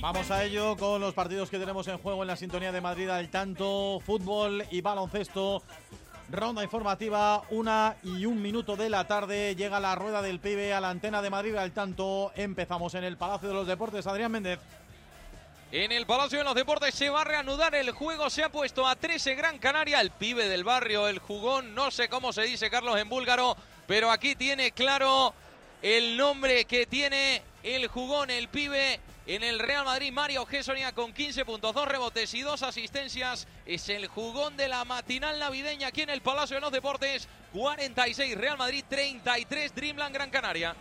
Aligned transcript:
Vamos 0.00 0.30
a 0.30 0.44
ello 0.44 0.76
con 0.76 1.00
los 1.00 1.12
partidos 1.12 1.50
que 1.50 1.58
tenemos 1.58 1.88
en 1.88 1.98
juego 1.98 2.22
en 2.22 2.28
la 2.28 2.36
sintonía 2.36 2.70
de 2.70 2.80
Madrid 2.80 3.08
al 3.08 3.30
tanto, 3.30 4.00
fútbol 4.06 4.64
y 4.70 4.80
baloncesto. 4.80 5.64
Ronda 6.30 6.62
informativa, 6.62 7.42
una 7.50 7.96
y 8.04 8.24
un 8.24 8.40
minuto 8.40 8.76
de 8.76 8.90
la 8.90 9.08
tarde. 9.08 9.56
Llega 9.56 9.80
la 9.80 9.96
rueda 9.96 10.22
del 10.22 10.38
pibe 10.38 10.72
a 10.72 10.80
la 10.80 10.90
antena 10.90 11.20
de 11.20 11.30
Madrid 11.30 11.56
al 11.56 11.72
tanto. 11.72 12.30
Empezamos 12.36 12.94
en 12.94 13.02
el 13.02 13.16
Palacio 13.16 13.48
de 13.48 13.54
los 13.54 13.66
Deportes. 13.66 14.06
Adrián 14.06 14.30
Méndez. 14.30 14.60
En 15.72 15.90
el 15.90 16.06
Palacio 16.06 16.38
de 16.38 16.44
los 16.44 16.54
Deportes 16.54 16.94
se 16.94 17.10
va 17.10 17.22
a 17.22 17.24
reanudar 17.24 17.74
el 17.74 17.90
juego. 17.90 18.30
Se 18.30 18.44
ha 18.44 18.52
puesto 18.52 18.86
a 18.86 18.94
13 18.94 19.34
Gran 19.34 19.58
Canaria. 19.58 20.00
El 20.00 20.12
pibe 20.12 20.48
del 20.48 20.62
barrio, 20.62 21.08
el 21.08 21.18
jugón. 21.18 21.74
No 21.74 21.90
sé 21.90 22.08
cómo 22.08 22.32
se 22.32 22.42
dice 22.42 22.70
Carlos 22.70 23.00
en 23.00 23.08
búlgaro. 23.08 23.56
Pero 23.88 24.12
aquí 24.12 24.36
tiene 24.36 24.70
claro 24.70 25.34
el 25.82 26.16
nombre 26.16 26.66
que 26.66 26.86
tiene 26.86 27.42
el 27.64 27.88
jugón, 27.88 28.30
el 28.30 28.46
pibe. 28.46 29.00
En 29.28 29.42
el 29.42 29.58
Real 29.58 29.84
Madrid, 29.84 30.10
Mario 30.10 30.46
Gessonia 30.46 30.94
con 30.94 31.12
15 31.12 31.44
puntos, 31.44 31.74
2 31.74 31.86
rebotes 31.86 32.32
y 32.32 32.40
2 32.40 32.62
asistencias. 32.62 33.46
Es 33.66 33.90
el 33.90 34.06
jugón 34.06 34.56
de 34.56 34.68
la 34.68 34.86
matinal 34.86 35.38
navideña 35.38 35.88
aquí 35.88 36.00
en 36.00 36.08
el 36.08 36.22
Palacio 36.22 36.56
de 36.56 36.62
los 36.62 36.72
Deportes. 36.72 37.28
46 37.52 38.38
Real 38.38 38.56
Madrid, 38.56 38.82
33 38.88 39.74
Dreamland 39.74 40.14
Gran 40.14 40.30
Canaria. 40.30 40.74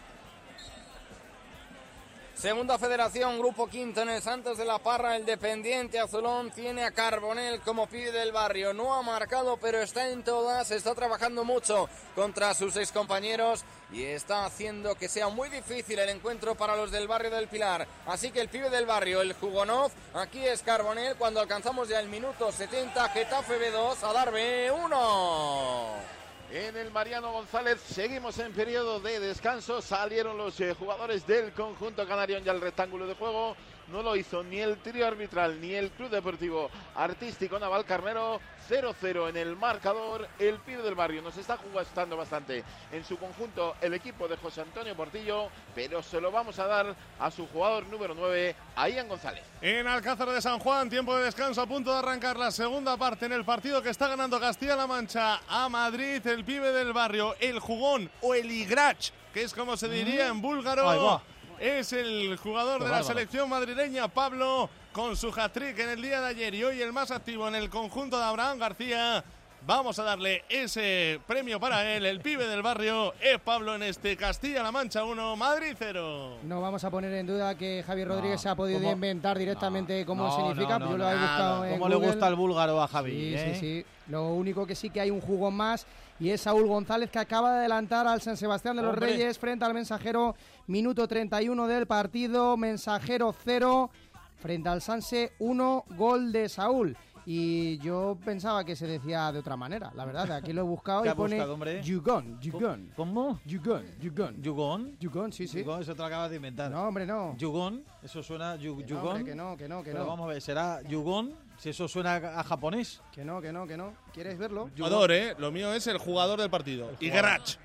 Segunda 2.37 2.77
federación, 2.77 3.39
grupo 3.39 3.65
quinto 3.65 4.03
en 4.03 4.09
el 4.09 4.21
Santos 4.21 4.59
de 4.59 4.65
la 4.65 4.77
Parra, 4.77 5.15
el 5.15 5.25
dependiente 5.25 5.99
azulón 5.99 6.51
tiene 6.51 6.83
a 6.83 6.91
Carbonel 6.91 7.61
como 7.61 7.87
pibe 7.87 8.11
del 8.11 8.31
barrio. 8.31 8.75
No 8.75 8.93
ha 8.93 9.01
marcado, 9.01 9.57
pero 9.57 9.79
está 9.81 10.07
en 10.11 10.23
todas, 10.23 10.69
está 10.69 10.93
trabajando 10.93 11.43
mucho 11.43 11.89
contra 12.13 12.53
sus 12.53 12.75
ex 12.75 12.91
compañeros 12.91 13.65
y 13.91 14.03
está 14.03 14.45
haciendo 14.45 14.93
que 14.93 15.09
sea 15.09 15.29
muy 15.29 15.49
difícil 15.49 15.97
el 15.97 16.09
encuentro 16.09 16.53
para 16.53 16.75
los 16.75 16.91
del 16.91 17.07
barrio 17.07 17.31
del 17.31 17.47
Pilar. 17.47 17.87
Así 18.05 18.29
que 18.29 18.41
el 18.41 18.49
pibe 18.49 18.69
del 18.69 18.85
barrio, 18.85 19.21
el 19.21 19.33
Jugonov, 19.33 19.91
aquí 20.13 20.45
es 20.45 20.61
Carbonel 20.61 21.15
cuando 21.15 21.39
alcanzamos 21.39 21.89
ya 21.89 21.99
el 21.99 22.07
minuto 22.07 22.51
70, 22.51 23.09
Getafe 23.09 23.59
B2, 23.59 24.03
a 24.03 24.13
dar 24.13 24.31
B1 24.31 26.16
en 26.51 26.77
el 26.77 26.91
Mariano 26.91 27.31
González. 27.31 27.79
Seguimos 27.81 28.37
en 28.39 28.53
periodo 28.53 28.99
de 28.99 29.19
descanso. 29.19 29.81
Salieron 29.81 30.37
los 30.37 30.59
eh, 30.59 30.73
jugadores 30.73 31.25
del 31.27 31.51
conjunto 31.51 32.07
canario 32.07 32.39
ya 32.39 32.51
al 32.51 32.61
rectángulo 32.61 33.07
de 33.07 33.15
juego. 33.15 33.55
No 33.91 34.01
lo 34.01 34.15
hizo 34.15 34.43
ni 34.43 34.59
el 34.59 34.77
trío 34.77 35.07
arbitral 35.07 35.61
ni 35.61 35.73
el 35.73 35.91
Club 35.91 36.09
Deportivo 36.09 36.69
Artístico 36.95 37.57
Naval 37.59 37.85
Carnero. 37.85 38.39
0-0 38.69 39.29
en 39.29 39.37
el 39.37 39.55
marcador. 39.55 40.27
El 40.39 40.55
pibe 40.59 40.83
del 40.83 40.95
barrio 40.95 41.21
nos 41.21 41.37
está 41.37 41.57
jugando 41.57 42.17
bastante 42.17 42.63
en 42.91 43.03
su 43.05 43.17
conjunto 43.17 43.75
el 43.81 43.93
equipo 43.93 44.27
de 44.27 44.37
José 44.37 44.61
Antonio 44.61 44.95
Portillo, 44.95 45.49
pero 45.73 46.03
se 46.03 46.19
lo 46.19 46.31
vamos 46.31 46.59
a 46.59 46.67
dar 46.67 46.95
a 47.19 47.31
su 47.31 47.47
jugador 47.47 47.87
número 47.87 48.13
9, 48.13 48.55
a 48.75 48.89
Ian 48.89 49.07
González. 49.07 49.43
En 49.61 49.87
Alcázar 49.87 50.29
de 50.29 50.41
San 50.41 50.59
Juan, 50.59 50.89
tiempo 50.89 51.15
de 51.15 51.25
descanso, 51.25 51.61
a 51.61 51.67
punto 51.67 51.91
de 51.91 51.99
arrancar 51.99 52.37
la 52.37 52.51
segunda 52.51 52.97
parte 52.97 53.25
en 53.25 53.31
el 53.31 53.45
partido 53.45 53.81
que 53.81 53.89
está 53.89 54.07
ganando 54.07 54.39
Castilla-La 54.39 54.87
Mancha 54.87 55.41
a 55.47 55.69
Madrid. 55.69 56.25
El 56.27 56.43
pibe 56.43 56.71
del 56.71 56.93
barrio, 56.93 57.35
el 57.39 57.59
jugón 57.59 58.11
o 58.21 58.33
el 58.33 58.51
igrach, 58.51 59.11
que 59.33 59.43
es 59.43 59.53
como 59.53 59.77
se 59.77 59.87
diría 59.87 60.27
en 60.27 60.41
búlgaro 60.41 61.21
es 61.59 61.93
el 61.93 62.37
jugador 62.37 62.83
de 62.83 62.89
la 62.89 63.03
selección 63.03 63.49
madrileña, 63.49 64.07
Pablo, 64.07 64.69
con 64.91 65.15
su 65.15 65.29
hat-trick 65.29 65.77
en 65.79 65.89
el 65.89 66.01
día 66.01 66.21
de 66.21 66.27
ayer 66.27 66.53
y 66.53 66.63
hoy 66.63 66.81
el 66.81 66.93
más 66.93 67.11
activo 67.11 67.47
en 67.47 67.55
el 67.55 67.69
conjunto 67.69 68.17
de 68.17 68.23
Abraham 68.23 68.59
García. 68.59 69.23
Vamos 69.67 69.99
a 69.99 70.03
darle 70.03 70.45
ese 70.47 71.19
premio 71.27 71.59
para 71.59 71.93
él, 71.93 72.05
el 72.05 72.21
pibe 72.21 72.47
del 72.47 72.61
barrio, 72.61 73.13
es 73.19 73.37
Pablo 73.41 73.75
en 73.75 73.83
este 73.83 74.15
Castilla-La 74.15 74.71
Mancha 74.71 75.03
1, 75.03 75.35
Madrid 75.35 75.75
0. 75.77 76.37
No 76.43 76.61
vamos 76.61 76.85
a 76.85 76.89
poner 76.89 77.13
en 77.15 77.27
duda 77.27 77.53
que 77.57 77.83
Javier 77.85 78.07
Rodríguez 78.07 78.39
se 78.39 78.47
ha 78.47 78.55
podido 78.55 78.89
inventar 78.89 79.37
directamente 79.37 80.05
cómo 80.05 80.33
significa. 80.33 80.79
Yo 80.79 80.97
lo 80.97 81.11
he 81.11 81.17
buscado 81.17 81.65
¿Cómo 81.71 81.89
le 81.89 81.95
gusta 81.97 82.29
el 82.29 82.35
búlgaro 82.35 82.81
a 82.81 82.87
Javi? 82.87 83.11
Sí, 83.11 83.31
sí, 83.31 83.35
¿eh? 83.35 83.57
sí. 83.59 83.85
Lo 84.09 84.29
único 84.29 84.65
que 84.65 84.73
sí 84.73 84.89
que 84.89 85.01
hay 85.01 85.11
un 85.11 85.19
jugo 85.19 85.51
más 85.51 85.85
y 86.17 86.29
es 86.29 86.39
Saúl 86.39 86.65
González 86.65 87.09
que 87.11 87.19
acaba 87.19 87.51
de 87.51 87.57
adelantar 87.59 88.07
al 88.07 88.21
San 88.21 88.37
Sebastián 88.37 88.77
de 88.77 88.83
los 88.83 88.95
Reyes 88.95 89.37
frente 89.37 89.65
al 89.65 89.73
Mensajero, 89.73 90.37
minuto 90.67 91.09
31 91.09 91.67
del 91.67 91.87
partido, 91.87 92.55
Mensajero 92.55 93.35
0 93.43 93.91
frente 94.37 94.69
al 94.69 94.81
Sanse 94.81 95.33
1, 95.39 95.85
gol 95.97 96.31
de 96.31 96.47
Saúl. 96.47 96.95
Y 97.29 97.77
yo 97.79 98.17
pensaba 98.23 98.63
que 98.63 98.73
se 98.73 98.87
decía 98.87 99.29
de 99.33 99.39
otra 99.39 99.57
manera, 99.57 99.91
la 99.93 100.05
verdad. 100.05 100.31
Aquí 100.31 100.53
lo 100.53 100.61
he 100.61 100.63
buscado 100.63 101.05
y 101.05 101.09
pone 101.09 101.83
Yugon, 101.83 102.39
Yugon. 102.39 102.93
¿Cómo? 102.95 103.41
Yugon, 103.43 103.85
Yugon. 103.99 104.41
¿Yugon? 104.41 104.97
Yugon, 104.97 105.33
sí, 105.33 105.45
sí. 105.45 105.59
Yugon, 105.59 105.81
eso 105.81 105.91
te 105.91 105.97
lo 105.97 106.05
acabas 106.05 106.29
de 106.29 106.37
inventar. 106.37 106.71
No, 106.71 106.87
hombre, 106.87 107.05
no. 107.05 107.35
Yugon, 107.35 107.83
eso 108.01 108.23
suena 108.23 108.55
Yugon. 108.55 109.25
Que 109.25 109.35
no, 109.35 109.57
que 109.57 109.67
no, 109.67 109.83
que 109.83 109.91
Pero 109.91 110.05
no. 110.05 110.09
vamos 110.09 110.23
a 110.23 110.27
ver, 110.29 110.41
¿será 110.41 110.81
Yugon? 110.83 111.33
Si 111.57 111.67
eso 111.67 111.89
suena 111.89 112.15
a 112.15 112.43
japonés. 112.45 113.01
Que 113.11 113.25
no, 113.25 113.41
que 113.41 113.51
no, 113.51 113.67
que 113.67 113.75
no. 113.75 113.91
¿Quieres 114.13 114.37
verlo? 114.37 114.69
Jugador, 114.77 115.11
¿eh? 115.11 115.35
Lo 115.37 115.51
mío 115.51 115.73
es 115.73 115.85
el 115.87 115.97
jugador 115.97 116.39
del 116.39 116.49
partido. 116.49 116.91
Igrach. 117.01 117.57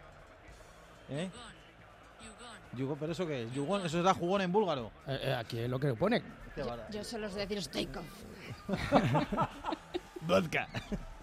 ¿Eh? 1.09 1.31
Yugon, 2.77 2.99
¿pero 2.99 3.13
eso 3.13 3.25
qué 3.29 3.45
es? 3.45 3.55
Yugon, 3.55 3.87
eso 3.87 3.99
será 3.99 4.13
jugón 4.13 4.41
en 4.41 4.51
búlgaro. 4.51 4.91
Eh, 5.07 5.21
eh, 5.23 5.35
aquí 5.35 5.61
es 5.61 5.71
lo 5.71 5.79
que 5.79 5.95
pone. 5.95 6.21
Yo, 6.57 6.67
yo 6.91 7.05
solo 7.05 7.29
os 7.29 7.35
decir 7.37 7.63
Stoikov. 7.63 8.03
Vodka. 10.23 10.69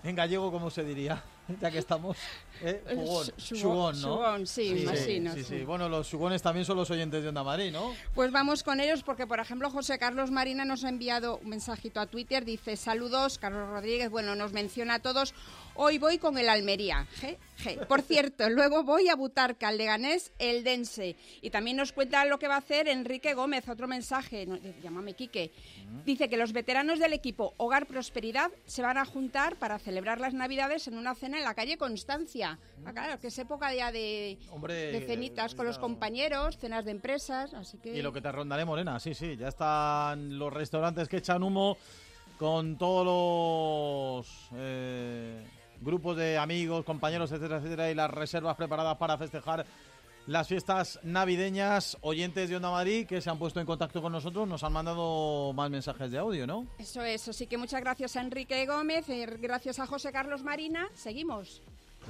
En 0.04 0.16
gallego, 0.16 0.52
¿cómo 0.52 0.70
se 0.70 0.84
diría? 0.84 1.22
Ya 1.60 1.72
que 1.72 1.80
estamos. 1.80 2.16
¿Eh? 2.62 2.84
Jugón. 2.96 3.28
Shugón, 3.38 4.02
¿no? 4.02 4.08
Shugón, 4.08 4.48
sí, 4.48 4.86
sí, 4.88 4.98
sí, 4.98 5.20
no, 5.20 5.34
sí, 5.34 5.44
sí. 5.44 5.64
Bueno, 5.64 5.90
los 5.90 6.08
shugones 6.08 6.42
también 6.42 6.66
son 6.66 6.78
los 6.78 6.92
oyentes 6.92 7.24
de 7.24 7.30
Onda 7.30 7.44
Madrid, 7.44 7.72
¿no? 7.72 7.94
Pues 8.14 8.32
vamos 8.32 8.64
con 8.64 8.80
ellos 8.80 9.02
porque, 9.04 9.26
por 9.26 9.40
ejemplo, 9.40 9.70
José 9.72 9.98
Carlos 9.98 10.30
Marina 10.30 10.64
nos 10.64 10.84
ha 10.84 10.90
enviado 10.90 11.38
un 11.38 11.50
mensajito 11.50 12.00
a 12.00 12.06
Twitter. 12.06 12.46
Dice, 12.46 12.78
saludos, 12.78 13.40
Carlos 13.40 13.68
Rodríguez. 13.68 14.10
Bueno, 14.10 14.36
nos 14.36 14.54
menciona 14.54 14.96
a 14.96 15.00
todos. 15.00 15.34
Hoy 15.82 15.98
voy 15.98 16.18
con 16.18 16.38
el 16.38 16.50
Almería. 16.50 17.08
Por 17.88 18.02
cierto, 18.02 18.50
luego 18.50 18.84
voy 18.84 19.08
a 19.08 19.16
Butarca, 19.16 19.70
al 19.70 19.78
Leganés, 19.78 20.34
el 20.38 20.66
Dense. 20.66 21.16
Y 21.42 21.52
también 21.52 21.78
nos 21.78 21.94
cuenta 21.94 22.26
lo 22.26 22.38
que 22.38 22.50
va 22.50 22.56
a 22.56 22.58
hacer 22.58 22.90
Enrique 22.90 23.34
Gómez. 23.34 23.70
Otro 23.70 23.88
mensaje, 23.88 24.46
no, 24.46 24.58
llámame 24.84 25.14
Quique. 25.14 25.54
Dice 26.06 26.28
que 26.28 26.36
los 26.36 26.52
veteranos 26.52 27.00
del 27.00 27.14
equipo 27.14 27.54
Hogar 27.56 27.86
Prosperidad 27.86 28.52
se 28.66 28.82
van 28.82 28.98
a 28.98 29.06
juntar 29.06 29.56
para 29.56 29.80
celebrar 29.80 30.20
las 30.20 30.34
Navidades 30.34 30.90
en 30.90 30.98
una 30.98 31.16
cena 31.16 31.38
en 31.38 31.46
la 31.46 31.54
calle 31.54 31.78
Constancia. 31.78 32.60
Ah, 32.84 32.92
claro, 32.92 33.18
que 33.22 33.28
es 33.28 33.40
época 33.40 33.74
ya 33.74 33.90
de, 33.90 34.38
Hombre, 34.52 34.92
de 34.92 35.08
cenitas 35.08 35.56
con 35.56 35.66
los 35.66 35.80
compañeros, 35.80 36.58
cenas 36.58 36.84
de 36.84 36.92
empresas, 36.92 37.54
así 37.54 37.78
que... 37.78 37.96
Y 37.96 38.02
lo 38.02 38.12
que 38.12 38.20
te 38.20 38.30
rondaré, 38.34 38.66
Morena, 38.66 39.00
sí, 39.00 39.14
sí. 39.14 39.38
Ya 39.38 39.48
están 39.48 40.38
los 40.38 40.52
restaurantes 40.52 41.08
que 41.08 41.18
echan 41.18 41.42
humo 41.42 41.78
con 42.38 42.78
todos 42.78 44.26
los 44.26 44.50
eh, 44.56 45.42
grupos 45.82 46.18
de 46.18 46.38
amigos, 46.38 46.86
compañeros, 46.86 47.32
etcétera, 47.32 47.58
etcétera, 47.58 47.92
y 47.92 47.96
las 47.96 48.12
reservas 48.12 48.56
preparadas 48.56 48.98
para 48.98 49.18
festejar 49.18 49.66
las 50.28 50.48
fiestas 50.48 51.00
navideñas. 51.04 51.98
Oyentes 52.02 52.50
de 52.50 52.56
Onda 52.56 52.70
Madrid 52.70 53.08
que 53.08 53.22
se 53.22 53.30
han 53.30 53.40
puesto 53.40 53.60
en 53.60 53.66
contacto 53.66 54.02
con 54.02 54.12
nosotros 54.12 54.48
nos 54.48 54.64
han 54.64 54.74
mandado 54.74 55.54
más 55.54 55.70
mensajes 55.70 56.12
de 56.12 56.20
audio, 56.20 56.46
¿no? 56.46 56.68
Eso 56.78 57.02
es, 57.04 57.28
así 57.28 57.48
que 57.48 57.58
muchas 57.58 57.82
gracias 57.82 58.16
a 58.16 58.22
Enrique 58.22 58.66
Gómez, 58.66 59.10
eh, 59.10 59.26
gracias 59.40 59.80
a 59.80 59.88
José 59.88 60.12
Carlos 60.12 60.44
Marina. 60.44 60.90
Seguimos. 60.94 61.62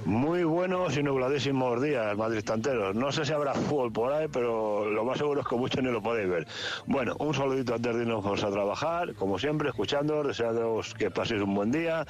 Muy 0.06 0.44
buenos 0.44 0.96
y 0.96 1.02
nubladísimos 1.02 1.82
días, 1.82 2.16
Madrid 2.16 2.42
Tanteros. 2.42 2.96
No 2.96 3.12
sé 3.12 3.26
si 3.26 3.32
habrá 3.34 3.52
fútbol 3.52 3.92
por 3.92 4.12
ahí, 4.12 4.28
pero 4.32 4.88
lo 4.88 5.04
más 5.04 5.18
seguro 5.18 5.42
es 5.42 5.46
que 5.46 5.56
muchos 5.56 5.82
ni 5.82 5.90
lo 5.90 6.00
podéis 6.00 6.28
ver. 6.28 6.46
Bueno, 6.86 7.14
un 7.18 7.34
saludito 7.34 7.74
antes 7.74 7.94
de 7.94 8.02
irnos 8.02 8.42
a 8.42 8.50
trabajar, 8.50 9.14
como 9.14 9.38
siempre, 9.38 9.68
escuchando, 9.68 10.22
deseados 10.22 10.94
que 10.94 11.10
paséis 11.10 11.42
un 11.42 11.54
buen 11.54 11.70
día, 11.70 12.06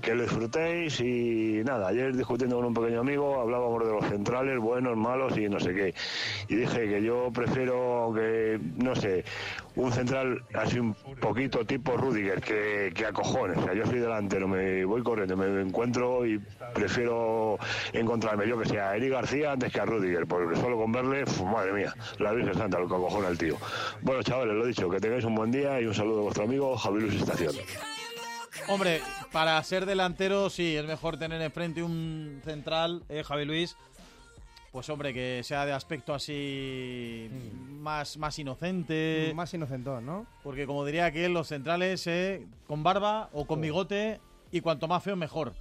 que 0.00 0.14
lo 0.14 0.22
disfrutéis 0.22 0.98
y 1.00 1.62
nada, 1.64 1.88
ayer 1.88 2.16
discutiendo 2.16 2.56
con 2.56 2.64
un 2.64 2.74
pequeño 2.74 3.00
amigo, 3.00 3.38
hablábamos 3.38 3.86
de 3.86 3.92
los 3.92 4.04
centrales, 4.06 4.58
buenos, 4.58 4.96
malos 4.96 5.36
y 5.36 5.46
no 5.48 5.60
sé 5.60 5.74
qué. 5.74 5.94
Y 6.48 6.56
dije 6.56 6.88
que 6.88 7.02
yo 7.02 7.30
prefiero 7.30 8.10
que, 8.14 8.58
no 8.76 8.94
sé, 8.94 9.22
un 9.76 9.92
central 9.92 10.44
así 10.54 10.78
un 10.78 10.94
poquito 10.94 11.64
tipo 11.64 11.96
Rudiger, 11.96 12.40
que, 12.40 12.92
que 12.94 13.06
a. 13.06 13.56
O 13.58 13.64
sea, 13.64 13.74
yo 13.74 13.86
soy 13.86 13.98
delantero, 13.98 14.46
me 14.46 14.84
voy 14.84 15.02
corriendo, 15.02 15.36
me 15.36 15.60
encuentro 15.60 16.26
y 16.26 16.38
prefiero 16.74 17.58
encontrarme 17.92 18.46
yo 18.48 18.58
que 18.58 18.68
sea 18.68 18.90
a 18.90 18.96
Eric 18.96 19.12
García 19.12 19.52
antes 19.52 19.72
que 19.72 19.80
a 19.80 19.84
Rudiger, 19.84 20.26
porque 20.26 20.56
solo 20.56 20.76
con 20.76 20.92
verle, 20.92 21.24
madre 21.44 21.72
mía, 21.72 21.94
la 22.18 22.32
Virgen 22.32 22.54
Santa, 22.54 22.78
lo 22.78 22.88
que 22.88 22.94
acojona 22.94 23.28
el 23.28 23.38
tío. 23.38 23.56
Bueno, 24.02 24.22
chavales, 24.22 24.54
lo 24.54 24.66
dicho, 24.66 24.88
que 24.88 25.00
tengáis 25.00 25.24
un 25.24 25.34
buen 25.34 25.50
día 25.50 25.80
y 25.80 25.86
un 25.86 25.94
saludo 25.94 26.16
de 26.16 26.22
vuestro 26.22 26.44
amigo 26.44 26.76
Javier 26.76 27.02
Luis 27.02 27.20
Estación. 27.20 27.54
Hombre, 28.68 29.02
para 29.32 29.62
ser 29.62 29.84
delantero 29.84 30.48
sí, 30.48 30.76
es 30.76 30.84
mejor 30.84 31.18
tener 31.18 31.42
enfrente 31.42 31.82
un 31.82 32.40
central, 32.44 33.02
eh, 33.08 33.22
Javi 33.24 33.44
Luis. 33.44 33.76
Pues 34.74 34.90
hombre, 34.90 35.14
que 35.14 35.40
sea 35.44 35.64
de 35.64 35.72
aspecto 35.72 36.12
así 36.12 37.30
más, 37.80 38.16
más 38.16 38.36
inocente. 38.40 39.30
Más 39.32 39.54
inocentón, 39.54 40.04
¿no? 40.04 40.26
Porque 40.42 40.66
como 40.66 40.84
diría 40.84 41.06
aquel, 41.06 41.32
los 41.32 41.46
centrales 41.46 42.04
eh, 42.08 42.44
con 42.66 42.82
barba 42.82 43.28
o 43.34 43.44
con 43.46 43.60
bigote 43.60 44.18
y 44.50 44.60
cuanto 44.62 44.88
más 44.88 45.00
feo 45.04 45.14
mejor. 45.14 45.52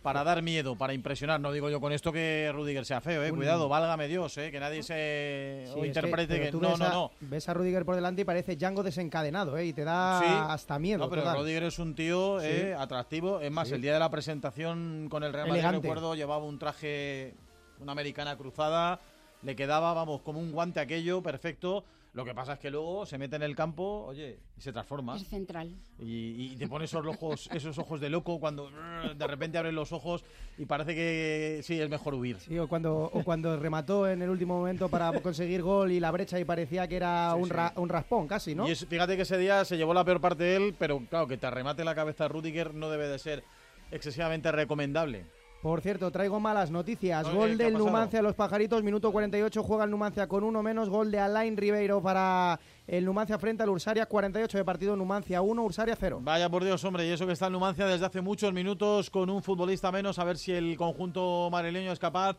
para 0.00 0.22
dar 0.24 0.40
miedo, 0.42 0.76
para 0.76 0.92
impresionar. 0.92 1.40
No 1.40 1.50
digo 1.52 1.68
yo 1.70 1.80
con 1.80 1.90
esto 1.92 2.12
que 2.12 2.50
Rudiger 2.54 2.84
sea 2.84 3.00
feo, 3.02 3.22
eh. 3.24 3.30
Cuidado, 3.32 3.70
válgame 3.70 4.06
Dios, 4.06 4.36
eh, 4.36 4.50
que 4.50 4.60
nadie 4.60 4.82
se 4.82 5.64
Sí, 5.66 5.80
es 5.80 5.86
interprete 5.86 6.40
que, 6.40 6.52
no, 6.52 6.76
no, 6.76 6.84
a- 6.84 6.88
no. 6.90 7.10
Ves 7.20 7.48
a 7.48 7.54
Rudiger 7.54 7.86
por 7.86 7.94
delante 7.96 8.20
y 8.20 8.24
parece 8.26 8.56
Django 8.56 8.82
desencadenado, 8.82 9.56
¿eh? 9.58 9.64
Y 9.66 9.72
te 9.74 9.82
da 9.84 10.20
Sí. 10.20 10.26
hasta 10.28 10.78
miedo. 10.78 10.98
No, 10.98 11.08
pero 11.10 11.22
total. 11.22 11.38
Rudiger 11.38 11.62
es 11.64 11.78
un 11.78 11.94
tío 11.94 12.38
Sí. 12.40 12.46
eh, 12.48 12.74
atractivo. 12.78 13.40
Es 13.40 13.50
más, 13.50 13.68
Sí. 13.68 13.74
el 13.74 13.80
día 13.82 13.94
de 13.94 13.98
la 13.98 14.10
presentación 14.10 15.08
con 15.10 15.22
el 15.22 15.32
Real 15.34 15.48
Madrid, 15.48 15.64
recuerdo, 15.82 16.14
llevaba 16.14 16.44
un 16.44 16.58
traje, 16.58 17.32
una 17.80 17.92
americana 17.92 18.36
cruzada. 18.36 19.00
Le 19.42 19.54
quedaba, 19.56 19.92
vamos, 19.92 20.22
como 20.22 20.40
un 20.40 20.52
guante 20.52 20.80
aquello, 20.80 21.22
perfecto. 21.22 21.84
Lo 22.14 22.24
que 22.24 22.32
pasa 22.32 22.52
es 22.52 22.58
que 22.60 22.70
luego 22.70 23.04
se 23.06 23.18
mete 23.18 23.34
en 23.34 23.42
el 23.42 23.56
campo, 23.56 24.04
oye, 24.06 24.38
y 24.56 24.60
se 24.60 24.72
transforma. 24.72 25.16
Es 25.16 25.26
central. 25.26 25.74
Y, 25.98 26.52
y 26.52 26.56
te 26.56 26.68
pone 26.68 26.84
esos 26.84 27.04
ojos, 27.04 27.48
esos 27.52 27.76
ojos 27.76 28.00
de 28.00 28.08
loco 28.08 28.38
cuando 28.38 28.70
de 29.16 29.26
repente 29.26 29.58
abres 29.58 29.74
los 29.74 29.90
ojos 29.90 30.24
y 30.56 30.64
parece 30.64 30.94
que 30.94 31.60
sí, 31.64 31.80
es 31.80 31.90
mejor 31.90 32.14
huir. 32.14 32.38
Sí, 32.38 32.56
o 32.56 32.68
cuando, 32.68 33.10
o 33.12 33.24
cuando 33.24 33.58
remató 33.58 34.08
en 34.08 34.22
el 34.22 34.30
último 34.30 34.56
momento 34.56 34.88
para 34.88 35.20
conseguir 35.20 35.62
gol 35.62 35.90
y 35.90 35.98
la 35.98 36.12
brecha 36.12 36.38
y 36.38 36.44
parecía 36.44 36.86
que 36.86 36.94
era 36.96 37.34
un, 37.34 37.50
ra- 37.50 37.72
un 37.76 37.88
raspón 37.88 38.28
casi, 38.28 38.54
¿no? 38.54 38.68
Y 38.68 38.70
es- 38.70 38.86
fíjate 38.86 39.16
que 39.16 39.22
ese 39.22 39.36
día 39.36 39.64
se 39.64 39.76
llevó 39.76 39.92
la 39.92 40.04
peor 40.04 40.20
parte 40.20 40.44
de 40.44 40.56
él, 40.56 40.76
pero 40.78 41.00
claro, 41.10 41.26
que 41.26 41.36
te 41.36 41.48
arremate 41.48 41.84
la 41.84 41.96
cabeza 41.96 42.28
Rudiger 42.28 42.74
no 42.74 42.90
debe 42.90 43.08
de 43.08 43.18
ser 43.18 43.42
excesivamente 43.90 44.52
recomendable. 44.52 45.26
Por 45.64 45.80
cierto, 45.80 46.10
traigo 46.10 46.38
malas 46.40 46.70
noticias. 46.70 47.26
Oye, 47.26 47.34
Gol 47.34 47.56
¿qué 47.56 47.62
ha 47.62 47.66
del? 47.68 47.78
Numancia 47.78 48.18
a 48.18 48.22
los 48.22 48.34
pajaritos, 48.34 48.82
minuto 48.82 49.10
48, 49.10 49.62
juega 49.62 49.84
el 49.84 49.90
Numancia 49.90 50.26
con 50.26 50.44
uno 50.44 50.62
menos. 50.62 50.90
Gol 50.90 51.10
de 51.10 51.18
Alain 51.18 51.56
Ribeiro 51.56 52.02
para 52.02 52.60
el 52.86 53.06
Numancia 53.06 53.38
frente 53.38 53.62
al 53.62 53.70
Ursaria, 53.70 54.04
48 54.04 54.58
de 54.58 54.62
partido, 54.62 54.94
Numancia 54.94 55.40
1, 55.40 55.64
Ursaria 55.64 55.96
0. 55.98 56.20
Vaya 56.20 56.50
por 56.50 56.64
Dios, 56.64 56.84
hombre, 56.84 57.06
y 57.06 57.12
eso 57.12 57.26
que 57.26 57.32
está 57.32 57.46
en 57.46 57.54
Numancia 57.54 57.86
desde 57.86 58.04
hace 58.04 58.20
muchos 58.20 58.52
minutos 58.52 59.08
con 59.08 59.30
un 59.30 59.42
futbolista 59.42 59.90
menos, 59.90 60.18
a 60.18 60.24
ver 60.24 60.36
si 60.36 60.52
el 60.52 60.76
conjunto 60.76 61.48
madrileño 61.50 61.92
es 61.92 61.98
capaz 61.98 62.36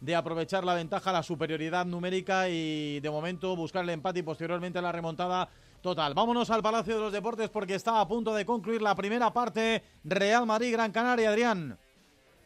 de 0.00 0.14
aprovechar 0.14 0.62
la 0.62 0.74
ventaja, 0.74 1.10
la 1.10 1.24
superioridad 1.24 1.84
numérica 1.84 2.48
y 2.48 3.00
de 3.00 3.10
momento 3.10 3.56
buscar 3.56 3.82
el 3.82 3.90
empate 3.90 4.20
y 4.20 4.22
posteriormente 4.22 4.80
la 4.80 4.92
remontada 4.92 5.48
total. 5.80 6.14
Vámonos 6.14 6.48
al 6.50 6.62
Palacio 6.62 6.94
de 6.94 7.00
los 7.00 7.12
Deportes 7.12 7.50
porque 7.50 7.74
está 7.74 8.00
a 8.00 8.06
punto 8.06 8.32
de 8.36 8.46
concluir 8.46 8.82
la 8.82 8.94
primera 8.94 9.32
parte 9.32 9.82
Real 10.04 10.46
Madrid 10.46 10.70
Gran 10.70 10.92
Canaria, 10.92 11.30
Adrián. 11.30 11.76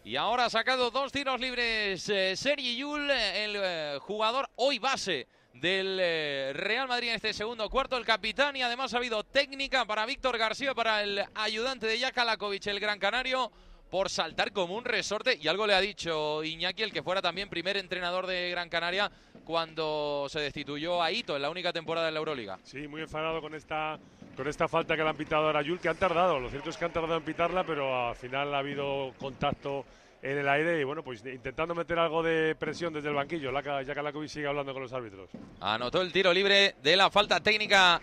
Y 0.05 0.17
ahora 0.17 0.47
ha 0.47 0.51
sacado 0.51 0.91
dos 0.91 1.13
tiros 1.13 1.41
libres 1.41 2.09
eh, 2.09 2.35
Sergi 2.35 2.77
Yul, 2.77 3.09
el 3.09 3.57
eh, 3.57 3.99
jugador 4.01 4.49
hoy 4.57 4.81
base 4.81 5.29
del 5.55 5.97
eh, 6.01 6.53
Real 6.55 6.89
Madrid 6.89 7.11
en 7.11 7.15
este 7.15 7.33
segundo 7.33 7.71
cuarto, 7.71 7.97
el 7.97 8.05
capitán 8.05 8.57
y 8.57 8.63
además 8.63 8.93
ha 8.93 8.97
habido 8.97 9.23
técnica 9.23 9.85
para 9.85 10.05
Víctor 10.05 10.39
García, 10.39 10.75
para 10.75 11.05
el 11.05 11.25
ayudante 11.37 11.87
de 11.87 12.01
Jaka 12.01 12.25
Lakovic, 12.25 12.67
el 12.67 12.81
gran 12.81 12.99
canario, 12.99 13.53
por 13.93 14.11
saltar 14.11 14.51
como 14.51 14.75
un 14.75 14.85
resorte 14.85 15.39
y 15.41 15.47
algo 15.47 15.69
le 15.69 15.75
ha 15.75 15.81
dicho 15.81 16.43
Iñaki, 16.43 16.83
el 16.83 16.93
que 16.93 17.05
fuera 17.05 17.23
también 17.23 17.49
primer 17.49 17.77
entrenador 17.77 18.27
de 18.27 18.51
Gran 18.51 18.69
Canaria 18.71 19.09
cuando 19.45 20.27
se 20.29 20.41
destituyó 20.41 21.01
a 21.01 21.13
Ito 21.13 21.37
en 21.37 21.43
la 21.43 21.51
única 21.51 21.73
temporada 21.73 22.07
de 22.07 22.13
la 22.13 22.19
Euroliga. 22.19 22.59
Sí, 22.65 22.89
muy 22.89 23.03
enfadado 23.03 23.41
con 23.41 23.55
esta 23.55 24.01
con 24.37 24.49
esta 24.49 24.67
falta 24.69 24.97
que 24.97 25.03
le 25.03 25.09
han 25.11 25.17
pitado 25.17 25.47
ahora 25.47 25.61
a 25.61 25.63
Yul, 25.63 25.79
que 25.81 25.89
han 25.89 25.97
tardado. 25.97 26.39
Lo 26.41 26.49
cierto 26.51 26.71
es 26.71 26.77
que 26.77 26.85
han 26.85 26.93
tardado 26.93 27.17
en 27.17 27.23
pitarla, 27.25 27.65
pero 27.65 28.09
al 28.09 28.17
final 28.17 28.55
ha 28.55 28.59
habido 28.59 29.13
contacto 29.19 29.85
en 30.23 30.39
el 30.39 30.49
aire 30.49 30.81
y 30.81 30.85
bueno, 30.85 31.03
pues 31.03 31.25
intentando 31.27 31.75
meter 31.75 31.99
algo 31.99 32.23
de 32.23 32.55
presión 32.55 32.93
desde 32.93 33.09
el 33.09 33.15
banquillo. 33.15 33.51
Laka- 33.51 33.83
Ya 33.83 34.01
Lakovic 34.03 34.29
sigue 34.31 34.47
hablando 34.47 34.73
con 34.73 34.83
los 34.83 34.93
árbitros. 34.93 35.29
Anotó 35.61 36.01
el 36.01 36.13
tiro 36.13 36.33
libre 36.33 36.77
de 36.83 36.97
la 36.97 37.11
falta 37.11 37.41
técnica. 37.41 38.01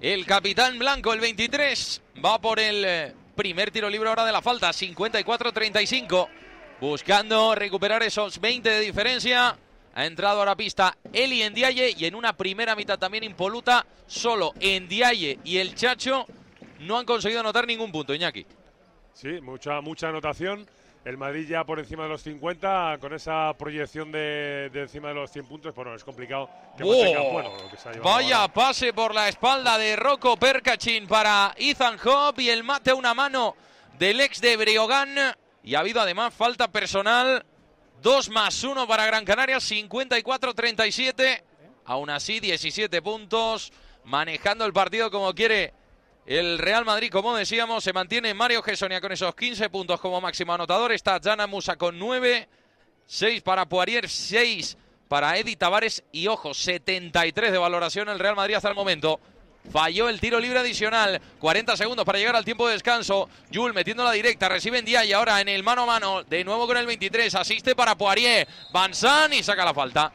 El 0.00 0.24
capitán 0.24 0.78
blanco, 0.78 1.12
el 1.12 1.20
23, 1.20 2.02
va 2.24 2.40
por 2.40 2.58
el 2.58 2.84
eh, 2.86 3.14
primer 3.36 3.70
tiro 3.70 3.90
libre 3.90 4.08
ahora 4.08 4.24
de 4.24 4.32
la 4.32 4.40
falta, 4.40 4.70
54-35. 4.70 6.28
Buscando 6.80 7.54
recuperar 7.54 8.02
esos 8.02 8.40
20 8.40 8.68
de 8.68 8.80
diferencia. 8.80 9.56
Ha 9.94 10.06
entrado 10.06 10.40
ahora 10.40 10.52
a 10.52 10.56
pista 10.56 10.96
Eli 11.12 11.48
Ndiaye 11.48 11.94
y 11.96 12.04
en 12.04 12.14
una 12.14 12.36
primera 12.36 12.74
mitad 12.74 12.98
también 12.98 13.24
impoluta. 13.24 13.86
Solo 14.06 14.52
Ndiaye 14.60 15.38
y 15.44 15.58
el 15.58 15.74
Chacho 15.74 16.26
no 16.80 16.98
han 16.98 17.06
conseguido 17.06 17.40
anotar 17.40 17.66
ningún 17.66 17.92
punto, 17.92 18.12
Iñaki. 18.14 18.44
Sí, 19.14 19.40
mucha, 19.40 19.80
mucha 19.80 20.08
anotación. 20.08 20.66
El 21.04 21.18
Madrid 21.18 21.46
ya 21.46 21.64
por 21.64 21.78
encima 21.78 22.04
de 22.04 22.08
los 22.08 22.22
50, 22.22 22.96
con 22.98 23.12
esa 23.12 23.52
proyección 23.58 24.10
de, 24.10 24.70
de 24.72 24.80
encima 24.82 25.08
de 25.08 25.14
los 25.14 25.30
100 25.30 25.46
puntos, 25.46 25.74
bueno, 25.74 25.94
es 25.94 26.02
complicado 26.02 26.48
que 26.78 26.82
¡Oh! 26.82 26.88
mantenga, 26.88 27.20
bueno, 27.30 27.52
lo 27.62 27.70
que 27.70 27.76
se 27.76 27.88
ha 27.90 27.92
llevado 27.92 28.10
Vaya 28.16 28.36
ahora. 28.40 28.52
pase 28.54 28.92
por 28.94 29.14
la 29.14 29.28
espalda 29.28 29.76
de 29.76 29.96
Rocco 29.96 30.36
Percachin 30.38 31.06
para 31.06 31.54
Ethan 31.58 31.98
Hop 32.06 32.40
y 32.40 32.48
el 32.48 32.64
mate 32.64 32.92
a 32.92 32.94
una 32.94 33.12
mano 33.12 33.54
del 33.98 34.18
ex 34.22 34.40
de 34.40 34.56
Breogán. 34.56 35.14
Y 35.62 35.74
ha 35.74 35.80
habido 35.80 36.00
además 36.00 36.32
falta 36.32 36.68
personal. 36.68 37.44
2 38.04 38.28
más 38.28 38.62
1 38.62 38.86
para 38.86 39.06
Gran 39.06 39.24
Canaria, 39.24 39.56
54-37. 39.56 41.42
Aún 41.86 42.10
así, 42.10 42.38
17 42.38 43.00
puntos. 43.00 43.72
Manejando 44.04 44.66
el 44.66 44.74
partido 44.74 45.10
como 45.10 45.34
quiere 45.34 45.72
el 46.26 46.58
Real 46.58 46.84
Madrid, 46.84 47.10
como 47.10 47.34
decíamos, 47.34 47.82
se 47.82 47.94
mantiene 47.94 48.34
Mario 48.34 48.62
Gessonia 48.62 49.00
con 49.00 49.10
esos 49.12 49.34
15 49.34 49.70
puntos 49.70 49.98
como 50.02 50.20
máximo 50.20 50.52
anotador. 50.52 50.92
Está 50.92 51.18
Jana 51.18 51.46
Musa 51.46 51.76
con 51.76 51.98
9. 51.98 52.46
6 53.06 53.42
para 53.42 53.66
Poirier, 53.66 54.06
6 54.06 54.76
para 55.08 55.38
Eddie 55.38 55.56
Tavares 55.56 56.04
y 56.12 56.26
ojo, 56.26 56.52
73 56.52 57.52
de 57.52 57.58
valoración 57.58 58.10
el 58.10 58.18
Real 58.18 58.36
Madrid 58.36 58.56
hasta 58.56 58.68
el 58.68 58.74
momento. 58.74 59.18
Falló 59.70 60.08
el 60.08 60.20
tiro 60.20 60.38
libre 60.38 60.60
adicional. 60.60 61.20
40 61.40 61.76
segundos 61.76 62.04
para 62.04 62.18
llegar 62.18 62.36
al 62.36 62.44
tiempo 62.44 62.66
de 62.66 62.74
descanso. 62.74 63.28
Yul 63.50 63.72
metiendo 63.72 64.04
la 64.04 64.12
directa. 64.12 64.48
Recibe 64.48 64.78
en 64.78 64.88
y 64.88 65.12
ahora 65.12 65.40
en 65.40 65.48
el 65.48 65.62
mano 65.62 65.82
a 65.82 65.86
mano. 65.86 66.22
De 66.24 66.44
nuevo 66.44 66.66
con 66.66 66.76
el 66.76 66.86
23. 66.86 67.34
Asiste 67.34 67.74
para 67.74 67.96
Poirier. 67.96 68.46
Bansan 68.72 69.32
y 69.32 69.42
saca 69.42 69.64
la 69.64 69.74
falta. 69.74 70.12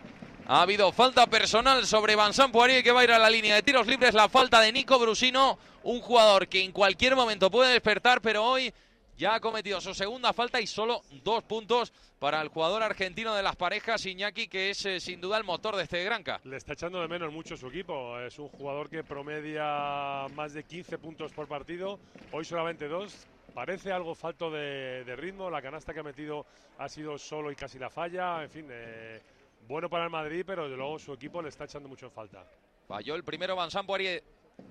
Ha 0.47 0.61
habido 0.61 0.91
falta 0.91 1.27
personal 1.27 1.85
sobre 1.85 2.15
Bansan 2.15 2.51
Poirier 2.51 2.83
que 2.83 2.91
va 2.91 3.01
a 3.01 3.03
ir 3.03 3.11
a 3.11 3.19
la 3.19 3.29
línea 3.29 3.55
de 3.55 3.63
tiros 3.63 3.87
libres. 3.87 4.13
La 4.13 4.29
falta 4.29 4.61
de 4.61 4.71
Nico 4.71 4.97
Brusino. 4.99 5.59
Un 5.83 6.01
jugador 6.01 6.47
que 6.47 6.63
en 6.63 6.71
cualquier 6.71 7.15
momento 7.15 7.49
puede 7.49 7.71
despertar, 7.71 8.21
pero 8.21 8.43
hoy 8.43 8.73
ya 9.19 9.35
ha 9.35 9.39
cometido 9.41 9.81
su 9.81 9.93
segunda 9.93 10.31
falta 10.31 10.61
y 10.61 10.65
solo 10.65 11.01
dos 11.23 11.43
puntos 11.43 11.91
para 12.19 12.41
el 12.41 12.47
jugador 12.47 12.81
argentino 12.81 13.35
de 13.35 13.43
las 13.43 13.57
parejas, 13.57 14.05
Iñaki, 14.05 14.47
que 14.47 14.69
es 14.69 14.85
eh, 14.85 15.01
sin 15.01 15.19
duda 15.19 15.37
el 15.37 15.43
motor 15.43 15.75
de 15.75 15.83
este 15.83 16.01
Granca. 16.05 16.39
Le 16.45 16.55
está 16.55 16.71
echando 16.71 17.01
de 17.01 17.07
menos 17.09 17.31
mucho 17.31 17.57
su 17.57 17.67
equipo. 17.67 18.17
Es 18.17 18.39
un 18.39 18.47
jugador 18.47 18.89
que 18.89 19.03
promedia 19.03 20.25
más 20.35 20.53
de 20.53 20.63
15 20.63 20.97
puntos 20.99 21.33
por 21.33 21.49
partido. 21.49 21.99
Hoy 22.31 22.45
solamente 22.45 22.87
dos. 22.87 23.27
Parece 23.53 23.91
algo 23.91 24.15
falto 24.15 24.49
de, 24.49 25.03
de 25.03 25.15
ritmo. 25.17 25.49
La 25.49 25.61
canasta 25.61 25.93
que 25.93 25.99
ha 25.99 26.03
metido 26.03 26.45
ha 26.77 26.87
sido 26.87 27.17
solo 27.17 27.51
y 27.51 27.55
casi 27.57 27.77
la 27.77 27.89
falla. 27.89 28.41
En 28.41 28.49
fin, 28.49 28.67
eh, 28.71 29.21
bueno 29.67 29.89
para 29.89 30.05
el 30.05 30.09
Madrid, 30.09 30.45
pero 30.47 30.69
de 30.69 30.77
luego 30.77 30.97
su 30.97 31.11
equipo 31.11 31.41
le 31.41 31.49
está 31.49 31.65
echando 31.65 31.89
mucho 31.89 32.05
en 32.05 32.13
falta. 32.13 32.45
Falló 32.87 33.15
el 33.15 33.25
primero 33.25 33.61
Vincent 33.61 33.85
Poirier. 33.85 34.23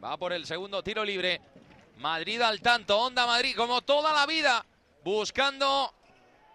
Va 0.03 0.17
por 0.17 0.33
el 0.33 0.47
segundo 0.47 0.83
tiro 0.83 1.05
libre. 1.05 1.39
Madrid 1.99 2.41
al 2.41 2.61
tanto. 2.61 2.99
Onda 2.99 3.27
Madrid 3.27 3.55
como 3.57 3.83
toda 3.83 4.13
la 4.13 4.27
vida. 4.27 4.65
Buscando 5.05 5.93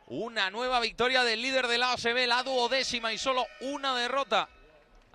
una 0.08 0.50
nueva 0.50 0.80
victoria 0.80 1.24
del 1.24 1.42
líder 1.42 1.68
de 1.68 1.78
la 1.78 1.94
ACB. 1.94 2.28
La 2.28 2.44
duodécima 2.44 3.14
y 3.14 3.18
solo 3.18 3.46
una 3.62 3.96
derrota. 3.96 4.50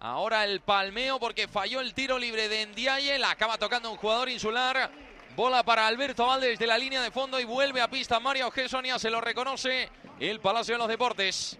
Ahora 0.00 0.44
el 0.44 0.60
palmeo 0.60 1.18
porque 1.18 1.48
falló 1.48 1.80
el 1.80 1.94
tiro 1.94 2.18
libre 2.18 2.48
de 2.48 2.66
Ndiaye. 2.66 3.18
La 3.18 3.30
acaba 3.30 3.58
tocando 3.58 3.90
un 3.90 3.96
jugador 3.96 4.28
insular. 4.28 4.90
Bola 5.34 5.62
para 5.62 5.86
Alberto 5.86 6.26
Valdés 6.26 6.58
de 6.58 6.66
la 6.66 6.78
línea 6.78 7.00
de 7.00 7.10
fondo 7.10 7.38
y 7.40 7.44
vuelve 7.44 7.80
a 7.80 7.88
pista 7.88 8.20
Mario 8.20 8.50
Gessonia. 8.50 8.98
Se 8.98 9.10
lo 9.10 9.20
reconoce 9.20 9.88
el 10.20 10.40
Palacio 10.40 10.74
de 10.74 10.78
los 10.78 10.88
Deportes. 10.88 11.58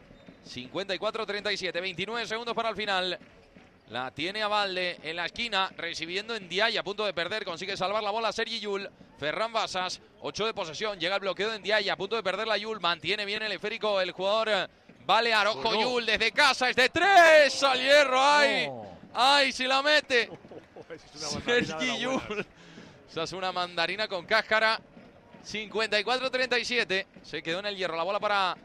54-37, 0.48 1.72
29 1.80 2.26
segundos 2.26 2.54
para 2.54 2.70
el 2.70 2.76
final. 2.76 3.18
La 3.90 4.10
tiene 4.10 4.42
a 4.42 4.48
Valde 4.48 4.98
en 5.02 5.16
la 5.16 5.26
esquina, 5.26 5.70
recibiendo 5.76 6.36
en 6.36 6.44
Ndiaye, 6.44 6.78
a 6.78 6.82
punto 6.82 7.06
de 7.06 7.14
perder, 7.14 7.44
consigue 7.44 7.76
salvar 7.76 8.02
la 8.02 8.10
bola 8.10 8.32
Sergi 8.32 8.60
Yul. 8.60 8.88
Ferran 9.18 9.52
Basas, 9.52 10.00
8 10.20 10.46
de 10.46 10.54
posesión, 10.54 11.00
llega 11.00 11.14
el 11.14 11.20
bloqueo 11.20 11.50
de 11.50 11.58
Ndiaye, 11.58 11.90
a 11.90 11.96
punto 11.96 12.14
de 12.14 12.22
perder 12.22 12.46
la 12.46 12.58
Yul, 12.58 12.80
mantiene 12.80 13.24
bien 13.24 13.42
el 13.42 13.52
esférico 13.52 14.00
el 14.00 14.12
jugador 14.12 14.48
eh, 14.50 14.68
Balear. 15.06 15.46
Ojo 15.48 15.62
Bueno. 15.62 15.80
Yul 15.80 16.06
desde 16.06 16.32
casa, 16.32 16.68
es 16.68 16.76
de 16.76 16.90
tres 16.90 17.62
al 17.62 17.80
hierro, 17.80 18.20
¡ay! 18.20 18.66
No. 18.66 18.86
¡Ay, 19.14 19.52
si 19.52 19.66
la 19.66 19.82
mete! 19.82 20.30
Sergi 21.14 21.98
Yul. 21.98 22.46
Esa 23.10 23.22
es 23.22 23.32
una 23.32 23.52
mandarina 23.52 24.06
con 24.06 24.26
cáscara. 24.26 24.78
54-37. 25.46 27.06
Se 27.22 27.42
quedó 27.42 27.60
en 27.60 27.66
el 27.66 27.76
hierro. 27.76 27.96
La 27.96 28.02
bola 28.02 28.20
para 28.20 28.56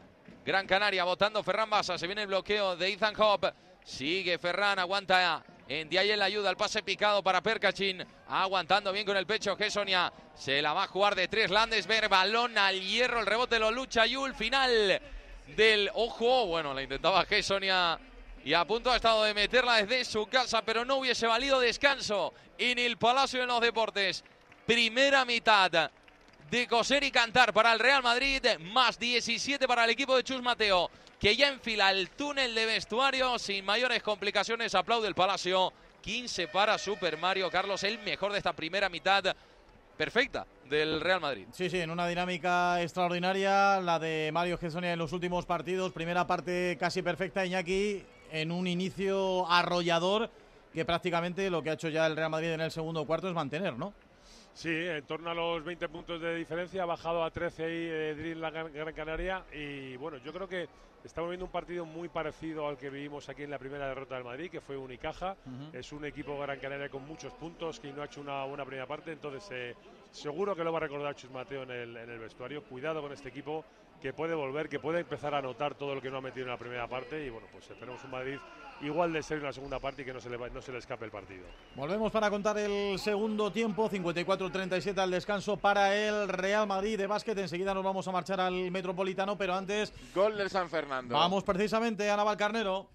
Gran 0.44 0.66
Canaria. 0.66 1.04
Votando 1.04 1.42
Ferran 1.42 1.70
Basa. 1.70 1.96
Se 1.96 2.06
viene 2.06 2.22
el 2.22 2.28
bloqueo 2.28 2.76
de 2.76 2.92
Ethan 2.92 3.14
Hop. 3.18 3.46
Sigue 3.84 4.38
Ferran. 4.38 4.78
Aguanta 4.78 5.44
en 5.68 5.88
en 5.92 6.18
la 6.18 6.24
ayuda. 6.24 6.50
El 6.50 6.56
pase 6.56 6.82
picado 6.82 7.22
para 7.22 7.42
Percachin. 7.42 8.04
Aguantando 8.28 8.92
bien 8.92 9.06
con 9.06 9.16
el 9.16 9.26
pecho 9.26 9.56
Gessonia. 9.56 10.12
Se 10.34 10.60
la 10.62 10.72
va 10.72 10.84
a 10.84 10.88
jugar 10.88 11.14
de 11.14 11.28
tres. 11.28 11.50
Landesberg. 11.50 12.08
Balón 12.08 12.56
al 12.58 12.80
hierro. 12.80 13.20
El 13.20 13.26
rebote 13.26 13.58
lo 13.58 13.70
lucha 13.70 14.06
Yul. 14.06 14.34
Final 14.34 15.00
del 15.54 15.90
ojo. 15.94 16.46
Bueno, 16.46 16.72
la 16.72 16.82
intentaba 16.82 17.24
Gessonia. 17.26 17.98
Y 18.44 18.52
a 18.52 18.64
punto 18.64 18.90
ha 18.90 18.96
estado 18.96 19.24
de 19.24 19.32
meterla 19.32 19.82
desde 19.82 20.04
su 20.04 20.26
casa, 20.26 20.60
pero 20.62 20.84
no 20.84 20.96
hubiese 20.96 21.26
valido 21.26 21.60
descanso 21.60 22.34
en 22.58 22.78
el 22.78 22.98
Palacio 22.98 23.40
de 23.40 23.46
los 23.46 23.60
Deportes. 23.60 24.22
Primera 24.66 25.24
mitad 25.24 25.90
de 26.54 26.68
coser 26.68 27.02
y 27.02 27.10
cantar 27.10 27.52
para 27.52 27.72
el 27.72 27.80
Real 27.80 28.00
Madrid, 28.00 28.40
más 28.72 28.96
17 28.96 29.66
para 29.66 29.82
el 29.82 29.90
equipo 29.90 30.14
de 30.14 30.22
Chus 30.22 30.40
Mateo, 30.40 30.88
que 31.18 31.34
ya 31.34 31.48
enfila 31.48 31.90
el 31.90 32.10
túnel 32.10 32.54
de 32.54 32.64
vestuario 32.64 33.40
sin 33.40 33.64
mayores 33.64 34.04
complicaciones. 34.04 34.72
Aplaude 34.76 35.08
el 35.08 35.16
Palacio. 35.16 35.72
15 36.00 36.46
para 36.48 36.78
Super 36.78 37.18
Mario 37.18 37.50
Carlos, 37.50 37.82
el 37.82 37.98
mejor 38.04 38.30
de 38.30 38.38
esta 38.38 38.52
primera 38.52 38.88
mitad 38.88 39.34
perfecta 39.96 40.46
del 40.70 41.00
Real 41.00 41.20
Madrid. 41.20 41.46
Sí, 41.50 41.68
sí, 41.68 41.80
en 41.80 41.90
una 41.90 42.06
dinámica 42.06 42.80
extraordinaria, 42.82 43.80
la 43.80 43.98
de 43.98 44.30
Mario 44.32 44.56
Gessonia 44.56 44.92
en 44.92 44.98
los 45.00 45.12
últimos 45.12 45.46
partidos. 45.46 45.92
Primera 45.92 46.24
parte 46.24 46.76
casi 46.78 47.02
perfecta, 47.02 47.44
Iñaki, 47.44 48.04
en 48.30 48.52
un 48.52 48.68
inicio 48.68 49.50
arrollador 49.50 50.30
que 50.72 50.84
prácticamente 50.84 51.50
lo 51.50 51.64
que 51.64 51.70
ha 51.70 51.74
hecho 51.74 51.88
ya 51.88 52.06
el 52.06 52.14
Real 52.14 52.30
Madrid 52.30 52.52
en 52.52 52.60
el 52.60 52.70
segundo 52.70 53.04
cuarto 53.06 53.26
es 53.26 53.34
mantener, 53.34 53.76
¿no? 53.76 53.92
Sí, 54.54 54.70
en 54.70 55.04
torno 55.04 55.30
a 55.30 55.34
los 55.34 55.64
20 55.64 55.88
puntos 55.88 56.20
de 56.20 56.36
diferencia, 56.36 56.84
ha 56.84 56.86
bajado 56.86 57.24
a 57.24 57.30
13 57.30 57.64
ahí 57.64 57.72
eh, 57.74 58.34
la 58.36 58.50
Gran 58.50 58.94
Canaria 58.94 59.44
y 59.52 59.96
bueno, 59.96 60.18
yo 60.18 60.32
creo 60.32 60.48
que 60.48 60.68
estamos 61.04 61.28
viendo 61.28 61.44
un 61.44 61.50
partido 61.50 61.84
muy 61.84 62.08
parecido 62.08 62.68
al 62.68 62.78
que 62.78 62.88
vivimos 62.88 63.28
aquí 63.28 63.42
en 63.42 63.50
la 63.50 63.58
primera 63.58 63.88
derrota 63.88 64.14
del 64.14 64.22
Madrid, 64.22 64.50
que 64.50 64.60
fue 64.60 64.76
Unicaja. 64.76 65.36
Es 65.72 65.90
un 65.92 66.04
equipo 66.04 66.38
Gran 66.38 66.60
Canaria 66.60 66.88
con 66.88 67.04
muchos 67.04 67.32
puntos 67.32 67.80
que 67.80 67.92
no 67.92 68.02
ha 68.02 68.04
hecho 68.04 68.20
una 68.20 68.44
buena 68.44 68.64
primera 68.64 68.86
parte, 68.86 69.10
entonces 69.10 69.44
eh, 69.50 69.74
seguro 70.12 70.54
que 70.54 70.62
lo 70.62 70.70
va 70.70 70.78
a 70.78 70.82
recordar 70.82 71.16
Chus 71.16 71.32
Mateo 71.32 71.64
en 71.64 71.72
el, 71.72 71.96
en 71.96 72.10
el 72.10 72.20
vestuario. 72.20 72.62
Cuidado 72.62 73.02
con 73.02 73.12
este 73.12 73.30
equipo 73.30 73.64
que 74.00 74.12
puede 74.12 74.34
volver, 74.34 74.68
que 74.68 74.78
puede 74.78 75.00
empezar 75.00 75.34
a 75.34 75.42
notar 75.42 75.74
todo 75.74 75.96
lo 75.96 76.00
que 76.00 76.10
no 76.10 76.18
ha 76.18 76.20
metido 76.20 76.46
en 76.46 76.52
la 76.52 76.58
primera 76.58 76.86
parte 76.86 77.26
y 77.26 77.28
bueno, 77.28 77.48
pues 77.50 77.68
esperemos 77.68 78.04
un 78.04 78.10
Madrid 78.12 78.38
igual 78.80 79.12
de 79.12 79.22
serio 79.22 79.42
en 79.42 79.46
la 79.46 79.52
segunda 79.52 79.78
parte 79.78 80.02
y 80.02 80.04
que 80.04 80.12
no 80.12 80.20
se 80.20 80.30
le, 80.30 80.38
no 80.50 80.62
se 80.62 80.72
le 80.72 80.78
escape 80.78 81.04
el 81.04 81.10
partido. 81.10 81.44
Volvemos 81.74 82.10
para 82.12 82.30
contar 82.30 82.58
el 82.58 82.98
segundo 82.98 83.50
tiempo, 83.50 83.88
54-37 83.88 84.98
al 84.98 85.10
descanso 85.10 85.56
para 85.56 85.94
el 85.94 86.28
Real 86.28 86.66
Madrid 86.66 86.98
de 86.98 87.06
básquet. 87.06 87.38
Enseguida 87.38 87.74
nos 87.74 87.84
vamos 87.84 88.06
a 88.08 88.12
marchar 88.12 88.40
al 88.40 88.70
Metropolitano, 88.70 89.36
pero 89.36 89.54
antes... 89.54 89.92
Gol 90.14 90.36
del 90.36 90.50
San 90.50 90.68
Fernando. 90.68 91.14
Vamos 91.14 91.44
precisamente 91.44 92.10
a 92.10 92.16
Navalcarnero. 92.16 92.88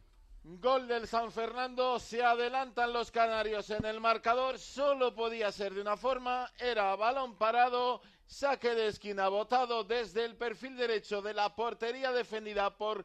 Gol 0.43 0.87
del 0.87 1.07
San 1.07 1.31
Fernando, 1.31 1.99
se 1.99 2.23
adelantan 2.23 2.91
los 2.93 3.11
canarios 3.11 3.69
en 3.69 3.85
el 3.85 3.99
marcador, 3.99 4.57
solo 4.57 5.13
podía 5.13 5.51
ser 5.51 5.73
de 5.73 5.81
una 5.81 5.97
forma, 5.97 6.49
era 6.57 6.95
balón 6.95 7.35
parado 7.35 8.01
Saque 8.29 8.75
de 8.75 8.89
esquina 8.89 9.27
botado 9.27 9.83
desde 9.83 10.23
el 10.23 10.35
perfil 10.35 10.77
derecho 10.77 11.19
de 11.19 11.33
la 11.33 11.55
portería 11.55 12.11
defendida 12.11 12.77
por 12.77 13.03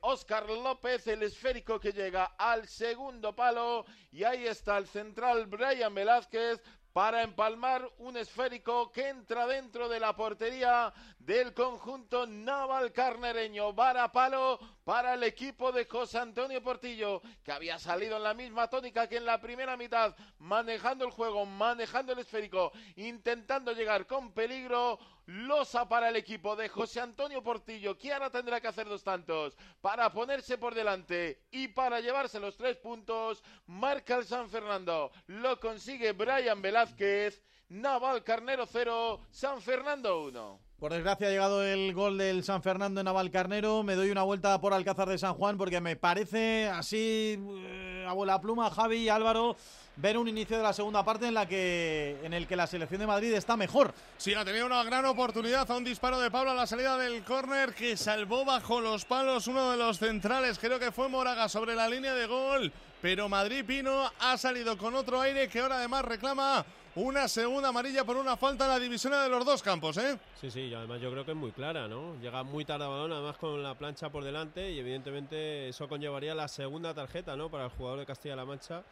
Oscar 0.00 0.46
eh, 0.50 0.60
López, 0.60 1.06
el 1.06 1.22
esférico 1.22 1.78
que 1.78 1.92
llega 1.92 2.34
al 2.36 2.66
segundo 2.66 3.36
palo. 3.36 3.86
Y 4.10 4.24
ahí 4.24 4.48
está 4.48 4.76
el 4.76 4.88
central 4.88 5.46
Brian 5.46 5.94
Velázquez 5.94 6.60
para 6.94 7.24
empalmar 7.24 7.90
un 7.98 8.16
esférico 8.16 8.92
que 8.92 9.08
entra 9.08 9.48
dentro 9.48 9.88
de 9.88 9.98
la 9.98 10.14
portería 10.14 10.94
del 11.18 11.52
conjunto 11.52 12.24
naval 12.24 12.92
carnereño. 12.92 13.72
Vara 13.72 14.12
palo 14.12 14.60
para 14.84 15.14
el 15.14 15.24
equipo 15.24 15.72
de 15.72 15.86
José 15.86 16.18
Antonio 16.18 16.62
Portillo, 16.62 17.20
que 17.42 17.50
había 17.50 17.80
salido 17.80 18.16
en 18.18 18.22
la 18.22 18.32
misma 18.32 18.70
tónica 18.70 19.08
que 19.08 19.16
en 19.16 19.24
la 19.24 19.40
primera 19.40 19.76
mitad, 19.76 20.14
manejando 20.38 21.04
el 21.04 21.10
juego, 21.10 21.44
manejando 21.44 22.12
el 22.12 22.20
esférico, 22.20 22.70
intentando 22.94 23.72
llegar 23.72 24.06
con 24.06 24.30
peligro. 24.32 25.00
Losa 25.26 25.88
para 25.88 26.10
el 26.10 26.16
equipo 26.16 26.54
de 26.54 26.68
José 26.68 27.00
Antonio 27.00 27.42
Portillo, 27.42 27.96
que 27.96 28.12
ahora 28.12 28.30
tendrá 28.30 28.60
que 28.60 28.68
hacer 28.68 28.86
dos 28.86 29.02
tantos 29.02 29.56
para 29.80 30.12
ponerse 30.12 30.58
por 30.58 30.74
delante 30.74 31.40
y 31.50 31.68
para 31.68 32.00
llevarse 32.00 32.38
los 32.38 32.56
tres 32.56 32.76
puntos. 32.76 33.42
Marca 33.66 34.16
el 34.16 34.24
San 34.24 34.50
Fernando, 34.50 35.10
lo 35.26 35.58
consigue 35.58 36.12
Brian 36.12 36.60
Velázquez. 36.60 37.42
Naval 37.70 38.22
Carnero 38.22 38.66
0, 38.66 39.20
San 39.30 39.60
Fernando 39.60 40.24
1. 40.24 40.60
Por 40.78 40.92
desgracia 40.92 41.28
ha 41.28 41.30
llegado 41.30 41.64
el 41.64 41.94
gol 41.94 42.18
del 42.18 42.44
San 42.44 42.62
Fernando 42.62 43.00
en 43.00 43.06
Navalcarnero. 43.06 43.82
Me 43.82 43.94
doy 43.94 44.10
una 44.10 44.22
vuelta 44.22 44.60
por 44.60 44.74
Alcázar 44.74 45.08
de 45.08 45.16
San 45.16 45.34
Juan 45.34 45.56
porque 45.56 45.80
me 45.80 45.96
parece 45.96 46.68
así, 46.68 47.38
eh, 47.38 48.04
abuela 48.06 48.40
pluma, 48.40 48.70
Javi 48.70 49.08
Álvaro, 49.08 49.56
ver 49.96 50.18
un 50.18 50.28
inicio 50.28 50.56
de 50.56 50.62
la 50.62 50.72
segunda 50.72 51.04
parte 51.04 51.26
en 51.26 51.34
la 51.34 51.46
que 51.46 52.18
en 52.22 52.32
el 52.32 52.46
que 52.46 52.56
la 52.56 52.66
selección 52.66 53.00
de 53.00 53.06
Madrid 53.06 53.32
está 53.34 53.56
mejor. 53.56 53.94
Sí, 54.16 54.34
ha 54.34 54.44
tenido 54.44 54.66
una 54.66 54.82
gran 54.84 55.04
oportunidad 55.04 55.70
a 55.70 55.76
un 55.76 55.84
disparo 55.84 56.18
de 56.20 56.30
Pablo 56.30 56.50
a 56.50 56.54
la 56.54 56.66
salida 56.66 56.98
del 56.98 57.22
córner 57.22 57.74
que 57.74 57.96
salvó 57.96 58.44
bajo 58.44 58.80
los 58.80 59.04
palos 59.04 59.46
uno 59.46 59.70
de 59.70 59.76
los 59.76 59.98
centrales, 59.98 60.58
creo 60.58 60.78
que 60.78 60.92
fue 60.92 61.08
Moraga 61.08 61.48
sobre 61.48 61.74
la 61.74 61.88
línea 61.88 62.14
de 62.14 62.26
gol, 62.26 62.72
pero 63.00 63.28
Madrid 63.28 63.64
Pino 63.64 64.10
ha 64.20 64.36
salido 64.36 64.76
con 64.76 64.94
otro 64.94 65.20
aire 65.20 65.48
que 65.48 65.60
ahora 65.60 65.76
además 65.76 66.04
reclama 66.04 66.64
una 66.96 67.26
segunda 67.26 67.70
amarilla 67.70 68.04
por 68.04 68.16
una 68.16 68.36
falta 68.36 68.64
en 68.66 68.70
la 68.70 68.78
división 68.78 69.12
de 69.12 69.28
los 69.28 69.44
dos 69.44 69.62
campos, 69.62 69.96
¿eh? 69.96 70.16
Sí, 70.40 70.48
sí, 70.48 70.60
y 70.60 70.74
además 70.74 71.00
yo 71.00 71.10
creo 71.10 71.24
que 71.24 71.32
es 71.32 71.36
muy 71.36 71.50
clara, 71.50 71.88
¿no? 71.88 72.14
Llega 72.20 72.44
muy 72.44 72.64
tarde 72.64 72.84
a 72.84 72.88
balón, 72.88 73.12
además 73.12 73.36
con 73.36 73.60
la 73.62 73.74
plancha 73.74 74.10
por 74.10 74.22
delante 74.22 74.70
y 74.70 74.78
evidentemente 74.78 75.68
eso 75.68 75.88
conllevaría 75.88 76.36
la 76.36 76.46
segunda 76.46 76.94
tarjeta, 76.94 77.36
¿no? 77.36 77.50
Para 77.50 77.64
el 77.64 77.70
jugador 77.70 77.98
de 77.98 78.06
Castilla-La 78.06 78.44
Mancha 78.44 78.84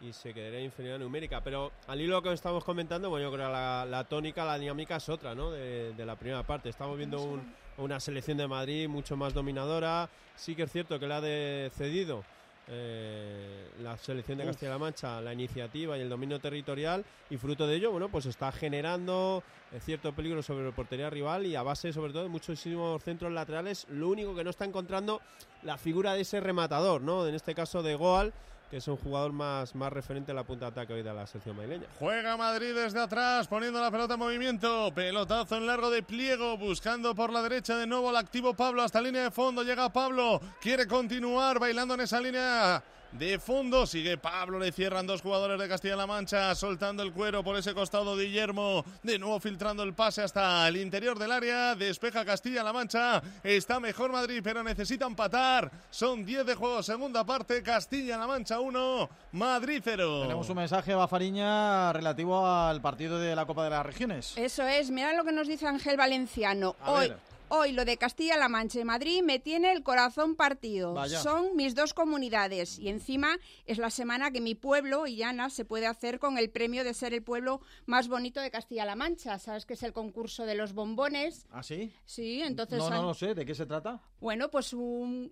y 0.00 0.12
se 0.12 0.34
quedaría 0.34 0.60
infinidad 0.60 0.98
numérica. 0.98 1.40
Pero 1.42 1.72
al 1.86 2.00
hilo 2.00 2.22
que 2.22 2.32
estamos 2.32 2.64
comentando, 2.64 3.10
bueno, 3.10 3.28
yo 3.28 3.32
creo 3.32 3.46
que 3.48 3.52
la, 3.52 4.06
tónica, 4.08 4.44
la 4.44 4.58
dinámica 4.58 4.96
es 4.96 5.08
otra, 5.08 5.34
¿no? 5.34 5.50
De, 5.50 5.94
la 6.04 6.16
primera 6.16 6.42
parte. 6.42 6.68
Estamos 6.68 6.96
viendo 6.96 7.40
una 7.78 8.00
selección 8.00 8.38
de 8.38 8.46
Madrid 8.46 8.88
mucho 8.88 9.16
más 9.16 9.34
dominadora. 9.34 10.08
Sí 10.34 10.54
que 10.54 10.64
es 10.64 10.72
cierto 10.72 10.98
que 10.98 11.06
la 11.06 11.18
ha 11.18 11.70
cedido 11.70 12.24
eh, 12.68 13.70
la 13.80 13.96
selección 13.96 14.38
de 14.38 14.44
Castilla-La 14.44 14.78
Mancha 14.78 15.20
la 15.20 15.32
iniciativa 15.32 15.96
y 15.96 16.00
el 16.00 16.08
dominio 16.08 16.40
territorial 16.40 17.04
y 17.30 17.36
fruto 17.36 17.64
de 17.64 17.76
ello, 17.76 17.92
bueno, 17.92 18.08
pues 18.08 18.26
está 18.26 18.50
generando 18.50 19.44
eh, 19.70 19.78
cierto 19.78 20.12
peligro 20.12 20.42
sobre 20.42 20.64
la 20.64 20.72
portería 20.72 21.08
rival 21.08 21.46
y 21.46 21.54
a 21.54 21.62
base 21.62 21.92
sobre 21.92 22.12
todo 22.12 22.24
de 22.24 22.28
muchísimos 22.28 23.00
centros 23.04 23.30
laterales, 23.30 23.86
lo 23.88 24.08
único 24.08 24.34
que 24.34 24.42
no 24.42 24.50
está 24.50 24.64
encontrando 24.64 25.20
la 25.62 25.78
figura 25.78 26.14
de 26.14 26.22
ese 26.22 26.40
rematador, 26.40 27.02
¿no? 27.02 27.28
En 27.28 27.36
este 27.36 27.54
caso 27.54 27.84
de 27.84 27.94
Goal, 27.94 28.32
que 28.70 28.78
es 28.78 28.88
un 28.88 28.96
jugador 28.96 29.32
más, 29.32 29.74
más 29.74 29.92
referente 29.92 30.32
a 30.32 30.34
la 30.34 30.44
punta 30.44 30.66
de 30.66 30.72
ataque 30.72 30.94
hoy 30.94 31.02
de 31.02 31.14
la 31.14 31.26
selección 31.26 31.56
madrileña. 31.56 31.86
Juega 31.98 32.36
Madrid 32.36 32.74
desde 32.74 33.00
atrás, 33.00 33.46
poniendo 33.46 33.80
la 33.80 33.90
pelota 33.90 34.14
en 34.14 34.20
movimiento. 34.20 34.92
Pelotazo 34.94 35.56
en 35.56 35.66
largo 35.66 35.90
de 35.90 36.02
pliego, 36.02 36.56
buscando 36.56 37.14
por 37.14 37.32
la 37.32 37.42
derecha 37.42 37.76
de 37.76 37.86
nuevo 37.86 38.10
el 38.10 38.16
activo 38.16 38.54
Pablo 38.54 38.82
hasta 38.82 39.00
línea 39.00 39.24
de 39.24 39.30
fondo. 39.30 39.62
Llega 39.62 39.92
Pablo, 39.92 40.40
quiere 40.60 40.86
continuar 40.86 41.58
bailando 41.58 41.94
en 41.94 42.00
esa 42.00 42.20
línea 42.20 42.82
de 43.12 43.38
fondo. 43.38 43.86
Sigue 43.86 44.18
Pablo, 44.18 44.58
le 44.58 44.72
cierran 44.72 45.06
dos 45.06 45.22
jugadores 45.22 45.58
de 45.58 45.68
Castilla-La 45.68 46.06
Mancha, 46.06 46.54
soltando 46.54 47.02
el 47.02 47.12
cuero 47.12 47.42
por 47.42 47.56
ese 47.56 47.74
costado 47.74 48.16
de 48.16 48.26
Guillermo. 48.26 48.84
De 49.02 49.18
nuevo 49.18 49.40
filtrando 49.40 49.82
el 49.82 49.94
pase 49.94 50.22
hasta 50.22 50.66
el 50.68 50.76
interior 50.76 51.18
del 51.18 51.32
área. 51.32 51.74
Despeja 51.74 52.24
Castilla-La 52.24 52.72
Mancha. 52.72 53.22
Está 53.42 53.80
mejor 53.80 54.12
Madrid, 54.12 54.40
pero 54.42 54.62
necesita 54.62 55.06
empatar. 55.06 55.70
Son 55.90 56.24
10 56.24 56.46
de 56.46 56.54
juego, 56.54 56.82
segunda 56.82 57.24
parte. 57.24 57.62
Castilla-La 57.62 58.26
Mancha 58.26 58.60
1, 58.60 59.08
Madrid 59.32 59.80
0. 59.82 60.22
Tenemos 60.22 60.48
un 60.48 60.56
mensaje, 60.56 60.94
Bafariña, 60.94 61.92
relativo 61.92 62.46
al 62.46 62.80
partido 62.80 63.18
de 63.18 63.34
la 63.34 63.46
Copa 63.46 63.64
de 63.64 63.70
las 63.70 63.86
Regiones. 63.86 64.34
Eso 64.36 64.66
es, 64.66 64.90
mira 64.90 65.12
lo 65.12 65.24
que 65.24 65.32
nos 65.32 65.48
dice 65.48 65.66
Ángel 65.66 65.96
Valenciano. 65.96 66.76
Hoy. 66.86 67.12
Hoy 67.48 67.70
lo 67.70 67.84
de 67.84 67.96
Castilla-La 67.96 68.48
Mancha 68.48 68.80
y 68.80 68.84
Madrid 68.84 69.22
me 69.22 69.38
tiene 69.38 69.70
el 69.70 69.84
corazón 69.84 70.34
partido. 70.34 70.96
Son 71.08 71.54
mis 71.54 71.76
dos 71.76 71.94
comunidades 71.94 72.78
y 72.80 72.88
encima 72.88 73.38
es 73.66 73.78
la 73.78 73.90
semana 73.90 74.32
que 74.32 74.40
mi 74.40 74.56
pueblo, 74.56 75.06
Illana, 75.06 75.48
se 75.48 75.64
puede 75.64 75.86
hacer 75.86 76.18
con 76.18 76.38
el 76.38 76.50
premio 76.50 76.82
de 76.82 76.92
ser 76.92 77.14
el 77.14 77.22
pueblo 77.22 77.60
más 77.86 78.08
bonito 78.08 78.40
de 78.40 78.50
Castilla-La 78.50 78.96
Mancha. 78.96 79.38
¿Sabes 79.38 79.64
que 79.64 79.74
es 79.74 79.82
el 79.84 79.92
concurso 79.92 80.44
de 80.44 80.56
los 80.56 80.72
bombones? 80.72 81.46
¿Ah, 81.52 81.62
sí? 81.62 81.92
Sí, 82.04 82.42
entonces... 82.42 82.78
No, 82.78 82.90
no 82.90 83.02
lo 83.02 83.14
sé. 83.14 83.34
¿De 83.34 83.46
qué 83.46 83.54
se 83.54 83.66
trata? 83.66 84.02
Bueno, 84.18 84.50
pues 84.50 84.74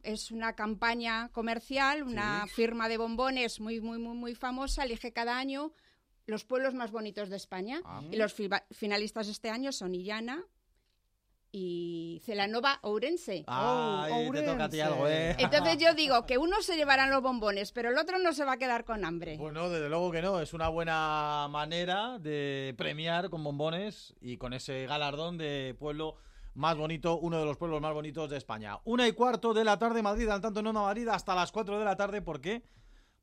es 0.04 0.30
una 0.30 0.52
campaña 0.54 1.30
comercial, 1.32 2.04
una 2.04 2.46
firma 2.46 2.88
de 2.88 2.96
bombones 2.96 3.58
muy, 3.58 3.80
muy, 3.80 3.98
muy, 3.98 4.16
muy 4.16 4.34
famosa. 4.36 4.84
Elige 4.84 5.12
cada 5.12 5.36
año 5.36 5.72
los 6.26 6.44
pueblos 6.44 6.74
más 6.74 6.90
bonitos 6.90 7.28
de 7.28 7.36
España. 7.36 7.80
Ah. 7.84 8.02
Y 8.10 8.16
los 8.16 8.34
finalistas 8.70 9.28
este 9.28 9.50
año 9.50 9.72
son 9.72 9.94
Illana, 9.94 10.44
y 11.56 12.20
Celanova 12.24 12.80
Ourense. 12.82 13.44
Ah, 13.46 14.08
te 14.32 14.42
toca 14.42 14.64
a 14.64 14.68
ti 14.68 14.80
algo, 14.80 15.06
¿eh? 15.06 15.36
Entonces 15.38 15.78
yo 15.78 15.94
digo 15.94 16.26
que 16.26 16.36
uno 16.36 16.60
se 16.62 16.74
llevarán 16.74 17.12
los 17.12 17.22
bombones, 17.22 17.70
pero 17.70 17.90
el 17.90 17.96
otro 17.96 18.18
no 18.18 18.32
se 18.32 18.44
va 18.44 18.54
a 18.54 18.56
quedar 18.56 18.84
con 18.84 19.04
hambre. 19.04 19.36
Bueno, 19.36 19.70
desde 19.70 19.88
luego 19.88 20.10
que 20.10 20.20
no. 20.20 20.40
Es 20.40 20.52
una 20.52 20.68
buena 20.68 21.46
manera 21.48 22.18
de 22.18 22.74
premiar 22.76 23.30
con 23.30 23.44
bombones 23.44 24.16
y 24.20 24.36
con 24.36 24.52
ese 24.52 24.86
galardón 24.86 25.38
de 25.38 25.76
pueblo 25.78 26.16
más 26.54 26.76
bonito, 26.76 27.18
uno 27.18 27.38
de 27.38 27.44
los 27.44 27.56
pueblos 27.56 27.80
más 27.80 27.94
bonitos 27.94 28.28
de 28.30 28.36
España. 28.36 28.80
Una 28.82 29.06
y 29.06 29.12
cuarto 29.12 29.54
de 29.54 29.62
la 29.62 29.78
tarde, 29.78 30.02
Madrid, 30.02 30.28
al 30.30 30.40
tanto 30.40 30.60
no 30.60 30.72
Madrid, 30.72 31.06
hasta 31.06 31.36
las 31.36 31.52
cuatro 31.52 31.78
de 31.78 31.84
la 31.84 31.94
tarde. 31.94 32.20
¿Por 32.20 32.40
qué? 32.40 32.64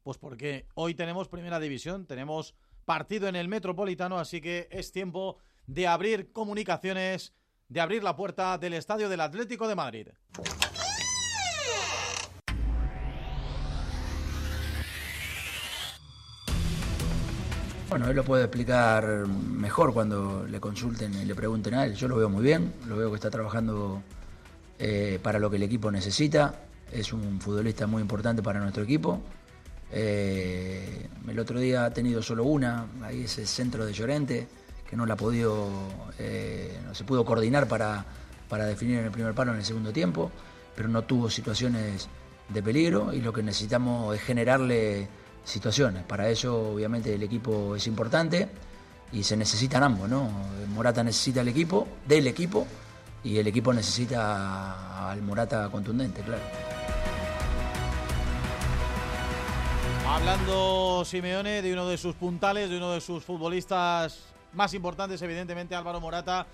Pues 0.03 0.17
porque 0.17 0.67
hoy 0.75 0.95
tenemos 0.95 1.27
primera 1.27 1.59
división, 1.59 2.05
tenemos 2.05 2.55
partido 2.85 3.27
en 3.27 3.35
el 3.35 3.49
Metropolitano, 3.49 4.19
así 4.19 4.39
que 4.39 4.69
es 4.71 4.93
tiempo 4.93 5.37
de 5.67 5.87
abrir 5.87 6.31
comunicaciones 6.31 7.33
de 7.71 7.79
abrir 7.79 8.03
la 8.03 8.13
puerta 8.17 8.57
del 8.57 8.73
estadio 8.73 9.07
del 9.07 9.21
Atlético 9.21 9.65
de 9.65 9.75
Madrid. 9.75 10.07
Bueno, 17.87 18.09
él 18.09 18.15
lo 18.15 18.25
puede 18.25 18.43
explicar 18.43 19.05
mejor 19.27 19.93
cuando 19.93 20.45
le 20.45 20.59
consulten 20.59 21.13
y 21.13 21.23
le 21.23 21.33
pregunten 21.33 21.73
a 21.73 21.85
él. 21.85 21.95
Yo 21.95 22.09
lo 22.09 22.17
veo 22.17 22.29
muy 22.29 22.43
bien, 22.43 22.73
lo 22.87 22.97
veo 22.97 23.09
que 23.09 23.15
está 23.15 23.29
trabajando 23.29 24.03
eh, 24.77 25.19
para 25.23 25.39
lo 25.39 25.49
que 25.49 25.55
el 25.55 25.63
equipo 25.63 25.89
necesita. 25.91 26.53
Es 26.91 27.13
un 27.13 27.39
futbolista 27.39 27.87
muy 27.87 28.01
importante 28.01 28.43
para 28.43 28.59
nuestro 28.59 28.83
equipo. 28.83 29.21
Eh, 29.93 31.07
el 31.25 31.39
otro 31.39 31.57
día 31.57 31.85
ha 31.85 31.93
tenido 31.93 32.21
solo 32.21 32.43
una, 32.43 32.85
ahí 33.01 33.23
ese 33.23 33.45
centro 33.45 33.85
de 33.85 33.93
Llorente, 33.93 34.47
que 34.91 34.97
no 34.97 35.05
la 35.05 35.13
ha 35.13 35.17
podido, 35.17 35.69
eh, 36.19 36.77
no 36.85 36.93
se 36.93 37.05
pudo 37.05 37.23
coordinar 37.23 37.65
para, 37.65 38.03
para 38.49 38.65
definir 38.65 38.99
en 38.99 39.05
el 39.05 39.11
primer 39.11 39.33
palo 39.33 39.53
en 39.53 39.59
el 39.59 39.63
segundo 39.63 39.93
tiempo, 39.93 40.29
pero 40.75 40.89
no 40.89 41.03
tuvo 41.03 41.29
situaciones 41.29 42.09
de 42.49 42.61
peligro 42.61 43.13
y 43.13 43.21
lo 43.21 43.31
que 43.31 43.41
necesitamos 43.41 44.13
es 44.13 44.21
generarle 44.21 45.07
situaciones. 45.45 46.03
Para 46.03 46.27
eso 46.29 46.73
obviamente 46.73 47.15
el 47.15 47.23
equipo 47.23 47.73
es 47.73 47.87
importante 47.87 48.49
y 49.13 49.23
se 49.23 49.37
necesitan 49.37 49.81
ambos, 49.81 50.09
¿no? 50.09 50.29
Morata 50.73 51.05
necesita 51.05 51.39
el 51.39 51.47
equipo, 51.47 51.87
del 52.05 52.27
equipo, 52.27 52.67
y 53.23 53.37
el 53.37 53.47
equipo 53.47 53.71
necesita 53.71 55.09
al 55.09 55.21
Morata 55.21 55.69
contundente, 55.69 56.21
claro. 56.21 56.43
Hablando 60.05 61.05
Simeone 61.05 61.61
de 61.61 61.71
uno 61.71 61.87
de 61.87 61.97
sus 61.97 62.13
puntales, 62.15 62.69
de 62.69 62.75
uno 62.75 62.91
de 62.91 62.99
sus 62.99 63.23
futbolistas 63.23 64.30
más 64.53 64.73
importantes, 64.73 65.21
evidentemente 65.21 65.75
Álvaro 65.75 65.99
Morata, 65.99 66.45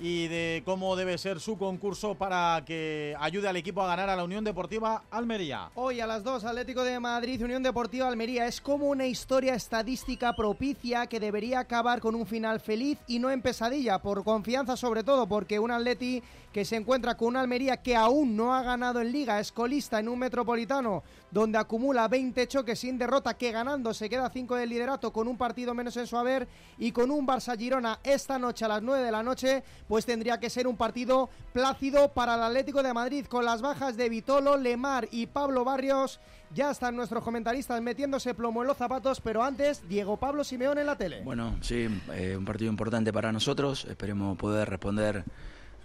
y 0.00 0.28
de 0.28 0.62
cómo 0.64 0.94
debe 0.94 1.18
ser 1.18 1.40
su 1.40 1.58
concurso 1.58 2.14
para 2.14 2.62
que 2.64 3.16
ayude 3.18 3.48
al 3.48 3.56
equipo 3.56 3.82
a 3.82 3.88
ganar 3.88 4.08
a 4.08 4.16
la 4.16 4.22
Unión 4.22 4.44
Deportiva 4.44 5.02
Almería. 5.10 5.70
Hoy 5.74 6.00
a 6.00 6.06
las 6.06 6.22
2, 6.22 6.44
Atlético 6.44 6.84
de 6.84 7.00
Madrid, 7.00 7.42
Unión 7.42 7.64
Deportiva 7.64 8.06
Almería. 8.06 8.46
Es 8.46 8.60
como 8.60 8.86
una 8.86 9.06
historia 9.06 9.54
estadística 9.54 10.34
propicia 10.34 11.06
que 11.06 11.18
debería 11.18 11.58
acabar 11.58 12.00
con 12.00 12.14
un 12.14 12.26
final 12.26 12.60
feliz 12.60 12.98
y 13.08 13.18
no 13.18 13.30
en 13.30 13.42
pesadilla, 13.42 13.98
por 13.98 14.22
confianza 14.22 14.76
sobre 14.76 15.02
todo, 15.02 15.26
porque 15.26 15.58
un 15.58 15.72
Atleti 15.72 16.22
que 16.58 16.64
se 16.64 16.74
encuentra 16.74 17.16
con 17.16 17.28
una 17.28 17.40
Almería 17.40 17.76
que 17.76 17.94
aún 17.94 18.34
no 18.34 18.52
ha 18.52 18.64
ganado 18.64 19.00
en 19.00 19.12
liga, 19.12 19.38
es 19.38 19.52
colista 19.52 20.00
en 20.00 20.08
un 20.08 20.18
metropolitano 20.18 21.04
donde 21.30 21.56
acumula 21.56 22.08
20 22.08 22.48
choques 22.48 22.80
sin 22.80 22.98
derrota, 22.98 23.34
que 23.34 23.52
ganando 23.52 23.94
se 23.94 24.10
queda 24.10 24.28
5 24.28 24.56
del 24.56 24.70
liderato 24.70 25.12
con 25.12 25.28
un 25.28 25.36
partido 25.36 25.72
menos 25.72 25.96
en 25.96 26.08
su 26.08 26.16
haber 26.16 26.48
y 26.76 26.90
con 26.90 27.12
un 27.12 27.24
Barça 27.24 27.56
Girona 27.56 28.00
esta 28.02 28.40
noche 28.40 28.64
a 28.64 28.68
las 28.68 28.82
9 28.82 29.04
de 29.04 29.12
la 29.12 29.22
noche, 29.22 29.62
pues 29.86 30.04
tendría 30.04 30.40
que 30.40 30.50
ser 30.50 30.66
un 30.66 30.76
partido 30.76 31.30
plácido 31.52 32.12
para 32.12 32.34
el 32.34 32.42
Atlético 32.42 32.82
de 32.82 32.92
Madrid 32.92 33.26
con 33.26 33.44
las 33.44 33.62
bajas 33.62 33.96
de 33.96 34.08
Vitolo, 34.08 34.56
Lemar 34.56 35.06
y 35.12 35.28
Pablo 35.28 35.62
Barrios. 35.64 36.18
Ya 36.52 36.72
están 36.72 36.96
nuestros 36.96 37.22
comentaristas 37.22 37.80
metiéndose 37.82 38.34
plomo 38.34 38.62
en 38.62 38.66
los 38.66 38.78
zapatos, 38.78 39.20
pero 39.20 39.44
antes 39.44 39.88
Diego 39.88 40.16
Pablo 40.16 40.42
Simeón 40.42 40.78
en 40.78 40.86
la 40.86 40.96
tele. 40.96 41.22
Bueno, 41.22 41.56
sí, 41.60 41.86
eh, 42.14 42.34
un 42.36 42.44
partido 42.44 42.68
importante 42.68 43.12
para 43.12 43.30
nosotros. 43.30 43.84
Esperemos 43.84 44.36
poder 44.36 44.68
responder 44.68 45.24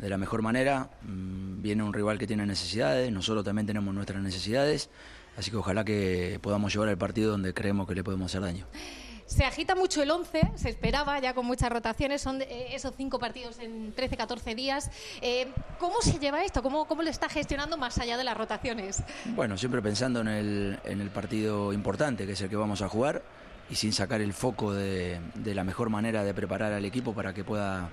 de 0.03 0.09
la 0.09 0.17
mejor 0.17 0.41
manera. 0.41 0.89
Mm, 1.03 1.61
viene 1.61 1.81
un 1.81 1.93
rival 1.93 2.19
que 2.19 2.27
tiene 2.27 2.45
necesidades, 2.45 3.09
nosotros 3.11 3.45
también 3.45 3.65
tenemos 3.65 3.95
nuestras 3.95 4.21
necesidades. 4.21 4.89
Así 5.37 5.49
que 5.49 5.57
ojalá 5.57 5.85
que 5.85 6.39
podamos 6.41 6.73
llevar 6.73 6.89
el 6.89 6.97
partido 6.97 7.31
donde 7.31 7.53
creemos 7.53 7.87
que 7.87 7.95
le 7.95 8.03
podemos 8.03 8.29
hacer 8.29 8.41
daño. 8.41 8.67
Se 9.25 9.45
agita 9.45 9.73
mucho 9.73 10.03
el 10.03 10.11
11, 10.11 10.51
se 10.55 10.69
esperaba 10.69 11.17
ya 11.19 11.33
con 11.33 11.45
muchas 11.45 11.71
rotaciones, 11.71 12.21
son 12.21 12.41
eh, 12.41 12.75
esos 12.75 12.93
cinco 12.97 13.17
partidos 13.17 13.57
en 13.59 13.93
13, 13.93 14.17
14 14.17 14.53
días. 14.53 14.91
Eh, 15.21 15.47
¿Cómo 15.79 16.01
se 16.01 16.19
lleva 16.19 16.43
esto? 16.43 16.61
¿Cómo, 16.61 16.85
¿Cómo 16.85 17.01
lo 17.01 17.09
está 17.09 17.29
gestionando 17.29 17.77
más 17.77 17.97
allá 17.97 18.17
de 18.17 18.25
las 18.25 18.37
rotaciones? 18.37 19.01
Bueno, 19.33 19.57
siempre 19.57 19.81
pensando 19.81 20.19
en 20.19 20.27
el, 20.27 20.79
en 20.83 20.99
el 20.99 21.09
partido 21.09 21.71
importante, 21.71 22.25
que 22.25 22.33
es 22.33 22.41
el 22.41 22.49
que 22.49 22.57
vamos 22.57 22.81
a 22.81 22.89
jugar, 22.89 23.23
y 23.69 23.75
sin 23.75 23.93
sacar 23.93 24.21
el 24.21 24.33
foco 24.33 24.73
de, 24.73 25.19
de 25.35 25.55
la 25.55 25.63
mejor 25.63 25.89
manera 25.89 26.23
de 26.23 26.33
preparar 26.33 26.73
al 26.73 26.85
equipo 26.85 27.13
para 27.13 27.33
que 27.33 27.43
pueda 27.43 27.89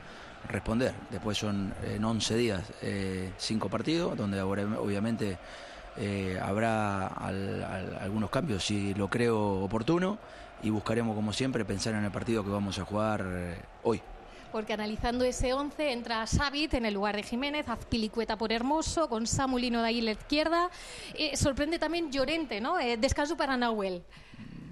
responder. 0.49 0.95
Después 1.11 1.39
son 1.39 1.73
en 1.85 2.05
11 2.05 2.37
días 2.37 2.63
eh, 2.83 3.33
cinco 3.39 3.69
partidos, 3.69 4.17
donde 4.17 4.41
obviamente 4.43 5.39
eh, 5.97 6.39
habrá 6.41 7.09
algunos 8.01 8.31
cambios 8.31 8.65
si 8.65 8.95
lo 8.95 9.09
creo 9.09 9.63
oportuno 9.63 10.19
y 10.63 10.71
buscaremos 10.71 11.15
como 11.17 11.33
siempre 11.33 11.65
pensar 11.65 11.95
en 11.95 12.05
el 12.05 12.11
partido 12.11 12.45
que 12.45 12.51
vamos 12.51 12.79
a 12.79 12.85
jugar 12.85 13.25
eh, 13.27 13.57
hoy 13.83 14.01
porque 14.53 14.73
analizando 14.73 15.25
ese 15.25 15.53
11 15.53 15.93
entra 15.93 16.27
Savit 16.27 16.75
en 16.75 16.85
el 16.85 16.95
lugar 16.95 17.15
de 17.15 17.23
Jiménez, 17.23 17.69
Azpilicueta 17.69 18.37
por 18.37 18.51
Hermoso, 18.51 19.09
con 19.09 19.29
Samulino 19.29 19.81
de 19.81 19.89
ahí 19.89 20.01
la 20.01 20.11
izquierda. 20.11 20.71
Eh, 21.15 21.37
sorprende 21.37 21.79
también 21.79 22.11
Llorente, 22.11 22.61
¿no? 22.61 22.75
descanso 22.99 23.37
para 23.37 23.57
Nahuel. 23.57 24.03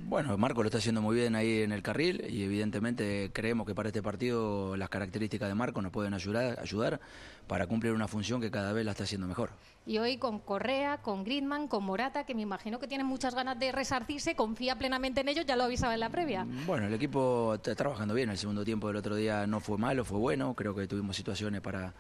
Bueno, 0.09 0.39
Marco 0.39 0.63
lo 0.63 0.69
está 0.69 0.79
haciendo 0.79 1.03
muy 1.03 1.15
bien 1.15 1.37
ahí 1.37 1.61
en 1.61 1.71
el 1.71 1.83
carril 1.83 2.25
y 2.31 2.43
evidentemente 2.43 3.31
creemos 3.35 3.67
que 3.67 3.75
para 3.75 3.91
este 3.91 4.03
partido 4.03 4.75
las 4.75 4.89
características 4.89 5.51
de 5.51 5.55
Marco 5.55 5.83
nos 5.83 5.93
pueden 5.93 6.15
ayudar, 6.15 6.59
ayudar 6.61 6.99
para 7.47 7.67
cumplir 7.67 7.93
una 7.93 8.09
función 8.09 8.41
que 8.41 8.51
cada 8.51 8.73
vez 8.73 8.87
la 8.87 8.93
está 8.93 9.05
haciendo 9.05 9.27
mejor. 9.27 9.51
Y 9.85 9.99
hoy 9.99 10.17
con 10.17 10.39
Correa, 10.39 11.03
con 11.03 11.25
Gridman, 11.25 11.69
con 11.69 11.85
Morata, 11.85 12.25
que 12.25 12.35
me 12.35 12.41
imagino 12.41 12.79
que 12.79 12.89
tienen 12.89 13.07
muchas 13.07 13.35
ganas 13.35 13.59
de 13.59 13.71
resarcirse, 13.71 14.35
confía 14.35 14.79
plenamente 14.79 15.21
en 15.21 15.29
ellos, 15.29 15.45
ya 15.45 15.57
lo 15.57 15.65
avisaba 15.65 15.93
en 15.93 16.01
la 16.01 16.09
previa. 16.09 16.47
Bueno, 16.67 16.87
el 16.87 16.95
equipo 16.95 17.57
está 17.57 17.75
trabajando 17.75 18.15
bien, 18.15 18.31
el 18.31 18.39
segundo 18.39 18.65
tiempo 18.65 18.89
del 18.89 18.97
otro 18.97 19.15
día 19.15 19.47
no 19.47 19.61
fue 19.61 19.77
malo, 19.77 20.07
fue 20.07 20.17
bueno, 20.17 20.55
creo 20.55 20.75
que 20.75 20.87
tuvimos 20.87 21.17
situaciones 21.17 21.61
para, 21.61 21.93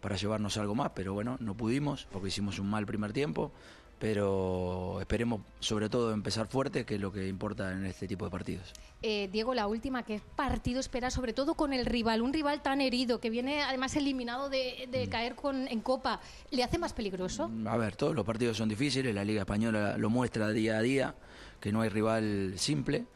para 0.00 0.14
llevarnos 0.14 0.56
algo 0.56 0.76
más, 0.76 0.92
pero 0.94 1.14
bueno, 1.14 1.36
no 1.40 1.54
pudimos 1.54 2.06
porque 2.12 2.28
hicimos 2.28 2.60
un 2.60 2.70
mal 2.70 2.86
primer 2.86 3.12
tiempo 3.12 3.50
pero 3.98 5.00
esperemos 5.00 5.40
sobre 5.58 5.88
todo 5.88 6.12
empezar 6.12 6.48
fuerte, 6.48 6.84
que 6.84 6.96
es 6.96 7.00
lo 7.00 7.12
que 7.12 7.28
importa 7.28 7.72
en 7.72 7.86
este 7.86 8.06
tipo 8.06 8.26
de 8.26 8.30
partidos. 8.30 8.72
Eh, 9.02 9.28
Diego, 9.32 9.54
la 9.54 9.66
última, 9.66 10.02
¿qué 10.02 10.20
partido 10.36 10.80
espera 10.80 11.10
sobre 11.10 11.32
todo 11.32 11.54
con 11.54 11.72
el 11.72 11.86
rival? 11.86 12.20
Un 12.20 12.32
rival 12.32 12.60
tan 12.60 12.80
herido, 12.80 13.20
que 13.20 13.30
viene 13.30 13.62
además 13.62 13.96
eliminado 13.96 14.50
de, 14.50 14.88
mm. 15.06 15.10
caer 15.10 15.34
con, 15.34 15.66
en 15.68 15.80
Copa, 15.80 16.20
¿le 16.50 16.62
hace 16.62 16.78
más 16.78 16.92
peligroso? 16.92 17.48
Mm, 17.48 17.66
a 17.68 17.76
ver, 17.76 17.96
todos 17.96 18.14
los 18.14 18.24
partidos 18.24 18.58
son 18.58 18.68
difíciles, 18.68 19.14
la 19.14 19.24
Liga 19.24 19.40
Española 19.40 19.96
lo 19.96 20.10
muestra 20.10 20.50
día 20.50 20.76
a 20.76 20.82
día, 20.82 21.14
que 21.60 21.72
no 21.72 21.80
hay 21.80 21.88
rival 21.88 22.54
simple. 22.56 23.06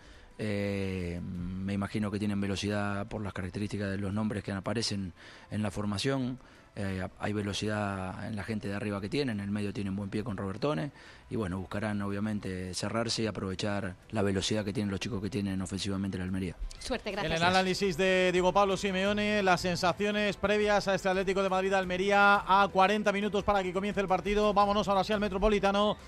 Eh, 0.42 1.20
me 1.22 1.74
imagino 1.74 2.10
que 2.10 2.18
tienen 2.18 2.40
velocidad 2.40 3.06
por 3.08 3.22
las 3.22 3.34
características 3.34 3.90
de 3.90 3.98
los 3.98 4.14
nombres 4.14 4.42
que 4.42 4.52
aparecen 4.52 5.12
en 5.50 5.62
la 5.62 5.70
formación. 5.70 6.38
Eh, 6.82 7.06
hay 7.18 7.32
velocidad 7.34 8.26
en 8.26 8.36
la 8.36 8.42
gente 8.42 8.66
de 8.66 8.74
arriba 8.74 9.02
que 9.02 9.10
tienen, 9.10 9.38
en 9.38 9.44
el 9.44 9.50
medio 9.50 9.70
tienen 9.70 9.94
buen 9.94 10.08
pie 10.08 10.24
con 10.24 10.38
Robertone 10.38 10.90
y 11.28 11.36
bueno, 11.36 11.58
buscarán 11.58 12.00
obviamente 12.00 12.72
cerrarse 12.72 13.22
y 13.22 13.26
aprovechar 13.26 13.96
la 14.12 14.22
velocidad 14.22 14.64
que 14.64 14.72
tienen 14.72 14.90
los 14.90 14.98
chicos 14.98 15.20
que 15.20 15.28
tienen 15.28 15.60
ofensivamente 15.60 16.16
la 16.16 16.24
Almería. 16.24 16.56
Suerte, 16.78 17.10
gracias. 17.10 17.30
En 17.30 17.36
el 17.36 17.42
análisis 17.42 17.98
de 17.98 18.30
Diego 18.32 18.54
Pablo 18.54 18.78
Simeone, 18.78 19.42
las 19.42 19.60
sensaciones 19.60 20.38
previas 20.38 20.88
a 20.88 20.94
este 20.94 21.10
Atlético 21.10 21.42
de 21.42 21.50
Madrid-Almería 21.50 22.44
a 22.46 22.66
40 22.68 23.12
minutos 23.12 23.44
para 23.44 23.62
que 23.62 23.74
comience 23.74 24.00
el 24.00 24.08
partido. 24.08 24.54
Vámonos 24.54 24.88
ahora 24.88 25.04
sí 25.04 25.12
al 25.12 25.20
Metropolitano. 25.20 25.98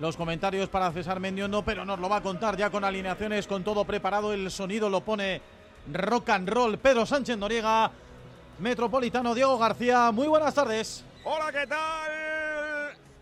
Los 0.00 0.16
comentarios 0.16 0.70
para 0.70 0.90
César 0.92 1.20
Mendiondo, 1.20 1.62
pero 1.62 1.84
nos 1.84 2.00
lo 2.00 2.08
va 2.08 2.16
a 2.16 2.22
contar 2.22 2.56
ya 2.56 2.70
con 2.70 2.84
alineaciones, 2.84 3.46
con 3.46 3.62
todo 3.62 3.84
preparado. 3.84 4.32
El 4.32 4.50
sonido 4.50 4.88
lo 4.88 5.02
pone 5.02 5.42
rock 5.92 6.30
and 6.30 6.48
roll. 6.48 6.78
Pedro 6.78 7.04
Sánchez 7.04 7.36
Noriega 7.36 7.90
Metropolitano 8.58 9.34
Diego 9.34 9.58
García. 9.58 10.10
Muy 10.12 10.28
buenas 10.28 10.54
tardes. 10.54 11.04
Hola, 11.24 11.52
¿qué 11.52 11.66
tal? 11.66 12.51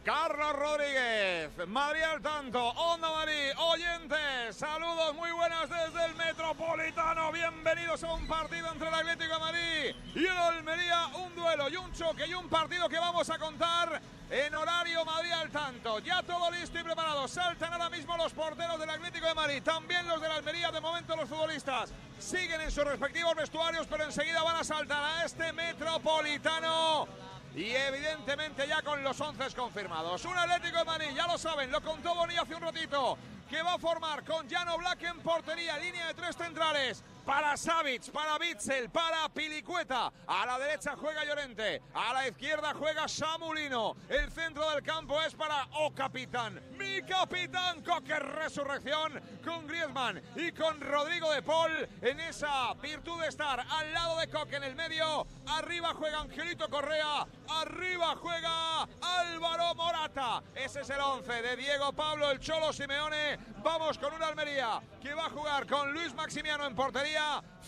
Carlos 0.04 0.54
Rodríguez, 0.54 1.50
Madrid 1.68 2.00
al 2.00 2.22
tanto, 2.22 2.58
Onda 2.58 3.10
Madrid, 3.10 3.52
oyentes, 3.58 4.56
saludos 4.56 5.14
muy 5.14 5.30
buenas 5.30 5.68
desde 5.68 6.06
el 6.06 6.14
Metropolitano, 6.14 7.30
bienvenidos 7.30 8.02
a 8.04 8.14
un 8.14 8.26
partido 8.26 8.72
entre 8.72 8.88
el 8.88 8.94
Atlético 8.94 9.34
de 9.34 9.40
Madrid 9.40 9.96
y 10.14 10.24
el 10.24 10.38
Almería, 10.38 11.06
un 11.18 11.34
duelo 11.34 11.68
y 11.68 11.76
un 11.76 11.92
choque 11.92 12.26
y 12.26 12.32
un 12.32 12.48
partido 12.48 12.88
que 12.88 12.98
vamos 12.98 13.28
a 13.28 13.38
contar 13.38 14.00
en 14.30 14.54
horario 14.54 15.04
Madrid 15.04 15.32
al 15.32 15.50
tanto. 15.50 15.98
Ya 15.98 16.22
todo 16.22 16.50
listo 16.50 16.78
y 16.78 16.82
preparado. 16.82 17.28
Saltan 17.28 17.72
ahora 17.72 17.90
mismo 17.90 18.16
los 18.16 18.32
porteros 18.32 18.80
del 18.80 18.88
Atlético 18.88 19.26
de 19.26 19.34
Madrid, 19.34 19.62
también 19.62 20.06
los 20.08 20.20
de 20.20 20.28
la 20.28 20.36
Almería. 20.36 20.70
De 20.70 20.80
momento 20.80 21.14
los 21.14 21.28
futbolistas 21.28 21.92
siguen 22.18 22.60
en 22.60 22.70
sus 22.70 22.84
respectivos 22.84 23.34
vestuarios, 23.34 23.86
pero 23.86 24.04
enseguida 24.04 24.42
van 24.42 24.56
a 24.56 24.64
saltar 24.64 25.02
a 25.02 25.24
este 25.24 25.52
Metropolitano. 25.52 27.29
Y 27.54 27.70
evidentemente 27.74 28.66
ya 28.66 28.80
con 28.82 29.02
los 29.02 29.20
11 29.20 29.54
confirmados. 29.56 30.24
Un 30.24 30.36
Atlético 30.36 30.78
de 30.78 30.84
Madrid, 30.84 31.08
ya 31.14 31.26
lo 31.26 31.36
saben, 31.36 31.70
lo 31.70 31.80
contó 31.82 32.14
Boni 32.14 32.36
hace 32.36 32.54
un 32.54 32.62
ratito, 32.62 33.18
que 33.48 33.60
va 33.62 33.74
a 33.74 33.78
formar 33.78 34.24
con 34.24 34.48
Llano 34.48 34.78
Black 34.78 35.02
en 35.02 35.18
portería, 35.20 35.76
línea 35.78 36.06
de 36.06 36.14
tres 36.14 36.36
centrales. 36.36 37.02
Para 37.30 37.56
Savic, 37.56 38.10
para 38.10 38.38
Bitzel, 38.38 38.90
para 38.90 39.28
Pilicueta. 39.28 40.12
A 40.26 40.46
la 40.46 40.58
derecha 40.58 40.96
juega 40.96 41.24
Llorente, 41.24 41.80
a 41.94 42.12
la 42.12 42.26
izquierda 42.26 42.74
juega 42.74 43.06
Samulino. 43.06 43.94
El 44.08 44.32
centro 44.32 44.68
del 44.70 44.82
campo 44.82 45.22
es 45.22 45.32
para 45.36 45.68
O 45.74 45.94
Capitán, 45.94 46.60
mi 46.76 47.00
capitán 47.02 47.84
Coque 47.84 48.18
Resurrección 48.18 49.20
con 49.44 49.64
Griezmann 49.68 50.20
y 50.34 50.50
con 50.50 50.80
Rodrigo 50.80 51.30
de 51.30 51.42
Paul 51.42 51.70
en 52.02 52.18
esa 52.18 52.74
virtud 52.74 53.20
de 53.20 53.28
estar 53.28 53.60
al 53.60 53.92
lado 53.92 54.18
de 54.18 54.28
Coque 54.28 54.56
en 54.56 54.64
el 54.64 54.74
medio. 54.74 55.24
Arriba 55.46 55.94
juega 55.94 56.22
Angelito 56.22 56.68
Correa, 56.68 57.28
arriba 57.48 58.16
juega 58.16 58.82
Álvaro 59.00 59.76
Morata. 59.76 60.42
Ese 60.56 60.80
es 60.80 60.90
el 60.90 61.00
11 61.00 61.42
de 61.42 61.56
Diego 61.56 61.92
Pablo, 61.92 62.28
el 62.28 62.40
Cholo 62.40 62.72
Simeone. 62.72 63.38
Vamos 63.62 63.98
con 63.98 64.14
una 64.14 64.26
Almería 64.26 64.80
que 65.00 65.14
va 65.14 65.26
a 65.26 65.30
jugar 65.30 65.66
con 65.66 65.92
Luis 65.92 66.12
Maximiano 66.14 66.66
en 66.66 66.74
portería, 66.74 67.19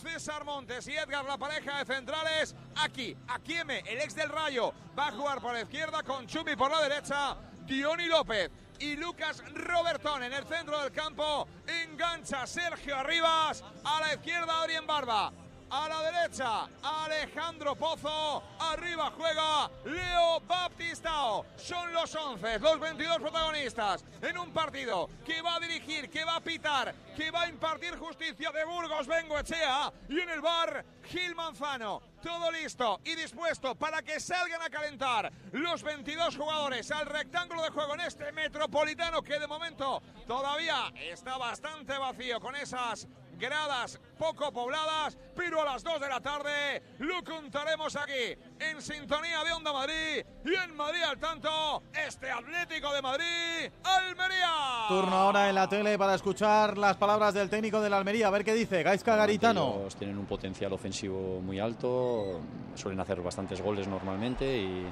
César 0.03 0.45
Montes 0.45 0.87
y 0.89 0.97
Edgar, 0.97 1.25
la 1.25 1.39
pareja 1.39 1.79
de 1.79 1.95
centrales. 1.95 2.55
Aquí, 2.77 3.17
Akieme, 3.29 3.81
el 3.87 4.01
ex 4.01 4.15
del 4.15 4.29
Rayo, 4.29 4.73
va 4.99 5.09
a 5.09 5.13
jugar 5.13 5.41
por 5.41 5.53
la 5.53 5.63
izquierda 5.63 6.03
con 6.03 6.27
Chumi 6.27 6.57
por 6.57 6.71
la 6.71 6.83
derecha. 6.83 7.37
Diony 7.65 8.07
López 8.07 8.51
y 8.81 8.97
Lucas 8.97 9.43
Robertón 9.55 10.25
en 10.25 10.33
el 10.33 10.45
centro 10.45 10.81
del 10.81 10.93
campo. 10.93 11.47
Engancha 11.67 12.47
Sergio 12.47 12.97
Arribas. 12.97 13.63
A 13.85 14.01
la 14.01 14.15
izquierda 14.15 14.61
Adrien 14.63 14.87
Barba. 14.87 15.33
A 15.75 15.89
la 15.89 16.03
derecha, 16.03 16.69
Alejandro 16.83 17.75
Pozo. 17.75 18.43
Arriba 18.59 19.11
juega 19.17 19.71
Leo 19.87 20.39
Baptistao. 20.41 21.47
Son 21.57 21.91
los 21.95 22.15
11, 22.15 22.59
los 22.59 22.79
22 22.79 23.17
protagonistas 23.17 24.05
en 24.21 24.37
un 24.37 24.53
partido 24.53 25.09
que 25.25 25.41
va 25.41 25.57
a 25.57 25.61
dirigir, 25.61 26.11
que 26.11 26.27
va 26.27 26.37
a 26.37 26.41
pitar, 26.41 26.95
que 27.17 27.31
va 27.31 27.45
a 27.45 27.49
impartir 27.49 27.97
justicia 27.97 28.53
de 28.53 28.67
Burgos 28.67 29.07
Bengoechea. 29.07 29.91
Y 30.11 30.21
en 30.21 30.29
el 30.29 30.43
bar, 30.43 30.85
Gil 31.05 31.35
Manzano. 31.35 32.03
Todo 32.23 32.53
listo 32.53 33.01
y 33.05 33.15
dispuesto 33.15 33.75
para 33.75 34.03
que 34.03 34.21
salgan 34.21 34.63
a 34.63 34.71
calentar 34.71 35.33
los 35.53 35.83
22 35.83 36.37
jugadores 36.37 36.91
al 36.93 37.07
rectángulo 37.07 37.63
de 37.63 37.71
juego 37.71 37.95
en 37.95 38.01
este 38.01 38.31
metropolitano 38.31 39.23
que 39.23 39.41
de 39.41 39.47
momento 39.49 40.01
todavía 40.29 40.93
está 40.95 41.37
bastante 41.37 41.99
vacío 41.99 42.39
con 42.39 42.55
esas 42.55 43.09
gradas 43.43 43.99
poco 44.17 44.53
pobladas, 44.53 45.19
pero 45.35 45.63
a 45.63 45.65
las 45.65 45.83
2 45.83 46.01
de 46.01 46.09
la 46.09 46.21
tarde 46.21 46.81
lo 47.01 47.25
contaremos 47.25 47.97
aquí 47.97 48.39
en 48.61 48.81
sintonía 48.81 49.43
de 49.43 49.53
Onda 49.53 49.73
Madrid 49.73 50.25
y 50.45 50.55
en 50.55 50.77
Madrid 50.77 51.03
al 51.03 51.19
tanto, 51.19 51.83
este 51.93 52.31
Atlético 52.31 52.93
de 52.93 53.03
Madrid, 53.03 53.73
Almería. 53.83 54.87
Turno 54.89 55.17
ahora 55.17 55.49
en 55.49 55.57
la 55.57 55.69
tele 55.69 55.99
para 55.99 56.15
escuchar 56.15 56.79
las 56.79 56.97
palabras 56.97 57.35
del 57.35 57.51
técnico 57.51 57.81
de 57.81 57.91
la 57.91 57.99
Almería, 57.99 58.29
a 58.29 58.31
ver 58.31 58.45
qué 58.45 58.55
dice 58.55 58.85
Gaisca 58.85 59.17
Garitano. 59.17 59.79
Ellos 59.81 59.97
tienen 59.97 60.17
un 60.19 60.27
potencial 60.27 60.73
ofensivo 60.73 61.41
muy 61.41 61.59
alto, 61.59 62.41
suelen 62.77 63.01
hacer 63.01 63.21
bastantes 63.21 63.61
goles 63.61 63.89
normalmente 63.89 64.57
y 64.57 64.87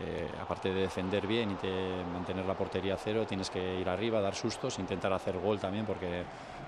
eh, 0.00 0.28
aparte 0.40 0.68
de 0.68 0.82
defender 0.82 1.26
bien 1.26 1.50
y 1.50 1.66
de 1.66 2.04
mantener 2.12 2.46
la 2.46 2.54
portería 2.54 2.94
a 2.94 2.96
cero, 2.96 3.26
tienes 3.26 3.50
que 3.50 3.80
ir 3.80 3.88
arriba, 3.88 4.20
dar 4.20 4.36
sustos, 4.36 4.78
intentar 4.78 5.12
hacer 5.12 5.36
gol 5.40 5.58
también, 5.58 5.84
porque 5.84 6.22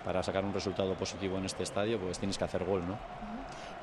para 0.04 0.22
sacar 0.22 0.44
un 0.44 0.52
resultado 0.52 0.94
positivo 0.94 1.38
en 1.38 1.44
este 1.44 1.62
estadio, 1.62 1.98
pues 1.98 2.18
tienes 2.18 2.38
que 2.38 2.44
hacer 2.44 2.64
gol, 2.64 2.86
¿no? 2.86 2.98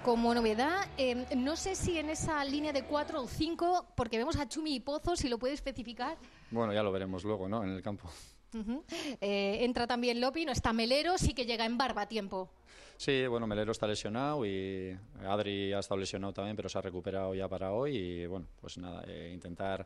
Como 0.03 0.33
novedad, 0.33 0.87
eh, 0.97 1.25
no 1.35 1.55
sé 1.55 1.75
si 1.75 1.97
en 1.97 2.09
esa 2.09 2.43
línea 2.45 2.71
de 2.71 2.83
4 2.83 3.21
o 3.21 3.27
5, 3.27 3.93
porque 3.95 4.17
vemos 4.17 4.37
a 4.37 4.47
Chumi 4.47 4.75
y 4.75 4.79
Pozo, 4.79 5.15
si 5.15 5.27
lo 5.27 5.37
puede 5.37 5.53
especificar. 5.53 6.17
Bueno, 6.51 6.73
ya 6.73 6.83
lo 6.83 6.91
veremos 6.91 7.23
luego, 7.23 7.49
¿no? 7.49 7.63
En 7.63 7.71
el 7.71 7.81
campo. 7.81 8.09
Ujú. 8.53 8.83
Eh, 9.19 9.57
entra 9.61 9.85
también 9.87 10.21
Lopi, 10.21 10.45
no 10.45 10.51
está 10.51 10.71
Melero, 10.71 11.17
sí 11.17 11.33
que 11.33 11.45
llega 11.45 11.65
en 11.65 11.77
barba 11.77 12.03
a 12.03 12.07
tiempo. 12.07 12.49
Sí, 12.95 13.27
bueno, 13.27 13.45
Melero 13.45 13.71
está 13.71 13.85
lesionado 13.85 14.43
y 14.45 14.97
Adri 15.23 15.71
ha 15.73 15.79
estado 15.79 15.99
lesionado 15.99 16.33
también, 16.33 16.55
pero 16.55 16.67
se 16.67 16.79
ha 16.79 16.81
recuperado 16.81 17.35
ya 17.35 17.47
para 17.47 17.71
hoy 17.71 17.95
y 17.95 18.25
bueno, 18.25 18.47
pues 18.59 18.77
nada, 18.79 19.03
eh, 19.07 19.31
intentar 19.33 19.85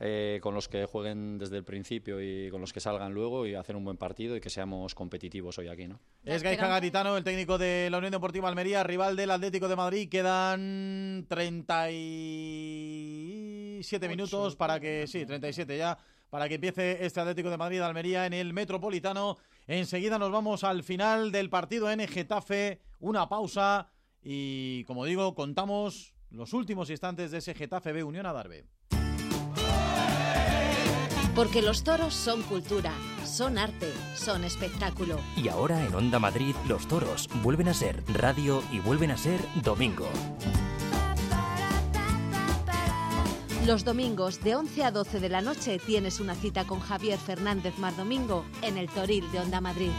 eh, 0.00 0.38
con 0.42 0.54
los 0.54 0.68
que 0.68 0.86
jueguen 0.86 1.38
desde 1.38 1.56
el 1.56 1.64
principio 1.64 2.22
y 2.22 2.50
con 2.50 2.60
los 2.60 2.72
que 2.72 2.78
salgan 2.78 3.12
luego 3.12 3.48
y 3.48 3.56
hacer 3.56 3.74
un 3.74 3.84
buen 3.84 3.96
partido 3.96 4.36
y 4.36 4.40
que 4.40 4.48
seamos 4.48 4.94
competitivos 4.94 5.58
hoy 5.58 5.66
aquí, 5.66 5.88
¿no? 5.88 5.98
Es 6.24 6.44
Gaisca 6.44 6.68
Garitano, 6.68 7.16
el 7.16 7.24
técnico 7.24 7.58
de 7.58 7.88
la 7.90 7.98
Unión 7.98 8.12
Deportiva 8.12 8.48
Almería, 8.48 8.84
rival 8.84 9.16
del 9.16 9.32
Atlético 9.32 9.66
de 9.66 9.74
Madrid. 9.74 10.08
Quedan 10.08 11.26
37 11.28 14.08
minutos 14.08 14.54
para 14.54 14.78
que, 14.78 15.08
sí, 15.08 15.26
37 15.26 15.76
ya, 15.76 15.98
para 16.30 16.48
que 16.48 16.54
empiece 16.54 17.04
este 17.04 17.20
Atlético 17.20 17.50
de 17.50 17.56
Madrid 17.56 17.80
Almería 17.80 18.26
en 18.26 18.34
el 18.34 18.52
Metropolitano. 18.52 19.38
Enseguida 19.66 20.16
nos 20.16 20.30
vamos 20.30 20.62
al 20.62 20.84
final 20.84 21.32
del 21.32 21.50
partido 21.50 21.90
en 21.90 22.06
Getafe, 22.06 22.78
una 23.00 23.28
pausa 23.28 23.90
y, 24.22 24.84
como 24.84 25.06
digo, 25.06 25.34
contamos 25.34 26.14
los 26.30 26.52
últimos 26.52 26.88
instantes 26.88 27.32
de 27.32 27.38
ese 27.38 27.54
Getafe 27.54 27.92
B 27.92 28.04
Unión 28.04 28.26
Adarve. 28.26 28.64
Porque 31.38 31.62
los 31.62 31.84
toros 31.84 32.14
son 32.14 32.42
cultura, 32.42 32.92
son 33.24 33.58
arte, 33.58 33.92
son 34.16 34.42
espectáculo. 34.42 35.20
Y 35.36 35.46
ahora 35.48 35.86
en 35.86 35.94
Onda 35.94 36.18
Madrid 36.18 36.56
los 36.66 36.88
toros 36.88 37.28
vuelven 37.44 37.68
a 37.68 37.74
ser 37.74 38.02
radio 38.08 38.60
y 38.72 38.80
vuelven 38.80 39.12
a 39.12 39.16
ser 39.16 39.40
domingo. 39.62 40.08
Los 43.64 43.84
domingos 43.84 44.42
de 44.42 44.56
11 44.56 44.82
a 44.82 44.90
12 44.90 45.20
de 45.20 45.28
la 45.28 45.40
noche 45.40 45.78
tienes 45.78 46.18
una 46.18 46.34
cita 46.34 46.64
con 46.64 46.80
Javier 46.80 47.20
Fernández 47.20 47.78
Mardomingo 47.78 48.44
en 48.62 48.76
el 48.76 48.88
Toril 48.88 49.30
de 49.30 49.38
Onda 49.38 49.60
Madrid. 49.60 49.92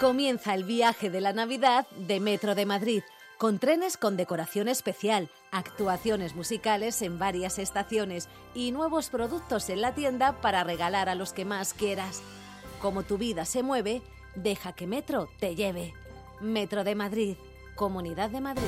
Comienza 0.00 0.54
el 0.54 0.64
viaje 0.64 1.08
de 1.08 1.20
la 1.20 1.32
Navidad 1.32 1.86
de 1.96 2.18
Metro 2.18 2.56
de 2.56 2.66
Madrid, 2.66 3.04
con 3.44 3.58
trenes 3.58 3.98
con 3.98 4.16
decoración 4.16 4.68
especial, 4.68 5.28
actuaciones 5.50 6.34
musicales 6.34 7.02
en 7.02 7.18
varias 7.18 7.58
estaciones 7.58 8.30
y 8.54 8.72
nuevos 8.72 9.10
productos 9.10 9.68
en 9.68 9.82
la 9.82 9.94
tienda 9.94 10.40
para 10.40 10.64
regalar 10.64 11.10
a 11.10 11.14
los 11.14 11.34
que 11.34 11.44
más 11.44 11.74
quieras. 11.74 12.22
Como 12.80 13.02
tu 13.02 13.18
vida 13.18 13.44
se 13.44 13.62
mueve, 13.62 14.00
deja 14.34 14.72
que 14.72 14.86
Metro 14.86 15.28
te 15.40 15.54
lleve. 15.54 15.92
Metro 16.40 16.84
de 16.84 16.94
Madrid, 16.94 17.36
Comunidad 17.74 18.30
de 18.30 18.40
Madrid. 18.40 18.64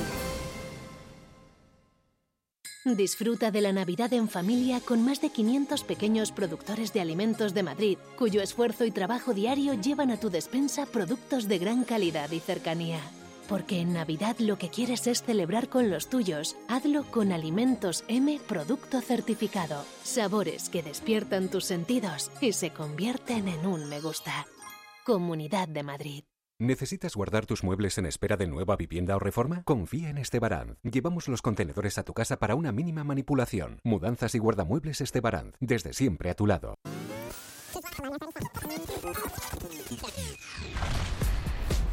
Disfruta 2.85 3.49
de 3.49 3.61
la 3.61 3.73
Navidad 3.73 4.13
en 4.13 4.29
familia 4.29 4.79
con 4.79 5.03
más 5.03 5.21
de 5.21 5.31
500 5.31 5.83
pequeños 5.85 6.31
productores 6.31 6.93
de 6.93 7.01
alimentos 7.01 7.55
de 7.55 7.63
Madrid, 7.63 7.97
cuyo 8.15 8.43
esfuerzo 8.43 8.85
y 8.85 8.91
trabajo 8.91 9.33
diario 9.33 9.73
llevan 9.73 10.11
a 10.11 10.19
tu 10.19 10.29
despensa 10.29 10.85
productos 10.85 11.47
de 11.47 11.57
gran 11.57 11.83
calidad 11.83 12.29
y 12.29 12.39
cercanía. 12.39 13.01
Porque 13.47 13.79
en 13.79 13.93
Navidad 13.93 14.37
lo 14.39 14.57
que 14.57 14.69
quieres 14.69 15.07
es 15.07 15.23
celebrar 15.23 15.69
con 15.69 15.89
los 15.89 16.09
tuyos. 16.09 16.55
Hazlo 16.67 17.03
con 17.03 17.31
Alimentos 17.31 18.03
M 18.07 18.39
Producto 18.47 19.01
Certificado. 19.01 19.85
Sabores 20.03 20.69
que 20.69 20.83
despiertan 20.83 21.49
tus 21.49 21.65
sentidos 21.65 22.31
y 22.41 22.53
se 22.53 22.71
convierten 22.71 23.47
en 23.47 23.65
un 23.65 23.87
me 23.89 24.01
gusta. 24.01 24.47
Comunidad 25.05 25.67
de 25.67 25.83
Madrid. 25.83 26.23
¿Necesitas 26.59 27.15
guardar 27.15 27.45
tus 27.45 27.63
muebles 27.63 27.99
en 27.99 28.07
espera 28.07 28.35
de 28.35 28.47
nueva 28.47 28.75
vivienda 28.75 29.15
o 29.15 29.19
reforma? 29.19 29.61
Confía 29.63 30.09
en 30.09 30.17
Estebaranz. 30.17 30.77
Llevamos 30.81 31.27
los 31.27 31.43
contenedores 31.43 31.99
a 31.99 32.03
tu 32.03 32.15
casa 32.15 32.39
para 32.39 32.55
una 32.55 32.71
mínima 32.71 33.03
manipulación. 33.03 33.79
Mudanzas 33.83 34.33
y 34.33 34.39
guardamuebles 34.39 34.99
Estebaranz. 34.99 35.53
Desde 35.59 35.93
siempre 35.93 36.31
a 36.31 36.33
tu 36.33 36.47
lado. 36.47 36.73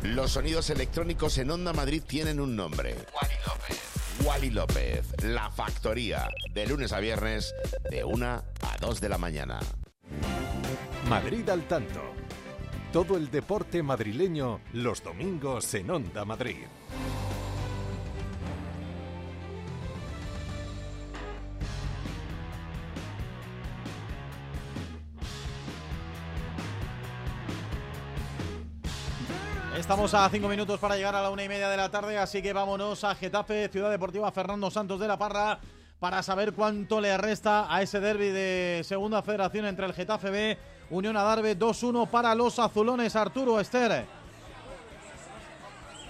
Los 0.04 0.32
sonidos 0.32 0.68
electrónicos 0.68 1.38
en 1.38 1.50
Onda 1.50 1.72
Madrid 1.72 2.02
tienen 2.06 2.38
un 2.38 2.54
nombre. 2.54 2.94
Wally 3.14 3.34
López. 3.46 3.80
Wally 4.22 4.50
López, 4.50 5.24
La 5.24 5.50
Factoría, 5.50 6.28
de 6.52 6.66
lunes 6.66 6.92
a 6.92 7.00
viernes, 7.00 7.54
de 7.90 8.04
1 8.04 8.26
a 8.26 8.44
2 8.82 9.00
de 9.00 9.08
la 9.08 9.16
mañana. 9.16 9.60
Madrid 11.08 11.48
al 11.48 11.66
tanto. 11.66 12.02
Todo 12.92 13.16
el 13.16 13.30
deporte 13.30 13.82
madrileño 13.82 14.60
los 14.74 15.02
domingos 15.02 15.72
en 15.72 15.90
Onda 15.90 16.26
Madrid. 16.26 16.66
Estamos 29.76 30.14
a 30.14 30.28
cinco 30.30 30.48
minutos 30.48 30.78
para 30.78 30.94
llegar 30.94 31.16
a 31.16 31.22
la 31.22 31.30
una 31.30 31.42
y 31.42 31.48
media 31.48 31.68
de 31.68 31.76
la 31.76 31.90
tarde, 31.90 32.16
así 32.16 32.40
que 32.40 32.52
vámonos 32.52 33.02
a 33.02 33.12
Getafe, 33.16 33.68
Ciudad 33.68 33.90
Deportiva 33.90 34.30
Fernando 34.30 34.70
Santos 34.70 35.00
de 35.00 35.08
la 35.08 35.18
Parra, 35.18 35.58
para 35.98 36.22
saber 36.22 36.52
cuánto 36.52 37.00
le 37.00 37.16
resta 37.18 37.66
a 37.74 37.82
ese 37.82 37.98
derby 37.98 38.28
de 38.28 38.82
segunda 38.84 39.20
federación 39.22 39.66
entre 39.66 39.86
el 39.86 39.92
Getafe 39.92 40.30
B, 40.30 40.58
Unión 40.90 41.16
Adarve 41.16 41.58
2-1 41.58 42.08
para 42.08 42.36
los 42.36 42.60
azulones. 42.60 43.16
Arturo 43.16 43.58
Ester. 43.58 44.06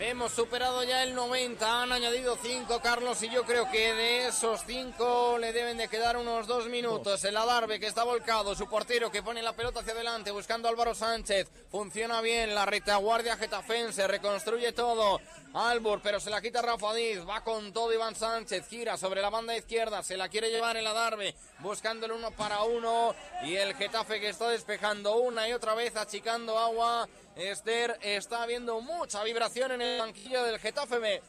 Hemos 0.06 0.32
superado 0.32 0.84
ya 0.84 1.02
el 1.02 1.14
90, 1.14 1.82
han 1.82 1.90
añadido 1.90 2.36
5 2.36 2.78
Carlos 2.82 3.22
y 3.22 3.30
yo 3.30 3.44
creo 3.44 3.70
que 3.70 3.94
de 3.94 4.26
esos 4.28 4.60
5 4.66 5.38
le 5.38 5.54
deben 5.54 5.78
de 5.78 5.88
quedar 5.88 6.18
unos 6.18 6.46
2 6.46 6.68
minutos. 6.68 7.24
El 7.24 7.34
Adarve 7.38 7.80
que 7.80 7.86
está 7.86 8.04
volcado, 8.04 8.54
su 8.54 8.68
portero 8.68 9.10
que 9.10 9.22
pone 9.22 9.42
la 9.42 9.54
pelota 9.54 9.80
hacia 9.80 9.94
adelante 9.94 10.30
buscando 10.30 10.68
a 10.68 10.72
Álvaro 10.72 10.94
Sánchez. 10.94 11.48
Funciona 11.70 12.20
bien 12.20 12.54
la 12.54 12.66
retaguardia 12.66 13.38
getafense, 13.38 14.06
reconstruye 14.06 14.72
todo. 14.72 15.22
Albur, 15.54 16.02
pero 16.02 16.20
se 16.20 16.28
la 16.28 16.42
quita 16.42 16.60
Rafa 16.60 16.92
Diz, 16.92 17.26
va 17.26 17.42
con 17.42 17.72
todo 17.72 17.90
Iván 17.90 18.14
Sánchez, 18.14 18.68
gira 18.68 18.98
sobre 18.98 19.22
la 19.22 19.30
banda 19.30 19.56
izquierda, 19.56 20.02
se 20.02 20.18
la 20.18 20.28
quiere 20.28 20.50
llevar 20.50 20.76
el 20.76 20.86
Adarve, 20.86 21.34
buscando 21.60 22.04
el 22.04 22.12
uno 22.12 22.30
para 22.32 22.62
uno 22.64 23.14
y 23.44 23.54
el 23.54 23.74
Getafe 23.74 24.20
que 24.20 24.28
está 24.28 24.50
despejando 24.50 25.16
una 25.16 25.48
y 25.48 25.54
otra 25.54 25.74
vez, 25.74 25.96
achicando 25.96 26.58
agua. 26.58 27.08
Esther 27.36 27.98
está 28.02 28.46
viendo 28.46 28.80
mucha 28.80 29.22
vibración 29.24 29.72
en 29.72 29.82
el 29.82 30.00
banquillo 30.00 30.42
del 30.44 30.58
Getafe. 30.58 31.22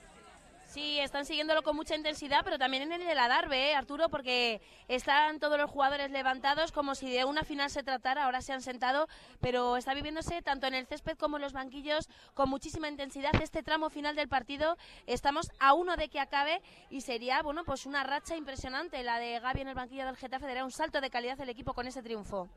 Sí, 0.68 1.00
están 1.00 1.26
siguiéndolo 1.26 1.63
con 1.63 1.76
mucha 1.76 1.96
intensidad, 1.96 2.41
pero 2.44 2.58
también 2.58 2.84
en 2.84 2.91
el 2.91 3.06
de 3.06 3.15
la 3.15 3.30
Darbe, 3.30 3.70
¿eh, 3.70 3.76
Arturo, 3.76 4.10
porque 4.10 4.62
están 4.89 5.39
todos 5.39 5.58
los 5.58 5.72
jugadores 5.72 6.12
levantados 6.12 6.74
como 6.74 6.96
si 6.96 7.10
de 7.10 7.24
una 7.24 7.46
final 7.46 7.70
se 7.70 7.82
tratara, 7.82 8.26
ahora 8.26 8.41
se 8.41 8.52
han 8.52 8.62
sentado, 8.62 9.08
pero 9.39 9.78
está 9.78 9.94
viviéndose 9.94 10.41
tanto 10.41 10.68
en 10.68 10.74
el 10.74 10.86
césped 10.86 11.18
como 11.18 11.38
en 11.38 11.44
los 11.44 11.54
banquillos 11.54 12.10
con 12.34 12.50
muchísima 12.50 12.89
intensidad 12.89 13.32
este 13.41 13.63
tramo 13.63 13.89
final 13.89 14.18
del 14.18 14.28
partido. 14.28 14.76
Estamos 15.08 15.50
a 15.60 15.74
uno 15.74 15.96
de 15.96 16.10
que 16.10 16.20
acabe 16.20 16.62
y 16.89 17.02
sería, 17.02 17.41
bueno, 17.41 17.63
pues 17.63 17.86
una 17.86 18.04
racha 18.04 18.36
impresionante 18.36 19.02
la 19.04 19.18
de 19.18 19.39
Gaby 19.39 19.62
en 19.62 19.70
el 19.70 19.76
banquillo 19.76 20.06
del 20.06 20.18
Getafe, 20.18 20.46
daría 20.46 20.65
un 20.65 20.72
salto 20.72 21.00
de 21.00 21.10
calidad 21.10 21.39
el 21.39 21.50
equipo 21.50 21.74
con 21.74 21.88
ese 21.88 22.04
triunfo. 22.04 22.50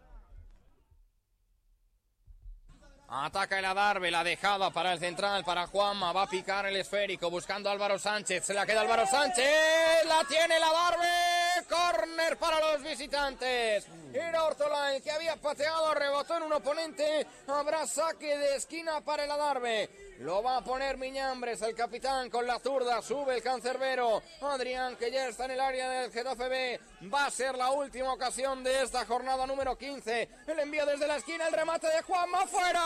Ataca 3.10 3.58
el 3.58 3.64
Adarve, 3.64 4.10
la 4.10 4.22
dejada 4.22 4.70
para 4.70 4.92
el 4.92 4.98
central, 4.98 5.42
para 5.42 5.66
Juanma. 5.66 6.12
Va 6.12 6.24
a 6.24 6.28
picar 6.28 6.66
el 6.66 6.76
esférico 6.76 7.30
buscando 7.30 7.70
a 7.70 7.72
Álvaro 7.72 7.98
Sánchez. 7.98 8.44
Se 8.44 8.52
la 8.52 8.66
queda 8.66 8.82
Álvaro 8.82 9.06
Sánchez. 9.06 10.04
La 10.06 10.22
tiene 10.28 10.56
el 10.56 10.62
Adarve. 10.62 11.47
Corner 11.64 12.36
para 12.38 12.60
los 12.60 12.82
visitantes. 12.82 13.86
Era 14.12 14.44
Ortolán 14.44 15.00
que 15.02 15.10
había 15.10 15.36
pateado, 15.36 15.94
rebotó 15.94 16.36
en 16.36 16.44
un 16.44 16.52
oponente. 16.52 17.26
Habrá 17.46 17.86
saque 17.86 18.36
de 18.36 18.56
esquina 18.56 19.00
para 19.00 19.24
el 19.24 19.30
Adarve. 19.30 20.16
Lo 20.20 20.42
va 20.42 20.56
a 20.56 20.64
poner 20.64 20.96
Miñambres, 20.96 21.62
el 21.62 21.74
capitán 21.74 22.28
con 22.28 22.46
la 22.46 22.58
zurda. 22.58 23.00
Sube 23.02 23.36
el 23.36 23.42
cancerbero. 23.42 24.22
Adrián 24.40 24.96
que 24.96 25.10
ya 25.10 25.28
está 25.28 25.44
en 25.44 25.52
el 25.52 25.60
área 25.60 25.88
del 25.90 26.10
Getafe 26.10 26.48
B. 26.48 26.80
Va 27.12 27.26
a 27.26 27.30
ser 27.30 27.54
la 27.56 27.70
última 27.70 28.12
ocasión 28.12 28.64
de 28.64 28.82
esta 28.82 29.04
jornada 29.06 29.46
número 29.46 29.76
15. 29.76 30.28
El 30.46 30.58
envío 30.58 30.84
desde 30.86 31.06
la 31.06 31.16
esquina, 31.16 31.46
el 31.46 31.52
remate 31.52 31.86
de 31.86 32.02
Juanma 32.02 32.46
fuera. 32.46 32.80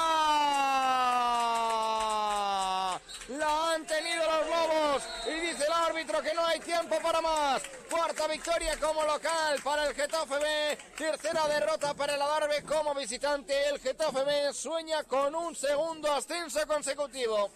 La 3.28 3.72
han 3.72 3.86
tenido 3.86 4.24
los 4.26 4.46
lobos 4.48 5.02
y 5.26 5.40
dice 5.40 5.64
el 5.64 5.72
árbitro 5.72 6.20
que 6.20 6.34
no 6.34 6.44
hay 6.44 6.60
tiempo 6.60 6.98
para 7.00 7.20
más. 7.20 7.62
Cuarta 7.90 8.26
victoria 8.26 8.61
como 8.80 9.02
local 9.04 9.60
para 9.62 9.86
el 9.86 9.94
Getafe 9.94 10.38
B. 10.38 10.78
Tercera 10.96 11.48
derrota 11.48 11.94
para 11.94 12.14
el 12.14 12.22
Adarve 12.22 12.62
como 12.62 12.94
visitante. 12.94 13.68
El 13.68 13.80
Getafe 13.80 14.24
B 14.24 14.52
sueña 14.52 15.04
con 15.04 15.34
un 15.34 15.54
segundo 15.54 16.12
ascenso 16.12 16.66
consecutivo. 16.66 17.50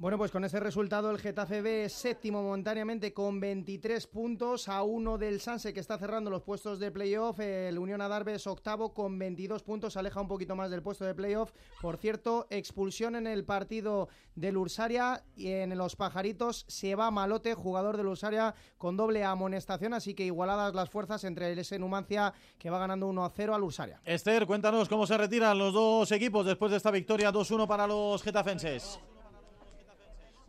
Bueno, 0.00 0.16
pues 0.16 0.30
con 0.30 0.42
ese 0.46 0.58
resultado 0.60 1.10
el 1.10 1.18
Getafe 1.18 1.60
B 1.60 1.84
es 1.84 1.92
séptimo 1.92 2.42
momentáneamente 2.42 3.12
con 3.12 3.38
23 3.38 4.06
puntos 4.06 4.66
a 4.66 4.82
uno 4.82 5.18
del 5.18 5.42
Sanse 5.42 5.74
que 5.74 5.80
está 5.80 5.98
cerrando 5.98 6.30
los 6.30 6.42
puestos 6.42 6.78
de 6.78 6.90
playoff. 6.90 7.38
El 7.38 7.78
Unión 7.78 8.00
Adarve 8.00 8.32
es 8.32 8.46
octavo 8.46 8.94
con 8.94 9.18
22 9.18 9.62
puntos, 9.62 9.98
aleja 9.98 10.22
un 10.22 10.26
poquito 10.26 10.56
más 10.56 10.70
del 10.70 10.80
puesto 10.80 11.04
de 11.04 11.14
playoff. 11.14 11.52
Por 11.82 11.98
cierto, 11.98 12.46
expulsión 12.48 13.14
en 13.14 13.26
el 13.26 13.44
partido 13.44 14.08
del 14.34 14.56
Ursaria 14.56 15.22
y 15.36 15.48
en 15.48 15.76
los 15.76 15.96
Pajaritos 15.96 16.64
se 16.66 16.94
va 16.94 17.10
Malote, 17.10 17.52
jugador 17.52 17.98
del 17.98 18.06
Ursaria 18.06 18.54
con 18.78 18.96
doble 18.96 19.22
amonestación, 19.22 19.92
así 19.92 20.14
que 20.14 20.24
igualadas 20.24 20.74
las 20.74 20.88
fuerzas 20.88 21.24
entre 21.24 21.52
el 21.52 21.58
S 21.58 21.78
Numancia 21.78 22.32
que 22.58 22.70
va 22.70 22.78
ganando 22.78 23.06
1 23.06 23.22
a 23.22 23.28
0 23.36 23.54
al 23.54 23.62
Ursaria. 23.62 24.00
Esther, 24.06 24.46
cuéntanos 24.46 24.88
cómo 24.88 25.06
se 25.06 25.18
retiran 25.18 25.58
los 25.58 25.74
dos 25.74 26.10
equipos 26.10 26.46
después 26.46 26.70
de 26.70 26.78
esta 26.78 26.90
victoria 26.90 27.30
2-1 27.30 27.68
para 27.68 27.86
los 27.86 28.22
getafenses. 28.22 28.98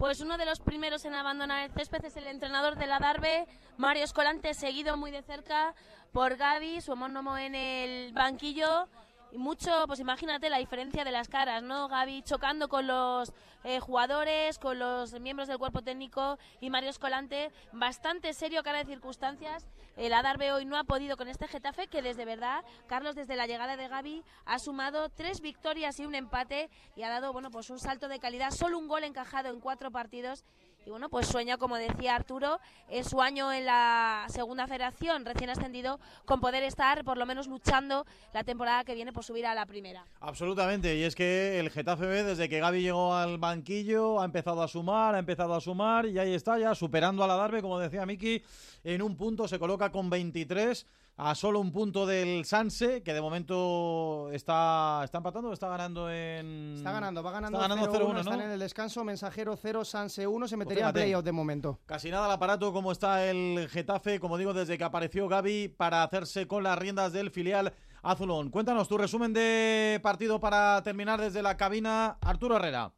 Pues 0.02 0.20
uno 0.20 0.40
de 0.40 0.48
los 0.48 0.60
primeros 0.60 1.06
en 1.06 1.14
abandonar 1.14 1.64
el 1.64 1.72
césped 1.74 2.04
es 2.04 2.18
el 2.18 2.26
entrenador 2.26 2.76
de 2.76 2.88
la 2.88 2.98
Darbe, 2.98 3.46
Mario 3.78 4.04
Escolante, 4.04 4.56
seguido 4.56 4.98
muy 4.98 5.12
de 5.12 5.22
cerca 5.22 5.76
por 6.12 6.38
Gaby, 6.38 6.82
su 6.82 6.94
homónimo 6.94 7.38
en 7.38 7.54
el 7.54 8.12
banquillo. 8.12 8.88
Y 9.32 9.38
mucho, 9.38 9.72
pues 9.88 10.02
imagínate 10.02 10.50
la 10.50 10.58
diferencia 10.58 11.06
de 11.06 11.12
las 11.12 11.30
caras, 11.30 11.64
¿no? 11.64 11.88
Gaby 11.88 12.22
chocando 12.24 12.68
con 12.68 12.86
los 12.86 13.32
eh, 13.64 13.80
jugadores, 13.80 14.60
con 14.60 14.78
los 14.78 15.18
miembros 15.22 15.48
del 15.48 15.58
cuerpo 15.58 15.82
técnico 15.82 16.38
y 16.60 16.70
Mario 16.70 16.90
Escolante, 16.90 17.50
bastante 17.72 18.34
serio 18.34 18.62
cara 18.62 18.80
de 18.80 18.92
circunstancias. 18.92 19.66
El 19.96 20.14
Adarve 20.14 20.52
hoy 20.52 20.66
no 20.66 20.78
ha 20.78 20.84
podido 20.84 21.16
con 21.16 21.30
este 21.30 21.48
Getafe, 21.48 21.88
que 21.88 22.02
desde 22.02 22.26
verdad, 22.26 22.66
Carlos, 22.88 23.16
desde 23.16 23.38
la 23.38 23.48
llegada 23.48 23.78
de 23.78 23.88
Gaby, 23.88 24.24
ha 24.46 24.60
sumado 24.60 25.08
tres 25.08 25.40
victorias 25.40 25.98
y 26.00 26.06
un 26.06 26.16
empate 26.16 26.70
y 26.98 27.04
ha 27.04 27.10
dado, 27.10 27.32
bueno, 27.32 27.52
pues 27.52 27.70
un 27.70 27.80
salto 27.80 28.10
de 28.10 28.20
calidad, 28.20 28.52
solo 28.52 28.78
un 28.78 28.90
gol 28.90 29.06
encajado 29.06 29.50
en 29.50 29.62
cuatro 29.62 29.92
partidos 29.92 30.44
y 30.86 30.90
bueno, 30.90 31.10
pues 31.10 31.28
sueña, 31.28 31.58
como 31.58 31.78
decía 31.78 32.16
Arturo, 32.16 32.60
en 32.90 33.04
su 33.04 33.22
año 33.22 33.52
en 33.54 33.66
la 33.66 34.26
segunda 34.30 34.68
federación, 34.68 35.26
recién 35.26 35.50
ascendido, 35.50 36.00
con 36.26 36.42
poder 36.42 36.64
estar 36.64 37.04
por 37.04 37.18
lo 37.18 37.26
menos 37.26 37.48
luchando 37.48 38.06
la 38.34 38.44
temporada 38.44 38.84
que 38.84 38.96
viene 38.96 39.14
por 39.14 39.24
subir 39.24 39.46
a 39.46 39.54
la 39.54 39.66
primera. 39.66 40.06
Absolutamente, 40.20 40.96
y 40.96 41.04
es 41.04 41.16
que 41.16 41.60
el 41.60 41.70
Getafe 41.70 42.06
B, 42.06 42.24
desde 42.24 42.50
que 42.50 42.60
Gaby 42.60 42.82
llegó 42.82 43.14
al 43.14 43.38
banquillo, 43.38 44.20
ha 44.20 44.26
empezado 44.26 44.64
a 44.64 44.68
sumar, 44.68 45.16
ha 45.16 45.20
empezado 45.20 45.54
a 45.54 45.62
sumar, 45.62 46.06
y 46.06 46.18
ahí 46.18 46.34
está 46.34 46.58
ya 46.58 46.74
superando 46.74 47.24
a 47.24 47.28
la 47.28 47.36
Darbe, 47.36 47.62
como 47.62 47.80
decía 47.80 48.06
Miki, 48.06 48.44
en 48.84 49.02
un 49.02 49.16
punto 49.16 49.48
se 49.48 49.60
coloca 49.60 49.92
con 49.92 50.10
23 50.10 50.86
a 51.18 51.36
solo 51.36 51.60
un 51.60 51.72
punto 51.72 52.06
del 52.06 52.46
Sanse, 52.46 53.04
que 53.04 53.14
de 53.14 53.22
momento 53.22 54.30
está, 54.32 55.02
está 55.04 55.20
empatando, 55.20 55.54
está 55.54 55.68
ganando 55.70 56.10
en... 56.10 56.74
Está 56.78 56.92
ganando, 56.92 57.22
va 57.22 57.32
ganando, 57.32 57.58
Está 57.60 57.68
ganando 57.68 57.94
0-1, 57.94 58.14
¿no? 58.14 58.20
están 58.20 58.42
en 58.42 58.52
el 58.52 58.60
descanso, 58.60 59.04
mensajero 59.04 59.56
0, 59.56 59.86
Sanse 59.86 60.26
1, 60.26 60.48
se 60.48 60.58
metería 60.58 60.88
en 60.88 60.94
playoff 60.94 61.24
de 61.24 61.32
momento. 61.32 61.80
Casi 61.86 62.10
nada 62.10 62.26
al 62.26 62.32
aparato 62.32 62.74
como 62.74 62.92
está 62.92 63.30
el 63.30 63.68
Getafe, 63.70 64.20
como 64.20 64.38
digo, 64.38 64.54
desde 64.54 64.78
que 64.78 64.84
apareció 64.84 65.28
Gaby 65.28 65.68
para 65.70 66.04
hacerse 66.04 66.48
con 66.48 66.64
las 66.64 66.78
riendas 66.78 67.14
del 67.14 67.30
filial 67.30 67.74
azulón. 68.02 68.50
Cuéntanos 68.50 68.88
tu 68.88 68.98
resumen 68.98 69.34
de 69.34 70.00
partido 70.02 70.40
para 70.40 70.82
terminar 70.84 71.22
desde 71.22 71.44
la 71.44 71.58
cabina, 71.58 72.18
Arturo 72.22 72.56
Herrera. 72.56 72.94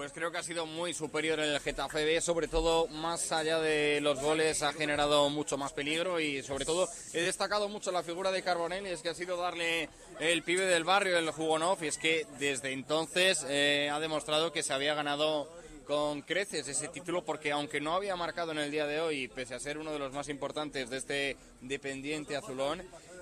Pues 0.00 0.12
creo 0.14 0.32
que 0.32 0.38
ha 0.38 0.42
sido 0.42 0.64
muy 0.64 0.94
superior 0.94 1.38
el 1.40 1.60
Getafe 1.60 2.06
B, 2.06 2.22
sobre 2.22 2.48
todo 2.48 2.88
más 2.88 3.32
allá 3.32 3.58
de 3.58 4.00
los 4.00 4.18
goles 4.18 4.62
ha 4.62 4.72
generado 4.72 5.28
mucho 5.28 5.58
más 5.58 5.74
peligro 5.74 6.18
y 6.18 6.42
sobre 6.42 6.64
todo 6.64 6.88
he 7.12 7.20
destacado 7.20 7.68
mucho 7.68 7.92
la 7.92 8.02
figura 8.02 8.32
de 8.32 8.42
Carbonell 8.42 8.86
es 8.86 9.02
que 9.02 9.10
ha 9.10 9.14
sido 9.14 9.36
darle 9.36 9.90
el 10.18 10.42
pibe 10.42 10.64
del 10.64 10.84
barrio, 10.84 11.18
el 11.18 11.30
Jugonov, 11.30 11.84
y 11.84 11.88
es 11.88 11.98
que 11.98 12.26
desde 12.38 12.72
entonces 12.72 13.44
eh, 13.46 13.90
ha 13.92 14.00
demostrado 14.00 14.52
que 14.52 14.62
se 14.62 14.72
había 14.72 14.94
ganado 14.94 15.52
con 15.86 16.22
creces 16.22 16.66
ese 16.66 16.88
título 16.88 17.22
porque 17.22 17.52
aunque 17.52 17.82
no 17.82 17.94
había 17.94 18.16
marcado 18.16 18.52
en 18.52 18.58
el 18.58 18.70
día 18.70 18.86
de 18.86 19.02
hoy, 19.02 19.28
pese 19.28 19.54
a 19.54 19.60
ser 19.60 19.76
uno 19.76 19.92
de 19.92 19.98
los 19.98 20.14
más 20.14 20.30
importantes 20.30 20.88
de 20.88 20.96
este 20.96 21.36
dependiente 21.60 22.36
azulón, 22.36 22.80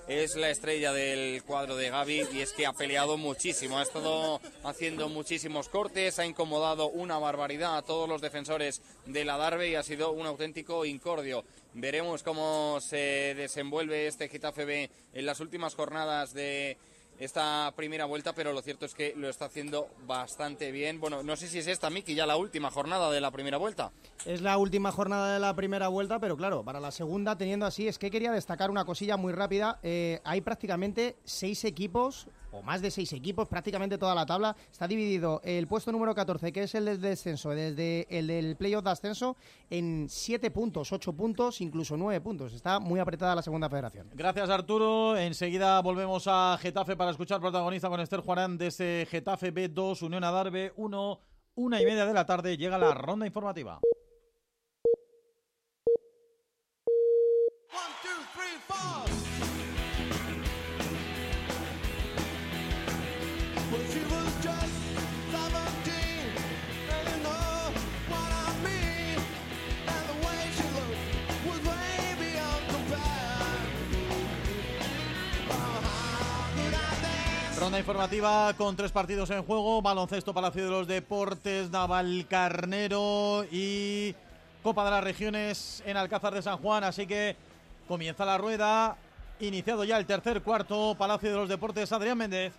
es 0.09 0.35
la 0.35 0.49
estrella 0.49 0.91
del 0.91 1.43
cuadro 1.43 1.75
de 1.75 1.91
Gaby 1.91 2.29
y 2.33 2.41
es 2.41 2.51
que 2.51 2.65
ha 2.65 2.73
peleado 2.73 3.15
muchísimo, 3.15 3.77
ha 3.77 3.83
estado 3.83 4.41
haciendo 4.63 5.07
muchísimos 5.07 5.69
cortes, 5.69 6.17
ha 6.17 6.25
incomodado 6.25 6.89
una 6.89 7.19
barbaridad 7.19 7.77
a 7.77 7.83
todos 7.83 8.09
los 8.09 8.19
defensores 8.19 8.81
de 9.05 9.23
la 9.23 9.37
Darbe 9.37 9.69
y 9.69 9.75
ha 9.75 9.83
sido 9.83 10.11
un 10.11 10.25
auténtico 10.25 10.83
incordio. 10.83 11.45
Veremos 11.75 12.23
cómo 12.23 12.79
se 12.81 13.35
desenvuelve 13.35 14.07
este 14.07 14.29
Getafe 14.29 14.89
en 15.13 15.25
las 15.27 15.41
últimas 15.41 15.75
jornadas 15.75 16.33
de 16.33 16.77
esta 17.19 17.73
primera 17.75 18.05
vuelta, 18.05 18.33
pero 18.33 18.53
lo 18.53 18.61
cierto 18.61 18.85
es 18.85 18.93
que 18.93 19.13
lo 19.15 19.29
está 19.29 19.45
haciendo 19.45 19.89
bastante 20.07 20.71
bien. 20.71 20.99
Bueno, 20.99 21.21
no 21.21 21.35
sé 21.35 21.47
si 21.47 21.59
es 21.59 21.67
esta, 21.67 21.89
Miki, 21.89 22.15
ya 22.15 22.25
la 22.25 22.37
última 22.37 22.71
jornada 22.71 23.11
de 23.11 23.19
la 23.19 23.29
primera 23.29 23.57
vuelta. 23.57 23.91
Es 24.25 24.41
la 24.41 24.57
última 24.57 24.91
jornada 24.91 25.33
de 25.33 25.39
la 25.39 25.53
primera 25.55 25.89
vuelta, 25.89 26.19
pero 26.19 26.37
claro, 26.37 26.63
para 26.63 26.79
la 26.79 26.91
segunda, 26.91 27.37
teniendo 27.37 27.65
así, 27.65 27.87
es 27.87 27.99
que 27.99 28.09
quería 28.09 28.31
destacar 28.31 28.71
una 28.71 28.85
cosilla 28.85 29.17
muy 29.17 29.33
rápida. 29.33 29.79
Eh, 29.83 30.21
hay 30.23 30.41
prácticamente 30.41 31.17
seis 31.25 31.65
equipos, 31.65 32.27
o 32.51 32.61
más 32.61 32.81
de 32.81 32.91
seis 32.91 33.11
equipos, 33.13 33.47
prácticamente 33.47 33.97
toda 33.97 34.15
la 34.15 34.25
tabla. 34.25 34.55
Está 34.71 34.87
dividido 34.87 35.41
el 35.43 35.67
puesto 35.67 35.91
número 35.91 36.13
14, 36.15 36.51
que 36.51 36.63
es 36.63 36.75
el 36.75 36.85
del 36.85 37.01
descenso, 37.01 37.49
desde 37.49 38.07
el 38.09 38.27
del 38.27 38.55
playoff 38.55 38.83
de 38.83 38.89
ascenso, 38.91 39.35
en 39.69 40.07
siete 40.09 40.51
puntos, 40.51 40.91
ocho 40.91 41.13
puntos, 41.13 41.61
incluso 41.61 41.97
nueve 41.97 42.21
puntos. 42.21 42.53
Está 42.53 42.79
muy 42.79 42.99
apretada 42.99 43.35
la 43.35 43.41
segunda 43.41 43.69
federación. 43.69 44.09
Gracias 44.13 44.49
Arturo. 44.49 45.17
Enseguida 45.17 45.81
volvemos 45.81 46.25
a 46.27 46.57
Getafe 46.59 46.95
para 46.95 47.11
escuchar 47.11 47.39
protagonista 47.39 47.89
con 47.89 47.99
Esther 47.99 48.21
Juarán 48.21 48.57
de 48.57 48.67
ese 48.67 49.07
Getafe 49.09 49.53
B2, 49.53 50.01
Unión 50.03 50.23
Adarve 50.23 50.73
1, 50.77 51.19
una 51.55 51.81
y 51.81 51.85
media 51.85 52.05
de 52.05 52.13
la 52.13 52.25
tarde. 52.25 52.57
Llega 52.57 52.77
la 52.77 52.93
ronda 52.93 53.25
informativa. 53.25 53.79
Well, 57.71 57.81
she 58.01 58.09
was 58.69 59.08
Informativa 77.77 78.53
con 78.57 78.75
tres 78.75 78.91
partidos 78.91 79.29
en 79.29 79.43
juego. 79.43 79.81
Baloncesto 79.81 80.33
Palacio 80.33 80.65
de 80.65 80.69
los 80.69 80.87
Deportes, 80.87 81.69
Navalcarnero 81.69 83.45
y 83.51 84.13
Copa 84.61 84.83
de 84.83 84.91
las 84.91 85.03
Regiones 85.03 85.81
en 85.85 85.95
Alcázar 85.95 86.33
de 86.33 86.41
San 86.41 86.57
Juan. 86.57 86.83
Así 86.83 87.07
que 87.07 87.35
comienza 87.87 88.25
la 88.25 88.37
rueda. 88.37 88.97
Iniciado 89.39 89.85
ya 89.85 89.97
el 89.97 90.05
tercer 90.05 90.41
cuarto. 90.41 90.95
Palacio 90.97 91.29
de 91.29 91.35
los 91.37 91.49
Deportes, 91.49 91.91
Adrián 91.91 92.17
Méndez. 92.17 92.53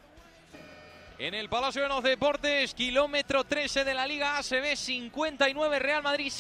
En 1.21 1.35
el 1.35 1.51
Palacio 1.51 1.83
de 1.83 1.89
los 1.89 2.03
Deportes, 2.03 2.73
kilómetro 2.73 3.45
13 3.45 3.85
de 3.85 3.93
la 3.93 4.07
Liga 4.07 4.39
ACB, 4.39 4.75
59 4.75 5.79
Real 5.79 6.03
Madrid, 6.03 6.33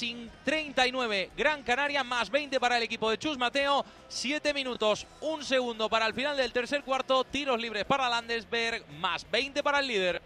39 0.42 1.32
Gran 1.36 1.62
Canaria, 1.62 2.02
más 2.02 2.30
20 2.30 2.58
para 2.58 2.78
el 2.78 2.84
equipo 2.84 3.10
de 3.10 3.18
Chus 3.18 3.36
Mateo, 3.36 3.84
7 4.08 4.54
minutos, 4.54 5.06
un 5.20 5.44
segundo 5.44 5.90
para 5.90 6.06
el 6.06 6.14
final 6.14 6.34
del 6.34 6.54
tercer 6.54 6.82
cuarto, 6.82 7.24
tiros 7.24 7.60
libres 7.60 7.84
para 7.84 8.08
Landesberg, 8.08 8.86
más 8.92 9.30
20 9.30 9.62
para 9.62 9.80
el 9.80 9.86
líder. 9.86 10.22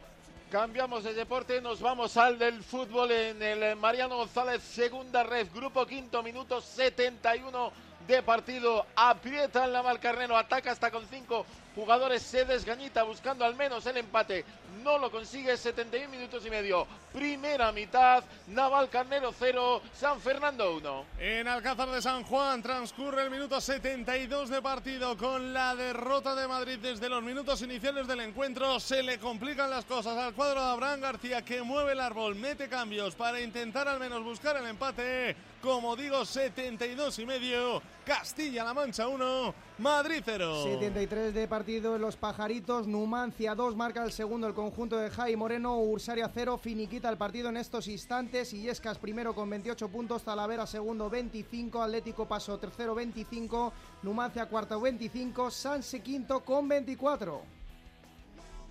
Cambiamos 0.53 1.03
de 1.03 1.15
deporte, 1.15 1.61
nos 1.61 1.81
vamos 1.81 2.17
al 2.17 2.39
del 2.39 2.63
fútbol 2.63 3.11
en 3.11 3.43
el 3.43 3.75
Mariano 3.75 4.19
González, 4.19 4.63
segunda 4.63 5.25
red, 5.25 5.49
grupo 5.53 5.85
quinto, 5.85 6.23
minuto 6.23 6.61
71 6.61 7.73
de 8.07 8.23
partido. 8.23 8.87
Aprieta 8.95 9.65
el 9.65 9.73
Navalcarnero, 9.73 10.37
ataca 10.37 10.71
hasta 10.71 10.93
con 10.93 11.05
cinco 11.09 11.45
jugadores, 11.75 12.23
se 12.23 12.45
desgañita 12.45 13.03
buscando 13.03 13.45
al 13.45 13.55
menos 13.55 13.85
el 13.87 13.97
empate. 13.97 14.45
No 14.83 14.99
lo 14.99 15.11
consigue, 15.11 15.57
71 15.57 16.11
minutos 16.11 16.45
y 16.45 16.51
medio. 16.51 16.87
Primera 17.13 17.73
mitad, 17.73 18.25
Navalcarnero 18.49 19.33
0, 19.39 19.83
San 19.95 20.21
Fernando 20.21 20.77
1. 20.77 21.05
En 21.19 21.49
Alcázar 21.49 21.89
de 21.91 22.03
San 22.03 22.25
Juan 22.25 22.63
transcurre 22.63 23.23
el 23.23 23.31
minuto 23.31 23.61
72 23.61 24.51
de 24.51 24.61
partido 24.61 25.17
con 25.17 25.53
la 25.53 25.75
derrota 25.75 26.35
de 26.35 26.49
Madrid 26.49 26.79
desde 26.81 27.09
los 27.09 27.23
minutos 27.23 27.63
iniciales 27.63 28.07
del 28.07 28.21
encuentro. 28.21 28.79
Se 28.81 29.03
le 29.03 29.19
complican 29.19 29.71
las 29.71 29.85
cosas 29.85 30.19
al 30.19 30.35
cuadro 30.35 30.61
de 30.61 30.71
Abraham 30.71 31.01
García 31.01 31.43
que 31.43 31.63
mueve 31.63 31.93
el 31.93 32.01
árbol, 32.01 32.35
mete 32.35 32.69
cambios 32.69 33.15
para 33.15 33.41
intentar 33.41 33.89
al 33.89 34.01
menos 34.01 34.23
buscar 34.23 34.57
el 34.57 34.67
empate. 34.67 35.37
Como 35.63 35.97
digo, 35.97 36.25
72 36.27 37.19
y 37.21 37.27
medio. 37.27 37.83
Castilla-La 38.05 38.75
Mancha 38.75 39.09
1, 39.09 39.55
Madrid 39.79 40.21
0. 40.25 40.65
73 40.65 41.33
de 41.33 41.49
partido 41.49 41.97
en 41.97 42.03
los 42.03 42.17
pajaritos. 42.17 42.87
Numancia 42.87 43.55
2 43.55 43.75
marca 43.77 44.05
el 44.05 44.13
segundo 44.13 44.47
el 44.47 44.53
conjunto 44.53 44.99
de 44.99 45.09
Jai 45.11 45.37
Moreno. 45.37 45.79
Ursaria 45.79 46.31
0 46.33 46.59
finiquita 46.59 47.09
el 47.09 47.17
partido 47.17 47.49
en 47.49 47.57
estos 47.57 47.89
instantes. 47.89 48.53
Illescas 48.53 48.99
primero 48.99 49.35
con 49.35 49.49
28 49.49 49.89
puntos. 49.89 50.23
Talavera 50.23 50.67
segundo 50.67 51.09
25. 51.09 51.83
Atlético 51.83 52.29
Paso 52.29 52.59
tercero 52.59 52.95
25. 52.95 53.73
Numancia 54.03 54.45
cuarto 54.47 54.79
25. 54.81 55.51
Sanse 55.51 56.01
quinto 56.01 56.41
con 56.41 56.69
24. 56.69 57.41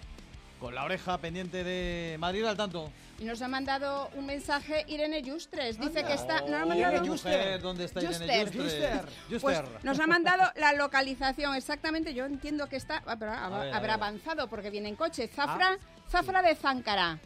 con 0.59 0.73
la 0.75 0.83
oreja 0.83 1.17
pendiente 1.17 1.63
de 1.63 2.17
Madrid 2.19 2.43
al 2.45 2.57
tanto. 2.57 2.91
Y 3.19 3.25
nos 3.25 3.41
ha 3.41 3.47
mandado 3.47 4.09
un 4.15 4.25
mensaje 4.27 4.85
Irene 4.87 5.23
Justres. 5.25 5.79
Dice 5.79 5.99
Anda. 5.99 6.07
que 6.07 6.13
está. 6.13 6.41
No, 6.41 6.57
Oh, 6.57 6.65
no, 6.65 6.75
no, 6.75 6.91
no. 6.91 7.05
mujer, 7.05 7.61
¿dónde 7.61 7.85
está 7.85 8.01
Irene 8.01 8.45
Juster, 8.45 9.05
Juster? 9.29 9.41
Pues 9.41 9.83
nos 9.83 9.99
ha 9.99 10.05
mandado 10.07 10.43
la 10.55 10.73
localización 10.73 11.55
exactamente. 11.55 12.13
Yo 12.13 12.25
entiendo 12.25 12.67
que 12.67 12.75
está. 12.75 13.01
ah, 13.05 13.11
habrá, 13.11 13.79
ver, 13.79 13.91
avanzado 13.91 14.47
porque 14.47 14.69
viene 14.69 14.89
en 14.89 14.95
coche. 14.95 15.27
Zafra, 15.27 15.77
Zafra 16.09 16.41
de 16.43 16.55
Záncara, 16.55 17.19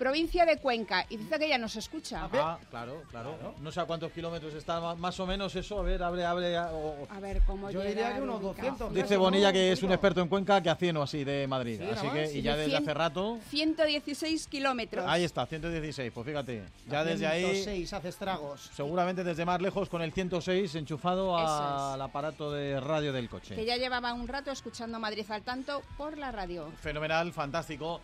provincia 0.00 0.46
de 0.46 0.56
Cuenca. 0.56 1.04
Y 1.10 1.18
dice 1.18 1.38
que 1.38 1.46
ya 1.46 1.58
nos 1.58 1.76
escucha. 1.76 2.26
Ah, 2.32 2.58
claro, 2.70 3.02
claro. 3.10 3.54
No 3.60 3.70
sé 3.70 3.80
a 3.80 3.84
cuántos 3.84 4.10
kilómetros 4.12 4.54
está 4.54 4.80
más 4.96 5.20
o 5.20 5.26
menos 5.26 5.54
eso. 5.54 5.78
A 5.78 5.82
ver, 5.82 6.02
abre, 6.02 6.24
abre. 6.24 6.56
a- 6.56 6.72
o- 6.72 7.06
A 7.10 7.20
ver 7.20 7.42
cómo 7.46 7.70
Yo 7.70 7.82
diría 7.82 8.14
que 8.14 8.22
unos 8.22 8.42
ubicación. 8.42 8.78
200. 8.78 8.94
Dice 8.94 9.16
Bonilla 9.18 9.52
que 9.52 9.72
es 9.72 9.82
un 9.82 9.92
experto 9.92 10.22
en 10.22 10.28
Cuenca 10.28 10.62
que 10.62 10.70
a 10.70 10.74
100 10.74 10.96
o 10.96 11.02
así 11.02 11.22
de 11.22 11.46
Madrid. 11.46 11.78
Sí, 11.78 11.88
así 11.92 12.06
¿no? 12.06 12.12
que, 12.14 12.26
Sí, 12.28 12.38
y 12.38 12.42
ya 12.42 12.52
de 12.56 12.62
desde 12.62 12.70
100. 12.78 12.82
hace 12.82 12.94
rato. 12.94 13.38
116 13.50 14.46
kilómetros. 14.46 15.04
Ahí 15.06 15.22
está, 15.24 15.44
116. 15.46 16.10
Pues 16.12 16.26
fíjate, 16.26 16.62
ya 16.88 17.04
desde 17.04 17.26
ahí. 17.26 17.44
106 17.44 17.92
hace 17.92 18.08
estragos. 18.08 18.70
Seguramente 18.74 19.22
desde 19.22 19.44
más 19.44 19.60
lejos 19.60 19.90
con 19.90 20.00
el 20.00 20.12
106 20.12 20.74
enchufado 20.76 21.36
al 21.36 22.00
aparato 22.00 22.50
de 22.50 22.80
radio 22.80 23.12
del 23.12 23.28
coche. 23.28 23.54
Que 23.54 23.66
ya 23.66 23.76
llevaba 23.76 24.14
un 24.14 24.26
rato 24.26 24.50
escuchando 24.50 24.98
Madrid 24.98 25.26
al 25.30 25.42
tanto 25.42 25.82
por 25.98 26.16
la 26.16 26.32
radio. 26.32 26.70
Fenomenal, 26.80 27.32
fantástico. 27.34 28.00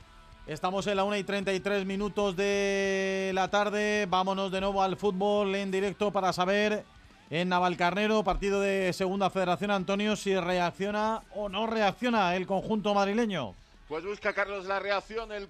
Estamos 0.46 0.86
en 0.86 0.96
la 0.96 1.02
1 1.02 1.16
y 1.16 1.24
33 1.24 1.84
minutos 1.86 2.36
de 2.36 3.32
la 3.34 3.48
tarde. 3.48 4.06
Vámonos 4.08 4.52
de 4.52 4.60
nuevo 4.60 4.80
al 4.80 4.96
fútbol 4.96 5.56
en 5.56 5.72
directo 5.72 6.12
para 6.12 6.32
saber 6.32 6.84
en 7.30 7.48
Navalcarnero, 7.48 8.22
partido 8.22 8.60
de 8.60 8.92
Segunda 8.92 9.28
Federación, 9.28 9.72
Antonio, 9.72 10.14
si 10.14 10.38
reacciona 10.38 11.24
o 11.34 11.48
no 11.48 11.66
reacciona 11.66 12.36
el 12.36 12.46
conjunto 12.46 12.94
madrileño. 12.94 13.54
Pues 13.88 14.04
busca 14.04 14.34
Carlos 14.34 14.66
la 14.66 14.78
reacción, 14.78 15.32
el, 15.32 15.48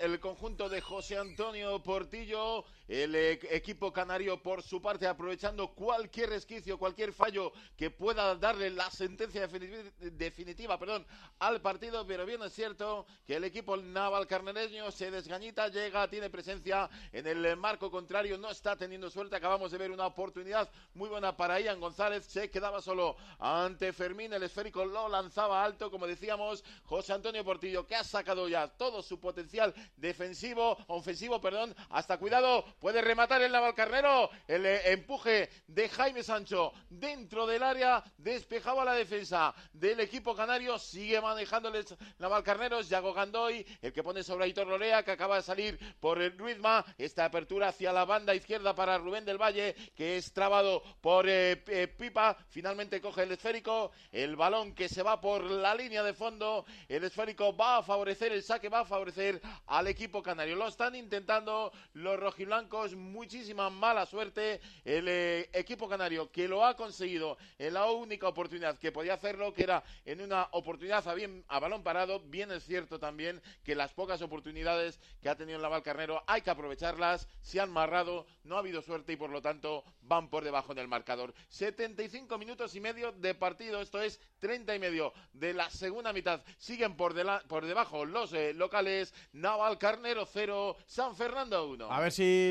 el 0.00 0.18
conjunto 0.18 0.70
de 0.70 0.80
José 0.80 1.18
Antonio 1.18 1.78
Portillo, 1.80 2.64
el 2.88 3.14
eh, 3.14 3.38
equipo 3.50 3.92
canario 3.92 4.42
por 4.42 4.62
su 4.62 4.80
parte 4.82 5.06
aprovechando 5.06 5.68
cualquier 5.74 6.30
resquicio, 6.30 6.78
cualquier 6.78 7.12
fallo 7.12 7.52
que 7.76 7.90
pueda 7.90 8.34
darle 8.34 8.70
la 8.70 8.90
sentencia 8.90 9.46
defini- 9.48 9.92
definitiva 10.00 10.78
perdón, 10.78 11.06
al 11.38 11.60
partido, 11.60 12.06
pero 12.06 12.24
bien 12.26 12.42
es 12.42 12.52
cierto 12.54 13.06
que 13.26 13.36
el 13.36 13.44
equipo 13.44 13.76
naval 13.76 14.26
carnereño 14.26 14.90
se 14.90 15.10
desgañita, 15.10 15.68
llega, 15.68 16.08
tiene 16.08 16.30
presencia 16.30 16.88
en 17.12 17.26
el 17.26 17.56
marco 17.56 17.90
contrario, 17.90 18.38
no 18.38 18.50
está 18.50 18.74
teniendo 18.76 19.10
suerte, 19.10 19.36
acabamos 19.36 19.70
de 19.70 19.78
ver 19.78 19.90
una 19.90 20.06
oportunidad 20.06 20.68
muy 20.94 21.08
buena 21.08 21.36
para 21.36 21.60
Ian 21.60 21.80
González, 21.80 22.24
se 22.26 22.50
quedaba 22.50 22.80
solo 22.80 23.16
ante 23.38 23.92
Fermín, 23.92 24.32
el 24.32 24.42
esférico 24.42 24.84
lo 24.84 25.08
lanzaba 25.08 25.62
alto, 25.62 25.90
como 25.90 26.06
decíamos, 26.06 26.64
José 26.84 27.12
Antonio 27.12 27.44
Portillo 27.44 27.86
que 27.86 27.94
ha 27.96 28.04
sacado 28.04 28.48
ya 28.48 28.68
todo 28.68 29.02
su 29.02 29.20
potencial 29.20 29.74
defensivo, 29.96 30.78
ofensivo, 30.86 31.40
perdón, 31.40 31.74
hasta 31.90 32.18
cuidado, 32.18 32.64
puede 32.78 33.00
rematar 33.00 33.42
el 33.42 33.52
Navalcarnero, 33.52 34.30
el 34.46 34.66
eh, 34.66 34.92
empuje 34.92 35.50
de 35.66 35.88
Jaime 35.88 36.22
Sancho 36.22 36.72
dentro 36.88 37.46
del 37.46 37.62
área, 37.62 38.02
despejaba 38.16 38.84
la 38.84 38.94
defensa 38.94 39.54
del 39.72 40.00
equipo 40.00 40.34
canario, 40.34 40.78
sigue 40.78 41.20
manejándoles 41.20 41.94
Navalcarneros, 42.18 42.88
Yago 42.88 43.12
Gandoy, 43.12 43.66
el 43.82 43.92
que 43.92 44.02
pone 44.02 44.22
sobre 44.22 44.44
Aitor 44.44 44.66
Lorea, 44.66 45.02
que 45.02 45.12
acaba 45.12 45.36
de 45.36 45.42
salir 45.42 45.78
por 46.00 46.20
el 46.20 46.36
Ruizma, 46.38 46.84
esta 46.96 47.24
apertura 47.24 47.68
hacia 47.68 47.92
la 47.92 48.04
banda 48.04 48.34
izquierda 48.34 48.74
para 48.74 48.98
Rubén 48.98 49.24
del 49.24 49.38
Valle, 49.38 49.74
que 49.94 50.16
es 50.16 50.32
trabado 50.32 50.82
por 51.00 51.28
eh, 51.28 51.62
eh, 51.66 51.88
Pipa, 51.88 52.36
finalmente 52.48 53.00
coge 53.00 53.22
el 53.24 53.32
esférico, 53.32 53.92
el 54.12 54.36
balón 54.36 54.74
que 54.74 54.88
se 54.88 55.02
va 55.02 55.20
por 55.20 55.42
la 55.42 55.74
línea 55.74 56.02
de 56.02 56.14
fondo, 56.14 56.64
el 56.88 57.04
esférico 57.04 57.56
va 57.56 57.78
a 57.78 57.82
favorecer, 57.82 58.32
el 58.32 58.42
saque 58.42 58.68
va 58.68 58.80
a 58.80 58.84
favorecer 58.84 59.40
al 59.66 59.86
equipo 59.86 60.22
canario, 60.22 60.56
lo 60.56 60.68
están 60.68 60.94
intentando 60.94 61.72
los 61.94 62.18
rojiblancos, 62.18 62.67
muchísima 62.96 63.70
mala 63.70 64.06
suerte, 64.06 64.60
el 64.84 65.08
eh, 65.08 65.48
equipo 65.52 65.88
canario 65.88 66.30
que 66.30 66.46
lo 66.46 66.64
ha 66.64 66.76
conseguido 66.76 67.38
en 67.58 67.74
la 67.74 67.90
única 67.90 68.28
oportunidad 68.28 68.78
que 68.78 68.92
podía 68.92 69.14
hacerlo, 69.14 69.54
que 69.54 69.62
era 69.62 69.82
en 70.04 70.20
una 70.20 70.48
oportunidad 70.52 71.04
a, 71.06 71.60
balón 71.60 71.82
parado, 71.82 72.20
bien 72.20 72.50
es 72.52 72.64
cierto 72.64 72.98
también 72.98 73.40
que 73.64 73.74
las 73.74 73.92
pocas 73.92 74.20
oportunidades 74.22 75.00
que 75.20 75.28
ha 75.28 75.36
tenido 75.36 75.58
Naval 75.58 75.82
Carnero 75.82 76.22
hay 76.26 76.42
que 76.42 76.50
aprovecharlas, 76.50 77.26
se 77.40 77.60
han 77.60 77.70
marrado, 77.70 78.26
no 78.44 78.56
ha 78.56 78.60
habido 78.60 78.82
suerte 78.82 79.12
y 79.12 79.16
por 79.16 79.30
lo 79.30 79.40
tanto 79.40 79.84
van 80.02 80.28
por 80.28 80.44
debajo 80.44 80.74
del 80.74 80.88
marcador. 80.88 81.34
75 81.48 82.38
minutos 82.38 82.74
y 82.74 82.80
medio 82.80 83.12
de 83.12 83.34
partido, 83.34 83.80
esto 83.80 84.00
es 84.00 84.20
30 84.40 84.74
y 84.74 84.78
medio 84.78 85.12
de 85.32 85.54
la 85.54 85.70
segunda 85.70 86.12
mitad. 86.12 86.42
Siguen 86.58 86.96
por 86.96 87.14
debajo 87.14 88.04
los 88.04 88.32
eh, 88.32 88.52
locales, 88.54 89.14
Naval 89.32 89.78
Carnero 89.78 90.26
0, 90.26 90.76
San 90.86 91.16
Fernando 91.16 91.68
1. 91.68 91.90
A 91.90 92.00
ver 92.00 92.12
si 92.12 92.50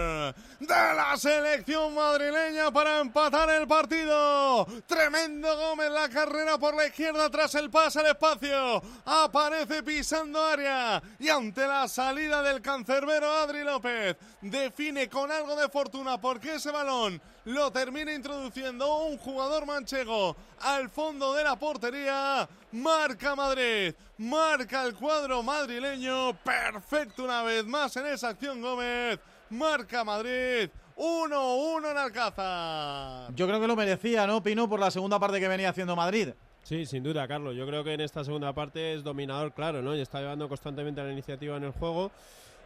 la 0.67 1.17
selección 1.17 1.95
madrileña 1.95 2.71
para 2.71 2.99
empatar 2.99 3.49
el 3.49 3.67
partido. 3.67 4.67
Tremendo 4.85 5.55
Gómez, 5.57 5.89
la 5.89 6.09
carrera 6.09 6.57
por 6.57 6.75
la 6.75 6.87
izquierda 6.87 7.29
tras 7.29 7.55
el 7.55 7.69
pase 7.69 7.99
al 7.99 8.07
espacio. 8.07 8.81
Aparece 9.05 9.81
pisando 9.83 10.43
área 10.43 11.01
y 11.19 11.29
ante 11.29 11.65
la 11.65 11.87
salida 11.87 12.43
del 12.43 12.61
cancerbero 12.61 13.31
Adri 13.31 13.63
López 13.63 14.17
define 14.41 15.09
con 15.09 15.31
algo 15.31 15.55
de 15.55 15.69
fortuna 15.69 16.19
porque 16.19 16.55
ese 16.55 16.71
balón 16.71 17.21
lo 17.45 17.71
termina 17.71 18.13
introduciendo 18.13 19.05
un 19.05 19.17
jugador 19.17 19.65
manchego 19.65 20.35
al 20.59 20.89
fondo 20.89 21.33
de 21.33 21.43
la 21.43 21.55
portería. 21.55 22.47
Marca 22.71 23.35
Madrid, 23.35 23.93
marca 24.17 24.83
el 24.83 24.95
cuadro 24.95 25.41
madrileño. 25.43 26.33
Perfecto 26.43 27.23
una 27.23 27.43
vez 27.43 27.65
más 27.65 27.95
en 27.97 28.05
esa 28.07 28.29
acción 28.29 28.61
Gómez. 28.61 29.19
Marca 29.51 30.03
Madrid. 30.03 30.69
1-1 30.95 31.91
en 31.91 31.97
Alcázar. 31.97 33.33
Yo 33.35 33.47
creo 33.47 33.59
que 33.59 33.67
lo 33.67 33.75
merecía, 33.75 34.27
¿no, 34.27 34.41
Pino? 34.41 34.69
Por 34.69 34.79
la 34.79 34.91
segunda 34.91 35.19
parte 35.19 35.39
que 35.39 35.47
venía 35.47 35.69
haciendo 35.69 35.95
Madrid. 35.95 36.29
Sí, 36.63 36.85
sin 36.85 37.03
duda, 37.03 37.27
Carlos. 37.27 37.55
Yo 37.55 37.65
creo 37.65 37.83
que 37.83 37.93
en 37.93 38.01
esta 38.01 38.23
segunda 38.23 38.53
parte 38.53 38.93
es 38.93 39.03
dominador, 39.03 39.53
claro, 39.53 39.81
¿no? 39.81 39.95
Y 39.95 40.01
está 40.01 40.19
llevando 40.19 40.47
constantemente 40.47 41.03
la 41.03 41.11
iniciativa 41.11 41.57
en 41.57 41.63
el 41.63 41.71
juego. 41.71 42.11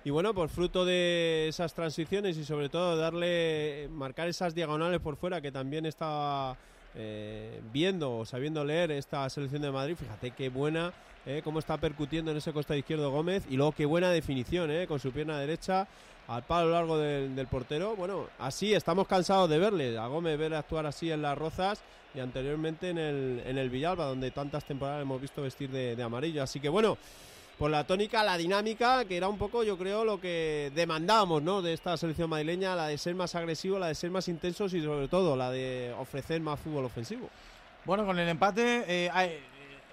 Y 0.03 0.11
bueno, 0.11 0.33
por 0.33 0.49
fruto 0.49 0.85
de 0.85 1.47
esas 1.47 1.73
transiciones 1.73 2.37
y 2.37 2.45
sobre 2.45 2.69
todo 2.69 2.95
darle, 2.97 3.87
marcar 3.91 4.27
esas 4.27 4.53
diagonales 4.53 4.99
por 4.99 5.15
fuera 5.15 5.41
que 5.41 5.51
también 5.51 5.87
estaba 5.87 6.57
eh, 6.93 7.61
viendo 7.73 8.19
o 8.19 8.25
sabiendo 8.25 8.63
leer 8.63 8.91
esta 8.91 9.27
selección 9.29 9.63
de 9.63 9.71
Madrid. 9.71 9.95
Fíjate 9.95 10.31
qué 10.31 10.49
buena, 10.49 10.93
eh, 11.25 11.41
cómo 11.43 11.57
está 11.57 11.77
percutiendo 11.77 12.29
en 12.29 12.37
ese 12.37 12.53
costado 12.53 12.77
izquierdo 12.77 13.09
Gómez 13.09 13.45
y 13.49 13.55
luego 13.55 13.71
qué 13.71 13.85
buena 13.85 14.11
definición, 14.11 14.69
eh, 14.69 14.85
con 14.85 14.99
su 14.99 15.11
pierna 15.11 15.39
derecha 15.39 15.87
al 16.27 16.43
palo 16.43 16.71
largo 16.71 16.97
del, 16.97 17.47
portero. 17.47 17.95
Bueno, 17.95 18.27
así 18.39 18.73
estamos 18.73 19.07
cansados 19.07 19.49
de 19.49 19.57
verle, 19.57 19.97
a 19.97 20.07
Gómez 20.07 20.37
ver 20.37 20.53
actuar 20.53 20.85
así 20.85 21.11
en 21.11 21.21
las 21.21 21.37
Rozas 21.37 21.81
y 22.13 22.19
anteriormente 22.19 22.89
en 22.89 22.97
el, 22.97 23.43
en 23.45 23.57
el 23.57 23.69
Villalba, 23.69 24.05
donde 24.05 24.31
tantas 24.31 24.65
temporadas 24.65 25.01
hemos 25.01 25.21
visto 25.21 25.41
vestir 25.41 25.69
de, 25.69 26.01
amarillo. 26.01 26.41
Así 26.41 26.59
que 26.59 26.69
bueno, 26.69 26.97
por 27.57 27.69
la 27.69 27.85
tónica, 27.85 28.23
la 28.23 28.37
dinámica, 28.37 29.05
que 29.05 29.17
era 29.17 29.27
un 29.27 29.37
poco, 29.37 29.63
yo 29.63 29.77
creo, 29.77 30.03
lo 30.03 30.19
que 30.19 30.71
demandábamos 30.73 31.43
¿no? 31.43 31.61
de 31.61 31.73
esta 31.73 31.95
selección 31.97 32.29
madrileña, 32.29 32.75
la 32.75 32.87
de 32.87 32.97
ser 32.97 33.15
más 33.15 33.35
agresivo, 33.35 33.79
la 33.79 33.87
de 33.87 33.95
ser 33.95 34.11
más 34.11 34.27
intensos 34.27 34.73
y 34.73 34.83
sobre 34.83 35.07
todo 35.07 35.35
la 35.35 35.51
de 35.51 35.93
ofrecer 35.99 36.41
más 36.41 36.59
fútbol 36.59 36.85
ofensivo. 36.85 37.29
Bueno, 37.85 38.05
con 38.05 38.17
el 38.17 38.27
empate, 38.27 38.83
eh, 38.87 39.09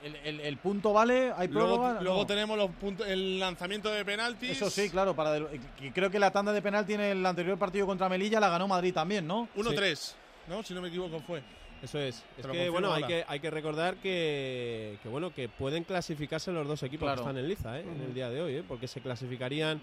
el, 0.05 0.17
el, 0.25 0.41
el, 0.41 0.57
punto 0.59 0.93
vale, 0.93 1.33
hay 1.37 1.49
Luego, 1.49 1.77
prórroga. 1.77 2.01
luego 2.03 2.19
No. 2.21 2.27
tenemos 2.27 2.57
los 2.59 2.71
puntos, 2.73 3.07
el 3.07 3.39
lanzamiento 3.39 3.91
de 3.91 4.05
penaltis. 4.05 4.51
Eso 4.51 4.69
sí, 4.71 4.91
claro, 4.91 5.15
para 5.15 5.39
que 5.79 5.93
creo 5.93 6.11
que 6.11 6.19
la 6.19 6.31
tanda 6.31 6.53
de 6.53 6.61
penalti 6.63 6.95
en 6.95 7.01
el 7.01 7.25
anterior 7.27 7.59
partido 7.59 7.87
contra 7.87 8.09
Melilla 8.09 8.41
la 8.41 8.49
ganó 8.49 8.67
Madrid 8.69 8.93
también, 8.95 9.27
¿no? 9.27 9.49
1-3, 9.57 10.15
¿no? 10.49 10.63
Si 10.63 10.75
no 10.75 10.81
me 10.83 10.89
equivoco 10.89 11.21
fue. 11.21 11.43
Eso 11.83 11.99
es. 11.99 12.23
Es 12.39 12.47
que 12.47 12.69
bueno, 12.69 12.93
hay 12.93 13.03
que, 13.05 13.25
hay 13.27 13.41
que 13.41 13.51
recordar 13.51 13.97
que, 13.97 14.99
que 15.03 15.09
bueno 15.09 15.35
que 15.35 15.49
pueden 15.49 15.83
clasificarse 15.83 16.53
los 16.53 16.67
dos 16.67 16.81
equipos 16.85 17.07
Claro. 17.07 17.23
que 17.25 17.29
están 17.29 17.39
en 17.39 17.49
liza 17.49 17.79
¿eh? 17.79 17.83
en 17.83 18.01
el 18.03 18.15
día 18.15 18.31
de 18.31 18.41
hoy, 18.41 18.55
¿eh? 18.57 18.65
porque 18.67 18.87
se 18.87 19.01
clasificarían 19.01 19.81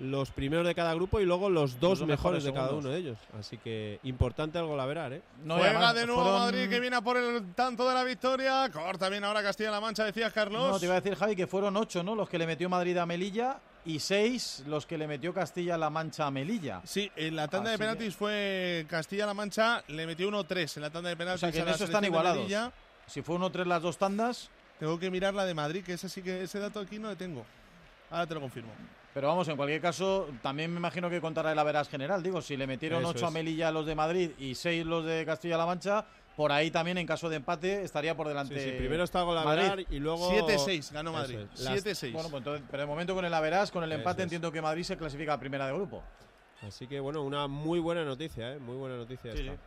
los 0.00 0.30
primeros 0.30 0.66
de 0.66 0.74
cada 0.74 0.94
grupo 0.94 1.20
y 1.20 1.24
luego 1.26 1.50
los 1.50 1.78
dos, 1.78 1.98
dos 2.00 2.08
mejores, 2.08 2.42
mejores 2.42 2.44
de 2.44 2.52
cada 2.52 2.72
uno 2.72 2.88
de 2.88 2.96
ellos. 2.98 3.18
Así 3.38 3.58
que 3.58 4.00
importante 4.04 4.58
algo 4.58 4.76
la 4.76 4.86
verán, 4.86 5.12
¿eh? 5.12 5.22
No, 5.44 5.54
Juega 5.56 5.70
además 5.70 5.94
de 5.94 6.06
nuevo 6.06 6.22
fueron- 6.22 6.40
Madrid 6.40 6.68
que 6.70 6.80
viene 6.80 6.96
a 6.96 7.00
por 7.02 7.16
el 7.16 7.52
tanto 7.54 7.86
de 7.88 7.94
la 7.94 8.02
victoria. 8.04 8.68
Corta 8.72 9.08
bien 9.08 9.24
ahora 9.24 9.42
Castilla-La 9.42 9.80
Mancha, 9.80 10.04
decías 10.04 10.32
Carlos. 10.32 10.70
No, 10.70 10.78
te 10.78 10.86
iba 10.86 10.94
a 10.96 11.00
decir, 11.00 11.16
Javi, 11.18 11.36
que 11.36 11.46
fueron 11.46 11.76
ocho, 11.76 12.02
¿no? 12.02 12.14
Los 12.14 12.28
que 12.28 12.38
le 12.38 12.46
metió 12.46 12.68
Madrid 12.68 12.96
a 12.96 13.04
Melilla 13.06 13.58
y 13.84 13.98
seis 13.98 14.62
los 14.66 14.86
que 14.86 14.96
le 14.98 15.06
metió 15.06 15.32
Castilla-La 15.34 15.90
Mancha 15.90 16.26
a 16.26 16.30
Melilla. 16.30 16.80
Sí, 16.84 17.10
en 17.16 17.36
la 17.36 17.48
tanda 17.48 17.70
Así 17.70 17.72
de 17.72 17.78
penaltis 17.78 18.16
fue 18.16 18.86
Castilla-La 18.88 19.34
Mancha, 19.34 19.82
le 19.88 20.06
metió 20.06 20.28
1-3 20.28 20.76
en 20.76 20.82
la 20.82 20.90
tanda 20.90 21.08
de 21.08 21.14
O 21.14 21.18
penaltis. 21.18 21.40
sea, 21.40 21.52
que 21.52 21.58
en 21.60 21.66
la 21.66 21.72
eso 21.72 21.84
están 21.84 22.04
igualados. 22.04 22.46
Si 23.06 23.22
fue 23.22 23.36
1-3 23.36 23.66
las 23.66 23.82
dos 23.82 23.98
tandas, 23.98 24.48
Tengo 24.78 24.98
que 24.98 25.10
mirar 25.10 25.34
la 25.34 25.44
de 25.44 25.52
Madrid, 25.52 25.84
que 25.84 25.92
ese 25.92 26.08
sí 26.08 26.22
que 26.22 26.42
ese 26.44 26.58
dato 26.58 26.80
aquí 26.80 26.98
no 26.98 27.10
le 27.10 27.16
tengo. 27.16 27.44
Ahora 28.10 28.26
te 28.26 28.32
lo 28.32 28.40
confirmo. 28.40 28.70
Pero 29.14 29.28
vamos, 29.28 29.48
en 29.48 29.56
cualquier 29.56 29.80
caso, 29.80 30.28
también 30.42 30.70
me 30.72 30.78
imagino 30.78 31.10
que 31.10 31.20
contará 31.20 31.52
el 31.52 31.58
averás 31.58 31.88
general. 31.88 32.22
Digo, 32.22 32.40
si 32.42 32.56
le 32.56 32.66
metieron 32.66 33.00
Eso 33.00 33.10
8 33.10 33.26
a. 33.26 33.30
Melilla 33.30 33.70
los 33.70 33.86
de 33.86 33.94
Madrid 33.94 34.30
y 34.38 34.54
6 34.54 34.86
los 34.86 35.04
de 35.04 35.24
Castilla-La 35.26 35.66
Mancha, 35.66 36.04
por 36.36 36.52
ahí 36.52 36.70
también, 36.70 36.96
en 36.96 37.06
caso 37.06 37.28
de 37.28 37.36
empate, 37.36 37.82
estaría 37.82 38.16
por 38.16 38.28
delante. 38.28 38.58
Sí, 38.58 38.70
sí, 38.70 38.76
primero 38.78 39.04
está 39.04 39.24
con 39.24 39.34
Madrid. 39.34 39.86
y 39.90 39.98
luego 39.98 40.30
7-6 40.30 40.92
ganó 40.92 41.12
Madrid. 41.12 41.38
es. 41.54 41.60
Las- 41.60 41.84
7-6. 41.84 42.12
Bueno, 42.12 42.28
pues 42.30 42.40
entonces, 42.40 42.66
pero 42.70 42.82
de 42.82 42.86
momento 42.86 43.14
con 43.14 43.24
el 43.24 43.34
averás, 43.34 43.70
con 43.70 43.82
el 43.84 43.92
empate, 43.92 44.22
es. 44.22 44.24
entiendo 44.26 44.50
que 44.52 44.62
Madrid 44.62 44.84
se 44.84 44.96
clasifica 44.96 45.34
a 45.34 45.40
primera 45.40 45.66
de 45.66 45.72
grupo. 45.74 46.02
Así 46.62 46.86
que 46.86 47.00
bueno, 47.00 47.22
una 47.22 47.46
muy 47.48 47.78
buena 47.80 48.04
noticia, 48.04 48.52
¿eh? 48.54 48.58
Muy 48.58 48.76
buena 48.76 48.96
noticia 48.96 49.32
Sí, 49.32 49.40
esta. 49.40 49.52
sí. 49.52 49.58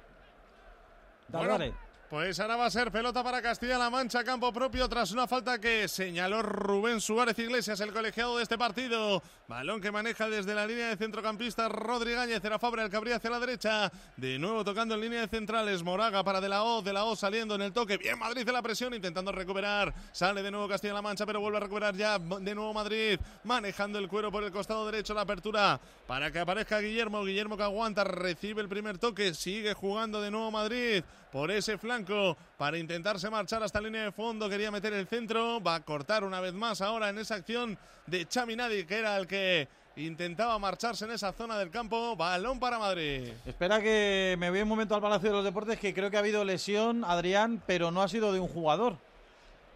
Bueno, 1.30 1.52
Dale. 1.54 1.74
Pues 2.14 2.40
ahora 2.40 2.58
va 2.58 2.68
a 2.68 2.70
ser 2.70 2.92
pelota 2.92 3.24
para 3.24 3.42
Castilla-La 3.42 3.90
Mancha, 3.90 4.24
campo 4.24 4.54
propio, 4.54 4.88
tras 4.88 5.12
una 5.14 5.26
falta 5.26 5.60
que 5.60 5.88
señaló 5.88 6.44
Rubén 6.44 7.02
Suárez 7.02 7.40
Iglesias, 7.40 7.80
el 7.80 7.92
colegiado 7.92 8.38
de 8.38 8.44
este 8.44 8.56
partido. 8.56 9.24
Balón 9.48 9.82
que 9.82 9.92
maneja 9.92 10.30
desde 10.30 10.54
la 10.54 10.68
línea 10.68 10.90
de 10.90 10.96
centrocampista 10.96 11.68
Rodri 11.70 12.14
Gáñez, 12.14 12.46
era 12.46 12.60
Fabra 12.60 12.84
el 12.84 12.92
que 12.92 13.14
hacia 13.16 13.32
la 13.32 13.40
derecha. 13.40 13.92
De 14.16 14.38
nuevo 14.38 14.64
tocando 14.64 14.94
en 14.94 15.02
línea 15.02 15.22
de 15.22 15.28
centrales, 15.28 15.82
Moraga 15.82 16.24
para 16.24 16.40
De 16.40 16.50
La 16.50 16.64
O, 16.64 16.84
De 16.84 16.94
La 16.94 17.06
O 17.06 17.16
saliendo 17.16 17.56
en 17.56 17.64
el 17.64 17.74
toque. 17.74 17.98
Bien 17.98 18.20
Madrid 18.20 18.46
de 18.46 18.52
la 18.52 18.62
presión, 18.62 18.94
intentando 18.94 19.32
recuperar. 19.32 19.92
Sale 20.12 20.44
de 20.44 20.52
nuevo 20.52 20.68
Castilla-La 20.68 21.02
Mancha, 21.02 21.26
pero 21.26 21.42
vuelve 21.42 21.58
a 21.58 21.62
recuperar 21.62 21.96
ya 21.96 22.20
de 22.20 22.54
nuevo 22.54 22.76
Madrid. 22.76 23.20
Manejando 23.44 23.98
el 23.98 24.08
cuero 24.08 24.32
por 24.32 24.44
el 24.44 24.52
costado 24.52 24.86
derecho, 24.86 25.16
la 25.16 25.22
apertura 25.22 25.82
para 26.06 26.32
que 26.32 26.38
aparezca 26.38 26.80
Guillermo. 26.80 27.24
Guillermo 27.24 27.58
que 27.58 27.64
aguanta, 27.64 28.04
recibe 28.04 28.62
el 28.62 28.70
primer 28.70 29.00
toque, 29.00 29.34
sigue 29.34 29.74
jugando 29.74 30.22
de 30.22 30.30
nuevo 30.30 30.52
Madrid 30.52 31.04
por 31.34 31.50
ese 31.50 31.80
flanco 31.80 32.38
para 32.58 32.78
intentarse 32.78 33.28
marchar 33.28 33.64
hasta 33.64 33.82
la 33.82 33.88
línea 33.88 34.04
de 34.04 34.12
fondo. 34.12 34.48
Quería 34.48 34.70
meter 34.70 34.94
el 34.94 35.08
centro, 35.08 35.60
va 35.60 35.74
a 35.74 35.80
cortar 35.80 36.24
una 36.24 36.40
vez 36.40 36.54
más 36.54 36.80
ahora 36.80 37.10
en 37.10 37.18
esa 37.18 37.34
acción 37.34 37.76
de 38.06 38.28
Chaminadi, 38.28 38.86
que 38.86 39.00
era 39.00 39.18
el 39.18 39.26
que 39.26 39.68
intentaba 39.96 40.60
marcharse 40.60 41.06
en 41.06 41.12
esa 41.12 41.34
zona 41.34 41.58
del 41.58 41.72
campo. 41.72 42.16
Balón 42.16 42.60
para 42.60 42.78
Madrid. 42.78 43.34
Espera 43.48 43.82
que 43.82 44.36
me 44.38 44.52
voy 44.52 44.62
un 44.62 44.68
momento 44.68 44.94
al 44.94 45.02
Palacio 45.02 45.30
de 45.30 45.36
los 45.38 45.44
Deportes, 45.44 45.80
que 45.80 45.92
creo 45.92 46.12
que 46.12 46.18
ha 46.18 46.20
habido 46.20 46.46
lesión, 46.46 47.04
Adrián, 47.04 47.64
pero 47.66 47.90
no 47.90 48.04
ha 48.04 48.08
sido 48.08 48.32
de 48.32 48.40
un 48.40 48.48
jugador. 48.48 48.98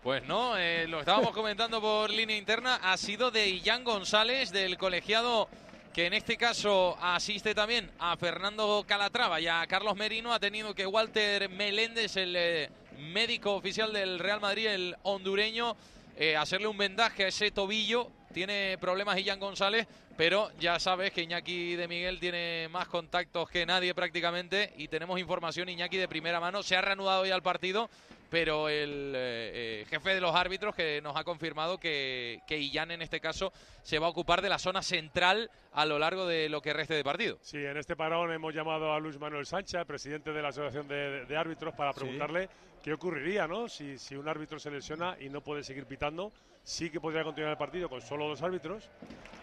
Pues 0.04 0.24
no, 0.28 0.56
eh, 0.58 0.88
lo 0.88 1.00
estábamos 1.00 1.32
comentando 1.32 1.82
por 1.82 2.12
línea 2.12 2.38
interna, 2.38 2.76
ha 2.84 2.96
sido 2.98 3.32
de 3.32 3.48
Illán 3.48 3.84
González, 3.84 4.52
del 4.52 4.78
colegiado 4.78 5.50
que 5.98 6.06
en 6.06 6.14
este 6.14 6.38
caso 6.38 6.96
asiste 7.02 7.56
también 7.56 7.90
a 7.98 8.16
Fernando 8.18 8.86
Calatrava 8.88 9.42
y 9.42 9.48
a 9.48 9.66
Carlos 9.66 9.96
Merino. 9.96 10.32
Ha 10.32 10.40
tenido 10.40 10.76
que 10.76 10.86
Walter 10.86 11.50
Meléndez, 11.50 12.18
el 12.18 12.36
eh, 12.36 12.70
médico 13.00 13.56
oficial 13.56 13.92
del 13.92 14.20
Real 14.20 14.40
Madrid, 14.40 14.68
el 14.68 14.96
hondureño, 15.02 15.76
eh, 16.16 16.38
hacerle 16.38 16.68
un 16.68 16.78
vendaje 16.78 17.24
a 17.24 17.30
ese 17.30 17.50
tobillo. 17.50 18.12
Tiene 18.32 18.78
problemas 18.80 19.18
Illán 19.18 19.40
González, 19.40 19.88
pero 20.16 20.52
ya 20.60 20.80
sabes 20.80 21.12
que 21.14 21.24
Iñaki 21.24 21.76
de 21.76 21.88
Miguel 21.88 22.20
tiene 22.20 22.68
más 22.70 22.88
contactos 22.88 23.50
que 23.50 23.66
nadie 23.66 23.96
prácticamente 23.96 24.74
y 24.78 24.90
tenemos 24.90 25.20
información 25.20 25.68
Iñaki 25.68 25.98
de 25.98 26.08
primera 26.08 26.40
mano. 26.40 26.62
Se 26.62 26.76
ha 26.76 26.82
reanudado 26.82 27.26
ya 27.26 27.34
el 27.34 27.42
partido, 27.42 27.90
pero 28.30 28.70
el 28.70 29.14
eh, 29.16 29.82
eh, 29.82 29.86
jefe 29.90 30.14
de 30.14 30.22
los 30.22 30.36
árbitros 30.36 30.76
que 30.76 31.02
nos 31.02 31.16
ha 31.16 31.24
confirmado 31.24 31.80
que, 31.80 32.40
que 32.48 32.58
Illán 32.58 32.92
en 32.92 33.02
este 33.02 33.20
caso 33.20 33.52
se 33.84 34.00
va 34.00 34.08
a 34.08 34.10
ocupar 34.10 34.42
de 34.42 34.50
la 34.50 34.60
zona 34.60 34.82
central 34.82 35.50
a 35.74 35.86
lo 35.86 36.00
largo 36.00 36.26
de 36.26 36.50
lo 36.50 36.62
que 36.62 36.74
reste 36.74 36.94
de 36.94 37.04
partido. 37.04 37.38
Sí, 37.42 37.58
en 37.58 37.78
este 37.78 37.96
parón 37.96 38.32
hemos 38.32 38.54
llamado 38.54 38.94
a 38.94 39.00
Luis 39.00 39.20
Manuel 39.20 39.46
Sánchez, 39.46 39.86
presidente 39.86 40.32
de 40.34 40.42
la 40.42 40.50
Asociación 40.50 40.88
de, 40.88 41.26
de 41.26 41.38
Árbitros, 41.38 41.74
para 41.76 41.94
Sí. 41.94 42.00
preguntarle 42.00 42.50
qué 42.84 42.94
ocurriría 42.94 43.48
¿no? 43.48 43.68
si, 43.68 43.98
si 43.98 44.16
un 44.16 44.28
árbitro 44.28 44.60
se 44.60 44.72
lesiona 44.72 45.18
y 45.20 45.30
no 45.30 45.42
puede 45.42 45.64
seguir 45.64 45.86
pitando. 45.86 46.32
Sí 46.64 46.90
que 46.90 47.00
podría 47.00 47.24
continuar 47.24 47.52
el 47.54 47.58
partido 47.58 47.88
con 47.88 48.02
solo 48.02 48.28
dos 48.28 48.42
árbitros, 48.42 48.90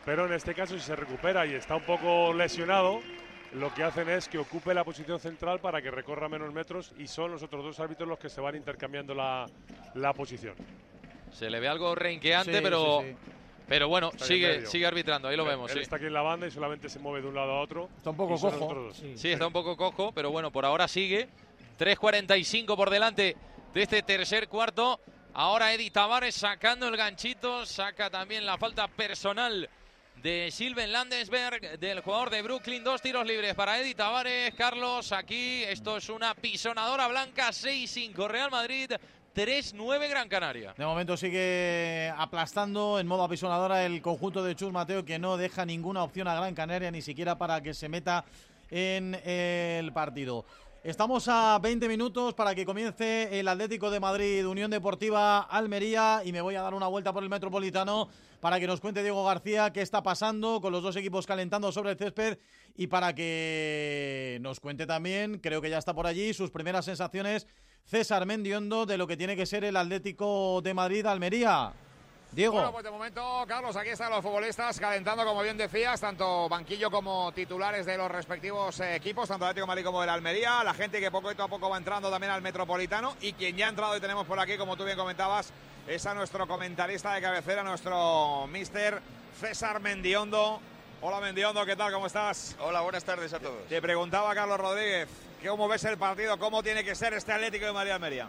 pero 0.04 0.26
en 0.26 0.34
este 0.34 0.54
caso 0.54 0.74
si 0.74 0.80
se 0.80 0.94
recupera 0.94 1.46
y 1.46 1.54
está 1.54 1.76
un 1.76 1.84
poco 1.84 2.34
lesionado, 2.34 3.00
lo 3.54 3.72
que 3.72 3.82
hacen 3.82 4.08
es 4.08 4.28
que 4.28 4.38
ocupe 4.38 4.74
la 4.74 4.84
posición 4.84 5.18
central 5.20 5.60
para 5.60 5.80
que 5.80 5.90
recorra 5.90 6.28
menos 6.28 6.52
metros 6.52 6.92
y 6.98 7.06
son 7.06 7.30
los 7.32 7.42
otros 7.42 7.64
dos 7.64 7.80
árbitros 7.80 8.08
los 8.08 8.18
que 8.18 8.28
se 8.28 8.40
van 8.40 8.56
intercambiando 8.56 9.14
la, 9.14 9.46
la 9.94 10.12
posición. 10.12 10.54
Se 11.32 11.48
le 11.50 11.60
ve 11.60 11.68
algo 11.68 11.94
renqueante, 11.94 12.52
Sí, 12.56 12.60
pero, 12.62 13.00
sí, 13.02 13.08
sí. 13.10 13.16
pero 13.68 13.88
bueno, 13.88 14.10
Está 14.12 14.24
sigue, 14.26 14.66
sigue 14.66 14.86
arbitrando, 14.86 15.28
ahí 15.28 15.36
lo 15.36 15.44
Él- 15.44 15.48
vemos. 15.50 15.70
Él 15.70 15.78
sí. 15.78 15.82
está 15.82 15.96
aquí 15.96 16.06
en 16.06 16.12
la 16.12 16.22
banda 16.22 16.46
y 16.46 16.50
solamente 16.50 16.88
se 16.88 16.98
mueve 16.98 17.22
de 17.22 17.28
un 17.28 17.34
lado 17.34 17.52
a 17.52 17.60
otro. 17.60 17.88
Está 17.96 18.10
un 18.10 18.16
poco 18.16 18.38
cojo. 18.38 18.92
Sí, 18.92 19.30
está 19.32 19.46
un 19.46 19.52
poco 19.52 19.76
cojo, 19.76 20.12
pero 20.12 20.30
bueno, 20.30 20.50
por 20.50 20.64
ahora 20.64 20.86
sigue. 20.88 21.28
3.45 21.78 22.76
por 22.76 22.90
delante 22.90 23.36
de 23.72 23.82
este 23.82 24.02
tercer 24.02 24.48
cuarto. 24.48 25.00
Ahora 25.32 25.72
Eddie 25.74 25.90
Tavares 25.90 26.34
sacando 26.36 26.86
el 26.86 26.96
ganchito, 26.96 27.66
saca 27.66 28.08
también 28.10 28.46
la 28.46 28.56
falta 28.56 28.86
personal 28.86 29.68
de 30.24 30.50
Silven 30.50 30.90
Landesberg, 30.90 31.78
del 31.78 32.00
jugador 32.00 32.30
de 32.30 32.40
Brooklyn. 32.40 32.82
Dos 32.82 33.02
tiros 33.02 33.26
libres 33.26 33.54
para 33.54 33.78
Eddie 33.78 33.94
Tavares. 33.94 34.54
Carlos, 34.54 35.12
aquí 35.12 35.62
esto 35.64 35.98
es 35.98 36.08
una 36.08 36.34
pisonadora 36.34 37.06
blanca. 37.08 37.50
6-5 37.50 38.26
Real 38.26 38.50
Madrid, 38.50 38.90
3-9 39.36 40.08
Gran 40.08 40.26
Canaria. 40.30 40.72
De 40.78 40.86
momento 40.86 41.18
sigue 41.18 42.10
aplastando 42.16 42.98
en 42.98 43.06
modo 43.06 43.24
apisonadora 43.24 43.84
el 43.84 44.00
conjunto 44.00 44.42
de 44.42 44.56
Chus 44.56 44.72
Mateo, 44.72 45.04
que 45.04 45.18
no 45.18 45.36
deja 45.36 45.66
ninguna 45.66 46.02
opción 46.02 46.26
a 46.26 46.34
Gran 46.34 46.54
Canaria, 46.54 46.90
ni 46.90 47.02
siquiera 47.02 47.36
para 47.36 47.60
que 47.60 47.74
se 47.74 47.90
meta 47.90 48.24
en 48.70 49.14
el 49.26 49.92
partido. 49.92 50.46
Estamos 50.84 51.28
a 51.28 51.58
20 51.62 51.88
minutos 51.88 52.34
para 52.34 52.54
que 52.54 52.66
comience 52.66 53.40
el 53.40 53.48
Atlético 53.48 53.90
de 53.90 54.00
Madrid, 54.00 54.46
Unión 54.46 54.70
Deportiva 54.70 55.40
Almería 55.40 56.20
y 56.26 56.30
me 56.30 56.42
voy 56.42 56.56
a 56.56 56.60
dar 56.60 56.74
una 56.74 56.88
vuelta 56.88 57.10
por 57.10 57.22
el 57.22 57.30
Metropolitano 57.30 58.10
para 58.40 58.60
que 58.60 58.66
nos 58.66 58.82
cuente 58.82 59.00
Diego 59.00 59.24
García 59.24 59.72
qué 59.72 59.80
está 59.80 60.02
pasando 60.02 60.60
con 60.60 60.72
los 60.72 60.82
dos 60.82 60.94
equipos 60.96 61.26
calentando 61.26 61.72
sobre 61.72 61.92
el 61.92 61.96
césped 61.96 62.36
y 62.76 62.88
para 62.88 63.14
que 63.14 64.36
nos 64.42 64.60
cuente 64.60 64.84
también, 64.84 65.38
creo 65.38 65.62
que 65.62 65.70
ya 65.70 65.78
está 65.78 65.94
por 65.94 66.06
allí, 66.06 66.34
sus 66.34 66.50
primeras 66.50 66.84
sensaciones 66.84 67.46
César 67.86 68.26
Mendiondo 68.26 68.84
de 68.84 68.98
lo 68.98 69.06
que 69.06 69.16
tiene 69.16 69.36
que 69.36 69.46
ser 69.46 69.64
el 69.64 69.78
Atlético 69.78 70.60
de 70.60 70.74
Madrid 70.74 71.06
Almería. 71.06 71.72
Diego. 72.34 72.54
Bueno, 72.54 72.72
pues 72.72 72.82
de 72.82 72.90
momento, 72.90 73.44
Carlos, 73.46 73.76
aquí 73.76 73.90
están 73.90 74.10
los 74.10 74.20
futbolistas 74.20 74.80
calentando, 74.80 75.24
como 75.24 75.40
bien 75.42 75.56
decías, 75.56 76.00
tanto 76.00 76.48
banquillo 76.48 76.90
como 76.90 77.30
titulares 77.32 77.86
de 77.86 77.96
los 77.96 78.10
respectivos 78.10 78.80
eh, 78.80 78.96
equipos, 78.96 79.28
tanto 79.28 79.44
Atlético 79.44 79.66
de 79.66 79.68
Madrid 79.68 79.84
como 79.84 80.00
del 80.00 80.10
Almería, 80.10 80.64
la 80.64 80.74
gente 80.74 80.98
que 80.98 81.12
poco 81.12 81.30
a 81.30 81.48
poco 81.48 81.70
va 81.70 81.76
entrando 81.76 82.10
también 82.10 82.32
al 82.32 82.42
Metropolitano 82.42 83.14
y 83.20 83.34
quien 83.34 83.56
ya 83.56 83.66
ha 83.66 83.68
entrado 83.68 83.96
y 83.96 84.00
tenemos 84.00 84.26
por 84.26 84.40
aquí, 84.40 84.58
como 84.58 84.76
tú 84.76 84.84
bien 84.84 84.96
comentabas, 84.96 85.52
es 85.86 86.04
a 86.06 86.14
nuestro 86.14 86.48
comentarista 86.48 87.14
de 87.14 87.22
cabecera, 87.22 87.62
nuestro 87.62 88.48
mister 88.48 89.00
César 89.40 89.80
Mendiondo. 89.80 90.60
Hola 91.02 91.20
Mendiondo, 91.20 91.64
¿qué 91.64 91.76
tal? 91.76 91.92
¿Cómo 91.92 92.06
estás? 92.06 92.56
Hola, 92.58 92.80
buenas 92.80 93.04
tardes 93.04 93.32
a 93.32 93.38
todos. 93.38 93.68
Te 93.68 93.80
preguntaba 93.80 94.34
Carlos 94.34 94.58
Rodríguez, 94.58 95.08
¿cómo 95.46 95.68
ves 95.68 95.84
el 95.84 95.98
partido? 95.98 96.36
¿Cómo 96.40 96.64
tiene 96.64 96.82
que 96.82 96.96
ser 96.96 97.14
este 97.14 97.32
Atlético 97.32 97.66
de 97.66 97.72
Madrid 97.72 97.92
Almería? 97.92 98.28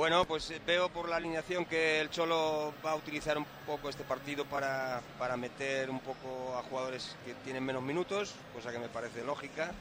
Bueno, 0.00 0.24
pues 0.24 0.50
eh, 0.50 0.58
veo 0.66 0.88
por 0.88 1.10
la 1.10 1.16
alineación 1.16 1.66
que 1.66 2.00
el 2.00 2.08
Cholo 2.08 2.72
va 2.82 2.92
a 2.92 2.94
utilizar 2.94 3.36
un 3.36 3.44
poco 3.66 3.90
este 3.90 4.02
partido 4.02 4.46
para, 4.46 5.02
para 5.18 5.36
meter 5.36 5.90
un 5.90 6.00
poco 6.00 6.56
a 6.56 6.62
jugadores 6.62 7.18
que 7.26 7.34
tienen 7.44 7.62
menos 7.62 7.82
minutos, 7.82 8.34
cosa 8.54 8.72
que 8.72 8.78
me 8.78 8.88
parece 8.88 9.22
lógica. 9.22 9.72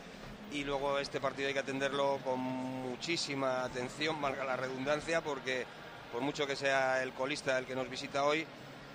Y 0.51 0.65
luego 0.65 0.99
este 0.99 1.21
partido 1.21 1.47
hay 1.47 1.53
que 1.53 1.61
atenderlo 1.61 2.19
con 2.25 2.37
muchísima 2.37 3.63
atención, 3.63 4.21
valga 4.21 4.43
la 4.43 4.57
redundancia, 4.57 5.21
porque 5.21 5.65
por 6.11 6.21
mucho 6.21 6.45
que 6.45 6.57
sea 6.57 7.01
el 7.01 7.13
colista 7.13 7.57
el 7.57 7.65
que 7.65 7.75
nos 7.75 7.89
visita 7.89 8.25
hoy, 8.25 8.45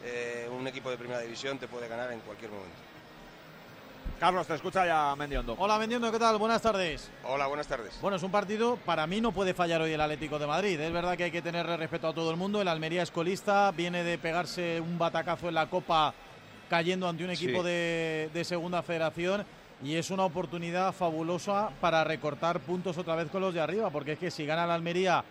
eh, 0.04 0.46
un 0.52 0.66
equipo 0.66 0.90
de 0.90 0.98
primera 0.98 1.20
división 1.20 1.58
te 1.58 1.68
puede 1.68 1.88
ganar 1.88 2.12
en 2.12 2.20
cualquier 2.20 2.50
momento. 2.50 2.93
Carlos, 4.20 4.46
te 4.46 4.54
escucha 4.54 4.86
ya 4.86 5.14
Mendiondo. 5.16 5.54
Hola 5.58 5.78
Mendiondo, 5.78 6.10
¿qué 6.10 6.18
tal? 6.18 6.38
Buenas 6.38 6.62
tardes. 6.62 7.10
Hola, 7.24 7.46
buenas 7.46 7.66
tardes. 7.66 7.98
Bueno, 8.00 8.16
es 8.16 8.22
un 8.22 8.30
partido, 8.30 8.76
para 8.84 9.06
mí 9.06 9.20
no 9.20 9.32
puede 9.32 9.52
fallar 9.54 9.82
hoy 9.82 9.92
el 9.92 10.00
Atlético 10.00 10.38
de 10.38 10.46
Madrid. 10.46 10.78
Es 10.80 10.92
verdad 10.92 11.16
que 11.16 11.24
hay 11.24 11.30
que 11.30 11.42
tenerle 11.42 11.76
respeto 11.76 12.08
a 12.08 12.14
todo 12.14 12.30
el 12.30 12.36
mundo. 12.36 12.60
El 12.62 12.68
Almería 12.68 13.02
es 13.02 13.10
colista, 13.10 13.70
viene 13.72 14.02
de 14.04 14.16
pegarse 14.16 14.80
un 14.80 14.98
batacazo 14.98 15.48
en 15.48 15.54
la 15.54 15.68
Copa 15.68 16.14
cayendo 16.70 17.08
ante 17.08 17.24
un 17.24 17.30
equipo 17.30 17.60
Sí. 17.62 17.68
de, 17.68 18.30
de 18.32 18.44
Segunda 18.44 18.82
Federación 18.82 19.44
y 19.82 19.96
es 19.96 20.10
una 20.10 20.24
oportunidad 20.24 20.92
fabulosa 20.92 21.70
para 21.80 22.02
recortar 22.04 22.60
puntos 22.60 22.96
otra 22.96 23.16
vez 23.16 23.28
con 23.30 23.42
los 23.42 23.52
de 23.52 23.60
arriba, 23.60 23.90
porque 23.90 24.12
es 24.12 24.18
que 24.18 24.30
si 24.30 24.46
gana 24.46 24.64
el 24.64 24.70
Almería 24.70 25.22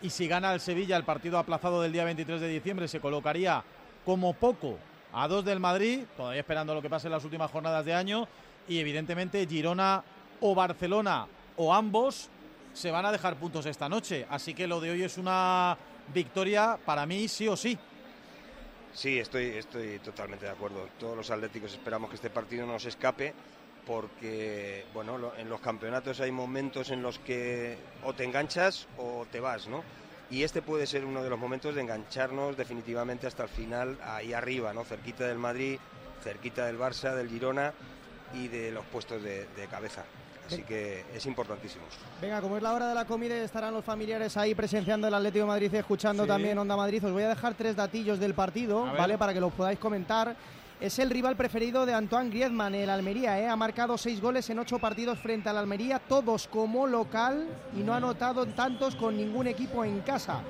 y 0.00 0.08
si 0.08 0.26
gana 0.28 0.54
el 0.54 0.60
Sevilla 0.60 0.96
el 0.96 1.04
partido 1.04 1.36
aplazado 1.38 1.82
del 1.82 1.92
día 1.92 2.04
23 2.04 2.40
de 2.40 2.48
diciembre 2.48 2.88
se 2.88 3.00
colocaría 3.00 3.62
como 4.06 4.32
poco 4.32 4.78
a 5.12 5.28
dos 5.28 5.44
del 5.44 5.60
Madrid, 5.60 6.00
todavía 6.16 6.40
esperando 6.40 6.74
lo 6.74 6.82
que 6.82 6.90
pase 6.90 7.08
en 7.08 7.12
las 7.12 7.24
últimas 7.24 7.50
jornadas 7.50 7.84
de 7.84 7.94
año 7.94 8.28
y 8.68 8.78
evidentemente 8.78 9.46
Girona 9.46 10.02
o 10.40 10.54
Barcelona 10.54 11.26
o 11.56 11.74
ambos 11.74 12.28
se 12.72 12.90
van 12.90 13.04
a 13.06 13.12
dejar 13.12 13.36
puntos 13.36 13.66
esta 13.66 13.88
noche, 13.88 14.26
así 14.30 14.54
que 14.54 14.66
lo 14.66 14.80
de 14.80 14.90
hoy 14.90 15.02
es 15.02 15.18
una 15.18 15.76
victoria 16.14 16.78
para 16.84 17.06
mí 17.06 17.28
sí 17.28 17.48
o 17.48 17.56
sí. 17.56 17.76
Sí, 18.92 19.18
estoy, 19.18 19.46
estoy 19.50 20.00
totalmente 20.00 20.46
de 20.46 20.50
acuerdo. 20.50 20.88
Todos 20.98 21.16
los 21.16 21.30
atléticos 21.30 21.72
esperamos 21.72 22.10
que 22.10 22.16
este 22.16 22.30
partido 22.30 22.66
no 22.66 22.78
se 22.78 22.88
escape 22.88 23.32
porque, 23.86 24.84
bueno, 24.92 25.32
en 25.36 25.48
los 25.48 25.60
campeonatos 25.60 26.20
hay 26.20 26.30
momentos 26.30 26.90
en 26.90 27.02
los 27.02 27.18
que 27.18 27.78
o 28.04 28.12
te 28.12 28.24
enganchas 28.24 28.88
o 28.98 29.26
te 29.30 29.40
vas, 29.40 29.68
¿no? 29.68 29.82
Y 30.30 30.44
este 30.44 30.62
puede 30.62 30.86
ser 30.86 31.04
uno 31.04 31.22
de 31.22 31.30
los 31.30 31.38
momentos 31.38 31.74
de 31.74 31.80
engancharnos 31.80 32.56
definitivamente 32.56 33.26
hasta 33.26 33.42
el 33.42 33.48
final, 33.48 33.98
ahí 34.04 34.32
arriba, 34.32 34.72
¿no? 34.72 34.84
Cerquita 34.84 35.26
del 35.26 35.38
Madrid, 35.38 35.78
cerquita 36.22 36.66
del 36.66 36.78
Barça, 36.78 37.14
del 37.14 37.28
Girona 37.28 37.72
y 38.34 38.46
de 38.48 38.70
los 38.70 38.84
puestos 38.86 39.22
de, 39.22 39.46
de 39.56 39.66
cabeza. 39.66 40.04
Así 40.46 40.62
que 40.64 41.04
es 41.14 41.26
importantísimo. 41.26 41.84
Venga, 42.20 42.40
como 42.40 42.56
es 42.56 42.62
la 42.62 42.72
hora 42.72 42.88
de 42.88 42.94
la 42.94 43.04
comida 43.04 43.36
y 43.36 43.40
estarán 43.40 43.72
los 43.72 43.84
familiares 43.84 44.36
ahí 44.36 44.52
presenciando 44.54 45.06
el 45.06 45.14
Atlético 45.14 45.44
de 45.44 45.48
Madrid, 45.48 45.72
escuchando 45.74 46.24
Sí. 46.24 46.28
también 46.28 46.58
Onda 46.58 46.76
Madrid, 46.76 47.04
os 47.04 47.12
voy 47.12 47.22
a 47.22 47.28
dejar 47.28 47.54
tres 47.54 47.76
datillos 47.76 48.18
del 48.18 48.34
partido. 48.34 48.82
¿vale? 48.84 49.16
Para 49.16 49.32
que 49.32 49.40
los 49.40 49.52
podáis 49.52 49.78
comentar. 49.78 50.34
Es 50.80 50.98
el 50.98 51.10
rival 51.10 51.36
preferido 51.36 51.84
de 51.84 51.92
Antoine 51.92 52.30
Griezmann, 52.30 52.74
el 52.74 52.88
Almería, 52.88 53.38
¿eh? 53.38 53.46
Ha 53.46 53.54
marcado 53.54 53.98
seis 53.98 54.18
goles 54.18 54.48
en 54.48 54.60
ocho 54.60 54.78
partidos 54.78 55.18
frente 55.18 55.50
al 55.50 55.58
Almería, 55.58 55.98
todos 55.98 56.48
como 56.48 56.86
local 56.86 57.46
y 57.76 57.80
no 57.80 57.92
ha 57.92 57.98
anotado 57.98 58.46
tantos 58.46 58.96
con 58.96 59.14
ningún 59.14 59.46
equipo 59.46 59.84
en 59.84 60.00
casa. 60.00 60.40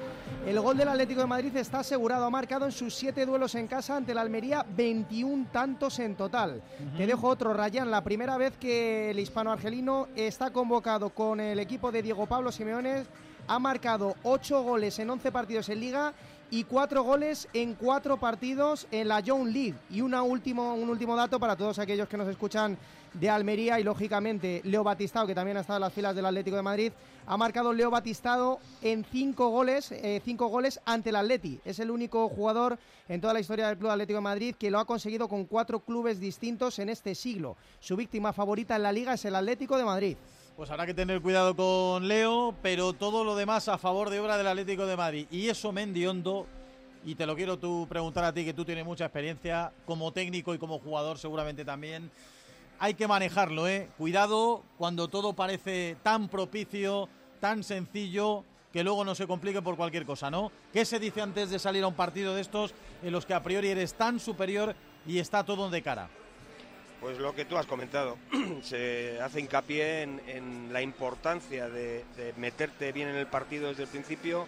El 0.47 0.61
gol 0.61 0.77
del 0.77 0.87
Atlético 0.87 1.23
de 1.23 1.27
Madrid 1.27 1.57
está 1.57 1.81
asegurado, 1.81 2.25
ha 2.27 2.31
marcado 2.31 2.65
en 2.65 2.71
sus 2.71 2.95
siete 2.95 3.27
duelos 3.27 3.57
en 3.57 3.67
casa 3.67 3.97
ante 3.97 4.13
el 4.13 4.19
Almería 4.19 4.65
21 4.77 5.49
tantos 5.51 5.99
en 5.99 6.15
total. 6.15 6.63
Te 6.97 7.09
dejo 7.09 7.27
otro, 7.27 7.53
Rayán, 7.53 7.91
la 7.91 8.05
primera 8.05 8.37
vez 8.37 8.57
que 8.57 9.11
el 9.11 9.19
hispano-argelino 9.19 10.07
está 10.15 10.53
convocado 10.53 11.11
con 11.11 11.41
el 11.41 11.59
equipo 11.59 11.91
de 11.91 12.03
Diego 12.03 12.27
Pablo 12.27 12.53
Simeone, 12.53 13.03
ha 13.49 13.59
marcado 13.59 14.15
8 14.23 14.63
goles 14.63 14.97
en 15.01 15.11
11 15.11 15.33
partidos 15.33 15.69
en 15.71 15.81
liga 15.81 16.13
y 16.51 16.65
4 16.65 17.03
goles 17.03 17.49
en 17.53 17.75
4 17.75 18.17
partidos 18.19 18.87
en 18.91 19.09
la 19.09 19.21
Young 19.21 19.49
League. 19.49 19.75
Y 19.91 20.01
una 20.01 20.23
último, 20.23 20.75
un 20.75 20.89
último 20.89 21.17
dato 21.17 21.39
para 21.39 21.57
todos 21.57 21.79
aquellos 21.79 22.09
que 22.09 22.17
nos 22.17 22.29
escuchan 22.29 22.77
de 23.15 23.29
Almería 23.29 23.81
y 23.81 23.85
lógicamente 23.85 24.61
Leo 24.65 24.85
Batistao, 24.85 25.27
que 25.27 25.35
también 25.35 25.57
ha 25.57 25.61
estado 25.61 25.79
en 25.79 25.83
las 25.83 25.93
filas 25.93 26.15
del 26.15 26.27
Atlético 26.27 26.57
de 26.57 26.63
Madrid, 26.63 26.93
ha 27.27 27.37
marcado 27.37 27.73
Leo 27.73 27.91
Batistado 27.91 28.59
en 28.83 29.05
5 29.05 29.49
goles, 29.49 29.93
eh, 29.93 30.21
cinco 30.25 30.49
goles 30.49 30.81
ante 30.85 31.11
el 31.11 31.17
Atleti. 31.17 31.61
Es 31.65 31.79
el 31.79 31.91
único 31.91 32.29
jugador 32.29 32.79
en 33.09 33.21
toda 33.21 33.33
la 33.33 33.41
historia 33.41 33.69
del 33.69 33.79
Club 33.79 33.91
Atlético 33.91 34.19
de 34.19 34.23
Madrid 34.23 34.55
que 34.59 34.71
lo 34.71 34.79
ha 34.79 34.85
conseguido 34.85 35.29
con 35.29 35.45
cuatro 35.45 35.81
clubes 35.81 36.21
distintos 36.21 36.79
en 36.79 36.89
este 36.89 37.15
siglo. 37.15 37.57
Su 37.81 37.97
víctima 37.97 38.33
favorita 38.33 38.77
en 38.77 38.83
la 38.83 38.93
liga 38.93 39.15
es 39.15 39.25
el 39.25 39.35
Atlético 39.35 39.77
de 39.77 39.85
Madrid. 39.85 40.17
Pues 40.61 40.71
habrá 40.71 40.85
que 40.85 40.93
tener 40.93 41.23
cuidado 41.23 41.57
con 41.57 42.07
Leo, 42.07 42.55
pero 42.61 42.93
todo 42.93 43.25
lo 43.25 43.35
demás 43.35 43.67
a 43.69 43.79
favor 43.79 44.11
de 44.11 44.21
obra 44.21 44.37
del 44.37 44.47
Atlético 44.47 44.85
de 44.85 44.95
Madrid. 44.95 45.27
Y 45.31 45.49
eso 45.49 45.73
Mendiondo, 45.73 46.47
y 47.03 47.15
te 47.15 47.25
lo 47.25 47.35
quiero 47.35 47.59
tú 47.59 47.87
preguntar 47.89 48.25
a 48.25 48.35
ti, 48.35 48.45
que 48.45 48.53
tú 48.53 48.63
tienes 48.63 48.85
mucha 48.85 49.07
experiencia 49.07 49.73
como 49.87 50.13
técnico 50.13 50.53
y 50.53 50.59
como 50.59 50.79
jugador 50.79 51.17
seguramente 51.17 51.65
también. 51.65 52.11
Hay 52.79 52.93
que 52.93 53.09
manejarlo, 53.09 53.67
¿eh? 53.67 53.89
Cuidado 53.97 54.63
cuando 54.77 55.09
todo 55.09 55.33
parece 55.33 55.97
tan 56.03 56.29
propicio, 56.29 57.09
tan 57.41 57.65
sencillo, 57.65 58.45
que 58.71 58.85
luego 58.85 59.03
no 59.03 59.15
se 59.15 59.27
complique 59.27 59.63
por 59.63 59.77
cualquier 59.77 60.05
cosa, 60.05 60.31
¿no? 60.31 60.53
¿Qué 60.75 60.85
se 60.85 60.99
dice 60.99 61.23
antes 61.23 61.49
de 61.49 61.59
salir 61.59 61.85
a 61.85 61.89
un 61.89 61.95
partido 61.95 62.35
de 62.35 62.43
estos 62.43 62.75
en 63.03 63.13
los 63.13 63.25
que 63.25 63.33
a 63.33 63.43
priori 63.43 63.69
eres 63.69 63.95
tan 63.95 64.21
superior 64.21 64.77
y 65.07 65.21
está 65.21 65.43
todo 65.43 65.71
de 65.71 65.81
cara? 65.81 66.11
Pues 67.01 67.19
lo 67.19 67.35
que 67.35 67.47
tú 67.47 67.57
has 67.57 67.67
comentado, 67.67 68.19
se 68.63 69.21
hace 69.21 69.41
hincapié 69.41 70.03
en, 70.03 70.73
la 70.73 70.83
importancia 70.83 71.69
de, 71.69 72.05
de 72.17 72.33
meterte 72.37 72.93
bien 72.93 73.09
en 73.09 73.17
el 73.17 73.27
partido 73.27 73.69
desde 73.69 73.85
el 73.85 73.89
principio, 73.89 74.47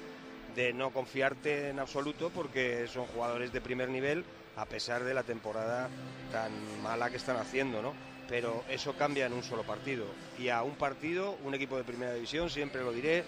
de 0.55 0.72
no 0.72 0.90
confiarte 0.90 1.70
en 1.70 1.78
absoluto 1.78 2.30
porque 2.30 2.86
son 2.86 3.07
jugadores 3.07 3.53
de 3.53 3.61
primer 3.61 3.88
nivel 3.88 4.24
a 4.57 4.66
pesar 4.66 5.05
de 5.05 5.14
la 5.14 5.22
temporada 5.22 5.88
tan 6.30 6.53
mala 6.82 7.11
que 7.11 7.16
están 7.16 7.36
haciendo, 7.36 7.82
¿no? 7.82 7.94
Pero 8.28 8.64
eso 8.68 8.94
cambia 8.94 9.26
en 9.26 9.32
un 9.32 9.42
solo 9.42 9.62
partido 9.62 10.07
y 10.38 10.48
a 10.48 10.62
un 10.62 10.74
partido, 10.74 11.36
un 11.44 11.55
equipo 11.55 11.76
de 11.76 11.84
primera 11.84 12.14
división, 12.14 12.50
siempre 12.50 12.82
lo 12.82 12.92
diré, 12.92 13.24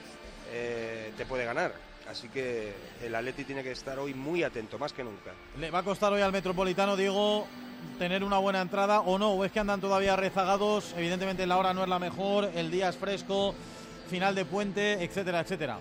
eh, 0.53 1.13
te 1.17 1.27
puede 1.27 1.45
ganar. 1.45 1.75
Así 2.09 2.29
que 2.29 2.73
el 3.03 3.15
Atleti 3.15 3.45
tiene 3.45 3.63
que 3.63 3.73
estar 3.73 3.99
hoy 3.99 4.13
muy 4.13 4.43
atento, 4.43 4.79
más 4.79 4.93
que 4.93 5.03
nunca. 5.03 5.33
¿Le 5.59 5.71
va 5.71 5.79
a 5.79 5.83
costar 5.83 6.13
hoy 6.13 6.21
al 6.21 6.33
Metropolitano, 6.33 6.97
Diego, 6.97 7.47
tener 7.99 8.25
una 8.25 8.39
buena 8.39 8.61
entrada 8.61 9.01
o 9.01 9.19
no? 9.19 9.33
¿O 9.33 9.45
es 9.45 9.53
que 9.53 9.61
andan 9.61 9.81
todavía 9.81 10.17
rezagados? 10.17 10.95
Evidentemente 10.97 11.47
la 11.47 11.57
hora 11.57 11.75
no 11.75 11.83
es 11.83 11.89
la 11.89 11.99
mejor, 11.99 12.51
el 12.55 12.71
día 12.71 12.89
es 12.89 12.97
fresco, 12.97 13.55
final 14.09 14.35
de 14.35 14.45
puente, 14.45 15.05
etcétera, 15.05 15.41
etcétera. 15.41 15.79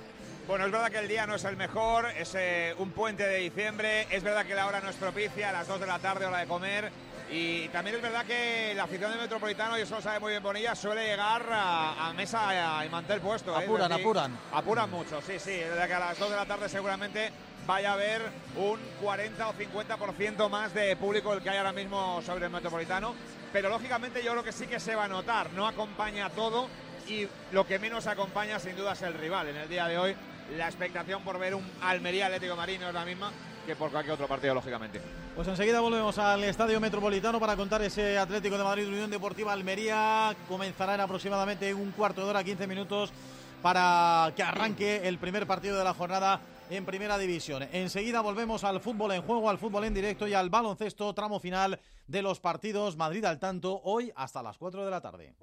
Bueno, 0.47 0.65
es 0.65 0.71
verdad 0.71 0.91
que 0.91 0.99
el 0.99 1.07
día 1.07 1.25
no 1.25 1.35
es 1.35 1.43
el 1.45 1.55
mejor, 1.55 2.05
es 2.17 2.35
eh, 2.35 2.75
un 2.77 2.91
puente 2.91 3.25
de 3.25 3.37
diciembre, 3.37 4.07
es 4.09 4.23
verdad 4.23 4.45
que 4.45 4.55
la 4.55 4.67
hora 4.67 4.81
no 4.81 4.89
es 4.89 4.95
propicia, 4.97 5.49
a 5.49 5.53
las 5.53 5.67
2 5.67 5.79
de 5.79 5.87
la 5.87 5.99
tarde, 5.99 6.25
hora 6.25 6.39
de 6.39 6.47
comer, 6.47 6.91
y 7.31 7.69
también 7.69 7.95
es 7.95 8.01
verdad 8.01 8.25
que 8.25 8.73
la 8.75 8.83
afición 8.83 9.09
del 9.11 9.21
Metropolitano, 9.21 9.77
y 9.77 9.81
eso 9.81 9.95
lo 9.95 10.01
sabe 10.01 10.19
muy 10.19 10.31
bien 10.31 10.43
Bonilla, 10.43 10.75
suele 10.75 11.05
llegar 11.05 11.43
a, 11.49 12.09
a 12.09 12.13
mesa 12.13 12.85
y 12.85 12.89
mantel 12.89 13.21
puesto. 13.21 13.53
¿eh? 13.53 13.63
Apuran, 13.63 13.87
decir, 13.89 14.03
apuran. 14.03 14.37
Apuran 14.51 14.91
mucho, 14.91 15.21
sí, 15.21 15.39
sí, 15.39 15.51
es 15.51 15.69
verdad 15.69 15.87
que 15.87 15.93
a 15.93 15.99
las 15.99 16.19
2 16.19 16.29
de 16.29 16.35
la 16.35 16.45
tarde 16.45 16.67
seguramente 16.67 17.31
vaya 17.65 17.91
a 17.91 17.93
haber 17.93 18.21
un 18.57 18.79
40 19.01 19.49
o 19.49 19.53
50% 19.53 20.49
más 20.49 20.73
de 20.73 20.95
público 20.95 21.33
el 21.33 21.41
que 21.41 21.49
hay 21.49 21.57
ahora 21.57 21.73
mismo 21.73 22.21
sobre 22.21 22.45
el 22.45 22.51
Metropolitano, 22.51 23.13
pero 23.51 23.69
lógicamente 23.69 24.23
yo 24.23 24.31
creo 24.31 24.43
que 24.43 24.51
sí 24.51 24.67
que 24.67 24.79
se 24.79 24.95
va 24.95 25.05
a 25.05 25.07
notar, 25.07 25.51
no 25.53 25.67
acompaña 25.67 26.29
todo 26.29 26.67
y 27.07 27.27
lo 27.51 27.65
que 27.65 27.79
menos 27.79 28.07
acompaña 28.07 28.59
sin 28.59 28.75
duda 28.75 28.93
es 28.93 29.01
el 29.01 29.13
rival. 29.13 29.49
En 29.49 29.57
el 29.57 29.69
día 29.69 29.87
de 29.87 29.97
hoy 29.97 30.15
la 30.57 30.67
expectación 30.67 31.23
por 31.23 31.39
ver 31.39 31.55
un 31.55 31.69
Almería 31.81 32.25
Atlético 32.25 32.55
Marino 32.55 32.87
es 32.87 32.93
la 32.93 33.05
misma 33.05 33.31
que 33.65 33.75
por 33.77 33.91
cualquier 33.91 34.15
otro 34.15 34.27
partido, 34.27 34.53
lógicamente. 34.53 34.99
Pues 35.35 35.47
enseguida 35.47 35.79
volvemos 35.79 36.17
al 36.17 36.43
Estadio 36.43 36.81
Metropolitano 36.81 37.39
para 37.39 37.55
contar 37.55 37.81
ese 37.81 38.17
Atlético 38.17 38.57
de 38.57 38.63
Madrid 38.65 38.87
Unión 38.87 39.09
Deportiva 39.09 39.53
Almería. 39.53 40.35
Comenzará 40.49 40.95
en 40.95 41.01
aproximadamente 41.01 41.73
un 41.73 41.91
cuarto 41.91 42.25
de 42.25 42.29
hora, 42.29 42.43
15 42.43 42.67
minutos, 42.67 43.13
para 43.61 44.33
que 44.35 44.43
arranque 44.43 45.07
el 45.07 45.17
primer 45.17 45.47
partido 45.47 45.77
de 45.77 45.83
la 45.85 45.93
jornada 45.93 46.41
en 46.75 46.85
Primera 46.85 47.17
División. 47.17 47.63
Enseguida 47.71 48.21
volvemos 48.21 48.63
al 48.63 48.79
fútbol 48.79 49.11
en 49.11 49.21
juego, 49.21 49.49
al 49.49 49.57
fútbol 49.57 49.85
en 49.85 49.93
directo 49.93 50.27
y 50.27 50.33
al 50.33 50.49
baloncesto, 50.49 51.13
tramo 51.13 51.39
final 51.39 51.79
de 52.07 52.21
los 52.21 52.39
partidos 52.39 52.97
Madrid 52.97 53.23
al 53.25 53.39
tanto, 53.39 53.81
hoy 53.83 54.11
hasta 54.15 54.41
las 54.41 54.57
4 54.57 54.83
de 54.83 54.91
la 54.91 55.01
tarde. 55.01 55.35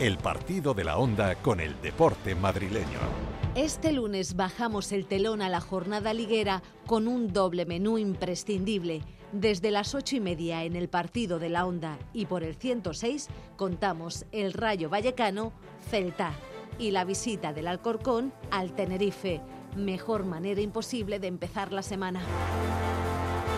El 0.00 0.18
partido 0.18 0.74
de 0.74 0.84
la 0.84 0.98
onda 0.98 1.36
con 1.36 1.60
el 1.60 1.80
deporte 1.80 2.34
madrileño. 2.34 2.98
Este 3.54 3.92
lunes 3.92 4.34
bajamos 4.34 4.92
el 4.92 5.06
telón 5.06 5.40
a 5.40 5.48
la 5.48 5.60
jornada 5.60 6.12
liguera 6.12 6.62
con 6.86 7.08
un 7.08 7.32
doble 7.32 7.66
menú 7.66 7.98
imprescindible. 7.98 9.02
Desde 9.32 9.70
las 9.70 9.94
ocho 9.94 10.16
y 10.16 10.20
media 10.20 10.64
en 10.64 10.76
el 10.76 10.88
partido 10.88 11.38
de 11.38 11.48
la 11.48 11.66
Onda 11.66 11.98
y 12.12 12.26
por 12.26 12.44
el 12.44 12.54
106 12.54 13.28
contamos 13.56 14.26
el 14.32 14.52
Rayo 14.52 14.88
Vallecano 14.88 15.52
Celta 15.88 16.34
y 16.78 16.90
la 16.90 17.04
visita 17.04 17.52
del 17.52 17.68
Alcorcón 17.68 18.32
al 18.50 18.74
Tenerife. 18.74 19.40
Mejor 19.76 20.24
manera 20.24 20.60
imposible 20.60 21.18
de 21.18 21.26
empezar 21.26 21.72
la 21.72 21.82
semana. 21.82 22.20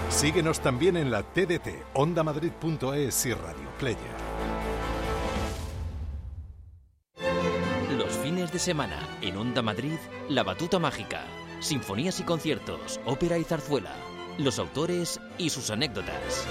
Síguenos 0.08 0.60
también 0.60 0.96
en 0.96 1.10
la 1.10 1.22
TDT, 1.22 1.68
ondamadrid.es 1.94 3.26
y 3.26 3.32
Radio 3.34 3.68
Player. 3.78 4.16
Los 7.98 8.12
fines 8.18 8.52
de 8.52 8.58
semana 8.58 8.98
en 9.20 9.36
Onda 9.36 9.62
Madrid, 9.62 9.98
La 10.28 10.42
Batuta 10.42 10.78
Mágica. 10.78 11.24
Sinfonías 11.60 12.20
y 12.20 12.22
conciertos, 12.22 13.00
ópera 13.04 13.38
y 13.38 13.44
zarzuela. 13.44 13.94
Los 14.38 14.58
autores 14.58 15.20
y 15.38 15.50
sus 15.50 15.70
anécdotas. 15.70 16.46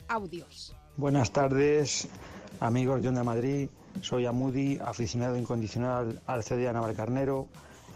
audios. 0.07 0.76
Buenas 0.95 1.32
tardes, 1.32 2.07
amigos 2.59 3.01
de 3.01 3.09
Onda 3.09 3.23
Madrid. 3.23 3.67
Soy 4.01 4.28
Amudi, 4.28 4.78
aficionado 4.84 5.38
incondicional 5.38 6.21
al 6.28 6.43
CDA 6.43 6.73
Navalcarnero, 6.73 7.47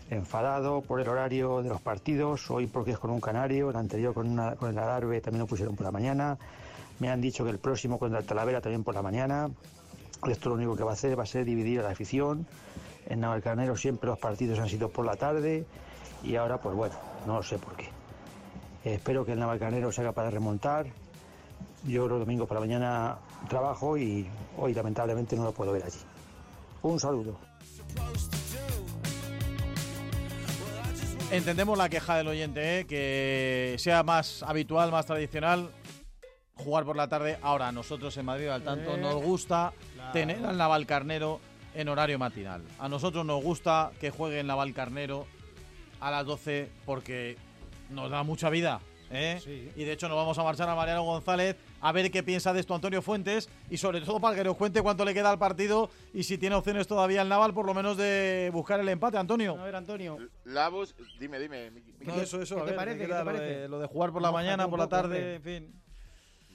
enfadado 0.10 0.82
por 0.82 1.00
el 1.00 1.10
horario 1.10 1.62
de 1.62 1.70
los 1.70 1.82
partidos, 1.82 2.50
hoy 2.50 2.66
porque 2.68 2.92
es 2.92 3.00
con 3.00 3.12
un 3.12 3.22
canario, 3.22 3.70
el 3.70 3.76
anterior 3.76 4.14
con, 4.14 4.28
una, 4.28 4.56
con 4.56 4.72
el 4.72 4.78
Adarve 4.78 5.22
también 5.22 5.42
lo 5.42 5.48
pusieron 5.48 5.76
por 5.76 5.86
la 5.86 5.92
mañana. 5.92 6.38
Me 7.00 7.10
han 7.10 7.22
dicho 7.22 7.44
que 7.44 7.52
el 7.52 7.60
próximo 7.60 8.00
contra 8.00 8.20
el 8.20 8.26
Talavera 8.26 8.62
también 8.62 8.84
por 8.84 8.96
la 8.96 9.02
mañana. 9.02 9.50
Esto 10.28 10.50
lo 10.50 10.56
único 10.56 10.76
que 10.76 10.84
va 10.84 10.92
a 10.92 10.94
hacer 10.94 11.18
va 11.18 11.24
a 11.24 11.28
ser 11.28 11.46
dividir 11.46 11.80
a 11.80 11.84
la 11.84 11.92
afición. 11.92 12.46
En 13.10 13.20
Navalcarnero 13.20 13.76
siempre 13.76 14.08
los 14.10 14.20
partidos 14.20 14.60
han 14.60 14.70
sido 14.70 14.90
por 14.90 15.06
la 15.06 15.16
tarde 15.16 15.66
y 16.24 16.36
ahora 16.36 16.60
pues 16.60 16.76
bueno, 16.76 16.96
no 17.26 17.38
lo 17.38 17.44
sé 17.44 17.58
por 17.58 17.76
qué. 17.76 17.90
Espero 18.84 19.26
que 19.26 19.34
el 19.34 19.40
Navalcarnero 19.40 19.92
sea 19.92 20.06
capaz 20.06 20.26
de 20.26 20.32
remontar. 20.32 20.86
Yo 21.86 22.08
los 22.08 22.20
domingos 22.20 22.48
por 22.48 22.56
la 22.56 22.62
mañana 22.62 23.18
trabajo 23.50 23.98
y 23.98 24.28
hoy 24.58 24.74
lamentablemente 24.74 25.36
no 25.36 25.44
lo 25.44 25.52
puedo 25.54 25.72
ver 25.72 25.84
allí. 25.84 26.00
Un 26.82 27.00
saludo. 27.00 27.38
Entendemos 31.32 31.78
la 31.78 31.90
queja 31.90 32.18
del 32.18 32.28
oyente, 32.28 32.80
¿eh? 32.80 32.86
que 32.88 33.76
sea 33.78 34.02
más 34.04 34.42
habitual, 34.44 34.92
más 34.92 35.06
tradicional 35.06 35.70
jugar 36.56 36.86
por 36.86 36.96
la 36.96 37.08
tarde. 37.08 37.38
Ahora, 37.42 37.72
nosotros 37.72 38.16
en 38.18 38.26
Madrid 38.26 38.48
al 38.48 38.64
tanto 38.64 38.96
Eh, 38.96 38.98
nos 38.98 39.16
gusta 39.24 39.72
claro. 39.94 40.12
tener 40.12 40.46
al 40.46 40.58
Navalcarnero 40.58 41.40
en 41.80 41.88
horario 41.90 42.20
matinal. 42.20 42.62
A 42.80 42.90
nosotros 42.90 43.26
nos 43.26 43.42
gusta 43.44 43.92
que 44.00 44.10
juegue 44.12 44.40
el 44.42 44.48
Navalcarnero 44.48 45.26
a 46.00 46.12
las 46.12 46.26
12 46.26 46.70
porque 46.86 47.38
nos 47.90 48.10
da 48.10 48.24
mucha 48.24 48.50
vida. 48.50 48.82
¿eh? 49.12 49.40
Y 49.76 49.84
de 49.86 49.92
hecho 49.94 50.08
nos 50.08 50.18
vamos 50.18 50.38
a 50.38 50.44
marchar 50.44 50.70
a 50.70 50.76
Mariano 50.76 51.04
González 51.04 51.56
a 51.82 51.92
ver 51.94 52.12
qué 52.12 52.22
piensa 52.22 52.52
de 52.54 52.60
esto 52.60 52.76
Antonio 52.76 53.02
Fuentes 53.02 53.50
y 53.70 53.78
sobre 53.78 54.02
todo 54.02 54.20
para 54.20 54.36
que 54.36 54.44
nos 54.44 54.56
cuente 54.58 54.82
cuánto 54.82 55.04
le 55.06 55.14
queda 55.14 55.32
al 55.32 55.40
partido 55.40 55.90
y 56.14 56.24
si 56.24 56.38
tiene 56.38 56.56
opciones 56.56 56.86
todavía 56.86 57.22
el 57.22 57.30
Naval 57.30 57.54
por 57.54 57.66
lo 57.66 57.74
menos 57.74 57.96
de 57.98 58.50
buscar 58.54 58.80
el 58.82 58.90
empate, 58.90 59.18
Antonio. 59.18 59.58
A 59.60 59.64
ver, 59.64 59.76
Antonio. 59.76 60.18
Labos, 60.44 60.94
dime, 61.20 61.40
dime. 61.40 61.72
No, 62.02 62.16
eso, 62.16 62.42
eso, 62.42 62.56
¿Qué 62.56 62.62
a 62.62 62.66
te 62.66 62.72
ver, 62.72 62.76
parece? 62.78 62.98
¿qué 63.00 63.08
¿Qué 63.08 63.14
te? 63.14 63.20
Lo 63.20 63.26
parece? 63.26 63.44
de- 63.46 63.70
Lo 63.70 63.80
de 63.80 63.88
jugar 63.88 64.12
por 64.12 64.22
la 64.22 64.32
mañana, 64.32 64.68
por 64.70 64.78
la 64.80 64.88
tarde, 64.88 65.36
en 65.36 65.42
fin. 65.42 65.82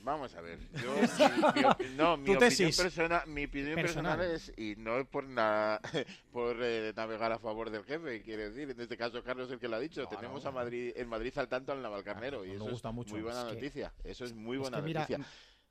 Vamos 0.04 0.34
a 0.34 0.40
ver. 0.42 0.58
Yo, 0.82 0.94
mi, 1.78 1.96
no, 1.96 2.16
mi 2.18 2.22
opinión, 2.22 2.38
tesis. 2.38 2.76
persona- 2.76 3.24
mi 3.26 3.46
opinión 3.46 3.74
personal. 3.74 4.18
Personal. 4.18 4.36
es, 4.36 4.52
y 4.58 4.76
no 4.76 4.98
es 4.98 5.06
por, 5.06 5.24
na- 5.24 5.80
por 6.32 6.56
eh, 6.62 6.92
navegar 6.94 7.32
a 7.32 7.38
favor 7.38 7.70
del 7.70 7.84
jefe, 7.84 8.22
quiere 8.22 8.50
decir, 8.50 8.70
en 8.70 8.78
este 8.80 8.96
caso 8.98 9.22
Carlos 9.24 9.46
es 9.48 9.54
el 9.54 9.58
que 9.58 9.68
lo 9.68 9.76
ha 9.76 9.80
dicho, 9.80 10.06
tenemos 10.06 10.44
a 10.44 10.50
Madrid, 10.50 10.92
en 10.94 11.08
Madrid 11.08 11.32
al 11.38 11.48
tanto 11.48 11.72
al 11.72 11.80
Navalcarnero 11.80 12.44
y 12.44 12.48
nos 12.48 12.56
eso 12.58 12.70
gusta 12.70 12.88
es 12.90 12.94
mucho. 12.94 13.14
muy 13.14 13.22
buena 13.22 13.40
Es 13.40 13.46
que- 13.48 13.54
noticia, 13.54 13.94
eso 14.04 14.24
es 14.26 14.34
muy 14.34 14.56
Es 14.56 14.60
buena 14.62 14.80
mira, 14.82 15.00
noticia. 15.00 15.24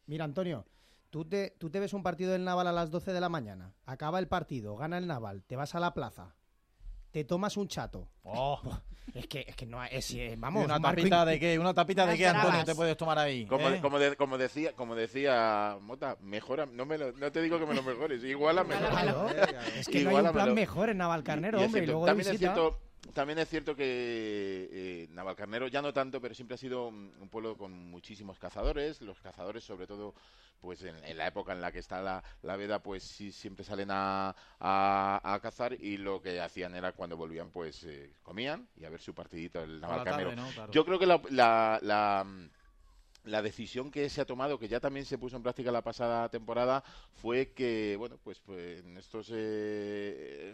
Mira, 0.08 0.26
Antonio, 0.26 0.66
tú 1.12 1.26
te, 1.26 1.52
tú 1.60 1.70
te 1.70 1.80
ves 1.80 1.94
un 1.94 2.02
partido 2.02 2.32
del 2.32 2.44
Naval 2.44 2.66
a 2.68 2.72
las 2.72 2.90
12 2.90 3.14
de 3.14 3.22
la 3.22 3.30
mañana, 3.30 3.76
acaba 3.86 4.18
el 4.18 4.28
partido, 4.28 4.76
gana 4.78 4.98
el 4.98 5.06
Naval, 5.06 5.44
te 5.44 5.56
vas 5.56 5.76
a 5.76 5.80
la 5.80 5.94
plaza, 5.94 6.36
te 7.14 7.24
tomas 7.24 7.56
un 7.56 7.68
chato. 7.70 8.10
Es 9.14 9.28
que, 9.28 9.46
es 9.48 9.56
que 9.56 9.66
no 9.68 9.84
es, 9.84 10.12
eh, 10.12 10.34
vamos, 10.40 10.62
¿Y 10.64 10.66
una 10.66 10.80
Marco 10.80 10.96
tapita 11.02 11.26
de 11.26 11.40
qué? 11.40 11.60
¿Una 11.60 11.74
tapita 11.74 12.06
de 12.08 12.18
qué, 12.18 12.26
Antonio, 12.26 12.64
te 12.64 12.74
puedes 12.74 12.98
tomar 12.98 13.20
ahí? 13.20 13.46
Como, 13.46 13.70
eh? 13.70 13.80
como, 13.80 14.00
de- 14.00 14.16
como 14.16 14.38
decía 14.40 14.72
como 14.74 14.96
decía 14.96 15.78
Mota, 15.82 16.18
mejora, 16.22 16.66
no, 16.66 16.86
me 16.86 16.98
lo- 16.98 17.12
no 17.12 17.32
te 17.32 17.42
digo 17.42 17.60
que 17.60 17.66
me 17.66 17.76
lo 17.76 17.84
mejores, 17.84 18.24
igual 18.24 18.66
mejor. 18.66 18.90
Claro, 18.90 19.28
es 19.78 19.88
que 19.88 20.04
no 20.04 20.10
hay 20.12 20.26
un 20.26 20.32
plan 20.32 20.54
mejor 20.56 20.90
en 20.90 20.98
Navalcarnero, 20.98 21.60
Y 21.62 21.66
hombre, 21.66 21.82
y 21.82 21.86
cierto, 21.86 21.92
luego 21.92 22.06
de 22.06 22.10
también 22.12 22.34
es 22.34 22.40
cierto 22.40 22.80
también 23.14 23.40
es 23.40 23.50
cierto 23.50 23.76
que 23.76 24.70
eh, 24.72 25.08
Navalcarnero 25.12 25.68
ya 25.68 25.82
no 25.82 25.94
tanto, 25.94 26.22
pero 26.22 26.34
siempre 26.34 26.56
ha 26.56 26.58
sido 26.58 26.88
un, 26.88 27.14
un 27.20 27.30
pueblo 27.30 27.58
con 27.58 27.72
muchísimos 27.74 28.40
cazadores. 28.40 29.02
Los 29.02 29.20
cazadores, 29.20 29.64
sobre 29.64 29.88
todo, 29.88 30.14
pues 30.62 30.82
en, 30.84 30.96
en 31.04 31.18
la 31.18 31.28
época 31.28 31.52
en 31.52 31.60
la 31.62 31.72
que 31.72 31.80
está 31.80 32.02
la, 32.02 32.24
la 32.42 32.56
veda, 32.56 32.82
pues 32.82 33.04
sí 33.04 33.32
siempre 33.32 33.66
salen 33.66 33.90
a, 33.92 34.34
a- 34.60 35.22
a 35.24 35.40
cazar 35.42 35.74
y 35.74 35.98
lo 35.98 36.22
que 36.22 36.40
hacían 36.40 36.76
era 36.76 36.94
cuando 36.94 37.18
volvían, 37.18 37.52
pues 37.52 37.84
eh, 37.84 38.14
comían 38.24 38.68
y 38.78 38.86
a 38.86 38.90
ver 38.90 39.02
su 39.02 39.14
partidito 39.14 39.62
el 39.62 39.82
Navalcarnero. 39.82 40.30
tarde, 40.30 40.42
¿no? 40.42 40.50
Claro. 40.54 40.72
Yo 40.72 40.86
creo 40.86 40.98
que 41.00 41.06
la, 41.06 41.22
la- 41.30 41.80
la, 41.82 42.26
la 43.24 43.42
decisión 43.42 43.90
que 43.92 44.10
se 44.10 44.20
ha 44.22 44.26
tomado, 44.26 44.60
que 44.60 44.68
ya 44.68 44.80
también 44.80 45.06
se 45.06 45.18
puso 45.18 45.38
en 45.38 45.44
práctica 45.44 45.72
la 45.72 45.82
pasada 45.82 46.28
temporada, 46.30 46.84
fue 47.22 47.52
que, 47.54 47.96
bueno, 47.98 48.18
pues, 48.24 48.40
pues 48.40 48.80
en 48.82 48.98
estos 48.98 49.30
eh, 49.32 50.54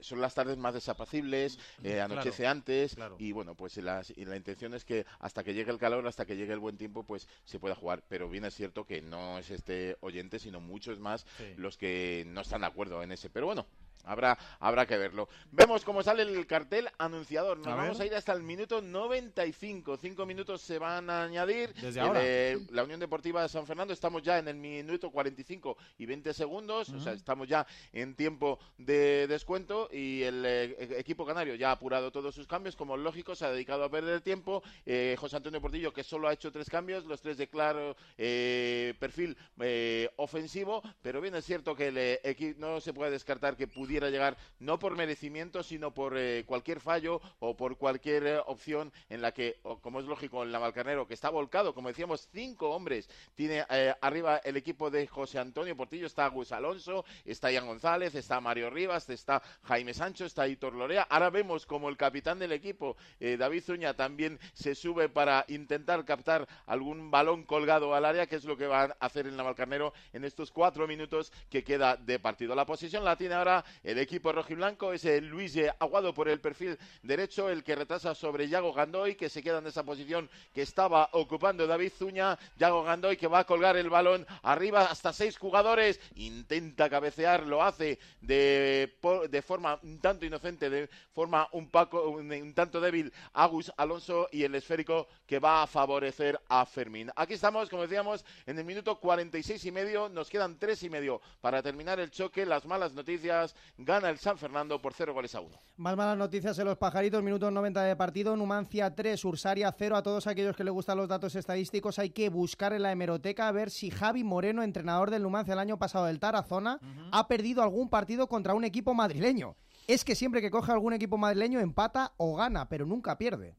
son 0.00 0.20
las 0.20 0.34
tardes 0.34 0.56
más 0.56 0.74
desapacibles, 0.74 1.58
eh, 1.82 1.94
Claro, 1.96 2.14
anochece 2.14 2.46
antes 2.46 2.94
claro. 2.94 3.16
y 3.18 3.32
bueno, 3.32 3.54
pues 3.54 3.76
las- 3.78 4.10
y 4.16 4.24
la 4.24 4.36
intención 4.36 4.74
es 4.74 4.84
que 4.84 5.04
hasta 5.20 5.44
que 5.44 5.54
llegue 5.54 5.70
el 5.70 5.78
calor, 5.78 6.06
hasta 6.06 6.24
que 6.24 6.36
llegue 6.36 6.52
el 6.52 6.58
buen 6.60 6.76
tiempo, 6.76 7.04
pues 7.04 7.28
se 7.44 7.58
pueda 7.58 7.74
jugar. 7.74 8.02
Pero 8.08 8.28
bien 8.28 8.44
es 8.44 8.54
cierto 8.54 8.84
que 8.86 9.02
no 9.02 9.38
es 9.38 9.50
este 9.50 9.96
oyente, 10.00 10.38
sino 10.38 10.60
muchos 10.60 10.98
más 10.98 11.26
Sí. 11.36 11.54
los 11.56 11.76
que 11.76 12.24
no 12.28 12.40
están 12.40 12.62
de 12.62 12.68
acuerdo 12.68 13.02
en 13.02 13.12
ese. 13.12 13.28
Pero 13.30 13.46
bueno. 13.46 13.66
Habrá, 14.04 14.36
habrá 14.60 14.86
que 14.86 14.96
verlo. 14.98 15.28
Vemos 15.50 15.84
cómo 15.84 16.02
sale 16.02 16.22
el 16.22 16.46
cartel 16.46 16.88
anunciador. 16.98 17.58
Nos 17.58 17.68
A 17.68 17.74
vamos 17.76 17.98
ver. 17.98 18.04
a 18.04 18.06
ir 18.10 18.14
hasta 18.16 18.32
el 18.32 18.42
minuto 18.42 18.82
95. 18.82 19.96
Cinco 19.96 20.26
minutos 20.26 20.60
se 20.60 20.78
van 20.78 21.08
a 21.08 21.22
añadir. 21.24 21.72
Desde 21.74 22.00
El, 22.00 22.06
ahora. 22.06 22.20
eh, 22.22 22.58
la 22.70 22.82
Unión 22.84 22.98
Deportiva 22.98 23.42
de 23.42 23.48
San 23.48 23.66
Fernando. 23.66 23.92
Estamos 23.92 24.22
ya 24.22 24.38
en 24.38 24.48
el 24.48 24.56
minuto 24.56 25.10
45 25.10 25.76
y 25.98 26.06
20 26.06 26.34
segundos. 26.34 26.88
O 26.88 26.98
sea, 26.98 27.12
estamos 27.12 27.46
ya 27.46 27.66
en 27.92 28.14
tiempo 28.16 28.58
de 28.78 29.26
descuento. 29.28 29.88
Y 29.92 30.22
el 30.22 30.44
eh, 30.44 30.76
e- 30.78 30.98
equipo 30.98 31.24
canario 31.24 31.54
ya 31.54 31.68
ha 31.68 31.72
apurado 31.72 32.10
todos 32.10 32.34
sus 32.34 32.46
cambios. 32.48 32.74
Como 32.74 32.96
lógico, 32.96 33.34
se 33.36 33.44
ha 33.46 33.50
dedicado 33.52 33.84
a 33.84 33.90
perder 33.90 34.20
tiempo. 34.20 34.62
Eh, 34.84 35.14
José 35.18 35.36
Antonio 35.36 35.60
Portillo, 35.60 35.92
que 35.92 36.02
solo 36.02 36.26
ha 36.28 36.32
hecho 36.32 36.50
tres 36.50 36.68
cambios. 36.68 37.04
Los 37.04 37.20
tres 37.20 37.36
de 37.38 37.48
claro 37.48 37.94
eh, 38.18 38.94
perfil 38.98 39.36
eh, 39.60 40.10
ofensivo. 40.16 40.82
Pero 41.02 41.20
bien 41.20 41.34
es 41.36 41.44
cierto 41.44 41.76
que 41.76 41.88
el 41.88 41.98
eh, 41.98 42.54
no 42.58 42.80
se 42.80 42.92
puede 42.92 43.10
descartar 43.12 43.56
que 43.56 43.68
pudiera 43.68 43.91
pudiera 43.92 44.08
llegar, 44.08 44.38
no 44.58 44.78
por 44.78 44.96
merecimiento, 44.96 45.62
sino 45.62 45.92
por 45.92 46.16
eh, 46.16 46.44
cualquier 46.46 46.80
fallo 46.80 47.20
o 47.40 47.54
por 47.54 47.76
cualquier 47.76 48.26
eh, 48.26 48.38
opción 48.46 48.90
en 49.10 49.20
la 49.20 49.32
que, 49.32 49.60
como 49.82 50.00
es 50.00 50.06
lógico, 50.06 50.42
en 50.42 50.50
la 50.50 50.58
Valcarnero, 50.58 51.06
que 51.06 51.12
está 51.12 51.28
volcado, 51.28 51.74
como 51.74 51.88
decíamos, 51.88 52.26
cinco 52.32 52.70
hombres, 52.70 53.10
tiene 53.34 53.66
eh, 53.68 53.94
arriba 54.00 54.38
el 54.44 54.56
equipo 54.56 54.88
de 54.88 55.06
José 55.06 55.38
Antonio 55.38 55.76
Portillo, 55.76 56.06
está 56.06 56.26
Gus 56.28 56.52
Alonso, 56.52 57.04
está 57.26 57.52
Ian 57.52 57.66
González, 57.66 58.14
está 58.14 58.40
Mario 58.40 58.70
Rivas, 58.70 59.10
está 59.10 59.42
Jaime 59.64 59.92
Sancho, 59.92 60.24
está 60.24 60.48
Hitor 60.48 60.72
Lorea. 60.72 61.06
Ahora 61.10 61.28
vemos 61.28 61.66
como 61.66 61.90
el 61.90 61.98
capitán 61.98 62.38
del 62.38 62.52
equipo, 62.52 62.96
David 63.20 63.62
Zuña, 63.62 63.92
también 63.92 64.40
se 64.54 64.74
sube 64.74 65.10
para 65.10 65.44
intentar 65.48 66.02
captar 66.06 66.48
algún 66.64 67.10
balón 67.10 67.44
colgado 67.44 67.94
al 67.94 68.06
área, 68.06 68.26
que 68.26 68.36
es 68.36 68.44
lo 68.44 68.56
que 68.56 68.66
van 68.66 68.92
a 68.92 69.04
hacer 69.04 69.26
en 69.26 69.36
la 69.36 69.42
Valcarnero 69.42 69.92
en 70.14 70.24
estos 70.24 70.50
cuatro 70.50 70.88
minutos 70.88 71.30
que 71.50 71.62
queda 71.62 71.96
de 71.96 72.18
partido. 72.18 72.54
La 72.54 72.64
posición 72.64 73.04
la 73.04 73.16
tiene 73.16 73.34
ahora 73.34 73.64
el 73.82 73.98
equipo 73.98 74.32
rojiblanco, 74.32 74.92
es 74.92 75.04
el 75.04 75.28
Luis 75.28 75.58
Aguado 75.78 76.14
por 76.14 76.28
el 76.28 76.40
perfil 76.40 76.78
derecho, 77.02 77.48
el 77.50 77.64
que 77.64 77.74
retrasa 77.74 78.14
sobre 78.14 78.48
Yago 78.48 78.72
Gandoy, 78.72 79.16
que 79.16 79.28
se 79.28 79.42
queda 79.42 79.58
en 79.58 79.66
esa 79.66 79.84
posición 79.84 80.30
que 80.54 80.62
estaba 80.62 81.08
ocupando 81.12 81.66
David 81.66 81.92
Zuña. 81.96 82.38
Yago 82.56 82.84
Gandoy 82.84 83.16
que 83.16 83.26
va 83.26 83.40
a 83.40 83.44
colgar 83.44 83.76
el 83.76 83.90
balón 83.90 84.26
arriba 84.42 84.86
hasta 84.86 85.12
seis 85.12 85.36
jugadores, 85.38 86.00
intenta 86.14 86.88
cabecear, 86.88 87.46
lo 87.46 87.62
hace 87.62 87.98
de 88.20 89.42
forma 89.44 89.78
un 89.82 90.00
tanto 90.00 90.26
inocente, 90.26 90.70
de 90.70 90.88
forma 91.12 91.48
un, 91.52 91.68
paco, 91.70 92.08
un, 92.08 92.30
un 92.32 92.54
tanto 92.54 92.80
débil 92.80 93.12
Agus 93.32 93.72
Alonso 93.76 94.28
y 94.30 94.44
el 94.44 94.54
esférico 94.54 95.08
que 95.26 95.38
va 95.38 95.62
a 95.62 95.66
favorecer 95.66 96.38
a 96.48 96.64
Fermín. 96.66 97.10
Aquí 97.16 97.34
estamos, 97.34 97.68
como 97.68 97.82
decíamos, 97.82 98.24
en 98.46 98.58
el 98.58 98.64
minuto 98.64 98.98
46 98.98 99.64
y 99.64 99.72
medio, 99.72 100.08
nos 100.08 100.28
quedan 100.28 100.58
tres 100.58 100.82
y 100.82 100.90
medio 100.90 101.20
para 101.40 101.62
terminar 101.62 102.00
el 102.00 102.10
choque. 102.10 102.46
Las 102.46 102.66
malas 102.66 102.92
noticias, 102.92 103.54
gana 103.78 104.10
el 104.10 104.18
San 104.18 104.38
Fernando 104.38 104.80
por 104.80 104.94
cero 104.94 105.14
goles 105.14 105.34
a 105.34 105.40
uno. 105.40 105.56
Más 105.76 105.96
malas 105.96 106.16
noticias 106.16 106.58
en 106.58 106.66
los 106.66 106.78
pajaritos, 106.78 107.22
minutos 107.22 107.52
90 107.52 107.82
de 107.82 107.96
partido, 107.96 108.36
Numancia 108.36 108.94
3, 108.94 109.24
Ursaria 109.24 109.74
0. 109.76 109.96
A 109.96 110.02
todos 110.02 110.26
aquellos 110.26 110.56
que 110.56 110.64
les 110.64 110.72
gustan 110.72 110.98
los 110.98 111.08
datos 111.08 111.34
estadísticos 111.34 111.98
hay 111.98 112.10
que 112.10 112.28
buscar 112.28 112.72
en 112.72 112.82
la 112.82 112.92
hemeroteca 112.92 113.48
a 113.48 113.52
ver 113.52 113.70
si 113.70 113.90
Javi 113.90 114.24
Moreno, 114.24 114.62
entrenador 114.62 115.10
del 115.10 115.22
Numancia 115.22 115.54
el 115.54 115.60
año 115.60 115.78
pasado 115.78 116.06
del 116.06 116.20
Tarazona, 116.20 116.78
ha 117.10 117.28
perdido 117.28 117.62
algún 117.62 117.88
partido 117.88 118.28
contra 118.28 118.54
un 118.54 118.64
equipo 118.64 118.94
madrileño. 118.94 119.56
Es 119.88 120.04
que 120.04 120.14
siempre 120.14 120.40
que 120.40 120.50
coge 120.50 120.72
algún 120.72 120.92
equipo 120.92 121.18
madrileño 121.18 121.60
empata 121.60 122.12
o 122.16 122.36
gana, 122.36 122.68
pero 122.68 122.86
nunca 122.86 123.18
pierde. 123.18 123.56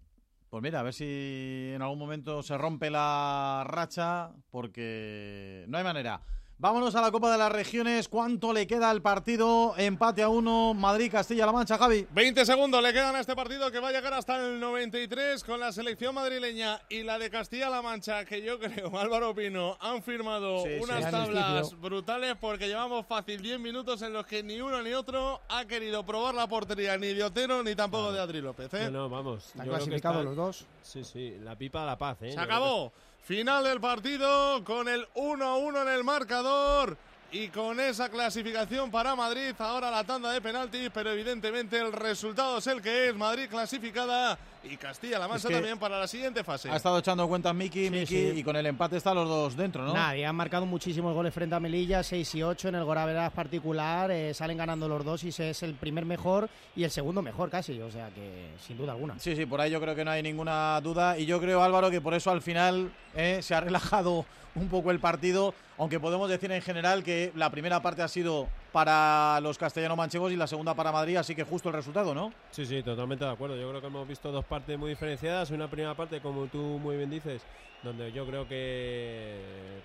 Pues 0.49 0.61
mira, 0.61 0.81
a 0.81 0.83
ver 0.83 0.93
si 0.93 1.71
en 1.73 1.81
algún 1.81 1.97
momento 1.97 2.43
se 2.43 2.55
rompe 2.57 2.91
la 2.91 3.63
racha, 3.65 4.31
porque 4.51 5.65
no 5.67 5.79
hay 5.79 5.83
manera. 5.83 6.21
Vámonos 6.59 6.95
a 6.95 7.01
la 7.01 7.11
Copa 7.11 7.29
de 7.29 7.37
las 7.37 7.51
Regiones. 7.51 8.07
¿Cuánto 8.07 8.53
le 8.53 8.65
queda 8.67 8.89
al 8.89 9.01
partido? 9.01 9.73
Empate 9.77 10.21
a 10.23 10.29
uno, 10.29 10.73
Madrid, 10.73 11.11
Castilla-La 11.11 11.51
Mancha, 11.51 11.77
Javi. 11.77 12.07
20 12.11 12.45
segundos 12.45 12.81
le 12.81 12.93
quedan 12.93 13.13
a 13.17 13.19
este 13.19 13.35
partido 13.35 13.69
que 13.69 13.81
va 13.81 13.89
a 13.89 13.91
llegar 13.91 14.13
hasta 14.13 14.37
el 14.37 14.61
93 14.61 15.43
con 15.43 15.59
la 15.59 15.73
selección 15.73 16.15
madrileña 16.15 16.79
y 16.87 17.03
la 17.03 17.19
de 17.19 17.29
Castilla-La 17.29 17.81
Mancha, 17.81 18.23
que 18.23 18.41
yo 18.43 18.59
creo, 18.59 18.97
Álvaro 18.99 19.35
Pino, 19.35 19.75
han 19.81 20.03
firmado 20.03 20.63
Sí, 20.63 20.69
unas 20.81 21.11
tablas 21.11 21.77
brutales 21.81 22.35
porque 22.39 22.67
llevamos 22.67 23.05
fácil 23.07 23.41
10 23.41 23.59
minutos 23.59 24.01
en 24.01 24.13
los 24.13 24.25
que 24.25 24.41
ni 24.41 24.61
uno 24.61 24.81
ni 24.81 24.93
otro 24.93 25.41
ha 25.49 25.65
querido 25.65 26.05
probar 26.05 26.33
la 26.33 26.47
portería 26.47 26.97
ni 26.97 27.07
de 27.07 27.23
Otero 27.25 27.61
ni 27.63 27.75
tampoco 27.75 28.13
de 28.13 28.21
Adri 28.21 28.39
López. 28.41 28.73
¿eh? 28.75 28.85
No, 28.85 28.91
no, 28.91 29.09
vamos. 29.09 29.47
Están 29.47 29.67
clasificados 29.67 30.17
están- 30.19 30.25
los 30.25 30.35
dos. 30.37 30.65
Sí, 30.81 31.03
sí, 31.03 31.35
la 31.43 31.57
pipa 31.57 31.81
de 31.81 31.87
la 31.87 31.97
paz, 31.97 32.17
¿eh? 32.21 32.29
Se 32.29 32.29
Yo 32.29 32.35
creo 32.35 32.47
que 32.47 32.53
acabó. 32.53 32.93
Final 33.23 33.63
del 33.63 33.79
partido 33.79 34.61
con 34.65 34.89
el 34.89 35.07
1-1 35.13 35.83
en 35.83 35.87
el 35.87 36.03
marcador. 36.03 36.97
Y 37.31 37.47
con 37.47 37.79
esa 37.79 38.09
clasificación 38.09 38.91
para 38.91 39.15
Madrid, 39.15 39.55
ahora 39.59 39.89
la 39.89 40.03
tanda 40.03 40.29
de 40.31 40.41
penaltis, 40.41 40.91
pero 40.93 41.11
evidentemente 41.11 41.79
el 41.79 41.93
resultado 41.93 42.57
es 42.57 42.67
el 42.67 42.81
que 42.81 43.07
es. 43.07 43.15
Madrid 43.15 43.47
clasificada 43.49 44.37
y 44.63 44.77
Castilla-La 44.77 45.27
Mancha 45.27 45.47
que 45.47 45.53
también 45.55 45.77
para 45.77 45.99
la 45.99 46.07
siguiente 46.07 46.43
fase. 46.43 46.69
Ha 46.69 46.75
estado 46.75 46.99
echando 46.99 47.27
cuentas 47.27 47.53
Miki, 47.53 47.89
Miki, 47.89 48.05
sí. 48.05 48.33
y 48.35 48.43
con 48.43 48.55
el 48.55 48.65
empate 48.65 48.97
están 48.97 49.15
los 49.15 49.27
dos 49.27 49.55
dentro, 49.55 49.83
¿no? 49.83 49.93
Nadie, 49.93 50.25
han 50.25 50.35
marcado 50.35 50.65
muchísimos 50.65 51.13
goles 51.13 51.33
frente 51.33 51.55
a 51.55 51.59
Melilla, 51.59 52.03
6 52.03 52.35
y 52.35 52.43
8 52.43 52.69
en 52.69 52.75
el 52.75 52.83
Goraveras 52.83 53.31
particular, 53.31 54.11
eh, 54.11 54.33
salen 54.33 54.57
ganando 54.57 54.87
los 54.87 55.03
dos 55.03 55.23
y 55.23 55.31
se 55.31 55.49
es 55.49 55.63
el 55.63 55.73
primer 55.75 56.05
mejor 56.05 56.49
y 56.75 56.83
el 56.83 56.91
segundo 56.91 57.21
mejor 57.21 57.49
casi, 57.49 57.79
o 57.81 57.91
sea 57.91 58.09
que 58.09 58.49
sin 58.65 58.77
duda 58.77 58.93
alguna. 58.93 59.19
Sí, 59.19 59.35
sí, 59.35 59.45
por 59.45 59.61
ahí 59.61 59.71
yo 59.71 59.81
creo 59.81 59.95
que 59.95 60.05
no 60.05 60.11
hay 60.11 60.23
ninguna 60.23 60.79
duda. 60.81 61.17
Y 61.17 61.25
yo 61.25 61.39
creo, 61.39 61.63
Álvaro, 61.63 61.91
que 61.91 62.01
por 62.01 62.13
eso 62.13 62.31
al 62.31 62.41
final 62.41 62.91
eh, 63.15 63.39
se 63.41 63.55
ha 63.55 63.59
relajado 63.61 64.25
un 64.55 64.69
poco 64.69 64.91
el 64.91 64.99
partido. 64.99 65.53
Aunque 65.77 65.99
podemos 65.99 66.29
decir 66.29 66.51
en 66.51 66.61
general 66.61 67.03
que 67.03 67.31
la 67.35 67.49
primera 67.49 67.81
parte 67.81 68.03
ha 68.03 68.07
sido 68.07 68.47
para 68.73 69.39
los 69.39 69.57
castellano-manchegos 69.59 70.31
y 70.31 70.35
la 70.35 70.47
segunda 70.47 70.73
para 70.73 70.91
Madrid, 70.91 71.17
así 71.17 71.35
que 71.35 71.43
justo 71.43 71.69
el 71.69 71.75
resultado, 71.75 72.15
¿no? 72.15 72.33
Sí, 72.49 72.65
sí, 72.65 72.81
totalmente 72.81 73.23
de 73.23 73.31
acuerdo. 73.31 73.55
Yo 73.55 73.69
creo 73.69 73.79
que 73.79 73.87
hemos 73.87 74.07
visto 74.07 74.31
dos 74.31 74.43
partes 74.45 74.77
muy 74.79 74.89
diferenciadas. 74.89 75.51
Una 75.51 75.69
primera 75.69 75.93
parte, 75.93 76.19
como 76.21 76.47
tú 76.47 76.57
muy 76.57 76.97
bien 76.97 77.11
dices, 77.11 77.43
donde 77.83 78.11
yo 78.11 78.25
creo 78.25 78.47
que 78.47 79.37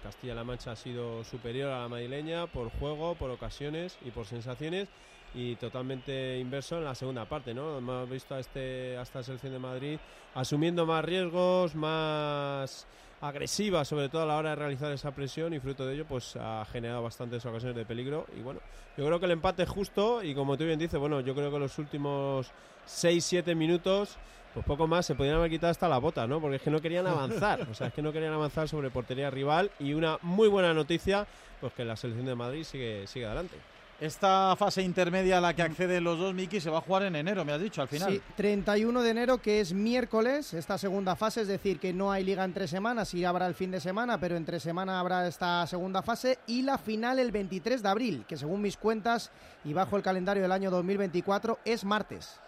Castilla-La 0.02 0.42
Mancha 0.42 0.72
ha 0.72 0.76
sido 0.76 1.22
superior 1.22 1.70
a 1.70 1.82
la 1.82 1.88
madrileña 1.88 2.46
por 2.46 2.70
juego, 2.78 3.14
por 3.14 3.30
ocasiones 3.30 3.98
y 4.06 4.10
por 4.10 4.24
sensaciones. 4.24 4.88
Y 5.34 5.56
totalmente 5.56 6.38
inverso 6.38 6.78
en 6.78 6.84
la 6.84 6.94
segunda 6.94 7.26
parte, 7.26 7.52
¿no? 7.52 7.76
Hemos 7.76 8.08
visto 8.08 8.34
a, 8.34 8.40
este, 8.40 8.96
a 8.96 9.02
esta 9.02 9.22
selección 9.22 9.52
de 9.52 9.58
Madrid 9.58 9.98
asumiendo 10.34 10.86
más 10.86 11.04
riesgos, 11.04 11.74
más 11.74 12.86
agresiva, 13.20 13.84
sobre 13.84 14.08
todo 14.08 14.22
a 14.22 14.26
la 14.26 14.36
hora 14.36 14.50
de 14.50 14.56
realizar 14.56 14.92
esa 14.92 15.10
presión 15.10 15.52
y 15.52 15.60
fruto 15.60 15.86
de 15.86 15.94
ello 15.94 16.04
pues 16.06 16.36
ha 16.36 16.64
generado 16.70 17.02
bastantes 17.02 17.44
ocasiones 17.44 17.76
de 17.76 17.84
peligro 17.84 18.26
y 18.36 18.40
bueno, 18.40 18.60
yo 18.96 19.04
creo 19.06 19.18
que 19.18 19.26
el 19.26 19.32
empate 19.32 19.64
es 19.64 19.68
justo 19.68 20.22
y 20.22 20.34
como 20.34 20.56
tú 20.56 20.64
bien 20.64 20.78
dices, 20.78 20.98
bueno, 21.00 21.20
yo 21.20 21.34
creo 21.34 21.50
que 21.50 21.58
los 21.58 21.78
últimos 21.78 22.50
6-7 22.86 23.54
minutos 23.56 24.16
pues 24.54 24.64
poco 24.64 24.86
más 24.86 25.04
se 25.04 25.14
podían 25.14 25.36
haber 25.36 25.50
quitado 25.50 25.70
hasta 25.70 25.88
la 25.88 25.98
bota, 25.98 26.26
¿no? 26.26 26.40
Porque 26.40 26.56
es 26.56 26.62
que 26.62 26.70
no 26.70 26.80
querían 26.80 27.06
avanzar, 27.08 27.66
o 27.70 27.74
sea, 27.74 27.88
es 27.88 27.94
que 27.94 28.02
no 28.02 28.12
querían 28.12 28.32
avanzar 28.32 28.68
sobre 28.68 28.90
portería 28.90 29.30
rival 29.30 29.70
y 29.78 29.94
una 29.94 30.18
muy 30.22 30.48
buena 30.48 30.72
noticia 30.72 31.26
pues 31.60 31.72
que 31.72 31.84
la 31.84 31.96
selección 31.96 32.26
de 32.26 32.34
Madrid 32.34 32.64
sigue 32.64 33.06
sigue 33.06 33.26
adelante. 33.26 33.56
Esta 34.00 34.54
fase 34.54 34.80
intermedia 34.82 35.38
a 35.38 35.40
la 35.40 35.54
que 35.54 35.62
acceden 35.62 36.04
los 36.04 36.20
dos, 36.20 36.32
Miki, 36.32 36.60
se 36.60 36.70
va 36.70 36.78
a 36.78 36.80
jugar 36.82 37.02
en 37.02 37.16
enero, 37.16 37.44
me 37.44 37.52
has 37.52 37.60
dicho, 37.60 37.82
al 37.82 37.88
final. 37.88 38.12
Sí, 38.12 38.22
31 38.36 39.02
de 39.02 39.10
enero, 39.10 39.38
que 39.38 39.60
es 39.60 39.72
miércoles, 39.72 40.54
esta 40.54 40.78
segunda 40.78 41.16
fase, 41.16 41.40
es 41.40 41.48
decir, 41.48 41.80
que 41.80 41.92
no 41.92 42.12
hay 42.12 42.22
liga 42.22 42.44
entre 42.44 42.68
semanas, 42.68 43.08
sí 43.08 43.24
habrá 43.24 43.48
el 43.48 43.56
fin 43.56 43.72
de 43.72 43.80
semana, 43.80 44.20
pero 44.20 44.36
entre 44.36 44.60
semana 44.60 45.00
habrá 45.00 45.26
esta 45.26 45.66
segunda 45.66 46.02
fase 46.02 46.38
y 46.46 46.62
la 46.62 46.78
final 46.78 47.18
el 47.18 47.32
23 47.32 47.82
de 47.82 47.88
abril, 47.88 48.24
que 48.28 48.36
según 48.36 48.62
mis 48.62 48.76
cuentas 48.76 49.32
y 49.64 49.72
bajo 49.72 49.96
el 49.96 50.04
calendario 50.04 50.44
del 50.44 50.52
año 50.52 50.70
2024 50.70 51.58
es 51.64 51.84
martes. 51.84 52.38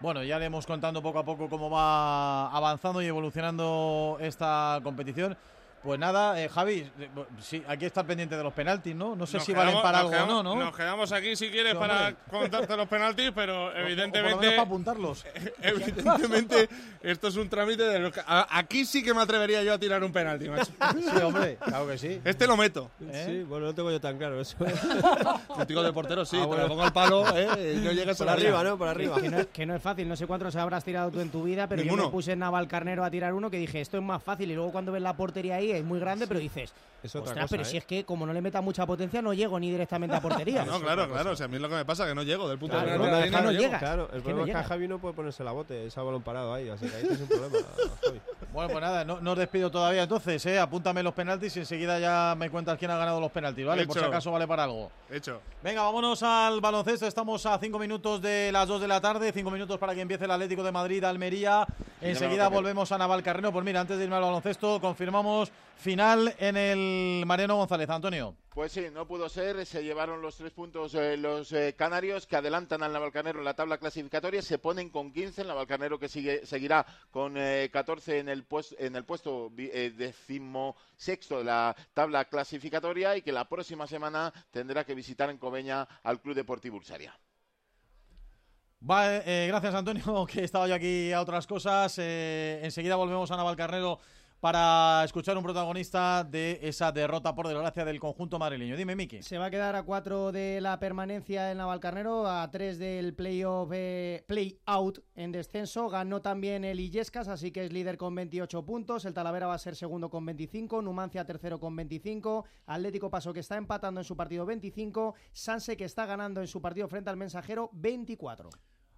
Bueno, 0.00 0.24
ya 0.24 0.38
iremos 0.38 0.66
contando 0.66 1.00
poco 1.02 1.20
a 1.20 1.24
poco 1.24 1.48
cómo 1.48 1.70
va 1.70 2.50
avanzando 2.50 3.00
y 3.00 3.06
evolucionando 3.06 4.18
esta 4.20 4.80
competición. 4.82 5.36
Pues 5.86 6.00
nada, 6.00 6.42
eh, 6.42 6.48
Javi, 6.48 6.80
eh, 6.98 7.08
sí, 7.40 7.62
hay 7.68 7.78
que 7.78 7.86
estar 7.86 8.04
pendiente 8.04 8.36
de 8.36 8.42
los 8.42 8.52
penaltis, 8.52 8.92
¿no? 8.92 9.14
No 9.14 9.24
sé 9.24 9.36
Nos 9.36 9.46
si 9.46 9.52
quedamos- 9.52 9.66
valen 9.74 9.82
para 9.82 9.98
algo 10.00 10.10
quedamos- 10.10 10.34
o 10.34 10.42
no, 10.42 10.54
¿no? 10.56 10.64
Nos 10.64 10.76
quedamos 10.76 11.12
aquí 11.12 11.36
si 11.36 11.48
quieres 11.48 11.74
Sí, 11.74 11.78
para 11.78 12.12
contarte 12.28 12.76
los 12.76 12.88
penaltis, 12.88 13.30
pero 13.32 13.66
O- 13.66 13.68
o 13.68 13.70
por 13.70 13.78
lo 13.80 13.86
evidentemente. 13.86 14.36
menos 14.40 14.52
para 14.54 14.62
apuntarlos. 14.62 15.24
Evidentemente, 15.62 16.68
esto 17.02 17.28
es 17.28 17.36
un 17.36 17.48
trámite 17.48 17.84
de 17.84 17.98
los 18.00 18.12
que- 18.12 18.20
a- 18.26 18.48
Aquí 18.58 18.84
sí 18.84 19.00
que 19.04 19.14
me 19.14 19.22
atrevería 19.22 19.62
yo 19.62 19.74
a 19.74 19.78
tirar 19.78 20.02
un 20.02 20.12
penalti, 20.12 20.48
macho. 20.48 20.72
Sí, 21.16 21.22
hombre, 21.22 21.56
claro 21.64 21.86
que 21.86 21.98
sí. 21.98 22.20
Este 22.24 22.48
lo 22.48 22.56
meto. 22.56 22.90
Sí, 22.98 23.44
bueno, 23.44 23.66
no 23.66 23.74
tengo 23.74 23.92
yo 23.92 24.00
tan 24.00 24.18
claro 24.18 24.40
eso. 24.40 24.56
Contigo 25.46 25.82
de 25.84 25.92
portero 25.92 26.24
sí, 26.24 26.36
Ah, 26.36 26.40
te 26.40 26.46
bueno. 26.46 26.62
lo 26.64 26.68
pongo 26.70 26.82
al 26.82 26.92
palo, 26.92 27.24
¿eh? 27.36 27.76
y 27.76 27.84
no 27.84 27.92
llegas 27.92 28.18
Por 28.18 28.28
arriba. 28.28 28.64
¿no? 28.64 28.76
Por 28.76 28.88
arriba. 28.88 29.20
Que 29.20 29.28
no, 29.30 29.38
es- 29.38 29.46
que 29.46 29.66
no 29.66 29.76
es 29.76 29.82
fácil, 29.82 30.08
no 30.08 30.16
sé 30.16 30.26
cuántos 30.26 30.56
habrás 30.56 30.82
tirado 30.84 31.10
tú 31.12 31.20
en 31.20 31.30
tu 31.30 31.44
vida, 31.44 31.68
pero 31.68 31.82
yo 31.82 31.96
me 31.96 32.08
puse 32.08 32.32
en 32.32 32.40
Naval 32.40 32.66
Carnero 32.66 33.04
a 33.04 33.10
tirar 33.10 33.34
uno 33.34 33.50
que 33.50 33.58
dije, 33.58 33.80
esto 33.80 33.96
es 33.98 34.02
más 34.02 34.20
fácil, 34.22 34.50
y 34.50 34.54
luego 34.56 34.72
cuando 34.72 34.90
ves 34.90 35.02
la 35.02 35.16
portería 35.16 35.56
ahí 35.56 35.70
es 35.78 35.84
muy 35.84 35.98
grande, 36.00 36.26
pero 36.26 36.40
dices, 36.40 36.72
Es 37.02 37.14
otra 37.14 37.30
ostras, 37.30 37.44
cosa, 37.44 37.50
pero 37.50 37.62
¿eh? 37.62 37.66
si 37.66 37.76
es 37.76 37.84
que 37.84 38.04
como 38.04 38.26
no 38.26 38.32
le 38.32 38.40
meta 38.40 38.60
mucha 38.60 38.84
potencia 38.86 39.20
no 39.22 39.32
llego 39.34 39.58
ni 39.60 39.70
directamente 39.70 40.16
a 40.16 40.20
portería. 40.20 40.64
No, 40.66 40.80
claro, 40.80 41.08
claro. 41.08 41.32
O 41.32 41.36
sea, 41.36 41.46
a 41.46 41.48
mí 41.48 41.56
es 41.56 41.62
lo 41.62 41.68
que 41.68 41.74
me 41.76 41.84
pasa 41.84 42.06
que 42.06 42.14
no 42.14 42.22
llego 42.22 42.48
del 42.48 42.58
punto 42.58 42.76
Claro, 42.76 43.04
de 43.04 43.22
vista 43.22 43.38
no 43.40 43.44
no 43.46 43.50
llego. 43.52 43.62
llega. 43.64 43.78
Claro, 43.78 44.08
el 44.12 44.18
Es 44.18 44.22
que 44.24 44.28
no 44.30 44.36
problema 44.36 44.58
es 44.60 44.64
que. 44.64 44.68
Javi 44.68 44.88
no 44.88 44.98
puede 44.98 45.14
ponerse 45.14 45.44
la 45.44 45.52
bote, 45.52 45.86
ese 45.86 46.00
balón 46.00 46.22
parado 46.22 46.52
ahí, 46.54 46.68
así 46.68 46.86
que 46.88 46.96
ahí 46.96 47.06
es 47.10 47.20
un 47.20 47.26
problema, 47.28 47.56
Javi. 48.04 48.20
Bueno, 48.52 48.68
pues 48.70 48.80
nada, 48.80 49.04
no, 49.04 49.20
no 49.20 49.32
os 49.32 49.38
despido 49.38 49.70
todavía 49.70 50.02
entonces, 50.04 50.44
¿eh? 50.46 50.58
Apúntame 50.58 51.02
los 51.02 51.12
penaltis 51.12 51.54
y 51.56 51.60
enseguida 51.60 51.98
ya 52.00 52.34
me 52.36 52.48
cuentas 52.50 52.78
quién 52.78 52.90
ha 52.90 52.96
ganado 52.96 53.20
los 53.20 53.30
penaltis, 53.30 53.66
¿vale? 53.66 53.86
Por 53.86 53.98
si 53.98 54.04
acaso 54.04 54.30
vale 54.32 54.46
para 54.48 54.64
algo. 54.64 54.90
Hecho. 55.10 55.40
Venga, 55.62 55.82
vámonos 55.82 56.22
al 56.22 56.60
baloncesto. 56.60 57.06
Estamos 57.06 57.44
a 57.46 57.58
cinco 57.58 57.78
minutos 57.78 58.20
de 58.22 58.50
las 58.52 58.66
2 58.66 58.80
de 58.80 58.88
la 58.88 59.00
tarde. 59.00 59.30
Cinco 59.32 59.50
minutos 59.50 59.78
para 59.78 59.94
que 59.94 60.00
empiece 60.00 60.24
el 60.24 60.30
Atlético 60.30 60.62
de 60.62 60.72
Madrid, 60.72 61.04
Almería. 61.04 61.66
Enseguida 62.00 62.48
volvemos 62.48 62.90
a 62.92 62.98
Navalcarnero. 62.98 63.52
Pues 63.52 63.64
mira, 63.64 63.80
antes 63.80 63.98
de 63.98 64.04
irme 64.04 64.16
al 64.16 64.22
baloncesto, 64.22 64.80
confirmamos 64.80 65.50
final 65.76 66.34
en 66.38 66.56
el 66.56 67.24
Mariano 67.26 67.56
González. 67.56 67.88
Antonio. 67.88 68.36
Pues 68.56 68.72
sí, 68.72 68.86
no 68.90 69.06
pudo 69.06 69.28
ser. 69.28 69.66
Se 69.66 69.84
llevaron 69.84 70.22
los 70.22 70.36
tres 70.36 70.50
puntos 70.52 70.94
eh, 70.94 71.16
los 71.16 71.52
eh, 71.52 71.74
canarios 71.76 72.26
que 72.26 72.36
adelantan 72.36 72.82
al 72.82 72.92
Navalcarnero 72.92 73.38
en 73.38 73.44
la 73.44 73.54
tabla 73.54 73.78
clasificatoria. 73.78 74.40
Se 74.40 74.58
ponen 74.58 74.88
con 74.88 75.12
15. 75.12 75.42
El 75.42 75.48
Navalcarnero 75.48 75.98
que 75.98 76.08
sigue, 76.08 76.46
seguirá 76.46 76.86
con 77.10 77.36
eh, 77.36 77.68
14 77.70 78.18
en 78.18 78.28
el, 78.28 78.44
puesto 78.44 78.74
en 78.78 78.96
el 78.96 79.04
puesto 79.04 79.52
eh, 79.58 79.92
decimosexto 79.94 81.38
de 81.38 81.44
la 81.44 81.76
tabla 81.92 82.24
clasificatoria 82.24 83.16
y 83.16 83.22
que 83.22 83.32
la 83.32 83.48
próxima 83.48 83.86
semana 83.86 84.32
tendrá 84.50 84.84
que 84.84 84.94
visitar 84.94 85.28
en 85.28 85.38
Cobeña 85.38 85.86
al 86.02 86.20
Club 86.20 86.34
Deportivo 86.34 86.78
Ursaria. 86.78 87.18
Vale, 88.80 89.48
gracias 89.48 89.74
Antonio, 89.74 90.26
que 90.32 90.44
estaba 90.44 90.66
yo 90.66 90.74
aquí 90.74 91.12
a 91.12 91.20
otras 91.20 91.46
cosas. 91.46 91.98
Enseguida 91.98 92.96
volvemos 92.96 93.30
a 93.30 93.36
Navalcarnero 93.36 93.98
para 94.40 95.02
escuchar 95.04 95.36
un 95.36 95.42
protagonista 95.42 96.24
de 96.24 96.60
esa 96.62 96.92
derrota 96.92 97.34
por 97.34 97.48
desgracia 97.48 97.84
del 97.84 97.98
conjunto 97.98 98.38
madrileño. 98.38 98.76
Dime, 98.76 98.94
Miki. 98.94 99.22
Se 99.22 99.38
va 99.38 99.46
a 99.46 99.50
quedar 99.50 99.76
a 99.76 99.82
cuatro 99.82 100.32
de 100.32 100.60
la 100.60 100.78
permanencia 100.78 101.50
en 101.50 101.58
Navalcarnero, 101.58 102.28
a 102.28 102.50
tres 102.50 102.78
del 102.78 103.14
playoff, 103.14 103.70
eh, 103.72 104.24
play-out 104.26 104.98
en 105.14 105.32
descenso. 105.32 105.88
Ganó 105.88 106.20
también 106.22 106.64
el 106.64 106.80
Illescas, 106.80 107.28
así 107.28 107.50
que 107.50 107.64
es 107.64 107.72
líder 107.72 107.96
con 107.96 108.14
28 108.14 108.64
puntos. 108.64 109.04
El 109.04 109.14
Talavera 109.14 109.46
va 109.46 109.54
a 109.54 109.58
ser 109.58 109.76
segundo 109.76 110.10
con 110.10 110.24
25, 110.26 110.82
Numancia 110.82 111.24
tercero 111.24 111.58
con 111.58 111.74
25, 111.74 112.44
Atlético 112.66 113.10
Paso 113.10 113.32
que 113.32 113.40
está 113.40 113.56
empatando 113.56 114.00
en 114.00 114.04
su 114.04 114.16
partido 114.16 114.46
25, 114.46 115.14
Sanse 115.32 115.76
que 115.76 115.84
está 115.84 116.06
ganando 116.06 116.40
en 116.40 116.46
su 116.46 116.60
partido 116.60 116.88
frente 116.88 117.10
al 117.10 117.16
Mensajero 117.16 117.70
24. 117.72 118.50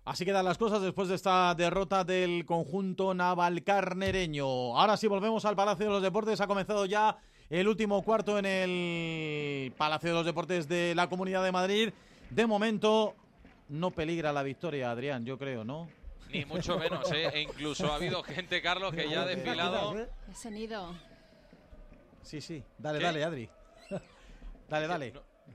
Así 0.09 0.25
quedan 0.25 0.47
las 0.47 0.57
cosas 0.57 0.81
después 0.81 1.11
de 1.11 1.17
esta 1.17 1.55
derrota 1.55 2.03
del 2.03 2.47
conjunto 2.47 3.13
navalcarnereño. 3.13 4.47
Ahora 4.75 4.97
sí 4.97 5.07
volvemos 5.07 5.45
al 5.45 5.55
Palacio 5.55 5.85
de 5.85 5.93
los 5.93 6.03
Deportes. 6.03 6.41
Ha 6.41 6.47
comenzado 6.47 6.87
ya 6.87 7.19
el 7.51 7.69
último 7.69 8.03
cuarto 8.03 8.39
en 8.39 8.47
el 8.47 9.71
Palacio 9.73 10.09
de 10.09 10.15
los 10.15 10.25
Deportes 10.25 10.67
de 10.67 10.95
la 10.95 11.11
Comunidad 11.11 11.45
de 11.45 11.53
Madrid. 11.53 11.93
De 12.31 12.47
momento 12.47 13.17
no 13.69 13.91
peligra 13.91 14.33
la 14.33 14.43
victoria, 14.43 14.91
Adrián, 14.91 15.27
yo 15.27 15.37
creo, 15.37 15.63
¿no? 15.63 15.91
Ni 16.33 16.47
mucho 16.47 16.79
menos, 16.79 17.13
¿eh? 17.13 17.29
E 17.35 17.43
incluso 17.43 17.93
ha 17.93 17.97
habido 17.97 18.23
gente, 18.23 18.63
Carlos, 18.63 18.95
que 18.95 19.11
ya 19.11 19.25
ha 19.25 19.27
desfilado. 19.27 19.95
Ese 20.31 20.51
nido. 20.51 20.95
Sí, 22.23 22.41
sí. 22.41 22.65
Dale, 22.79 22.99
¿Qué? 22.99 23.05
dale, 23.05 23.25
Adri. 23.25 23.51
dale, 24.71 24.87
dale. 24.87 25.13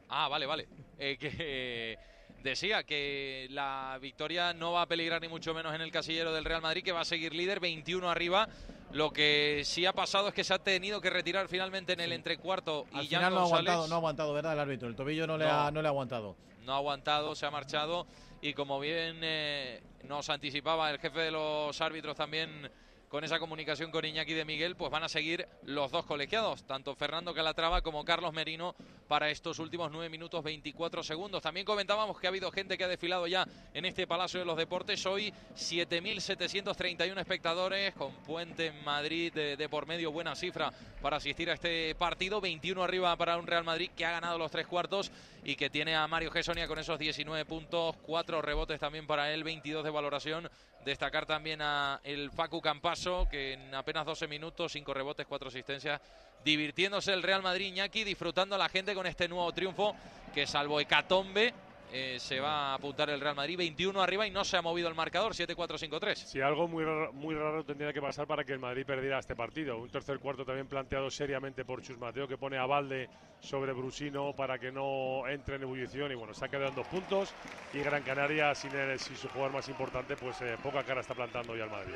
Ah, 0.10 0.28
vale, 0.28 0.46
vale. 0.46 0.68
Eh, 1.00 1.18
que 1.18 1.98
decía 2.44 2.84
que 2.84 3.48
la 3.50 3.98
victoria 4.02 4.54
no 4.54 4.74
va 4.74 4.84
a 4.84 4.86
peligrar 4.86 5.22
ni 5.22 5.28
mucho 5.28 5.54
menos 5.54 5.74
en 5.74 5.82
el 5.82 5.92
casillero 5.92 6.34
del 6.34 6.46
Real 6.46 6.62
Madrid, 6.62 6.84
que 6.84 6.92
va 6.92 7.02
a 7.02 7.06
seguir 7.06 7.34
líder, 7.34 7.60
21 7.60 8.10
arriba. 8.10 8.48
Lo 8.92 9.12
que 9.12 9.62
sí 9.66 9.86
ha 9.86 9.94
pasado 9.94 10.28
es 10.28 10.34
que 10.34 10.44
se 10.44 10.54
ha 10.54 10.60
tenido 10.60 11.02
que 11.02 11.10
retirar 11.10 11.48
finalmente 11.48 11.94
en 11.94 12.02
el 12.02 12.12
entrecuarto 12.12 12.86
y 12.94 12.98
Al 12.98 13.08
final 13.08 13.34
no 13.34 13.40
ha 13.40 13.44
aguantado, 13.44 13.88
no 13.88 13.96
ha 13.96 13.98
aguantado, 13.98 14.34
¿verdad? 14.34 14.54
El 14.54 14.60
árbitro. 14.60 14.88
El 14.88 14.96
tobillo 14.96 15.26
no 15.26 15.38
le, 15.38 15.46
ha, 15.46 15.72
no 15.72 15.82
le 15.82 15.88
ha 15.88 15.92
aguantado. 15.92 16.36
no 16.64 16.74
ha 16.74 16.78
aguantado, 16.78 17.34
se 17.34 17.46
ha 17.46 17.52
marchado 17.52 18.06
y 18.42 18.54
como 18.54 18.80
bien 18.80 19.20
eh, 19.22 19.82
nos 20.04 20.30
anticipaba 20.30 20.92
el 20.92 21.00
jefe 21.00 21.22
de 21.22 21.32
los 21.32 21.80
árbitros 21.80 22.16
también 22.16 22.70
con 23.14 23.24
esa 23.24 23.38
comunicación 23.38 23.92
con 23.92 24.04
Iñaki 24.04 24.34
de 24.34 24.44
Miguel, 24.44 24.76
pues 24.76 24.90
van 24.90 25.04
a 25.04 25.08
seguir 25.08 25.48
los 25.66 25.92
dos 25.92 26.04
colegiados, 26.04 26.64
tanto 26.66 26.96
Fernando 26.96 27.32
Calatrava 27.32 27.84
como 27.84 28.04
Carlos 28.04 28.34
Merino, 28.34 28.74
para 29.08 29.30
estos 29.30 29.60
últimos 29.60 29.92
9 29.92 30.10
minutos 30.10 30.44
24 30.44 31.04
segundos. 31.04 31.44
También 31.44 31.64
comentábamos 31.64 32.20
que 32.20 32.26
ha 32.26 32.32
habido 32.32 32.52
gente 32.52 32.76
que 32.76 32.86
ha 32.86 32.88
desfilado 32.88 33.28
ya 33.28 33.46
en 33.76 33.86
este 33.86 34.08
Palacio 34.08 34.40
de 34.40 34.48
los 34.48 34.58
Deportes. 34.58 35.06
Hoy 35.06 35.32
7.731 35.56 37.20
espectadores, 37.20 37.94
con 37.94 38.14
puente 38.24 38.68
en 38.68 38.84
Madrid 38.84 39.32
de, 39.32 39.70
por 39.70 39.86
medio, 39.86 40.12
buena 40.12 40.36
cifra 40.36 40.72
para 41.00 41.18
asistir 41.18 41.52
a 41.52 41.54
este 41.54 41.94
partido. 41.94 42.42
21 42.42 42.84
arriba 42.84 43.16
para 43.16 43.38
un 43.38 43.46
Real 43.46 43.64
Madrid 43.64 43.92
que 43.96 44.08
ha 44.08 44.12
ganado 44.12 44.40
los 44.40 44.50
tres 44.50 44.66
cuartos 44.66 45.12
y 45.44 45.56
que 45.56 45.70
tiene 45.70 45.96
a 45.96 46.08
Mario 46.08 46.32
Gessonia 46.32 46.68
con 46.68 46.80
esos 46.80 46.98
19 46.98 47.46
puntos, 47.46 47.96
4 47.98 48.42
rebotes 48.42 48.80
también 48.80 49.06
para 49.06 49.32
él, 49.32 49.44
22 49.44 49.84
de 49.84 49.90
valoración. 49.92 50.50
Destacar 50.84 51.26
también 51.26 51.62
a 51.62 52.02
el 52.04 52.30
Facu 52.32 52.62
Campaso, 52.62 53.28
que 53.30 53.54
en 53.54 53.74
apenas 53.74 54.06
12 54.06 54.28
minutos, 54.28 54.72
5 54.72 54.94
rebotes, 54.94 55.26
4 55.26 55.48
asistencias, 55.48 56.02
divirtiéndose 56.44 57.14
el 57.14 57.24
Real 57.24 57.42
Madrid 57.42 57.68
Iñaki, 57.68 58.04
disfrutando 58.04 58.56
a 58.56 58.58
la 58.58 58.68
gente 58.68 58.94
con 58.94 59.08
este 59.08 59.28
nuevo 59.28 59.52
triunfo 59.54 59.96
que 60.34 60.46
salvo 60.46 60.80
Hecatombe 60.80 61.54
eh, 61.92 62.18
se 62.20 62.40
va 62.40 62.72
a 62.72 62.74
apuntar 62.76 63.10
el 63.10 63.20
Real 63.22 63.36
Madrid 63.36 63.58
21 63.58 64.02
arriba 64.02 64.26
y 64.26 64.32
no 64.32 64.44
se 64.44 64.58
ha 64.58 64.62
movido 64.62 64.88
el 64.88 64.96
marcador 64.96 65.34
7-4-5-3. 65.34 66.16
Sí, 66.16 66.42
algo 66.42 66.68
muy 66.68 66.84
raro, 66.84 67.14
muy 67.14 67.36
raro 67.36 67.64
tendría 67.64 67.94
que 67.94 68.02
pasar 68.02 68.26
para 68.26 68.44
que 68.44 68.54
el 68.54 68.60
Madrid 68.60 68.86
perdiera 68.86 69.20
este 69.20 69.36
partido. 69.36 69.78
Un 69.78 69.90
tercer 69.90 70.20
cuarto 70.20 70.46
también 70.46 70.68
planteado 70.68 71.10
seriamente 71.12 71.66
por 71.66 71.82
Chus 71.82 71.98
Mateo, 71.98 72.28
que 72.28 72.38
pone 72.38 72.58
a 72.58 72.66
Valde 72.66 73.10
sobre 73.40 73.74
Brusino 73.74 74.34
para 74.36 74.58
que 74.58 74.72
no 74.72 75.28
entre 75.28 75.58
en 75.58 75.64
ebullición. 75.64 76.12
Y 76.12 76.16
bueno, 76.16 76.34
se 76.34 76.46
ha 76.46 76.48
quedado 76.48 76.70
en 76.70 76.76
dos 76.76 76.88
puntos. 76.88 77.34
Y 77.74 77.80
Gran 77.80 78.02
Canaria, 78.04 78.56
sin, 78.56 78.72
el- 78.76 79.00
sin 79.00 79.16
su 79.18 79.28
jugador 79.30 79.54
más 79.54 79.68
importante, 79.70 80.16
pues 80.16 80.40
eh, 80.42 80.56
poca 80.64 80.84
cara 80.84 81.02
está 81.02 81.14
plantando 81.14 81.56
ya 81.56 81.66
el 81.66 81.70
Madrid. 81.70 81.94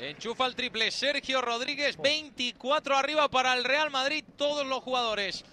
Enchufa 0.00 0.46
el 0.46 0.54
triple 0.56 0.90
Sergio 0.90 1.40
Rodríguez, 1.40 1.96
24 1.98 2.96
arriba 2.96 3.28
para 3.28 3.54
el 3.54 3.64
Real 3.64 3.90
Madrid, 3.90 4.24
todos 4.36 4.66
los 4.66 4.80
jugadores. 4.82 5.44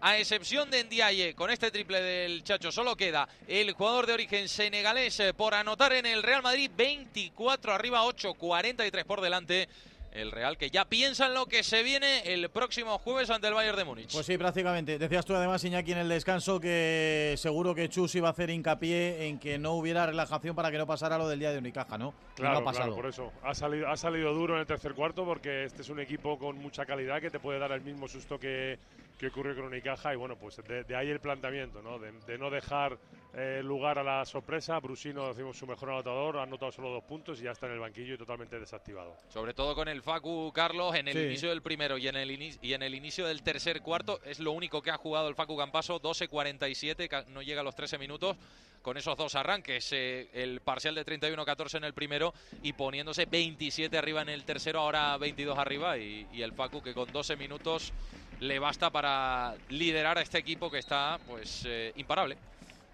A 0.00 0.16
excepción 0.16 0.70
de 0.70 0.84
Ndiaye, 0.84 1.34
con 1.34 1.50
este 1.50 1.72
triple 1.72 2.00
del 2.00 2.44
Chacho, 2.44 2.70
solo 2.70 2.94
queda 2.96 3.28
el 3.48 3.72
jugador 3.72 4.06
de 4.06 4.12
origen 4.12 4.48
senegalés 4.48 5.18
eh, 5.18 5.34
por 5.34 5.54
anotar 5.54 5.92
en 5.92 6.06
el 6.06 6.22
Real 6.22 6.40
Madrid, 6.40 6.70
24 6.76 7.72
arriba, 7.72 8.04
8, 8.04 8.34
43 8.34 9.04
por 9.04 9.20
delante. 9.20 9.68
El 10.12 10.30
Real 10.30 10.56
que 10.56 10.70
ya 10.70 10.84
piensa 10.84 11.26
en 11.26 11.34
lo 11.34 11.46
que 11.46 11.62
se 11.62 11.82
viene 11.82 12.20
el 12.32 12.48
próximo 12.48 12.98
jueves 12.98 13.28
ante 13.28 13.48
el 13.48 13.54
Bayern 13.54 13.76
de 13.76 13.84
Múnich. 13.84 14.12
Pues 14.12 14.24
sí, 14.24 14.38
prácticamente. 14.38 14.98
Decías 14.98 15.24
tú 15.24 15.34
además, 15.34 15.62
Iñaki, 15.64 15.92
en 15.92 15.98
el 15.98 16.08
descanso 16.08 16.58
que 16.58 17.34
seguro 17.36 17.74
que 17.74 17.88
Chus 17.88 18.14
iba 18.14 18.28
a 18.28 18.30
hacer 18.30 18.50
hincapié 18.50 19.26
en 19.26 19.38
que 19.38 19.58
no 19.58 19.72
hubiera 19.72 20.06
relajación 20.06 20.56
para 20.56 20.70
que 20.70 20.78
no 20.78 20.86
pasara 20.86 21.18
lo 21.18 21.28
del 21.28 21.40
día 21.40 21.50
de 21.50 21.58
Unicaja, 21.58 21.98
¿no? 21.98 22.14
Claro, 22.36 22.54
no 22.54 22.60
ha 22.60 22.64
pasado. 22.64 22.86
claro, 22.86 22.96
por 22.96 23.06
eso. 23.06 23.32
Ha 23.42 23.54
salido, 23.54 23.88
ha 23.88 23.96
salido 23.96 24.32
duro 24.32 24.54
en 24.54 24.60
el 24.60 24.66
tercer 24.66 24.94
cuarto 24.94 25.24
porque 25.24 25.64
este 25.64 25.82
es 25.82 25.88
un 25.88 26.00
equipo 26.00 26.38
con 26.38 26.56
mucha 26.56 26.86
calidad 26.86 27.20
que 27.20 27.30
te 27.30 27.38
puede 27.38 27.58
dar 27.58 27.72
el 27.72 27.82
mismo 27.82 28.08
susto 28.08 28.38
que, 28.40 28.78
que 29.18 29.26
ocurrió 29.26 29.54
con 29.56 29.64
Unicaja 29.64 30.12
y 30.12 30.16
bueno, 30.16 30.36
pues 30.38 30.56
de, 30.66 30.84
de 30.84 30.94
ahí 30.96 31.08
el 31.10 31.18
planteamiento, 31.20 31.82
¿no? 31.82 31.98
De, 31.98 32.12
de 32.12 32.38
no 32.38 32.50
dejar 32.50 32.96
eh, 33.34 33.60
lugar 33.64 33.98
a 33.98 34.04
la 34.04 34.24
sorpresa. 34.24 34.78
Brusino, 34.78 35.26
decimos, 35.28 35.56
su 35.58 35.66
mejor 35.66 35.90
anotador, 35.90 36.36
ha 36.38 36.44
anotado 36.44 36.70
solo 36.70 36.90
dos 36.90 37.02
puntos 37.04 37.40
y 37.40 37.44
ya 37.44 37.50
está 37.50 37.66
en 37.66 37.72
el 37.72 37.80
banquillo 37.80 38.14
y 38.14 38.18
totalmente 38.18 38.58
desactivado. 38.60 39.16
Sobre 39.28 39.54
todo 39.54 39.74
con 39.74 39.88
el 39.88 40.02
Facu 40.02 40.52
Carlos 40.54 40.94
en 40.94 41.08
el 41.08 41.14
Sí. 41.14 41.20
inicio 41.24 41.48
del 41.50 41.62
primero 41.62 41.98
y 41.98 42.06
en 42.06 42.14
el, 42.16 42.30
ini- 42.30 42.58
y 42.62 42.72
en 42.74 42.82
el 42.84 42.94
inicio 42.94 43.26
del 43.26 43.42
tercer 43.42 43.80
cuarto. 43.82 44.20
Es 44.24 44.38
lo 44.38 44.52
único 44.52 44.80
que 44.82 44.90
ha 44.92 44.96
jugado 44.96 45.28
el 45.28 45.34
Facu 45.34 45.56
Campaso, 45.56 46.00
12-47, 46.00 47.08
ca- 47.08 47.24
no 47.28 47.42
llega 47.42 47.60
a 47.60 47.64
los 47.64 47.74
13 47.74 47.98
minutos. 47.98 48.36
Con 48.82 48.96
esos 48.96 49.16
dos 49.16 49.34
arranques, 49.34 49.92
eh, 49.92 50.30
el 50.32 50.60
parcial 50.60 50.94
de 50.94 51.04
31-14 51.04 51.78
en 51.78 51.84
el 51.84 51.92
primero 51.94 52.32
y 52.62 52.72
poniéndose 52.72 53.26
27 53.26 53.98
arriba 53.98 54.22
en 54.22 54.28
el 54.28 54.44
tercero, 54.44 54.78
ahora 54.80 55.18
22 55.18 55.58
arriba. 55.58 55.98
Y, 55.98 56.26
y 56.32 56.42
el 56.42 56.52
Facu 56.52 56.80
que 56.80 56.94
con 56.94 57.10
12 57.10 57.36
minutos 57.36 57.92
le 58.40 58.58
basta 58.58 58.90
para 58.90 59.54
liderar 59.68 60.18
a 60.18 60.22
este 60.22 60.38
equipo 60.38 60.70
que 60.70 60.78
está 60.78 61.18
pues 61.26 61.64
eh, 61.66 61.92
imparable. 61.96 62.36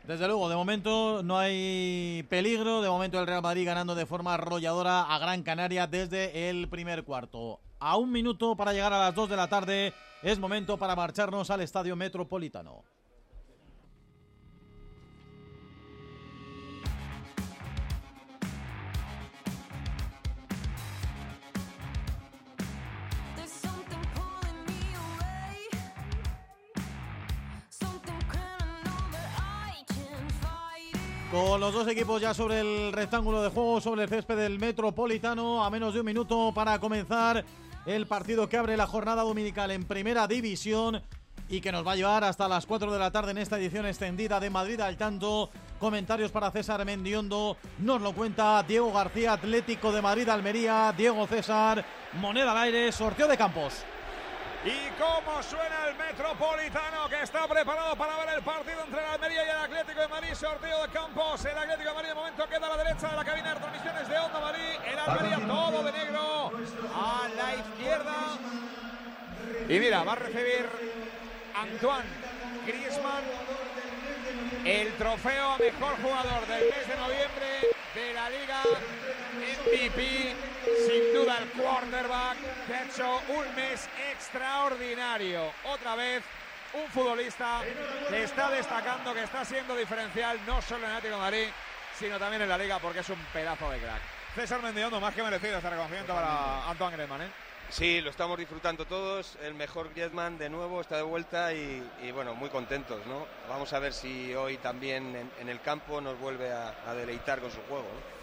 Desde 0.06 0.26
luego, 0.26 0.50
de 0.50 0.54
momento 0.54 1.22
no 1.22 1.38
hay 1.38 2.26
peligro. 2.28 2.82
De 2.82 2.88
momento 2.88 3.18
el 3.18 3.26
Real 3.26 3.42
Madrid 3.42 3.64
ganando 3.64 3.94
de 3.94 4.04
forma 4.04 4.34
arrolladora 4.34 5.02
a 5.02 5.18
Gran 5.18 5.42
Canaria 5.42 5.86
desde 5.86 6.50
el 6.50 6.68
primer 6.68 7.04
cuarto. 7.04 7.60
A 7.78 7.96
un 7.96 8.12
minuto 8.12 8.54
para 8.54 8.72
llegar 8.72 8.92
a 8.92 8.98
las 8.98 9.14
2 9.14 9.30
de 9.30 9.36
la 9.36 9.48
tarde 9.48 9.94
es 10.22 10.38
momento 10.38 10.76
para 10.76 10.94
marcharnos 10.94 11.50
al 11.50 11.62
Estadio 11.62 11.96
Metropolitano. 11.96 12.84
Con 31.34 31.60
los 31.60 31.74
dos 31.74 31.88
equipos 31.88 32.22
ya 32.22 32.32
sobre 32.32 32.60
el 32.60 32.92
rectángulo 32.92 33.42
de 33.42 33.50
juego, 33.50 33.80
sobre 33.80 34.04
el 34.04 34.08
césped 34.08 34.36
del 34.36 34.60
Metropolitano, 34.60 35.64
a 35.64 35.68
menos 35.68 35.92
de 35.92 35.98
un 35.98 36.06
minuto 36.06 36.52
para 36.54 36.78
comenzar 36.78 37.44
el 37.86 38.06
partido 38.06 38.48
que 38.48 38.56
abre 38.56 38.76
la 38.76 38.86
jornada 38.86 39.22
dominical 39.22 39.72
en 39.72 39.82
Primera 39.82 40.28
División 40.28 41.02
y 41.48 41.60
que 41.60 41.72
nos 41.72 41.84
va 41.84 41.92
a 41.92 41.96
llevar 41.96 42.22
hasta 42.22 42.46
las 42.46 42.66
4 42.66 42.92
de 42.92 43.00
la 43.00 43.10
tarde 43.10 43.32
en 43.32 43.38
esta 43.38 43.58
edición 43.58 43.84
extendida 43.84 44.38
de 44.38 44.48
Madrid 44.48 44.78
al 44.78 44.96
tanto. 44.96 45.50
Comentarios 45.80 46.30
para 46.30 46.52
César 46.52 46.84
Mendiondo, 46.84 47.56
nos 47.80 48.00
lo 48.00 48.12
cuenta 48.12 48.62
Diego 48.62 48.92
García, 48.92 49.32
Atlético 49.32 49.90
de 49.90 50.02
Madrid, 50.02 50.28
Almería, 50.28 50.94
Diego 50.96 51.26
César, 51.26 51.84
moneda 52.12 52.52
al 52.52 52.58
aire, 52.58 52.92
sorteo 52.92 53.26
de 53.26 53.36
campos. 53.36 53.84
Y 54.64 54.88
cómo 54.98 55.42
suena 55.42 55.88
el 55.88 55.94
Metropolitano 55.96 57.06
que 57.10 57.20
está 57.22 57.46
preparado 57.46 57.94
para 57.96 58.16
ver 58.24 58.36
el 58.36 58.42
partido 58.42 58.82
entre 58.82 58.98
el 58.98 59.04
Almería 59.04 59.44
y 59.44 59.50
el 59.50 59.56
Atlético 59.56 60.00
de 60.00 60.08
Madrid. 60.08 60.34
Sorteo 60.34 60.82
de 60.86 60.88
campos. 60.88 61.44
El 61.44 61.58
Atlético 61.58 61.90
de 61.90 61.94
Madrid 61.94 62.08
de 62.08 62.14
momento 62.14 62.48
queda 62.48 62.66
a 62.66 62.76
la 62.76 62.82
derecha 62.82 63.08
de 63.08 63.16
la 63.16 63.24
cabina 63.24 63.54
de 63.54 63.60
transmisiones 63.60 64.08
de 64.08 64.18
Onda 64.18 64.40
Madrid. 64.40 64.70
El 64.90 64.98
Almería 64.98 65.46
todo 65.46 65.82
de 65.82 65.92
negro 65.92 66.52
a 66.94 67.28
la 67.36 67.54
izquierda. 67.54 68.14
Y 69.68 69.78
mira, 69.78 70.02
va 70.02 70.12
a 70.12 70.16
recibir 70.16 70.66
Antoine 71.54 72.08
Griezmann 72.66 73.24
el 74.64 74.94
trofeo 74.94 75.52
a 75.52 75.58
mejor 75.58 76.00
jugador 76.00 76.46
del 76.46 76.70
mes 76.70 76.88
de 76.88 76.96
noviembre 76.96 77.74
de 77.94 78.14
la 78.14 78.30
Liga 78.30 78.62
MVP. 79.36 80.53
Sin 80.86 81.12
duda 81.14 81.38
el 81.38 81.48
quarterback 81.50 82.36
que 82.66 82.74
ha 82.74 82.84
hecho 82.84 83.20
un 83.28 83.54
mes 83.54 83.88
extraordinario. 84.12 85.52
Otra 85.64 85.94
vez 85.94 86.22
un 86.74 86.90
futbolista 86.90 87.60
que 88.08 88.24
está 88.24 88.50
destacando, 88.50 89.14
que 89.14 89.22
está 89.22 89.44
siendo 89.44 89.76
diferencial 89.76 90.38
no 90.46 90.60
solo 90.62 90.86
en 90.86 90.92
Atlético 90.92 91.16
de 91.16 91.20
Madrid, 91.20 91.46
sino 91.98 92.18
también 92.18 92.42
en 92.42 92.48
la 92.48 92.58
liga 92.58 92.78
porque 92.78 93.00
es 93.00 93.08
un 93.08 93.18
pedazo 93.32 93.70
de 93.70 93.78
crack. 93.78 94.00
César 94.34 94.60
Mendiondo, 94.62 95.00
más 95.00 95.14
que 95.14 95.22
merecido 95.22 95.56
este 95.56 95.70
reconocimiento 95.70 96.12
para 96.12 96.68
Antoine 96.68 96.96
Griezmann, 96.96 97.22
¿eh? 97.22 97.30
Sí, 97.68 98.00
lo 98.00 98.10
estamos 98.10 98.38
disfrutando 98.38 98.84
todos. 98.84 99.36
El 99.42 99.54
mejor 99.54 99.90
Griezmann 99.90 100.36
de 100.38 100.50
nuevo 100.50 100.80
está 100.80 100.96
de 100.96 101.02
vuelta 101.02 101.52
y, 101.52 101.82
y, 102.02 102.10
bueno, 102.10 102.34
muy 102.34 102.50
contentos, 102.50 103.06
¿no? 103.06 103.26
Vamos 103.48 103.72
a 103.72 103.78
ver 103.78 103.92
si 103.92 104.34
hoy 104.34 104.58
también 104.58 105.16
en, 105.16 105.30
en 105.40 105.48
el 105.48 105.60
campo 105.60 106.00
nos 106.00 106.18
vuelve 106.18 106.52
a, 106.52 106.74
a 106.86 106.94
deleitar 106.94 107.40
con 107.40 107.50
su 107.50 107.60
juego. 107.62 107.84
¿no? 107.84 108.13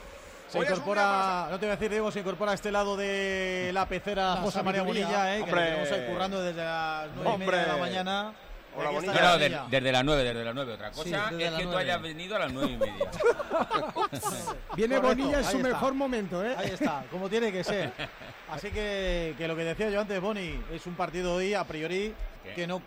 Se 0.52 0.60
incorpora, 0.60 1.48
no 1.50 1.60
te 1.60 1.66
voy 1.66 1.74
a 1.74 1.76
decir, 1.78 1.90
Diego, 1.90 2.12
se 2.12 2.20
incorpora 2.20 2.52
a 2.52 2.56
este 2.56 2.72
lado 2.72 2.98
de 2.98 3.72
la 3.74 3.86
pecera 3.88 4.36
La 4.36 4.42
José 4.42 4.62
María. 4.64 4.84
Bonilla, 4.84 5.38
eh, 5.38 5.46
que 5.46 5.52
le 5.56 5.62
tenemos 5.62 5.92
ahí 5.92 6.06
currando 6.12 6.42
desde 6.42 6.64
las 6.64 7.08
nueve 7.16 7.32
y 7.36 7.38
media 7.40 7.62
de 7.62 7.68
la 7.68 7.78
mañana. 7.78 8.34
Hola. 8.74 8.92
No, 8.94 9.02
la 9.02 9.38
de- 9.38 9.60
desde 9.70 9.92
las 9.92 10.04
9, 10.06 10.24
desde 10.24 10.46
las 10.46 10.56
9. 10.56 10.74
Otra 10.76 10.92
cosa 10.92 11.04
Sí, 11.04 11.14
es 11.14 11.52
que 11.52 11.58
tú 11.64 11.66
nueve. 11.66 11.82
hayas 11.82 12.02
venido 12.02 12.36
a 12.38 12.40
las 12.40 12.54
9 12.54 12.72
y 12.72 12.78
media. 12.78 12.94
Viene 14.76 14.96
Correcto, 14.96 15.02
Bonilla 15.24 15.38
en 15.40 15.44
su 15.46 15.58
está. 15.58 15.68
mejor 15.70 15.94
momento, 15.94 16.46
¿eh? 16.46 16.56
Ahí 16.58 16.70
está, 16.72 17.04
como 17.12 17.28
tiene 17.30 17.52
que 17.52 17.64
ser. 17.66 17.92
Así 18.50 18.70
que, 18.72 19.36
que 19.38 19.48
lo 19.48 19.56
que 19.58 19.64
decía 19.66 19.90
yo 19.90 20.00
antes, 20.02 20.20
Boni, 20.22 20.58
es 20.74 20.86
un 20.86 20.96
partido 20.96 21.36
hoy 21.36 21.54
a 21.54 21.64
priori 21.66 22.14
¿Qué? 22.44 22.54
que 22.54 22.68
no, 22.68 22.82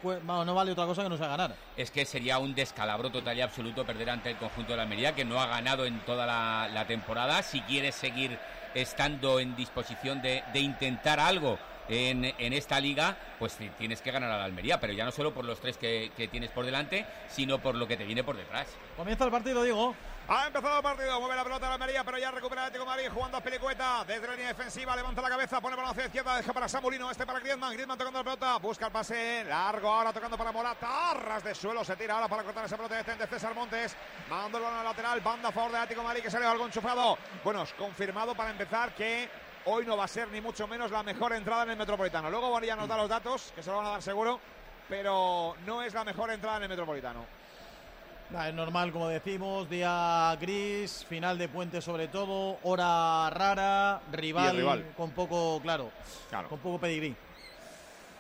no 0.44 0.54
vale 0.54 0.72
otra 0.72 0.84
cosa 0.86 1.02
que 1.02 1.08
no 1.08 1.16
sea 1.16 1.28
ganar. 1.28 1.54
es 1.76 1.90
que 1.90 2.04
sería 2.04 2.38
un 2.38 2.54
descalabro 2.54 3.10
total 3.10 3.36
y 3.38 3.40
absoluto 3.40 3.84
perder 3.84 4.10
ante 4.10 4.30
el 4.30 4.36
conjunto 4.36 4.72
de 4.72 4.76
la 4.78 4.82
Almería, 4.82 5.14
que 5.14 5.24
no 5.24 5.40
ha 5.40 5.46
ganado 5.46 5.84
en 5.86 6.00
toda 6.00 6.26
la, 6.26 6.68
la 6.72 6.86
temporada. 6.86 7.42
Si 7.42 7.60
quieres 7.62 7.94
seguir 7.94 8.38
estando 8.74 9.38
en 9.40 9.54
disposición 9.56 10.20
de, 10.22 10.42
de 10.52 10.58
intentar 10.60 11.20
algo 11.20 11.58
en, 11.88 12.24
en 12.24 12.52
esta 12.52 12.80
liga, 12.80 13.16
pues 13.38 13.54
ti- 13.56 13.70
tienes 13.78 14.00
que 14.00 14.10
ganar 14.10 14.30
a 14.32 14.38
la 14.38 14.44
Almería, 14.44 14.80
pero 14.80 14.92
ya 14.92 15.04
no 15.04 15.12
solo 15.12 15.32
por 15.32 15.44
los 15.44 15.60
tres 15.60 15.76
que, 15.76 16.10
que 16.16 16.28
tienes 16.28 16.50
por 16.50 16.64
delante, 16.64 17.06
sino 17.28 17.58
por 17.60 17.74
lo 17.74 17.86
que 17.86 17.96
te 17.96 18.04
viene 18.04 18.24
por 18.24 18.36
detrás. 18.36 18.66
Comienza 18.96 19.24
el 19.24 19.30
partido, 19.30 19.62
Diego. 19.62 19.94
Ha 20.26 20.46
empezado 20.46 20.78
el 20.78 20.82
partido, 20.82 21.20
mueve 21.20 21.36
la 21.36 21.44
pelota 21.44 21.68
la 21.68 21.74
Almería, 21.74 22.02
pero 22.02 22.16
ya 22.16 22.30
recupera 22.30 22.62
el 22.62 22.66
Atlético 22.68 22.90
de 22.90 22.96
Madrid 22.96 23.12
jugando 23.12 23.36
a 23.36 23.40
Pelicueta 23.42 24.04
desde 24.06 24.26
la 24.26 24.32
línea 24.32 24.48
defensiva, 24.48 24.96
levanta 24.96 25.20
la 25.20 25.28
cabeza, 25.28 25.60
pone 25.60 25.76
balón 25.76 25.94
izquierda, 26.00 26.38
deja 26.38 26.50
para 26.54 26.66
Samulino, 26.66 27.10
este 27.10 27.26
para 27.26 27.40
Griezmann, 27.40 27.74
Griezmann 27.74 27.98
tocando 27.98 28.20
la 28.20 28.24
pelota, 28.24 28.56
busca 28.56 28.86
el 28.86 28.92
pase 28.92 29.44
largo 29.44 29.86
ahora 29.86 30.14
tocando 30.14 30.38
para 30.38 30.50
Morata, 30.50 31.10
arras 31.10 31.44
de 31.44 31.54
suelo, 31.54 31.84
se 31.84 31.94
tira 31.96 32.14
ahora 32.14 32.28
para 32.28 32.42
cortar 32.42 32.64
esa 32.64 32.78
pelota 32.78 33.02
de 33.02 33.26
César 33.26 33.54
Montes, 33.54 33.94
mandando 34.30 34.56
el 34.56 34.64
balón 34.64 34.78
al 34.78 34.84
lateral, 34.86 35.20
banda 35.20 35.50
a 35.50 35.52
favor 35.52 35.72
del 35.72 35.82
Atlético 35.82 36.00
de 36.00 36.06
Madrid 36.06 36.22
que 36.22 36.30
sale 36.30 36.46
algo 36.46 36.64
enchufado. 36.64 37.18
Bueno, 37.44 37.66
confirmado 37.76 38.34
para 38.34 38.50
empezar 38.50 38.94
que 38.94 39.28
hoy 39.66 39.84
no 39.84 39.94
va 39.94 40.04
a 40.04 40.08
ser 40.08 40.28
ni 40.28 40.40
mucho 40.40 40.66
menos 40.66 40.90
la 40.90 41.02
mejor 41.02 41.34
entrada 41.34 41.64
en 41.64 41.70
el 41.72 41.76
Metropolitano. 41.76 42.30
Luego 42.30 42.48
Bonilla 42.48 42.76
nos 42.76 42.88
da 42.88 42.96
los 42.96 43.10
datos, 43.10 43.52
que 43.54 43.62
se 43.62 43.68
lo 43.68 43.76
van 43.76 43.86
a 43.86 43.90
dar 43.90 44.02
seguro, 44.02 44.40
pero 44.88 45.54
no 45.66 45.82
es 45.82 45.92
la 45.92 46.02
mejor 46.02 46.30
entrada 46.30 46.56
en 46.56 46.62
el 46.62 46.68
Metropolitano. 46.70 47.43
Nah, 48.30 48.48
es 48.48 48.54
normal, 48.54 48.90
como 48.90 49.08
decimos, 49.08 49.68
día 49.70 50.36
gris, 50.40 51.04
final 51.08 51.38
de 51.38 51.48
puente 51.48 51.80
sobre 51.80 52.08
todo, 52.08 52.58
hora 52.62 53.30
rara, 53.30 54.00
rival, 54.12 54.56
rival. 54.56 54.92
con 54.96 55.10
poco, 55.10 55.60
claro, 55.62 55.92
con 56.48 56.58
poco 56.58 56.78
pedigrí. 56.80 57.14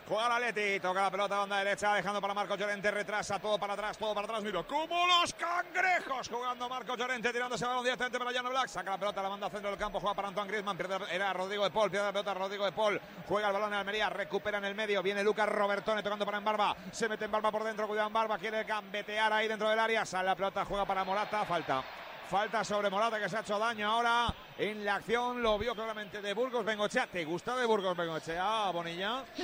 Juega 0.06 0.28
la 0.28 0.38
Leti, 0.38 0.80
toca 0.80 1.00
la 1.00 1.10
pelota 1.10 1.38
banda 1.38 1.58
derecha, 1.58 1.94
dejando 1.94 2.20
para 2.20 2.34
Marco 2.34 2.56
Llorente, 2.56 2.90
retrasa 2.90 3.38
todo 3.38 3.58
para 3.58 3.72
atrás, 3.72 3.96
todo 3.96 4.14
para 4.14 4.26
atrás, 4.26 4.42
mira, 4.42 4.62
como 4.62 4.94
los 5.06 5.32
cangrejos, 5.32 6.28
jugando 6.28 6.68
Marco 6.68 6.94
Llorente, 6.94 7.32
tirándose 7.32 7.64
balón 7.64 7.84
directamente 7.84 8.18
para 8.18 8.30
Llano 8.30 8.50
Black, 8.50 8.68
saca 8.68 8.90
la 8.90 8.98
pelota, 8.98 9.22
la 9.22 9.30
manda 9.30 9.48
centro 9.48 9.70
del 9.70 9.78
campo, 9.78 10.00
juega 10.00 10.14
para 10.14 10.28
Antoine 10.28 10.50
Griezmann, 10.50 10.76
pierde, 10.76 10.98
era 11.10 11.32
Rodrigo 11.32 11.64
de 11.64 11.70
Paul, 11.70 11.90
pierde 11.90 12.04
la 12.04 12.12
pelota 12.12 12.34
Rodrigo 12.34 12.66
de 12.66 12.72
Paul, 12.72 13.00
juega 13.26 13.48
el 13.48 13.54
balón 13.54 13.72
en 13.72 13.78
Almería, 13.78 14.10
recupera 14.10 14.58
en 14.58 14.66
el 14.66 14.74
medio, 14.74 15.02
viene 15.02 15.24
Lucas 15.24 15.48
Robertone 15.48 16.02
tocando 16.02 16.26
para 16.26 16.36
Embarba, 16.36 16.76
se 16.92 17.08
mete 17.08 17.24
en 17.24 17.30
Barba 17.30 17.50
por 17.50 17.64
dentro, 17.64 17.88
cuidado 17.88 18.08
Embarba, 18.08 18.36
quiere 18.36 18.62
gambetear 18.64 19.32
ahí 19.32 19.48
dentro 19.48 19.70
del 19.70 19.78
área, 19.78 20.04
sale 20.04 20.26
la 20.26 20.36
pelota, 20.36 20.66
juega 20.66 20.84
para 20.84 21.02
Morata, 21.04 21.46
falta. 21.46 21.82
Falta 22.30 22.64
sobre 22.64 22.90
Morata 22.90 23.18
que 23.20 23.28
se 23.28 23.36
ha 23.36 23.40
hecho 23.40 23.58
daño 23.58 23.88
ahora 23.88 24.34
en 24.58 24.84
la 24.84 24.96
acción. 24.96 25.42
Lo 25.42 25.58
vio 25.58 25.74
claramente 25.74 26.20
de 26.22 26.32
Burgos 26.34 26.64
Bengochea. 26.64 27.06
¿Te 27.06 27.24
gusta 27.24 27.54
de 27.56 27.66
Burgos 27.66 27.96
Bengochea, 27.96 28.70
Bonilla? 28.70 29.22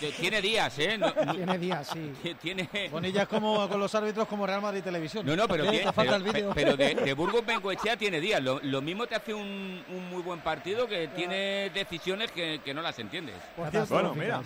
Que 0.00 0.12
Tiene 0.12 0.40
días, 0.40 0.78
¿eh? 0.78 0.96
No- 0.96 1.12
no- 1.24 1.34
Tiene 1.34 1.58
días, 1.58 1.88
sí. 1.92 2.34
Tiene... 2.40 2.68
Bonilla 2.90 3.22
es 3.22 3.28
como 3.28 3.68
con 3.68 3.80
los 3.80 3.94
árbitros 3.94 4.26
como 4.28 4.46
Real 4.46 4.62
Madrid 4.62 4.82
Televisión. 4.82 5.26
No, 5.26 5.34
no, 5.36 5.46
pero, 5.48 5.64
Te 5.64 5.70
tiene- 5.70 5.92
falta 5.92 6.02
pero, 6.02 6.16
el 6.16 6.22
vídeo. 6.22 6.52
pero 6.54 6.76
de, 6.76 6.94
de 6.94 7.12
Burgos 7.14 7.44
Bengoechea 7.44 7.96
tiene 7.96 8.20
días. 8.20 8.42
Lo, 8.42 8.60
lo 8.62 8.80
mismo 8.80 9.06
te 9.06 9.16
hace 9.16 9.34
un, 9.34 9.84
un 9.88 10.10
muy 10.10 10.22
buen 10.22 10.40
partido 10.40 10.86
que 10.86 11.08
tiene 11.08 11.70
decisiones 11.70 12.30
que, 12.32 12.60
que 12.64 12.72
no 12.72 12.80
las 12.82 12.98
entiendes. 12.98 13.34
Bueno, 13.88 14.14
mira. 14.14 14.40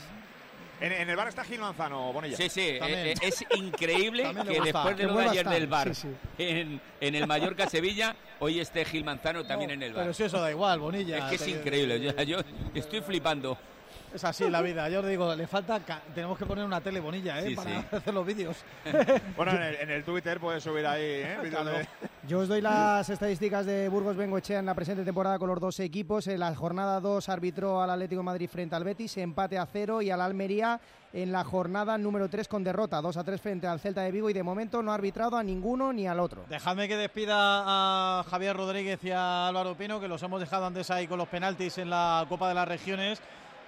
En, 0.80 0.92
en 0.92 1.10
el 1.10 1.16
bar 1.16 1.28
está 1.28 1.44
Gil 1.44 1.60
Manzano, 1.60 2.10
Bonilla. 2.12 2.36
Sí, 2.36 2.48
sí, 2.48 2.60
eh, 2.62 2.80
eh, 2.80 3.14
es 3.20 3.44
increíble 3.56 4.24
que 4.48 4.60
después 4.62 4.96
de 4.96 5.04
lo 5.04 5.14
de 5.18 5.28
ayer 5.28 5.46
del 5.48 5.66
bar 5.66 5.94
Sí, 5.94 6.02
sí. 6.02 6.08
En, 6.38 6.80
en 7.00 7.14
el 7.14 7.26
Mallorca 7.26 7.68
Sevilla, 7.68 8.16
hoy 8.38 8.60
esté 8.60 8.84
Gil 8.86 9.04
Manzano 9.04 9.44
también 9.44 9.70
en 9.72 9.82
el 9.82 9.92
bar. 9.92 10.04
Pero 10.04 10.14
si 10.14 10.22
eso 10.24 10.40
da 10.40 10.50
igual, 10.50 10.80
Bonilla. 10.80 11.18
es 11.18 11.24
que 11.24 11.34
es 11.36 11.44
Te- 11.44 11.50
increíble, 11.50 12.00
yo, 12.00 12.12
yo 12.24 12.40
estoy 12.74 13.02
flipando. 13.02 13.58
Es 14.12 14.24
así 14.24 14.50
la 14.50 14.60
vida. 14.60 14.88
Yo 14.88 15.00
os 15.00 15.06
digo, 15.06 15.34
le 15.34 15.46
falta. 15.46 15.80
Tenemos 16.14 16.36
que 16.36 16.44
poner 16.44 16.64
una 16.64 16.80
tele 16.80 16.98
bonilla, 17.00 17.38
¿eh? 17.40 17.48
Sí, 17.50 17.54
para 17.54 17.70
sí. 17.80 17.86
hacer 17.92 18.12
los 18.14 18.26
vídeos. 18.26 18.56
Bueno, 19.36 19.52
en 19.52 19.62
el, 19.62 19.74
en 19.76 19.90
el 19.90 20.04
Twitter 20.04 20.38
puedes 20.40 20.62
subir 20.62 20.86
ahí, 20.86 21.00
¿eh? 21.02 21.38
De- 21.42 21.88
Yo 22.26 22.40
os 22.40 22.48
doy 22.48 22.60
las 22.60 23.08
estadísticas 23.08 23.64
de 23.64 23.88
Burgos 23.88 24.16
Bengoechea 24.16 24.58
en 24.58 24.66
la 24.66 24.74
presente 24.74 25.04
temporada 25.04 25.38
con 25.38 25.48
los 25.48 25.60
dos 25.60 25.78
equipos. 25.80 26.26
En 26.26 26.40
la 26.40 26.54
jornada 26.54 27.00
2 27.00 27.28
arbitró 27.28 27.80
al 27.80 27.90
Atlético 27.90 28.20
de 28.20 28.24
Madrid 28.24 28.48
frente 28.50 28.74
al 28.76 28.84
Betis, 28.84 29.16
empate 29.18 29.56
a 29.58 29.66
cero 29.66 30.02
y 30.02 30.10
al 30.10 30.20
Almería 30.20 30.80
en 31.12 31.32
la 31.32 31.42
jornada 31.42 31.96
número 31.98 32.28
3 32.28 32.46
con 32.48 32.62
derrota, 32.62 33.00
2 33.00 33.16
a 33.16 33.24
3 33.24 33.40
frente 33.40 33.66
al 33.66 33.80
Celta 33.80 34.02
de 34.02 34.12
Vigo 34.12 34.28
y 34.30 34.32
de 34.32 34.42
momento 34.42 34.82
no 34.82 34.92
ha 34.92 34.94
arbitrado 34.94 35.36
a 35.36 35.42
ninguno 35.42 35.92
ni 35.92 36.06
al 36.06 36.20
otro. 36.20 36.44
Dejadme 36.48 36.86
que 36.86 36.96
despida 36.96 37.36
a 37.38 38.24
Javier 38.30 38.56
Rodríguez 38.56 39.02
y 39.02 39.10
a 39.10 39.48
Álvaro 39.48 39.74
Pino, 39.76 39.98
que 40.00 40.06
los 40.08 40.22
hemos 40.22 40.40
dejado 40.40 40.66
antes 40.66 40.90
ahí 40.90 41.06
con 41.08 41.18
los 41.18 41.28
penaltis 41.28 41.78
en 41.78 41.90
la 41.90 42.26
Copa 42.28 42.48
de 42.48 42.54
las 42.54 42.68
Regiones, 42.68 43.20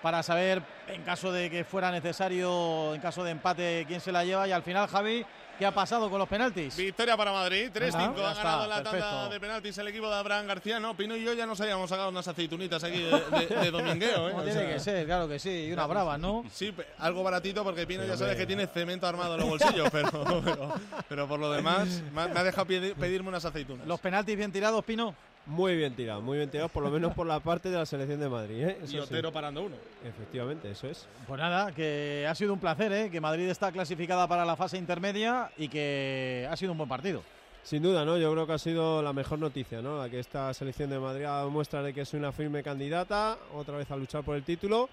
para 0.03 0.23
saber, 0.23 0.63
en 0.89 1.03
caso 1.03 1.31
de 1.33 1.49
que 1.51 1.65
fuera 1.65 1.91
necesario, 1.91 2.95
en 2.95 3.01
caso 3.01 3.23
de 3.25 3.31
empate, 3.31 3.85
quién 3.87 4.01
se 4.01 4.13
la 4.13 4.25
lleva. 4.25 4.47
Y 4.49 4.53
al 4.53 4.63
final, 4.63 4.89
Javi, 4.89 5.25
¿qué 5.59 5.65
ha 5.67 5.71
pasado 5.73 6.11
con 6.11 6.19
los 6.19 6.29
penaltis? 6.29 6.77
Victoria 6.77 7.17
para 7.17 7.31
Madrid, 7.33 7.71
3-5 7.73 7.91
Ya 7.93 8.31
ha 8.31 8.35
ganado 8.35 8.63
está, 8.65 8.67
la 8.67 8.83
tanda 8.83 9.29
de 9.29 9.39
penaltis 9.41 9.79
el 9.79 9.89
equipo 9.89 10.09
de 10.09 10.17
Abraham 10.17 10.47
García. 10.49 10.81
No, 10.81 10.97
Pino 10.97 11.15
y 11.17 11.23
yo 11.23 11.33
ya 11.35 11.47
nos 11.47 11.61
habíamos 11.61 11.89
sacado 11.89 12.09
unas 12.09 12.27
aceitunitas 12.27 12.83
aquí 12.83 13.01
de, 13.01 13.11
de- 13.11 13.47
de 13.61 13.71
domingueo. 13.71 14.29
¿eh? 14.29 14.31
Como 14.33 14.43
O 14.43 14.45
tiene 14.45 14.61
sea, 14.61 14.73
que 14.75 14.81
ser, 14.81 15.07
claro 15.07 15.29
que 15.29 15.39
sí, 15.39 15.67
y 15.69 15.73
una 15.73 15.87
brava, 15.87 16.19
¿no? 16.19 16.45
Sí, 16.53 16.75
algo 16.99 17.23
baratito 17.23 17.63
porque 17.63 17.87
Pino 17.87 18.05
ya 18.05 18.17
sabes 18.17 18.37
que 18.37 18.47
tiene 18.47 18.67
cemento 18.67 19.07
armado 19.07 19.35
en 19.35 19.41
los 19.41 19.49
bolsillos, 19.51 19.89
pero, 19.93 20.43
pero, 20.45 20.75
pero 21.09 21.29
por 21.29 21.39
lo 21.39 21.51
demás 21.53 21.89
me 22.13 22.23
ha, 22.23 22.43
dejado 22.43 22.67
pedi- 22.67 22.95
pedirme 22.95 23.29
unas 23.29 23.45
aceitunas. 23.45 23.87
¿Los 23.87 24.01
penaltis 24.01 24.37
bien 24.37 24.51
tirados, 24.51 24.85
Pino? 24.85 25.15
Muy 25.47 25.77
bien 25.77 25.95
tirado, 25.97 26.23
muy 26.23 26.39
bien 26.39 26.51
tirado, 26.51 26.69
por 26.69 26.85
lo 26.85 26.91
menos 26.91 27.15
por 27.15 27.27
la 27.27 27.41
parte 27.41 27.69
de 27.69 27.77
la 27.77 27.85
selección 27.85 28.21
de 28.21 28.29
Madrid. 28.29 28.63
¿eh? 28.63 28.77
Eso 28.83 28.85
Y 28.85 28.89
sí. 28.89 28.99
Otero 28.99 29.33
parando 29.33 29.65
uno. 29.65 29.75
Efectivamente, 30.05 30.71
eso 30.71 30.87
es. 30.89 31.09
Pues 31.27 31.41
nada, 31.41 31.73
que 31.73 32.27
ha 32.29 32.35
sido 32.35 32.53
un 32.53 32.61
placer, 32.61 32.93
¿eh? 32.93 33.11
que 33.11 33.21
Madrid 33.21 33.49
está 33.49 33.73
clasificada 33.73 34.29
para 34.29 34.45
la 34.45 34.55
fase 34.55 34.79
intermedia 34.79 35.51
y 35.59 35.69
que 35.69 36.49
ha 36.49 36.57
sido 36.57 36.73
un 36.73 36.79
buen 36.79 36.89
partido. 36.89 37.23
Sin 37.65 37.83
duda, 37.83 38.05
¿no? 38.05 38.19
Yo 38.19 38.33
creo 38.33 38.47
que 38.47 38.53
ha 38.53 38.59
sido 38.59 39.03
la 39.03 39.13
mejor 39.13 39.39
noticia, 39.39 39.83
¿no? 39.83 39.99
La 39.99 40.09
que 40.09 40.19
esta 40.19 40.53
selección 40.55 40.91
de 40.91 40.99
Madrid 40.99 41.25
ha 41.25 41.31
dado 41.31 41.51
muestra 41.51 41.83
de 41.83 41.93
que 41.93 42.03
es 42.03 42.13
una 42.15 42.33
firme 42.33 42.63
candidata, 42.63 43.39
otra 43.55 43.77
vez 43.77 43.91
a 43.91 43.97
luchar 43.97 44.25
por 44.25 44.37
el 44.37 44.43
título 44.45 44.89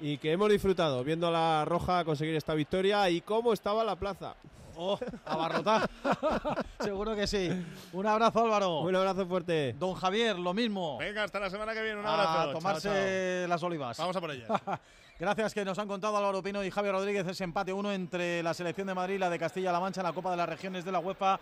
y 0.00 0.18
que 0.18 0.32
hemos 0.32 0.50
disfrutado 0.50 1.04
viendo 1.04 1.28
a 1.28 1.30
la 1.30 1.64
Roja 1.64 2.04
conseguir 2.04 2.34
esta 2.34 2.54
victoria 2.54 3.08
y 3.08 3.20
cómo 3.20 3.52
estaba 3.52 3.84
la 3.84 3.96
plaza. 3.96 4.34
Oh, 4.76 4.98
abarrotar. 5.26 5.88
Seguro 6.80 7.14
que 7.14 7.26
sí. 7.26 7.50
Un 7.92 8.06
abrazo, 8.06 8.44
Álvaro. 8.44 8.80
Un 8.80 8.94
abrazo 8.96 9.26
fuerte. 9.26 9.74
Don 9.78 9.94
Javier, 9.94 10.38
lo 10.38 10.54
mismo. 10.54 10.98
Venga, 10.98 11.24
hasta 11.24 11.40
la 11.40 11.50
semana 11.50 11.72
que 11.74 11.82
viene. 11.82 12.00
Un 12.00 12.06
A 12.06 12.14
abrazo. 12.14 12.52
tomarse 12.52 12.88
Chao, 12.88 13.40
chao. 13.42 13.48
las 13.48 13.62
olivas. 13.62 13.98
Vamos 13.98 14.16
a 14.16 14.20
por 14.20 14.30
ellas. 14.30 14.48
Gracias 15.18 15.54
que 15.54 15.64
nos 15.64 15.78
han 15.78 15.86
contado 15.86 16.16
Álvaro 16.16 16.42
Pino 16.42 16.64
y 16.64 16.70
Javier 16.70 16.94
Rodríguez 16.94 17.26
ese 17.26 17.44
empate 17.44 17.72
uno 17.72 17.92
entre 17.92 18.42
la 18.42 18.54
selección 18.54 18.86
de 18.88 18.94
Madrid 18.94 19.14
y 19.14 19.18
la 19.18 19.30
de 19.30 19.38
Castilla-La 19.38 19.78
Mancha 19.78 20.00
en 20.00 20.06
la 20.06 20.12
Copa 20.12 20.30
de 20.32 20.36
las 20.36 20.48
Regiones 20.48 20.84
de 20.84 20.90
la 20.92 20.98
UEFA. 20.98 21.38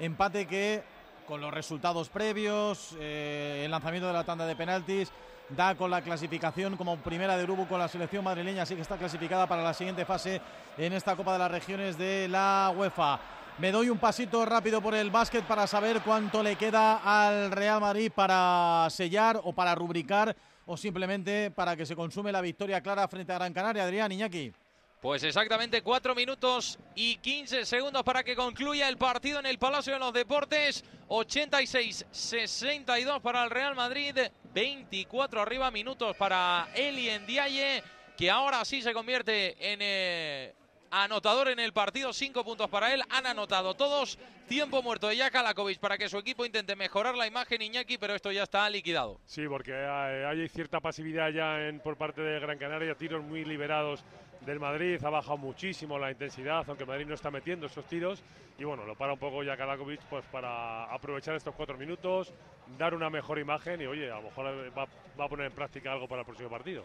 Empate 0.00 0.46
que, 0.46 0.82
con 1.28 1.40
los 1.40 1.52
resultados 1.52 2.08
previos, 2.08 2.96
eh, 2.98 3.62
el 3.64 3.70
lanzamiento 3.70 4.06
de 4.08 4.14
la 4.14 4.24
tanda 4.24 4.46
de 4.46 4.56
penaltis, 4.56 5.12
da 5.56 5.74
con 5.74 5.90
la 5.90 6.02
clasificación 6.02 6.76
como 6.76 6.96
primera 6.98 7.36
de 7.36 7.44
grupo 7.44 7.66
con 7.66 7.78
la 7.78 7.88
selección 7.88 8.24
madrileña, 8.24 8.62
así 8.62 8.74
que 8.74 8.82
está 8.82 8.96
clasificada 8.96 9.46
para 9.46 9.62
la 9.62 9.74
siguiente 9.74 10.04
fase 10.04 10.40
en 10.78 10.92
esta 10.92 11.16
Copa 11.16 11.32
de 11.32 11.38
las 11.38 11.50
Regiones 11.50 11.98
de 11.98 12.28
la 12.28 12.72
UEFA. 12.76 13.20
Me 13.58 13.72
doy 13.72 13.90
un 13.90 13.98
pasito 13.98 14.46
rápido 14.46 14.80
por 14.80 14.94
el 14.94 15.10
básquet 15.10 15.44
para 15.44 15.66
saber 15.66 16.00
cuánto 16.00 16.42
le 16.42 16.56
queda 16.56 17.00
al 17.04 17.50
Real 17.50 17.80
Madrid 17.80 18.10
para 18.14 18.86
sellar 18.90 19.40
o 19.44 19.52
para 19.52 19.74
rubricar 19.74 20.34
o 20.66 20.76
simplemente 20.76 21.50
para 21.50 21.76
que 21.76 21.84
se 21.84 21.96
consume 21.96 22.32
la 22.32 22.40
victoria 22.40 22.80
clara 22.80 23.06
frente 23.08 23.32
a 23.32 23.36
Gran 23.36 23.52
Canaria. 23.52 23.84
Adrián 23.84 24.12
Iñaki. 24.12 24.52
Pues 25.00 25.24
exactamente 25.24 25.80
4 25.80 26.14
minutos 26.14 26.78
y 26.94 27.16
15 27.16 27.64
segundos 27.64 28.02
para 28.02 28.22
que 28.22 28.36
concluya 28.36 28.86
el 28.86 28.98
partido 28.98 29.38
en 29.38 29.46
el 29.46 29.58
Palacio 29.58 29.94
de 29.94 29.98
los 29.98 30.12
Deportes. 30.12 30.84
86-62 31.08 33.22
para 33.22 33.44
el 33.44 33.50
Real 33.50 33.74
Madrid. 33.74 34.14
24 34.52 35.40
arriba 35.40 35.70
minutos 35.70 36.14
para 36.16 36.68
Eli 36.74 37.08
Ndiaye, 37.18 37.82
que 38.16 38.30
ahora 38.30 38.62
sí 38.66 38.82
se 38.82 38.92
convierte 38.92 39.72
en 39.72 39.78
eh, 39.80 40.52
anotador 40.90 41.48
en 41.48 41.60
el 41.60 41.72
partido, 41.72 42.12
cinco 42.12 42.44
puntos 42.44 42.68
para 42.68 42.92
él, 42.92 43.02
han 43.10 43.26
anotado 43.26 43.74
todos, 43.74 44.18
tiempo 44.48 44.82
muerto 44.82 45.08
de 45.08 45.16
Jack 45.16 45.36
Alakovic 45.36 45.78
para 45.78 45.96
que 45.96 46.08
su 46.08 46.18
equipo 46.18 46.44
intente 46.44 46.76
mejorar 46.76 47.14
la 47.14 47.26
imagen 47.26 47.62
Iñaki, 47.62 47.98
pero 47.98 48.14
esto 48.14 48.32
ya 48.32 48.42
está 48.42 48.68
liquidado. 48.68 49.20
Sí, 49.24 49.46
porque 49.48 49.72
hay, 49.72 50.48
cierta 50.48 50.80
pasividad 50.80 51.30
ya 51.30 51.56
por 51.82 51.96
parte 51.96 52.20
de 52.20 52.40
Gran 52.40 52.58
Canaria, 52.58 52.94
tiros 52.94 53.22
muy 53.22 53.44
liberados 53.44 54.04
del 54.46 54.58
Madrid, 54.58 55.02
ha 55.04 55.10
bajado 55.10 55.36
muchísimo 55.36 55.98
la 55.98 56.10
intensidad, 56.10 56.64
aunque 56.66 56.86
Madrid 56.86 57.06
no 57.06 57.14
está 57.14 57.30
metiendo 57.30 57.66
esos 57.66 57.84
tiros. 57.86 58.22
Y 58.58 58.64
bueno, 58.64 58.84
lo 58.84 58.94
para 58.94 59.12
un 59.12 59.18
poco 59.18 59.42
ya 59.42 59.56
Kalakovic 59.56 60.00
pues, 60.02 60.24
para 60.26 60.84
aprovechar 60.92 61.34
estos 61.34 61.54
cuatro 61.54 61.76
minutos, 61.76 62.32
dar 62.78 62.94
una 62.94 63.10
mejor 63.10 63.38
imagen 63.38 63.80
y 63.80 63.86
oye, 63.86 64.10
a 64.10 64.16
lo 64.16 64.22
mejor 64.22 64.46
va, 64.76 64.86
va 65.18 65.24
a 65.24 65.28
poner 65.28 65.46
en 65.46 65.52
práctica 65.52 65.92
algo 65.92 66.08
para 66.08 66.22
el 66.22 66.26
próximo 66.26 66.50
partido. 66.50 66.84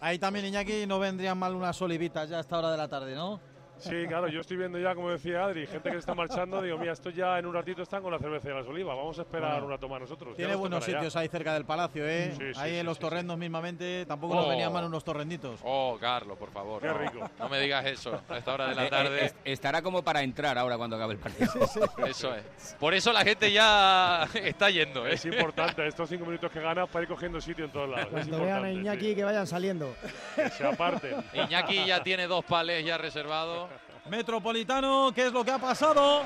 Ahí 0.00 0.18
también, 0.18 0.46
Iñaki, 0.46 0.86
no 0.86 0.98
vendrían 0.98 1.36
mal 1.36 1.54
unas 1.54 1.80
olivitas 1.82 2.28
ya 2.28 2.38
a 2.38 2.40
esta 2.40 2.58
hora 2.58 2.70
de 2.70 2.76
la 2.76 2.88
tarde, 2.88 3.14
¿no? 3.14 3.40
Sí, 3.78 4.06
claro, 4.08 4.28
yo 4.28 4.40
estoy 4.40 4.56
viendo 4.56 4.78
ya, 4.78 4.94
como 4.94 5.10
decía 5.10 5.44
Adri, 5.44 5.66
gente 5.66 5.88
que 5.88 5.94
se 5.94 5.98
está 6.00 6.14
marchando. 6.14 6.60
Digo, 6.62 6.78
mira, 6.78 6.92
esto 6.92 7.10
ya 7.10 7.38
en 7.38 7.46
un 7.46 7.54
ratito 7.54 7.82
están 7.82 8.02
con 8.02 8.12
la 8.12 8.18
cerveza 8.18 8.50
y 8.50 8.54
las 8.54 8.66
olivas. 8.66 8.96
Vamos 8.96 9.18
a 9.18 9.22
esperar 9.22 9.50
Bueno, 9.52 9.66
un 9.66 9.70
rato 9.72 9.88
más 9.88 10.00
nosotros. 10.00 10.36
Tiene 10.36 10.52
nos 10.52 10.60
buenos 10.60 10.84
sitios 10.84 11.14
ahí 11.16 11.28
cerca 11.28 11.54
del 11.54 11.64
palacio, 11.64 12.06
¿eh? 12.08 12.32
Sí, 12.36 12.52
sí, 12.54 12.60
ahí 12.60 12.72
sí, 12.72 12.76
en 12.78 12.86
los 12.86 12.96
sí, 12.96 13.00
torrendos 13.02 13.38
mismamente, 13.38 14.04
tampoco 14.06 14.34
Oh. 14.34 14.40
nos 14.40 14.48
venían 14.48 14.72
mal 14.72 14.84
unos 14.84 15.04
torrenditos. 15.04 15.60
Oh, 15.64 15.96
Carlos, 16.00 16.36
por 16.38 16.50
favor. 16.50 16.80
Qué 16.82 16.88
no. 16.88 16.98
rico. 16.98 17.30
No 17.38 17.48
me 17.48 17.60
digas 17.60 17.84
eso 17.86 18.20
a 18.28 18.38
esta 18.38 18.54
hora 18.54 18.66
de 18.66 18.72
Eh, 18.72 18.76
la 18.76 18.86
eh, 18.86 18.90
tarde. 18.90 19.24
es- 19.26 19.34
estará 19.44 19.80
como 19.82 20.02
para 20.02 20.22
entrar 20.22 20.58
ahora 20.58 20.76
cuando 20.76 20.96
acabe 20.96 21.14
el 21.14 21.20
partido. 21.20 21.52
Eso 22.06 22.34
es. 22.34 22.76
Por 22.78 22.94
eso 22.94 23.12
la 23.12 23.22
gente 23.24 23.50
ya 23.52 24.28
está 24.34 24.70
yendo, 24.70 25.06
¿eh? 25.06 25.14
Es 25.14 25.24
importante, 25.24 25.86
estos 25.86 26.08
cinco 26.08 26.24
minutos 26.26 26.50
que 26.50 26.60
ganas 26.60 26.88
para 26.88 27.02
ir 27.04 27.08
cogiendo 27.08 27.40
sitio 27.40 27.64
en 27.64 27.70
todos 27.72 27.88
lados. 27.88 28.08
Cuando 28.10 28.40
vean 28.40 28.64
a 28.64 28.70
Iñaki 28.70 29.14
que 29.14 29.24
vayan 29.24 29.46
saliendo. 29.46 29.94
Que 30.34 30.48
se 30.50 30.66
aparten. 30.66 31.16
Iñaki 31.34 31.84
ya 31.86 32.02
tiene 32.02 32.26
dos 32.26 32.44
palés 32.44 32.84
ya 32.84 32.98
reservados. 32.98 33.67
Metropolitano, 34.08 35.12
¿qué 35.14 35.26
es 35.26 35.32
lo 35.32 35.44
que 35.44 35.50
ha 35.50 35.58
pasado? 35.58 36.22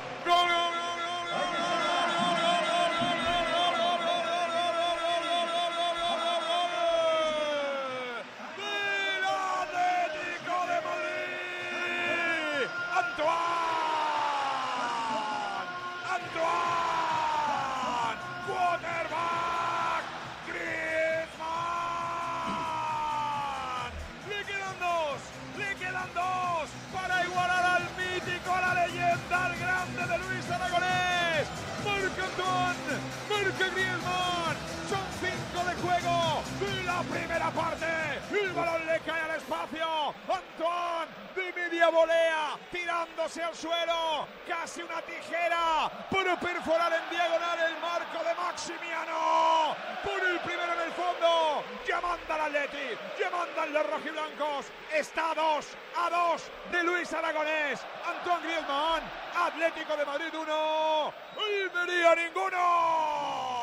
Espacio. 39.63 40.15
Antoine 40.29 41.13
de 41.35 41.53
media 41.53 41.89
volea. 41.89 42.59
Tirándose 42.71 43.43
al 43.43 43.55
suelo. 43.55 44.27
Casi 44.47 44.83
una 44.83 45.01
tijera. 45.03 45.91
Para 46.11 46.39
perforar 46.39 46.93
en 46.93 47.11
diagonal 47.11 47.59
el 47.61 47.81
marco 47.81 48.25
de 48.25 48.35
Maximiano. 48.35 49.77
Por 50.03 50.29
el 50.29 50.39
primero 50.41 50.73
en 50.73 50.81
el 50.81 50.93
fondo. 50.93 51.65
Ya 51.87 52.01
manda 52.01 52.35
el 52.35 52.41
Atleti. 52.57 52.99
Ya 53.19 53.31
mandan 53.31 53.73
los 53.73 53.91
rojiblancos. 53.91 54.67
Está 54.93 55.31
a 55.31 55.35
dos. 55.35 55.67
A 55.97 56.11
dos 56.11 56.51
de 56.71 56.83
Luis 56.85 57.13
Aragonés. 57.13 57.81
Antoine 58.07 58.43
Griezmann. 58.43 59.03
Atlético 59.35 59.97
de 59.97 60.05
Madrid 60.05 60.35
1. 60.35 61.15
Almería 61.37 62.15
ninguno. 62.15 63.62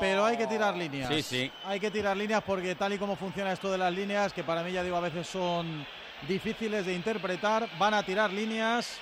Pero 0.00 0.24
hay 0.24 0.36
que 0.36 0.46
tirar 0.46 0.76
líneas. 0.76 1.08
Sí, 1.14 1.22
sí. 1.22 1.52
Hay 1.64 1.80
que 1.80 1.90
tirar 1.90 2.16
líneas 2.16 2.42
porque 2.44 2.74
tal 2.74 2.92
y 2.92 2.98
como 2.98 3.16
funciona 3.16 3.52
esto 3.52 3.70
de 3.70 3.78
las 3.78 3.92
líneas, 3.92 4.32
que 4.32 4.42
para 4.44 4.62
mí 4.62 4.72
ya 4.72 4.82
digo 4.82 4.96
a 4.96 5.00
veces 5.00 5.26
son 5.26 5.86
difíciles 6.28 6.86
de 6.86 6.94
interpretar, 6.94 7.68
van 7.78 7.94
a 7.94 8.02
tirar 8.02 8.32
líneas 8.32 8.98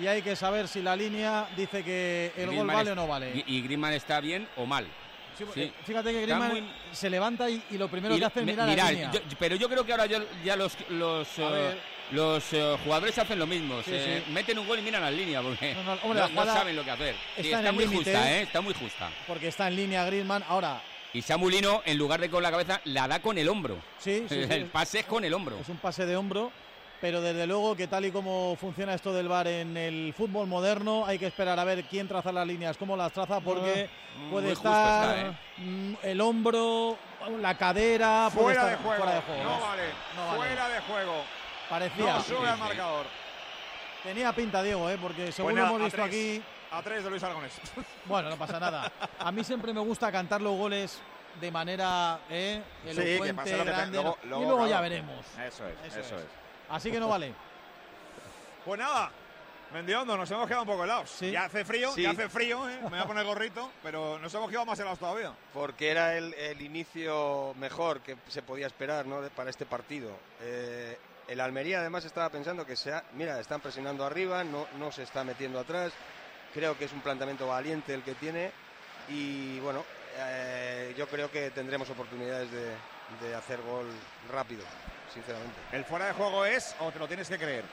y 0.00 0.06
hay 0.06 0.22
que 0.22 0.34
saber 0.36 0.68
si 0.68 0.80
la 0.82 0.96
línea 0.96 1.46
dice 1.56 1.84
que 1.84 2.32
el 2.36 2.50
gol 2.54 2.66
vale 2.66 2.82
es- 2.90 2.92
o 2.92 2.94
no 2.94 3.06
vale. 3.06 3.44
Y, 3.46 3.56
y 3.58 3.62
Griezmann 3.62 3.92
está 3.92 4.20
bien 4.20 4.48
o 4.56 4.66
mal. 4.66 4.86
Sí, 5.36 5.44
Sí. 5.54 5.72
Fíjate 5.84 6.12
que 6.12 6.22
Griezmann 6.22 6.50
muy- 6.52 6.70
se 6.92 7.08
levanta 7.08 7.48
y, 7.48 7.62
y 7.70 7.78
lo 7.78 7.88
primero 7.88 8.14
Y 8.14 8.18
que 8.18 8.24
hace 8.26 8.40
es 8.40 8.46
mirar 8.46 8.68
mirar, 8.68 8.86
la 8.86 8.92
línea. 8.92 9.10
yo- 9.12 9.20
pero 9.38 9.56
yo 9.56 9.68
creo 9.68 9.84
que 9.86 9.92
ahora 9.92 10.06
ya, 10.06 10.20
ya 10.44 10.56
los 10.56 10.76
los, 10.90 11.28
eh. 11.38 11.78
Los 12.12 12.52
eh, 12.52 12.76
jugadores 12.84 13.18
hacen 13.18 13.38
lo 13.38 13.46
mismo. 13.46 13.82
Sí, 13.82 13.90
se 13.90 14.20
sí. 14.20 14.30
Meten 14.32 14.58
un 14.58 14.66
gol 14.66 14.78
y 14.78 14.82
miran 14.82 15.02
la 15.02 15.10
línea 15.10 15.40
porque 15.42 15.74
No, 15.74 15.82
no, 15.82 15.94
no, 15.96 16.00
hombre, 16.02 16.20
la 16.20 16.28
no 16.28 16.32
jugada 16.34 16.54
saben 16.54 16.76
lo 16.76 16.84
que 16.84 16.90
hacer. 16.90 17.14
Está 17.36 17.72
muy 17.72 17.86
justa, 17.86 18.32
¿eh? 18.32 18.42
Está 18.42 18.60
muy 18.60 18.74
justa. 18.74 19.10
Porque 19.26 19.48
está 19.48 19.68
en 19.68 19.76
línea 19.76 20.04
Griezmann. 20.04 20.44
Ahora, 20.48 20.80
Y 21.12 21.22
Samulino, 21.22 21.82
en 21.84 21.98
lugar 21.98 22.20
de 22.20 22.30
con 22.30 22.42
la 22.42 22.50
cabeza, 22.50 22.80
la 22.84 23.08
da 23.08 23.20
con 23.20 23.36
el 23.38 23.48
hombro. 23.48 23.76
sí, 23.98 24.24
sí, 24.28 24.44
sí, 24.48 24.52
el 24.52 24.66
pase 24.66 25.00
es 25.00 25.06
con 25.06 25.24
el 25.24 25.32
hombro. 25.34 25.58
es 25.60 25.68
un 25.68 25.78
pase 25.78 26.06
de 26.06 26.16
hombro. 26.16 26.52
Pero 27.00 27.22
desde 27.22 27.46
luego 27.46 27.74
que 27.76 27.86
tal 27.86 28.04
y 28.04 28.10
como 28.10 28.54
funciona 28.60 28.92
esto 28.92 29.14
del 29.14 29.26
bar 29.26 29.46
en 29.48 29.74
el 29.74 30.12
fútbol 30.14 30.46
moderno, 30.46 31.06
hay 31.06 31.18
que 31.18 31.28
esperar 31.28 31.58
a 31.58 31.64
ver 31.64 31.84
quién 31.84 32.06
traza 32.06 32.30
las 32.30 32.46
líneas, 32.46 32.76
cómo 32.76 32.94
las 32.94 33.10
traza, 33.10 33.40
porque 33.40 33.88
Ah, 33.88 34.30
puede 34.30 34.48
muy 34.48 34.54
justo 34.54 34.68
estar 34.68 35.16
está, 35.16 35.28
¿eh? 35.30 35.32
mm, 35.56 35.94
el 36.02 36.20
hombro, 36.20 36.98
la 37.40 37.56
cadera, 37.56 38.28
puede 38.34 38.44
Fuera 38.54 38.64
de 38.66 38.72
estar 38.72 38.84
juego. 38.84 39.02
fuera 39.02 39.14
de 39.16 39.22
juego. 39.22 39.42
No 39.44 39.60
vale. 39.60 39.82
No 40.14 40.26
vale. 40.26 40.36
Fuera 40.36 40.68
de 40.68 40.80
juego. 40.80 41.24
Parecía. 41.70 42.14
No 42.14 42.22
sube 42.22 42.48
al 42.48 42.58
marcador. 42.58 43.06
Tenía 44.02 44.32
pinta, 44.32 44.62
Diego, 44.62 44.88
¿eh? 44.90 44.98
porque 45.00 45.30
según 45.30 45.52
Pues 45.52 45.56
nada, 45.56 45.68
hemos 45.68 45.80
a 45.80 45.84
visto 45.84 45.96
tres. 46.02 46.08
aquí, 46.08 46.42
A 46.72 46.82
tres 46.82 47.04
de 47.04 47.10
Luis 47.10 47.22
Aragonés. 47.22 47.52
bueno, 48.06 48.28
no 48.30 48.36
pasa 48.36 48.58
nada. 48.58 48.90
A 49.18 49.30
mí 49.30 49.44
siempre 49.44 49.72
me 49.72 49.80
gusta 49.80 50.10
cantar 50.10 50.40
los 50.40 50.56
goles 50.56 50.98
de 51.40 51.50
manera 51.50 52.18
¿eh? 52.28 52.62
que 52.82 52.90
elocuente, 52.90 53.34
pase 53.34 53.52
lo 53.52 53.58
que 53.64 53.70
te- 53.70 53.76
grande, 53.76 53.98
luego- 53.98 54.18
y 54.24 54.28
luego, 54.28 54.66
ya 54.66 54.80
veremos. 54.80 55.24
Eso 55.38 55.66
es, 55.66 55.74
Eso 55.86 56.00
eso, 56.00 56.16
es. 56.16 56.22
es. 56.22 56.28
Así 56.70 56.90
que 56.90 56.98
no 56.98 57.08
vale. 57.08 57.32
Pues 58.64 58.78
nada, 58.80 59.10
Mendiondo, 59.72 60.16
nos 60.16 60.28
hemos 60.30 60.46
quedado 60.46 60.62
un 60.62 60.68
poco 60.68 60.84
helados. 60.84 61.10
Sí. 61.10 61.30
Ya 61.30 61.44
hace 61.44 61.64
frío, 61.64 61.92
Sí. 61.92 62.02
ya 62.02 62.10
hace 62.10 62.28
frío, 62.28 62.68
¿eh? 62.68 62.78
me 62.82 62.88
voy 62.88 62.98
a 62.98 63.04
poner 63.06 63.24
gorrito, 63.24 63.70
pero 63.82 64.18
nos 64.18 64.32
hemos 64.34 64.48
quedado 64.50 64.66
más 64.66 64.78
helados 64.80 64.98
todavía. 64.98 65.32
porque 65.52 65.90
era 65.90 66.16
el, 66.16 66.34
el 66.34 66.60
inicio 66.60 67.54
mejor 67.56 68.00
que 68.00 68.16
se 68.28 68.42
podía 68.42 68.66
esperar 68.66 69.06
¿no? 69.06 69.20
para 69.30 69.50
este 69.50 69.66
partido. 69.66 70.10
Eh, 70.40 70.98
el 71.30 71.40
Almería 71.40 71.80
además 71.80 72.04
estaba 72.04 72.28
pensando 72.28 72.66
que 72.66 72.76
sea, 72.76 73.04
mira, 73.14 73.38
están 73.40 73.60
presionando 73.60 74.04
arriba, 74.04 74.42
no, 74.44 74.66
no 74.78 74.90
se 74.92 75.04
está 75.04 75.24
metiendo 75.24 75.60
atrás. 75.60 75.92
Creo 76.52 76.76
que 76.76 76.84
es 76.86 76.92
un 76.92 77.00
planteamiento 77.00 77.46
valiente 77.46 77.94
el 77.94 78.02
que 78.02 78.14
tiene 78.14 78.50
y 79.08 79.60
bueno, 79.60 79.84
eh, 80.16 80.92
yo 80.98 81.06
creo 81.06 81.30
que 81.30 81.50
tendremos 81.50 81.88
oportunidades 81.90 82.50
de, 82.50 82.74
de 83.26 83.34
hacer 83.34 83.60
gol 83.62 83.86
rápido, 84.32 84.64
sinceramente. 85.14 85.56
¿El 85.72 85.84
fuera 85.84 86.06
de 86.06 86.12
juego 86.12 86.44
es 86.44 86.74
o 86.80 86.90
te 86.90 86.98
lo 86.98 87.06
tienes 87.06 87.28
que 87.28 87.38
creer? 87.38 87.64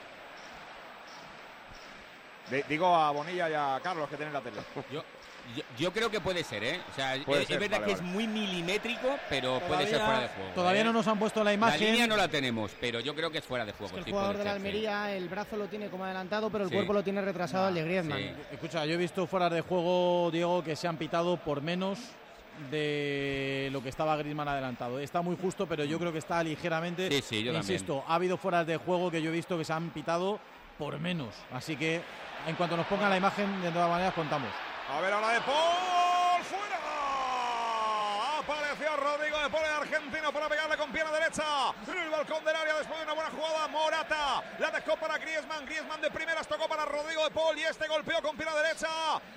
De- 2.50 2.62
digo 2.68 2.94
a 2.94 3.10
Bonilla 3.10 3.50
y 3.50 3.54
a 3.54 3.80
Carlos 3.82 4.08
que 4.08 4.16
tienen 4.16 4.32
la 4.32 4.40
tele. 4.40 4.60
Yo, 4.90 5.02
yo, 5.56 5.62
yo 5.78 5.92
creo 5.92 6.10
que 6.10 6.20
puede 6.20 6.44
ser, 6.44 6.62
¿eh? 6.64 6.80
O 6.90 6.94
sea, 6.94 7.16
Puede 7.24 7.42
es, 7.42 7.48
ser, 7.48 7.58
verdad 7.58 7.80
vale, 7.80 7.92
que 7.92 7.98
vale. 7.98 8.08
es 8.08 8.14
muy 8.14 8.26
milimétrico, 8.26 9.08
pero 9.28 9.60
puede 9.60 9.86
ser 9.86 10.00
fuera 10.00 10.20
de 10.20 10.28
juego. 10.28 10.50
Todavía 10.54 10.80
¿eh? 10.82 10.84
no 10.84 10.92
nos 10.92 11.06
han 11.08 11.18
puesto 11.18 11.40
la 11.40 11.44
La 11.50 11.54
imagen. 11.54 11.80
línea 11.92 12.06
no 12.06 12.16
la 12.16 12.28
tenemos, 12.28 12.72
pero 12.80 13.00
yo 13.00 13.14
creo 13.14 13.30
que 13.30 13.38
es 13.38 13.44
fuera 13.44 13.64
de 13.64 13.72
juego. 13.72 13.96
El 13.98 14.04
sí, 14.04 14.10
jugador 14.10 14.36
de 14.36 14.44
la 14.44 14.50
ser. 14.50 14.56
Almería, 14.56 15.12
el 15.16 15.28
brazo 15.28 15.56
lo 15.56 15.66
tiene 15.66 15.88
como 15.88 16.04
adelantado, 16.04 16.50
pero 16.50 16.64
el 16.64 16.70
Sí. 16.70 16.76
cuerpo 16.76 16.92
lo 16.92 17.02
tiene 17.02 17.20
retrasado 17.22 17.66
al 17.66 17.74
de 17.74 17.82
Griezmann. 17.84 18.18
sí. 18.18 18.30
Escucha, 18.52 18.84
yo 18.86 18.94
he 18.94 18.96
visto 18.98 19.26
fuera 19.26 19.48
de 19.48 19.60
juego, 19.62 20.30
Diego, 20.30 20.62
que 20.62 20.76
se 20.76 20.86
han 20.88 20.96
pitado 20.96 21.36
por 21.38 21.62
menos 21.62 21.98
de 22.70 23.68
lo 23.72 23.82
que 23.82 23.88
estaba 23.88 24.16
Griezmann 24.16 24.48
adelantado. 24.48 24.98
Está 25.00 25.22
muy 25.22 25.36
justo, 25.40 25.66
pero 25.66 25.84
yo 25.84 25.98
creo 25.98 26.12
que 26.12 26.18
está 26.18 26.42
ligeramente. 26.42 27.08
Sí, 27.10 27.22
sí, 27.22 27.42
yo 27.42 27.52
Insisto, 27.54 28.04
ha 28.06 28.14
habido 28.16 28.36
fueras 28.36 28.66
de 28.66 28.76
juego 28.76 29.10
que 29.10 29.22
yo 29.22 29.30
he 29.30 29.32
visto 29.32 29.56
que 29.56 29.64
se 29.64 29.72
han 29.72 29.90
pitado 29.90 30.40
por 30.76 30.98
menos. 30.98 31.34
Así 31.52 31.76
que 31.76 32.00
en 32.46 32.56
cuanto 32.56 32.76
nos 32.76 32.86
pongan 32.86 33.10
la 33.10 33.16
imagen, 33.16 33.62
de 33.62 33.70
todas 33.70 33.88
maneras 33.88 34.14
contamos. 34.14 34.50
A 34.90 35.00
ver 35.02 35.12
ahora 35.12 35.28
de 35.32 35.40
Paul, 35.42 36.42
fuera. 36.44 36.78
Apareció 38.38 38.96
Rodrigo 38.96 39.38
de 39.38 39.50
Paul 39.50 39.64
el 39.64 39.82
argentino 39.82 40.32
para 40.32 40.48
pegarle 40.48 40.78
con 40.78 40.90
pierna 40.90 41.12
derecha. 41.12 41.44
En 41.86 41.98
el 41.98 42.08
balcón 42.08 42.42
del 42.42 42.56
área 42.56 42.74
después 42.74 42.98
de 42.98 43.04
una 43.04 43.12
buena 43.12 43.30
jugada. 43.30 43.68
Morata 43.68 44.42
la 44.58 44.70
dejó 44.70 44.96
para 44.96 45.18
Griezmann. 45.18 45.66
Griezmann 45.66 46.00
de 46.00 46.10
primeras 46.10 46.48
tocó 46.48 46.66
para 46.66 46.86
Rodrigo 46.86 47.22
de 47.22 47.30
Paul 47.30 47.58
y 47.58 47.64
este 47.64 47.86
golpeó 47.86 48.22
con 48.22 48.34
pierna 48.34 48.56
derecha. 48.56 48.88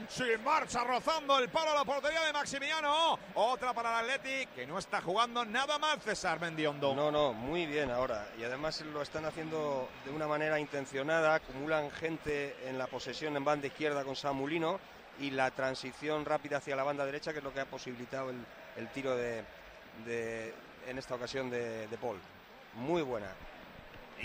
Sin 0.08 0.42
marcha, 0.42 0.86
rozando 0.86 1.38
el 1.40 1.50
palo 1.50 1.72
a 1.72 1.76
la 1.76 1.84
portería 1.84 2.22
de 2.22 2.32
Maximiano. 2.32 3.20
Otra 3.34 3.74
para 3.74 4.00
el 4.00 4.10
Athletic 4.10 4.54
que 4.54 4.66
no 4.66 4.80
está 4.80 5.02
jugando 5.02 5.44
nada 5.44 5.78
mal 5.80 6.00
César 6.00 6.40
Mendiondo. 6.40 6.96
No, 6.96 7.12
no, 7.12 7.34
muy 7.34 7.66
bien 7.66 7.92
ahora. 7.92 8.26
Y 8.40 8.46
además 8.46 8.80
lo 8.80 9.02
están 9.02 9.26
haciendo 9.26 9.90
de 10.06 10.12
una 10.12 10.28
manera 10.28 10.62
intencionada. 10.62 11.36
Acumulan 11.36 11.92
gente 11.92 12.56
en 12.70 12.78
la 12.78 12.88
posesión 12.88 13.36
en 13.36 13.44
banda 13.44 13.68
izquierda 13.68 14.06
con 14.06 14.16
Samulino 14.16 14.80
y 15.22 15.30
la 15.30 15.52
transición 15.52 16.26
rápida 16.26 16.58
hacia 16.58 16.76
la 16.76 16.84
banda 16.84 17.06
derecha, 17.06 17.32
que 17.32 17.38
es 17.38 17.44
lo 17.44 17.54
que 17.54 17.60
ha 17.60 17.66
posibilitado 17.66 18.32
el, 18.32 18.88
tiro 18.90 19.16
de, 19.16 19.44
en 20.88 20.98
esta 20.98 21.16
ocasión 21.16 21.50
de, 21.50 21.88
Paul. 22.02 22.20
Muy 22.76 23.04
buena. 23.04 23.28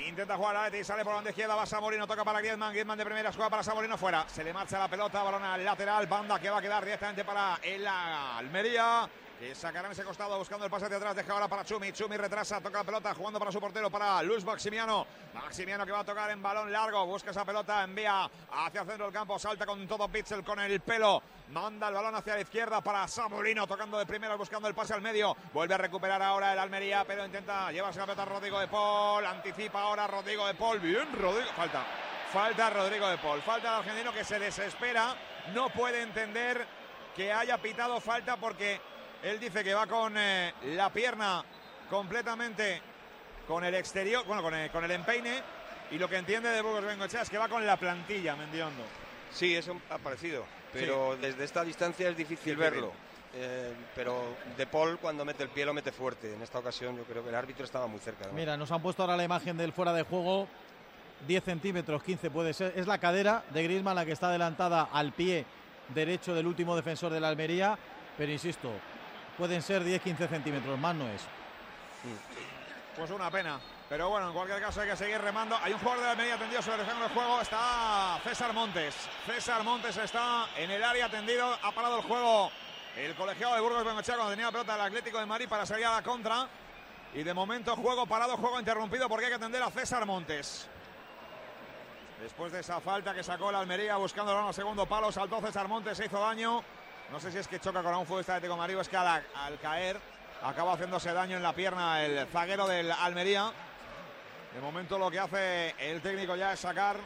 Intenta 0.07 0.37
jugar 0.37 0.57
Aleti, 0.57 0.85
sale 0.85 1.05
por 1.05 1.15
banda 1.15 1.31
izquierda, 1.31 1.55
va 1.55 1.65
Samorino, 1.65 2.07
toca 2.07 2.23
para 2.23 2.41
Griezmann, 2.41 2.73
Griezmann 2.73 2.99
de 2.99 3.05
primera, 3.05 3.33
juega 3.33 3.49
para 3.49 3.63
Samorino 3.63 3.97
fuera. 3.97 4.29
Se 4.29 4.45
le 4.45 4.53
marcha 4.53 4.79
la 4.79 4.89
pelota, 4.89 5.23
balón 5.23 5.43
al 5.43 5.65
lateral, 5.65 6.07
banda 6.07 6.39
que 6.39 6.51
va 6.51 6.59
a 6.59 6.63
quedar 6.63 6.85
directamente 6.85 7.25
para 7.25 7.59
el 7.63 7.87
Almería. 7.87 9.09
Que 9.39 9.55
sacarán 9.55 9.93
ese 9.93 10.03
costado 10.03 10.39
buscando 10.39 10.65
el 10.65 10.71
pase 10.71 10.89
de 10.89 10.97
atrás, 10.97 11.15
deja 11.15 11.31
ahora 11.31 11.47
para 11.47 11.63
Chumi, 11.63 11.93
Chumi 11.93 12.17
retrasa, 12.17 12.59
toca 12.59 12.79
la 12.79 12.85
pelota, 12.85 13.15
jugando 13.15 13.39
para 13.39 13.53
su 13.53 13.61
portero, 13.61 13.91
para 13.91 14.23
Luis 14.23 14.43
Maximiano. 14.43 15.07
Maximiano 15.35 15.85
que 15.85 15.93
va 15.93 16.01
a 16.01 16.05
tocar 16.05 16.31
en 16.31 16.43
balón 16.43 16.73
largo, 16.73 17.05
busca 17.05 17.33
esa 17.33 17.45
pelota, 17.45 17.85
envía 17.85 18.31
hacia 18.51 18.83
centro 18.87 19.05
del 19.05 19.13
campo, 19.13 19.39
salta 19.39 19.67
con 19.67 19.87
todo 19.87 20.09
Pitzel 20.09 20.43
con 20.43 20.59
el 20.61 20.81
pelo, 20.81 21.23
manda 21.51 21.89
el 21.89 21.95
balón 21.95 22.15
hacia 22.15 22.37
la 22.37 22.41
izquierda 22.41 22.81
para 22.81 23.07
Samorino, 23.07 23.67
tocando 23.67 23.99
de 23.99 24.07
primera, 24.07 24.37
buscando 24.37 24.69
el 24.69 24.75
pase 24.75 24.95
al 24.95 25.03
medio, 25.03 25.37
vuelve 25.53 25.75
a 25.75 25.79
recuperar 25.79 26.23
ahora 26.23 26.55
el 26.55 26.59
Almería, 26.59 27.05
pero 27.07 27.27
intenta 27.27 27.71
llevarse 27.71 27.99
la 27.99 28.07
pelota 28.07 28.23
a 28.23 28.27
Rodrigo 28.27 28.59
de 28.59 28.69
Paul, 28.69 29.27
anticipa 29.27 29.83
ahora 29.83 30.07
Rodrigo 30.07 30.47
de 30.47 30.55
Paul, 30.55 30.81
bien 30.81 31.13
Rodrigo, 31.13 31.51
falta, 31.55 31.85
falta 32.33 32.71
Rodrigo 32.71 33.07
de 33.07 33.19
Paul, 33.19 33.43
falta 33.43 33.69
el 33.69 33.75
argentino 33.81 34.15
que 34.15 34.25
se 34.25 34.39
desespera, 34.39 35.15
no 35.53 35.69
puede 35.69 36.01
entender 36.01 36.67
que 37.15 37.31
haya 37.31 37.59
pitado 37.59 38.01
falta 38.01 38.37
porque 38.37 38.81
él 39.27 39.41
dice 39.41 39.65
que 39.65 39.75
va 39.75 39.87
con 39.87 40.17
eh, 40.17 40.55
la 40.75 40.93
pierna 40.93 41.45
completamente 41.91 42.81
con 43.47 43.65
el 43.65 43.75
exterior, 43.75 44.25
bueno, 44.25 44.43
con 44.43 44.55
el, 44.55 44.71
con 44.71 44.85
el 44.85 44.91
empeine. 44.91 45.43
Y 45.91 45.99
lo 45.99 46.09
que 46.09 46.17
entiende 46.17 46.49
de 46.49 46.63
Burgos 46.63 46.85
Bengochea 46.85 47.23
es 47.23 47.31
que 47.31 47.39
va 47.39 47.49
con 47.49 47.65
la 47.65 47.77
plantilla, 47.77 48.35
Mendiondo. 48.37 48.83
Sí, 49.33 49.55
eso 49.55 49.81
ha 49.91 49.99
parecido, 49.99 50.45
pero 50.73 51.17
desde 51.21 51.45
esta 51.45 51.63
distancia 51.65 52.09
es 52.09 52.17
difícil 52.17 52.57
verlo. 52.57 52.93
Eh, 53.35 53.75
pero 53.95 54.37
De 54.57 54.67
Paul 54.67 54.99
cuando 54.99 55.25
mete 55.25 55.43
el 55.43 55.51
pie 55.51 55.67
lo 55.67 55.75
mete 55.75 55.93
fuerte. 55.93 56.33
En 56.33 56.41
esta 56.43 56.59
ocasión 56.59 56.97
yo 56.97 57.05
creo 57.05 57.23
que 57.23 57.29
el 57.29 57.35
árbitro 57.35 57.65
estaba 57.65 57.87
muy 57.87 58.01
cerca. 58.01 58.21
además. 58.25 58.41
Mira, 58.41 58.57
nos 58.57 58.71
han 58.73 58.81
puesto 58.81 59.03
ahora 59.03 59.17
la 59.17 59.25
imagen 59.25 59.57
del 59.57 59.73
fuera 59.73 59.93
de 59.93 60.03
juego. 60.05 60.49
10 61.27 61.45
centímetros, 61.45 62.03
15 62.03 62.31
puede 62.31 62.55
ser. 62.55 62.73
Es 62.77 62.87
la 62.87 62.99
cadera 62.99 63.45
de 63.51 63.63
Griezmann 63.63 63.97
la 63.97 64.07
que 64.07 64.13
está 64.13 64.29
adelantada 64.29 64.89
al 64.93 65.13
pie 65.13 65.45
derecho 65.95 66.35
del 66.35 66.47
último 66.47 66.77
defensor 66.77 67.13
de 67.13 67.21
la 67.21 67.29
Almería. 67.29 67.79
Pero 68.17 68.33
insisto, 68.33 68.71
pueden 69.37 69.63
ser 69.63 69.83
10-15 69.83 70.29
centímetros, 70.29 70.79
más 70.79 70.95
no 70.95 71.09
es. 71.09 71.23
Pues 72.97 73.11
una 73.11 73.31
pena. 73.31 73.61
Pero 73.89 74.09
bueno, 74.09 74.29
en 74.29 74.35
cualquier 74.35 74.61
caso 74.61 74.81
hay 74.81 74.89
que 74.89 74.97
seguir 74.97 75.19
remando. 75.19 75.57
Hay 75.63 75.73
un 75.73 75.79
jugador 75.79 76.01
de 76.01 76.07
la 76.07 76.11
Almería 76.13 76.37
tendido 76.37 76.61
sobre 76.63 76.83
el 76.83 76.87
de 76.87 77.09
juego. 77.09 77.41
Está 77.41 78.19
César 78.25 78.53
Montes. 78.53 78.95
César 79.27 79.63
Montes 79.63 79.97
está 79.97 80.47
en 80.57 80.71
el 80.71 80.83
área 80.83 81.09
tendido. 81.09 81.57
Ha 81.63 81.73
parado 81.73 81.99
el 81.99 82.03
juego 82.03 82.51
el 82.97 83.15
colegiado 83.15 83.55
de 83.55 83.61
Burgos 83.61 83.85
Bengochea 83.85 84.15
cuando 84.17 84.33
tenía 84.33 84.51
pelota 84.51 84.73
del 84.73 84.87
Atlético 84.87 85.19
de 85.19 85.27
Madrid 85.27 85.47
para 85.49 85.67
salir 85.67 85.85
a 85.85 85.93
la 85.93 86.03
contra. 86.03 86.49
Y 87.15 87.23
de 87.23 87.35
momento 87.35 87.77
juego 87.77 88.07
parado, 88.07 88.37
juego 88.37 88.59
interrumpido 88.59 89.09
porque 89.09 89.27
hay 89.27 89.31
que 89.31 89.37
atender 89.37 89.63
a 89.63 89.71
César 89.71 90.05
Montes. 90.07 90.67
Después 92.21 92.51
de 92.51 92.61
esa 92.61 92.81
falta 92.81 93.15
que 93.15 93.23
sacó 93.23 93.53
la 93.53 93.61
Almería 93.61 93.97
buscando 93.99 94.49
el 94.49 94.55
segundo 94.55 94.87
palo, 94.87 95.13
saltó 95.13 95.41
César 95.41 95.69
Montes, 95.69 95.99
se 95.99 96.07
hizo 96.07 96.19
daño. 96.19 96.65
No 97.13 97.21
sé 97.21 97.31
si 97.31 97.39
es 97.39 97.49
que 97.49 97.61
choca 97.61 97.83
con 97.83 97.95
un 97.95 98.07
futbolista 98.07 98.33
de 98.33 98.37
Atlético 98.39 98.55
de 98.55 98.61
Madrid 98.61 98.79
o 98.79 98.81
es 98.81 98.89
que 98.89 98.97
al, 98.97 99.23
al 99.35 99.59
caer 99.61 99.99
acaba 100.43 100.75
haciéndose 100.75 101.13
daño 101.13 101.37
en 101.37 101.43
la 101.43 101.53
pierna 101.53 102.05
el 102.05 102.27
zaguero 102.29 102.67
del 102.67 102.91
Almería. 102.91 103.53
De 104.55 104.61
momento 104.61 104.99
lo 104.99 105.11
que 105.11 105.19
hace 105.19 105.75
el 105.79 106.01
técnico 106.01 106.35
ya 106.35 106.53
es 106.53 106.61
sacar 106.61 106.97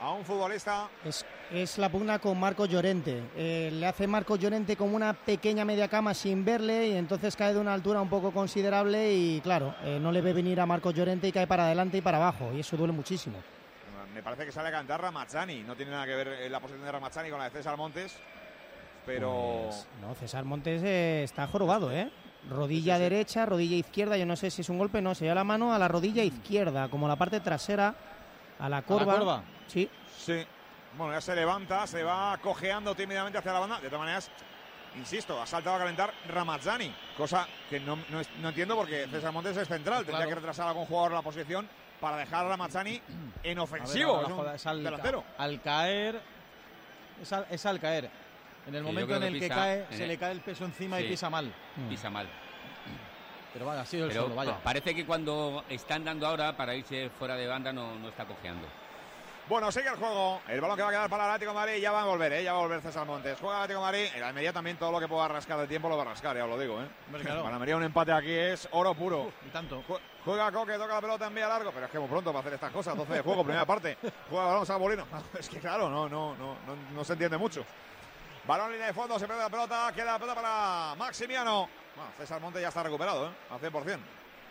a 0.00 0.10
un 0.12 0.24
futbolista. 0.24 0.88
Es, 1.04 1.26
es 1.50 1.78
la 1.78 1.88
pugna 1.88 2.20
con 2.20 2.38
Marcos 2.38 2.68
Llorente. 2.68 3.22
Eh, 3.36 3.70
le 3.72 3.86
hace 3.86 4.06
Marcos 4.06 4.38
Llorente 4.38 4.76
como 4.76 4.94
una 4.94 5.12
pequeña 5.12 5.64
media 5.64 5.88
cama 5.88 6.14
sin 6.14 6.44
verle 6.44 6.88
y 6.88 6.96
entonces 6.96 7.34
cae 7.34 7.52
de 7.54 7.58
una 7.58 7.74
altura 7.74 8.00
un 8.00 8.08
poco 8.08 8.30
considerable 8.30 9.12
y 9.12 9.40
claro, 9.40 9.74
eh, 9.82 9.98
no 10.00 10.12
le 10.12 10.20
ve 10.20 10.32
venir 10.32 10.60
a 10.60 10.66
Marcos 10.66 10.94
Llorente 10.94 11.26
y 11.26 11.32
cae 11.32 11.46
para 11.46 11.64
adelante 11.64 11.98
y 11.98 12.00
para 12.00 12.18
abajo 12.18 12.52
y 12.54 12.60
eso 12.60 12.76
duele 12.76 12.92
muchísimo. 12.92 13.38
Me 14.14 14.22
parece 14.22 14.46
que 14.46 14.52
sale 14.52 14.68
a 14.68 14.72
cantar 14.72 15.00
Ramazzani. 15.00 15.62
No 15.62 15.74
tiene 15.74 15.92
nada 15.92 16.06
que 16.06 16.14
ver 16.14 16.50
la 16.50 16.60
posición 16.60 16.84
de 16.84 16.92
Ramazzani 16.92 17.30
con 17.30 17.38
la 17.38 17.46
de 17.46 17.50
César 17.50 17.76
Montes. 17.76 18.16
Pero 19.08 19.62
Pues, 19.64 19.86
no, 20.02 20.14
César 20.14 20.44
Montes 20.44 20.82
eh, 20.84 21.22
está 21.24 21.46
jorobado, 21.46 21.90
¿eh? 21.90 22.10
Rodilla 22.50 22.98
derecha, 22.98 23.46
rodilla 23.46 23.76
izquierda, 23.76 24.16
yo 24.16 24.26
no 24.26 24.36
sé 24.36 24.50
si 24.50 24.60
es 24.60 24.68
un 24.68 24.78
golpe, 24.78 25.00
no, 25.02 25.14
se 25.14 25.24
lleva 25.24 25.34
la 25.34 25.44
mano 25.44 25.72
a 25.74 25.78
la 25.78 25.88
rodilla 25.88 26.22
izquierda, 26.22 26.88
como 26.88 27.08
la 27.08 27.16
parte 27.16 27.40
trasera, 27.40 27.94
a 28.58 28.68
la 28.68 28.82
corva. 28.82 29.16
corva? 29.18 29.42
Sí. 29.66 29.88
Sí. 30.16 30.44
Bueno, 30.96 31.12
ya 31.14 31.20
se 31.20 31.34
levanta, 31.34 31.86
se 31.86 32.02
va 32.02 32.36
cojeando 32.42 32.94
tímidamente 32.94 33.38
hacia 33.38 33.52
la 33.52 33.60
banda. 33.60 33.80
De 33.80 33.88
todas 33.88 34.00
maneras, 34.00 34.30
insisto, 34.96 35.40
ha 35.40 35.46
saltado 35.46 35.76
a 35.76 35.78
calentar 35.80 36.12
Ramazzani, 36.28 36.94
cosa 37.16 37.46
que 37.70 37.80
no, 37.80 37.98
no 38.10 38.20
es- 38.20 38.30
no 38.40 38.48
entiendo 38.50 38.76
porque 38.76 39.06
César 39.10 39.32
Montes 39.32 39.56
es 39.56 39.68
central. 39.68 39.98
Tendría 40.04 40.18
Claro. 40.18 40.28
que 40.30 40.34
retrasar 40.36 40.66
a 40.66 40.70
algún 40.70 40.86
jugador 40.86 41.12
la 41.12 41.22
posición 41.22 41.68
para 42.00 42.16
dejar 42.18 42.46
a 42.46 42.48
Ramazzani 42.50 43.00
en 43.42 43.58
A 43.58 43.62
ver, 43.64 43.72
ofensivo. 43.80 44.10
ahora 44.14 44.22
es 44.26 44.30
un 44.32 44.36
joda, 44.38 44.54
es 44.54 44.66
al, 44.66 44.84
delantero. 44.84 45.24
al 45.36 45.60
caer. 45.60 46.20
Es 47.22 47.32
al, 47.32 47.46
es 47.50 47.66
al 47.66 47.80
caer. 47.80 48.10
En 48.68 48.74
el 48.74 48.82
Sí, 48.82 48.86
momento 48.86 49.16
en 49.16 49.22
el 49.22 49.32
que 49.34 49.40
pisa 49.40 49.54
cae, 49.54 49.86
en 49.90 49.96
se 49.96 50.02
el- 50.02 50.08
le 50.08 50.18
cae 50.18 50.32
el 50.32 50.40
peso 50.40 50.64
encima 50.66 51.00
y 51.00 51.04
Sí. 51.04 51.08
pisa 51.10 51.30
mal. 51.30 51.52
Pisa 51.88 52.10
mal. 52.10 52.28
Pero 53.52 53.64
vaya, 53.66 53.80
ha 53.80 53.86
sido 53.86 54.04
el 54.04 54.10
Pero 54.10 54.22
solo, 54.24 54.34
vaya. 54.34 54.58
parece 54.62 54.94
que 54.94 55.06
cuando 55.06 55.64
están 55.70 56.04
dando 56.04 56.26
ahora 56.26 56.54
para 56.56 56.74
irse 56.74 57.08
fuera 57.18 57.34
de 57.34 57.46
banda 57.46 57.72
no, 57.72 57.94
no 57.96 58.08
está 58.10 58.26
cojeando. 58.26 58.66
Bueno, 59.48 59.72
sigue 59.72 59.88
el 59.88 59.96
juego. 59.96 60.42
El 60.46 60.60
balón 60.60 60.76
que 60.76 60.82
va 60.82 60.88
a 60.88 60.92
quedar 60.92 61.08
para 61.08 61.24
el 61.24 61.30
Atlético 61.30 61.52
de 61.52 61.58
Madrid. 61.58 61.80
Ya 61.80 61.90
va 61.90 62.02
a 62.02 62.04
volver, 62.04 62.30
¿eh? 62.34 62.44
Ya 62.44 62.52
va 62.52 62.58
a 62.58 62.62
volver 62.62 62.82
César 62.82 63.06
Montes. 63.06 63.38
Juega 63.40 63.56
el 63.56 63.62
Atlético 63.62 63.80
de 63.80 63.86
Madrid. 63.86 64.06
El 64.14 64.22
Almería 64.22 64.52
también 64.52 64.76
todo 64.76 64.92
lo 64.92 65.00
que 65.00 65.08
pueda 65.08 65.26
rascar 65.26 65.58
de 65.58 65.66
tiempo 65.66 65.88
lo 65.88 65.96
va 65.96 66.02
a 66.02 66.06
rascar, 66.06 66.36
ya 66.36 66.44
os 66.44 66.50
lo 66.50 66.58
digo, 66.58 66.82
¿eh? 66.82 66.86
claro. 67.22 67.42
Para 67.44 67.54
Almería 67.56 67.78
un 67.78 67.82
empate 67.84 68.12
aquí 68.12 68.30
es 68.30 68.68
oro 68.72 68.92
puro. 68.94 69.32
Y 69.46 69.48
tanto. 69.48 69.82
Ju- 69.88 69.98
Juega 70.26 70.52
Coque, 70.52 70.74
toca 70.74 70.96
la 70.96 71.00
pelota, 71.00 71.26
envía 71.28 71.48
largo. 71.48 71.72
Pero 71.72 71.86
es 71.86 71.90
que 71.92 71.98
muy 71.98 72.08
pronto 72.08 72.30
para 72.30 72.40
hacer 72.40 72.52
estas 72.52 72.70
cosas. 72.70 72.94
12 72.94 73.14
de 73.14 73.20
juego, 73.22 73.42
primera 73.42 73.64
parte. 73.64 73.96
Juega 74.28 74.44
balón 74.44 74.66
Sabolino. 74.66 75.06
Es 75.40 75.48
que 75.48 75.58
claro, 75.60 75.88
no, 75.88 76.06
no, 76.10 76.36
no, 76.36 76.54
no, 76.66 76.76
no 76.94 77.04
se 77.04 77.14
entiende 77.14 77.38
mucho. 77.38 77.64
Balón 78.48 78.72
línea 78.72 78.86
de 78.86 78.94
fondo, 78.94 79.18
se 79.18 79.26
pierde 79.26 79.42
la 79.42 79.50
pelota. 79.50 79.92
Queda 79.94 80.12
la 80.12 80.18
pelota 80.18 80.34
para 80.34 80.94
Maximiano. 80.94 81.68
César 82.16 82.40
Montes 82.40 82.62
ya 82.62 82.68
está 82.68 82.82
recuperado, 82.82 83.26
¿eh? 83.26 83.30
Al 83.50 83.60
100%. 83.60 83.98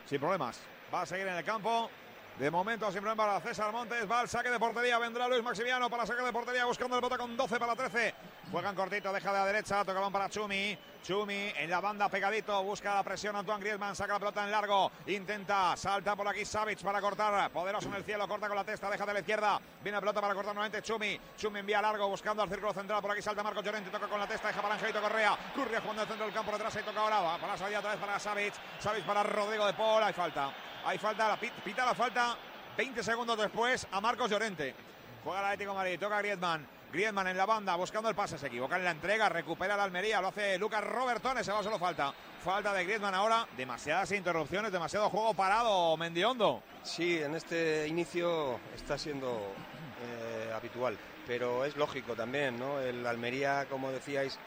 Sin 0.05 0.19
problemas. 0.19 0.59
Va 0.93 1.01
a 1.01 1.05
seguir 1.07 1.25
en 1.25 1.33
el 1.33 1.43
campo. 1.43 1.89
De 2.37 2.51
momento, 2.51 2.91
sin 2.91 3.01
problema 3.01 3.25
para 3.25 3.39
César 3.41 3.71
Montes. 3.71 4.07
Va 4.07 4.19
al 4.19 4.29
saque 4.29 4.51
de 4.51 4.59
portería. 4.59 4.99
Vendrá 4.99 5.27
Luis 5.27 5.41
Maximiano 5.41 5.89
para 5.89 6.05
saque 6.05 6.21
de 6.21 6.31
portería. 6.31 6.65
Buscando 6.65 6.95
el 6.95 7.01
bota 7.01 7.17
con 7.17 7.35
12 7.35 7.57
para 7.57 7.75
13. 7.75 8.13
Juegan 8.51 8.75
cortito, 8.75 9.11
deja 9.11 9.31
de 9.33 9.39
la 9.39 9.45
derecha. 9.47 9.83
Tocaban 9.83 10.13
para 10.13 10.29
Chumi. 10.29 10.77
Chumi 11.07 11.53
en 11.55 11.69
la 11.69 11.79
banda 11.79 12.09
pegadito. 12.09 12.61
Busca 12.63 12.93
la 12.95 13.01
presión 13.01 13.33
Antoine 13.33 13.61
Griezmann. 13.63 13.95
Saca 13.95 14.11
la 14.15 14.19
pelota 14.19 14.43
en 14.43 14.51
largo. 14.51 14.91
Intenta. 15.05 15.77
Salta 15.77 16.17
por 16.17 16.27
aquí 16.27 16.43
Savic 16.43 16.83
para 16.83 16.99
cortar. 16.99 17.49
Poderoso 17.49 17.87
en 17.87 17.93
el 17.95 18.03
cielo. 18.03 18.27
Corta 18.27 18.49
con 18.49 18.57
la 18.57 18.65
testa. 18.65 18.89
Deja 18.89 19.05
de 19.05 19.13
la 19.13 19.19
izquierda. 19.21 19.57
Viene 19.81 19.95
la 19.95 20.01
pelota 20.01 20.19
para 20.19 20.33
cortar 20.33 20.53
nuevamente 20.53 20.81
Chumi. 20.81 21.17
Chumi 21.37 21.61
envía 21.61 21.81
largo. 21.81 22.09
Buscando 22.09 22.43
al 22.43 22.49
círculo 22.49 22.73
central. 22.73 23.01
Por 23.01 23.11
aquí 23.11 23.21
salta 23.21 23.41
Marco 23.41 23.61
Llorente. 23.61 23.89
Toca 23.89 24.09
con 24.09 24.19
la 24.19 24.27
testa. 24.27 24.49
Deja 24.49 24.61
para 24.61 24.73
Angelito 24.73 25.01
Correa. 25.01 25.37
Correa 25.55 25.79
jugando 25.79 26.01
al 26.01 26.07
centro 26.09 26.25
del 26.25 26.35
campo. 26.35 26.51
Detrás 26.51 26.75
y 26.75 26.83
toca 26.83 26.99
ahora. 26.99 27.21
Va 27.21 27.37
para 27.37 27.53
la 27.53 27.57
salida 27.57 27.79
otra 27.79 27.91
vez 27.91 27.99
para 28.01 28.19
Savic. 28.19 28.53
Savic 28.77 29.05
para 29.05 29.23
Rodrigo 29.23 29.65
de 29.65 29.73
Paul. 29.75 30.03
Hay 30.03 30.11
falta. 30.13 30.51
Hay 30.83 30.97
falta. 30.97 31.29
La 31.29 31.37
pit- 31.39 31.53
pita 31.63 31.85
la 31.85 31.95
falta. 31.95 32.35
20 32.75 33.01
segundos 33.01 33.37
después 33.37 33.87
a 33.93 34.01
Marcos 34.01 34.29
Llorente. 34.29 34.75
Juega 35.23 35.39
el 35.39 35.45
Atlético 35.45 35.71
de 35.71 35.77
Madrid, 35.77 35.99
toca 36.01 36.17
Griezmann. 36.19 36.67
Griezmann 36.91 37.27
en 37.27 37.37
la 37.37 37.45
banda, 37.45 37.75
buscando 37.75 38.09
el 38.09 38.15
pase, 38.15 38.37
se 38.37 38.47
equivoca 38.47 38.77
en 38.77 38.85
la 38.85 38.91
entrega, 38.91 39.27
recupera 39.27 39.75
la 39.75 39.83
Almería, 39.83 40.21
lo 40.21 40.29
hace 40.29 40.57
Lucas 40.57 40.83
Robertone, 40.83 41.43
se 41.43 41.51
va 41.51 41.61
solo 41.61 41.77
falta. 41.77 42.13
Falta 42.43 42.73
de 42.73 42.85
Griezmann 42.85 43.13
ahora, 43.13 43.45
demasiadas 43.57 44.11
interrupciones, 44.13 44.71
demasiado 44.71 45.09
juego 45.09 45.33
parado, 45.33 45.97
Mendiondo. 45.97 46.63
Sí, 46.83 47.21
en 47.21 47.35
este 47.35 47.87
inicio 47.87 48.59
está 48.75 48.97
siendo 48.97 49.53
eh, 50.01 50.53
habitual, 50.55 50.97
pero 51.25 51.65
es 51.65 51.75
lógico 51.75 52.15
también, 52.15 52.57
¿no? 52.57 52.79
El 52.79 53.05
Almería, 53.05 53.65
como 53.69 53.91
decíais, 53.91 54.39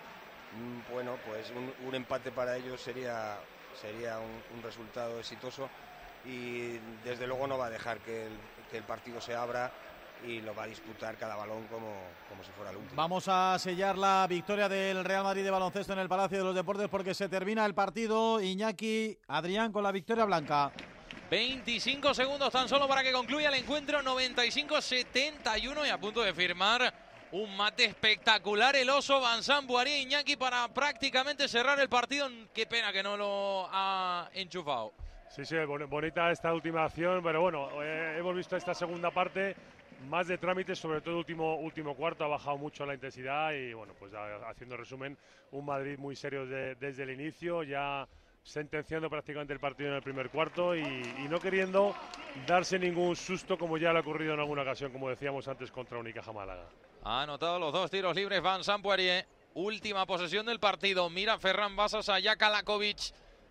mm, 0.56 0.92
bueno, 0.92 1.16
pues 1.26 1.52
un, 1.84 1.94
empate 1.94 2.32
para 2.32 2.56
ellos 2.56 2.80
sería, 2.80 3.38
sería 3.78 4.18
un, 4.18 4.62
resultado 4.62 5.20
exitoso 5.20 5.68
y 6.24 6.78
desde 7.04 7.26
luego 7.26 7.46
no 7.46 7.58
va 7.58 7.66
a 7.66 7.70
dejar 7.70 7.98
que 7.98 8.28
el 8.72 8.82
partido 8.84 9.20
se 9.20 9.34
abra 9.34 9.70
y 10.26 10.40
lo 10.40 10.54
va 10.54 10.64
a 10.64 10.66
disputar 10.66 11.16
cada 11.16 11.36
balón 11.36 11.64
como, 11.70 11.92
como 12.28 12.42
si 12.44 12.50
fuera 12.52 12.70
el 12.70 12.76
último. 12.78 12.94
Vamos 12.96 13.26
a 13.28 13.58
sellar 13.58 13.96
la 13.96 14.26
victoria 14.28 14.68
del 14.68 15.04
Real 15.04 15.24
Madrid 15.24 15.42
de 15.44 15.50
baloncesto 15.50 15.92
en 15.92 15.98
el 16.00 16.08
Palacio 16.08 16.38
de 16.38 16.44
los 16.44 16.54
Deportes 16.54 16.88
porque 16.88 17.14
se 17.14 17.28
termina 17.28 17.64
el 17.66 17.74
partido. 17.74 18.40
Iñaki, 18.40 19.16
Adrián 19.28 19.72
con 19.72 19.82
la 19.82 19.92
victoria 19.92 20.24
blanca. 20.24 20.70
25 21.30 22.12
segundos 22.12 22.50
tan 22.52 22.68
solo 22.68 22.88
para 22.88 23.02
que 23.02 23.12
concluya 23.12 23.48
el 23.48 23.54
encuentro. 23.54 24.00
95-71 24.02 25.86
y 25.86 25.90
a 25.90 25.98
punto 25.98 26.22
de 26.22 26.34
firmar 26.34 26.92
un 27.32 27.56
mate 27.56 27.84
espectacular 27.84 28.74
el 28.74 28.90
oso 28.90 29.20
Banzán 29.20 29.66
Buarí 29.66 30.02
Iñaki 30.02 30.36
para 30.36 30.66
prácticamente 30.68 31.46
cerrar 31.48 31.78
el 31.78 31.88
partido. 31.88 32.28
Qué 32.52 32.66
pena 32.66 32.92
que 32.92 33.02
no 33.02 33.16
lo 33.16 33.68
ha 33.70 34.28
enchufado. 34.34 34.92
Sí, 35.28 35.44
sí, 35.44 35.54
bon- 35.64 35.88
bonita 35.88 36.32
esta 36.32 36.52
última 36.52 36.84
acción, 36.84 37.22
pero 37.22 37.40
bueno, 37.40 37.68
eh, 37.84 38.16
hemos 38.18 38.34
visto 38.34 38.56
esta 38.56 38.74
segunda 38.74 39.12
parte 39.12 39.54
más 40.08 40.26
de 40.28 40.38
trámites, 40.38 40.78
sobre 40.78 41.00
todo 41.00 41.18
último 41.18 41.56
último 41.56 41.94
cuarto 41.94 42.24
ha 42.24 42.28
bajado 42.28 42.56
mucho 42.56 42.86
la 42.86 42.94
intensidad 42.94 43.52
y 43.52 43.72
bueno, 43.74 43.92
pues 43.98 44.12
haciendo 44.48 44.76
resumen, 44.76 45.16
un 45.52 45.64
Madrid 45.66 45.98
muy 45.98 46.16
serio 46.16 46.46
de- 46.46 46.74
desde 46.76 47.02
el 47.02 47.10
inicio, 47.10 47.62
ya 47.62 48.06
sentenciando 48.42 49.10
prácticamente 49.10 49.52
el 49.52 49.60
partido 49.60 49.90
en 49.90 49.96
el 49.96 50.02
primer 50.02 50.30
cuarto 50.30 50.74
y, 50.74 50.82
no 51.28 51.38
queriendo 51.38 51.94
darse 52.46 52.78
ningún 52.78 53.14
susto 53.14 53.58
como 53.58 53.76
ya 53.76 53.92
le 53.92 53.98
ha 53.98 54.00
ocurrido 54.00 54.32
en 54.34 54.40
alguna 54.40 54.62
ocasión, 54.62 54.90
como 54.92 55.10
decíamos 55.10 55.46
antes, 55.46 55.70
contra 55.70 55.98
Unicaja 55.98 56.32
Málaga. 56.32 56.64
Ha 57.04 57.22
anotado 57.22 57.58
los 57.58 57.72
dos 57.72 57.90
tiros 57.90 58.16
libres 58.16 58.40
Van 58.40 58.64
Sampuerie. 58.64 59.26
Última 59.54 60.06
posesión 60.06 60.46
del 60.46 60.58
partido. 60.60 61.10
Mira 61.10 61.38
Ferran 61.38 61.76
Basas 61.76 62.08
a 62.08 62.20
Jakalakovic. 62.20 62.98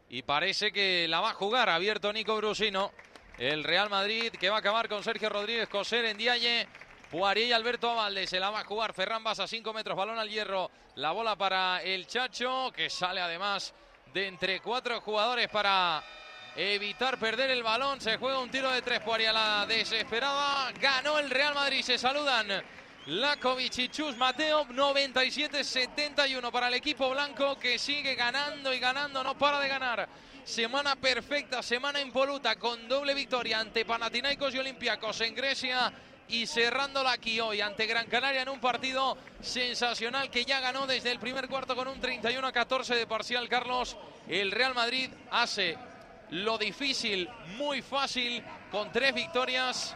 Y 0.10 0.24
parece 0.24 0.72
que 0.72 1.08
la 1.08 1.20
va 1.22 1.32
a 1.32 1.34
jugar 1.36 1.70
abierto 1.70 2.12
Nico 2.12 2.36
Brusino. 2.38 2.92
El 3.40 3.64
Real 3.64 3.90
Madrid 3.90 4.34
que 4.34 4.50
va 4.50 4.58
a 4.58 4.60
acabar 4.60 4.90
con 4.90 5.02
Sergio 5.02 5.30
Rodríguez, 5.30 5.70
Coser 5.70 6.04
en 6.04 6.18
Dialle. 6.18 6.68
Poirier 7.10 7.48
y 7.48 7.54
Alberto 7.54 7.90
Avalde 7.90 8.28
se 8.28 8.38
la 8.38 8.50
va 8.50 8.60
a 8.60 8.66
jugar. 8.66 8.94
Ferran 8.94 9.24
Basas, 9.24 9.50
5 9.50 9.72
metros, 9.72 9.96
balón 9.96 10.20
al 10.20 10.30
hierro. 10.30 10.70
La 10.96 11.12
bola 11.12 11.38
para 11.38 11.82
el 11.82 12.06
Chacho, 12.06 12.70
que 12.76 12.90
sale 12.90 13.22
además 13.22 13.74
de 14.14 14.28
entre 14.28 14.60
cuatro 14.60 15.00
jugadores 15.00 15.48
para 15.48 16.04
evitar 16.58 17.18
perder 17.18 17.52
el 17.52 17.64
balón. 17.64 18.02
Se 18.02 18.18
juega 18.18 18.40
un 18.40 18.52
tiro 18.52 18.70
de 18.72 18.82
tres. 18.82 19.00
Poirier 19.00 19.30
a 19.30 19.34
la 19.62 19.66
desesperada. 19.66 20.74
Ganó 20.74 21.18
el 21.18 21.30
Real 21.30 21.56
Madrid. 21.56 21.82
Se 21.82 21.98
saludan 21.98 22.62
Lakovic 23.06 23.90
Chus 23.90 24.18
Mateo, 24.18 24.66
97-71 24.66 26.52
para 26.52 26.68
el 26.68 26.74
equipo 26.74 27.10
blanco 27.10 27.58
que 27.58 27.80
sigue 27.80 28.16
ganando 28.16 28.74
y 28.74 28.80
ganando, 28.80 29.24
no 29.24 29.38
para 29.38 29.62
de 29.62 29.70
ganar. 29.70 30.10
Semana 30.50 30.96
perfecta, 30.96 31.62
semana 31.62 32.02
impoluta 32.02 32.56
con 32.56 32.88
doble 32.88 33.14
victoria 33.14 33.60
ante 33.60 33.86
Panathinaikos 33.86 34.56
y 34.56 34.58
Olympiacos 34.58 35.22
en 35.22 35.36
Grecia 35.36 35.94
y 36.28 36.48
cerrándola 36.48 37.12
aquí 37.12 37.40
hoy 37.40 37.62
ante 37.62 37.86
Gran 37.86 38.08
Canaria 38.08 38.42
en 38.42 38.50
un 38.50 38.60
partido 38.60 39.16
sensacional 39.40 40.32
que 40.32 40.46
ya 40.46 40.60
ganó 40.60 40.88
desde 40.88 41.12
el 41.12 41.20
primer 41.20 41.48
cuarto 41.48 41.76
con 41.76 41.88
un 41.88 42.02
31 42.02 42.48
a 42.48 42.52
14 42.52 42.96
de 42.96 43.06
parcial. 43.06 43.48
Carlos, 43.48 43.96
el 44.28 44.52
Real 44.52 44.74
Madrid 44.74 45.12
hace 45.30 45.78
lo 46.32 46.58
difícil 46.58 47.30
muy 47.60 47.84
fácil 47.84 48.44
con 48.72 48.92
tres 48.92 49.14
victorias 49.14 49.96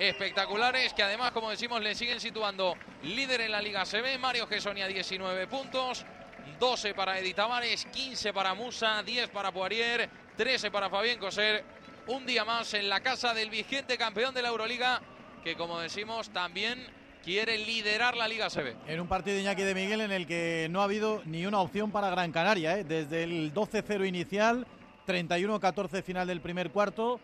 espectaculares 0.00 0.94
que 0.94 1.04
además, 1.04 1.30
como 1.30 1.48
decimos, 1.48 1.80
le 1.80 1.94
siguen 1.94 2.18
situando 2.18 2.74
líder 3.04 3.42
en 3.42 3.52
la 3.52 3.62
Liga 3.62 3.84
CB. 3.84 4.18
Mario 4.18 4.48
Gesonia 4.48 4.88
19 4.88 5.46
puntos, 5.46 6.04
12 6.58 6.94
para 6.94 7.18
Edith 7.18 7.36
Tavares, 7.36 7.86
15 7.86 8.32
para 8.32 8.54
Musa, 8.54 9.02
10 9.02 9.28
para 9.30 9.52
Poirier, 9.52 10.08
13 10.36 10.70
para 10.70 10.88
Fabián 10.90 11.18
Coser. 11.18 11.64
Un 12.08 12.24
día 12.24 12.44
más 12.44 12.72
en 12.74 12.88
la 12.88 13.00
casa 13.00 13.34
del 13.34 13.50
vigente 13.50 13.98
campeón 13.98 14.32
de 14.34 14.42
la 14.42 14.48
Euroliga, 14.48 15.00
que 15.42 15.56
como 15.56 15.80
decimos 15.80 16.30
también 16.30 16.86
quiere 17.24 17.58
liderar 17.58 18.16
la 18.16 18.28
Liga 18.28 18.48
CB. 18.48 18.76
En 18.86 19.00
un 19.00 19.08
partido 19.08 19.34
de 19.34 19.42
Iñaki 19.42 19.62
de 19.62 19.74
Miguel 19.74 20.00
en 20.00 20.12
el 20.12 20.26
que 20.26 20.68
no 20.70 20.80
ha 20.80 20.84
habido 20.84 21.22
ni 21.24 21.44
una 21.44 21.58
opción 21.58 21.90
para 21.90 22.08
Gran 22.08 22.30
Canaria, 22.30 22.78
¿eh? 22.78 22.84
desde 22.84 23.24
el 23.24 23.52
12-0 23.52 24.06
inicial, 24.06 24.64
31-14 25.08 26.04
final 26.04 26.28
del 26.28 26.40
primer 26.40 26.70
cuarto, 26.70 27.18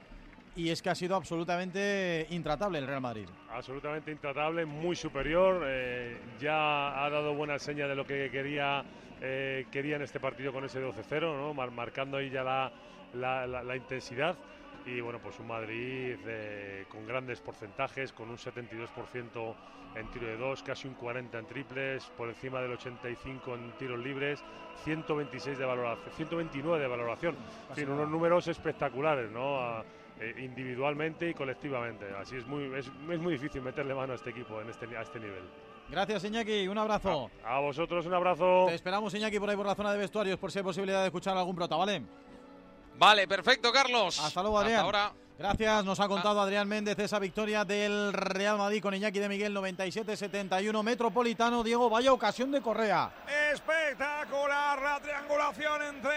y 0.56 0.70
es 0.70 0.82
que 0.82 0.90
ha 0.90 0.94
sido 0.94 1.14
absolutamente 1.16 2.26
intratable 2.30 2.78
el 2.78 2.86
Real 2.86 3.00
Madrid. 3.00 3.26
Absolutamente 3.50 4.10
intratable, 4.10 4.66
muy 4.66 4.96
superior. 4.96 5.62
eh, 5.66 6.18
ya 6.40 7.04
ha 7.04 7.08
dado 7.08 7.34
buena 7.34 7.58
seña 7.60 7.86
de 7.86 7.94
lo 7.94 8.04
que 8.04 8.28
quería, 8.30 8.84
eh, 9.24 9.66
quería 9.70 9.96
en 9.96 10.02
este 10.02 10.18
partido 10.18 10.52
con 10.52 10.64
ese 10.64 10.80
12-0, 10.80 11.20
¿no? 11.36 11.54
Mar- 11.54 11.70
marcando 11.70 12.16
ahí 12.16 12.28
ya 12.28 12.42
la, 12.42 12.72
la- 13.12 13.46
la- 13.46 13.62
la 13.62 13.76
intensidad. 13.76 14.36
Y 14.84 15.00
bueno, 15.00 15.20
pues 15.20 15.38
un 15.38 15.46
Madrid 15.46 16.16
eh, 16.26 16.84
con 16.88 17.06
grandes 17.06 17.40
porcentajes, 17.40 18.12
con 18.12 18.30
un 18.30 18.36
72% 18.36 19.54
en 19.94 20.08
tiro 20.08 20.26
de 20.26 20.36
dos, 20.36 20.62
casi 20.62 20.88
un 20.88 20.94
40 20.94 21.38
en 21.38 21.46
triples, 21.46 22.10
por 22.16 22.28
encima 22.30 22.60
del 22.62 22.72
85 22.72 23.54
en 23.54 23.72
tiros 23.74 23.98
libres, 24.00 24.42
126 24.82 25.56
de 25.58 25.64
valoración, 25.66 26.12
129 26.14 26.82
de 26.82 26.88
valoración. 26.88 27.36
En 27.68 27.76
fin, 27.76 27.90
unos 27.90 28.08
números 28.10 28.48
espectaculares, 28.48 29.30
¿no? 29.30 29.60
A- 29.60 29.84
eh, 30.18 30.34
individualmente 30.38 31.28
y 31.30 31.34
colectivamente. 31.34 32.06
Así 32.16 32.36
es 32.36 32.46
muy, 32.46 32.64
es, 32.76 32.86
es 32.88 33.18
muy 33.20 33.32
difícil 33.34 33.62
meterle 33.62 33.94
mano 33.94 34.12
a 34.12 34.16
este 34.16 34.30
equipo 34.30 34.60
en 34.60 34.68
este, 34.68 34.96
a 34.96 35.02
este 35.02 35.18
nivel. 35.20 35.42
Gracias, 35.92 36.24
Iñaki. 36.24 36.66
Un 36.68 36.78
abrazo. 36.78 37.30
A 37.44 37.60
vosotros 37.60 38.06
un 38.06 38.14
abrazo. 38.14 38.64
Te 38.66 38.74
esperamos, 38.74 39.12
Iñaki, 39.12 39.38
por 39.38 39.50
ahí 39.50 39.56
por 39.56 39.66
la 39.66 39.74
zona 39.74 39.92
de 39.92 39.98
vestuarios, 39.98 40.38
por 40.38 40.50
si 40.50 40.58
hay 40.58 40.64
posibilidad 40.64 41.00
de 41.00 41.06
escuchar 41.06 41.36
algún 41.36 41.54
prota, 41.54 41.76
¿vale? 41.76 42.02
Vale, 42.96 43.28
perfecto, 43.28 43.70
Carlos. 43.70 44.18
Hasta 44.18 44.40
luego, 44.40 44.58
Adrián. 44.58 44.86
Hasta 44.86 44.86
ahora. 44.86 45.12
Gracias, 45.42 45.84
nos 45.84 45.98
ha 45.98 46.06
contado 46.06 46.40
Adrián 46.40 46.68
Méndez 46.68 46.96
esa 47.00 47.18
victoria 47.18 47.64
del 47.64 48.12
Real 48.12 48.58
Madrid 48.58 48.80
con 48.80 48.94
Iñaki 48.94 49.18
de 49.18 49.28
Miguel 49.28 49.52
97-71 49.52 50.84
Metropolitano. 50.84 51.64
Diego, 51.64 51.90
vaya 51.90 52.12
ocasión 52.12 52.52
de 52.52 52.62
Correa. 52.62 53.10
Espectacular 53.52 54.80
la 54.80 55.00
triangulación 55.00 55.82
entre 55.82 56.14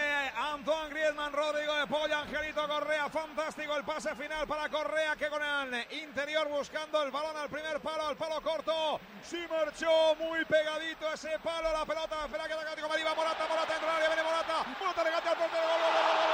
Antoine 0.54 0.92
Griezmann, 0.92 1.34
Rodrigo 1.34 1.74
de 1.74 1.88
Polla, 1.88 2.20
Angelito 2.20 2.68
Correa. 2.68 3.10
Fantástico 3.10 3.76
el 3.76 3.84
pase 3.84 4.14
final 4.14 4.46
para 4.46 4.70
Correa 4.70 5.16
que 5.16 5.28
con 5.28 5.42
el 5.42 5.74
interior 6.04 6.48
buscando 6.48 7.02
el 7.02 7.10
balón 7.10 7.36
al 7.36 7.50
primer 7.50 7.80
palo, 7.80 8.06
al 8.06 8.18
palo 8.18 8.40
corto. 8.42 9.00
Sí 9.24 9.44
marchó 9.50 10.14
muy 10.20 10.46
pegadito 10.46 11.12
ese 11.12 11.40
palo, 11.44 11.74
la 11.74 11.84
pelota. 11.84 12.26
Espera 12.26 12.48
que 12.48 12.54
la 12.54 12.62
Atlético 12.62 12.90
Madrid 12.90 13.06
va 13.08 13.16
Morata, 13.16 13.48
Morata 13.50 13.74
entra 13.74 14.08
viene 14.08 14.22
Morata. 14.22 14.66
Morata 14.80 15.04
regate 15.04 15.30
al 15.30 15.36
portero. 15.36 15.64
Gol, 15.66 15.82
gol, 15.82 15.94
gol, 16.14 16.25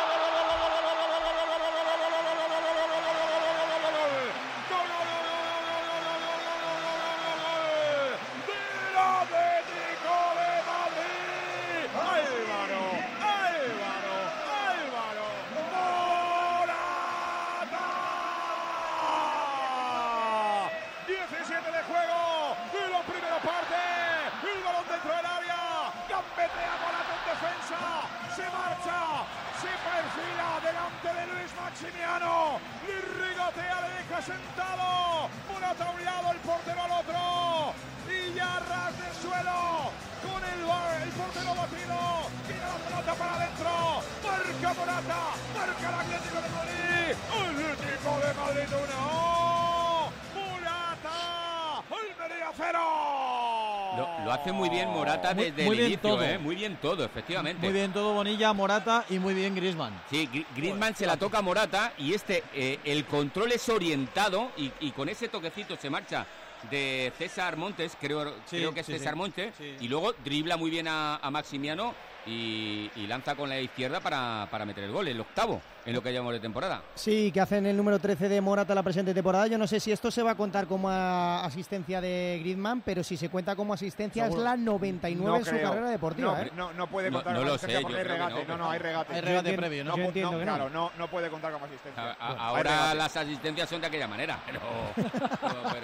Morata 55.22 55.36
Muy- 55.36 55.52
desde 55.52 55.64
muy 55.66 55.76
el 55.76 55.78
bien 55.78 55.92
inicio, 55.92 56.10
todo. 56.10 56.24
¿eh? 56.24 56.38
Muy 56.40 56.56
bien 56.56 56.78
todo, 56.82 57.06
efectivamente. 57.06 57.62
Muy 57.64 57.74
bien 57.74 57.94
todo 57.94 58.14
Bonilla, 58.14 58.54
Morata 58.54 59.06
y 59.10 59.20
muy 59.20 59.34
bien 59.34 59.56
Griezmann. 59.56 60.02
Sí, 60.10 60.28
Gri- 60.32 60.46
Griezmann 60.56 60.96
se 60.96 61.06
la 61.06 61.18
toca 61.18 61.40
a 61.40 61.42
Morata 61.42 61.94
y 61.98 62.14
este, 62.14 62.44
eh, 62.54 62.80
el 62.84 63.06
control 63.06 63.52
es 63.52 63.68
orientado 63.70 64.52
y, 64.58 64.72
y 64.80 64.92
con 64.92 65.10
ese 65.10 65.28
toquecito 65.28 65.76
se 65.78 65.90
marcha 65.90 66.26
de 66.70 67.12
César 67.18 67.58
Montes, 67.58 67.98
creo, 68.00 68.30
Sí, 68.46 68.58
creo 68.58 68.74
que 68.74 68.82
es 68.82 68.86
sí, 68.86 68.94
César. 68.94 69.16
Montes, 69.16 69.54
Sí. 69.58 69.76
y 69.80 69.88
luego 69.88 70.14
dribla 70.24 70.58
muy 70.58 70.70
bien 70.70 70.88
a, 70.88 71.16
a 71.18 71.32
Maximiano 71.32 71.94
y, 72.26 72.90
y 72.96 73.08
lanza 73.08 73.36
con 73.36 73.50
la 73.50 73.60
izquierda 73.60 74.00
para, 74.00 74.48
para 74.52 74.66
meter 74.66 74.84
el 74.84 74.92
gol, 74.92 75.08
el 75.08 75.20
octavo 75.20 75.62
en 75.84 75.94
lo 75.94 76.04
que 76.04 76.12
llevamos 76.12 76.34
de 76.34 76.40
temporada. 76.40 76.84
Sí, 76.94 77.32
que 77.32 77.42
hacen 77.42 77.66
el 77.66 77.76
número 77.76 77.98
13 77.98 78.30
de 78.30 78.40
Morata 78.40 78.76
la 78.76 78.84
presente 78.84 79.14
temporada. 79.16 79.48
Yo 79.48 79.58
no 79.58 79.66
sé 79.66 79.80
si 79.80 79.92
esto 79.92 80.12
se 80.12 80.22
va 80.22 80.32
a 80.32 80.36
contar 80.36 80.68
como 80.68 80.88
a- 80.90 81.44
asistencia 81.44 82.00
de 82.00 82.38
Griezmann, 82.42 82.82
pero 82.82 83.04
si 83.04 83.18
se 83.18 83.30
cuenta 83.30 83.56
como 83.56 83.74
asistencia 83.74 84.26
Seguro. 84.26 84.42
es 84.42 84.46
la 84.46 84.58
99 84.58 85.38
en 85.40 85.46
su 85.46 85.50
creo. 85.52 85.70
carrera 85.70 85.90
deportiva. 85.90 86.32
No, 86.38 86.40
¿eh? 86.44 86.52
no, 86.56 86.74
no 86.74 86.88
puede 86.88 87.10
No- 87.10 87.18
contar 87.18 87.34
no 87.34 87.40
como 87.40 87.50
lo 87.50 87.56
asistencia 87.56 87.80
sé, 87.80 87.82
porque 87.84 87.94
yo 87.96 88.00
hay 88.00 88.08
regate. 88.08 88.46
no, 88.46 88.58
No, 88.58 88.58
no, 88.66 88.70
hay 88.72 88.80
regate. 88.80 89.14
Hay 89.16 89.22
regate 89.22 89.54
previo, 89.54 89.84
¿no? 89.84 89.96
Entiendo 89.98 90.32
que 90.32 90.38
no. 90.38 90.42
Claro, 90.44 90.70
no, 90.70 90.92
no 91.00 91.08
puede 91.08 91.30
contar 91.32 91.52
como 91.52 91.66
asistencia. 91.66 92.04
A- 92.04 92.16
a- 92.20 92.30
Hay 92.30 92.36
ahora 92.40 92.94
las 92.94 93.18
asistencias 93.18 93.68
son 93.68 93.82
de 93.82 93.88
aquella 93.88 94.08
manera, 94.08 94.38
pero, 94.46 94.60
pero, 94.96 95.40
pero 95.42 95.64
bueno. 95.64 95.81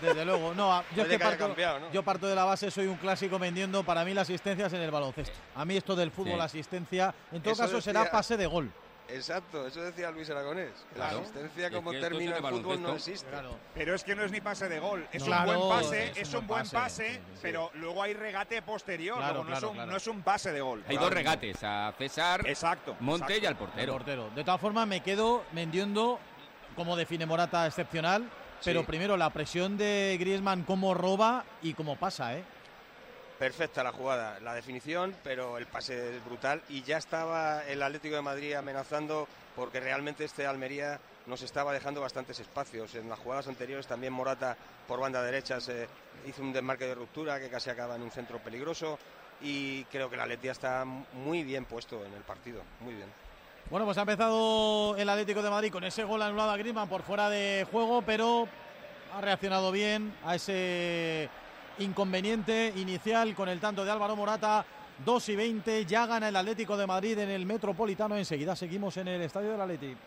Desde 0.00 0.24
luego, 0.24 0.54
no, 0.54 0.82
yo, 0.96 1.02
es 1.02 1.08
que 1.08 1.18
parto, 1.18 1.46
cambiado, 1.46 1.80
¿no? 1.80 1.92
yo 1.92 2.02
parto 2.02 2.26
de 2.26 2.34
la 2.34 2.44
base, 2.44 2.70
soy 2.70 2.86
un 2.86 2.96
clásico 2.96 3.38
vendiendo 3.38 3.82
para 3.84 4.04
mí 4.04 4.14
las 4.14 4.22
asistencias 4.28 4.72
en 4.72 4.80
el 4.80 4.90
baloncesto. 4.90 5.36
A 5.54 5.64
mí 5.64 5.76
esto 5.76 5.94
del 5.94 6.10
fútbol, 6.10 6.34
Sí. 6.34 6.40
asistencia, 6.40 7.14
en 7.32 7.42
todo 7.42 7.52
Eso 7.52 7.62
caso 7.62 7.80
será 7.80 8.10
pase 8.10 8.36
de 8.36 8.46
gol. 8.46 8.70
Exacto, 9.12 9.66
eso 9.66 9.80
decía 9.82 10.08
Luis 10.12 10.30
Aragonés. 10.30 10.70
Claro. 10.94 11.16
La 11.16 11.22
asistencia 11.22 11.66
Es 11.66 11.72
como 11.74 11.90
que 11.90 11.98
término 11.98 12.30
de 12.30 12.38
en 12.38 12.44
fútbol 12.44 12.80
no 12.80 12.94
existe. 12.94 13.26
Pero 13.74 13.94
es 13.96 14.04
que 14.04 14.14
no 14.14 14.22
es 14.24 14.30
ni 14.30 14.40
pase 14.40 14.68
de 14.68 14.78
gol, 14.78 15.04
es 15.12 15.22
un 15.24 15.44
buen 15.44 15.60
pase, 15.68 16.12
es 16.14 16.32
un 16.32 16.46
buen 16.46 16.62
pase, 16.62 16.76
pase, 16.76 17.08
sí, 17.14 17.14
sí. 17.34 17.38
pero 17.42 17.70
luego 17.74 18.02
hay 18.04 18.14
regate 18.14 18.62
posterior, 18.62 19.18
Claro, 19.18 19.42
luego 19.42 19.50
no, 19.50 19.56
es 19.56 19.62
un, 19.64 19.72
claro. 19.74 19.90
no 19.90 19.96
es 19.96 20.06
un 20.06 20.22
pase 20.22 20.52
de 20.52 20.60
gol. 20.60 20.84
Hay 20.88 20.96
dos 20.96 21.10
regates, 21.12 21.58
a 21.64 21.92
César, 21.98 22.46
Exacto. 22.46 22.96
Monte 23.00 23.38
y 23.38 23.46
al 23.46 23.52
El 23.52 23.56
portero. 23.56 23.92
portero. 23.92 24.30
De 24.34 24.44
todas 24.44 24.60
formas, 24.60 24.86
me 24.86 25.00
quedo 25.00 25.42
vendiendo 25.50 26.20
cómo 26.76 26.94
define 26.96 27.26
Morata 27.26 27.66
excepcional, 27.66 28.30
pero 28.64 28.80
Sí. 28.80 28.86
primero 28.86 29.16
la 29.16 29.30
presión 29.30 29.76
de 29.76 30.16
Griezmann, 30.20 30.64
cómo 30.64 30.94
roba 30.94 31.44
y 31.62 31.74
cómo 31.74 31.96
pasa, 31.96 32.36
¿eh? 32.36 32.44
perfecta 33.38 33.82
la 33.82 33.90
jugada, 33.92 34.38
la 34.40 34.52
definición, 34.52 35.16
pero 35.24 35.56
el 35.56 35.64
pase 35.66 36.16
es 36.16 36.24
brutal 36.26 36.60
y 36.68 36.82
ya 36.82 36.98
estaba 36.98 37.64
el 37.66 37.82
Atlético 37.82 38.16
de 38.16 38.20
Madrid 38.20 38.52
amenazando 38.52 39.26
porque 39.56 39.80
realmente 39.80 40.24
este 40.26 40.46
Almería 40.46 41.00
nos 41.24 41.40
estaba 41.40 41.72
dejando 41.72 42.02
bastantes 42.02 42.38
espacios. 42.38 42.94
En 42.96 43.08
las 43.08 43.18
jugadas 43.18 43.48
anteriores 43.48 43.86
también 43.86 44.12
Morata 44.12 44.58
por 44.86 45.00
banda 45.00 45.22
derecha 45.22 45.58
se 45.58 45.88
hizo 46.26 46.42
un 46.42 46.52
desmarque 46.52 46.84
de 46.84 46.94
ruptura 46.94 47.40
que 47.40 47.48
casi 47.48 47.70
acaba 47.70 47.96
en 47.96 48.02
un 48.02 48.10
centro 48.10 48.38
peligroso 48.40 48.98
y 49.40 49.84
creo 49.84 50.10
que 50.10 50.16
el 50.16 50.20
Atlético 50.20 50.52
está 50.52 50.84
muy 50.84 51.42
bien 51.42 51.64
puesto 51.64 52.04
en 52.04 52.12
el 52.12 52.22
partido, 52.22 52.60
muy 52.80 52.92
bien. 52.92 53.08
Bueno, 53.70 53.86
pues 53.86 53.98
ha 53.98 54.00
empezado 54.00 54.96
el 54.96 55.08
Atlético 55.08 55.42
de 55.42 55.48
Madrid 55.48 55.70
con 55.70 55.84
ese 55.84 56.02
gol 56.02 56.20
anulado 56.22 56.50
a 56.50 56.56
Griezmann 56.56 56.88
por 56.88 57.02
fuera 57.02 57.30
de 57.30 57.64
juego, 57.70 58.02
pero 58.02 58.48
ha 59.14 59.20
reaccionado 59.20 59.70
bien 59.70 60.12
a 60.24 60.34
ese 60.34 61.28
inconveniente 61.78 62.72
inicial 62.74 63.32
con 63.36 63.48
el 63.48 63.60
tanto 63.60 63.84
de 63.84 63.92
Álvaro 63.92 64.16
Morata. 64.16 64.66
2 65.04 65.28
y 65.28 65.36
20, 65.36 65.86
ya 65.86 66.04
gana 66.06 66.30
el 66.30 66.36
Atlético 66.36 66.76
de 66.76 66.88
Madrid 66.88 67.16
en 67.20 67.30
el 67.30 67.46
Metropolitano. 67.46 68.16
Enseguida 68.16 68.56
seguimos 68.56 68.96
en 68.96 69.06
el 69.06 69.22
estadio 69.22 69.52
del 69.52 69.60
Atlético. 69.60 70.00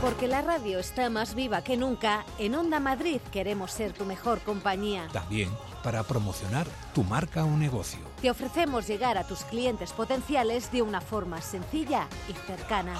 Porque 0.00 0.28
la 0.28 0.42
radio 0.42 0.78
está 0.78 1.08
más 1.10 1.34
viva 1.34 1.62
que 1.62 1.76
nunca, 1.76 2.24
en 2.38 2.54
Onda 2.54 2.80
Madrid 2.80 3.20
queremos 3.32 3.70
ser 3.70 3.92
tu 3.92 4.04
mejor 4.04 4.40
compañía. 4.40 5.08
También 5.12 5.50
para 5.84 6.02
promocionar 6.02 6.66
tu 6.94 7.04
marca 7.04 7.44
o 7.44 7.56
negocio. 7.56 8.00
Te 8.22 8.30
ofrecemos 8.30 8.86
llegar 8.86 9.18
a 9.18 9.26
tus 9.26 9.44
clientes 9.44 9.92
potenciales 9.92 10.72
de 10.72 10.82
una 10.82 11.02
forma 11.02 11.42
sencilla 11.42 12.08
y 12.28 12.32
cercana. 12.46 12.98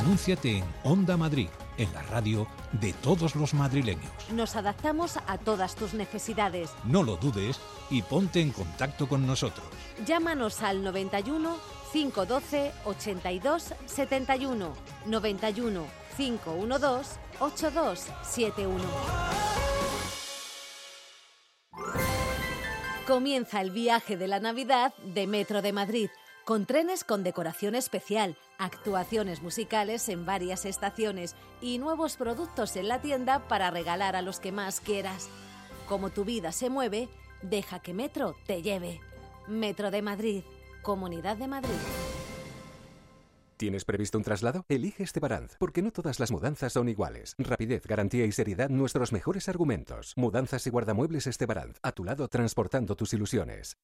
Anúnciate 0.00 0.58
en 0.58 0.64
Onda 0.82 1.16
Madrid, 1.16 1.48
en 1.76 1.92
la 1.92 2.02
radio 2.02 2.46
de 2.72 2.92
todos 2.92 3.36
los 3.36 3.54
madrileños. 3.54 4.10
Nos 4.32 4.56
adaptamos 4.56 5.18
a 5.26 5.38
todas 5.38 5.76
tus 5.76 5.94
necesidades. 5.94 6.70
No 6.84 7.02
lo 7.02 7.16
dudes 7.16 7.60
y 7.90 8.02
ponte 8.02 8.40
en 8.40 8.50
contacto 8.50 9.08
con 9.08 9.26
nosotros. 9.26 9.66
Llámanos 10.06 10.62
al 10.62 10.82
91 10.82 11.56
512 11.92 12.72
82 12.84 13.74
71 13.86 14.74
91 15.06 15.86
512 16.16 17.20
8271. 17.40 18.84
Comienza 23.06 23.60
el 23.60 23.72
viaje 23.72 24.16
de 24.16 24.28
la 24.28 24.38
Navidad 24.38 24.94
de 25.02 25.26
Metro 25.26 25.62
de 25.62 25.72
Madrid, 25.72 26.10
con 26.44 26.64
trenes 26.64 27.02
con 27.02 27.24
decoración 27.24 27.74
especial, 27.74 28.36
actuaciones 28.58 29.42
musicales 29.42 30.08
en 30.08 30.24
varias 30.24 30.64
estaciones 30.64 31.34
y 31.60 31.78
nuevos 31.78 32.16
productos 32.16 32.76
en 32.76 32.86
la 32.86 33.00
tienda 33.00 33.48
para 33.48 33.70
regalar 33.70 34.14
a 34.14 34.22
los 34.22 34.38
que 34.38 34.52
más 34.52 34.80
quieras. 34.80 35.28
Como 35.88 36.10
tu 36.10 36.24
vida 36.24 36.52
se 36.52 36.70
mueve, 36.70 37.08
deja 37.42 37.80
que 37.80 37.94
Metro 37.94 38.36
te 38.46 38.62
lleve. 38.62 39.00
Metro 39.48 39.90
de 39.90 40.02
Madrid, 40.02 40.44
Comunidad 40.82 41.36
de 41.36 41.46
Madrid. 41.46 41.70
¿Tienes 43.58 43.84
previsto 43.84 44.16
un 44.16 44.24
traslado? 44.24 44.64
Elige 44.70 45.02
Estebaranz, 45.02 45.56
porque 45.58 45.82
no 45.82 45.90
todas 45.90 46.18
las 46.18 46.30
mudanzas 46.30 46.72
son 46.72 46.88
iguales. 46.88 47.34
Rapidez, 47.36 47.86
garantía 47.86 48.24
y 48.24 48.32
seriedad, 48.32 48.70
nuestros 48.70 49.12
mejores 49.12 49.50
argumentos. 49.50 50.14
Mudanzas 50.16 50.66
y 50.66 50.70
guardamuebles 50.70 51.26
Estebaranz, 51.26 51.78
a 51.82 51.92
tu 51.92 52.04
lado 52.04 52.28
transportando 52.28 52.96
tus 52.96 53.12
ilusiones. 53.12 53.76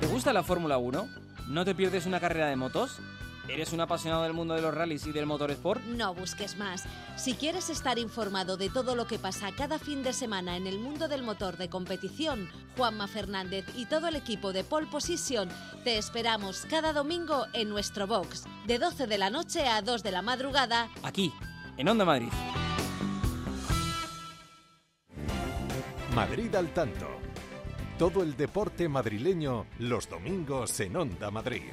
¿Te 0.00 0.06
gusta 0.08 0.34
la 0.34 0.42
Fórmula 0.42 0.76
1? 0.76 1.08
¿No 1.48 1.64
te 1.64 1.74
pierdes 1.74 2.04
una 2.04 2.20
carrera 2.20 2.48
de 2.48 2.56
motos? 2.56 3.00
¿Eres 3.48 3.72
un 3.72 3.80
apasionado 3.80 4.24
del 4.24 4.34
mundo 4.34 4.54
de 4.54 4.60
los 4.60 4.74
rallies 4.74 5.06
y 5.06 5.12
del 5.12 5.24
motorsport? 5.24 5.82
No 5.84 6.14
busques 6.14 6.58
más. 6.58 6.84
Si 7.16 7.32
quieres 7.32 7.70
estar 7.70 7.98
informado 7.98 8.58
de 8.58 8.68
todo 8.68 8.94
lo 8.94 9.06
que 9.06 9.18
pasa 9.18 9.50
cada 9.56 9.78
fin 9.78 10.02
de 10.02 10.12
semana 10.12 10.58
en 10.58 10.66
el 10.66 10.78
mundo 10.78 11.08
del 11.08 11.22
motor 11.22 11.56
de 11.56 11.70
competición, 11.70 12.50
Juanma 12.76 13.08
Fernández 13.08 13.64
y 13.74 13.86
todo 13.86 14.08
el 14.08 14.16
equipo 14.16 14.52
de 14.52 14.64
Pole 14.64 14.86
Position 14.86 15.48
te 15.82 15.96
esperamos 15.96 16.66
cada 16.68 16.92
domingo 16.92 17.46
en 17.54 17.70
nuestro 17.70 18.06
box, 18.06 18.44
de 18.66 18.78
12 18.78 19.06
de 19.06 19.18
la 19.18 19.30
noche 19.30 19.66
a 19.66 19.80
2 19.80 20.02
de 20.02 20.12
la 20.12 20.20
madrugada. 20.20 20.90
Aquí, 21.02 21.32
en 21.78 21.88
Onda 21.88 22.04
Madrid. 22.04 22.28
Madrid 26.14 26.54
al 26.54 26.68
tanto. 26.74 27.06
Todo 27.98 28.22
el 28.22 28.36
deporte 28.36 28.88
madrileño 28.88 29.66
los 29.78 30.08
domingos 30.08 30.78
en 30.80 30.96
Onda 30.96 31.30
Madrid. 31.30 31.72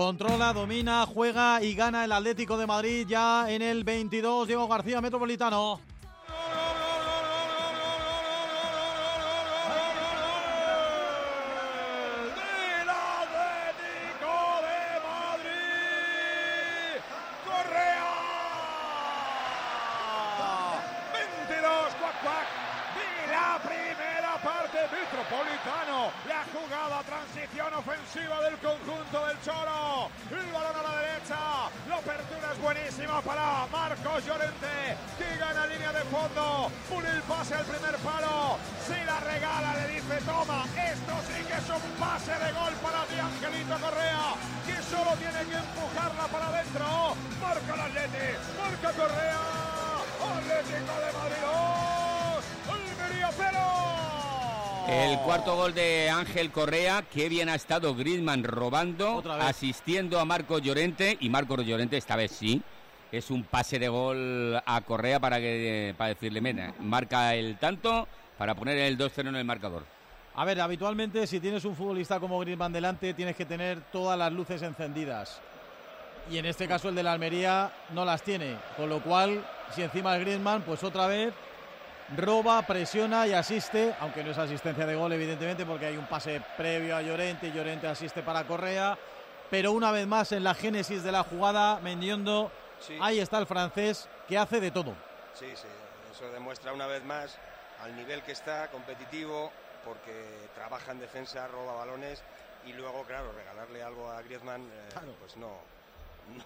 Controla, 0.00 0.54
domina, 0.54 1.04
juega 1.04 1.62
y 1.62 1.74
gana 1.74 2.06
el 2.06 2.12
Atlético 2.12 2.56
de 2.56 2.66
Madrid 2.66 3.06
ya 3.06 3.50
en 3.50 3.60
el 3.60 3.84
22. 3.84 4.48
Diego 4.48 4.66
García, 4.66 4.98
Metropolitano. 5.02 5.78
Ángel 56.30 56.52
Correa, 56.52 57.02
que 57.12 57.28
bien 57.28 57.48
ha 57.48 57.56
estado 57.56 57.92
Griezmann 57.96 58.44
robando, 58.44 59.20
asistiendo 59.40 60.20
a 60.20 60.24
Marco 60.24 60.60
Llorente, 60.60 61.18
y 61.18 61.28
Marco 61.28 61.60
Llorente 61.60 61.96
esta 61.96 62.14
vez 62.14 62.30
sí, 62.30 62.62
es 63.10 63.32
un 63.32 63.42
pase 63.42 63.80
de 63.80 63.88
gol 63.88 64.62
a 64.64 64.80
Correa 64.82 65.18
para, 65.18 65.40
que, 65.40 65.92
para 65.98 66.10
decirle, 66.10 66.40
mira, 66.40 66.72
marca 66.78 67.34
el 67.34 67.58
tanto 67.58 68.06
para 68.38 68.54
poner 68.54 68.78
el 68.78 68.96
2-0 68.96 69.30
en 69.30 69.34
el 69.34 69.44
marcador. 69.44 69.84
A 70.36 70.44
ver, 70.44 70.60
habitualmente 70.60 71.26
si 71.26 71.40
tienes 71.40 71.64
un 71.64 71.74
futbolista 71.74 72.20
como 72.20 72.38
Griezmann 72.38 72.72
delante 72.72 73.12
tienes 73.12 73.34
que 73.34 73.44
tener 73.44 73.80
todas 73.90 74.16
las 74.16 74.32
luces 74.32 74.62
encendidas. 74.62 75.40
Y 76.30 76.38
en 76.38 76.46
este 76.46 76.68
caso 76.68 76.90
el 76.90 76.94
de 76.94 77.02
la 77.02 77.12
Almería 77.12 77.72
no 77.92 78.04
las 78.04 78.22
tiene. 78.22 78.54
Con 78.76 78.88
lo 78.88 79.02
cual, 79.02 79.44
si 79.74 79.82
encima 79.82 80.14
es 80.14 80.20
Griezmann, 80.20 80.62
pues 80.62 80.84
otra 80.84 81.08
vez 81.08 81.34
roba, 82.16 82.62
presiona 82.62 83.26
y 83.26 83.32
asiste, 83.32 83.94
aunque 84.00 84.24
no 84.24 84.30
es 84.30 84.38
asistencia 84.38 84.86
de 84.86 84.94
gol 84.94 85.12
evidentemente 85.12 85.64
porque 85.64 85.86
hay 85.86 85.96
un 85.96 86.06
pase 86.06 86.42
previo 86.56 86.96
a 86.96 87.02
Llorente 87.02 87.48
y 87.48 87.52
Llorente 87.52 87.86
asiste 87.86 88.22
para 88.22 88.44
Correa. 88.44 88.98
Pero 89.50 89.72
una 89.72 89.90
vez 89.90 90.06
más 90.06 90.30
en 90.32 90.44
la 90.44 90.54
génesis 90.54 91.02
de 91.02 91.10
la 91.10 91.24
jugada, 91.24 91.80
Mendiondo, 91.80 92.52
ahí 93.00 93.18
está 93.18 93.38
el 93.38 93.46
francés 93.46 94.08
que 94.28 94.38
hace 94.38 94.60
de 94.60 94.70
todo. 94.70 94.94
Sí, 95.34 95.46
sí, 95.54 95.66
eso 96.12 96.30
demuestra 96.30 96.72
una 96.72 96.86
vez 96.86 97.04
más 97.04 97.36
al 97.82 97.96
nivel 97.96 98.22
que 98.22 98.32
está, 98.32 98.68
competitivo, 98.68 99.50
porque 99.84 100.48
trabaja 100.54 100.92
en 100.92 101.00
defensa, 101.00 101.48
roba 101.48 101.74
balones 101.74 102.22
y 102.64 102.72
luego, 102.74 103.02
claro, 103.04 103.32
regalarle 103.32 103.82
algo 103.82 104.08
a 104.08 104.22
Griezmann, 104.22 104.62
eh, 104.62 105.14
pues 105.18 105.36
no, 105.36 105.58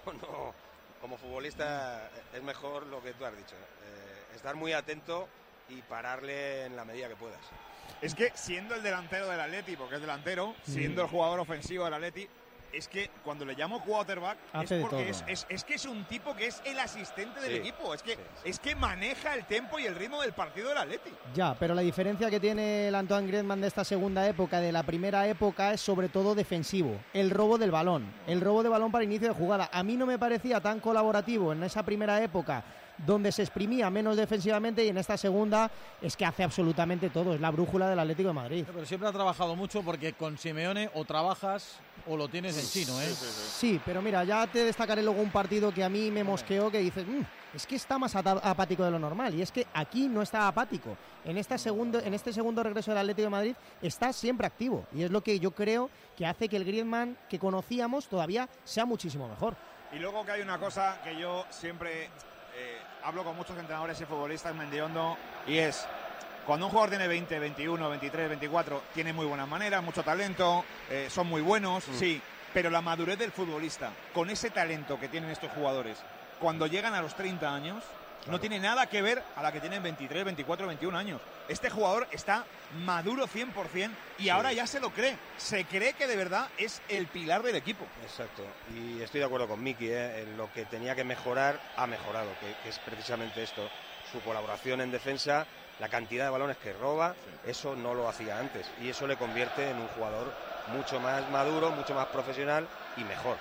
no, 0.06 0.12
no. 0.14 0.54
Como 1.00 1.18
futbolista 1.18 2.08
es 2.32 2.42
mejor 2.42 2.86
lo 2.86 3.02
que 3.02 3.12
tú 3.12 3.26
has 3.26 3.36
dicho, 3.36 3.54
eh, 3.54 4.34
estar 4.34 4.54
muy 4.54 4.72
atento 4.72 5.28
y 5.68 5.82
pararle 5.82 6.66
en 6.66 6.76
la 6.76 6.84
medida 6.84 7.08
que 7.08 7.16
puedas. 7.16 7.40
Es 8.00 8.14
que 8.14 8.30
siendo 8.34 8.74
el 8.74 8.82
delantero 8.82 9.28
del 9.28 9.40
Atleti, 9.40 9.76
porque 9.76 9.96
es 9.96 10.00
delantero, 10.00 10.50
Mm. 10.66 10.70
siendo 10.70 11.02
el 11.02 11.08
jugador 11.08 11.40
ofensivo 11.40 11.84
del 11.84 11.94
Atleti, 11.94 12.28
es 12.72 12.88
que 12.88 13.08
cuando 13.22 13.44
le 13.44 13.54
llamo 13.54 13.80
quarterback 13.84 14.36
Hace 14.52 14.64
es 14.64 14.70
de 14.70 14.80
porque 14.80 14.96
todo. 14.96 15.06
es, 15.06 15.24
es- 15.28 15.46
es 15.48 15.62
que 15.64 15.74
es 15.74 15.84
un 15.84 16.04
tipo 16.06 16.34
que 16.34 16.48
es 16.48 16.60
el 16.64 16.76
asistente 16.80 17.38
del 17.40 17.50
Sí, 17.52 17.56
equipo. 17.58 17.94
Es 17.94 18.02
que, 18.02 18.18
es 18.42 18.58
que 18.58 18.74
maneja 18.74 19.32
el 19.34 19.44
tempo 19.44 19.78
y 19.78 19.86
el 19.86 19.94
ritmo 19.94 20.20
del 20.20 20.32
partido 20.32 20.70
del 20.70 20.78
Atleti. 20.78 21.10
Ya, 21.34 21.54
pero 21.54 21.72
la 21.74 21.82
diferencia 21.82 22.28
que 22.28 22.40
tiene 22.40 22.88
el 22.88 22.94
Antoine 22.96 23.28
Griezmann 23.28 23.60
de 23.60 23.68
esta 23.68 23.84
segunda 23.84 24.26
época, 24.26 24.58
de 24.60 24.72
la 24.72 24.82
primera 24.82 25.28
época, 25.28 25.72
es 25.72 25.80
sobre 25.82 26.08
todo 26.08 26.34
defensivo. 26.34 26.98
El 27.12 27.30
robo 27.30 27.58
del 27.58 27.70
balón. 27.70 28.12
El 28.26 28.40
robo 28.40 28.64
de 28.64 28.70
balón 28.70 28.90
para 28.90 29.04
inicio 29.04 29.28
de 29.28 29.34
jugada. 29.34 29.70
A 29.72 29.84
mí 29.84 29.96
no 29.96 30.04
me 30.04 30.18
parecía 30.18 30.60
tan 30.60 30.80
colaborativo 30.80 31.52
en 31.52 31.62
esa 31.62 31.84
primera 31.84 32.20
época 32.22 32.64
donde 32.98 33.32
se 33.32 33.42
exprimía 33.42 33.90
menos 33.90 34.16
defensivamente 34.16 34.84
y 34.84 34.88
en 34.88 34.98
esta 34.98 35.16
segunda 35.16 35.70
es 36.00 36.16
que 36.16 36.24
hace 36.24 36.44
absolutamente 36.44 37.10
todo. 37.10 37.34
Es 37.34 37.40
la 37.40 37.50
brújula 37.50 37.88
del 37.88 37.98
Atlético 37.98 38.28
de 38.28 38.34
Madrid. 38.34 38.64
Pero 38.72 38.86
siempre 38.86 39.08
ha 39.08 39.12
trabajado 39.12 39.56
mucho 39.56 39.82
porque 39.82 40.12
con 40.12 40.38
Simeone 40.38 40.90
o 40.94 41.04
trabajas 41.04 41.78
o 42.06 42.16
lo 42.16 42.28
tienes 42.28 42.56
en 42.58 42.66
chino, 42.66 43.00
¿eh? 43.00 43.06
Sí, 43.08 43.80
pero 43.84 44.02
mira, 44.02 44.24
ya 44.24 44.46
te 44.46 44.64
destacaré 44.64 45.02
luego 45.02 45.20
un 45.20 45.30
partido 45.30 45.72
que 45.72 45.82
a 45.82 45.88
mí 45.88 46.10
me 46.10 46.22
mosqueó 46.24 46.70
que 46.70 46.78
dices, 46.78 47.06
"Mm, 47.06 47.22
es 47.54 47.66
que 47.66 47.76
está 47.76 47.98
más 47.98 48.14
apático 48.16 48.84
de 48.84 48.90
lo 48.90 48.98
normal. 48.98 49.34
Y 49.34 49.42
es 49.42 49.52
que 49.52 49.66
aquí 49.72 50.08
no 50.08 50.22
está 50.22 50.48
apático. 50.48 50.96
En, 51.24 51.38
esta 51.38 51.56
segundo, 51.56 52.00
en 52.00 52.12
este 52.12 52.32
segundo 52.32 52.62
regreso 52.62 52.90
del 52.90 52.98
Atlético 52.98 53.26
de 53.26 53.30
Madrid 53.30 53.56
está 53.80 54.12
siempre 54.12 54.46
activo. 54.46 54.86
Y 54.92 55.04
es 55.04 55.10
lo 55.10 55.22
que 55.22 55.38
yo 55.38 55.52
creo 55.52 55.88
que 56.16 56.26
hace 56.26 56.48
que 56.48 56.56
el 56.56 56.64
Griezmann 56.64 57.16
que 57.28 57.38
conocíamos 57.38 58.08
todavía 58.08 58.48
sea 58.64 58.84
muchísimo 58.84 59.28
mejor. 59.28 59.56
Y 59.92 59.98
luego 59.98 60.24
que 60.24 60.32
hay 60.32 60.42
una 60.42 60.58
cosa 60.58 61.00
que 61.04 61.16
yo 61.18 61.44
siempre 61.50 62.10
hablo 63.04 63.22
con 63.22 63.36
muchos 63.36 63.56
entrenadores 63.58 64.00
y 64.00 64.06
futbolistas 64.06 64.54
Mendiondo 64.54 65.16
y 65.46 65.58
es 65.58 65.86
cuando 66.46 66.66
un 66.66 66.72
jugador 66.72 66.90
tiene 66.90 67.06
20, 67.06 67.38
21, 67.38 67.90
23, 67.90 68.28
24, 68.30 68.82
tiene 68.92 69.12
muy 69.12 69.26
buenas 69.26 69.48
maneras, 69.48 69.82
mucho 69.82 70.02
talento, 70.02 70.64
eh, 70.90 71.08
son 71.10 71.26
muy 71.26 71.40
buenos, 71.40 71.84
sí, 71.84 72.20
pero 72.52 72.68
la 72.68 72.82
madurez 72.82 73.18
del 73.18 73.32
futbolista, 73.32 73.92
con 74.12 74.28
ese 74.28 74.50
talento 74.50 75.00
que 75.00 75.08
tienen 75.08 75.30
estos 75.30 75.50
jugadores, 75.52 75.96
cuando 76.40 76.66
llegan 76.66 76.92
a 76.92 77.00
los 77.00 77.14
30 77.14 77.54
años, 77.54 77.82
no 78.26 78.40
tiene 78.40 78.58
nada 78.58 78.86
que 78.86 79.02
ver 79.02 79.22
a 79.36 79.42
la 79.42 79.52
que 79.52 79.60
tienen 79.60 79.82
23, 79.82 80.24
24, 80.24 80.66
21 80.66 80.96
años. 80.96 81.20
Este 81.48 81.68
jugador 81.68 82.08
está 82.10 82.44
maduro 82.84 83.26
100% 83.26 83.90
y 84.18 84.28
ahora 84.30 84.52
ya 84.52 84.66
se 84.66 84.80
lo 84.80 84.90
cree. 84.90 85.16
Se 85.36 85.64
cree 85.64 85.92
que 85.92 86.06
de 86.06 86.16
verdad 86.16 86.48
es 86.56 86.80
el 86.88 87.06
pilar 87.06 87.42
del 87.42 87.56
equipo. 87.56 87.84
Exacto. 88.02 88.42
Y 88.74 89.02
estoy 89.02 89.20
de 89.20 89.26
acuerdo 89.26 89.48
con 89.48 89.62
Miki, 89.62 89.88
¿eh? 89.88 90.22
en 90.22 90.36
lo 90.36 90.52
que 90.52 90.64
tenía 90.64 90.94
que 90.94 91.04
mejorar, 91.04 91.60
ha 91.76 91.86
mejorado, 91.86 92.30
que, 92.40 92.54
que 92.62 92.70
es 92.70 92.78
precisamente 92.78 93.42
esto. 93.42 93.68
Su 94.10 94.20
colaboración 94.20 94.80
en 94.80 94.90
defensa, 94.90 95.46
la 95.80 95.88
cantidad 95.88 96.24
de 96.24 96.30
balones 96.30 96.56
que 96.58 96.72
roba, 96.72 97.14
eso 97.46 97.76
no 97.76 97.94
lo 97.94 98.08
hacía 98.08 98.38
antes. 98.38 98.70
Y 98.80 98.88
eso 98.88 99.06
le 99.06 99.16
convierte 99.16 99.68
en 99.68 99.76
un 99.76 99.88
jugador 99.88 100.32
mucho 100.68 100.98
más 101.00 101.28
maduro, 101.30 101.70
mucho 101.70 101.94
más 101.94 102.06
profesional 102.06 102.66
y 102.96 103.04
mejor. 103.04 103.36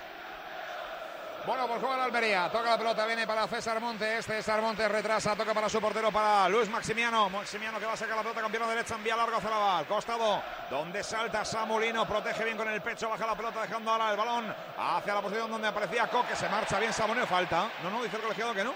Bueno, 1.46 1.68
pues 1.68 1.78
juega 1.78 1.98
la 1.98 2.04
Almería. 2.04 2.48
Toca 2.50 2.70
la 2.70 2.78
pelota, 2.78 3.04
viene 3.04 3.26
para 3.26 3.46
César 3.46 3.78
Montes. 3.78 4.24
César 4.24 4.62
Montes 4.62 4.90
retrasa, 4.90 5.36
toca 5.36 5.52
para 5.52 5.68
su 5.68 5.78
portero, 5.78 6.10
para 6.10 6.48
Luis 6.48 6.70
Maximiano. 6.70 7.28
Maximiano 7.28 7.78
que 7.78 7.84
va 7.84 7.92
a 7.92 7.96
sacar 7.98 8.16
la 8.16 8.22
pelota 8.22 8.40
con 8.40 8.50
pierna 8.50 8.68
derecha, 8.68 8.94
envía 8.94 9.14
largo 9.14 9.36
hacia 9.36 9.50
la 9.50 9.58
bala. 9.58 9.78
Al 9.78 9.86
costado, 9.86 10.42
donde 10.70 11.04
salta 11.04 11.44
Samulino, 11.44 12.08
protege 12.08 12.44
bien 12.44 12.56
con 12.56 12.66
el 12.70 12.80
pecho, 12.80 13.10
baja 13.10 13.26
la 13.26 13.36
pelota, 13.36 13.60
dejando 13.60 13.90
ahora 13.90 14.10
el 14.10 14.16
balón 14.16 14.54
hacia 14.78 15.14
la 15.14 15.20
posición 15.20 15.50
donde 15.50 15.68
aparecía 15.68 16.06
Coque. 16.06 16.34
Se 16.34 16.48
marcha 16.48 16.78
bien 16.78 16.94
Samulino, 16.94 17.26
falta. 17.26 17.68
No, 17.82 17.90
no, 17.90 18.02
dice 18.02 18.16
el 18.16 18.22
colegiado 18.22 18.54
que 18.54 18.64
no. 18.64 18.72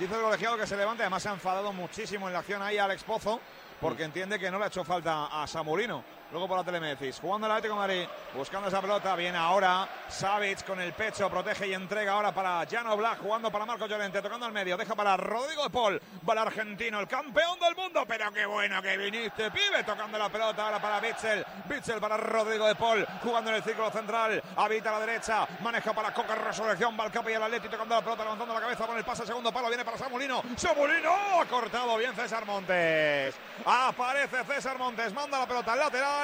Dice 0.00 0.14
el 0.16 0.20
colegiado 0.20 0.56
que 0.56 0.66
se 0.66 0.76
levante. 0.76 1.04
Además, 1.04 1.22
se 1.22 1.28
ha 1.28 1.32
enfadado 1.32 1.72
muchísimo 1.72 2.26
en 2.26 2.32
la 2.32 2.40
acción 2.40 2.60
ahí 2.62 2.78
Alex 2.78 3.04
Pozo, 3.04 3.40
porque 3.80 4.02
entiende 4.02 4.40
que 4.40 4.50
no 4.50 4.58
le 4.58 4.64
ha 4.64 4.68
hecho 4.68 4.82
falta 4.82 5.26
a 5.26 5.46
Samulino. 5.46 6.17
Luego 6.30 6.46
por 6.46 6.58
la 6.58 6.64
tele 6.64 6.78
me 6.78 6.94
decís, 6.94 7.18
jugando 7.20 7.46
el 7.46 7.52
Atlético 7.52 7.74
de 7.74 7.80
Madrid, 7.80 8.08
buscando 8.34 8.68
esa 8.68 8.82
pelota, 8.82 9.16
viene 9.16 9.38
ahora 9.38 9.88
Savic 10.08 10.62
con 10.62 10.78
el 10.78 10.92
pecho, 10.92 11.30
protege 11.30 11.68
y 11.68 11.72
entrega 11.72 12.12
ahora 12.12 12.32
para 12.32 12.66
Jano 12.70 12.94
Black, 12.98 13.20
jugando 13.22 13.50
para 13.50 13.64
Marco 13.64 13.86
Llorente, 13.86 14.20
tocando 14.20 14.44
al 14.44 14.52
medio, 14.52 14.76
deja 14.76 14.94
para 14.94 15.16
Rodrigo 15.16 15.62
de 15.62 15.70
Paul, 15.70 16.02
va 16.28 16.32
el 16.34 16.38
argentino, 16.40 17.00
el 17.00 17.08
campeón 17.08 17.58
del 17.58 17.74
mundo, 17.74 18.04
pero 18.06 18.30
qué 18.30 18.44
bueno 18.44 18.82
que 18.82 18.98
viniste, 18.98 19.50
pibe, 19.50 19.82
tocando 19.86 20.18
la 20.18 20.28
pelota 20.28 20.66
ahora 20.66 20.82
para 20.82 21.00
Bitzel, 21.00 21.46
Bitzel 21.64 21.98
para 21.98 22.18
Rodrigo 22.18 22.66
de 22.66 22.74
Paul, 22.74 23.06
jugando 23.22 23.48
en 23.48 23.56
el 23.56 23.62
círculo 23.62 23.90
central, 23.90 24.42
habita 24.56 24.90
a 24.90 24.98
la 25.00 25.06
derecha, 25.06 25.48
maneja 25.62 25.94
para 25.94 26.12
Coca, 26.12 26.34
resurrección, 26.34 26.94
va 26.98 27.04
al 27.04 27.12
capa 27.12 27.30
y 27.30 27.34
el 27.34 27.42
Atleti 27.42 27.68
tocando 27.70 27.94
la 27.94 28.02
pelota, 28.02 28.24
levantando 28.24 28.52
la 28.52 28.60
cabeza, 28.60 28.86
con 28.86 28.98
el 28.98 29.04
pase, 29.04 29.24
segundo 29.24 29.50
palo, 29.50 29.68
viene 29.68 29.84
para 29.84 29.96
Samulino, 29.96 30.42
Samulino, 30.56 31.40
ha 31.40 31.46
cortado 31.46 31.96
bien 31.96 32.14
César 32.14 32.44
Montes, 32.44 33.34
aparece 33.64 34.44
César 34.44 34.76
Montes, 34.76 35.14
manda 35.14 35.38
la 35.38 35.46
pelota 35.46 35.72
al 35.72 35.78
lateral, 35.78 36.17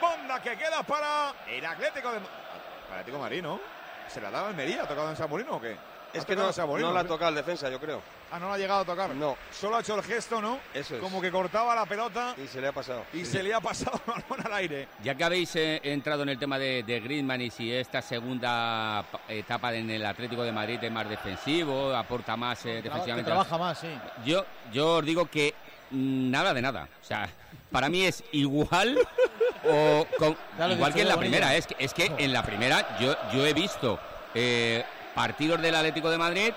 banda 0.00 0.42
que 0.42 0.56
queda 0.56 0.82
para 0.82 1.34
el 1.48 1.64
Atlético 1.64 2.12
de... 2.12 2.20
Para 2.20 3.00
Atlético 3.00 3.16
de 3.18 3.22
Madrid, 3.22 3.42
¿no? 3.42 3.60
¿Se 4.08 4.20
la 4.20 4.28
ha 4.28 4.30
dado 4.30 4.46
a 4.46 4.48
Almería? 4.48 4.82
¿Ha 4.82 4.88
tocado 4.88 5.10
en 5.10 5.16
Samulino 5.16 5.56
o 5.56 5.60
qué? 5.60 5.76
Es 6.14 6.22
¿Ha 6.22 6.26
que 6.26 6.34
no, 6.36 6.46
en 6.46 6.52
Samulino, 6.54 6.88
no 6.88 6.94
la 6.94 7.00
ha 7.00 7.02
¿qué? 7.02 7.08
tocado 7.10 7.28
el 7.28 7.34
defensa, 7.34 7.68
yo 7.68 7.78
creo. 7.78 8.00
Ah, 8.32 8.38
no 8.38 8.48
la 8.48 8.54
ha 8.54 8.58
llegado 8.58 8.80
a 8.80 8.84
tocar. 8.86 9.10
No. 9.14 9.36
Solo 9.50 9.76
ha 9.76 9.80
hecho 9.80 9.94
el 9.94 10.02
gesto, 10.02 10.40
¿no? 10.40 10.58
Eso 10.72 10.94
es. 10.96 11.00
Como 11.02 11.20
que 11.20 11.30
cortaba 11.30 11.74
la 11.74 11.84
pelota 11.84 12.34
Y 12.42 12.46
se 12.46 12.60
le 12.62 12.68
ha 12.68 12.72
pasado. 12.72 13.04
y 13.12 13.26
se 13.26 13.42
le 13.42 13.52
ha 13.52 13.60
pasado 13.60 14.00
el 14.06 14.22
balón 14.28 14.46
al 14.46 14.52
aire. 14.54 14.88
Ya 15.02 15.14
que 15.14 15.24
habéis 15.24 15.54
eh, 15.56 15.80
entrado 15.84 16.22
en 16.22 16.30
el 16.30 16.38
tema 16.38 16.58
de, 16.58 16.82
de 16.82 17.00
Griezmann 17.00 17.42
y 17.42 17.50
si 17.50 17.70
esta 17.72 18.00
segunda 18.00 19.04
pa- 19.10 19.20
etapa 19.28 19.74
en 19.74 19.90
el 19.90 20.04
Atlético 20.06 20.42
de 20.42 20.52
Madrid 20.52 20.78
es 20.82 20.90
más 20.90 21.08
defensivo, 21.08 21.94
aporta 21.94 22.36
más 22.38 22.64
eh, 22.64 22.68
Traba- 22.80 22.82
defensivamente. 22.84 23.28
trabaja 23.30 23.58
más, 23.58 23.78
sí. 23.78 23.88
Yo, 24.24 24.46
yo 24.72 24.96
os 24.96 25.04
digo 25.04 25.26
que 25.26 25.54
mm, 25.90 26.30
nada 26.30 26.54
de 26.54 26.62
nada. 26.62 26.88
O 27.02 27.04
sea, 27.04 27.28
para 27.70 27.90
mí 27.90 28.04
es 28.04 28.24
igual 28.32 28.98
o 29.70 30.06
con- 30.18 30.36
igual 30.72 30.92
que 30.94 31.02
en 31.02 31.08
la 31.08 31.16
primera. 31.18 31.54
Es 31.56 31.66
que, 31.66 31.76
es 31.78 31.94
que 31.94 32.12
en 32.18 32.32
la 32.32 32.42
primera 32.42 32.98
yo, 32.98 33.14
yo 33.32 33.46
he 33.46 33.52
visto 33.52 33.98
eh, 34.34 34.84
partidos 35.14 35.60
del 35.60 35.74
Atlético 35.74 36.10
de 36.10 36.18
Madrid 36.18 36.52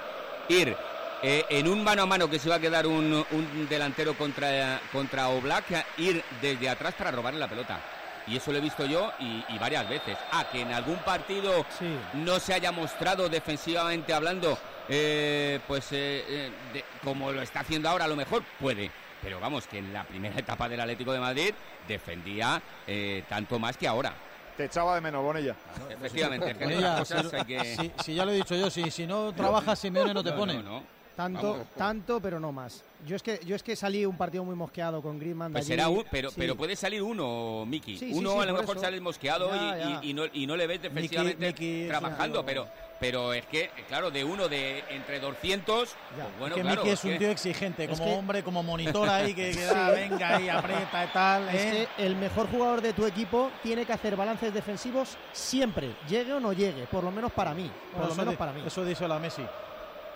ir 0.50 0.76
eh, 1.24 1.46
en 1.50 1.68
un 1.68 1.84
mano 1.84 2.04
a 2.04 2.06
mano 2.06 2.30
que 2.30 2.40
se 2.40 2.48
iba 2.48 2.56
a 2.56 2.60
quedar 2.60 2.88
un, 2.88 3.26
un 3.32 3.68
delantero 3.70 4.16
contra, 4.18 4.80
contra 4.92 5.28
Oblak, 5.30 5.66
ir 5.98 6.24
desde 6.42 6.68
atrás 6.70 6.94
para 6.98 7.12
robarle 7.12 7.40
la 7.40 7.48
pelota. 7.48 7.80
Y 8.28 8.38
eso 8.38 8.52
lo 8.52 8.60
he 8.60 8.62
visto 8.62 8.86
yo 8.86 9.12
y, 9.20 9.44
y 9.50 9.58
varias 9.60 9.88
veces. 9.90 10.18
Ah, 10.32 10.46
que 10.52 10.62
en 10.62 10.72
algún 10.72 10.98
partido 10.98 11.66
no 12.14 12.40
se 12.40 12.54
haya 12.54 12.72
mostrado 12.72 13.30
defensivamente 13.30 14.14
hablando, 14.14 14.58
eh, 14.90 15.60
pues 15.68 15.92
eh, 15.92 16.24
eh, 16.28 16.52
de- 16.74 16.86
como 17.04 17.32
lo 17.32 17.42
está 17.42 17.62
haciendo 17.62 17.90
ahora 17.90 18.06
a 18.06 18.08
lo 18.08 18.16
mejor, 18.16 18.44
puede. 18.60 18.92
Pero 19.22 19.40
vamos, 19.40 19.68
que 19.68 19.78
en 19.78 19.94
la 19.94 20.04
primera 20.04 20.36
etapa 20.40 20.68
del 20.70 20.80
Atlético 20.82 21.14
de 21.14 21.20
Madrid 21.20 21.54
defendía 21.88 22.62
eh, 22.88 23.24
tanto 23.30 23.60
más 23.60 23.78
que 23.78 23.88
ahora. 23.88 24.14
Te 24.58 24.66
echaba 24.66 24.96
de 24.96 25.02
menos, 25.02 25.24
Bonilla. 25.24 25.56
Efectivamente, 25.90 26.52
es 26.52 26.58
que 26.58 26.64
Bonilla, 26.66 26.98
cosas 27.00 27.30
si- 27.30 27.36
hay 27.36 27.46
que... 27.46 27.76
si, 27.76 27.92
si 28.04 28.16
ya 28.16 28.26
lo 28.26 28.32
he 28.32 28.36
dicho 28.36 28.56
yo, 28.56 28.70
si, 28.70 28.92
si 28.92 29.08
no 29.08 29.32
trabajas, 29.34 29.80
Simeone 29.80 30.14
no 30.14 30.24
te 30.24 30.32
No, 30.32 30.38
pone. 30.38 30.54
no, 30.56 30.62
no. 30.64 31.02
Tanto, 31.16 31.52
Vamos. 31.52 31.68
tanto, 31.76 32.20
pero 32.22 32.40
no 32.40 32.52
más. 32.52 32.84
Yo 33.06 33.16
es 33.18 33.22
que 33.22 33.40
yo 33.46 33.56
es 33.56 33.62
que 33.64 33.76
salí 33.76 34.06
un 34.06 34.18
partido 34.18 34.44
muy 34.46 34.56
mosqueado 34.56 35.02
con 35.02 35.20
Griezmann. 35.20 35.52
de 35.52 35.60
Pues 35.60 35.68
será 35.68 35.90
un, 35.90 36.06
pero, 36.10 36.30
Sí. 36.30 36.36
pero 36.40 36.56
puede 36.56 36.76
salir 36.76 37.02
uno, 37.04 37.66
Miki. 37.68 37.98
Sí, 37.98 38.12
uno 38.14 38.32
sí, 38.34 38.40
a 38.40 38.46
lo 38.46 38.54
mejor 38.54 38.76
eso. 38.78 38.86
sale 38.86 39.00
mosqueado 39.02 39.50
Ya, 39.54 39.78
y, 39.78 39.82
y- 39.82 39.94
ya. 39.94 40.00
y 40.04 40.14
no, 40.14 40.24
y 40.32 40.48
no 40.48 40.56
le 40.56 40.68
ves 40.68 40.82
defensivamente 40.82 41.88
trabajando, 41.90 42.46
pero, 42.46 42.68
pero 43.02 43.34
es 43.34 43.46
que, 43.48 43.72
claro, 43.88 44.12
de 44.12 44.24
uno 44.24 44.48
de 44.48 44.84
entre 44.92 45.20
200, 45.20 45.90
pues 45.90 46.28
bueno, 46.40 46.56
que 46.56 46.62
claro. 46.62 46.82
Miki 46.84 46.94
es 46.94 47.04
un 47.04 47.12
que- 47.14 47.18
tío 47.18 47.32
exigente, 47.32 47.88
como 47.90 48.06
que- 48.06 48.14
hombre, 48.14 48.44
como 48.44 48.62
monitor 48.62 49.10
ahí, 49.10 49.34
que, 49.34 49.52
que 49.52 49.66
da, 49.66 49.90
venga 49.90 50.38
ahí, 50.38 50.48
aprieta 50.48 51.04
y 51.04 51.08
tal. 51.08 51.50
Es 51.50 51.56
¿eh? 51.56 51.88
que 51.98 52.06
el 52.06 52.16
mejor 52.16 52.48
jugador 52.50 52.82
de 52.82 52.94
tu 52.94 53.06
equipo 53.08 53.50
tiene 53.64 53.86
que 53.86 53.92
hacer 53.94 54.16
balances 54.16 54.54
defensivos 54.54 55.18
siempre, 55.34 55.96
llegue 56.08 56.32
o 56.32 56.40
no 56.40 56.54
llegue, 56.54 56.86
por 56.86 57.04
lo 57.04 57.10
menos 57.12 57.32
para 57.32 57.56
mí. 57.56 57.70
Por 57.92 58.02
Bueno, 58.02 58.08
lo 58.10 58.16
menos 58.16 58.36
para 58.36 58.54
mí. 58.54 58.62
Eso 58.66 58.86
dice 58.86 59.08
la 59.08 59.18
Messi. 59.18 59.42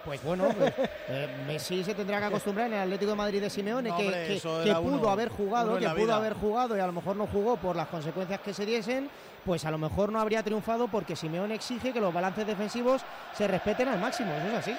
Pues 0.05 0.21
bueno, 0.23 0.47
pues, 0.57 0.73
eh, 1.09 1.27
Messi 1.47 1.83
se 1.83 1.95
tendrá 1.95 2.19
que 2.19 2.25
acostumbrar 2.25 2.67
en 2.67 2.73
el 2.73 2.79
Atlético 2.81 3.11
de 3.11 3.17
Madrid 3.17 3.41
de 3.41 3.49
Simeone, 3.49 3.89
No, 3.89 3.97
que, 3.97 4.03
hombre, 4.03 4.27
que- 4.27 4.35
eso 4.35 4.61
que 4.63 4.69
era 4.69 4.79
pudo 4.79 4.99
uno- 4.99 5.09
haber 5.09 5.29
jugado, 5.29 5.77
que 5.79 5.85
pudo 5.89 5.95
vida. 5.95 6.15
haber 6.15 6.33
jugado 6.33 6.77
y 6.77 6.79
a 6.79 6.85
lo 6.85 6.93
mejor 6.93 7.15
no 7.15 7.25
jugó 7.27 7.57
por 7.57 7.75
las 7.75 7.87
consecuencias 7.87 8.39
que 8.41 8.53
se 8.53 8.65
diesen, 8.67 9.09
pues 9.43 9.65
a 9.65 9.71
lo 9.71 9.77
mejor 9.79 10.11
no 10.11 10.19
habría 10.19 10.43
triunfado 10.43 10.87
porque 10.87 11.15
Simeone 11.15 11.55
exige 11.55 11.91
que 11.91 11.99
los 11.99 12.13
balances 12.13 12.45
defensivos 12.45 13.01
se 13.35 13.47
respeten 13.47 13.87
al 13.87 13.99
máximo, 13.99 14.31
eso 14.35 14.47
es 14.47 14.53
así. 14.53 14.77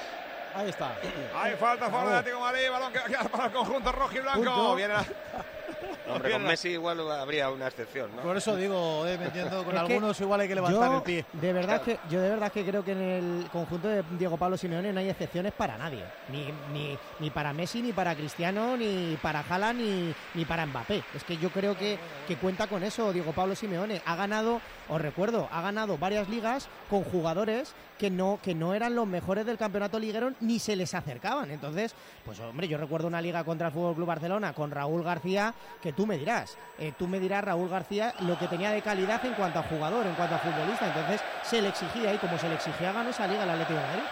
Ahí 0.55 0.69
está. 0.71 0.93
Hay 1.37 1.55
falta 1.57 1.91
fuera 1.91 2.05
del 2.09 2.15
Atlético 2.19 2.37
de 2.37 2.43
Madrid, 2.53 2.71
balón 2.71 2.93
que 2.93 2.99
va 3.01 3.05
a 3.05 3.09
quedar 3.09 3.29
para 3.29 3.45
el 3.47 3.53
conjunto 3.53 3.93
rojo 3.93 4.13
y 4.17 4.21
blanco. 4.21 4.39
Punto. 4.39 4.75
Viene 4.77 4.95
la- 4.95 5.05
Hombre, 6.09 6.33
con 6.33 6.45
Messi 6.45 6.69
igual 6.71 7.11
habría 7.11 7.51
una 7.51 7.67
excepción, 7.67 8.15
¿no? 8.15 8.23
Por 8.23 8.37
eso 8.37 8.57
digo, 8.57 9.07
eh, 9.07 9.19
me 9.19 9.27
entiendo, 9.27 9.65
con 9.65 9.75
Es 9.75 9.81
algunos 9.81 10.21
igual 10.21 10.41
hay 10.41 10.49
que 10.49 10.55
levantar 10.55 10.91
yo, 10.91 10.97
el 10.99 11.03
pie. 11.03 11.25
De 11.33 11.53
verdad 11.53 11.83
que, 11.83 11.99
yo 12.09 12.21
de 12.21 12.31
verdad 12.31 12.53
que 12.53 12.65
creo 12.65 12.85
que 12.85 12.93
en 12.93 13.03
el 13.03 13.49
conjunto 13.51 13.89
de 13.89 14.03
Diego 14.19 14.37
Pablo 14.37 14.57
Simeone 14.57 14.93
no 14.93 15.01
hay 15.01 15.11
excepciones 15.11 15.53
para 15.53 15.77
nadie. 15.77 16.05
Ni, 16.31 16.47
ni, 16.73 16.99
ni 17.19 17.31
para 17.31 17.53
Messi, 17.53 17.83
ni 17.83 17.93
para 17.93 18.15
Cristiano, 18.15 18.77
ni 18.77 19.19
para 19.21 19.41
Haaland, 19.41 19.81
ni, 19.81 20.15
ni 20.35 20.45
para 20.45 20.65
Mbappé. 20.67 21.03
Es 21.15 21.25
que 21.25 21.37
yo 21.37 21.51
creo 21.51 21.77
que, 21.77 21.99
que 22.27 22.37
cuenta 22.37 22.67
con 22.67 22.83
eso 22.83 23.13
Diego 23.13 23.33
Pablo 23.33 23.55
Simeone. 23.55 24.01
Ha 24.05 24.17
ganado, 24.17 24.61
os 24.89 25.01
recuerdo, 25.01 25.49
ha 25.51 25.63
ganado 25.63 25.99
varias 25.99 26.29
ligas 26.29 26.69
con 26.89 27.03
jugadores 27.05 27.75
que 27.99 28.11
no, 28.11 28.39
que 28.43 28.55
no 28.55 28.75
eran 28.75 28.95
los 28.95 29.07
mejores 29.07 29.47
del 29.47 29.57
campeonato 29.57 29.99
liguero 29.99 30.33
ni 30.41 30.59
se 30.59 30.77
les 30.77 30.95
acercaban. 30.95 31.51
Entonces, 31.51 31.95
pues 32.25 32.39
hombre, 32.41 32.69
yo 32.69 32.79
recuerdo 32.79 33.09
una 33.09 33.21
liga 33.21 33.45
contra 33.45 33.69
el 33.69 33.73
Fútbol 33.73 33.95
Club 33.95 34.07
Barcelona 34.07 34.53
con 34.53 34.71
Raúl 34.71 35.03
García 35.03 35.55
que 35.83 35.93
tú 35.93 36.07
me 36.07 36.19
dirás. 36.19 36.57
Eh, 36.79 36.93
tú 36.99 37.09
me 37.09 37.21
dirás, 37.21 37.45
Raúl 37.45 37.69
García, 37.69 38.15
lo 38.21 38.39
que 38.39 38.49
tenía 38.49 38.71
de 38.71 38.83
calidad 38.83 39.25
en 39.25 39.35
cuanto 39.35 39.59
a 39.59 39.63
jugador, 39.63 40.07
en 40.07 40.15
cuanto 40.15 40.35
a 40.35 40.39
futbolista. 40.39 40.87
Entonces 40.87 41.21
se 41.43 41.63
le 41.63 41.69
exigía 41.69 42.15
y 42.15 42.19
como 42.19 42.39
se 42.39 42.49
le 42.49 42.55
exigía, 42.55 42.93
ganó 42.93 43.11
esa 43.11 43.27
liga 43.27 43.45
el 43.45 43.51
Atlético 43.51 43.79
de 43.79 43.87
Madrid. 43.87 44.03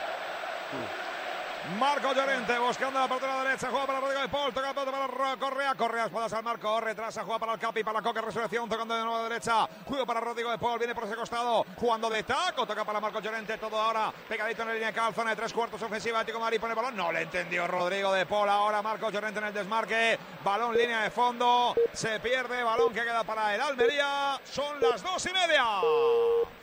Marco 1.78 2.12
Llorente 2.12 2.59
buscando 2.59 3.01
la 3.01 3.09
portería 3.09 3.43
derecha, 3.43 3.69
juega 3.70 3.86
para 3.86 4.01
Rodrigo 4.01 4.20
de 4.20 4.28
Paul, 4.28 4.53
toca 4.53 4.66
la 4.66 4.74
pelota 4.74 5.09
para 5.09 5.36
Correa, 5.36 5.74
Correa, 5.74 6.05
espaldas 6.05 6.32
al 6.35 6.45
marco, 6.45 6.81
retrasa, 6.81 7.23
juega 7.24 7.39
para 7.39 7.55
el 7.55 7.59
Capi, 7.59 7.82
para 7.82 8.03
Coque, 8.03 8.20
resurrección, 8.20 8.69
tocando 8.69 8.95
de 8.95 9.03
nuevo 9.03 9.16
a 9.16 9.28
derecha, 9.28 9.66
juego 9.86 10.05
para 10.05 10.20
Rodrigo 10.20 10.51
de 10.51 10.59
Paul, 10.59 10.78
viene 10.78 10.95
por 10.95 11.05
ese 11.05 11.16
costado, 11.16 11.65
jugando 11.77 12.11
de 12.11 12.23
taco, 12.23 12.66
toca 12.66 12.85
para 12.85 13.01
Marco 13.01 13.20
Llorente, 13.20 13.57
todo 13.57 13.81
ahora 13.81 14.12
pegadito 14.28 14.61
en 14.62 14.69
la 14.69 14.74
línea 14.74 14.89
de 14.89 14.95
cal, 14.95 15.15
zona 15.15 15.31
de 15.31 15.36
tres 15.36 15.55
cuartos 15.55 15.81
ofensiva, 15.81 16.20
Atlético 16.20 16.39
de 16.39 16.45
Madrid 16.45 16.61
pone 16.61 16.73
el 16.73 16.77
balón, 16.77 16.97
no 16.97 17.11
le 17.11 17.23
entendió 17.23 17.66
Rodrigo 17.66 18.12
de 18.12 18.27
Paul, 18.27 18.49
ahora 18.51 18.82
Marco 18.82 19.11
Llorente 19.11 19.41
en 19.41 19.47
el 19.47 19.55
desmarque, 19.55 20.19
balón 20.45 20.77
línea 20.77 21.03
de 21.03 21.11
fondo, 21.11 21.74
se 21.93 22.20
pierde, 22.20 22.62
balón 22.62 22.93
que 22.93 23.03
queda 23.03 23.24
para 23.24 23.55
el 23.55 23.61
Almería, 23.62 24.39
son 24.45 24.81
las 24.81 25.03
dos 25.03 25.24
y 25.24 25.32
media. 25.32 25.65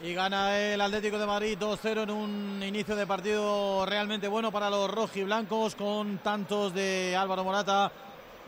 Y 0.02 0.14
gana 0.14 0.58
el 0.60 0.80
Atlético 0.80 1.18
de 1.18 1.26
Madrid 1.26 1.58
2-0 1.60 2.04
en 2.04 2.12
un 2.12 2.64
inicio 2.64 2.96
de 2.96 3.08
partido 3.08 3.86
realmente 3.86 4.28
bueno 4.28 4.52
para 4.52 4.70
los 4.70 4.91
rojiblancos 4.92 5.76
con 5.76 6.20
tantos 6.20 6.74
de 6.74 7.16
Álvaro 7.16 7.44
Morata 7.44 7.92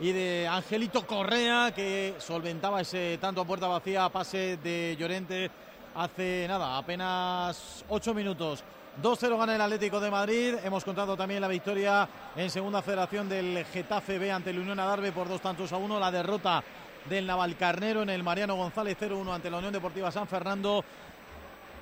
y 0.00 0.12
de 0.12 0.48
Angelito 0.48 1.06
Correa 1.06 1.72
que 1.74 2.14
solventaba 2.18 2.80
ese 2.80 3.18
tanto 3.20 3.40
a 3.40 3.44
puerta 3.44 3.66
vacía 3.66 4.08
pase 4.08 4.58
de 4.58 4.96
Llorente 4.98 5.50
hace 5.94 6.46
nada, 6.48 6.76
apenas 6.76 7.84
8 7.88 8.14
minutos. 8.14 8.62
2-0 9.02 9.38
gana 9.38 9.54
el 9.56 9.60
Atlético 9.60 9.98
de 9.98 10.10
Madrid. 10.10 10.54
Hemos 10.62 10.84
contado 10.84 11.16
también 11.16 11.40
la 11.40 11.48
victoria 11.48 12.08
en 12.36 12.48
segunda 12.50 12.80
federación 12.80 13.28
del 13.28 13.64
Getafe 13.64 14.18
B 14.18 14.30
ante 14.30 14.50
el 14.50 14.58
Unión 14.58 14.78
Adarve 14.78 15.10
por 15.10 15.28
dos 15.28 15.40
tantos 15.40 15.72
a 15.72 15.78
uno. 15.78 15.98
La 15.98 16.12
derrota 16.12 16.62
del 17.08 17.26
Navalcarnero 17.26 18.02
en 18.02 18.10
el 18.10 18.22
Mariano 18.22 18.54
González 18.54 18.96
0-1 19.00 19.34
ante 19.34 19.50
la 19.50 19.58
Unión 19.58 19.72
Deportiva 19.72 20.12
San 20.12 20.28
Fernando. 20.28 20.84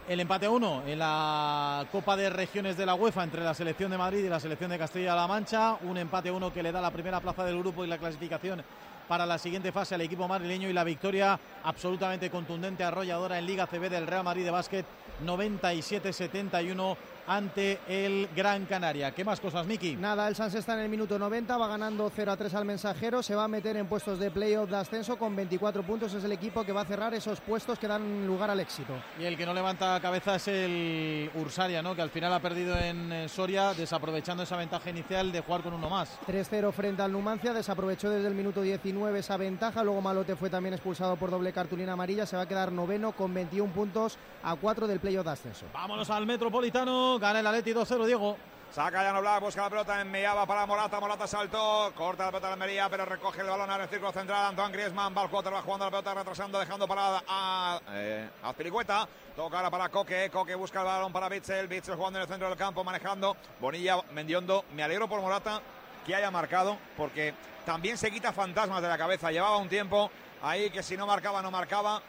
El 0.08 0.18
empate 0.18 0.46
a 0.46 0.50
uno 0.50 0.82
en 0.84 0.98
la 0.98 1.86
Copa 1.92 2.16
de 2.16 2.28
Regiones 2.28 2.76
de 2.76 2.84
la 2.84 2.94
UEFA 2.94 3.22
entre 3.22 3.44
la 3.44 3.54
selección 3.54 3.90
de 3.90 3.96
Madrid 3.96 4.24
y 4.24 4.28
la 4.28 4.40
selección 4.40 4.70
de 4.70 4.78
Castilla-La 4.78 5.28
Mancha. 5.28 5.76
Un 5.82 5.96
empate 5.96 6.28
a 6.28 6.32
uno 6.32 6.52
que 6.52 6.62
le 6.62 6.72
da 6.72 6.80
la 6.80 6.90
primera 6.90 7.20
plaza 7.20 7.44
del 7.44 7.58
grupo 7.58 7.84
y 7.84 7.88
la 7.88 7.98
clasificación 7.98 8.64
para 9.06 9.26
la 9.26 9.38
siguiente 9.38 9.70
fase 9.70 9.94
al 9.94 10.00
equipo 10.00 10.26
madrileño 10.26 10.68
y 10.68 10.72
la 10.72 10.84
victoria 10.84 11.38
absolutamente 11.62 12.30
contundente, 12.30 12.82
arrolladora 12.82 13.38
en 13.38 13.46
Liga 13.46 13.66
CB 13.66 13.88
del 13.88 14.06
Real 14.06 14.24
Madrid 14.24 14.44
de 14.44 14.50
básquet 14.50 14.86
97-71 15.24 16.96
ante 17.26 17.80
el 17.88 18.28
Gran 18.34 18.66
Canaria. 18.66 19.12
¿Qué 19.12 19.24
más 19.24 19.40
cosas, 19.40 19.66
Miki? 19.66 19.96
Nada, 19.96 20.28
el 20.28 20.34
Sans 20.34 20.54
está 20.54 20.74
en 20.74 20.80
el 20.80 20.88
minuto 20.88 21.18
90, 21.18 21.56
va 21.56 21.68
ganando 21.68 22.10
0 22.14 22.32
a 22.32 22.36
3 22.36 22.54
al 22.54 22.64
mensajero, 22.64 23.22
se 23.22 23.34
va 23.34 23.44
a 23.44 23.48
meter 23.48 23.76
en 23.76 23.86
puestos 23.86 24.18
de 24.18 24.30
playoff 24.30 24.70
de 24.70 24.76
ascenso 24.76 25.16
con 25.16 25.34
24 25.36 25.82
puntos, 25.82 26.14
es 26.14 26.24
el 26.24 26.32
equipo 26.32 26.64
que 26.64 26.72
va 26.72 26.82
a 26.82 26.84
cerrar 26.84 27.14
esos 27.14 27.40
puestos 27.40 27.78
que 27.78 27.88
dan 27.88 28.26
lugar 28.26 28.50
al 28.50 28.60
éxito. 28.60 28.94
Y 29.18 29.24
el 29.24 29.36
que 29.36 29.46
no 29.46 29.54
levanta 29.54 30.00
cabeza 30.00 30.36
es 30.36 30.48
el 30.48 31.30
Ursaria, 31.34 31.82
¿no? 31.82 31.94
que 31.94 32.02
al 32.02 32.10
final 32.10 32.32
ha 32.32 32.40
perdido 32.40 32.76
en 32.78 33.12
eh, 33.12 33.28
Soria, 33.28 33.74
desaprovechando 33.74 34.42
esa 34.42 34.56
ventaja 34.56 34.90
inicial 34.90 35.32
de 35.32 35.40
jugar 35.40 35.62
con 35.62 35.74
uno 35.74 35.88
más. 35.88 36.18
3-0 36.26 36.72
frente 36.72 37.02
al 37.02 37.12
Numancia, 37.12 37.52
desaprovechó 37.52 38.10
desde 38.10 38.28
el 38.28 38.34
minuto 38.34 38.62
19 38.62 39.18
esa 39.18 39.36
ventaja, 39.36 39.84
luego 39.84 40.00
Malote 40.00 40.36
fue 40.36 40.50
también 40.50 40.74
expulsado 40.74 41.16
por 41.16 41.30
doble 41.30 41.52
cartulina 41.52 41.92
amarilla, 41.92 42.26
se 42.26 42.36
va 42.36 42.42
a 42.42 42.48
quedar 42.48 42.72
noveno 42.72 43.12
con 43.12 43.32
21 43.32 43.72
puntos 43.72 44.18
a 44.42 44.56
4 44.56 44.86
del 44.86 45.00
playoff 45.00 45.24
de 45.24 45.32
ascenso. 45.32 45.66
Vámonos 45.72 46.10
al 46.10 46.26
Metropolitano, 46.26 47.11
gana 47.18 47.40
el 47.40 47.46
Atleti 47.46 47.72
2-0, 47.72 48.06
Diego. 48.06 48.36
Saca 48.72 49.02
Jan 49.02 49.16
Oblak, 49.16 49.42
busca 49.42 49.60
la 49.60 49.68
pelota, 49.68 50.00
enviaba 50.00 50.46
para 50.46 50.64
Morata, 50.64 50.98
Morata 50.98 51.26
saltó, 51.26 51.92
corta 51.94 52.24
la 52.24 52.30
pelota 52.30 52.46
de 52.46 52.52
Almería, 52.54 52.88
pero 52.88 53.04
recoge 53.04 53.42
el 53.42 53.48
balón 53.48 53.70
en 53.70 53.82
el 53.82 53.88
círculo 53.88 54.12
central, 54.12 54.46
Antoine 54.46 54.72
Griezmann, 54.72 55.14
va 55.14 55.20
al 55.20 55.28
va 55.28 55.60
jugando 55.60 55.84
la 55.84 55.90
pelota, 55.90 56.14
retrasando, 56.14 56.58
dejando 56.58 56.88
para 56.88 57.22
a, 57.28 57.80
eh, 57.90 58.30
Azpilicueta, 58.42 59.06
toca 59.36 59.58
ahora 59.58 59.70
para 59.70 59.90
Coque, 59.90 60.30
Coque 60.30 60.54
busca 60.54 60.80
el 60.80 60.86
balón 60.86 61.12
para 61.12 61.28
Bitzel, 61.28 61.68
Bitzel 61.68 61.96
jugando 61.96 62.18
en 62.18 62.22
el 62.22 62.28
centro 62.28 62.48
del 62.48 62.56
campo, 62.56 62.82
manejando, 62.82 63.36
Bonilla, 63.60 64.00
Mendiondo, 64.14 64.64
me 64.74 64.82
alegro 64.82 65.06
por 65.06 65.20
Morata 65.20 65.60
que 66.06 66.14
haya 66.14 66.30
marcado, 66.30 66.78
porque 66.96 67.34
también 67.66 67.98
se 67.98 68.10
quita 68.10 68.32
fantasmas 68.32 68.80
de 68.80 68.88
la 68.88 68.96
cabeza, 68.96 69.30
llevaba 69.30 69.58
un 69.58 69.68
tiempo 69.68 70.10
ahí 70.42 70.70
que 70.70 70.82
si 70.82 70.96
no 70.96 71.06
marcaba, 71.06 71.42
no 71.42 71.50
marcaba, 71.50 72.00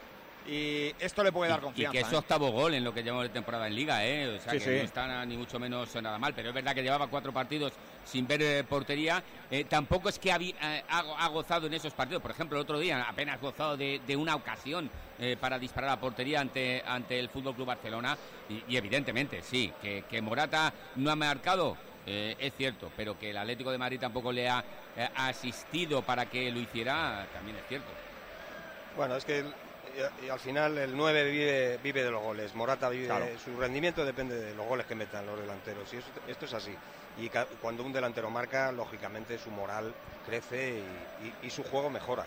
y 0.46 0.92
esto 0.98 1.22
le 1.24 1.32
puede 1.32 1.50
dar 1.50 1.60
Y 1.60 1.62
confianza. 1.62 1.92
que 1.92 2.00
es 2.06 2.12
¿eh? 2.12 2.16
octavo 2.16 2.50
gol 2.50 2.74
en 2.74 2.84
lo 2.84 2.92
que 2.92 3.02
llevamos 3.02 3.24
de 3.24 3.30
temporada 3.30 3.66
en 3.66 3.74
Liga, 3.74 4.04
¿eh? 4.04 4.36
O 4.36 4.40
sea, 4.40 4.52
Sí, 4.52 4.58
que 4.58 4.64
sí. 4.64 4.70
no 4.70 4.82
está 4.82 5.24
ni 5.26 5.36
mucho 5.36 5.58
menos 5.58 5.94
nada 6.02 6.18
mal. 6.18 6.34
Pero 6.34 6.48
es 6.50 6.54
verdad 6.54 6.74
que 6.74 6.82
llevaba 6.82 7.06
cuatro 7.06 7.32
partidos 7.32 7.72
sin 8.04 8.26
ver 8.26 8.42
eh, 8.42 8.64
portería. 8.64 9.22
Eh, 9.50 9.64
tampoco 9.64 10.08
es 10.08 10.18
que 10.18 10.30
eh, 10.30 10.84
ha, 10.88 10.98
ha 10.98 11.28
gozado 11.28 11.66
en 11.66 11.74
esos 11.74 11.94
partidos. 11.94 12.20
Por 12.22 12.30
ejemplo, 12.30 12.58
el 12.58 12.62
otro 12.62 12.78
día 12.78 13.02
apenas 13.08 13.40
gozado 13.40 13.76
de, 13.76 14.00
de 14.06 14.16
una 14.16 14.34
ocasión 14.34 14.90
eh, 15.18 15.36
para 15.40 15.58
disparar 15.58 15.90
a 15.90 16.00
portería 16.00 16.40
ante, 16.40 16.82
ante 16.86 17.18
el 17.18 17.28
Fútbol 17.30 17.54
Club 17.54 17.66
Barcelona. 17.68 18.16
Y, 18.48 18.62
y 18.68 18.76
evidentemente, 18.76 19.40
sí, 19.42 19.72
que, 19.80 20.04
que 20.10 20.20
Morata 20.20 20.72
no 20.96 21.10
ha 21.10 21.16
marcado. 21.16 21.76
eh, 22.06 22.36
es 22.38 22.52
cierto, 22.54 22.90
pero 22.94 23.18
que 23.18 23.30
el 23.30 23.36
Atlético 23.38 23.70
de 23.70 23.78
Madrid 23.78 23.98
tampoco 23.98 24.30
le 24.30 24.46
ha 24.46 24.62
eh, 24.94 25.08
asistido 25.16 26.02
para 26.02 26.26
que 26.26 26.50
lo 26.52 26.60
hiciera, 26.60 27.26
también 27.32 27.56
es 27.56 27.64
cierto. 27.66 27.88
Bueno, 28.94 29.16
es 29.16 29.24
que 29.24 29.42
y- 30.20 30.26
y 30.26 30.28
al 30.28 30.40
final 30.40 30.76
el 30.78 30.96
9 30.96 31.24
vive, 31.30 31.78
vive 31.78 32.02
de 32.02 32.10
los 32.10 32.22
goles. 32.22 32.54
Morata 32.54 32.88
vive, 32.88 33.06
Claro. 33.06 33.26
su 33.38 33.56
rendimiento 33.58 34.04
depende 34.04 34.38
de 34.38 34.54
los 34.54 34.66
goles 34.66 34.86
que 34.86 34.94
metan 34.94 35.26
los 35.26 35.38
delanteros. 35.40 35.92
Y 35.92 35.96
esto, 35.98 36.20
esto 36.26 36.44
es 36.46 36.54
así. 36.54 36.76
Y 37.16 37.30
cuando 37.60 37.84
un 37.84 37.92
delantero 37.92 38.30
marca, 38.30 38.72
lógicamente 38.72 39.38
su 39.38 39.50
moral 39.50 39.94
crece 40.26 40.80
y, 41.20 41.26
y- 41.26 41.46
y 41.46 41.50
su 41.50 41.62
juego 41.62 41.90
mejora. 41.90 42.26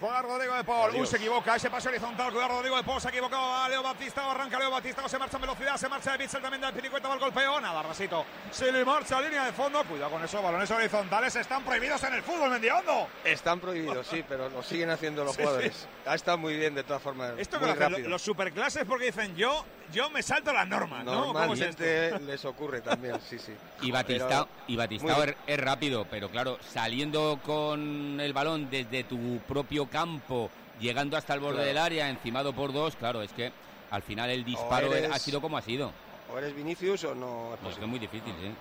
Juega 0.00 0.22
Rodrigo 0.22 0.54
de 0.54 0.62
Paul. 0.62 0.94
Uy, 0.94 1.06
se 1.06 1.16
equivoca. 1.16 1.56
Ese 1.56 1.68
pase 1.70 1.88
horizontal. 1.88 2.30
Cuidado, 2.30 2.54
Rodrigo 2.56 2.76
de 2.76 2.84
Paul. 2.84 3.00
Se 3.00 3.08
ha 3.08 3.10
equivocado. 3.10 3.48
Va 3.48 3.68
Leo 3.68 3.82
Batista. 3.82 4.30
Arranca 4.30 4.58
Leo 4.58 4.70
Batista. 4.70 5.08
Se 5.08 5.18
marcha 5.18 5.36
en 5.38 5.40
velocidad. 5.40 5.76
Se 5.76 5.88
marcha 5.88 6.12
de 6.12 6.18
Bitzel 6.18 6.40
también 6.40 6.60
del 6.60 6.72
Piricueta. 6.72 7.08
Va 7.08 7.14
el 7.14 7.20
golpeo. 7.20 7.60
Nada, 7.60 7.82
Rasito. 7.82 8.24
Se 8.52 8.70
le 8.70 8.84
marcha 8.84 9.18
a 9.18 9.20
línea 9.20 9.44
de 9.44 9.52
fondo. 9.52 9.82
Cuidado 9.84 10.12
con 10.12 10.22
esos 10.22 10.40
balones 10.40 10.70
horizontales. 10.70 11.34
Están 11.34 11.64
prohibidos 11.64 12.00
en 12.04 12.14
el 12.14 12.22
fútbol, 12.22 12.50
Mendiondo. 12.50 13.08
Están 13.24 13.58
prohibidos, 13.58 14.06
sí, 14.06 14.24
pero 14.28 14.48
lo 14.48 14.62
siguen 14.62 14.90
haciendo 14.90 15.24
los 15.24 15.34
Sí, 15.38 15.42
jugadores. 15.42 15.88
Ha 16.06 16.14
estado 16.14 16.38
muy 16.38 16.56
bien 16.56 16.74
de 16.76 16.84
todas 16.84 17.02
formas. 17.02 17.32
Esto 17.36 17.58
que 17.58 17.66
muy 17.66 17.74
lo 17.74 17.86
hacen 17.86 18.10
los 18.10 18.22
superclases 18.22 18.84
porque 18.84 19.06
dicen 19.06 19.34
yo, 19.36 19.64
yo 19.92 20.10
me 20.10 20.22
salto 20.22 20.52
las 20.52 20.66
normas, 20.68 21.04
¿no? 21.04 21.32
¿Cómo 21.32 21.54
es 21.54 21.60
esto? 21.78 21.84
Les 22.20 22.44
ocurre 22.44 22.80
también, 22.80 23.18
sí, 23.20 23.38
sí. 23.38 23.52
Y 23.82 23.90
Batista, 23.90 24.28
Pero- 24.28 24.48
y 24.66 24.76
Batistao 24.76 25.22
es, 25.24 25.34
es 25.46 25.58
rápido, 25.60 26.06
pero 26.10 26.28
claro, 26.30 26.58
saliendo 26.72 27.38
con 27.44 28.18
el 28.20 28.32
balón 28.32 28.68
desde 28.70 29.04
tu 29.04 29.38
propio 29.48 29.86
campo, 29.86 30.50
llegando 30.80 31.16
hasta 31.16 31.34
el 31.34 31.40
borde 31.40 31.56
Claro. 31.56 31.68
del 31.68 31.78
área, 31.78 32.08
encimado 32.08 32.52
por 32.52 32.72
dos, 32.72 32.96
claro, 32.96 33.22
es 33.22 33.32
que 33.32 33.52
al 33.90 34.02
final 34.02 34.30
el 34.30 34.44
disparo 34.44 34.92
eres- 34.94 35.10
ha 35.12 35.18
sido 35.18 35.40
como 35.40 35.56
ha 35.56 35.62
sido. 35.62 35.90
O 36.32 36.36
eres 36.38 36.54
Vinicius 36.54 37.04
o 37.04 37.14
no 37.14 37.54
es 37.54 37.60
Pues 37.62 37.78
es 37.78 37.86
muy 37.86 37.98
difícil, 37.98 38.34
sí. 38.40 38.54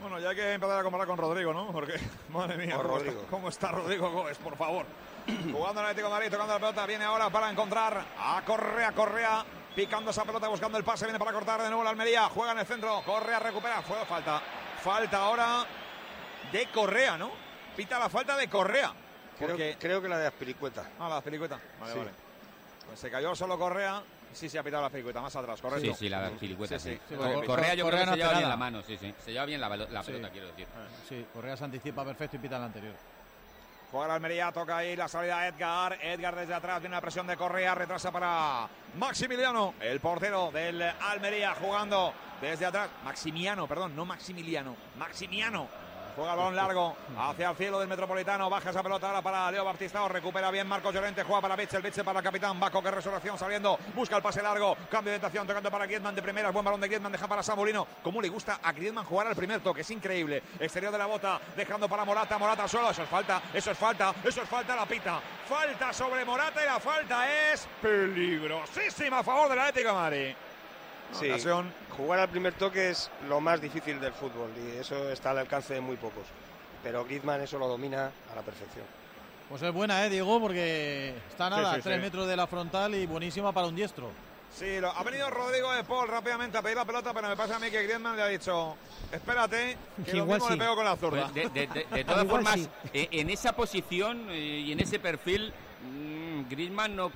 Bueno, 0.00 0.20
ya 0.20 0.30
hay 0.30 0.36
que 0.36 0.52
empezar 0.52 0.78
a 0.78 0.82
comparar 0.82 1.06
con 1.08 1.18
Rodrigo, 1.18 1.52
¿no? 1.52 1.72
Porque, 1.72 1.94
madre 2.30 2.56
mía, 2.56 2.76
¿cómo, 2.76 2.88
Rodrigo. 2.88 3.16
Está, 3.20 3.30
cómo 3.30 3.48
está 3.48 3.72
Rodrigo 3.72 4.10
Gómez, 4.10 4.38
por 4.38 4.56
favor? 4.56 4.86
Jugando 5.52 5.80
el 5.80 5.86
Atlético 5.86 6.08
de 6.08 6.14
Madrid, 6.14 6.30
tocando 6.30 6.52
la 6.54 6.58
pelota, 6.60 6.86
viene 6.86 7.04
ahora 7.04 7.30
para 7.30 7.50
encontrar 7.50 8.04
a 8.18 8.42
Correa, 8.44 8.92
Correa, 8.92 9.44
picando 9.74 10.10
esa 10.10 10.24
pelota, 10.24 10.48
buscando 10.48 10.78
el 10.78 10.84
pase, 10.84 11.04
viene 11.04 11.18
para 11.18 11.32
cortar 11.32 11.60
de 11.62 11.68
nuevo 11.68 11.84
la 11.84 11.90
Almería, 11.90 12.24
juega 12.28 12.52
en 12.52 12.58
el 12.58 12.66
centro, 12.66 13.02
Correa 13.04 13.38
recupera, 13.38 13.82
fue 13.82 14.04
falta, 14.06 14.42
falta 14.82 15.18
ahora 15.18 15.64
de 16.52 16.66
Correa, 16.70 17.16
¿no? 17.16 17.30
Pita 17.76 17.98
la 17.98 18.08
falta 18.08 18.36
de 18.36 18.48
Correa. 18.48 18.92
Creo, 19.36 19.50
Porque... 19.50 19.76
creo 19.78 20.02
que 20.02 20.08
la 20.08 20.18
de 20.18 20.26
Aspiricueta. 20.26 20.90
Ah, 20.98 21.08
la 21.08 21.20
pelicueta. 21.20 21.60
Vale, 21.80 21.92
Sí. 21.92 21.98
vale. 21.98 22.10
Pues 22.86 22.98
se 22.98 23.10
cayó 23.10 23.34
solo 23.36 23.56
Correa. 23.58 24.02
Sí, 24.32 24.48
se 24.48 24.58
ha 24.58 24.62
pitado 24.62 24.82
la 24.82 24.90
pelicueta, 24.90 25.20
más 25.22 25.34
atrás, 25.36 25.60
correcto. 25.60 25.86
Sí, 25.86 25.94
sí, 25.94 26.08
la 26.08 26.30
filicueta, 26.38 26.78
sí. 26.78 26.94
sí. 26.94 27.00
Sí, 27.08 27.14
Correa 27.46 27.74
yo 27.74 27.84
Correa 27.84 28.02
creo 28.02 28.06
no 28.06 28.06
que 28.06 28.06
se 28.06 28.10
hace 28.10 28.16
lleva 28.16 28.28
bien 28.30 28.42
nada. 28.42 28.48
la 28.48 28.56
mano, 28.56 28.82
sí, 28.82 28.96
sí. 28.98 29.14
Se 29.24 29.32
lleva 29.32 29.44
bien 29.46 29.60
la, 29.60 29.68
la 29.76 30.02
Sí. 30.02 30.10
pelota, 30.12 30.30
quiero 30.30 30.48
decir. 30.48 30.66
Sí, 31.08 31.26
Correa 31.32 31.56
se 31.56 31.64
anticipa 31.64 32.04
perfecto 32.04 32.36
y 32.36 32.38
pita 32.40 32.56
el 32.56 32.62
anterior. 32.64 32.94
Juega 33.90 34.14
Almería, 34.14 34.52
toca 34.52 34.76
ahí 34.76 34.94
la 34.94 35.08
salida 35.08 35.46
Edgar. 35.46 35.98
Edgar 36.02 36.36
desde 36.36 36.52
atrás, 36.52 36.80
viene 36.80 36.94
la 36.94 37.00
presión 37.00 37.26
de 37.26 37.38
Correa, 37.38 37.74
retrasa 37.74 38.12
para 38.12 38.68
Maximiliano, 38.98 39.74
el 39.80 39.98
portero 40.00 40.50
del 40.52 40.82
Almería, 40.82 41.54
jugando 41.54 42.12
desde 42.40 42.66
atrás. 42.66 42.90
Maximiano, 43.02 43.66
perdón, 43.66 43.96
no 43.96 44.04
Maximiliano, 44.04 44.76
Maximiano. 44.98 45.87
Juega 46.18 46.32
el 46.32 46.38
balón 46.38 46.56
largo 46.56 46.96
hacia 47.16 47.50
el 47.50 47.56
cielo 47.56 47.78
del 47.78 47.86
Metropolitano. 47.86 48.50
Baja 48.50 48.70
esa 48.70 48.82
pelota 48.82 49.06
ahora 49.06 49.22
para 49.22 49.48
Leo 49.52 49.64
Baptistao. 49.64 50.08
Recupera 50.08 50.50
bien 50.50 50.66
Marco 50.66 50.90
Llorente. 50.90 51.22
Juega 51.22 51.40
para 51.42 51.54
Bitzel. 51.54 51.80
Bitzel 51.80 52.04
para 52.04 52.18
el 52.18 52.24
capitán. 52.24 52.58
Baco 52.58 52.82
que 52.82 52.90
resurrección 52.90 53.38
saliendo. 53.38 53.78
Busca 53.94 54.16
el 54.16 54.22
pase 54.22 54.42
largo. 54.42 54.76
Cambio 54.90 55.12
de 55.12 55.18
orientación. 55.18 55.46
Tocando 55.46 55.70
para 55.70 55.86
Griezmann 55.86 56.16
de 56.16 56.20
primeras. 56.20 56.52
Buen 56.52 56.64
balón 56.64 56.80
de 56.80 56.88
Griezmann. 56.88 57.12
Deja 57.12 57.28
para 57.28 57.44
Samolino. 57.44 57.86
Cómo 58.02 58.20
le 58.20 58.28
gusta 58.30 58.58
a 58.60 58.72
Griezmann 58.72 59.04
jugar 59.04 59.28
al 59.28 59.36
primer 59.36 59.60
toque. 59.60 59.82
Es 59.82 59.90
increíble. 59.92 60.42
Exterior 60.58 60.90
de 60.90 60.98
la 60.98 61.06
bota. 61.06 61.40
Dejando 61.54 61.88
para 61.88 62.04
Morata. 62.04 62.36
Morata 62.36 62.66
solo. 62.66 62.90
Eso 62.90 63.04
es 63.04 63.08
falta. 63.08 63.40
Eso 63.54 63.70
es 63.70 63.78
falta. 63.78 64.12
Eso 64.24 64.42
es 64.42 64.48
falta. 64.48 64.74
La 64.74 64.86
pita. 64.86 65.20
Falta 65.48 65.92
sobre 65.92 66.24
Morata 66.24 66.60
y 66.60 66.66
la 66.66 66.80
falta 66.80 67.30
es 67.52 67.68
peligrosísima 67.80 69.20
a 69.20 69.22
favor 69.22 69.50
del 69.50 69.60
Atlético 69.60 69.90
de 69.90 69.94
Madrid. 69.94 70.34
Sí, 71.12 71.28
jugar 71.96 72.20
al 72.20 72.28
primer 72.28 72.52
toque 72.54 72.90
es 72.90 73.10
lo 73.28 73.40
más 73.40 73.60
difícil 73.60 74.00
del 74.00 74.12
fútbol 74.12 74.50
y 74.56 74.78
eso 74.78 75.10
está 75.10 75.30
al 75.30 75.38
alcance 75.38 75.74
de 75.74 75.80
muy 75.80 75.96
pocos. 75.96 76.24
Pero 76.82 77.04
Griezmann 77.04 77.40
eso 77.40 77.58
lo 77.58 77.66
domina 77.66 78.10
a 78.32 78.36
la 78.36 78.42
perfección. 78.42 78.84
Pues 79.48 79.62
es 79.62 79.72
buena, 79.72 80.04
¿eh, 80.04 80.10
Diego? 80.10 80.38
Porque 80.40 81.14
está 81.30 81.48
nada, 81.50 81.70
Sí, 81.70 81.72
a 81.72 81.74
sí, 81.76 81.82
tres 81.82 81.96
sí. 81.96 82.02
metros 82.02 82.28
de 82.28 82.36
la 82.36 82.46
frontal 82.46 82.94
y 82.94 83.06
buenísima 83.06 83.52
para 83.52 83.66
un 83.66 83.74
diestro. 83.74 84.10
Sí, 84.54 84.78
lo- 84.80 84.90
ha 84.92 85.02
venido 85.02 85.28
Rodrigo 85.30 85.72
de 85.72 85.84
Paul 85.84 86.08
rápidamente 86.08 86.56
a 86.58 86.62
pedir 86.62 86.76
la 86.76 86.84
pelota, 86.84 87.12
pero 87.12 87.28
me 87.28 87.36
pasa 87.36 87.56
a 87.56 87.58
mí 87.58 87.70
que 87.70 87.82
Griezmann 87.82 88.16
le 88.16 88.22
ha 88.22 88.26
dicho, 88.28 88.76
espérate, 89.10 89.76
que 90.04 90.12
lo 90.14 90.26
mismo 90.26 90.46
sí. 90.46 90.52
le 90.52 90.58
pego 90.58 90.74
con 90.76 90.84
la 90.84 90.96
zurda. 90.96 91.28
Pues 91.32 91.34
de, 91.34 91.48
de- 91.48 91.66
de- 91.66 91.86
de 91.90 92.04
todas 92.04 92.26
formas, 92.26 92.54
sí. 92.54 92.68
eh, 92.92 93.08
en 93.12 93.30
esa 93.30 93.52
posición 93.54 94.26
eh, 94.30 94.62
y 94.66 94.72
en 94.72 94.80
ese 94.80 94.98
perfil, 94.98 95.52
mm, 95.82 96.48
Griezmann 96.50 96.94
no... 96.94 97.10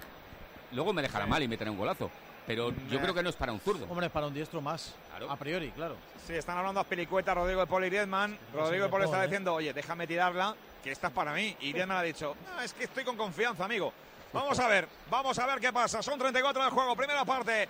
Luego 0.73 0.93
me 0.95 1.03
dejará 1.03 1.27
mal 1.27 1.43
y 1.43 1.49
meterá 1.49 1.71
un 1.71 1.77
golazo. 1.77 2.11
Pero 2.47 2.73
yo 2.91 3.01
creo 3.01 3.15
que 3.15 3.23
no 3.23 3.31
es 3.31 3.37
para 3.37 3.53
un 3.53 3.61
zurdo. 3.61 3.87
Hombre, 3.89 4.07
es 4.07 4.13
para 4.13 4.27
un 4.27 4.35
diestro 4.35 4.61
más. 4.61 4.95
A 5.29 5.37
priori, 5.37 5.71
claro. 5.71 5.97
Sí, 6.27 6.35
están 6.35 6.59
hablando 6.59 6.81
a 6.81 6.85
Pilicueta, 6.85 7.35
Rodrigo 7.35 7.61
de 7.61 7.67
Paul 7.67 7.85
y 7.85 7.89
Griezmann. 7.89 8.39
Rodrigo 8.53 8.85
de 8.85 8.91
Paul 8.91 9.03
de 9.03 9.07
está 9.07 9.21
¿eh? 9.21 9.27
diciendo, 9.27 9.55
oye, 9.55 9.73
déjame 9.73 10.07
tirarla, 10.07 10.55
que 10.83 10.91
esta 10.91 11.09
es 11.09 11.13
para 11.13 11.33
mí. 11.33 11.57
Y 11.61 11.73
Griezmann 11.73 11.99
ha 11.99 12.03
dicho, 12.03 12.37
no, 12.45 12.63
es 12.63 12.73
que 12.73 12.85
estoy 12.85 13.05
con 13.05 13.17
confianza, 13.17 13.65
amigo. 13.65 13.93
Vamos 14.33 14.59
a 14.59 14.67
ver, 14.67 14.89
vamos 15.11 15.39
a 15.39 15.47
ver 15.47 15.61
qué 15.61 15.73
pasa. 15.73 16.03
Son 16.03 16.19
34 16.19 16.65
de 16.65 16.71
juego, 16.71 16.97
primera 16.97 17.25
parte. 17.25 17.69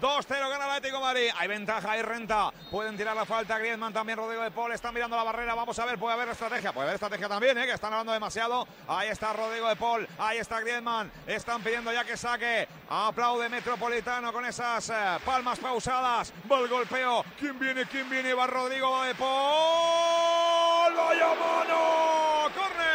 2-0 0.00 0.28
gana 0.28 0.66
el 0.66 0.70
Atlético 0.72 1.00
Madrid. 1.00 1.30
Hay 1.38 1.48
ventaja, 1.48 1.92
hay 1.92 2.02
renta. 2.02 2.52
Pueden 2.70 2.96
tirar 2.96 3.16
la 3.16 3.24
falta. 3.24 3.58
Griezmann 3.58 3.92
también, 3.92 4.18
Rodrigo 4.18 4.42
de 4.42 4.50
Paul. 4.50 4.72
Están 4.72 4.92
mirando 4.92 5.16
la 5.16 5.22
barrera. 5.22 5.54
Vamos 5.54 5.78
a 5.78 5.86
ver, 5.86 5.98
puede 5.98 6.14
haber 6.14 6.28
estrategia. 6.28 6.72
Puede 6.72 6.84
haber 6.88 6.94
estrategia 6.94 7.28
también, 7.28 7.56
¿eh? 7.58 7.66
que 7.66 7.72
están 7.72 7.92
hablando 7.92 8.12
demasiado. 8.12 8.66
Ahí 8.88 9.08
está 9.08 9.32
Rodrigo 9.32 9.68
de 9.68 9.76
Paul. 9.76 10.06
Ahí 10.18 10.38
está 10.38 10.60
Griezmann. 10.60 11.10
Están 11.26 11.62
pidiendo 11.62 11.92
ya 11.92 12.04
que 12.04 12.16
saque. 12.16 12.68
Aplaude 12.88 13.48
Metropolitano 13.48 14.32
con 14.32 14.44
esas 14.44 14.90
eh, 14.90 14.94
palmas 15.24 15.58
pausadas. 15.58 16.32
Va 16.50 16.58
el 16.58 16.68
golpeo. 16.68 17.24
¿Quién 17.38 17.58
viene? 17.58 17.86
¿Quién 17.86 18.08
viene? 18.10 18.34
Va 18.34 18.46
Rodrigo 18.46 19.02
de 19.02 19.14
Paul. 19.14 20.94
¡Vaya 20.94 21.28
mano! 21.28 22.50
¡Corner! 22.54 22.85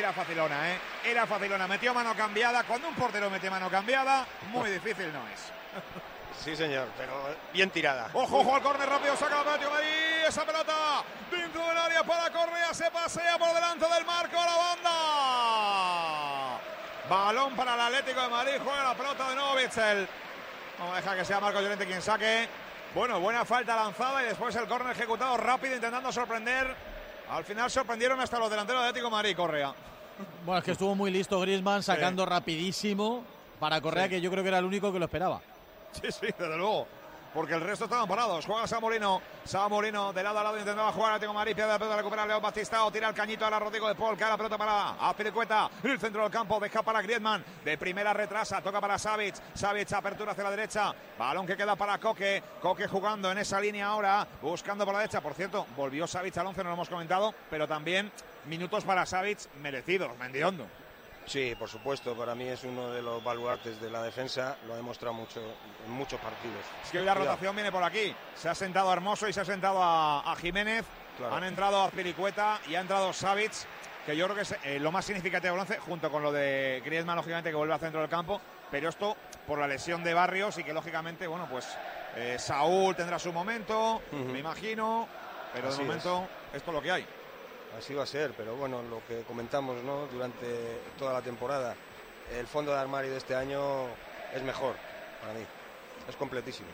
Era 0.00 0.14
facilona, 0.14 0.72
¿eh? 0.72 0.78
Era 1.04 1.26
facilona. 1.26 1.68
Metió 1.68 1.92
mano 1.92 2.14
cambiada. 2.16 2.64
Cuando 2.64 2.88
un 2.88 2.94
portero 2.94 3.28
mete 3.28 3.50
mano 3.50 3.68
cambiada, 3.68 4.26
muy 4.50 4.70
difícil 4.78 5.12
no 5.12 5.28
es. 5.28 5.52
Sí, 6.42 6.56
señor, 6.56 6.88
pero 6.96 7.12
bien 7.52 7.68
tirada. 7.68 8.08
Ojo, 8.14 8.38
ojo 8.38 8.54
al 8.54 8.62
córner 8.62 8.88
rápido, 8.88 9.14
saca 9.14 9.36
la 9.36 9.44
pelota 9.44 9.68
Madrid, 9.68 10.24
esa 10.26 10.46
pelota 10.46 11.04
dentro 11.30 11.68
del 11.68 11.76
área 11.76 12.02
para 12.02 12.30
Correa, 12.30 12.72
se 12.72 12.90
pasea 12.90 13.36
por 13.38 13.52
delante 13.52 13.86
del 13.86 14.06
marco 14.06 14.40
a 14.40 14.46
la 14.46 14.56
banda. 14.56 14.90
Balón 17.10 17.54
para 17.54 17.74
el 17.74 17.80
Atlético 17.80 18.22
de 18.22 18.28
Madrid, 18.30 18.52
juega 18.64 18.82
la 18.82 18.94
pelota 18.94 19.28
de 19.28 19.34
nuevo 19.34 19.54
Bitzel. 19.56 20.08
Vamos 20.78 20.94
a 20.94 20.96
dejar 20.96 21.18
que 21.18 21.26
sea 21.26 21.40
Marco 21.40 21.60
Llorente 21.60 21.84
quien 21.84 22.00
saque. 22.00 22.48
Bueno, 22.94 23.20
buena 23.20 23.44
falta 23.44 23.76
lanzada 23.76 24.22
y 24.22 24.28
después 24.28 24.56
el 24.56 24.66
córner 24.66 24.96
ejecutado 24.96 25.36
rápido 25.36 25.74
intentando 25.74 26.10
sorprender. 26.10 26.74
Al 27.30 27.44
final 27.44 27.70
sorprendieron 27.70 28.20
hasta 28.20 28.38
los 28.38 28.50
delanteros 28.50 28.82
de 28.82 28.88
Atlético 28.88 29.10
Madrid, 29.10 29.36
Correa. 29.36 29.72
Bueno, 30.44 30.58
es 30.58 30.64
que 30.64 30.72
estuvo 30.72 30.94
muy 30.94 31.10
listo 31.10 31.38
Griezmann 31.40 31.82
sacando 31.82 32.26
rapidísimo 32.26 33.24
para 33.58 33.80
Correa, 33.80 34.04
Sí. 34.04 34.10
que 34.10 34.20
yo 34.20 34.30
creo 34.30 34.42
que 34.42 34.48
era 34.48 34.58
el 34.58 34.64
único 34.64 34.92
que 34.92 34.98
lo 34.98 35.04
esperaba. 35.04 35.40
Sí, 35.92 36.10
sí, 36.10 36.26
desde 36.38 36.56
luego. 36.56 36.86
Porque 37.32 37.54
el 37.54 37.60
resto 37.60 37.84
estaban 37.84 38.08
parados. 38.08 38.44
Juega 38.44 38.66
Samolino. 38.66 39.22
Samolino 39.44 40.12
de 40.12 40.22
lado 40.22 40.38
a 40.40 40.44
lado 40.44 40.58
intentaba 40.58 40.92
jugar. 40.92 41.20
Tengo 41.20 41.32
Madrid. 41.32 41.54
Pierde 41.54 41.70
la 41.70 41.78
pelota. 41.78 41.96
Recupera 41.96 42.26
Leo 42.26 42.40
Batistao. 42.40 42.90
Tira 42.90 43.08
el 43.08 43.14
cañito 43.14 43.46
a 43.46 43.50
la 43.50 43.58
Rodrigo 43.58 43.88
de 43.88 43.94
Paul. 43.94 44.16
Cae 44.16 44.30
la 44.30 44.36
pelota 44.36 44.58
para 44.58 44.90
Apilicueta. 45.08 45.70
En 45.82 45.90
el 45.90 46.00
centro 46.00 46.22
del 46.22 46.30
campo. 46.30 46.58
Deja 46.58 46.82
para 46.82 47.00
Griezmann. 47.02 47.44
De 47.64 47.78
primera 47.78 48.12
retrasa. 48.12 48.60
Toca 48.60 48.80
para 48.80 48.98
Savic. 48.98 49.36
Savic 49.54 49.92
apertura 49.92 50.32
hacia 50.32 50.44
la 50.44 50.50
derecha. 50.50 50.92
Balón 51.18 51.46
que 51.46 51.56
queda 51.56 51.76
para 51.76 51.98
Coque. 51.98 52.42
Coque 52.60 52.88
jugando 52.88 53.30
en 53.30 53.38
esa 53.38 53.60
línea 53.60 53.86
ahora. 53.86 54.26
Buscando 54.42 54.84
por 54.84 54.94
la 54.94 55.00
derecha. 55.00 55.20
Por 55.20 55.34
cierto, 55.34 55.66
volvió 55.76 56.06
Savic 56.06 56.36
al 56.38 56.48
11. 56.48 56.64
No 56.64 56.70
lo 56.70 56.74
hemos 56.74 56.88
comentado. 56.88 57.34
Pero 57.48 57.68
también 57.68 58.10
minutos 58.46 58.84
para 58.84 59.06
Savic 59.06 59.38
merecidos. 59.62 60.16
Mendiondo. 60.18 60.66
Sí, 61.26 61.54
por 61.56 61.68
supuesto, 61.68 62.14
para 62.16 62.34
mí 62.34 62.44
es 62.44 62.64
uno 62.64 62.90
de 62.90 63.02
los 63.02 63.22
baluartes 63.22 63.80
de 63.80 63.90
la 63.90 64.02
defensa, 64.02 64.56
lo 64.66 64.72
ha 64.72 64.76
demostrado 64.76 65.14
mucho 65.14 65.40
en 65.86 65.92
muchos 65.92 66.18
partidos. 66.20 66.64
Es 66.84 66.90
que 66.90 66.98
hoy 66.98 67.04
la 67.04 67.14
rotación 67.14 67.54
viene 67.54 67.70
por 67.70 67.84
aquí. 67.84 68.14
Se 68.34 68.48
ha 68.48 68.54
sentado 68.54 68.92
Hermoso 68.92 69.28
y 69.28 69.32
se 69.32 69.40
ha 69.40 69.44
sentado 69.44 69.82
a, 69.82 70.32
a 70.32 70.36
Jiménez. 70.36 70.84
Claro. 71.16 71.36
Han 71.36 71.44
entrado 71.44 71.82
a 71.82 71.90
Pilicueta 71.90 72.60
y 72.68 72.74
ha 72.74 72.80
entrado 72.80 73.12
Savic, 73.12 73.52
que 74.06 74.16
yo 74.16 74.24
creo 74.24 74.34
que 74.34 74.42
es 74.42 74.56
eh, 74.64 74.80
lo 74.80 74.90
más 74.90 75.04
significativo 75.04 75.52
del 75.52 75.60
once, 75.60 75.78
junto 75.78 76.10
con 76.10 76.22
lo 76.22 76.32
de 76.32 76.82
Griezmann, 76.84 77.16
lógicamente, 77.16 77.50
que 77.50 77.56
vuelve 77.56 77.74
al 77.74 77.80
centro 77.80 78.00
del 78.00 78.10
campo. 78.10 78.40
Pero 78.70 78.88
esto 78.88 79.16
por 79.46 79.58
la 79.58 79.68
lesión 79.68 80.02
de 80.02 80.14
Barrios 80.14 80.58
y 80.58 80.64
que, 80.64 80.72
lógicamente, 80.72 81.26
bueno, 81.26 81.46
pues 81.50 81.68
eh, 82.16 82.36
Saúl 82.38 82.96
tendrá 82.96 83.18
su 83.18 83.32
momento, 83.32 84.02
me 84.12 84.38
imagino. 84.38 85.06
Pero 85.52 85.68
Así 85.68 85.78
de 85.78 85.84
momento, 85.84 86.28
esto 86.52 86.70
es 86.70 86.74
lo 86.74 86.80
que 86.82 86.90
hay. 86.92 87.06
Así 87.78 87.94
va 87.94 88.02
a 88.02 88.06
ser, 88.06 88.32
pero 88.36 88.56
bueno, 88.56 88.82
lo 88.82 89.00
que 89.06 89.22
comentamos 89.22 89.82
¿no? 89.82 90.06
durante 90.08 90.80
toda 90.98 91.12
la 91.12 91.22
temporada, 91.22 91.74
el 92.36 92.46
fondo 92.46 92.72
de 92.72 92.78
armario 92.78 93.10
de 93.10 93.18
este 93.18 93.34
año 93.34 93.86
es 94.34 94.42
mejor 94.42 94.74
para 95.20 95.34
mí, 95.34 95.44
es 96.08 96.16
completísimo. 96.16 96.68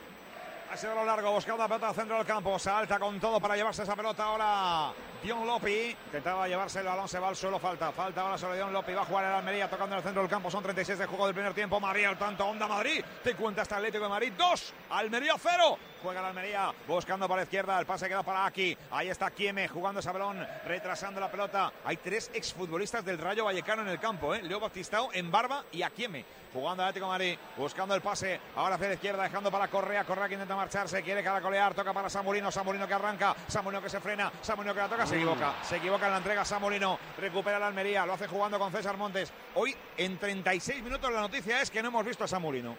Ha 0.71 0.77
sido 0.77 0.97
lo 0.97 1.05
largo, 1.05 1.31
buscando 1.31 1.63
la 1.63 1.69
pelota 1.69 1.89
al 1.89 1.95
centro 1.95 2.17
del 2.17 2.27
campo. 2.27 2.59
Salta 2.59 2.99
con 2.99 3.21
todo 3.21 3.39
para 3.41 3.55
llevarse 3.55 3.85
esa 3.85 3.95
pelota 3.95 4.25
ahora. 4.25 4.93
Dion 5.23 5.47
Lopi 5.47 5.97
intentaba 6.07 6.49
llevarse 6.49 6.81
el 6.81 6.87
balón, 6.87 7.09
se 7.09 7.21
va 7.21 7.29
al 7.29 7.37
suelo. 7.37 7.61
Falta, 7.61 7.93
falta 7.93 8.23
ahora 8.23 8.37
sobre 8.37 8.57
Dion 8.57 8.73
Lopi. 8.73 8.93
Va 8.93 9.03
a 9.03 9.05
jugar 9.05 9.25
el 9.27 9.33
Almería 9.33 9.71
tocando 9.71 9.95
en 9.95 9.99
el 9.99 10.03
centro 10.03 10.23
del 10.23 10.31
campo. 10.31 10.51
Son 10.51 10.65
36 10.65 10.99
de 10.99 11.07
juego 11.07 11.27
del 11.27 11.35
primer 11.35 11.55
tiempo. 11.55 11.79
María 11.79 12.09
al 12.09 12.19
tanto, 12.19 12.45
Onda 12.45 12.67
Madrid. 12.67 13.05
Te 13.23 13.35
cuenta 13.37 13.63
hasta 13.63 13.77
Atlético 13.77 14.05
de 14.05 14.11
Madrid. 14.11 14.33
2, 14.37 14.75
Almería 14.91 15.35
0. 15.39 15.79
Juega 16.07 16.21
el 16.21 16.27
Almería 16.27 16.73
buscando 16.87 17.27
para 17.27 17.41
la 17.41 17.43
izquierda. 17.47 17.81
El 17.81 17.85
pase 17.85 18.07
queda 18.07 18.23
para 18.23 18.47
aquí. 18.47 18.79
Ahí 18.93 19.09
está 19.09 19.29
Kieme 19.33 19.67
jugando 19.67 19.99
ese 19.99 20.13
balón, 20.13 20.47
retrasando 20.65 21.19
la 21.19 21.29
pelota. 21.29 21.73
Hay 21.85 21.97
tres 21.97 22.31
exfutbolistas 22.33 23.05
del 23.05 23.19
Rayo 23.19 23.45
Vallecano 23.45 23.83
en 23.83 23.89
el 23.89 23.99
campo. 23.99 24.33
¿eh? 24.33 24.41
Leo 24.41 24.61
Baptistao 24.61 25.09
en 25.13 25.33
barba 25.33 25.65
y 25.73 25.83
Akieme. 25.83 26.25
Jugando 26.53 26.85
el 26.85 26.91
Atlético 26.91 27.07
de 27.07 27.11
Madrid, 27.11 27.39
buscando 27.57 27.93
el 27.93 28.03
pase. 28.03 28.39
Ahora 28.55 28.77
hacia 28.77 28.87
la 28.87 28.95
izquierda, 28.95 29.25
dejando 29.25 29.51
para 29.51 29.67
Correa. 29.67 30.05
Correa 30.05 30.29
que 30.29 30.35
intenta 30.35 30.55
marcharse, 30.55 31.03
quiere 31.03 31.25
caracolear. 31.25 31.75
Toca 31.75 31.93
para 31.93 32.09
Samulino. 32.09 32.53
Samulino 32.53 32.87
que 32.87 32.95
arranca. 32.95 33.35
Samulino 33.49 33.83
que 33.83 33.91
se 33.91 33.99
frena. 33.99 34.31
Samulino 34.43 34.75
que 34.75 34.81
la 34.83 34.89
toca. 34.89 35.07
Se 35.07 35.17
equivoca. 35.17 35.55
Se 35.65 35.79
equivoca 35.79 36.07
en 36.07 36.13
la 36.13 36.19
entrega. 36.19 36.45
Samulino 36.45 37.01
recupera 37.19 37.59
la 37.59 37.67
Almería. 37.67 38.07
Lo 38.07 38.13
hace 38.13 38.29
jugando 38.29 38.61
con 38.61 38.71
César 38.71 38.97
Montes. 38.97 39.33
Hoy, 39.57 39.75
en 39.97 40.19
36 40.19 40.85
minutos, 40.85 41.13
la 41.13 41.23
noticia 41.23 41.61
es 41.61 41.69
que 41.69 41.83
no 41.83 41.89
hemos 41.89 42.05
visto 42.05 42.23
a 42.23 42.29
Samulino. 42.29 42.77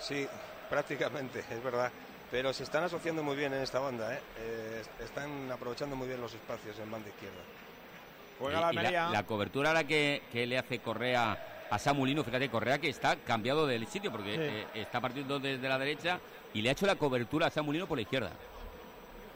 Sí, 0.00 0.26
prácticamente, 0.68 1.44
es 1.48 1.62
verdad. 1.62 1.92
Pero 2.30 2.52
se 2.52 2.64
están 2.64 2.84
asociando 2.84 3.22
muy 3.22 3.36
bien 3.36 3.54
en 3.54 3.62
esta 3.62 3.78
banda, 3.80 4.14
¿eh? 4.14 4.20
Eh, 4.38 4.82
están 5.02 5.50
aprovechando 5.50 5.96
muy 5.96 6.08
bien 6.08 6.20
los 6.20 6.34
espacios 6.34 6.78
en 6.78 6.90
banda 6.90 7.08
izquierda. 7.08 7.38
Juega 8.38 8.60
la 8.60 8.68
Almería. 8.68 9.08
la 9.10 9.24
cobertura 9.26 9.70
ahora 9.70 9.84
que, 9.84 10.22
que 10.30 10.46
le 10.46 10.58
hace 10.58 10.78
Correa 10.80 11.66
a 11.70 11.78
Samulino, 11.78 12.22
fíjate, 12.22 12.48
Correa 12.50 12.78
que 12.78 12.88
está 12.90 13.16
cambiado 13.16 13.66
del 13.66 13.86
sitio 13.86 14.12
porque 14.12 14.34
Sí. 14.34 14.40
eh, 14.42 14.66
está 14.82 15.00
partiendo 15.00 15.38
desde 15.40 15.68
la 15.68 15.78
derecha 15.78 16.20
y 16.54 16.62
le 16.62 16.68
ha 16.68 16.72
hecho 16.72 16.86
la 16.86 16.96
cobertura 16.96 17.46
a 17.46 17.50
Samulino 17.50 17.86
por 17.86 17.96
la 17.98 18.02
izquierda. 18.02 18.30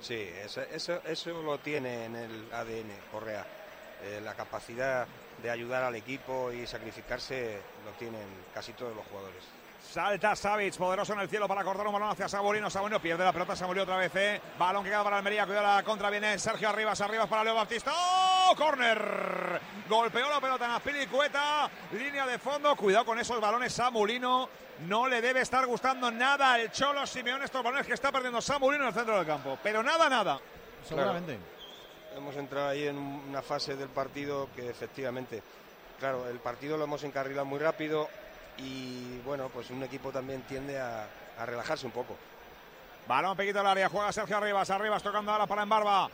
Sí, 0.00 0.14
eso, 0.42 0.60
eso, 0.62 1.00
eso 1.06 1.42
lo 1.42 1.58
tiene 1.58 2.04
en 2.06 2.16
el 2.16 2.48
ADN 2.52 2.90
Correa. 3.10 3.46
Eh, 4.04 4.20
la 4.22 4.34
capacidad 4.34 5.06
de 5.42 5.50
ayudar 5.50 5.84
al 5.84 5.94
equipo 5.94 6.50
y 6.52 6.66
sacrificarse 6.66 7.58
lo 7.84 7.92
tienen 7.92 8.26
casi 8.52 8.72
todos 8.72 8.94
los 8.96 9.04
jugadores. 9.06 9.42
Salta 9.92 10.34
Savic, 10.34 10.74
poderoso 10.78 11.12
en 11.12 11.20
el 11.20 11.28
cielo 11.28 11.46
para 11.46 11.62
cortar 11.62 11.86
un 11.86 11.92
balón 11.92 12.08
hacia 12.08 12.26
Saborino. 12.26 12.70
Saborino 12.70 12.98
pierde 12.98 13.24
la 13.24 13.32
pelota, 13.32 13.54
Saborino 13.54 13.82
otra 13.82 13.98
vez. 13.98 14.10
¿eh? 14.16 14.40
Balón 14.58 14.82
que 14.82 14.88
queda 14.88 15.04
para 15.04 15.18
Almería, 15.18 15.44
cuidado 15.44 15.66
la 15.66 15.82
contra, 15.82 16.08
viene 16.08 16.38
Sergio 16.38 16.70
Arribas, 16.70 16.98
Arribas 17.02 17.28
para 17.28 17.44
Leo 17.44 17.54
Baptista. 17.54 17.92
¡Oh! 17.94 18.56
¡Corner! 18.56 19.60
Golpeó 19.90 20.30
la 20.30 20.40
pelota 20.40 20.64
en 20.64 20.70
Azpilicueta, 20.70 21.68
línea 21.92 22.26
de 22.26 22.38
fondo. 22.38 22.74
Cuidado 22.74 23.04
con 23.04 23.18
esos 23.18 23.38
balones, 23.38 23.70
Samulino. 23.74 24.48
No 24.88 25.06
le 25.08 25.20
debe 25.20 25.42
estar 25.42 25.66
gustando 25.66 26.10
nada 26.10 26.54
al 26.54 26.72
Cholo 26.72 27.06
Simeone 27.06 27.44
estos 27.44 27.62
balones 27.62 27.86
que 27.86 27.92
está 27.92 28.10
perdiendo 28.10 28.40
Samulino 28.40 28.84
en 28.84 28.88
el 28.88 28.94
centro 28.94 29.18
del 29.18 29.26
campo. 29.26 29.58
Pero 29.62 29.82
nada, 29.82 30.08
nada. 30.08 30.40
Seguramente. 30.88 31.38
Hemos 32.16 32.34
entrado 32.36 32.70
ahí 32.70 32.86
en 32.86 32.96
una 32.96 33.42
fase 33.42 33.76
del 33.76 33.90
partido 33.90 34.48
que 34.56 34.70
efectivamente, 34.70 35.42
claro, 36.00 36.26
el 36.30 36.38
partido 36.38 36.78
lo 36.78 36.84
hemos 36.84 37.04
encarrilado 37.04 37.44
muy 37.44 37.58
rápido 37.58 38.08
y 38.58 39.18
bueno, 39.24 39.48
pues 39.48 39.70
un 39.70 39.82
equipo 39.82 40.10
también 40.10 40.42
tiende 40.42 40.78
a, 40.78 41.06
relajarse 41.46 41.86
un 41.86 41.92
poco. 41.92 42.16
Balón 43.08 43.36
pequito 43.36 43.60
al 43.60 43.66
área, 43.66 43.88
juega 43.88 44.12
Sergio 44.12 44.36
Arribas, 44.36 44.70
Arribas 44.70 45.02
tocando 45.02 45.32
ahora 45.32 45.46
para 45.46 45.62
Embarba. 45.62 46.08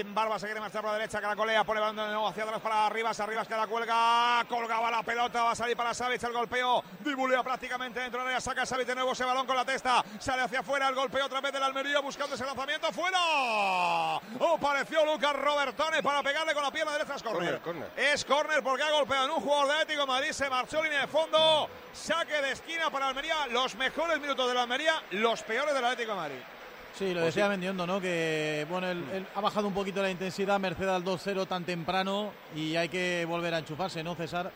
Embarba 0.00 0.38
se 0.38 0.46
quiere 0.46 0.60
marchar 0.60 0.82
por 0.82 0.90
la 0.90 0.98
derecha, 0.98 1.20
Caracolea, 1.20 1.64
pone 1.64 1.80
balón 1.80 1.96
de 1.96 2.06
nuevo 2.06 2.28
hacia 2.28 2.44
atrás 2.44 2.60
para 2.60 2.86
Arribas, 2.86 3.18
Arribas 3.20 3.46
que 3.46 3.54
la 3.54 3.66
cuelga, 3.66 4.44
colgaba 4.48 4.90
la 4.90 5.02
pelota, 5.02 5.42
va 5.44 5.52
a 5.52 5.54
salir 5.54 5.76
para 5.76 5.94
Savic, 5.94 6.22
el 6.22 6.32
golpeo, 6.32 6.82
dibulea 7.00 7.42
prácticamente 7.42 8.00
dentro 8.00 8.20
del 8.20 8.28
área, 8.28 8.40
saca 8.40 8.66
Savic 8.66 8.86
de 8.86 8.94
nuevo 8.94 9.12
ese 9.12 9.24
balón 9.24 9.46
con 9.46 9.56
la 9.56 9.64
testa, 9.64 10.04
sale 10.18 10.42
hacia 10.42 10.60
afuera, 10.60 10.88
el 10.88 10.94
golpeo 10.94 11.26
otra 11.26 11.40
vez 11.40 11.52
del 11.52 11.62
Almería 11.62 12.00
buscando 12.00 12.34
ese 12.34 12.44
lanzamiento, 12.44 12.92
fuera. 12.92 13.18
Oh, 13.20 14.58
pareció 14.60 15.04
Lucas 15.04 15.34
Robertone 15.34 16.02
para 16.02 16.22
pegarle 16.22 16.54
con 16.54 16.62
la 16.62 16.70
pierna 16.70 16.92
derecha, 16.92 17.14
es. 17.14 17.22
Córner, 17.22 17.60
Es 17.96 18.24
córner 18.24 18.62
porque 18.62 18.82
ha 18.82 18.90
golpeado 18.90 19.26
en 19.26 19.30
un 19.30 19.40
jugador 19.40 19.68
de 19.68 19.72
Atlético 19.74 20.06
Madrid, 20.06 20.30
se 20.32 20.50
marchó 20.50 20.82
línea 20.82 21.02
de 21.02 21.06
fondo, 21.06 21.68
saque 21.92 22.40
de 22.42 22.52
esquina 22.52 22.90
para 22.90 23.08
Almería, 23.08 23.46
los 23.48 23.74
mejores 23.76 24.20
minutos 24.20 24.48
de 24.48 24.54
la 24.54 24.62
Almería, 24.62 25.02
los 25.10 25.42
peores 25.42 25.74
del 25.74 25.84
Atlético 25.84 26.12
de 26.12 26.16
Madrid. 26.16 26.53
Sí, 26.94 27.12
lo 27.12 27.22
decía 27.22 27.48
Mendiondo, 27.48 27.86
¿no? 27.86 28.00
Que 28.00 28.66
bueno, 28.70 28.88
él, 28.88 29.04
él 29.12 29.26
ha 29.34 29.40
bajado 29.40 29.66
un 29.66 29.74
poquito 29.74 30.00
la 30.00 30.10
intensidad, 30.10 30.60
merced 30.60 30.88
al 30.88 31.04
2-0 31.04 31.46
tan 31.48 31.64
temprano 31.64 32.32
y 32.54 32.76
hay 32.76 32.88
que 32.88 33.24
volver 33.28 33.52
a 33.54 33.58
enchufarse, 33.58 34.04
¿no, 34.04 34.14
César? 34.14 34.52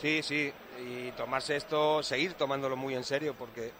Sí, 0.00 0.20
sí, 0.22 0.52
y 0.78 1.10
tomarse 1.12 1.56
esto, 1.56 2.02
seguir 2.02 2.34
tomándolo 2.34 2.76
muy 2.76 2.94
en 2.94 3.04
serio 3.04 3.34
porque... 3.38 3.72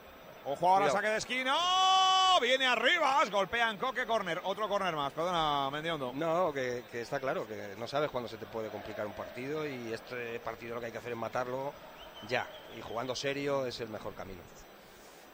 Ojo 0.44 0.68
ahora, 0.68 0.86
Cuidado. 0.86 0.96
saque 0.98 1.08
de 1.08 1.18
esquina. 1.18 1.54
¡Oh! 1.56 2.38
Viene 2.40 2.66
arriba, 2.66 3.22
golpea 3.30 3.70
en 3.70 3.76
Coque, 3.76 4.06
corner. 4.06 4.40
Otro 4.44 4.68
corner 4.68 4.94
más, 4.94 5.12
perdona, 5.12 5.68
Mendiondo. 5.70 6.12
No, 6.14 6.52
que, 6.52 6.84
que 6.90 7.02
está 7.02 7.18
claro, 7.20 7.46
que 7.46 7.74
no 7.76 7.86
sabes 7.86 8.10
cuándo 8.10 8.28
se 8.28 8.36
te 8.38 8.46
puede 8.46 8.68
complicar 8.68 9.06
un 9.06 9.12
partido 9.12 9.66
y 9.66 9.92
este 9.92 10.38
partido 10.40 10.76
lo 10.76 10.80
que 10.80 10.86
hay 10.86 10.92
que 10.92 10.98
hacer 10.98 11.12
es 11.12 11.18
matarlo 11.18 11.72
ya. 12.28 12.46
Y 12.78 12.80
jugando 12.82 13.14
serio 13.16 13.66
es 13.66 13.80
el 13.80 13.88
mejor 13.88 14.14
camino. 14.14 14.40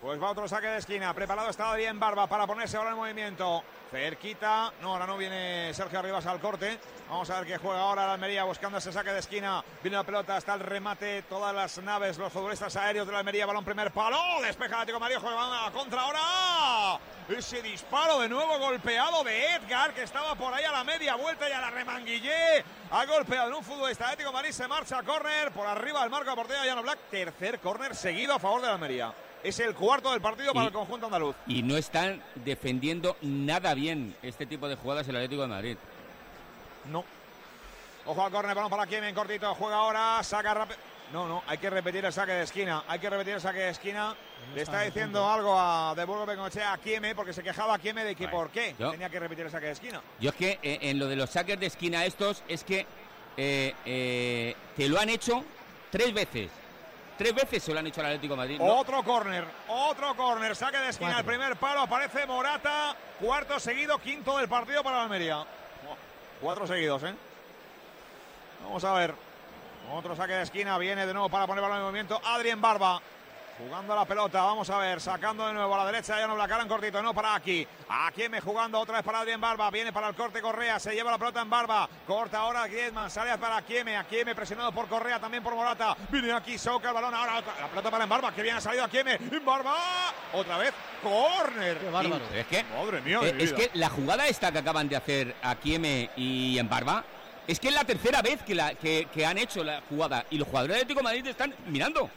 Pues 0.07 0.23
va 0.23 0.31
otro 0.31 0.47
saque 0.47 0.69
de 0.69 0.79
esquina. 0.79 1.13
Preparado 1.13 1.51
está 1.51 1.69
Adrián 1.69 1.99
Barba 1.99 2.29
para 2.29 2.47
ponerse 2.47 2.77
ahora 2.77 2.91
en 2.91 2.97
movimiento. 2.97 3.65
Cerquita. 3.91 4.73
No, 4.81 4.93
ahora 4.93 5.05
no 5.05 5.17
viene 5.17 5.75
Sergio 5.75 5.99
Arribas 5.99 6.25
al 6.27 6.39
corte. 6.39 6.79
Vamos 7.09 7.29
a 7.29 7.41
ver 7.41 7.49
qué 7.49 7.59
juega 7.59 7.81
ahora 7.81 8.07
la 8.07 8.13
Almería 8.13 8.45
buscando 8.45 8.79
ese 8.79 8.93
saque 8.93 9.11
de 9.11 9.19
esquina. 9.19 9.65
Viene 9.83 9.97
la 9.97 10.05
pelota, 10.05 10.37
está 10.37 10.55
el 10.55 10.61
remate. 10.61 11.23
Todas 11.23 11.53
las 11.53 11.79
naves, 11.79 12.19
los 12.19 12.33
futbolistas 12.33 12.77
aéreos 12.77 13.05
de 13.05 13.15
la 13.15 13.19
Almería. 13.19 13.47
Balón 13.47 13.65
primer 13.65 13.91
palo. 13.91 14.17
Despeja 14.43 14.77
el 14.77 14.81
Atlético 14.83 15.01
Madrid. 15.01 15.17
Juega 15.21 15.67
a 15.67 15.73
contra 15.73 16.03
ahora. 16.03 17.01
Ese 17.29 17.61
disparo 17.61 18.21
de 18.21 18.29
nuevo 18.29 18.61
golpeado 18.61 19.25
de 19.25 19.57
Edgar 19.57 19.93
que 19.93 20.05
estaba 20.05 20.37
por 20.37 20.55
ahí 20.55 20.63
a 20.63 20.71
la 20.71 20.85
media 20.85 21.17
vuelta 21.17 21.49
y 21.49 21.53
a 21.53 21.61
la 21.61 21.71
remanguillé. 21.71 22.65
Ha 22.93 23.05
golpeado 23.07 23.49
en 23.49 23.55
un 23.55 23.65
futbolista 23.65 24.05
Atlético 24.05 24.31
Madrid. 24.31 24.53
Se 24.53 24.69
marcha 24.69 24.99
a 24.99 25.03
córner. 25.03 25.51
Por 25.51 25.67
arriba 25.67 26.05
el 26.05 26.11
marco 26.11 26.31
de 26.31 26.37
portería 26.37 26.65
Llano 26.65 26.85
Black. 26.85 27.01
Tercer 27.11 27.59
córner 27.59 27.97
seguido 27.97 28.37
a 28.37 28.39
favor 28.39 28.61
de 28.61 28.69
la 28.69 28.75
Almería. 28.75 29.13
Es 29.47 29.61
el 29.61 29.75
cuarto 29.75 30.11
del 30.11 30.21
partido 30.21 30.53
para 30.53 30.65
Y- 30.65 30.67
el 30.69 30.73
conjunto 30.73 31.07
andaluz. 31.07 31.37
Y 31.47 31.63
no 31.63 31.77
están 31.77 32.21
defendiendo 32.35 33.17
nada 33.23 33.75
bien 33.75 34.17
este 34.23 34.45
tipo 34.47 34.67
de 34.69 34.75
jugadas 34.75 35.07
el 35.09 35.15
Atlético 35.17 35.43
de 35.43 35.49
Madrid. 35.49 35.77
No. 36.91 37.05
Ojo 38.07 38.25
al 38.25 38.31
córner, 38.33 38.55
balón 38.57 38.71
para 38.71 38.87
Kiemen, 38.87 39.15
cortito. 39.15 39.55
Juega 39.55 39.77
ahora, 39.77 40.23
saca 40.25 40.53
rápido. 40.55 40.79
No, 41.13 41.29
no, 41.29 41.45
hay 41.47 41.59
que 41.59 41.71
repetir 41.71 42.05
el 42.05 42.13
saque 42.13 42.33
de 42.33 42.43
esquina. 42.43 42.83
Hay 42.89 42.99
que 42.99 43.09
repetir 43.09 43.35
el 43.35 43.41
saque 43.41 43.59
de 43.61 43.71
esquina. 43.71 44.17
Le 44.55 44.63
está 44.63 44.81
diciendo 44.83 45.21
punto. 45.21 45.33
algo 45.33 45.57
a 45.59 45.95
De 45.95 46.05
Burgos 46.05 46.27
Bengochea 46.27 46.73
a 46.73 46.79
Kieme 46.79 47.15
porque 47.15 47.33
se 47.33 47.45
quejaba 47.45 47.79
Kieme 47.79 48.03
de 48.03 48.17
que 48.17 48.27
por 48.27 48.51
qué 48.51 48.75
yo- 48.79 48.91
tenía 48.91 49.09
que 49.09 49.21
repetir 49.21 49.45
el 49.47 49.53
saque 49.53 49.67
de 49.67 49.73
esquina. 49.73 50.01
Yo 50.21 50.31
es 50.31 50.37
que 50.37 50.59
eh, 50.63 50.79
en 50.83 50.99
lo 50.99 51.07
de 51.07 51.15
los 51.15 51.31
saques 51.31 51.61
de 51.61 51.67
esquina 51.67 52.05
estos 52.05 52.43
es 52.49 52.65
que 52.65 52.85
eh, 53.37 53.75
eh, 53.85 54.57
te 54.77 54.89
lo 54.89 54.99
han 54.99 55.09
hecho 55.09 55.45
tres 55.91 56.13
veces. 56.13 56.51
Tres 57.17 57.35
veces 57.35 57.63
se 57.63 57.73
lo 57.73 57.79
han 57.79 57.87
hecho 57.87 58.01
al 58.01 58.07
Atlético 58.09 58.35
de 58.35 58.39
Madrid. 58.39 58.59
¿no? 58.59 58.77
Otro 58.77 59.03
córner, 59.03 59.45
otro 59.69 60.15
córner, 60.17 60.55
saque 60.55 60.77
de 60.79 60.91
esquina, 60.91 61.19
el 61.19 61.25
primer 61.25 61.57
palo, 61.57 61.81
aparece 61.81 62.27
Morata, 62.27 62.95
cuarto 63.19 63.59
seguido, 63.59 63.99
quinto 63.99 64.37
del 64.37 64.49
partido 64.49 64.83
para 64.83 64.99
la 64.99 65.03
Almería. 65.05 65.45
Cuatro 66.41 66.67
seguidos, 66.67 67.03
¿eh? 67.05 67.15
Vamos 68.63 68.85
a 68.85 68.93
ver. 68.93 69.15
Otro 69.93 70.15
saque 70.17 70.35
de 70.35 70.43
esquina, 70.43 70.77
viene 70.79 71.07
de 71.07 71.13
nuevo 71.15 71.29
para 71.29 71.47
poner 71.47 71.63
balón 71.63 71.79
en 71.79 71.85
movimiento. 71.85 72.21
Adrien 72.25 72.61
Barba. 72.61 73.01
Jugando 73.59 73.95
la 73.97 74.05
pelota, 74.05 74.43
vamos 74.43 74.69
a 74.69 74.77
ver, 74.79 75.01
sacando 75.01 75.47
de 75.47 75.55
nuevo 75.55 75.75
a 75.75 75.79
la 75.79 75.87
derecha, 75.91 76.19
ya 76.19 76.27
no 76.27 76.35
Blacarán 76.35 76.69
cortito, 76.69 77.03
no 77.03 77.15
para 77.15 77.35
aquí. 77.35 77.67
Aquí 77.89 78.29
me 78.29 78.43
jugando 78.43 78.79
otra 78.79 78.97
vez 78.97 79.03
para 79.03 79.21
Adrien 79.21 79.41
Barba, 79.41 79.71
viene 79.71 79.95
para 79.95 80.09
el 80.09 80.15
corte 80.15 80.43
Correa, 80.43 80.79
se 80.79 80.93
lleva 80.95 81.11
la 81.11 81.17
pelota 81.17 81.41
en 81.41 81.49
Barba, 81.49 81.89
corta 82.07 82.41
ahora 82.41 82.67
Griezmann, 82.67 83.11
sale 83.11 83.37
para 83.39 83.63
Kieme, 83.63 83.99
Kieme 84.11 84.35
presionado 84.35 84.73
por 84.73 84.89
Correa, 84.89 85.19
también 85.19 85.43
por 85.43 85.55
Morata, 85.55 85.97
viene 86.11 86.33
aquí, 86.33 86.59
soca 86.59 86.89
el 86.89 86.95
balón, 86.95 87.15
ahora 87.15 87.39
otra- 87.39 87.55
la 87.59 87.69
pelota 87.69 87.91
para 87.91 88.05
en 88.05 88.11
Barba, 88.11 88.33
que 88.35 88.43
bien 88.43 88.57
ha 88.57 88.61
salido 88.61 88.85
a 88.85 88.91
Kieme, 88.91 89.15
en 89.15 89.45
Barba, 89.45 89.75
otra 90.35 90.59
vez, 90.59 90.75
córner. 91.03 91.79
bárbaro. 91.91 92.25
Es 92.35 92.47
que, 92.49 92.63
Madre 92.65 93.01
mía, 93.01 93.21
eh, 93.23 93.33
de 93.33 93.43
es 93.45 93.53
que 93.55 93.71
la 93.73 93.89
jugada 93.89 94.27
esta 94.27 94.53
que 94.53 94.59
acaban 94.59 94.87
de 94.87 94.97
hacer 94.97 95.35
a 95.43 95.55
Kieme 95.55 96.11
y 96.17 96.59
en 96.59 96.69
Barba 96.69 97.05
es 97.47 97.59
que 97.59 97.69
es 97.69 97.75
la 97.75 97.85
tercera 97.85 98.21
vez 98.21 98.43
que, 98.43 98.55
la, 98.55 98.75
que, 98.75 99.09
que 99.15 99.25
han 99.25 99.39
hecho 99.39 99.65
la 99.65 99.81
jugada 99.89 100.27
y 100.29 100.37
los 100.37 100.47
jugadores 100.47 100.75
del 100.77 100.83
Atlético 100.83 101.01
de 101.01 101.05
Madrid 101.05 101.27
están 101.29 101.55
mirando. 101.69 102.11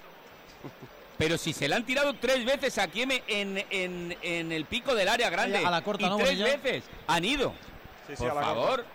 Pero 1.19 1.37
si 1.37 1.51
se 1.53 1.67
la 1.67 1.75
han 1.75 1.85
tirado 1.85 2.13
tres 2.15 2.45
veces 2.45 2.77
a 2.77 2.87
Kieme 2.87 3.21
en, 3.27 3.57
en, 3.69 4.17
en 4.21 4.51
el 4.53 4.63
pico 4.65 4.95
del 4.95 5.09
área 5.09 5.29
grande 5.29 5.57
A 5.63 5.69
la 5.69 5.81
corta, 5.83 6.05
y 6.05 6.09
¿no, 6.09 6.15
tres 6.15 6.29
Bonilla? 6.29 6.57
veces 6.57 6.83
han 7.07 7.25
ido. 7.25 7.53
Sí, 8.07 8.15
sí, 8.15 8.23
Por 8.23 8.31
a 8.31 8.35
la 8.35 8.41
favor. 8.41 8.69
corta. 8.69 8.89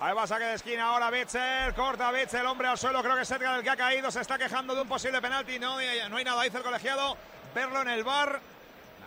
Ahí 0.00 0.14
va 0.14 0.26
saque 0.26 0.44
de 0.44 0.54
esquina 0.54 0.88
ahora 0.88 1.10
Bitzel, 1.10 1.74
corta 1.74 2.10
Bitzel, 2.12 2.44
hombre 2.46 2.66
al 2.68 2.76
suelo, 2.78 3.02
creo 3.02 3.14
que 3.14 3.22
es 3.22 3.30
Edgar 3.30 3.58
el 3.58 3.62
que 3.62 3.70
ha 3.70 3.76
caído, 3.76 4.10
se 4.10 4.20
está 4.20 4.36
quejando 4.36 4.74
de 4.74 4.82
un 4.82 4.88
posible 4.88 5.20
penalti, 5.22 5.58
no, 5.58 5.76
no 6.10 6.16
hay 6.16 6.24
nada, 6.24 6.42
dice 6.42 6.58
el 6.58 6.62
colegiado, 6.62 7.16
verlo 7.54 7.80
en 7.82 7.88
el 7.88 8.04
bar 8.04 8.40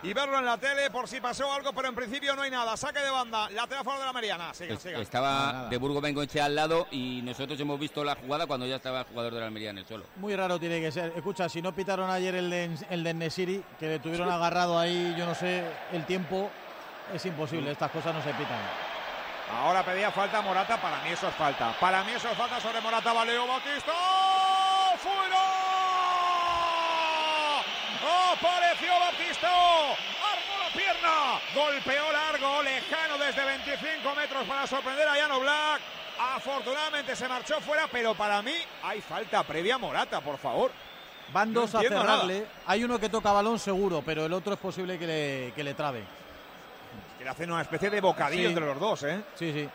y 0.02 0.12
verlo 0.14 0.38
en 0.38 0.46
la 0.46 0.56
tele 0.56 0.90
por 0.90 1.06
si 1.08 1.20
pasó 1.20 1.52
algo, 1.52 1.72
pero 1.72 1.88
en 1.88 1.94
principio 1.94 2.34
no 2.34 2.42
hay 2.42 2.50
nada, 2.50 2.76
saque 2.76 3.00
de 3.00 3.10
banda, 3.10 3.50
lateral 3.50 3.82
a 3.82 3.84
favor 3.84 4.00
de 4.00 4.06
la 4.06 4.12
Meriana, 4.12 4.54
sigan, 4.54 4.76
Es- 4.76 4.82
sigan. 4.82 5.00
Estaba 5.02 5.66
de 5.68 5.76
Burgo 5.76 6.00
Bengoche 6.00 6.40
al 6.40 6.54
lado 6.54 6.86
y 6.90 7.20
nosotros 7.22 7.58
hemos 7.60 7.78
visto 7.78 8.02
la 8.02 8.14
jugada 8.14 8.46
cuando 8.46 8.66
ya 8.66 8.76
estaba 8.76 9.00
el 9.00 9.06
jugador 9.06 9.34
de 9.34 9.40
la 9.40 9.46
Almería 9.46 9.70
en 9.70 9.78
el 9.78 9.86
suelo. 9.86 10.04
Muy 10.16 10.34
raro 10.34 10.58
tiene 10.58 10.80
que 10.80 10.90
ser. 10.90 11.12
Escucha, 11.14 11.48
si 11.48 11.60
no 11.60 11.72
pitaron 11.72 12.10
ayer 12.10 12.34
el 12.34 12.48
de, 12.50 12.70
el 12.90 13.04
de 13.04 13.14
Nesiri, 13.14 13.62
que 13.78 13.86
le 13.88 13.98
tuvieron 13.98 14.30
agarrado 14.30 14.78
ahí, 14.78 15.14
yo 15.18 15.26
no 15.26 15.34
sé, 15.34 15.64
el 15.92 16.04
tiempo, 16.06 16.50
es 17.12 17.24
imposible. 17.26 17.70
Estas 17.72 17.90
cosas 17.90 18.14
no 18.14 18.22
se 18.22 18.30
pitan. 18.34 18.58
Ahora 19.52 19.84
pedía 19.84 20.10
falta 20.12 20.40
Morata, 20.42 20.80
para 20.80 21.02
mí 21.02 21.10
eso 21.10 21.26
es 21.28 21.34
falta, 21.34 21.74
para 21.80 22.04
mí 22.04 22.12
eso 22.12 22.28
es 22.30 22.38
falta 22.38 22.60
sobre 22.60 22.80
Morata, 22.80 23.12
Valeo 23.12 23.48
Batista, 23.48 23.92
fuera, 24.96 25.42
apareció 28.32 28.88
Batista, 29.00 29.09
armó 29.46 30.62
la 30.64 30.72
pierna, 30.72 31.40
golpeó 31.54 32.12
largo, 32.12 32.62
lejano 32.62 33.18
desde 33.18 33.44
25 33.44 34.14
metros 34.14 34.44
para 34.46 34.66
sorprender 34.66 35.08
a 35.08 35.16
Llano 35.16 35.40
Black, 35.40 35.80
afortunadamente 36.36 37.16
se 37.16 37.28
marchó 37.28 37.60
fuera, 37.60 37.86
pero 37.90 38.14
para 38.14 38.42
mí 38.42 38.54
hay 38.82 39.00
falta 39.00 39.42
previa 39.42 39.78
Morata, 39.78 40.20
por 40.20 40.38
favor. 40.38 40.70
Van 41.32 41.52
No 41.52 41.60
dos 41.62 41.74
a 41.76 41.80
cerrarle. 41.80 42.44
Hay 42.66 42.82
uno 42.82 42.98
que 42.98 43.08
toca 43.08 43.30
balón 43.30 43.58
seguro, 43.58 44.02
pero 44.04 44.26
el 44.26 44.32
otro 44.32 44.54
es 44.54 44.58
posible 44.58 44.98
que 44.98 45.06
le, 45.06 45.52
que 45.54 45.62
le 45.62 45.74
trabe. 45.74 46.02
Que 47.18 47.24
le 47.24 47.30
hacen 47.30 47.52
una 47.52 47.62
especie 47.62 47.88
de 47.88 48.00
bocadillo 48.00 48.42
Sí. 48.42 48.48
entre 48.48 48.66
los 48.66 48.80
dos, 48.80 49.02
¿eh? 49.04 49.22
Sí, 49.36 49.52
sí. 49.52 49.68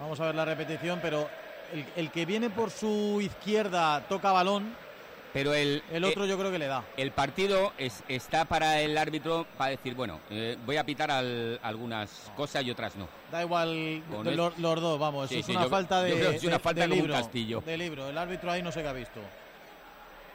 Vamos 0.00 0.18
a 0.20 0.26
ver 0.26 0.34
la 0.34 0.44
repetición, 0.46 0.98
pero 1.02 1.28
el, 1.72 1.84
el 1.96 2.10
que 2.10 2.24
viene 2.24 2.48
por 2.48 2.70
su 2.70 3.18
izquierda 3.20 4.00
toca 4.08 4.32
balón, 4.32 4.74
Pero 5.36 5.52
el, 5.54 5.82
el 5.92 6.02
otro 6.04 6.24
eh, 6.24 6.28
yo 6.28 6.38
creo 6.38 6.50
que 6.50 6.58
le 6.58 6.66
da. 6.66 6.82
el 6.96 7.10
partido 7.10 7.72
es- 7.76 8.02
está 8.08 8.46
para 8.46 8.80
el 8.80 8.96
árbitro 8.96 9.46
para 9.58 9.70
decir, 9.70 9.94
bueno, 9.94 10.18
eh, 10.30 10.56
voy 10.64 10.78
a 10.78 10.84
pitar 10.84 11.10
al- 11.10 11.60
algunas 11.62 12.32
cosas 12.36 12.64
y 12.64 12.70
otras 12.70 12.96
no. 12.96 13.06
Da 13.30 13.42
igual 13.42 14.02
Con 14.10 14.24
de 14.24 14.30
el- 14.30 14.36
los, 14.38 14.58
los 14.58 14.80
dos, 14.80 14.98
vamos. 14.98 15.28
Sí, 15.28 15.40
es 15.40 15.46
sí, 15.46 15.52
una 15.52 15.64
yo- 15.64 15.68
falta 15.68 16.02
de, 16.02 16.10
yo 16.10 16.16
creo 16.16 16.30
que 16.30 16.36
es 16.36 16.44
una 16.44 16.52
de- 16.54 16.58
falta 16.58 16.80
de 16.80 16.86
como 16.88 16.94
un 17.02 17.06
libro, 17.08 17.20
castillo. 17.22 17.60
De 17.66 17.76
libro. 17.76 18.08
El 18.08 18.16
árbitro 18.16 18.50
ahí 18.50 18.62
no 18.62 18.72
sé 18.72 18.80
qué 18.82 18.88
ha 18.88 18.92
visto. 18.94 19.20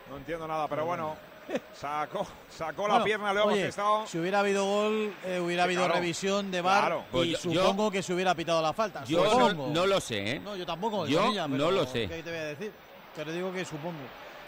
No 0.10 0.18
entiendo 0.18 0.48
nada, 0.48 0.68
pero 0.68 0.86
bueno, 0.86 1.16
sacó, 1.74 2.28
sacó 2.50 2.88
la 2.88 3.04
pierna 3.04 3.34
Leo 3.34 3.46
oye, 3.46 3.72
si 4.06 4.18
hubiera 4.20 4.42
habido 4.42 4.66
gol, 4.66 5.14
eh, 5.26 5.40
hubiera 5.40 5.64
Sí, 5.64 5.66
habido 5.68 5.86
claro. 5.86 6.00
revisión 6.00 6.52
de 6.52 6.62
VAR 6.62 6.80
Claro. 6.82 7.04
Pues 7.12 7.28
y 7.28 7.32
yo- 7.32 7.52
yo- 7.52 7.62
supongo 7.64 7.90
que 7.92 8.04
se 8.04 8.14
hubiera 8.14 8.36
pitado 8.36 8.62
la 8.62 8.74
falta. 8.74 9.04
Yo 9.06 9.54
no, 9.74 9.86
lo 9.88 10.00
sé, 10.00 10.34
¿eh? 10.34 10.40
No, 10.40 10.56
yo 10.56 10.66
tampoco. 10.66 11.08
Yo 11.08 11.32
no 11.48 11.72
lo 11.72 11.86
sé. 11.88 12.08
¿Qué 12.08 12.22
te 12.24 12.30
voy 12.30 12.40
a 12.40 12.44
decir? 12.46 12.72
Pero 13.16 13.32
digo 13.32 13.52
que 13.52 13.66
supongo. 13.66 13.98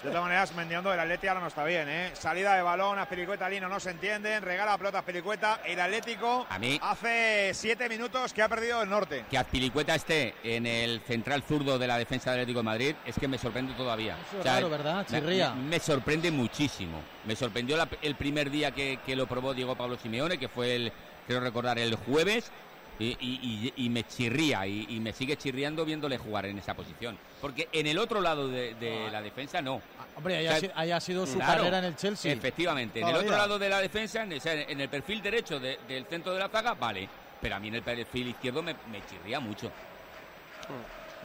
De 0.04 0.10
todas 0.10 0.24
maneras, 0.24 0.54
Mendiando, 0.54 0.94
el 0.94 1.00
Atleti 1.00 1.28
ahora 1.28 1.40
no 1.40 1.48
está 1.48 1.64
bien, 1.64 1.88
¿eh? 1.88 2.12
Salida 2.14 2.56
de 2.56 2.62
balón, 2.62 3.00
Aspiricueta, 3.00 3.48
Lino 3.48 3.70
no 3.70 3.80
se 3.80 3.92
entienden, 3.92 4.44
regala 4.44 4.78
pelota 4.78 4.98
a 4.98 5.00
Aspiricueta. 5.00 5.62
El 5.66 5.80
Atlético 5.80 6.46
A 6.50 6.60
mí- 6.60 6.78
hace 6.84 7.52
siete 7.54 7.88
minutos 7.88 8.34
que 8.34 8.42
ha 8.42 8.50
perdido 8.50 8.82
el 8.84 8.90
norte. 8.90 9.24
Que 9.30 9.38
Azpilicueta 9.38 9.96
esté 9.96 10.36
en 10.44 10.66
el 10.66 11.00
central 11.08 11.42
zurdo 11.44 11.80
de 11.80 11.88
la 11.88 11.98
defensa 11.98 12.32
del 12.32 12.42
Atlético 12.42 12.60
de 12.60 12.64
Madrid 12.64 12.96
es 13.06 13.16
que 13.18 13.30
me 13.30 13.38
sorprende 13.38 13.74
todavía. 13.76 14.18
Eso 14.28 14.40
es 14.40 14.46
raro, 14.46 14.70
¿verdad? 14.70 15.06
me- 15.10 15.20
Chirría. 15.20 15.52
Me, 15.54 15.64
me 15.70 15.80
sorprende 15.80 16.32
muchísimo. 16.32 17.02
Me 17.26 17.38
sorprendió 17.38 17.78
la- 17.78 17.88
el 18.02 18.16
primer 18.16 18.50
día 18.52 18.72
que, 18.72 19.00
que 19.06 19.16
lo 19.16 19.26
probó 19.26 19.54
Diego 19.54 19.76
Pablo 19.78 19.98
Simeone, 19.98 20.38
que 20.38 20.50
fue 20.50 20.76
el, 20.76 20.92
creo 21.28 21.40
recordar, 21.40 21.80
el 21.80 21.96
jueves. 21.96 22.52
Y, 23.00 23.18
y- 23.20 23.72
y- 23.76 23.86
y 23.86 23.90
me 23.90 24.04
chirría 24.04 24.68
y, 24.68 24.86
y 24.90 25.00
me 25.00 25.14
sigue 25.14 25.36
chirriando 25.36 25.84
viéndole 25.84 26.18
jugar 26.18 26.46
en 26.46 26.58
esa 26.60 26.74
posición. 26.76 27.18
Porque 27.42 27.68
en 27.72 27.88
el 27.88 27.98
otro 27.98 28.22
lado 28.22 28.48
de, 28.48 28.76
de 28.76 29.10
la 29.12 29.22
defensa 29.22 29.62
no. 29.62 29.82
Hombre, 30.16 30.38
haya, 30.38 30.50
O 30.58 30.60
sea, 30.60 30.70
si- 30.70 30.72
haya 30.76 31.00
sido 31.00 31.26
su 31.26 31.36
claro, 31.36 31.58
carrera 31.64 31.80
en 31.80 31.86
el 31.86 31.96
Chelsea. 31.96 32.32
Efectivamente, 32.32 33.00
en 33.02 33.08
el 33.08 33.16
otro 33.16 33.32
lado 33.36 33.58
de 33.58 33.70
la 33.70 33.82
defensa, 33.82 34.24
en, 34.24 34.34
o 34.34 34.40
sea, 34.40 34.54
en 34.54 34.80
el 34.80 34.90
perfil 34.90 35.22
derecho 35.22 35.60
de- 35.60 35.80
del 35.88 36.06
centro 36.06 36.34
de 36.34 36.40
la 36.40 36.50
zaga, 36.50 36.76
vale. 36.76 37.10
Pero 37.42 37.56
a 37.56 37.60
mí 37.60 37.68
en 37.68 37.76
el 37.76 37.82
perfil 37.84 38.28
izquierdo 38.30 38.62
me, 38.62 38.74
me 38.92 39.04
chirría 39.06 39.40
mucho. 39.40 39.72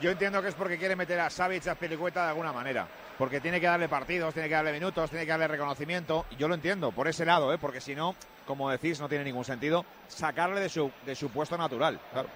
Yo 0.01 0.11
entiendo 0.11 0.40
que 0.43 0.49
es 0.49 0.55
porque 0.55 0.78
quiere 0.78 0.97
meter 0.97 1.19
a 1.20 1.28
Savic 1.31 1.66
a 1.66 1.73
Aspiricueta 1.73 2.23
de 2.24 2.28
alguna 2.31 2.53
manera. 2.53 2.89
Porque 3.19 3.40
tiene 3.40 3.61
que 3.61 3.66
darle 3.66 3.89
partidos, 3.89 4.32
tiene 4.32 4.49
que 4.49 4.55
darle 4.55 4.73
minutos, 4.73 5.11
tiene 5.11 5.24
que 5.24 5.31
darle 5.32 5.49
reconocimiento. 5.49 6.24
Y 6.31 6.36
yo 6.36 6.47
lo 6.49 6.55
entiendo, 6.55 6.93
por 6.93 7.09
ese 7.09 7.24
lado, 7.24 7.53
¿eh? 7.53 7.59
Porque 7.59 7.81
si 7.81 7.95
no, 7.97 8.15
como 8.47 8.70
decís, 8.70 9.01
no 9.01 9.09
tiene 9.09 9.24
ningún 9.24 9.45
sentido 9.45 9.85
sacarle 10.07 10.61
de 10.61 10.69
su, 10.69 10.90
de 11.05 11.15
su 11.16 11.28
puesto 11.31 11.59
natural. 11.59 11.99
Claro. 12.12 12.28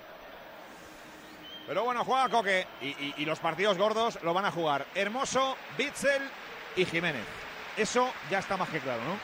Pero 1.69 1.85
bueno, 1.85 2.05
juega 2.05 2.29
Coque. 2.29 2.67
Y, 2.81 2.87
y- 2.89 3.15
y 3.19 3.25
los 3.25 3.39
partidos 3.39 3.79
gordos 3.79 4.19
lo 4.23 4.35
van 4.35 4.45
a 4.45 4.51
jugar 4.51 4.85
Hermoso, 4.95 5.57
Bitzel 5.79 6.23
y 6.77 6.85
Jiménez. 6.85 7.25
Eso 7.77 8.13
ya 8.31 8.41
está 8.41 8.57
más 8.57 8.69
que 8.69 8.81
claro, 8.81 9.03
¿no? 9.05 9.15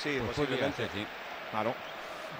Sí, 0.00 0.16
Pues 0.20 0.36
posiblemente. 0.36 0.70
posiblemente, 0.84 0.88
sí. 1.00 1.06
Claro. 1.50 1.74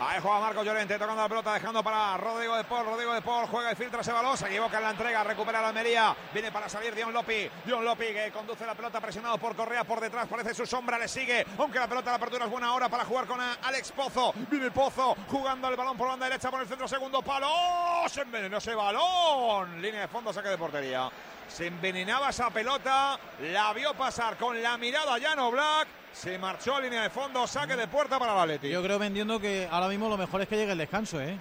Ahí 0.00 0.20
juega 0.22 0.38
Marco 0.38 0.62
Llorente 0.62 0.96
tocando 0.96 1.22
la 1.22 1.28
pelota, 1.28 1.54
dejando 1.54 1.82
para 1.82 2.16
Rodrigo 2.16 2.56
de 2.56 2.62
Paul. 2.62 2.86
Rodrigo 2.86 3.12
de 3.12 3.20
Paul 3.20 3.46
juega 3.48 3.72
y 3.72 3.74
filtra 3.74 4.00
ese 4.00 4.12
balón. 4.12 4.36
Se 4.36 4.46
equivoca 4.46 4.76
en 4.76 4.84
la 4.84 4.90
entrega, 4.90 5.24
recupera 5.24 5.60
la 5.60 5.68
Almería. 5.68 6.14
Viene 6.32 6.52
para 6.52 6.68
salir 6.68 6.94
Dion 6.94 7.12
Lopi. 7.12 7.50
Dion 7.64 7.84
Lopi 7.84 8.06
que 8.06 8.30
conduce 8.30 8.64
la 8.64 8.76
pelota 8.76 9.00
presionado 9.00 9.38
por 9.38 9.56
Correa 9.56 9.82
por 9.82 10.00
detrás. 10.00 10.28
Parece 10.28 10.54
su 10.54 10.66
sombra, 10.66 10.98
le 10.98 11.08
sigue. 11.08 11.44
Aunque 11.58 11.80
la 11.80 11.88
pelota, 11.88 12.10
la 12.10 12.16
apertura 12.16 12.44
es 12.44 12.50
buena 12.50 12.72
hora 12.74 12.88
para 12.88 13.04
jugar 13.04 13.26
con 13.26 13.40
Alex 13.40 13.90
Pozo. 13.90 14.32
Viene 14.48 14.70
Pozo 14.70 15.16
jugando 15.28 15.68
el 15.68 15.76
balón 15.76 15.96
por 15.96 16.06
banda 16.06 16.26
derecha 16.26 16.48
por 16.48 16.60
el 16.60 16.68
centro, 16.68 16.86
segundo 16.86 17.20
palo. 17.20 17.48
¡Oh! 17.50 18.08
Se 18.08 18.20
envenenó 18.20 18.58
ese 18.58 18.76
balón. 18.76 19.82
Línea 19.82 20.02
de 20.02 20.08
fondo, 20.08 20.32
saque 20.32 20.50
de 20.50 20.58
portería. 20.58 21.10
Se 21.48 21.66
envenenaba 21.66 22.28
esa 22.28 22.50
pelota, 22.50 23.18
la 23.40 23.72
vio 23.72 23.94
pasar 23.94 24.36
con 24.36 24.62
la 24.62 24.76
mirada 24.76 25.14
a 25.14 25.48
Black, 25.48 25.88
se 26.12 26.38
marchó 26.38 26.74
a 26.76 26.80
línea 26.80 27.02
de 27.02 27.10
fondo, 27.10 27.46
saque 27.46 27.76
de 27.76 27.86
puerta 27.88 28.18
para 28.18 28.32
el 28.32 28.38
Atleti. 28.40 28.68
Yo 28.70 28.82
creo 28.82 28.98
vendiendo 28.98 29.38
que 29.40 29.68
ahora 29.70 29.88
mismo 29.88 30.08
lo 30.08 30.16
mejor 30.16 30.40
es 30.42 30.48
que 30.48 30.56
llegue 30.56 30.72
el 30.72 30.78
descanso, 30.78 31.20
¿eh? 31.20 31.36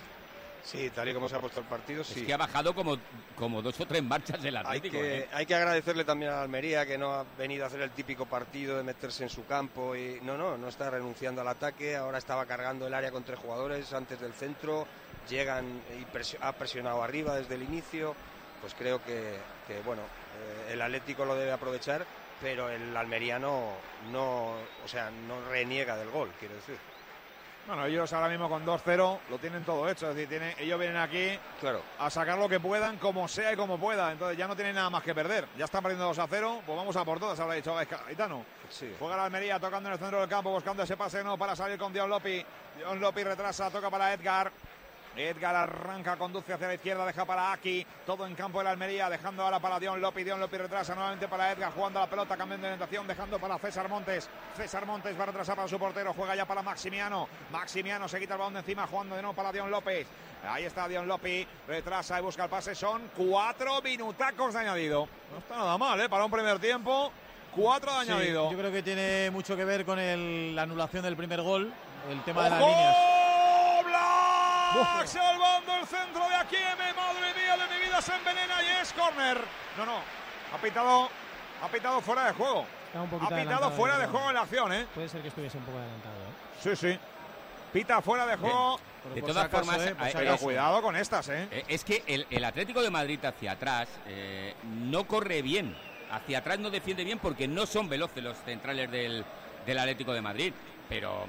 Sí, 0.64 0.90
tal 0.90 1.08
y 1.08 1.14
como 1.14 1.30
se 1.30 1.36
ha 1.36 1.40
puesto 1.40 1.62
el 1.62 1.66
partido, 1.66 2.04
sí. 2.04 2.20
Es 2.20 2.26
que 2.26 2.34
ha 2.34 2.38
bajado 2.38 2.76
como, 2.76 2.98
como 3.38 3.62
dos 3.62 3.80
o 3.80 3.86
tres 3.86 4.04
marchas 4.04 4.44
el 4.44 4.58
Hay 4.58 4.66
Atlético. 4.66 4.98
que, 5.00 5.18
¿eh? 5.20 5.30
hay 5.32 5.46
que 5.46 5.56
agradecerle 5.56 6.04
también 6.04 6.32
a 6.34 6.42
Almería 6.42 6.86
que 6.86 6.98
no 6.98 7.14
ha 7.14 7.26
venido 7.38 7.64
a 7.64 7.68
hacer 7.68 7.80
el 7.82 7.92
típico 7.92 8.26
partido 8.26 8.76
de 8.76 8.84
meterse 8.84 9.24
en 9.24 9.30
su 9.30 9.46
campo 9.46 9.96
y 9.96 10.20
no, 10.24 10.38
no, 10.38 10.58
no 10.58 10.68
está 10.68 10.90
renunciando 10.90 11.40
al 11.40 11.48
ataque, 11.48 11.96
ahora 11.96 12.18
estaba 12.18 12.46
cargando 12.46 12.86
el 12.86 12.94
área 12.94 13.12
con 13.12 13.24
tres 13.24 13.40
jugadores 13.40 13.94
antes 13.94 14.20
del 14.20 14.34
centro, 14.34 14.86
llegan 15.30 15.82
y 15.98 16.04
presio- 16.06 16.40
ha 16.42 16.52
presionado 16.52 17.02
arriba 17.02 17.34
desde 17.38 17.56
el 17.56 17.64
inicio, 17.64 18.14
pues 18.60 18.74
creo 18.78 19.02
que, 19.06 19.38
que, 19.68 19.80
bueno, 19.86 20.02
eh, 20.02 20.74
el 20.74 20.82
Atlético 20.82 21.24
lo 21.24 21.36
debe 21.36 21.54
aprovechar, 21.54 22.06
pero 22.42 22.70
el 22.70 22.96
almeriano 22.96 23.72
no, 24.12 24.52
o 24.84 24.88
sea, 24.88 25.10
no 25.10 25.42
reniega 25.50 25.96
del 25.98 26.10
gol, 26.10 26.32
quiero 26.40 26.56
decir. 26.56 26.78
Bueno, 27.66 27.86
ellos 27.86 28.14
ahora 28.14 28.30
mismo 28.30 28.48
con 28.48 28.66
2-0 28.66 29.20
lo 29.30 29.38
tienen 29.40 29.66
todo 29.66 29.90
hecho, 29.90 30.10
es 30.10 30.16
decir, 30.16 30.30
tienen- 30.30 30.56
ellos 30.58 30.80
vienen 30.80 30.96
aquí 30.96 31.38
Claro. 31.60 31.82
a 32.00 32.10
sacar 32.10 32.38
lo 32.38 32.48
que 32.48 32.62
puedan, 32.62 32.98
como 32.98 33.28
sea 33.28 33.52
y 33.52 33.58
como 33.58 33.78
pueda, 33.78 34.10
entonces 34.14 34.38
ya 34.38 34.48
no 34.48 34.56
tienen 34.56 34.76
nada 34.76 34.90
más 34.90 35.04
que 35.04 35.14
perder, 35.14 35.46
ya 35.58 35.66
están 35.66 35.82
perdiendo 35.84 36.06
2-0, 36.08 36.62
pues 36.66 36.78
vamos 36.78 36.96
a 36.96 37.04
por 37.04 37.20
todas, 37.20 37.38
habrá 37.42 37.56
dicho 37.56 37.76
Gaetano. 37.76 38.46
Sí. 38.70 38.96
Juega 38.98 39.18
la 39.18 39.26
Almería 39.26 39.60
tocando 39.60 39.90
en 39.90 39.94
el 39.94 40.00
centro 40.00 40.22
del 40.22 40.30
campo, 40.30 40.50
buscando 40.52 40.84
ese 40.84 40.96
pase 40.96 41.22
no 41.26 41.38
para 41.38 41.58
salir 41.58 41.78
con 41.78 41.92
Dion 41.92 42.10
Lopi. 42.10 42.46
Dion 42.78 43.02
Lopi 43.02 43.24
retrasa, 43.26 43.70
toca 43.70 43.90
para 43.90 44.14
Edgar. 44.14 44.50
Edgar 45.18 45.56
arranca, 45.56 46.16
conduce 46.16 46.54
hacia 46.54 46.68
la 46.68 46.76
izquierda, 46.76 47.06
deja 47.06 47.26
para 47.26 47.52
Aki. 47.54 47.86
Todo 48.06 48.26
en 48.28 48.36
campo 48.36 48.60
de 48.60 48.66
la 48.66 48.70
Almería, 48.72 49.10
dejando 49.10 49.42
ahora 49.44 49.60
para 49.60 49.80
Dion 49.80 50.00
Lopi. 50.00 50.24
Dion 50.24 50.40
Lopi 50.40 50.58
retrasa 50.58 50.94
nuevamente 50.94 51.28
para 51.28 51.52
Edgar, 51.52 51.72
jugando 51.74 52.00
la 52.00 52.08
pelota, 52.08 52.38
cambiando 52.38 52.68
de 52.68 52.74
orientación, 52.74 53.08
dejando 53.08 53.40
para 53.40 53.58
César 53.58 53.90
Montes. 53.90 54.30
César 54.56 54.86
Montes 54.86 55.18
va 55.20 55.24
a 55.24 55.26
retrasar 55.28 55.56
para 55.56 55.68
su 55.68 55.80
portero, 55.80 56.14
juega 56.14 56.36
ya 56.36 56.46
para 56.46 56.62
Maximiano. 56.62 57.28
Maximiano 57.52 58.08
se 58.08 58.20
quita 58.20 58.34
el 58.36 58.40
balón 58.40 58.54
de 58.54 58.60
encima, 58.60 58.86
jugando 58.86 59.16
de 59.16 59.22
nuevo 59.24 59.36
para 59.36 59.52
Dion 59.52 59.72
López. 59.72 60.08
Ahí 60.48 60.66
está 60.66 60.88
Dion 60.88 61.08
Lopi, 61.08 61.48
retrasa 61.68 62.20
y 62.20 62.22
busca 62.22 62.44
el 62.44 62.50
pase. 62.50 62.76
Son 62.76 63.10
cuatro 63.18 63.82
minutacos 63.82 64.54
de 64.54 64.60
añadido. 64.60 65.08
No 65.32 65.40
está 65.40 65.56
nada 65.58 65.78
mal, 65.80 66.00
¿eh? 66.00 66.08
Para 66.10 66.26
un 66.26 66.32
primer 66.32 66.60
tiempo, 66.60 67.12
cuatro 67.56 67.92
de 68.00 68.06
Sí, 68.06 68.12
añadido. 68.12 68.52
yo 68.52 68.58
creo 68.58 68.72
que 68.72 68.84
tiene 68.84 69.32
mucho 69.32 69.56
que 69.56 69.66
ver 69.66 69.84
con 69.84 69.98
el- 69.98 70.56
la 70.56 70.62
anulación 70.62 71.02
del 71.04 71.18
primer 71.18 71.42
gol, 71.42 71.74
el 72.10 72.22
tema 72.24 72.44
de 72.44 72.50
las 72.52 72.60
líneas. 72.60 72.96
Salvando 75.06 75.76
el 75.80 75.88
centro 75.88 76.28
de 76.28 76.36
Akieme, 76.36 76.94
madre 76.94 77.34
mía 77.34 77.58
de 77.58 77.76
mi 77.76 77.86
vida, 77.86 78.02
se 78.02 78.14
envenena 78.14 78.62
y 78.62 78.82
es 78.82 78.94
córner. 78.94 79.38
No, 79.78 79.86
no, 79.86 80.00
ha 80.54 80.58
pitado, 80.62 81.10
ha 81.64 81.68
pitado 81.70 82.02
fuera 82.02 82.26
de 82.26 82.34
juego. 82.34 82.66
Está 82.88 83.02
un 83.02 83.24
Ha 83.24 83.30
pitado 83.30 83.72
fuera 83.72 83.98
de 83.98 84.08
juego 84.08 84.30
en 84.30 84.36
la 84.36 84.42
acción, 84.42 84.74
¿eh? 84.74 84.86
Puede 84.94 85.10
ser 85.10 85.22
que 85.22 85.30
estuviese 85.30 85.58
un 85.58 85.64
poco 85.64 85.78
adelantado. 85.78 86.16
¿eh? 86.16 86.60
Sí, 86.62 86.76
sí. 86.76 87.00
Pita 87.72 88.02
fuera 88.02 88.26
de 88.26 88.36
juego. 88.38 88.80
De 89.14 89.22
todas 89.22 89.46
acaso, 89.46 89.64
formas, 89.64 89.88
¿eh? 89.88 90.38
Cuidado 90.42 90.82
con 90.82 90.96
estas, 90.96 91.30
¿eh? 91.30 91.48
Eh, 91.52 91.64
Es 91.70 91.84
que 91.86 92.04
el, 92.08 92.28
el 92.30 92.44
Atlético 92.44 92.82
de 92.82 92.90
Madrid 92.90 93.24
hacia 93.24 93.54
atrás 93.54 93.88
eh, 94.06 94.54
no 94.64 95.06
corre 95.08 95.42
bien. 95.42 95.78
Hacia 96.12 96.40
atrás 96.40 96.60
no 96.60 96.70
defiende 96.70 97.04
bien 97.06 97.20
porque 97.20 97.48
no 97.48 97.66
son 97.66 97.88
veloces 97.88 98.24
los 98.24 98.38
centrales 98.40 98.92
del, 98.92 99.24
del 99.66 99.80
Atlético 99.80 100.14
de 100.14 100.22
Madrid. 100.22 100.54
Pero 100.90 101.28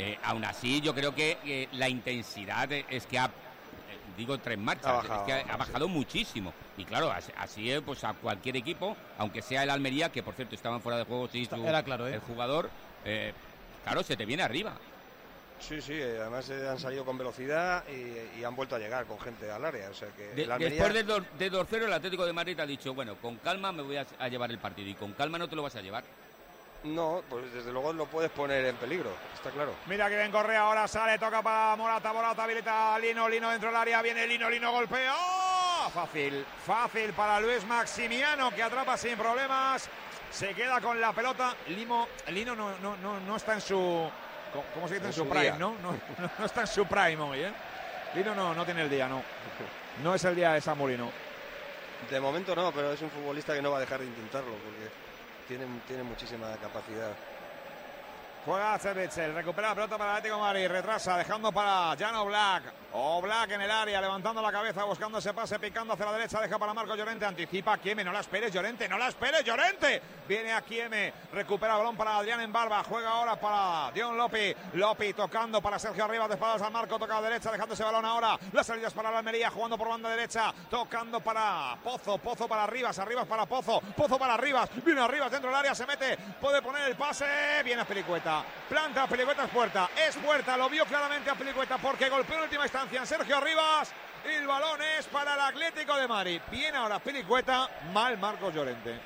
eh, 0.00 0.18
aún 0.24 0.44
así 0.44 0.80
yo 0.80 0.94
creo 0.94 1.14
que 1.14 1.38
eh, 1.44 1.68
la 1.72 1.88
intensidad 1.88 2.70
es 2.72 3.06
que 3.06 3.18
ha, 3.18 3.26
eh, 3.26 3.30
digo 4.16 4.38
tres 4.38 4.58
marchas, 4.58 4.86
Ha 4.86 4.92
bajado, 4.92 5.20
es 5.20 5.26
que 5.26 5.32
ha, 5.32 5.38
ha 5.40 5.52
sí. 5.52 5.58
bajado 5.58 5.88
muchísimo. 5.88 6.52
Y 6.76 6.84
claro, 6.84 7.10
así, 7.10 7.32
así 7.36 7.70
es, 7.70 7.80
pues 7.82 8.02
a 8.04 8.14
cualquier 8.14 8.56
equipo, 8.56 8.96
aunque 9.18 9.42
sea 9.42 9.62
el 9.62 9.70
Almería, 9.70 10.10
que 10.10 10.22
por 10.22 10.34
cierto 10.34 10.54
estaban 10.54 10.80
fuera 10.80 10.98
de 10.98 11.04
juego, 11.04 11.28
sí, 11.28 11.44
su- 11.46 11.66
era 11.66 11.82
claro, 11.82 12.08
¿eh? 12.08 12.14
el 12.14 12.20
jugador, 12.20 12.70
eh, 13.04 13.32
claro, 13.84 14.02
se 14.02 14.16
te 14.16 14.24
viene 14.24 14.42
arriba. 14.42 14.72
Sí, 15.58 15.82
sí, 15.82 15.92
además 15.92 16.48
eh, 16.48 16.66
han 16.66 16.78
salido 16.78 17.04
con 17.04 17.18
velocidad 17.18 17.84
y, 17.86 18.40
y 18.40 18.44
han 18.44 18.56
vuelto 18.56 18.76
a 18.76 18.78
llegar 18.78 19.04
con 19.04 19.20
gente 19.20 19.50
al 19.50 19.62
área. 19.62 19.90
O 19.90 19.94
sea 19.94 20.08
que 20.16 20.22
De- 20.28 20.44
el 20.44 20.50
Almería- 20.52 20.70
Después 20.70 20.94
de, 20.94 21.02
dos- 21.02 21.22
de 21.38 21.50
2-0, 21.52 21.84
el 21.84 21.92
Atlético 21.92 22.24
de 22.24 22.32
Madrid 22.32 22.58
ha 22.60 22.64
dicho, 22.66 22.94
bueno, 22.94 23.16
con 23.16 23.36
calma 23.36 23.70
me 23.70 23.82
voy 23.82 23.98
a, 23.98 24.06
a 24.18 24.28
llevar 24.28 24.50
el 24.50 24.58
partido 24.58 24.88
y 24.88 24.94
con 24.94 25.12
calma 25.12 25.36
no 25.36 25.48
te 25.48 25.56
lo 25.56 25.62
vas 25.62 25.76
a 25.76 25.82
llevar. 25.82 26.02
No, 26.82 27.22
pues 27.28 27.52
desde 27.52 27.72
luego 27.72 27.92
lo 27.92 28.06
puedes 28.06 28.30
poner 28.30 28.64
en 28.64 28.76
peligro, 28.76 29.10
está 29.34 29.50
claro. 29.50 29.74
Mira 29.86 30.08
que 30.08 30.16
bien 30.16 30.32
Correa, 30.32 30.62
ahora 30.62 30.88
sale, 30.88 31.18
toca 31.18 31.42
para 31.42 31.76
Morata, 31.76 32.10
Morata 32.12 32.44
habilita 32.44 32.98
Lino, 32.98 33.28
Lino 33.28 33.50
dentro 33.50 33.68
del 33.68 33.76
área, 33.76 34.00
viene 34.00 34.26
Lino, 34.26 34.48
Lino 34.48 34.72
golpea. 34.72 35.14
¡Oh! 35.14 35.90
Fácil, 35.92 36.44
fácil 36.64 37.12
para 37.12 37.38
Luis 37.40 37.64
Maximiano 37.66 38.50
que 38.50 38.62
atrapa 38.62 38.96
sin 38.96 39.16
problemas. 39.18 39.88
Se 40.30 40.54
queda 40.54 40.80
con 40.80 40.98
la 41.00 41.12
pelota. 41.12 41.54
Limo, 41.68 42.08
Lino 42.28 42.54
no, 42.54 42.78
no, 42.78 42.96
no, 42.96 43.20
no 43.20 43.36
está 43.36 43.54
en 43.54 43.60
su. 43.60 44.10
¿Cómo 44.74 44.88
se 44.88 44.94
dice? 44.94 45.06
En 45.08 45.12
su 45.12 45.28
prime. 45.28 45.58
No, 45.58 45.74
no- 45.82 45.98
no 46.38 46.44
está 46.46 46.62
en 46.62 46.66
su 46.66 46.86
prime 46.86 47.16
hoy, 47.20 47.40
¿eh? 47.40 47.52
Lino 48.14 48.34
no, 48.34 48.54
no 48.54 48.64
tiene 48.64 48.82
el 48.82 48.90
día, 48.90 49.06
no. 49.06 49.22
No 50.02 50.14
es 50.14 50.24
el 50.24 50.34
día 50.34 50.52
de 50.54 50.60
Samurino. 50.62 51.10
De 52.10 52.20
momento 52.20 52.54
no, 52.56 52.72
pero 52.72 52.92
es 52.92 53.02
un 53.02 53.10
futbolista 53.10 53.52
que 53.54 53.60
no 53.60 53.70
va 53.70 53.76
a 53.76 53.80
dejar 53.80 54.00
de 54.00 54.06
intentarlo 54.06 54.52
porque 54.52 55.09
tiene, 55.50 55.66
tiene 55.88 56.04
muchísima 56.04 56.46
capacidad. 56.62 57.10
Juega 58.46 58.78
Cervitzel, 58.78 59.34
recupera 59.34 59.70
la 59.70 59.74
pelota 59.74 59.98
para 59.98 60.12
el 60.12 60.16
Atlético 60.18 60.36
de 60.36 60.42
Madrid, 60.42 60.68
retrasa, 60.68 61.18
dejando 61.18 61.50
para 61.50 61.96
Jano 61.98 62.24
Black. 62.24 62.62
O 62.92 63.22
Black 63.22 63.52
en 63.52 63.60
el 63.60 63.70
área, 63.70 64.00
levantando 64.00 64.42
la 64.42 64.50
cabeza, 64.50 64.82
buscando 64.82 65.18
ese 65.18 65.32
pase, 65.32 65.60
picando 65.60 65.94
hacia 65.94 66.06
la 66.06 66.12
derecha, 66.12 66.40
deja 66.40 66.58
para 66.58 66.74
Marco 66.74 66.96
Llorente, 66.96 67.24
anticipa 67.24 67.74
a 67.74 67.78
Kieme, 67.78 68.02
no 68.02 68.10
la 68.10 68.18
esperes 68.18 68.52
Llorente, 68.52 68.88
no 68.88 68.98
la 68.98 69.06
esperes 69.06 69.44
Llorente. 69.44 70.02
Viene 70.26 70.52
a 70.52 70.62
Kieme, 70.62 71.12
recupera 71.32 71.76
balón 71.76 71.96
para 71.96 72.16
Adrián 72.16 72.40
en 72.40 72.52
barba, 72.52 72.82
juega 72.82 73.10
ahora 73.10 73.36
para 73.36 73.92
Dion 73.92 74.16
Lopi. 74.16 74.52
Lopi 74.72 75.12
tocando 75.12 75.62
para 75.62 75.78
Sergio 75.78 76.04
Arribas, 76.04 76.30
de 76.30 76.34
espaldas 76.34 76.62
al 76.62 76.72
Marco, 76.72 76.98
toca 76.98 77.18
a 77.18 77.22
derecha, 77.22 77.52
dejando 77.52 77.74
ese 77.74 77.84
balón 77.84 78.04
ahora. 78.04 78.36
Las 78.52 78.66
salidas 78.66 78.92
para 78.92 79.12
la 79.12 79.18
Almería, 79.18 79.50
jugando 79.50 79.78
por 79.78 79.88
banda 79.88 80.10
derecha, 80.10 80.52
tocando 80.68 81.20
para 81.20 81.76
Pozo, 81.84 82.18
Pozo 82.18 82.48
para 82.48 82.64
Arribas, 82.64 82.98
Arribas 82.98 83.26
para 83.26 83.46
Pozo, 83.46 83.80
Pozo 83.96 84.18
para 84.18 84.34
Arribas, 84.34 84.68
viene 84.84 85.00
Arribas 85.00 85.30
dentro 85.30 85.48
del 85.48 85.58
área, 85.60 85.76
se 85.76 85.86
mete, 85.86 86.16
puede 86.40 86.60
poner 86.60 86.88
el 86.88 86.96
pase, 86.96 87.24
viene 87.64 87.82
a 87.82 87.84
Pelicueta, 87.84 88.44
planta, 88.68 89.06
Pelicueta 89.06 89.44
es 89.44 89.50
puerta, 89.50 89.90
es 89.96 90.16
puerta, 90.16 90.56
lo 90.56 90.68
vio 90.68 90.84
claramente 90.86 91.30
a 91.30 91.36
Pelicueta 91.36 91.78
porque 91.78 92.08
golpeó 92.08 92.36
en 92.36 92.42
última 92.42 92.64
instancia 92.64 92.79
Sergio 93.04 93.36
Arribas. 93.36 93.92
y 94.24 94.34
El 94.36 94.46
balón 94.46 94.80
es 94.98 95.06
para 95.06 95.34
el 95.34 95.40
Atlético 95.40 95.96
de 95.96 96.08
Madrid. 96.08 96.40
Viene 96.50 96.78
ahora 96.78 96.98
Pelicueta, 96.98 97.68
mal 97.92 98.16
Marcos 98.18 98.54
Llorente. 98.54 98.98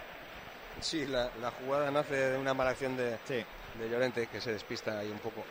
Sí, 0.81 1.07
la, 1.07 1.29
la 1.41 1.51
jugada 1.51 1.91
nace 1.91 2.15
de 2.15 2.39
una 2.39 2.55
mala 2.55 2.71
acción 2.71 2.97
de, 2.97 3.19
de 3.29 3.91
Llorente, 3.91 4.29
que 4.29 4.41
se 4.41 4.53
despista 4.53 4.99
ahí 4.99 5.11
un 5.11 5.19
poco. 5.19 5.45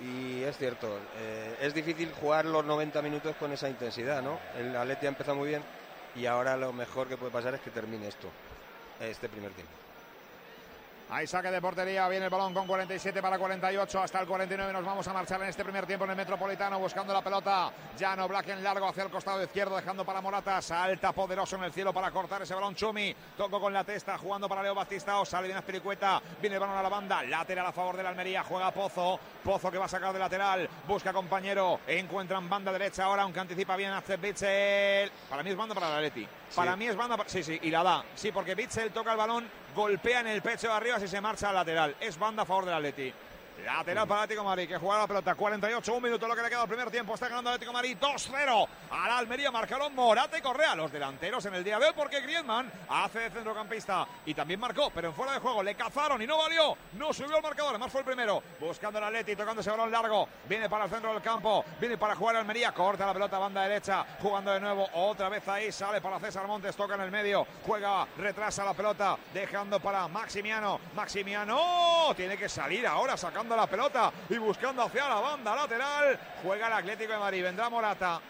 Y 0.00 0.42
es 0.42 0.56
cierto, 0.58 1.00
eh, 1.16 1.56
es 1.60 1.74
difícil 1.74 2.12
jugar 2.20 2.44
los 2.44 2.64
90 2.64 3.02
minutos 3.02 3.34
con 3.36 3.52
esa 3.52 3.68
intensidad, 3.68 4.22
¿no? 4.22 4.38
El 4.56 4.76
Atleti 4.76 5.06
ha 5.06 5.08
empezado 5.08 5.36
muy 5.36 5.48
bien 5.48 5.62
y 6.14 6.26
ahora 6.26 6.56
lo 6.56 6.72
mejor 6.72 7.08
que 7.08 7.16
puede 7.16 7.32
pasar 7.32 7.54
es 7.54 7.60
que 7.62 7.70
termine 7.70 8.06
esto, 8.06 8.28
este 9.00 9.28
primer 9.28 9.52
tiempo. 9.52 9.72
Hay 11.08 11.24
saque 11.28 11.52
de 11.52 11.60
portería, 11.60 12.08
viene 12.08 12.24
el 12.24 12.30
balón 12.30 12.52
con 12.52 12.66
47 12.66 13.22
para 13.22 13.38
48 13.38 14.00
hasta 14.00 14.20
el 14.20 14.26
49. 14.26 14.72
Nos 14.72 14.84
vamos 14.84 15.06
a 15.06 15.12
marchar 15.12 15.40
en 15.40 15.48
este 15.48 15.62
primer 15.62 15.86
tiempo 15.86 16.04
en 16.04 16.10
el 16.10 16.16
Metropolitano 16.16 16.80
buscando 16.80 17.12
la 17.12 17.22
pelota. 17.22 17.70
Llano 17.96 18.26
Black 18.26 18.48
en 18.48 18.64
largo 18.64 18.88
hacia 18.88 19.04
el 19.04 19.10
costado 19.10 19.40
izquierdo, 19.40 19.76
dejando 19.76 20.04
para 20.04 20.20
Morata. 20.20 20.60
Salta 20.60 21.12
poderoso 21.12 21.54
en 21.56 21.62
el 21.62 21.72
cielo 21.72 21.92
para 21.92 22.10
cortar 22.10 22.42
ese 22.42 22.54
balón. 22.54 22.74
Chumi 22.74 23.14
tocó 23.36 23.60
con 23.60 23.72
la 23.72 23.84
testa, 23.84 24.18
jugando 24.18 24.48
para 24.48 24.64
Leo 24.64 24.74
Batistao. 24.74 25.24
Sale 25.24 25.46
bien 25.46 25.58
Espiricueta, 25.58 26.20
viene 26.40 26.56
el 26.56 26.60
balón 26.60 26.76
a 26.76 26.82
la 26.82 26.88
banda. 26.88 27.22
Lateral 27.22 27.66
a 27.66 27.72
favor 27.72 27.96
de 27.96 28.02
la 28.02 28.08
Almería, 28.08 28.42
juega 28.42 28.72
Pozo. 28.72 29.20
Pozo 29.44 29.70
que 29.70 29.78
va 29.78 29.84
a 29.84 29.88
sacar 29.88 30.12
de 30.12 30.18
lateral, 30.18 30.68
busca 30.88 31.12
compañero. 31.12 31.78
Encuentran 31.86 32.48
banda 32.48 32.72
derecha 32.72 33.04
ahora, 33.04 33.22
aunque 33.22 33.38
anticipa 33.38 33.76
bien 33.76 33.92
Bitzel. 34.20 35.12
Para 35.30 35.44
mí 35.44 35.50
es 35.50 35.56
banda 35.56 35.72
para 35.72 35.88
la 35.88 36.00
Leti. 36.00 36.26
Para 36.56 36.74
mí 36.74 36.88
es 36.88 36.96
banda. 36.96 37.16
Sí, 37.26 37.44
sí, 37.44 37.60
y 37.62 37.70
la 37.70 37.84
da. 37.84 38.04
Sí, 38.16 38.32
porque 38.32 38.56
Bitzel 38.56 38.90
toca 38.90 39.12
el 39.12 39.18
balón, 39.18 39.48
golpea 39.76 40.20
en 40.20 40.28
el 40.28 40.42
pecho 40.42 40.68
de 40.68 40.72
arriba 40.72 40.98
y 41.00 41.06
se 41.06 41.20
marcha 41.20 41.50
al 41.50 41.54
lateral. 41.54 41.94
Es 42.00 42.18
banda 42.18 42.42
a 42.42 42.46
favor 42.46 42.64
del 42.64 42.74
Atleti. 42.74 43.12
Lateral 43.64 44.06
para 44.06 44.22
Atlético 44.22 44.44
Madrid, 44.44 44.68
que 44.68 44.76
juega 44.76 44.98
la 44.98 45.06
pelota. 45.06 45.34
48, 45.34 45.94
un 45.94 46.02
minuto 46.02 46.28
lo 46.28 46.36
que 46.36 46.42
le 46.42 46.48
queda 46.48 46.62
al 46.62 46.68
primer 46.68 46.90
tiempo. 46.90 47.14
Está 47.14 47.28
ganando 47.28 47.50
Atlético 47.50 47.72
Madrid 47.72 47.96
2-0. 48.00 48.68
A 48.90 49.08
la 49.08 49.18
Almería 49.18 49.50
marcaron 49.50 49.94
Morata 49.94 50.38
y 50.38 50.42
Correa, 50.42 50.74
los 50.74 50.92
delanteros 50.92 51.44
en 51.46 51.54
el 51.54 51.64
día 51.64 51.78
de 51.78 51.86
hoy, 51.86 51.92
porque 51.96 52.20
Griezmann 52.20 52.70
hace 52.88 53.20
de 53.20 53.30
centrocampista 53.30 54.06
y 54.24 54.34
también 54.34 54.60
marcó, 54.60 54.90
pero 54.90 55.08
en 55.08 55.14
fuera 55.14 55.32
de 55.32 55.38
juego 55.40 55.62
le 55.62 55.74
cazaron 55.74 56.20
y 56.20 56.26
no 56.26 56.38
valió. 56.38 56.76
No 56.94 57.12
subió 57.12 57.36
el 57.36 57.42
marcador, 57.42 57.70
además 57.70 57.90
fue 57.90 58.00
el 58.00 58.06
primero. 58.06 58.42
Buscando 58.60 58.98
el 58.98 59.04
Atleti, 59.04 59.36
tocando 59.36 59.60
ese 59.60 59.70
balón 59.70 59.90
largo. 59.90 60.28
Viene 60.48 60.68
para 60.68 60.84
el 60.84 60.90
centro 60.90 61.12
del 61.12 61.22
campo, 61.22 61.64
viene 61.80 61.96
para 61.96 62.14
jugar 62.14 62.36
Almería. 62.36 62.72
Corta 62.72 63.06
la 63.06 63.12
pelota, 63.12 63.38
banda 63.38 63.62
derecha, 63.62 64.04
jugando 64.20 64.52
de 64.52 64.60
nuevo. 64.60 64.88
Otra 64.94 65.28
vez 65.28 65.46
ahí, 65.48 65.72
sale 65.72 66.00
para 66.00 66.20
César 66.20 66.46
Montes, 66.46 66.76
toca 66.76 66.94
en 66.94 67.00
el 67.00 67.10
medio. 67.10 67.46
Juega, 67.64 68.06
retrasa 68.18 68.64
la 68.64 68.74
pelota, 68.74 69.16
dejando 69.32 69.80
para 69.80 70.08
Maximiano. 70.08 70.80
Maximiano 70.94 72.14
tiene 72.16 72.36
que 72.36 72.48
salir 72.48 72.86
ahora, 72.86 73.16
sacando 73.16 73.45
la 73.54 73.66
pelota 73.66 74.10
y 74.30 74.38
buscando 74.38 74.82
hacia 74.82 75.08
la 75.08 75.16
banda 75.20 75.54
lateral. 75.54 76.18
Juega 76.42 76.66
el 76.68 76.72
Atlético 76.72 77.12
de 77.12 77.18
Madrid, 77.18 77.42
vendrá 77.44 77.68
Morata. 77.70 78.20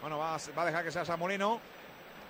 Bueno, 0.00 0.18
va, 0.18 0.34
a- 0.34 0.38
va 0.56 0.62
a 0.62 0.66
dejar 0.66 0.84
que 0.84 0.90
sea 0.90 1.04
Samolino. 1.04 1.60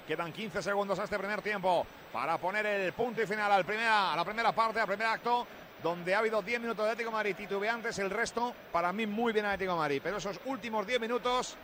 Quedan 0.06 0.32
15 0.32 0.62
segundos 0.62 0.98
a 0.98 1.04
este 1.04 1.16
primer 1.18 1.40
tiempo 1.40 1.86
para 2.12 2.36
poner 2.36 2.66
el 2.66 2.92
punto 2.92 3.22
y 3.22 3.26
final 3.26 3.50
al 3.50 3.64
primera, 3.64 4.12
a 4.12 4.16
la 4.16 4.24
primera 4.24 4.52
parte, 4.52 4.78
al 4.80 4.86
primer 4.86 5.06
acto, 5.06 5.46
donde 5.82 6.14
ha 6.14 6.18
habido 6.18 6.42
10 6.42 6.60
minutos 6.60 6.84
de 6.84 6.90
Atlético 6.90 7.10
de 7.10 7.16
Madrid 7.16 7.36
titubeantes. 7.36 7.98
El 7.98 8.10
resto, 8.10 8.54
para 8.70 8.92
mí, 8.92 9.06
muy 9.06 9.32
bien 9.32 9.46
Atlético 9.46 9.72
de 9.72 9.78
Madrid. 9.78 10.00
Pero 10.04 10.18
esos 10.18 10.38
últimos 10.44 10.86
10 10.86 11.00
minutos, 11.00 11.56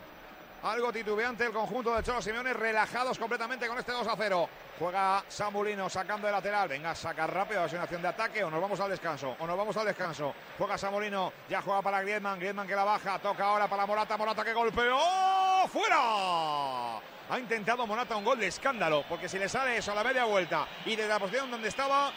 algo 0.63 0.93
titubeante 0.93 1.45
el 1.45 1.51
conjunto 1.51 1.95
de 1.95 2.03
Cholo 2.03 2.21
Simeone, 2.21 2.53
relajados 2.53 3.17
completamente 3.17 3.67
con 3.67 3.77
este 3.77 3.91
2 3.91 4.07
a 4.07 4.15
0. 4.15 4.49
Juega 4.79 5.23
Samulino 5.27 5.89
sacando 5.89 6.27
de 6.27 6.33
lateral. 6.33 6.67
Venga, 6.69 6.93
saca 6.95 7.27
rápido, 7.27 7.65
es 7.65 7.73
una 7.73 7.83
acción 7.83 8.01
de 8.01 8.07
ataque 8.07 8.43
o 8.43 8.49
nos 8.49 8.61
vamos 8.61 8.79
al 8.79 8.89
descanso. 8.89 9.35
O 9.39 9.47
nos 9.47 9.57
vamos 9.57 9.75
al 9.77 9.85
descanso. 9.85 10.33
Juega 10.57 10.77
Samulino, 10.77 11.33
ya 11.49 11.61
juega 11.61 11.81
para 11.81 12.01
Griezmann. 12.01 12.39
Griezmann 12.39 12.67
que 12.67 12.75
la 12.75 12.83
baja, 12.83 13.19
toca 13.19 13.45
ahora 13.45 13.67
para 13.67 13.85
Morata. 13.85 14.17
Morata 14.17 14.43
que 14.43 14.53
golpeó. 14.53 14.99
¡Fuera! 15.67 16.97
Ha 17.29 17.39
intentado 17.39 17.87
Morata 17.87 18.15
un 18.15 18.25
gol 18.25 18.39
de 18.39 18.47
escándalo, 18.47 19.05
porque 19.07 19.29
si 19.29 19.39
le 19.39 19.47
sale 19.47 19.77
eso 19.77 19.91
a 19.91 19.95
la 19.95 20.03
media 20.03 20.25
vuelta 20.25 20.67
y 20.85 20.95
desde 20.95 21.09
la 21.09 21.19
posición 21.19 21.49
donde 21.49 21.69
estaba, 21.69 22.11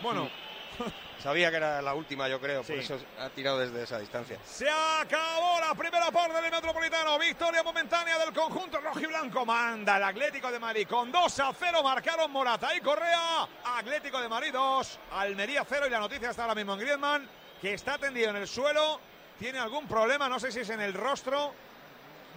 bueno, 0.00 0.30
Sabía 1.22 1.50
que 1.50 1.56
era 1.56 1.80
la 1.80 1.94
última, 1.94 2.28
yo 2.28 2.38
creo, 2.40 2.62
Sí. 2.62 2.72
por 2.72 2.80
eso 2.82 2.98
ha 3.18 3.30
tirado 3.30 3.58
desde 3.58 3.82
esa 3.82 3.98
distancia. 3.98 4.38
Se 4.44 4.68
acabó 4.68 5.58
la 5.60 5.74
primera 5.74 6.10
parte 6.10 6.40
del 6.40 6.50
Metropolitano. 6.50 7.18
Victoria 7.18 7.62
momentánea 7.62 8.18
del 8.18 8.32
conjunto 8.32 8.78
rojiblanco. 8.78 9.46
Manda 9.46 9.96
el 9.96 10.02
Atlético 10.04 10.50
de 10.52 10.58
Madrid 10.58 10.86
con 10.86 11.10
2 11.10 11.40
a 11.40 11.52
0. 11.58 11.82
Marcaron 11.82 12.30
Morata 12.30 12.76
y 12.76 12.80
Correa. 12.80 13.48
Atlético 13.64 14.20
de 14.20 14.28
Madrid 14.28 14.50
2, 14.52 14.98
Almería 15.12 15.64
0. 15.66 15.86
Y 15.86 15.90
la 15.90 15.98
noticia 16.00 16.30
está 16.30 16.42
ahora 16.42 16.54
mismo 16.54 16.74
en 16.74 16.80
Griezmann, 16.80 17.28
que 17.60 17.72
está 17.72 17.96
tendido 17.96 18.28
en 18.30 18.36
el 18.36 18.46
suelo. 18.46 19.00
Tiene 19.38 19.58
algún 19.58 19.88
problema, 19.88 20.28
no 20.28 20.38
sé 20.38 20.52
si 20.52 20.60
es 20.60 20.70
en 20.70 20.80
el 20.80 20.92
rostro 20.92 21.54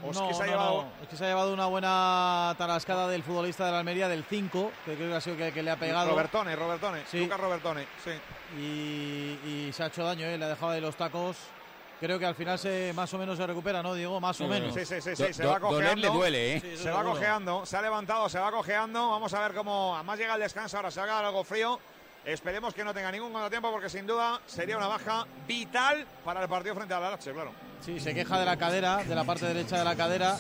o 0.04 0.12
es 0.12 0.18
No, 0.18 0.28
que 0.28 0.34
se 0.34 0.44
ha 0.44 0.46
no, 0.46 0.52
llevado. 0.52 0.82
no. 0.84 0.90
Es 1.04 1.08
que 1.10 1.16
se 1.16 1.26
ha 1.26 1.28
llevado 1.28 1.54
una 1.54 1.66
buena 1.66 2.56
tarascada 2.58 3.08
del 3.08 3.24
futbolista 3.24 3.66
de 3.66 3.72
la 3.72 3.80
Almería 3.80 4.08
del 4.08 4.24
5, 4.24 4.72
que 4.86 4.96
creo 4.96 5.10
que 5.10 5.16
ha 5.16 5.22
sido 5.22 5.38
que, 5.38 5.52
que 5.52 5.64
le 5.64 5.72
ha 5.72 5.76
pegado. 5.78 6.10
Robertone, 6.12 6.56
Robertone, 6.56 7.04
Sí. 7.10 7.20
Lucas 7.20 7.40
Robertone, 7.40 7.88
sí. 8.04 8.12
Y, 8.58 9.40
y 9.68 9.70
se 9.74 9.84
ha 9.84 9.88
hecho 9.88 10.04
daño, 10.04 10.26
¿eh? 10.26 10.38
le 10.38 10.46
ha 10.46 10.50
dejado 10.50 10.72
ahí 10.72 10.82
los 10.82 10.96
tacos. 10.96 11.38
Creo 12.00 12.20
que 12.20 12.28
al 12.28 12.36
final 12.36 12.60
se 12.60 12.94
más 12.96 13.12
o 13.16 13.18
menos 13.18 13.38
se 13.38 13.48
recupera, 13.48 13.82
¿no, 13.82 13.96
Diego? 13.96 14.20
Más 14.22 14.40
o 14.42 14.48
menos. 14.48 14.72
Sí, 14.72 14.86
sí, 14.86 15.02
sí, 15.02 15.16
sí, 15.16 15.34
se 15.34 15.46
va 15.48 15.60
cojeando. 15.60 16.24
¿eh? 16.26 16.60
Sí, 16.62 16.68
eso 16.74 16.84
se 16.84 16.90
va 16.92 16.98
seguro. 16.98 17.14
cojeando, 17.16 17.66
se 17.66 17.76
ha 17.76 17.82
levantado, 17.82 18.30
se 18.30 18.38
va 18.38 18.52
cojeando. 18.52 19.10
Vamos 19.10 19.34
a 19.34 19.40
ver 19.40 19.54
cómo. 19.56 19.96
Además 19.96 20.20
llega 20.20 20.36
el 20.36 20.42
descanso, 20.42 20.78
ahora 20.78 20.92
se 20.92 21.02
haga 21.02 21.18
algo 21.20 21.44
frío. 21.44 21.80
Esperemos 22.28 22.74
que 22.74 22.84
no 22.84 22.94
tenga 22.94 23.10
ningún 23.10 23.32
contratiempo 23.32 23.72
porque 23.72 23.90
sin 23.90 24.06
duda 24.06 24.42
sería 24.46 24.76
una 24.76 24.88
baja 24.88 25.26
vital 25.48 26.06
para 26.26 26.44
el 26.44 26.50
partido 26.50 26.76
frente 26.76 26.94
al 26.94 27.02
Arache, 27.06 27.32
claro. 27.32 27.54
Sí, 27.80 28.02
se 28.02 28.14
queja 28.14 28.38
de 28.38 28.46
la 28.46 28.58
cadera, 28.58 28.98
de 28.98 29.16
la 29.16 29.24
parte 29.24 29.46
derecha 29.46 29.78
de 29.78 29.86
la 29.86 29.96
cadera. 29.96 30.38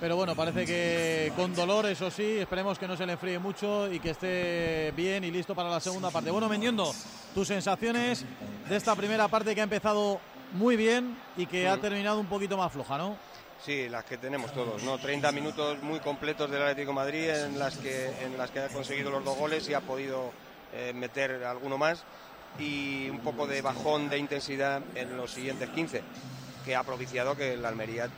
Pero 0.00 0.16
bueno, 0.16 0.34
parece 0.34 0.64
que 0.64 1.30
con 1.36 1.54
dolor, 1.54 1.84
eso 1.84 2.10
sí, 2.10 2.38
esperemos 2.38 2.78
que 2.78 2.88
no 2.88 2.96
se 2.96 3.04
le 3.04 3.12
enfríe 3.12 3.38
mucho 3.38 3.92
y 3.92 4.00
que 4.00 4.10
esté 4.10 4.94
bien 4.96 5.24
y 5.24 5.30
listo 5.30 5.54
para 5.54 5.68
la 5.68 5.78
segunda 5.78 6.10
parte. 6.10 6.30
Bueno, 6.30 6.48
Mendiendo, 6.48 6.94
tus 7.34 7.48
sensaciones 7.48 8.24
de 8.66 8.76
esta 8.76 8.94
primera 8.94 9.28
parte 9.28 9.54
que 9.54 9.60
ha 9.60 9.64
empezado 9.64 10.18
muy 10.52 10.74
bien 10.74 11.18
y 11.36 11.44
que 11.44 11.68
ha 11.68 11.76
terminado 11.76 12.18
un 12.18 12.28
poquito 12.28 12.56
más 12.56 12.72
floja, 12.72 12.96
¿no? 12.96 13.14
Sí, 13.62 13.90
las 13.90 14.04
que 14.04 14.16
tenemos 14.16 14.54
todos, 14.54 14.82
¿no? 14.84 14.96
30 14.96 15.32
minutos 15.32 15.82
muy 15.82 16.00
completos 16.00 16.50
del 16.50 16.62
Atlético 16.62 16.92
de 16.92 16.94
Madrid 16.94 17.28
en 17.28 17.58
las 17.58 17.76
que, 17.76 18.06
en 18.24 18.38
las 18.38 18.50
que 18.50 18.60
ha 18.60 18.68
conseguido 18.68 19.10
los 19.10 19.22
dos 19.22 19.36
goles 19.36 19.68
y 19.68 19.74
ha 19.74 19.80
podido 19.80 20.30
eh, 20.76 20.92
meter 20.92 21.44
alguno 21.44 21.78
más 21.78 22.04
y 22.58 23.08
un 23.08 23.20
poco 23.20 23.46
de 23.46 23.62
bajón 23.62 24.08
de 24.08 24.18
intensidad 24.18 24.82
en 24.94 25.16
los 25.16 25.30
siguientes 25.30 25.68
15, 25.70 26.02
que 26.64 26.76
ha 26.76 26.82
propiciado 26.82 27.36
que 27.36 27.56
la 27.56 27.68
Almería 27.68 28.08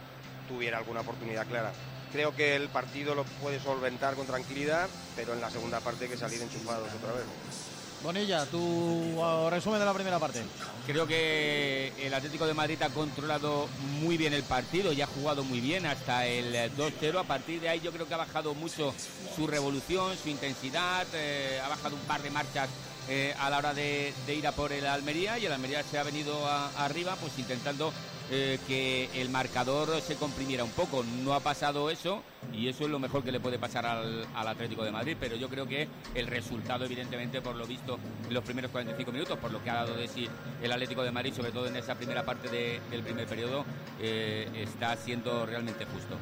tuviera 0.49 0.79
alguna 0.79 1.01
oportunidad 1.01 1.47
clara. 1.47 1.73
Creo 2.13 2.35
que 2.35 2.57
el 2.57 2.69
partido 2.69 3.15
lo 3.15 3.25
puede 3.25 3.61
solventar 3.61 4.15
con 4.15 4.27
tranquilidad, 4.27 4.89
pero 5.15 5.35
en 5.35 5.41
la 5.41 5.51
segunda 5.51 5.81
parte 5.81 6.05
hay 6.05 6.11
que 6.11 6.17
salir 6.17 6.41
enchufados 6.41 6.89
otra 6.95 7.13
vez. 7.13 7.68
Bonilla, 8.03 8.47
tu 8.47 8.59
uh, 8.59 9.51
resumen 9.51 9.81
de 9.81 9.85
la 9.85 9.93
primera 9.93 10.21
parte. 10.21 10.43
Creo 10.87 11.07
que 11.07 11.93
el 12.01 12.15
Atlético 12.15 12.47
de 12.47 12.55
Madrid 12.55 12.81
ha 12.83 12.91
controlado 12.91 13.69
muy 14.01 14.17
bien 14.17 14.33
el 14.33 14.45
partido 14.45 14.93
y 14.93 15.03
ha 15.03 15.07
jugado 15.07 15.43
muy 15.43 15.61
bien 15.61 15.85
hasta 15.85 16.25
el 16.27 16.55
eh, 16.55 16.71
2-0. 16.77 17.19
A 17.19 17.25
partir 17.25 17.61
de 17.61 17.69
ahí 17.69 17.81
yo 17.81 17.91
creo 17.91 18.07
que 18.07 18.15
ha 18.15 18.19
bajado 18.19 18.55
mucho 18.55 18.95
su 19.35 19.49
revolución, 19.49 20.17
su 20.17 20.29
intensidad, 20.29 21.07
eh, 21.13 21.61
ha 21.63 21.69
bajado 21.69 21.97
un 21.97 22.03
par 22.03 22.23
de 22.23 22.31
marchas 22.31 22.69
eh, 23.09 23.35
a 23.39 23.51
la 23.51 23.59
hora 23.59 23.75
de, 23.75 24.15
ir 24.29 24.47
a 24.47 24.53
por 24.53 24.73
el 24.73 24.87
Almería 24.87 25.39
y 25.39 25.47
el 25.47 25.53
Almería 25.53 25.83
se 25.83 25.99
ha 25.99 26.05
venido 26.05 26.47
arriba 26.77 27.17
pues 27.21 27.37
intentando 27.39 27.93
eh, 28.31 28.59
que 28.67 29.09
el 29.21 29.31
marcador 29.31 30.01
se 30.01 30.17
comprimiera 30.17 30.65
un 30.65 30.71
poco. 30.71 31.05
No 31.25 31.35
ha 31.35 31.41
pasado 31.41 31.91
eso 31.91 32.23
y 32.53 32.69
eso 32.69 32.85
es 32.85 32.91
lo 32.91 32.99
mejor 32.99 33.23
que 33.25 33.33
le 33.33 33.41
puede 33.41 33.59
pasar 33.59 33.87
al, 33.87 34.27
Atlético 34.35 34.83
de 34.85 34.91
Madrid, 34.91 35.17
pero 35.21 35.37
yo 35.37 35.49
creo 35.49 35.67
que 35.67 35.89
el 36.15 36.27
resultado, 36.27 36.85
evidentemente, 36.85 37.41
por 37.43 37.55
lo 37.55 37.67
visto 37.67 37.99
en 38.27 38.33
los 38.35 38.43
primeros 38.45 38.71
45 38.71 39.13
minutos, 39.13 39.39
por 39.39 39.51
lo 39.53 39.63
que 39.63 39.71
ha 39.71 39.75
dado 39.75 39.95
de 39.95 40.09
sí 40.09 40.29
el 40.63 40.73
Atlético 40.73 41.03
de 41.03 41.11
Madrid, 41.11 41.33
sobre 41.35 41.53
todo 41.53 41.67
en 41.67 41.77
esa 41.77 41.95
primera 41.95 42.25
parte 42.25 42.49
de- 42.49 42.81
del 42.91 43.03
primer 43.03 43.27
periodo, 43.27 43.65
eh, 44.01 44.49
está 44.55 44.97
siendo 44.97 45.45
realmente 45.47 45.85
justo. 45.85 46.17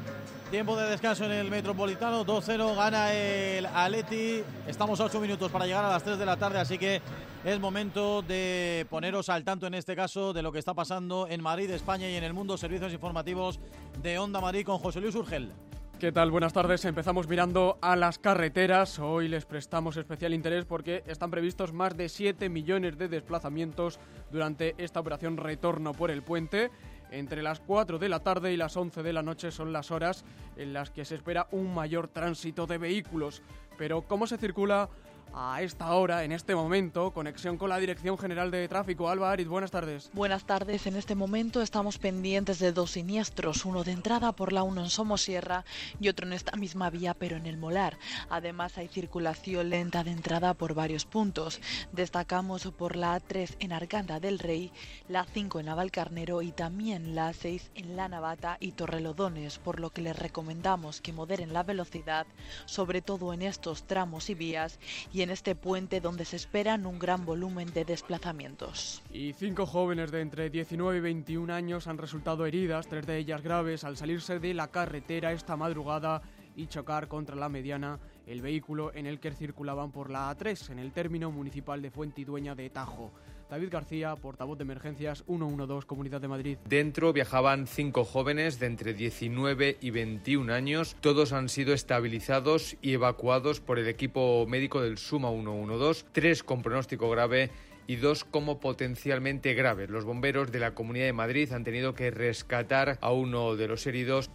Tiempo 0.51 0.77
de 0.77 0.91
descanso 0.91 1.25
en 1.25 1.33
el 1.33 1.51
Metropolitano, 1.51 2.25
2-0, 2.25 2.75
gana 2.75 3.13
el 3.13 3.67
Atleti. 3.67 4.43
Estamos 4.67 5.01
a 5.01 5.05
8 5.05 5.21
minutos 5.21 5.51
para 5.51 5.67
llegar 5.67 5.85
a 5.85 5.91
las 5.91 6.03
3 6.03 6.19
de 6.19 6.27
la 6.27 6.37
tarde, 6.37 6.59
así 6.59 6.79
que 6.79 7.01
es 7.47 7.61
momento 7.61 8.23
de 8.23 8.89
poneros 8.91 9.29
al 9.29 9.45
tanto 9.45 9.69
en 9.69 9.75
este 9.75 9.95
caso 9.95 10.33
de 10.33 10.43
lo 10.43 10.51
que 10.51 10.59
está 10.59 10.75
pasando 10.75 11.29
en 11.31 11.41
Madrid, 11.41 11.71
España 11.71 12.11
y 12.11 12.17
en 12.17 12.25
el 12.25 12.33
mundo. 12.33 12.57
Servicios 12.57 12.93
informativos 12.93 13.61
de 14.03 14.19
Onda 14.19 14.41
Madrid 14.41 14.67
con 14.67 14.79
José 14.79 15.01
Luis 15.01 15.15
Urgel. 15.15 15.53
¿Qué 16.01 16.11
tal? 16.11 16.33
Buenas 16.33 16.53
tardes. 16.53 16.85
Empezamos 16.85 17.29
mirando 17.29 17.79
a 17.81 17.95
las 17.95 18.19
carreteras. 18.19 18.99
Hoy 18.99 19.29
les 19.29 19.45
prestamos 19.45 19.97
especial 19.97 20.35
interés 20.35 20.65
porque 20.65 21.05
están 21.07 21.31
previstos 21.31 21.73
más 21.73 21.97
de 21.97 22.09
7 22.09 22.49
millones 22.49 22.99
de 22.99 23.07
desplazamientos 23.07 24.01
durante 24.33 24.75
esta 24.79 24.99
operación 24.99 25.37
Retorno 25.37 25.93
por 25.93 26.11
el 26.11 26.25
Puente. 26.25 26.73
Entre 27.13 27.45
las 27.45 27.61
4 27.61 28.01
de 28.01 28.09
la 28.09 28.25
tarde 28.25 28.53
y 28.53 28.57
las 28.57 28.77
11 28.77 29.05
de 29.05 29.13
la 29.13 29.23
noche 29.23 29.53
son 29.53 29.73
las 29.73 29.93
horas 29.93 30.25
en 30.57 30.73
las 30.73 30.91
que 30.91 31.05
se 31.05 31.15
espera 31.15 31.47
un 31.53 31.73
mayor 31.73 32.09
tránsito 32.09 32.67
de 32.67 32.79
vehículos. 32.79 33.41
Pero 33.79 34.03
¿cómo 34.03 34.27
se 34.27 34.37
circula 34.37 34.89
a 35.33 35.63
esta 35.63 35.93
hora, 35.95 36.25
en 36.25 36.33
este 36.33 36.55
momento? 36.55 37.13
Conexión 37.13 37.59
con 37.59 37.69
la 37.69 37.79
Dirección 37.79 38.17
General 38.19 38.51
de 38.51 38.67
Tráfico. 38.69 39.09
Alba 39.09 39.31
Ariz, 39.31 39.49
buenas 39.49 39.71
tardes. 39.71 40.11
Buenas 40.13 40.45
tardes. 40.45 40.87
En 40.87 40.97
este 40.97 41.15
momento 41.15 41.63
estamos 41.63 41.99
pendientes 41.99 42.59
de 42.59 42.73
dos 42.73 42.93
siniestros, 42.93 43.65
uno 43.65 43.85
de 43.85 43.93
entrada 43.93 44.33
por 44.33 44.53
la 44.53 44.63
1 44.63 44.83
en 44.83 44.91
Somosierra 44.91 45.65
y 46.01 46.09
otro 46.09 46.27
en 46.27 46.33
esta 46.33 46.57
misma 46.57 46.91
vía, 46.91 47.15
pero 47.15 47.37
en 47.37 47.47
el 47.47 47.57
Molar. 47.59 47.99
Además, 48.31 48.79
hay 48.79 48.89
circulación 48.89 49.71
lenta 49.71 50.05
de 50.05 50.13
entrada 50.13 50.55
por 50.55 50.75
varios 50.75 51.05
puntos. 51.05 51.61
Destacamos 51.93 52.67
por 52.77 52.97
la 52.97 53.21
A3 53.21 53.57
en 53.59 53.73
Arganda 53.73 54.21
del 54.21 54.39
Rey, 54.39 54.73
la 55.09 55.25
5 55.25 55.61
en 55.61 55.67
Navalcarnero 55.67 56.43
y 56.43 56.53
también 56.53 57.15
la 57.15 57.31
A6 57.31 57.71
en 57.75 57.97
La 57.97 58.09
Navata 58.09 58.57
y 58.61 58.73
Torrelodones, 58.73 59.59
por 59.59 59.81
lo 59.81 59.91
que 59.91 60.03
les 60.03 60.19
recomendamos 60.19 61.01
que 61.01 61.13
moderen 61.13 61.53
la 61.53 61.63
velocidad, 61.63 62.27
sobre 62.65 63.03
todo 63.03 63.33
en 63.33 63.43
estos 63.43 63.87
tramos 63.87 64.31
y 64.31 64.35
vías 64.35 64.79
y 65.17 65.23
en 65.23 65.31
este 65.31 65.55
puente 65.55 66.03
donde 66.03 66.27
se 66.27 66.37
esperan 66.37 66.85
un 66.85 66.99
gran 66.99 67.25
volumen 67.25 67.73
de 67.73 67.87
desplazamientos. 67.87 69.03
Y 69.11 69.33
cinco 69.33 69.65
jóvenes 69.65 70.11
de 70.11 70.21
entre 70.21 70.51
19 70.51 70.99
y 70.99 71.01
21 71.01 71.55
años 71.55 71.87
han 71.87 71.97
resultado 71.97 72.45
heridas, 72.45 72.87
tres 72.87 73.07
de 73.07 73.17
ellas 73.17 73.41
graves, 73.43 73.85
al 73.85 73.97
salirse 73.97 74.39
de 74.39 74.53
la 74.53 74.69
carretera 74.69 75.33
esta 75.33 75.57
madrugada 75.57 76.21
y 76.55 76.67
chocar 76.67 77.09
contra 77.09 77.35
la 77.35 77.49
mediana 77.49 77.99
el 78.27 78.43
vehículo 78.43 78.93
en 78.95 79.07
el 79.07 79.19
que 79.19 79.33
circulaban 79.33 79.91
por 79.91 80.11
la 80.11 80.31
A3 80.31 80.73
en 80.73 80.81
el 80.81 80.93
término 80.93 81.31
municipal 81.31 81.81
de 81.81 81.91
Fuentidueña 81.91 82.55
de 82.55 82.69
Tajo. 82.69 83.11
David 83.49 83.69
García, 83.71 84.17
portavoz 84.17 84.59
de 84.59 84.65
emergencias 84.65 85.23
112 85.27 85.87
Comunidad 85.87 86.21
de 86.21 86.29
Madrid. 86.29 86.59
Dentro 86.69 87.13
viajaban 87.13 87.67
cinco 87.67 88.05
jóvenes 88.05 88.59
de 88.59 88.67
entre 88.67 88.93
19 88.93 89.79
y 89.81 89.91
21 89.91 90.53
años. 90.53 90.97
Todos 91.01 91.33
han 91.33 91.49
sido 91.49 91.73
estabilizados 91.73 92.77
y 92.83 92.95
evacuados 92.95 93.61
por 93.61 93.79
el 93.79 93.87
equipo 93.87 94.47
médico 94.49 94.81
del 94.81 94.99
Suma 94.99 95.31
112, 95.31 96.07
tres 96.13 96.43
con 96.43 96.63
pronóstico 96.63 97.09
grave 97.09 97.51
y 97.87 97.97
dos 97.97 98.25
como 98.25 98.59
potencialmente 98.59 99.55
graves. 99.55 99.91
Los 99.91 100.05
bomberos 100.05 100.51
de 100.51 100.59
la 100.59 100.75
Comunidad 100.75 101.07
de 101.07 101.13
Madrid 101.13 101.53
han 101.53 101.63
tenido 101.63 101.95
que 101.95 102.11
rescatar 102.11 102.99
a 103.01 103.13
uno 103.13 103.55
de 103.55 103.69
los 103.69 103.87
heridos. 103.87 104.29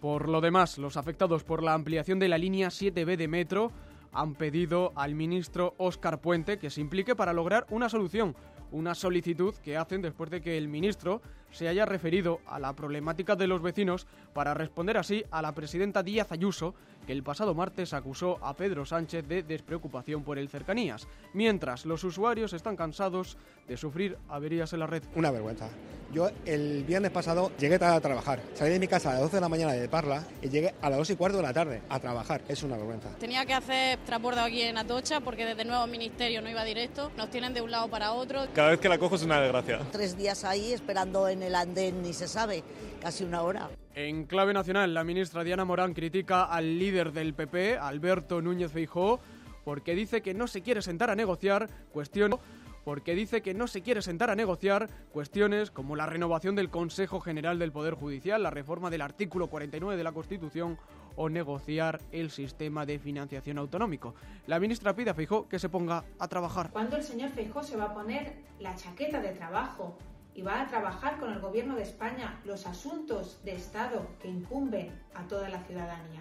Por 0.00 0.28
lo 0.28 0.40
demás, 0.40 0.78
los 0.78 0.96
afectados 0.96 1.42
por 1.42 1.62
la 1.62 1.74
ampliación 1.74 2.20
de 2.20 2.28
la 2.28 2.38
línea 2.38 2.68
7B 2.68 3.16
de 3.16 3.26
metro 3.26 3.72
han 4.14 4.34
pedido 4.34 4.92
al 4.94 5.14
ministro 5.14 5.74
Óscar 5.76 6.20
Puente 6.20 6.58
que 6.58 6.70
se 6.70 6.80
implique 6.80 7.14
para 7.14 7.32
lograr 7.32 7.66
una 7.70 7.88
solución, 7.88 8.34
una 8.70 8.94
solicitud 8.94 9.54
que 9.62 9.76
hacen 9.76 10.02
después 10.02 10.30
de 10.30 10.40
que 10.40 10.56
el 10.56 10.68
ministro 10.68 11.20
se 11.50 11.68
haya 11.68 11.84
referido 11.84 12.40
a 12.46 12.58
la 12.58 12.74
problemática 12.74 13.36
de 13.36 13.46
los 13.46 13.62
vecinos 13.62 14.06
para 14.32 14.54
responder 14.54 14.96
así 14.96 15.24
a 15.30 15.42
la 15.42 15.54
presidenta 15.54 16.02
Díaz 16.02 16.32
Ayuso, 16.32 16.74
que 17.06 17.12
el 17.12 17.22
pasado 17.22 17.54
martes 17.54 17.92
acusó 17.92 18.38
a 18.42 18.54
Pedro 18.54 18.84
Sánchez 18.84 19.26
de 19.26 19.42
despreocupación 19.42 20.22
por 20.22 20.38
el 20.38 20.48
cercanías, 20.48 21.06
mientras 21.32 21.86
los 21.86 22.04
usuarios 22.04 22.52
están 22.52 22.76
cansados 22.76 23.36
de 23.68 23.76
sufrir 23.76 24.18
averías 24.28 24.72
en 24.72 24.80
la 24.80 24.86
red. 24.86 25.02
Una 25.14 25.30
vergüenza. 25.30 25.68
Yo 26.12 26.30
el 26.44 26.84
viernes 26.84 27.10
pasado 27.10 27.50
llegué 27.58 27.78
tarde 27.78 27.96
a 27.96 28.00
trabajar. 28.00 28.40
Salí 28.54 28.70
de 28.70 28.78
mi 28.78 28.86
casa 28.86 29.10
a 29.10 29.12
las 29.14 29.22
12 29.22 29.36
de 29.36 29.40
la 29.40 29.48
mañana 29.48 29.72
de 29.72 29.88
Parla 29.88 30.24
y 30.42 30.48
llegué 30.48 30.74
a 30.80 30.88
las 30.88 30.98
2 30.98 31.10
y 31.10 31.16
cuarto 31.16 31.38
de 31.38 31.42
la 31.42 31.52
tarde 31.52 31.82
a 31.88 31.98
trabajar. 31.98 32.42
Es 32.46 32.62
una 32.62 32.76
vergüenza. 32.76 33.08
Tenía 33.18 33.44
que 33.44 33.54
hacer 33.54 33.98
transbordo 34.06 34.40
aquí 34.40 34.62
en 34.62 34.78
Atocha 34.78 35.20
porque 35.20 35.44
desde 35.44 35.62
el 35.62 35.68
nuevo 35.68 35.86
ministerio 35.88 36.40
no 36.40 36.48
iba 36.48 36.62
directo. 36.64 37.10
Nos 37.16 37.30
tienen 37.30 37.52
de 37.52 37.62
un 37.62 37.70
lado 37.70 37.88
para 37.88 38.12
otro. 38.12 38.46
Cada 38.54 38.70
vez 38.70 38.80
que 38.80 38.88
la 38.88 38.98
cojo 38.98 39.16
es 39.16 39.22
una 39.22 39.40
desgracia. 39.40 39.80
Tres 39.90 40.16
días 40.16 40.44
ahí 40.44 40.72
esperando 40.72 41.28
en 41.28 41.42
el 41.42 41.54
andén, 41.54 42.02
ni 42.02 42.12
se 42.12 42.28
sabe, 42.28 42.62
casi 43.00 43.24
una 43.24 43.42
hora. 43.42 43.68
En 43.96 44.24
clave 44.24 44.52
nacional, 44.52 44.92
la 44.92 45.04
ministra 45.04 45.44
Diana 45.44 45.64
Morán 45.64 45.94
critica 45.94 46.42
al 46.42 46.80
líder 46.80 47.12
del 47.12 47.32
PP, 47.32 47.78
Alberto 47.78 48.42
Núñez 48.42 48.72
Feijóo, 48.72 49.20
porque 49.64 49.94
dice 49.94 50.20
que 50.20 50.34
no 50.34 50.48
se 50.48 50.62
quiere 50.62 50.82
sentar 50.82 51.10
a 51.10 51.14
negociar 51.14 51.68
cuestiones 51.92 52.40
porque 52.84 53.14
dice 53.14 53.40
que 53.40 53.54
no 53.54 53.66
se 53.66 53.82
quiere 53.82 54.02
sentar 54.02 54.30
a 54.30 54.36
negociar 54.36 54.90
cuestiones 55.10 55.70
como 55.70 55.96
la 55.96 56.06
renovación 56.06 56.54
del 56.54 56.68
Consejo 56.70 57.20
General 57.20 57.58
del 57.58 57.72
Poder 57.72 57.94
Judicial, 57.94 58.42
la 58.42 58.50
reforma 58.50 58.90
del 58.90 59.00
artículo 59.00 59.48
49 59.48 59.96
de 59.96 60.04
la 60.04 60.12
Constitución 60.12 60.78
o 61.16 61.30
negociar 61.30 62.00
el 62.12 62.30
sistema 62.30 62.84
de 62.84 62.98
financiación 62.98 63.58
autonómico. 63.58 64.14
La 64.46 64.60
ministra 64.60 64.94
pide 64.94 65.10
a 65.10 65.14
Feijóo 65.14 65.48
que 65.48 65.58
se 65.58 65.70
ponga 65.70 66.04
a 66.18 66.28
trabajar. 66.28 66.70
¿Cuándo 66.72 66.96
el 66.96 67.02
señor 67.02 67.30
Feijóo 67.30 67.62
se 67.62 67.76
va 67.76 67.84
a 67.84 67.94
poner 67.94 68.34
la 68.58 68.74
chaqueta 68.74 69.20
de 69.20 69.30
trabajo 69.30 69.96
y 70.34 70.42
va 70.42 70.60
a 70.60 70.66
trabajar 70.66 71.18
con 71.18 71.32
el 71.32 71.40
Gobierno 71.40 71.76
de 71.76 71.82
España 71.82 72.40
los 72.44 72.66
asuntos 72.66 73.42
de 73.44 73.54
Estado 73.54 74.06
que 74.20 74.28
incumben 74.28 74.90
a 75.14 75.22
toda 75.28 75.48
la 75.48 75.62
ciudadanía? 75.64 76.20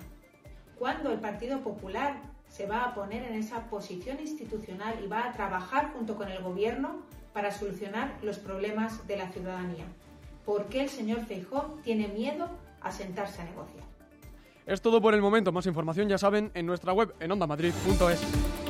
¿Cuándo 0.78 1.12
el 1.12 1.20
Partido 1.20 1.62
Popular 1.62 2.22
se 2.48 2.68
va 2.68 2.84
a 2.84 2.94
poner 2.94 3.24
en 3.24 3.36
esa 3.36 3.70
posición 3.70 4.20
institucional 4.20 4.96
y 5.04 5.08
va 5.08 5.26
a 5.26 5.34
trabajar 5.34 5.92
junto 5.94 6.16
con 6.16 6.30
el 6.30 6.42
Gobierno 6.44 7.02
para 7.34 7.52
solucionar 7.52 8.14
los 8.22 8.38
problemas 8.38 9.08
de 9.08 9.18
la 9.18 9.32
ciudadanía? 9.32 9.86
¿Por 10.46 10.66
qué 10.66 10.84
el 10.84 10.90
señor 10.90 11.26
Feijóo 11.26 11.80
tiene 11.84 12.08
miedo 12.08 12.50
a 12.82 12.92
sentarse 12.92 13.42
a 13.42 13.46
negociar? 13.46 13.86
Es 14.66 14.82
todo 14.82 15.02
por 15.02 15.14
el 15.14 15.22
momento. 15.22 15.52
Más 15.52 15.66
información 15.66 16.08
ya 16.08 16.18
saben 16.18 16.52
en 16.54 16.66
nuestra 16.66 16.94
web 16.94 17.14
en 17.20 17.32
ondamadrid.es. 17.32 18.63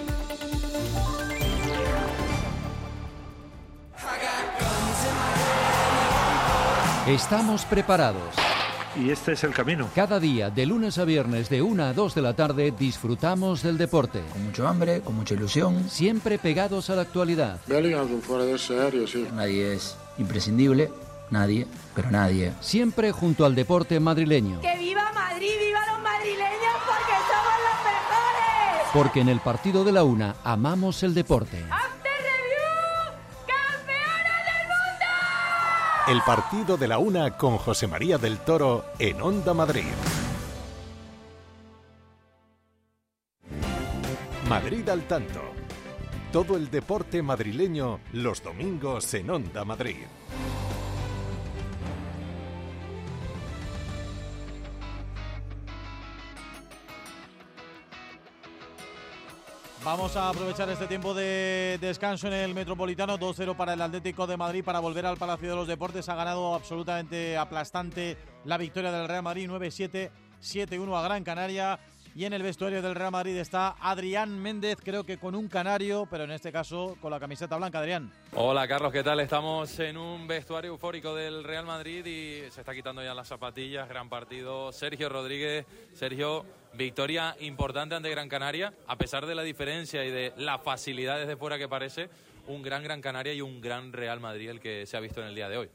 Estamos 7.08 7.66
preparados. 7.66 8.34
Y 8.96 9.10
este 9.10 9.34
es 9.34 9.44
el 9.44 9.54
camino. 9.54 9.90
Cada 9.94 10.22
día, 10.22 10.50
de 10.50 10.66
lunes 10.66 10.98
a 10.98 11.04
viernes, 11.04 11.50
de 11.50 11.62
1 11.62 11.84
a 11.84 11.92
2 11.92 12.16
de 12.16 12.22
la 12.22 12.34
tarde, 12.34 12.72
disfrutamos 12.72 13.62
del 13.62 13.78
deporte. 13.78 14.22
Con 14.32 14.46
mucho 14.46 14.66
hambre, 14.66 15.02
con 15.02 15.16
mucha 15.16 15.34
ilusión. 15.34 15.90
Siempre 15.90 16.40
pegados 16.40 16.90
a 16.90 16.96
la 16.96 17.02
actualidad. 17.02 17.60
Bellingham 17.68 18.06
es 18.06 18.12
un 18.14 18.22
fuera 18.22 18.46
de 18.46 18.58
serio, 18.58 19.06
sí. 19.06 19.28
Nadie 19.34 19.74
es 19.74 19.98
imprescindible, 20.18 20.94
nadie, 21.30 21.68
pero 21.94 22.10
nadie. 22.10 22.54
Siempre 22.62 23.12
junto 23.12 23.46
al 23.46 23.54
deporte 23.54 24.00
madrileño. 24.00 24.62
¡Que 24.62 24.78
viva 24.78 25.12
Madrid! 25.14 25.52
¡Viva 25.60 25.80
los 25.92 26.02
madrileños! 26.02 26.76
¡Porque 26.88 27.14
somos 27.28 27.58
los 27.66 27.84
mejores! 27.84 28.90
Porque 28.94 29.20
en 29.20 29.28
el 29.28 29.42
partido 29.42 29.84
de 29.84 29.92
la 29.92 30.06
una 30.06 30.36
amamos 30.46 31.04
el 31.04 31.14
deporte. 31.14 31.66
El 36.06 36.22
partido 36.22 36.76
de 36.76 36.90
la 36.90 36.98
una 36.98 37.38
con 37.38 37.58
José 37.58 37.88
María 37.88 38.18
del 38.18 38.38
Toro 38.40 38.84
en 39.00 39.22
Onda 39.22 39.54
Madrid. 39.54 39.86
Madrid 44.50 44.90
al 44.90 45.08
tanto. 45.08 45.40
Todo 46.34 46.58
el 46.58 46.70
deporte 46.70 47.22
madrileño 47.22 48.02
los 48.12 48.44
domingos 48.44 49.14
en 49.14 49.30
Onda 49.30 49.64
Madrid. 49.64 50.04
Vamos 59.84 60.16
a 60.16 60.30
aprovechar 60.30 60.70
este 60.70 60.88
tiempo 60.88 61.14
de 61.14 61.78
descanso 61.82 62.28
en 62.28 62.34
el 62.34 62.54
Metropolitano. 62.54 63.20
2-0 63.20 63.54
para 63.58 63.74
el 63.74 63.82
Atlético 63.82 64.26
de 64.26 64.38
Madrid 64.38 64.64
para 64.64 64.80
volver 64.80 65.06
al 65.06 65.18
Palacio 65.18 65.50
de 65.50 65.56
los 65.58 65.68
Deportes. 65.68 66.08
Ha 66.08 66.16
ganado 66.16 66.56
absolutamente 66.56 67.36
aplastante 67.36 68.18
la 68.46 68.58
victoria 68.58 68.94
del 68.94 69.10
Real 69.10 69.24
Madrid 69.24 69.50
9-7, 69.50 70.10
7-1 70.42 70.98
a 70.98 71.02
Gran 71.02 71.26
Canaria. 71.26 71.80
Y 72.16 72.26
en 72.26 72.34
el 72.34 72.44
vestuario 72.44 72.84
del 72.84 72.94
Real 72.94 73.12
Madrid 73.12 73.36
está 73.38 73.76
Adrián 73.80 74.40
Méndez, 74.40 74.78
creo 74.84 75.04
que 75.04 75.18
con 75.18 75.34
un 75.34 75.48
canario, 75.48 76.08
pero 76.12 76.26
en 76.26 76.32
este 76.32 76.52
caso 76.52 76.96
con 77.02 77.10
la 77.10 77.20
camiseta 77.20 77.58
blanca. 77.58 77.80
Adrián. 77.80 78.12
Hola 78.36 78.68
Carlos, 78.68 78.94
¿qué 78.94 79.02
tal? 79.02 79.20
Estamos 79.20 79.80
en 79.80 79.98
un 79.98 80.28
vestuario 80.28 80.70
eufórico 80.70 81.16
del 81.16 81.44
Real 81.44 81.66
Madrid 81.66 82.06
y 82.06 82.52
se 82.52 82.60
está 82.60 82.76
quitando 82.76 83.04
ya 83.04 83.16
las 83.16 83.28
zapatillas. 83.28 83.90
Gran 83.90 84.10
partido. 84.10 84.72
Sergio 84.72 85.10
Rodríguez. 85.10 85.66
Sergio, 85.94 86.46
victoria 86.76 87.36
importante 87.40 87.96
ante 87.96 88.12
Gran 88.12 88.30
Canaria, 88.30 88.72
a 88.86 88.96
pesar 88.96 89.26
de 89.26 89.34
la 89.34 89.42
diferencia 89.42 90.06
y 90.06 90.12
de 90.12 90.34
la 90.38 90.60
facilidad 90.60 91.18
desde 91.18 91.36
fuera 91.36 91.58
que 91.58 91.68
parece. 91.68 92.10
Un 92.46 92.62
gran 92.62 92.84
Gran 92.84 93.02
Canaria 93.02 93.34
y 93.34 93.42
un 93.42 93.60
gran 93.60 93.92
Real 93.92 94.20
Madrid 94.20 94.52
el 94.52 94.60
que 94.60 94.86
se 94.86 94.96
ha 94.98 95.00
visto 95.00 95.20
en 95.20 95.30
el 95.30 95.36
día 95.36 95.50
de 95.50 95.58
hoy. 95.58 95.70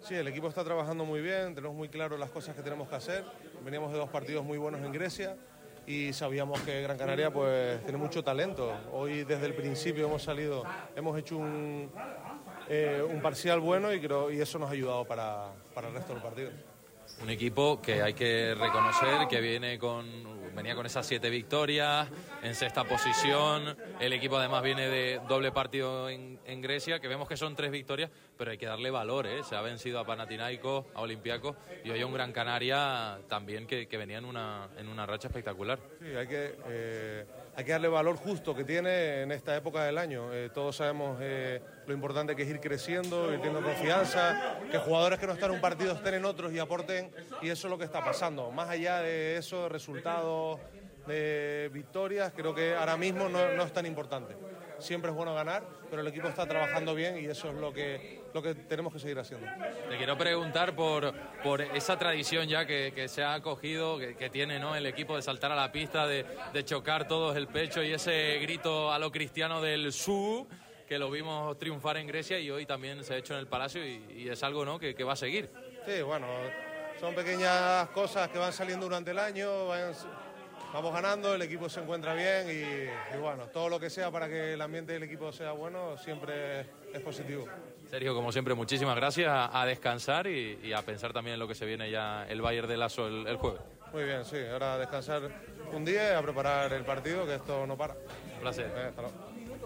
Sí, 0.00 0.14
el 0.14 0.26
equipo 0.26 0.48
está 0.48 0.64
trabajando 0.64 1.04
muy 1.04 1.20
bien, 1.20 1.54
tenemos 1.54 1.76
muy 1.76 1.90
claro 1.90 2.16
las 2.16 2.30
cosas 2.30 2.56
que 2.56 2.62
tenemos 2.62 2.88
que 2.88 2.94
hacer. 2.94 3.24
Veníamos 3.62 3.92
de 3.92 3.98
dos 3.98 4.08
partidos 4.08 4.42
muy 4.42 4.56
buenos 4.56 4.80
en 4.80 4.90
Grecia 4.90 5.36
y 5.92 6.12
sabíamos 6.12 6.60
que 6.62 6.82
Gran 6.82 6.96
Canaria 6.96 7.30
pues 7.30 7.82
tiene 7.82 7.98
mucho 7.98 8.24
talento. 8.24 8.72
Hoy 8.92 9.24
desde 9.24 9.46
el 9.46 9.54
principio 9.54 10.06
hemos 10.06 10.22
salido, 10.22 10.64
hemos 10.96 11.18
hecho 11.18 11.36
un, 11.36 11.90
eh, 12.68 13.02
un 13.06 13.20
parcial 13.20 13.60
bueno 13.60 13.92
y, 13.92 14.00
creo, 14.00 14.30
y 14.30 14.40
eso 14.40 14.58
nos 14.58 14.70
ha 14.70 14.72
ayudado 14.72 15.04
para, 15.04 15.52
para 15.74 15.88
el 15.88 15.94
resto 15.94 16.14
del 16.14 16.22
partido. 16.22 16.50
Un 17.22 17.28
equipo 17.28 17.80
que 17.82 18.02
hay 18.02 18.14
que 18.14 18.54
reconocer 18.54 19.28
que 19.28 19.40
viene 19.40 19.78
con, 19.78 20.06
venía 20.54 20.74
con 20.74 20.86
esas 20.86 21.06
siete 21.06 21.30
victorias, 21.30 22.08
en 22.42 22.54
sexta 22.54 22.84
posición. 22.84 23.76
El 24.00 24.12
equipo 24.12 24.36
además 24.36 24.62
viene 24.62 24.88
de 24.88 25.20
doble 25.28 25.52
partido 25.52 26.08
en, 26.08 26.38
en 26.44 26.60
Grecia, 26.60 27.00
que 27.00 27.08
vemos 27.08 27.28
que 27.28 27.36
son 27.36 27.54
tres 27.56 27.70
victorias, 27.70 28.10
pero 28.36 28.50
hay 28.50 28.58
que 28.58 28.66
darle 28.66 28.90
valor. 28.90 29.26
¿eh? 29.26 29.42
Se 29.44 29.56
ha 29.56 29.60
vencido 29.62 29.98
a 29.98 30.04
Panathinaikos, 30.04 30.86
a 30.94 31.00
Olympiacos 31.00 31.56
y 31.84 31.90
hoy 31.90 32.00
a 32.00 32.06
un 32.06 32.12
Gran 32.12 32.32
Canaria 32.32 33.18
también 33.28 33.66
que, 33.66 33.86
que 33.86 33.96
venía 33.96 34.18
en 34.18 34.24
una, 34.24 34.68
en 34.76 34.88
una 34.88 35.06
racha 35.06 35.28
espectacular. 35.28 35.78
Sí, 36.00 36.14
hay 36.14 36.26
que, 36.26 36.54
eh, 36.68 37.24
hay 37.54 37.64
que 37.64 37.72
darle 37.72 37.88
valor 37.88 38.16
justo 38.16 38.54
que 38.54 38.64
tiene 38.64 39.22
en 39.22 39.32
esta 39.32 39.54
época 39.54 39.84
del 39.84 39.98
año. 39.98 40.32
Eh, 40.32 40.50
todos 40.52 40.76
sabemos 40.76 41.18
eh, 41.20 41.60
lo 41.86 41.92
importante 41.92 42.34
que 42.34 42.42
es 42.42 42.48
ir 42.48 42.60
creciendo, 42.60 43.32
ir 43.32 43.40
teniendo 43.40 43.62
confianza, 43.62 44.58
que 44.70 44.78
jugadores 44.78 45.18
que 45.18 45.26
no 45.26 45.34
están 45.34 45.50
en 45.50 45.56
un 45.56 45.60
partido 45.60 45.92
estén 45.92 46.14
en 46.14 46.24
otros 46.24 46.52
y 46.52 46.58
aporten, 46.58 47.10
y 47.42 47.50
eso 47.50 47.66
es 47.66 47.70
lo 47.70 47.78
que 47.78 47.84
está 47.84 48.02
pasando. 48.02 48.50
Más 48.50 48.70
allá 48.70 49.00
de 49.00 49.36
eso, 49.36 49.68
resultados, 49.68 50.60
de 51.06 51.70
victorias, 51.72 52.32
creo 52.34 52.54
que 52.54 52.74
ahora 52.74 52.96
mismo 52.96 53.28
no, 53.28 53.52
no 53.52 53.62
es 53.62 53.72
tan 53.72 53.86
importante. 53.86 54.36
Siempre 54.78 55.10
es 55.10 55.16
bueno 55.16 55.34
ganar, 55.34 55.64
pero 55.88 56.02
el 56.02 56.08
equipo 56.08 56.26
está 56.26 56.46
trabajando 56.46 56.94
bien 56.94 57.16
y 57.18 57.26
eso 57.26 57.48
es 57.50 57.54
lo 57.54 57.72
que, 57.72 58.20
lo 58.34 58.42
que 58.42 58.54
tenemos 58.54 58.92
que 58.92 58.98
seguir 58.98 59.18
haciendo. 59.18 59.46
Te 59.88 59.96
quiero 59.96 60.18
preguntar 60.18 60.74
por, 60.74 61.14
por 61.42 61.60
esa 61.60 61.96
tradición 61.96 62.48
ya 62.48 62.66
que, 62.66 62.92
que 62.92 63.06
se 63.06 63.22
ha 63.22 63.40
cogido, 63.40 63.98
que, 63.98 64.16
que 64.16 64.28
tiene 64.28 64.58
¿no? 64.58 64.74
el 64.74 64.86
equipo 64.86 65.14
de 65.14 65.22
saltar 65.22 65.52
a 65.52 65.56
la 65.56 65.70
pista, 65.70 66.06
de, 66.06 66.26
de 66.52 66.64
chocar 66.64 67.06
todos 67.06 67.36
el 67.36 67.46
pecho 67.46 67.82
y 67.82 67.92
ese 67.92 68.38
grito 68.40 68.92
a 68.92 68.98
lo 68.98 69.12
cristiano 69.12 69.60
del 69.62 69.92
su 69.92 70.48
que 70.88 70.98
lo 70.98 71.10
vimos 71.10 71.56
triunfar 71.58 71.96
en 71.96 72.06
Grecia 72.08 72.38
y 72.40 72.50
hoy 72.50 72.66
también 72.66 73.02
se 73.04 73.14
ha 73.14 73.16
hecho 73.16 73.34
en 73.34 73.40
el 73.40 73.46
Palacio 73.46 73.86
y, 73.86 74.04
y 74.14 74.28
es 74.28 74.42
algo 74.42 74.64
¿no? 74.64 74.78
que, 74.78 74.94
que 74.94 75.04
va 75.04 75.12
a 75.12 75.16
seguir. 75.16 75.48
Sí, 75.86 76.02
bueno, 76.02 76.26
son 76.98 77.14
pequeñas 77.14 77.88
cosas 77.90 78.28
que 78.28 78.38
van 78.38 78.52
saliendo 78.52 78.86
durante 78.86 79.12
el 79.12 79.18
año, 79.18 79.48
vamos 80.72 80.92
ganando, 80.92 81.34
el 81.34 81.42
equipo 81.42 81.68
se 81.68 81.80
encuentra 81.80 82.14
bien 82.14 82.48
y, 82.48 83.16
y 83.16 83.20
bueno, 83.20 83.46
todo 83.48 83.68
lo 83.68 83.78
que 83.78 83.90
sea 83.90 84.10
para 84.10 84.28
que 84.28 84.54
el 84.54 84.60
ambiente 84.60 84.92
del 84.92 85.02
equipo 85.02 85.32
sea 85.32 85.52
bueno 85.52 85.96
siempre 85.98 86.60
es 86.92 87.00
positivo. 87.04 87.46
Sergio, 87.90 88.14
como 88.14 88.32
siempre, 88.32 88.54
muchísimas 88.54 88.96
gracias. 88.96 89.30
A, 89.30 89.66
descansar 89.66 90.26
y, 90.26 90.58
y 90.62 90.72
a 90.72 90.80
pensar 90.82 91.12
también 91.12 91.34
en 91.34 91.40
lo 91.40 91.46
que 91.46 91.54
se 91.54 91.66
viene 91.66 91.90
ya 91.90 92.26
el 92.26 92.40
Bayern 92.40 92.66
de 92.66 92.76
Lazo 92.78 93.06
el, 93.06 93.26
el 93.26 93.36
jueves. 93.36 93.60
Muy 93.92 94.04
bien, 94.04 94.24
sí, 94.24 94.38
ahora 94.50 94.74
a 94.74 94.78
descansar 94.78 95.22
un 95.72 95.84
día 95.84 96.12
y 96.12 96.14
a 96.14 96.22
preparar 96.22 96.72
el 96.72 96.84
partido, 96.84 97.26
que 97.26 97.34
esto 97.34 97.66
no 97.66 97.76
para. 97.76 97.92
Un 97.92 98.40
placer. 98.40 98.72
Eh, 98.74 98.86
hasta 98.88 99.02
luego. 99.02 99.16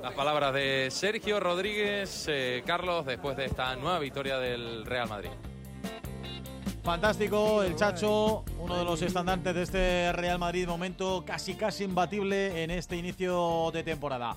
Las 0.02 0.12
palabras 0.12 0.52
de 0.52 0.88
Sergio 0.90 1.38
Rodríguez, 1.38 2.26
eh, 2.28 2.62
Carlos, 2.66 3.06
después 3.06 3.36
de 3.36 3.44
esta 3.46 3.76
nueva 3.76 4.00
victoria 4.00 4.38
del 4.38 4.84
Real 4.84 5.08
Madrid. 5.08 5.30
Fantástico, 6.86 7.64
el 7.64 7.74
Chacho, 7.74 8.44
uno 8.60 8.78
de 8.78 8.84
los 8.84 9.02
estandartes 9.02 9.52
de 9.56 9.62
este 9.64 10.12
Real 10.12 10.38
Madrid, 10.38 10.68
momento 10.68 11.24
casi 11.26 11.54
casi 11.54 11.82
imbatible 11.82 12.62
en 12.62 12.70
este 12.70 12.94
inicio 12.96 13.72
de 13.72 13.82
temporada. 13.82 14.36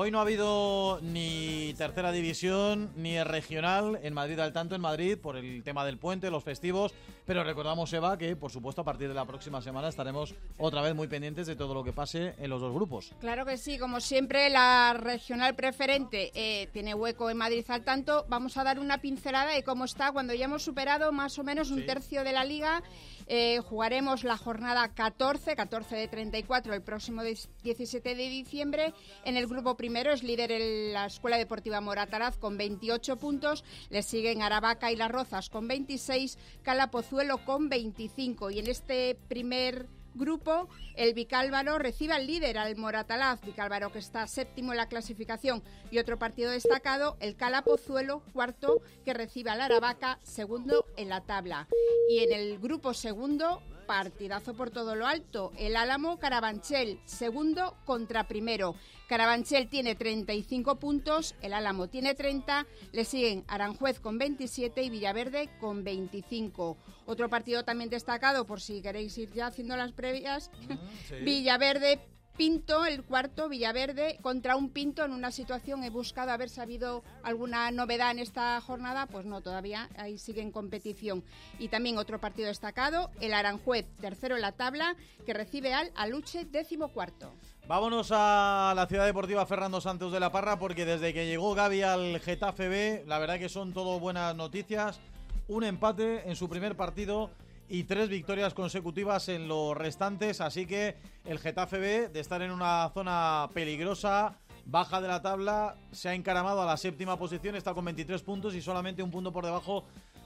Hoy 0.00 0.12
no 0.12 0.20
ha 0.20 0.22
habido 0.22 1.00
ni 1.02 1.74
tercera 1.76 2.12
división 2.12 2.92
ni 2.94 3.20
regional 3.24 3.98
en 4.00 4.14
Madrid 4.14 4.38
al 4.38 4.52
tanto 4.52 4.76
en 4.76 4.80
Madrid 4.80 5.18
por 5.18 5.36
el 5.36 5.64
tema 5.64 5.84
del 5.84 5.98
puente, 5.98 6.30
los 6.30 6.44
festivos, 6.44 6.94
pero 7.26 7.42
recordamos 7.42 7.92
Eva 7.92 8.16
que 8.16 8.36
por 8.36 8.52
supuesto 8.52 8.82
a 8.82 8.84
partir 8.84 9.08
de 9.08 9.14
la 9.14 9.24
próxima 9.24 9.60
semana 9.60 9.88
estaremos 9.88 10.36
otra 10.56 10.82
vez 10.82 10.94
muy 10.94 11.08
pendientes 11.08 11.48
de 11.48 11.56
todo 11.56 11.74
lo 11.74 11.82
que 11.82 11.92
pase 11.92 12.36
en 12.38 12.48
los 12.48 12.60
dos 12.60 12.72
grupos. 12.72 13.12
Claro 13.18 13.44
que 13.44 13.56
sí, 13.56 13.76
como 13.76 13.98
siempre 13.98 14.48
la 14.50 14.94
regional 14.96 15.56
preferente 15.56 16.30
eh, 16.32 16.68
tiene 16.68 16.94
hueco 16.94 17.28
en 17.28 17.36
Madrid 17.36 17.64
al 17.66 17.82
tanto. 17.82 18.24
Vamos 18.28 18.56
a 18.56 18.62
dar 18.62 18.78
una 18.78 18.98
pincelada 18.98 19.52
de 19.52 19.64
cómo 19.64 19.84
está 19.84 20.12
cuando 20.12 20.32
ya 20.32 20.44
hemos 20.44 20.62
superado 20.62 21.10
más 21.10 21.40
o 21.40 21.42
menos 21.42 21.72
un 21.72 21.84
tercio 21.86 22.22
de 22.22 22.32
la 22.32 22.44
liga. 22.44 22.84
Eh, 23.30 23.60
jugaremos 23.60 24.24
la 24.24 24.38
jornada 24.38 24.88
14, 24.94 25.54
14 25.54 25.96
de 25.96 26.08
34, 26.08 26.72
el 26.72 26.82
próximo 26.82 27.22
17 27.22 28.14
de 28.14 28.28
diciembre. 28.28 28.94
En 29.24 29.36
el 29.36 29.46
grupo 29.46 29.76
primero 29.76 30.12
es 30.12 30.22
líder 30.22 30.50
la 30.92 31.04
Escuela 31.06 31.36
Deportiva 31.36 31.82
Morataraz 31.82 32.38
con 32.38 32.56
28 32.56 33.16
puntos. 33.16 33.64
Le 33.90 34.02
siguen 34.02 34.40
Aravaca 34.40 34.90
y 34.90 34.96
Las 34.96 35.10
Rozas 35.10 35.50
con 35.50 35.68
26, 35.68 36.38
Calapozuelo 36.62 37.44
con 37.44 37.68
25. 37.68 38.50
Y 38.50 38.60
en 38.60 38.68
este 38.68 39.18
primer 39.28 39.86
grupo, 40.18 40.68
el 40.96 41.14
Vicálvaro 41.14 41.78
recibe 41.78 42.12
al 42.12 42.26
líder, 42.26 42.58
al 42.58 42.76
Moratalaz, 42.76 43.40
Vicálvaro 43.40 43.90
que 43.90 44.00
está 44.00 44.26
séptimo 44.26 44.72
en 44.72 44.76
la 44.76 44.88
clasificación, 44.88 45.62
y 45.90 45.98
otro 45.98 46.18
partido 46.18 46.50
destacado, 46.50 47.16
el 47.20 47.36
Calapozuelo, 47.36 48.22
cuarto, 48.32 48.82
que 49.04 49.14
recibe 49.14 49.50
al 49.50 49.60
Aravaca, 49.60 50.18
segundo 50.22 50.84
en 50.96 51.08
la 51.08 51.22
tabla. 51.22 51.68
Y 52.10 52.18
en 52.18 52.32
el 52.32 52.58
grupo 52.58 52.92
segundo, 52.92 53.62
partidazo 53.88 54.52
por 54.52 54.70
todo 54.70 54.94
lo 54.94 55.06
alto. 55.06 55.50
El 55.56 55.74
Álamo 55.74 56.18
Carabanchel, 56.18 57.00
segundo 57.06 57.74
contra 57.86 58.28
primero. 58.28 58.74
Carabanchel 59.08 59.68
tiene 59.68 59.94
35 59.94 60.76
puntos, 60.76 61.34
el 61.40 61.54
Álamo 61.54 61.88
tiene 61.88 62.14
30, 62.14 62.66
le 62.92 63.04
siguen 63.06 63.44
Aranjuez 63.48 63.98
con 63.98 64.18
27 64.18 64.82
y 64.82 64.90
Villaverde 64.90 65.48
con 65.58 65.84
25. 65.84 66.76
Otro 67.06 67.30
partido 67.30 67.64
también 67.64 67.88
destacado, 67.88 68.44
por 68.44 68.60
si 68.60 68.82
queréis 68.82 69.16
ir 69.16 69.32
ya 69.32 69.46
haciendo 69.46 69.74
las 69.74 69.92
previas, 69.92 70.50
Villaverde 71.24 71.98
Pinto, 72.38 72.86
el 72.86 73.02
cuarto, 73.02 73.48
Villaverde, 73.48 74.20
contra 74.22 74.54
un 74.54 74.70
Pinto 74.70 75.04
en 75.04 75.10
una 75.10 75.32
situación. 75.32 75.82
He 75.82 75.90
buscado 75.90 76.30
haber 76.30 76.48
sabido 76.48 77.02
alguna 77.24 77.72
novedad 77.72 78.12
en 78.12 78.20
esta 78.20 78.60
jornada, 78.60 79.06
pues 79.06 79.26
no, 79.26 79.40
todavía 79.40 79.88
ahí 79.96 80.18
sigue 80.18 80.40
en 80.40 80.52
competición. 80.52 81.24
Y 81.58 81.66
también 81.66 81.98
otro 81.98 82.20
partido 82.20 82.46
destacado, 82.46 83.10
el 83.20 83.34
Aranjuez, 83.34 83.86
tercero 84.00 84.36
en 84.36 84.42
la 84.42 84.52
tabla, 84.52 84.94
que 85.26 85.34
recibe 85.34 85.74
al 85.74 85.90
Aluche, 85.96 86.44
décimo 86.44 86.92
cuarto. 86.92 87.32
Vámonos 87.66 88.10
a 88.12 88.72
la 88.76 88.86
ciudad 88.86 89.04
deportiva 89.04 89.44
Fernando 89.44 89.80
Santos 89.80 90.12
de 90.12 90.20
la 90.20 90.30
Parra, 90.30 90.60
porque 90.60 90.84
desde 90.84 91.12
que 91.12 91.26
llegó 91.26 91.56
Gaby 91.56 91.82
al 91.82 92.20
Getafe 92.20 92.68
B, 92.68 93.04
la 93.08 93.18
verdad 93.18 93.40
que 93.40 93.48
son 93.48 93.72
todo 93.72 93.98
buenas 93.98 94.36
noticias. 94.36 95.00
Un 95.48 95.64
empate 95.64 96.28
en 96.28 96.36
su 96.36 96.48
primer 96.48 96.76
partido 96.76 97.30
y 97.68 97.84
tres 97.84 98.08
victorias 98.08 98.54
consecutivas 98.54 99.28
en 99.28 99.48
los 99.48 99.76
restantes, 99.76 100.40
así 100.40 100.66
que 100.66 100.96
el 101.24 101.38
Getafe 101.38 101.78
B, 101.78 102.08
de 102.08 102.20
estar 102.20 102.40
en 102.42 102.50
una 102.50 102.90
zona 102.94 103.48
peligrosa, 103.52 104.36
baja 104.64 105.00
de 105.00 105.08
la 105.08 105.22
tabla, 105.22 105.76
se 105.92 106.08
ha 106.08 106.14
encaramado 106.14 106.62
a 106.62 106.66
la 106.66 106.76
séptima 106.76 107.18
posición, 107.18 107.56
está 107.56 107.74
con 107.74 107.84
23 107.84 108.22
puntos 108.22 108.54
y 108.54 108.62
solamente 108.62 109.02
un 109.02 109.10
punto 109.10 109.32
por 109.32 109.44
debajo 109.44 109.84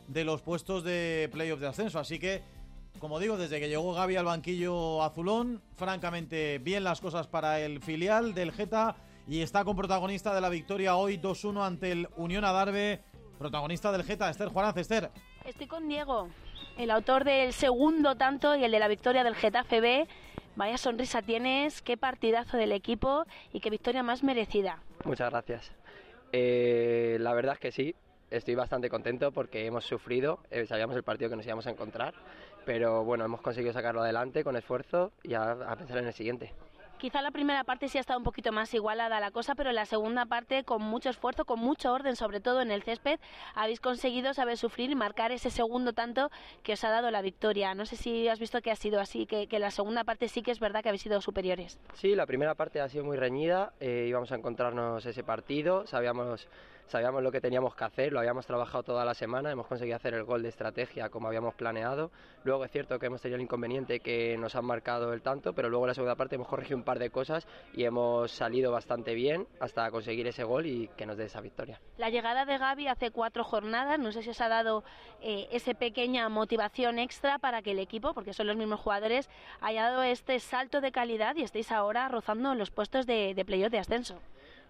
de 0.08 0.24
los 0.24 0.42
puestos 0.42 0.84
de 0.84 1.28
playoff 1.32 1.60
de 1.60 1.68
ascenso, 1.68 1.98
así 1.98 2.18
que 2.18 2.42
como 2.98 3.18
digo, 3.18 3.36
desde 3.36 3.58
que 3.58 3.68
llegó 3.68 3.94
Gaby 3.94 4.16
al 4.16 4.26
banquillo 4.26 5.02
azulón, 5.02 5.60
francamente 5.74 6.58
bien 6.58 6.84
las 6.84 7.00
cosas 7.00 7.26
para 7.26 7.58
el 7.58 7.80
filial 7.80 8.34
del 8.34 8.52
Geta 8.52 8.94
y 9.26 9.40
está 9.40 9.64
con 9.64 9.76
protagonista 9.76 10.34
de 10.34 10.40
la 10.40 10.48
victoria 10.48 10.94
hoy 10.94 11.18
2-1 11.18 11.66
ante 11.66 11.90
el 11.90 12.08
Unión 12.16 12.44
Adarve, 12.44 13.02
protagonista 13.38 13.90
del 13.90 14.04
Geta, 14.04 14.30
Esther 14.30 14.50
Juárez. 14.50 14.76
Esther. 14.76 15.10
Estoy 15.44 15.66
con 15.66 15.88
Diego 15.88 16.28
el 16.76 16.90
autor 16.90 17.24
del 17.24 17.52
segundo 17.52 18.16
tanto 18.16 18.56
y 18.56 18.64
el 18.64 18.72
de 18.72 18.78
la 18.78 18.88
victoria 18.88 19.24
del 19.24 19.34
Getafe 19.34 19.80
B. 19.80 20.08
Vaya 20.56 20.76
sonrisa 20.76 21.22
tienes, 21.22 21.82
qué 21.82 21.96
partidazo 21.96 22.56
del 22.56 22.72
equipo 22.72 23.24
y 23.52 23.60
qué 23.60 23.70
victoria 23.70 24.02
más 24.02 24.22
merecida. 24.22 24.82
Muchas 25.04 25.30
gracias. 25.30 25.72
Eh, 26.32 27.16
la 27.20 27.32
verdad 27.34 27.54
es 27.54 27.60
que 27.60 27.72
sí, 27.72 27.94
estoy 28.30 28.54
bastante 28.54 28.88
contento 28.88 29.32
porque 29.32 29.66
hemos 29.66 29.84
sufrido, 29.84 30.40
eh, 30.50 30.66
sabíamos 30.66 30.96
el 30.96 31.02
partido 31.02 31.30
que 31.30 31.36
nos 31.36 31.46
íbamos 31.46 31.66
a 31.66 31.70
encontrar, 31.70 32.14
pero 32.64 33.04
bueno, 33.04 33.24
hemos 33.24 33.40
conseguido 33.40 33.72
sacarlo 33.72 34.02
adelante 34.02 34.44
con 34.44 34.56
esfuerzo 34.56 35.12
y 35.22 35.34
a 35.34 35.74
pensar 35.76 35.98
en 35.98 36.06
el 36.06 36.12
siguiente. 36.12 36.52
Quizá 37.02 37.20
la 37.20 37.32
primera 37.32 37.64
parte 37.64 37.88
sí 37.88 37.98
ha 37.98 38.00
estado 38.00 38.20
un 38.20 38.24
poquito 38.24 38.52
más 38.52 38.72
igualada 38.74 39.18
la 39.18 39.32
cosa, 39.32 39.56
pero 39.56 39.72
la 39.72 39.86
segunda 39.86 40.24
parte 40.24 40.62
con 40.62 40.82
mucho 40.82 41.10
esfuerzo, 41.10 41.44
con 41.44 41.58
mucho 41.58 41.92
orden, 41.92 42.14
sobre 42.14 42.38
todo 42.38 42.60
en 42.60 42.70
el 42.70 42.84
césped, 42.84 43.18
habéis 43.56 43.80
conseguido 43.80 44.32
saber 44.34 44.56
sufrir 44.56 44.88
y 44.88 44.94
marcar 44.94 45.32
ese 45.32 45.50
segundo 45.50 45.94
tanto 45.94 46.30
que 46.62 46.74
os 46.74 46.84
ha 46.84 46.90
dado 46.90 47.10
la 47.10 47.20
victoria. 47.20 47.74
No 47.74 47.86
sé 47.86 47.96
si 47.96 48.28
has 48.28 48.38
visto 48.38 48.60
que 48.60 48.70
ha 48.70 48.76
sido 48.76 49.00
así, 49.00 49.26
que, 49.26 49.48
que 49.48 49.58
la 49.58 49.72
segunda 49.72 50.04
parte 50.04 50.28
sí 50.28 50.42
que 50.42 50.52
es 50.52 50.60
verdad 50.60 50.80
que 50.80 50.90
habéis 50.90 51.02
sido 51.02 51.20
superiores. 51.20 51.80
Sí, 51.94 52.14
la 52.14 52.24
primera 52.24 52.54
parte 52.54 52.80
ha 52.80 52.88
sido 52.88 53.02
muy 53.02 53.16
reñida, 53.16 53.72
eh, 53.80 54.06
íbamos 54.08 54.30
a 54.30 54.36
encontrarnos 54.36 55.04
ese 55.04 55.24
partido, 55.24 55.84
sabíamos 55.88 56.46
sabíamos 56.92 57.22
lo 57.22 57.32
que 57.32 57.40
teníamos 57.40 57.74
que 57.74 57.84
hacer, 57.84 58.12
lo 58.12 58.18
habíamos 58.18 58.46
trabajado 58.46 58.82
toda 58.82 59.04
la 59.04 59.14
semana, 59.14 59.50
hemos 59.50 59.66
conseguido 59.66 59.96
hacer 59.96 60.12
el 60.12 60.24
gol 60.24 60.42
de 60.42 60.50
estrategia 60.50 61.08
como 61.08 61.26
habíamos 61.26 61.54
planeado. 61.54 62.10
Luego 62.44 62.66
es 62.66 62.70
cierto 62.70 62.98
que 62.98 63.06
hemos 63.06 63.22
tenido 63.22 63.36
el 63.36 63.42
inconveniente 63.42 64.00
que 64.00 64.36
nos 64.36 64.54
han 64.56 64.66
marcado 64.66 65.14
el 65.14 65.22
tanto, 65.22 65.54
pero 65.54 65.70
luego 65.70 65.86
en 65.86 65.88
la 65.88 65.94
segunda 65.94 66.16
parte 66.16 66.34
hemos 66.34 66.48
corregido 66.48 66.76
un 66.76 66.84
par 66.84 66.98
de 66.98 67.08
cosas 67.08 67.48
y 67.72 67.84
hemos 67.84 68.30
salido 68.30 68.70
bastante 68.70 69.14
bien 69.14 69.46
hasta 69.58 69.90
conseguir 69.90 70.26
ese 70.26 70.44
gol 70.44 70.66
y 70.66 70.88
que 70.88 71.06
nos 71.06 71.16
dé 71.16 71.24
esa 71.24 71.40
victoria. 71.40 71.80
La 71.96 72.10
llegada 72.10 72.44
de 72.44 72.58
Gaby 72.58 72.88
hace 72.88 73.10
cuatro 73.10 73.42
jornadas, 73.42 73.98
no 73.98 74.12
sé 74.12 74.22
si 74.22 74.28
os 74.28 74.40
ha 74.42 74.48
dado 74.48 74.84
eh, 75.22 75.48
esa 75.50 75.72
pequeña 75.72 76.28
motivación 76.28 76.98
extra 76.98 77.38
para 77.38 77.62
que 77.62 77.70
el 77.70 77.78
equipo, 77.78 78.12
porque 78.12 78.34
son 78.34 78.46
los 78.46 78.56
mismos 78.56 78.80
jugadores, 78.80 79.30
haya 79.62 79.84
dado 79.84 80.02
este 80.02 80.38
salto 80.40 80.82
de 80.82 80.92
calidad 80.92 81.36
y 81.36 81.42
estéis 81.42 81.72
ahora 81.72 82.06
rozando 82.08 82.54
los 82.54 82.70
puestos 82.70 83.06
de, 83.06 83.32
de 83.34 83.44
playoff 83.46 83.70
de 83.70 83.78
ascenso. 83.78 84.20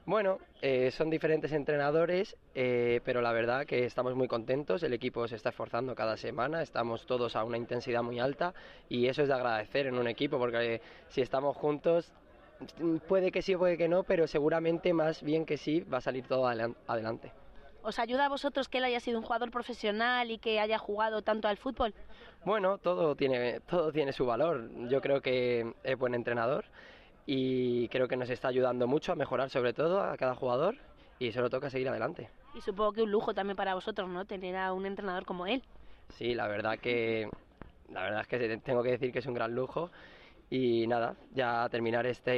Bueno, 0.04 0.38
eh, 0.62 0.90
son 0.90 1.10
diferentes 1.10 1.52
entrenadores, 1.52 2.36
eh, 2.56 3.00
pero 3.04 3.22
la 3.22 3.30
verdad 3.32 3.64
que 3.64 3.84
estamos 3.84 4.16
muy 4.16 4.26
contentos, 4.26 4.82
el 4.82 4.92
equipo 4.94 5.28
se 5.28 5.36
está 5.36 5.50
esforzando 5.50 5.94
cada 5.94 6.16
semana, 6.16 6.60
estamos 6.60 7.06
todos 7.06 7.36
a 7.36 7.44
una 7.44 7.56
intensidad 7.56 8.02
muy 8.02 8.18
alta 8.18 8.52
y 8.88 9.06
eso 9.06 9.22
es 9.22 9.28
de 9.28 9.34
agradecer 9.34 9.86
en 9.86 9.96
un 9.96 10.08
equipo, 10.08 10.38
porque 10.40 10.80
si 11.08 11.20
estamos 11.20 11.56
juntos, 11.56 12.12
puede 13.06 13.30
que 13.30 13.42
sí, 13.42 13.54
puede 13.54 13.78
que 13.78 13.88
no, 13.88 14.02
pero 14.02 14.26
seguramente 14.26 14.92
más 14.92 15.22
bien 15.22 15.46
que 15.46 15.56
sí 15.56 15.82
va 15.82 15.98
a 15.98 16.00
salir 16.00 16.26
todo 16.26 16.48
adelante. 16.48 17.32
¿Os 17.84 18.00
ayuda 18.00 18.26
a 18.26 18.28
vosotros 18.28 18.68
que 18.68 18.78
él 18.78 18.84
haya 18.84 18.98
sido 18.98 19.18
un 19.18 19.24
jugador 19.24 19.52
profesional 19.52 20.32
y 20.32 20.38
que 20.38 20.58
haya 20.58 20.78
jugado 20.78 21.22
tanto 21.22 21.46
al 21.46 21.58
fútbol? 21.58 21.94
Bueno, 22.44 22.78
todo 22.78 23.14
tiene, 23.14 23.60
todo 23.60 23.92
tiene 23.92 24.12
su 24.12 24.26
valor. 24.26 24.68
Yo 24.88 25.00
creo 25.00 25.20
que 25.20 25.74
es 25.84 25.98
buen 25.98 26.14
entrenador 26.14 26.64
y 27.26 27.88
creo 27.88 28.08
que 28.08 28.16
nos 28.16 28.30
está 28.30 28.48
ayudando 28.48 28.86
mucho 28.86 29.12
a 29.12 29.16
mejorar 29.16 29.50
sobre 29.50 29.72
todo 29.72 30.02
a 30.02 30.16
cada 30.16 30.34
jugador 30.34 30.76
y 31.18 31.32
solo 31.32 31.50
toca 31.50 31.70
seguir 31.70 31.88
adelante. 31.88 32.28
Y 32.54 32.60
supongo 32.60 32.92
que 32.92 33.02
un 33.02 33.10
lujo 33.10 33.32
también 33.34 33.56
para 33.56 33.74
vosotros, 33.74 34.08
¿no? 34.08 34.24
Tener 34.24 34.56
a 34.56 34.72
un 34.72 34.86
entrenador 34.86 35.24
como 35.24 35.46
él. 35.46 35.62
Sí, 36.08 36.34
la 36.34 36.48
verdad 36.48 36.78
que 36.78 37.28
la 37.92 38.02
verdad 38.02 38.20
es 38.22 38.26
que 38.26 38.58
tengo 38.58 38.82
que 38.82 38.90
decir 38.92 39.12
que 39.12 39.20
es 39.20 39.26
un 39.26 39.34
gran 39.34 39.54
lujo 39.54 39.90
y 40.50 40.86
nada, 40.86 41.16
ya 41.34 41.68
terminar 41.70 42.06
esta 42.06 42.32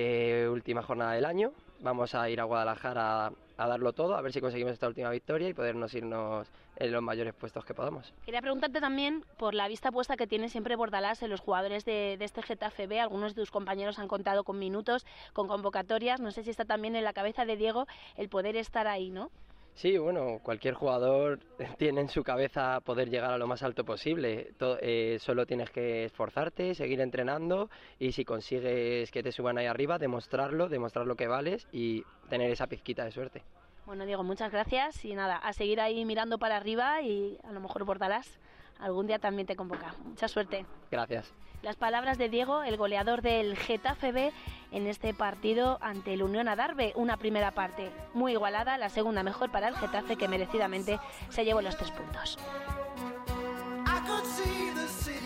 última 0.50 0.82
jornada 0.82 1.12
del 1.12 1.24
año, 1.24 1.52
vamos 1.84 2.14
a 2.14 2.28
ir 2.28 2.40
a 2.40 2.44
Guadalajara 2.44 3.30
a 3.56 3.68
darlo 3.68 3.92
todo, 3.92 4.16
a 4.16 4.22
ver 4.22 4.32
si 4.32 4.40
conseguimos 4.40 4.72
esta 4.72 4.88
última 4.88 5.10
victoria 5.10 5.48
y 5.48 5.54
podernos 5.54 5.94
irnos 5.94 6.48
en 6.76 6.90
los 6.90 7.02
mayores 7.02 7.34
puestos 7.34 7.64
que 7.64 7.72
podamos. 7.72 8.12
Quería 8.24 8.40
preguntarte 8.40 8.80
también 8.80 9.24
por 9.38 9.54
la 9.54 9.68
vista 9.68 9.92
puesta 9.92 10.16
que 10.16 10.26
tiene 10.26 10.48
siempre 10.48 10.74
Bordalás 10.74 11.22
en 11.22 11.30
los 11.30 11.40
jugadores 11.40 11.84
de, 11.84 12.14
este 12.18 12.42
Getafe 12.42 12.88
B. 12.88 12.98
Algunos 12.98 13.36
de 13.36 13.42
tus 13.42 13.52
compañeros 13.52 14.00
han 14.00 14.08
contado 14.08 14.42
con 14.42 14.58
minutos, 14.58 15.06
con 15.32 15.46
convocatorias. 15.46 16.20
No 16.20 16.32
sé 16.32 16.42
si 16.42 16.50
está 16.50 16.64
también 16.64 16.96
en 16.96 17.04
la 17.04 17.12
cabeza 17.12 17.44
de 17.44 17.56
Diego 17.56 17.86
el 18.16 18.28
poder 18.28 18.56
estar 18.56 18.88
ahí, 18.88 19.10
¿no? 19.10 19.30
Sí, 19.74 19.98
bueno, 19.98 20.38
cualquier 20.42 20.74
jugador 20.74 21.40
tiene 21.78 22.00
en 22.00 22.08
su 22.08 22.22
cabeza 22.22 22.80
poder 22.80 23.10
llegar 23.10 23.32
a 23.32 23.38
lo 23.38 23.46
más 23.46 23.62
alto 23.62 23.84
posible. 23.84 24.52
Eh, 24.80 25.18
solo 25.20 25.46
tienes 25.46 25.70
que 25.70 26.04
esforzarte, 26.04 26.74
seguir 26.74 27.00
entrenando 27.00 27.70
y 27.98 28.12
si 28.12 28.24
consigues 28.24 29.10
que 29.10 29.22
te 29.22 29.32
suban 29.32 29.58
ahí 29.58 29.66
arriba, 29.66 29.98
demostrarlo, 29.98 30.68
demostrar 30.68 31.06
lo 31.06 31.16
que 31.16 31.26
vales 31.26 31.66
y 31.72 32.04
tener 32.28 32.50
esa 32.50 32.66
pizquita 32.66 33.04
de 33.04 33.10
suerte. 33.10 33.42
Bueno, 33.84 34.06
Diego, 34.06 34.22
muchas 34.22 34.50
gracias 34.50 35.04
y 35.04 35.14
nada, 35.14 35.36
a 35.36 35.52
seguir 35.52 35.80
ahí 35.80 36.04
mirando 36.06 36.38
para 36.38 36.56
arriba 36.56 37.02
y 37.02 37.38
a 37.44 37.52
lo 37.52 37.60
mejor 37.60 37.84
Bordalás 37.84 38.38
algún 38.78 39.06
día 39.06 39.18
también 39.18 39.46
te 39.46 39.56
convoca. 39.56 39.94
Mucha 40.04 40.28
suerte. 40.28 40.64
Gracias. 40.90 41.34
Las 41.64 41.76
palabras 41.76 42.18
de 42.18 42.28
Diego, 42.28 42.62
el 42.62 42.76
goleador 42.76 43.22
del 43.22 43.56
Getafe 43.56 44.12
B 44.12 44.32
en 44.70 44.86
este 44.86 45.14
partido 45.14 45.78
ante 45.80 46.12
el 46.12 46.22
Unión 46.22 46.46
Adarve. 46.46 46.92
Una 46.94 47.16
primera 47.16 47.52
parte 47.52 47.90
muy 48.12 48.32
igualada, 48.32 48.76
la 48.76 48.90
segunda 48.90 49.22
mejor 49.22 49.50
para 49.50 49.68
el 49.68 49.74
Getafe 49.74 50.16
que 50.16 50.28
merecidamente 50.28 51.00
se 51.30 51.42
llevó 51.42 51.62
los 51.62 51.74
tres 51.78 51.90
puntos. 51.90 52.38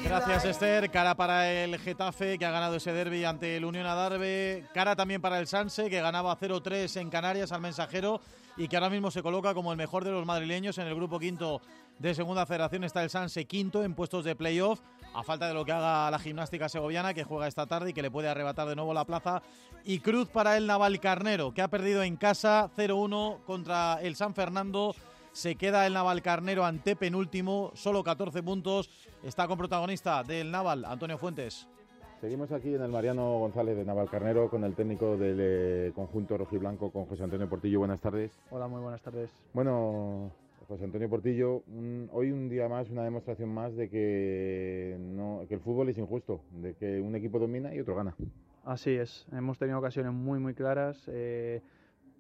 Gracias 0.05 0.45
Esther, 0.45 0.89
cara 0.93 1.17
para 1.17 1.51
el 1.51 1.77
Getafe 1.77 2.39
que 2.39 2.47
ha 2.47 2.53
ganado 2.53 2.77
ese 2.77 2.93
derby 2.93 3.25
ante 3.25 3.57
el 3.57 3.65
Unión 3.65 3.87
Adarve, 3.87 4.65
cara 4.73 4.95
también 4.95 5.21
para 5.21 5.41
el 5.41 5.49
Sanse 5.49 5.91
que 5.91 6.01
ganaba 6.01 6.39
0-3 6.39 7.01
en 7.01 7.11
Canarias 7.11 7.51
al 7.51 7.61
mensajero 7.61 8.21
y 8.57 8.69
que 8.69 8.77
ahora 8.77 8.91
mismo 8.91 9.11
se 9.11 9.25
coloca 9.25 9.55
como 9.55 9.73
el 9.73 9.77
mejor 9.77 10.05
de 10.05 10.13
los 10.13 10.25
madrileños 10.25 10.79
en 10.79 10.87
el 10.87 10.95
grupo 10.95 11.19
quinto 11.19 11.61
de 11.99 12.15
segunda 12.15 12.47
federación 12.47 12.85
está 12.85 13.03
el 13.03 13.11
Sanse 13.11 13.45
quinto 13.47 13.83
en 13.83 13.95
puestos 13.95 14.25
de 14.25 14.37
playoff 14.37 14.81
a 15.15 15.23
falta 15.23 15.49
de 15.49 15.55
lo 15.55 15.65
que 15.65 15.73
haga 15.73 16.11
la 16.11 16.19
gimnástica 16.19 16.69
segoviana 16.69 17.15
que 17.15 17.25
juega 17.25 17.49
esta 17.49 17.67
tarde 17.67 17.91
y 17.91 17.93
que 17.93 18.03
le 18.03 18.11
puede 18.11 18.29
arrebatar 18.29 18.69
de 18.69 18.77
nuevo 18.77 18.95
la 18.95 19.05
plaza 19.05 19.43
y 19.85 20.01
cruz 20.01 20.29
para 20.29 20.57
el 20.57 20.67
Naval 20.67 21.01
Carnero 21.01 21.53
que 21.53 21.63
ha 21.63 21.69
perdido 21.69 22.03
en 22.03 22.17
casa 22.17 22.71
0-1 22.77 23.45
contra 23.45 24.01
el 24.03 24.17
San 24.17 24.35
Fernando 24.35 24.95
se 25.39 25.55
queda 25.55 25.87
el 25.87 25.93
Naval 25.93 26.21
Carnero 26.21 26.65
ante 26.65 26.97
penúltimo, 26.97 27.71
solo 27.75 28.03
14 28.03 28.43
puntos. 28.43 28.91
Está 29.23 29.47
con 29.47 29.57
protagonista 29.57 30.25
del 30.25 30.51
Naval, 30.51 30.85
Antonio 30.85 31.17
Fuentes. 31.17 31.69
Seguimos 32.21 32.51
aquí 32.51 32.75
en 32.75 32.83
el 32.83 32.91
Mariano 32.91 33.39
González 33.39 33.77
de 33.77 33.85
Naval 33.85 34.11
Carnero 34.11 34.51
con 34.51 34.65
el 34.65 34.75
técnico 34.75 35.17
del 35.17 35.39
eh, 35.41 35.93
conjunto 35.95 36.37
rojiblanco, 36.37 36.91
con 36.91 37.05
José 37.05 37.23
Antonio 37.23 37.49
Portillo. 37.49 37.79
Buenas 37.79 38.01
tardes. 38.01 38.33
Hola, 38.51 38.67
muy 38.67 38.81
buenas 38.81 39.01
tardes. 39.01 39.31
Bueno, 39.53 40.33
José 40.69 40.85
Antonio 40.85 41.09
Portillo, 41.09 41.63
hoy 42.13 42.31
un 42.31 42.51
día 42.51 42.69
más, 42.69 42.91
una 42.91 43.03
demostración 43.03 43.49
más 43.49 43.75
de 43.75 43.89
que, 43.89 44.99
no, 45.01 45.41
que 45.49 45.55
el 45.55 45.61
fútbol 45.61 45.89
es 45.89 45.97
injusto, 45.97 46.43
de 46.53 46.75
que 46.75 47.01
un 47.01 47.17
equipo 47.17 47.39
domina 47.39 47.75
y 47.75 47.81
otro 47.81 47.95
gana. 47.95 48.15
Así 48.67 48.91
es, 48.91 49.27
hemos 49.33 49.57
tenido 49.57 49.79
ocasiones 49.79 50.13
muy, 50.13 50.39
muy 50.39 50.53
claras. 50.53 51.03
Eh, 51.09 51.63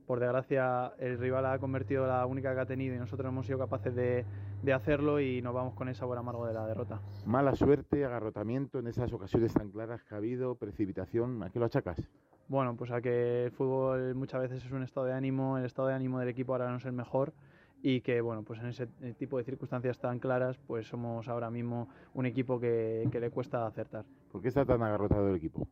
por 0.06 0.18
desgracia 0.18 0.94
el 0.98 1.18
rival 1.18 1.44
ha 1.44 1.58
convertido 1.58 2.06
la 2.06 2.24
única 2.24 2.54
que 2.54 2.60
ha 2.60 2.64
tenido 2.64 2.94
y 2.94 2.98
nosotros 2.98 3.30
hemos 3.30 3.44
sido 3.44 3.58
capaces 3.58 3.94
de, 3.94 4.24
hacerlo 4.72 5.20
y 5.20 5.42
nos 5.42 5.52
vamos 5.52 5.74
con 5.74 5.90
ese 5.90 6.00
sabor 6.00 6.16
amargo 6.16 6.46
de 6.46 6.54
la 6.54 6.66
derrota. 6.66 7.02
Mala 7.26 7.54
suerte, 7.54 8.06
agarrotamiento 8.06 8.78
en 8.78 8.86
esas 8.86 9.12
ocasiones 9.12 9.52
tan 9.52 9.68
claras 9.68 10.02
que 10.04 10.14
ha 10.14 10.16
habido, 10.16 10.54
precipitación, 10.54 11.42
¿a 11.42 11.50
qué 11.50 11.58
lo 11.58 11.66
achacas? 11.66 12.00
Bueno, 12.48 12.74
pues 12.76 12.92
a 12.92 13.02
que 13.02 13.44
el 13.44 13.50
fútbol 13.50 14.14
muchas 14.14 14.40
veces 14.40 14.64
es 14.64 14.72
un 14.72 14.84
estado 14.84 15.04
de 15.04 15.12
ánimo, 15.12 15.58
el 15.58 15.66
estado 15.66 15.88
de 15.88 15.94
ánimo 15.94 16.18
del 16.18 16.30
equipo 16.30 16.52
ahora 16.52 16.70
no 16.70 16.78
es 16.78 16.86
el 16.86 16.92
mejor 16.92 17.34
y 17.82 18.00
que 18.00 18.20
bueno, 18.20 18.42
pues 18.42 18.60
en 18.60 18.66
ese 18.66 18.86
tipo 19.18 19.38
de 19.38 19.44
circunstancias 19.44 19.98
tan 19.98 20.18
claras, 20.18 20.58
pues 20.66 20.86
somos 20.86 21.28
ahora 21.28 21.50
mismo 21.50 21.88
un 22.14 22.26
equipo 22.26 22.58
que, 22.58 23.08
que 23.10 23.20
le 23.20 23.30
cuesta 23.30 23.66
acertar. 23.66 24.04
¿Por 24.32 24.42
qué 24.42 24.48
está 24.48 24.64
tan 24.64 24.82
agarrotado 24.82 25.28
el 25.28 25.36
equipo? 25.36 25.68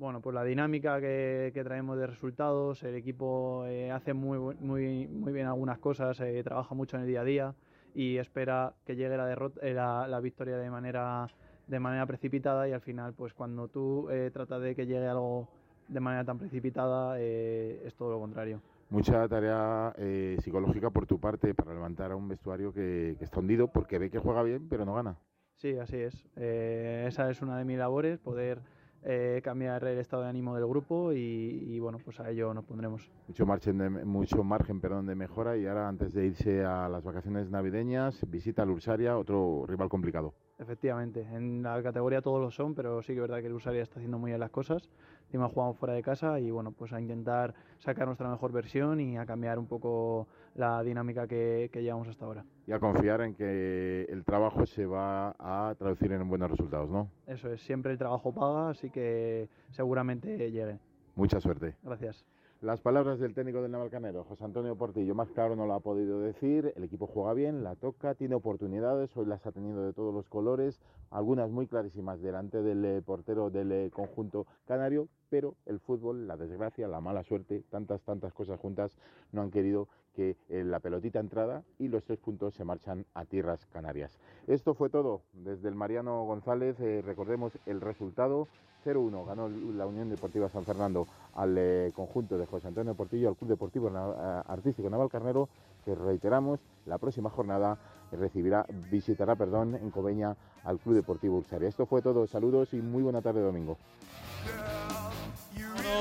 bueno, 0.00 0.22
pues 0.22 0.32
la 0.32 0.44
dinámica 0.44 0.98
que, 0.98 1.60
traemos 1.62 1.98
de 1.98 2.06
resultados, 2.06 2.82
el 2.84 2.94
equipo 2.94 3.66
eh, 3.66 3.90
hace 3.90 4.14
muy, 4.14 4.38
muy, 4.58 5.06
muy 5.06 5.30
bien 5.30 5.46
algunas 5.46 5.78
cosas, 5.78 6.18
eh, 6.20 6.42
trabaja 6.42 6.74
mucho 6.74 6.96
en 6.96 7.02
el 7.02 7.08
día 7.08 7.20
a 7.20 7.24
día 7.24 7.54
y 7.94 8.16
espera 8.16 8.72
que 8.86 8.96
llegue 8.96 9.18
la, 9.18 9.26
derrota, 9.26 9.60
eh, 9.62 9.74
la, 9.74 10.20
victoria 10.22 10.56
de 10.56 10.70
manera, 10.70 11.26
de 11.66 11.80
manera 11.80 12.06
precipitada 12.06 12.66
y 12.66 12.72
al 12.72 12.80
final, 12.80 13.12
pues 13.12 13.34
cuando 13.34 13.68
tú 13.68 14.08
tratas 14.32 14.62
de 14.62 14.74
que 14.74 14.86
llegue 14.86 15.06
algo 15.06 15.48
de 15.88 16.00
manera 16.00 16.24
tan 16.24 16.38
precipitada, 16.38 17.20
es 17.20 17.94
todo 17.94 18.10
lo 18.12 18.20
contrario. 18.20 18.62
Mucha 18.90 19.26
tarea 19.28 19.94
psicológica 20.40 20.90
por 20.90 21.06
tu 21.06 21.18
parte 21.18 21.54
para 21.54 21.72
levantar 21.72 22.12
a 22.12 22.16
un 22.16 22.28
vestuario 22.28 22.72
que, 22.72 23.16
que, 23.18 23.24
está 23.24 23.40
hundido 23.40 23.68
porque 23.68 23.98
ve 23.98 24.10
que 24.10 24.18
juega 24.18 24.42
bien 24.42 24.68
pero 24.68 24.84
no 24.84 24.94
gana. 24.94 25.16
Sí, 25.56 25.76
así 25.78 25.96
es. 25.96 26.26
esa 26.36 27.30
es 27.30 27.40
una 27.42 27.56
de 27.58 27.64
mis 27.64 27.78
labores, 27.78 28.18
poder 28.18 28.62
eh, 29.02 29.40
cambiar 29.42 29.82
el 29.84 29.98
estado 29.98 30.24
de 30.24 30.28
ánimo 30.28 30.54
del 30.54 30.66
grupo 30.66 31.12
y, 31.14 31.78
bueno, 31.80 31.98
pues 32.04 32.20
a 32.20 32.28
ello 32.28 32.52
nos 32.52 32.64
pondremos. 32.64 33.10
Mucho 33.28 33.46
margen, 33.46 33.78
de, 33.78 33.88
mucho 33.88 34.44
margen 34.44 34.78
perdón, 34.80 35.06
de 35.06 35.14
mejora 35.14 35.56
y 35.56 35.66
ahora 35.66 35.88
antes 35.88 36.12
de 36.12 36.26
irse 36.26 36.64
a 36.64 36.86
las 36.88 37.02
vacaciones 37.02 37.50
navideñas, 37.50 38.28
visita 38.28 38.62
al 38.62 38.70
Ursaria, 38.70 39.16
otro 39.16 39.64
rival 39.66 39.88
complicado. 39.88 40.34
Efectivamente, 40.58 41.26
en 41.32 41.62
la 41.62 41.82
categoría 41.82 42.20
todos 42.20 42.40
lo 42.42 42.50
son, 42.50 42.74
pero 42.74 43.00
sí 43.00 43.14
que 43.14 43.20
es 43.20 43.22
verdad 43.22 43.40
que 43.40 43.46
el 43.46 43.54
Ursaria 43.54 43.82
está 43.82 43.96
haciendo 43.96 44.18
muy 44.18 44.32
bien 44.32 44.40
las 44.40 44.50
cosas. 44.50 44.90
Encima 45.30 45.48
jugamos 45.48 45.76
fuera 45.76 45.94
de 45.94 46.02
casa 46.02 46.40
y 46.40 46.50
bueno, 46.50 46.72
pues 46.72 46.92
a 46.92 47.00
intentar 47.00 47.54
sacar 47.78 48.04
nuestra 48.08 48.28
mejor 48.28 48.50
versión 48.50 48.98
y 48.98 49.16
a 49.16 49.24
cambiar 49.24 49.60
un 49.60 49.66
poco 49.68 50.26
la 50.56 50.82
dinámica 50.82 51.28
que, 51.28 51.70
que 51.72 51.84
llevamos 51.84 52.08
hasta 52.08 52.24
ahora. 52.24 52.44
Y 52.66 52.72
a 52.72 52.80
confiar 52.80 53.20
en 53.20 53.36
que 53.36 54.06
el 54.08 54.24
trabajo 54.24 54.66
se 54.66 54.86
va 54.86 55.36
a 55.38 55.72
traducir 55.78 56.10
en 56.10 56.28
buenos 56.28 56.50
resultados, 56.50 56.90
¿no? 56.90 57.08
Eso 57.28 57.48
es, 57.52 57.62
siempre 57.62 57.92
el 57.92 57.98
trabajo 57.98 58.34
paga, 58.34 58.70
así 58.70 58.90
que 58.90 59.48
seguramente 59.70 60.50
llegue. 60.50 60.80
Mucha 61.14 61.38
suerte. 61.38 61.76
Gracias. 61.84 62.26
Las 62.62 62.78
palabras 62.82 63.18
del 63.18 63.32
técnico 63.32 63.62
del 63.62 63.70
Navalcanero, 63.70 64.24
José 64.24 64.44
Antonio 64.44 64.76
Portillo, 64.76 65.14
más 65.14 65.30
claro 65.30 65.56
no 65.56 65.64
lo 65.64 65.72
ha 65.72 65.80
podido 65.80 66.20
decir, 66.20 66.74
el 66.76 66.84
equipo 66.84 67.06
juega 67.06 67.32
bien, 67.32 67.64
la 67.64 67.74
toca, 67.74 68.14
tiene 68.14 68.34
oportunidades, 68.34 69.16
hoy 69.16 69.24
las 69.24 69.46
ha 69.46 69.52
tenido 69.52 69.82
de 69.86 69.94
todos 69.94 70.12
los 70.12 70.28
colores, 70.28 70.78
algunas 71.08 71.50
muy 71.50 71.66
clarísimas 71.66 72.20
delante 72.20 72.60
del 72.60 72.84
eh, 72.84 73.00
portero 73.00 73.48
del 73.48 73.72
eh, 73.72 73.90
conjunto 73.90 74.46
canario, 74.66 75.08
pero 75.30 75.54
el 75.64 75.80
fútbol, 75.80 76.28
la 76.28 76.36
desgracia, 76.36 76.86
la 76.86 77.00
mala 77.00 77.22
suerte, 77.22 77.64
tantas, 77.70 78.02
tantas 78.02 78.34
cosas 78.34 78.60
juntas 78.60 78.94
no 79.32 79.40
han 79.40 79.50
querido 79.50 79.88
que 80.12 80.36
eh, 80.50 80.62
la 80.62 80.80
pelotita 80.80 81.18
entrada 81.18 81.62
y 81.78 81.88
los 81.88 82.04
tres 82.04 82.18
puntos 82.18 82.52
se 82.52 82.64
marchan 82.64 83.06
a 83.14 83.24
tierras 83.24 83.64
canarias. 83.72 84.18
Esto 84.46 84.74
fue 84.74 84.90
todo. 84.90 85.22
Desde 85.32 85.70
el 85.70 85.76
Mariano 85.76 86.26
González, 86.26 86.78
recordemos 87.06 87.58
el 87.64 87.80
resultado, 87.80 88.48
0-1 88.84 89.26
ganó 89.26 89.48
la 89.48 89.86
Unión 89.86 90.08
Deportiva 90.08 90.48
San 90.48 90.64
Fernando 90.64 91.06
al 91.34 91.56
eh, 91.58 91.92
conjunto 91.94 92.38
de 92.38 92.46
José 92.46 92.68
Antonio 92.68 92.94
Portillo, 92.94 93.28
al 93.28 93.36
Club 93.36 93.50
Deportivo 93.50 93.88
eh, 93.88 94.42
Artístico 94.46 94.88
Naval 94.90 95.08
Carnero, 95.08 95.48
que 95.84 95.94
reiteramos, 95.94 96.60
la 96.86 96.98
próxima 96.98 97.30
jornada 97.30 97.78
recibirá, 98.12 98.66
visitará, 98.90 99.36
perdón, 99.36 99.76
en 99.76 99.90
Cobeña 99.90 100.36
al 100.64 100.78
Club 100.78 100.96
Deportivo 100.96 101.38
Ursaria. 101.38 101.68
Esto 101.68 101.86
fue 101.86 102.02
todo, 102.02 102.26
saludos 102.26 102.74
y 102.74 102.80
muy 102.82 103.02
buena 103.02 103.22
tarde 103.22 103.40
domingo 103.40 103.76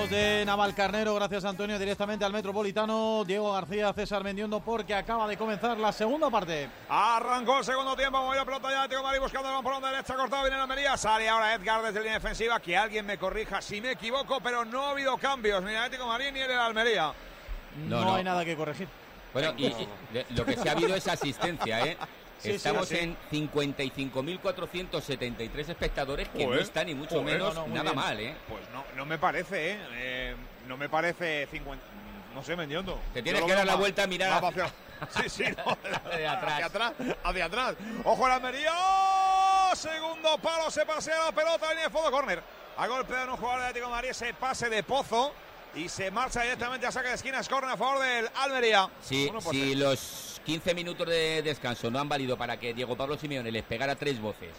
de 0.10 0.44
Navalcarnero, 0.46 1.14
gracias 1.16 1.46
Antonio, 1.46 1.78
directamente 1.78 2.26
al 2.26 2.34
Metropolitano. 2.34 3.24
Diego 3.26 3.52
García, 3.54 3.92
César 3.94 4.24
Mendiondo, 4.24 4.60
porque 4.60 4.94
acaba 4.94 5.28
de 5.28 5.38
comenzar 5.38 5.78
la 5.78 5.92
segunda 5.92 6.30
parte. 6.30 6.70
Arrancó 6.88 7.60
el 7.60 7.66
segundo 7.66 7.96
tiempo, 7.96 8.20
movió 8.20 8.46
pelota 8.46 8.70
ya, 8.72 8.88
Tío 8.88 9.04
Mari 9.04 9.20
buscando 9.20 9.56
el 9.56 9.64
por 9.64 9.82
la 9.82 9.92
derecha, 9.92 10.16
cortado, 10.16 10.44
viene 10.44 10.58
la 10.58 10.68
Mería, 10.68 10.98
sale 10.98 11.28
ahora 11.28 11.54
Edgar 11.54 11.82
desde 11.84 12.00
línea 12.00 12.16
defensiva, 12.16 12.60
que 12.60 12.78
alguien 12.78 13.06
me 13.06 13.18
corrija 13.18 13.62
si 13.62 13.82
me 13.82 13.92
equivoco, 13.92 14.40
pero 14.42 14.66
no 14.66 14.88
ha 14.88 14.92
habido 14.92 15.18
cambios, 15.18 15.62
ni 15.64 15.72
en 15.72 15.78
Atlético 15.78 16.08
Marín 16.08 16.34
ni 16.34 16.42
en 16.42 16.52
el 16.52 16.60
Almería. 16.60 17.14
No, 17.88 18.16
hay 18.16 18.24
nada 18.24 18.44
que 18.46 18.56
corregir. 18.56 18.88
Bueno, 19.34 19.54
y, 19.58 19.74
lo 20.36 20.46
que 20.46 20.58
sí 20.58 20.68
ha 20.68 20.72
habido 20.72 20.96
es 20.96 21.08
asistencia, 21.08 21.86
¿eh? 21.86 21.98
Estamos 22.44 22.91
en 22.91 23.16
55.473 23.32 25.70
espectadores, 25.70 26.28
que 26.30 26.48
no 26.48 26.56
está 26.56 26.84
ni 26.84 26.95
mucho 26.95 27.24
menos 27.24 27.56
nada 27.68 27.94
mal, 27.94 28.20
¿eh? 28.20 28.36
Pues 28.48 28.64
no, 28.74 28.84
no 28.95 29.06
me 29.06 29.18
parece, 29.18 29.72
¿eh? 29.72 29.78
eh 29.94 30.36
no 30.68 30.76
me 30.78 30.90
parece 30.90 31.48
50... 31.48 31.84
No 32.34 32.44
sé, 32.44 32.56
Mendiondo. 32.56 32.99
Te 33.14 33.22
tienes 33.24 33.44
que 33.44 33.53
dar 33.53 33.66
la 33.66 33.76
vuelta 33.76 34.03
a 34.03 34.07
mirar 34.07 34.44
hacia... 34.44 34.72
Sí, 35.22 35.30
sí, 35.30 35.44
no, 35.44 35.78
de 36.10 36.28
atrás. 36.28 36.56
Hacia 36.56 36.66
atrás, 36.66 36.91
hacia 37.24 37.45
atrás. 37.45 37.76
¡Ojo 38.03 38.28
la 38.28 38.36
Almería! 38.36 38.74
Segundo 39.74 40.38
palo, 40.40 40.70
se 40.70 40.86
pasea 40.86 41.24
la 41.26 41.32
pelota, 41.32 41.70
línea 41.70 41.86
de 41.86 41.90
fondo, 41.90 42.11
córner. 42.11 42.44
Ha 42.78 42.86
golpeado 42.86 43.32
un 43.32 43.38
jugador 43.38 43.61
de 43.61 43.68
Atlético 43.68 43.88
de 43.88 43.94
Madrid 43.94 44.10
ese 44.10 44.34
pase 44.34 44.70
de 44.70 44.84
Pozo 44.84 45.34
y 45.74 45.88
se 45.88 46.11
marcha 46.11 46.41
directamente 46.41 46.86
a 46.86 46.91
saque 46.91 47.07
de 47.10 47.16
esquina, 47.16 47.40
es 47.40 47.48
córner 47.48 47.72
a 47.72 47.78
favor 47.78 47.99
del 47.99 48.30
Almería. 48.36 48.90
Sí, 49.02 49.32
sí, 49.52 49.76
los 49.76 50.29
15 50.45 50.74
minutos 50.74 51.07
de 51.07 51.41
descanso 51.41 51.91
no 51.91 51.99
han 51.99 52.10
valido 52.10 52.38
para 52.38 52.57
que 52.57 52.74
Diego 52.74 52.95
Pablo 52.95 53.18
Simeone 53.18 53.52
les 53.52 53.64
pegara 53.64 53.95
tres 53.95 54.20
voces 54.20 54.49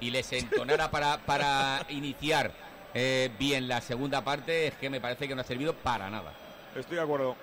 y 0.00 0.10
les 0.10 0.32
entonara 0.32 0.90
para, 0.90 1.18
para 1.18 1.84
iniciar 1.88 2.52
eh, 2.94 3.30
bien 3.38 3.66
la 3.66 3.80
segunda 3.80 4.22
parte, 4.22 4.68
es 4.68 4.74
que 4.74 4.88
me 4.88 5.00
parece 5.00 5.26
que 5.26 5.34
no 5.34 5.40
ha 5.40 5.44
servido 5.44 5.74
para 5.74 6.08
nada. 6.10 6.32
Estoy 6.76 6.96
de 6.96 7.02
acuerdo. 7.02 7.36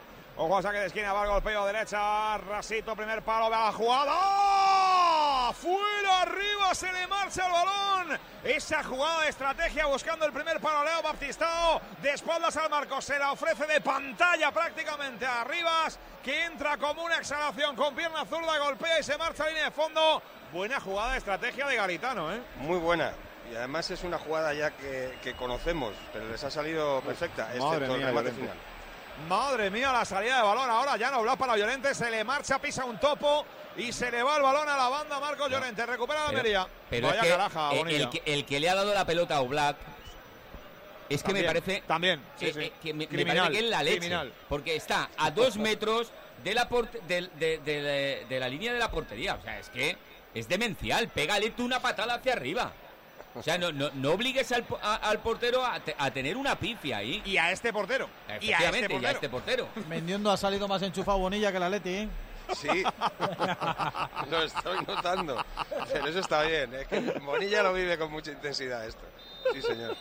Ojo 0.43 0.57
a 0.57 0.61
saque 0.63 0.80
de 0.80 0.88
esquina, 0.88 1.13
va 1.13 1.22
el 1.22 1.30
golpeo 1.30 1.68
derecha, 1.68 2.35
Rasito, 2.39 2.95
primer 2.95 3.22
palo, 3.22 3.47
va 3.51 3.65
la 3.65 3.72
jugada. 3.72 5.53
Fuera, 5.53 6.22
arriba, 6.22 6.73
se 6.73 6.91
le 6.91 7.05
marcha 7.05 7.45
el 7.45 7.51
balón. 7.51 8.19
Esa 8.43 8.84
jugada 8.84 9.22
de 9.22 9.30
estrategia 9.30 9.85
buscando 9.85 10.26
el 10.26 10.34
primer 10.34 10.59
palo, 10.59 10.84
Leo 10.84 11.03
Baptistao, 11.03 11.80
de 12.01 12.09
espaldas 12.09 12.57
al 12.57 12.72
marco, 12.72 12.99
se 13.01 13.19
la 13.19 13.34
ofrece 13.34 13.68
de 13.68 13.81
pantalla 13.81 14.51
prácticamente 14.51 15.27
a 15.27 15.43
Rivas, 15.43 15.99
que 16.23 16.45
entra 16.45 16.76
como 16.77 17.03
una 17.03 17.18
exhalación 17.18 17.76
con 17.76 17.93
pierna 17.93 18.26
zurda, 18.26 18.57
golpea 18.57 18.99
y 18.99 19.03
se 19.03 19.19
marcha 19.19 19.43
a 19.43 19.47
línea 19.49 19.65
de 19.65 19.72
fondo. 19.72 20.23
Buena 20.51 20.80
jugada 20.80 21.11
de 21.11 21.18
estrategia 21.19 21.68
de 21.68 21.76
Garitano, 21.76 22.34
¿eh? 22.34 22.41
Muy 22.61 22.80
buena. 22.80 23.13
Y 23.51 23.55
además 23.55 23.91
es 23.91 24.03
una 24.03 24.18
jugada 24.18 24.55
ya 24.55 24.72
que, 24.72 25.35
conocemos, 25.38 25.93
pero 26.11 26.27
les 26.30 26.43
ha 26.43 26.49
salido 26.49 26.99
perfecta, 27.01 27.53
excepto 27.53 27.93
el 27.93 28.01
remate 28.01 28.31
final. 28.31 28.70
Madre 29.27 29.69
mía, 29.69 29.91
la 29.91 30.06
salida 30.06 30.38
de 30.38 30.43
balón 30.43 30.69
ahora. 30.69 30.98
Ya 30.98 31.11
no 31.11 31.38
para 31.38 31.57
Llorente. 31.57 31.93
Se 31.95 32.10
le 32.10 32.23
marcha, 32.23 32.60
pisa 32.60 32.85
un 32.85 32.99
topo 32.99 33.45
y 33.77 33.91
se 33.91 34.11
le 34.11 34.22
va 34.23 34.38
el 34.38 34.41
balón 34.43 34.68
a 34.68 34.77
la 34.77 34.89
banda 34.89 35.19
Marcos 35.19 35.49
Llorente. 35.49 35.85
Recupera 35.85 36.22
la 36.23 36.30
Almería. 36.30 36.68
Pero 36.89 37.07
Vaya 37.07 37.19
es 37.22 37.26
que 37.26 37.31
caraja, 37.31 37.72
el, 37.73 38.10
que, 38.10 38.22
el 38.26 38.45
que 38.45 38.60
le 38.60 38.69
ha 38.69 38.76
dado 38.76 38.93
la 38.93 39.06
pelota 39.06 39.38
a 39.38 39.41
Oblak 39.41 39.77
es 41.10 41.23
que 41.23 41.34
me 41.34 41.43
parece 41.43 41.84
también, 41.85 42.22
sí, 42.38 42.45
eh, 42.45 42.53
sí. 42.53 42.60
eh, 42.61 42.73
que 42.81 42.93
me, 42.93 42.99
me 42.99 43.07
Criminal, 43.10 43.38
parece 43.48 43.60
que 43.60 43.65
es 43.65 43.69
la 43.72 43.84
leche 43.84 43.98
criminal. 43.99 44.34
porque 44.48 44.76
está 44.77 45.10
a 45.18 45.30
dos 45.30 45.57
metros 45.57 46.10
de 46.41 46.53
la 46.53 46.69
porte- 46.69 47.02
del- 47.02 47.30
de, 47.38 47.57
de- 47.57 47.81
de- 47.81 48.26
de 48.30 48.39
la 48.39 48.48
línea 48.48 48.72
de 48.72 48.80
la 48.80 48.89
portería 48.89 49.35
o 49.35 49.41
sea 49.41 49.60
es 49.60 49.68
que 49.69 49.98
es 50.34 50.48
demencial 50.48 51.10
pégale 51.10 51.49
tú 51.52 51.65
una 51.65 51.81
patada 51.81 52.14
hacia 52.14 52.31
arriba 52.31 52.72
o 53.33 53.41
sea 53.43 53.57
no, 53.57 53.71
no, 53.71 53.89
no 53.93 54.11
obligues 54.11 54.51
al, 54.51 54.63
po- 54.63 54.79
a- 54.81 54.95
al 54.95 55.19
portero 55.19 55.65
a, 55.65 55.79
te- 55.79 55.95
a 55.97 56.11
tener 56.11 56.35
una 56.37 56.55
pifia 56.57 56.97
ahí 56.97 57.21
y 57.25 57.37
a 57.37 57.51
este 57.51 57.71
portero 57.71 58.09
y 58.41 58.51
a 58.51 58.57
este 58.59 58.69
portero, 58.89 59.01
y 59.01 59.05
a 59.05 59.11
este 59.11 59.29
portero. 59.29 59.67
Mendiendo 59.87 60.29
ha 60.31 60.37
salido 60.37 60.67
más 60.67 60.81
enchufado 60.81 61.17
Bonilla 61.19 61.51
que 61.51 61.59
la 61.59 61.69
Leti, 61.69 61.89
¿eh? 61.89 62.09
Sí, 62.53 62.67
lo 64.29 64.43
estoy 64.43 64.79
notando. 64.85 65.43
Pero 65.91 66.07
eso 66.07 66.19
está 66.19 66.41
bien. 66.43 66.73
Es 66.73 66.87
que 66.87 66.99
Bonilla 66.99 67.63
lo 67.63 67.73
vive 67.73 67.97
con 67.97 68.11
mucha 68.11 68.31
intensidad 68.31 68.85
esto. 68.85 69.01
Sí, 69.53 69.61
señor. 69.61 69.95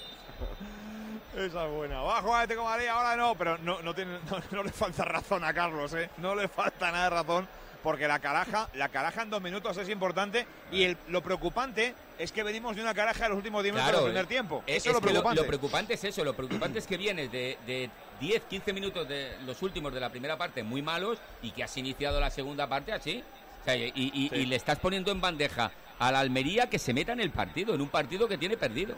Esa 1.37 1.67
es 1.67 1.71
buena. 1.73 2.01
Bajo 2.01 2.35
a 2.35 2.41
Atlético 2.41 2.63
de 2.65 2.69
Madrid, 2.71 2.87
ahora 2.89 3.15
no, 3.17 3.35
pero 3.37 3.57
no, 3.59 3.81
no, 3.83 3.95
tiene, 3.95 4.19
no, 4.31 4.43
no 4.51 4.63
le 4.65 4.73
falta 4.73 5.05
razón 5.05 5.45
a 5.45 5.55
Carlos, 5.55 5.95
¿eh? 5.95 6.11
No 6.17 6.35
le 6.35 6.49
falta 6.49 6.91
nada 6.91 7.05
de 7.05 7.11
razón, 7.11 7.49
porque 7.85 8.09
la 8.09 8.19
caraja, 8.19 8.69
la 8.75 8.89
caraja 8.89 9.23
en 9.23 9.31
dos 9.31 9.41
minutos 9.41 9.77
es 9.77 9.89
importante 9.89 10.45
y 10.73 10.83
el- 10.85 10.99
lo 11.09 11.23
preocupante 11.23 11.95
es 12.21 12.33
que 12.33 12.43
venimos 12.43 12.77
de 12.77 12.83
una 12.83 12.93
caraja 12.95 13.25
en 13.25 13.31
los 13.31 13.39
últimos 13.39 13.63
10 13.63 13.75
minutos 13.75 13.91
Claro, 13.91 14.05
del 14.05 14.13
primer 14.13 14.25
eh, 14.25 14.29
tiempo. 14.29 14.63
es- 14.67 14.77
Eso 14.77 14.77
es 14.77 14.87
es 14.87 14.93
lo 14.95 15.01
preocupante. 15.01 15.41
lo 15.41 15.47
preocupante 15.47 15.95
es 15.95 16.05
eso, 16.05 16.23
lo 16.25 16.35
preocupante 16.35 16.79
es 16.79 16.87
que 16.87 16.97
vienes 16.97 17.33
de, 17.33 17.59
de 17.67 17.91
10, 18.21 18.43
15 18.45 18.73
minutos 18.73 19.09
de 19.09 19.37
los 19.47 19.61
últimos 19.63 19.93
de 19.95 20.01
la 20.01 20.11
primera 20.11 20.37
parte 20.37 20.63
muy 20.63 20.83
malos 20.83 21.19
y 21.43 21.51
que 21.53 21.65
has 21.65 21.77
iniciado 21.77 22.21
la 22.21 22.31
segunda 22.31 22.67
parte 22.69 22.93
así. 22.93 23.25
O 23.63 23.65
sea, 23.65 23.75
y, 23.77 23.93
y- 23.95 24.29
Sí. 24.29 24.37
y 24.37 24.47
le 24.47 24.57
estás 24.57 24.79
poniendo 24.79 25.11
en 25.13 25.21
bandeja 25.21 25.71
a 25.99 26.13
la 26.13 26.21
Almería 26.21 26.69
que 26.69 26.79
se 26.79 26.93
meta 26.95 27.13
en 27.13 27.21
el 27.21 27.31
partido, 27.31 27.75
en 27.75 27.81
un 27.81 27.89
partido 27.89 28.29
que 28.29 28.39
tiene 28.39 28.57
perdido. 28.57 28.95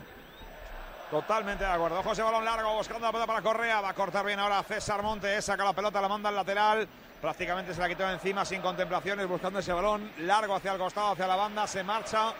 Totalmente 1.10 1.62
de 1.64 1.70
acuerdo. 1.70 2.02
José 2.02 2.22
Balón 2.22 2.44
largo, 2.44 2.74
buscando 2.74 3.06
la 3.06 3.12
pelota 3.12 3.26
para 3.26 3.42
Correa. 3.42 3.80
Va 3.82 3.90
a 3.90 3.94
cortar 3.94 4.24
bien 4.24 4.38
ahora 4.38 4.62
César 4.62 5.02
Montes. 5.02 5.44
Saca 5.44 5.62
la 5.64 5.74
pelota, 5.74 6.00
la 6.00 6.08
manda 6.08 6.30
al 6.30 6.34
lateral. 6.36 6.88
Prácticamente 7.20 7.74
se 7.74 7.80
la 7.80 7.88
quitó 7.88 8.08
encima 8.10 8.44
sin 8.44 8.62
contemplaciones, 8.62 9.26
buscando 9.28 9.58
ese 9.58 9.72
balón 9.72 10.10
largo 10.20 10.54
hacia 10.56 10.72
el 10.72 10.78
costado, 10.78 11.12
hacia 11.12 11.26
la 11.26 11.36
banda. 11.36 11.66
Se 11.66 11.84
marcha 11.84 12.32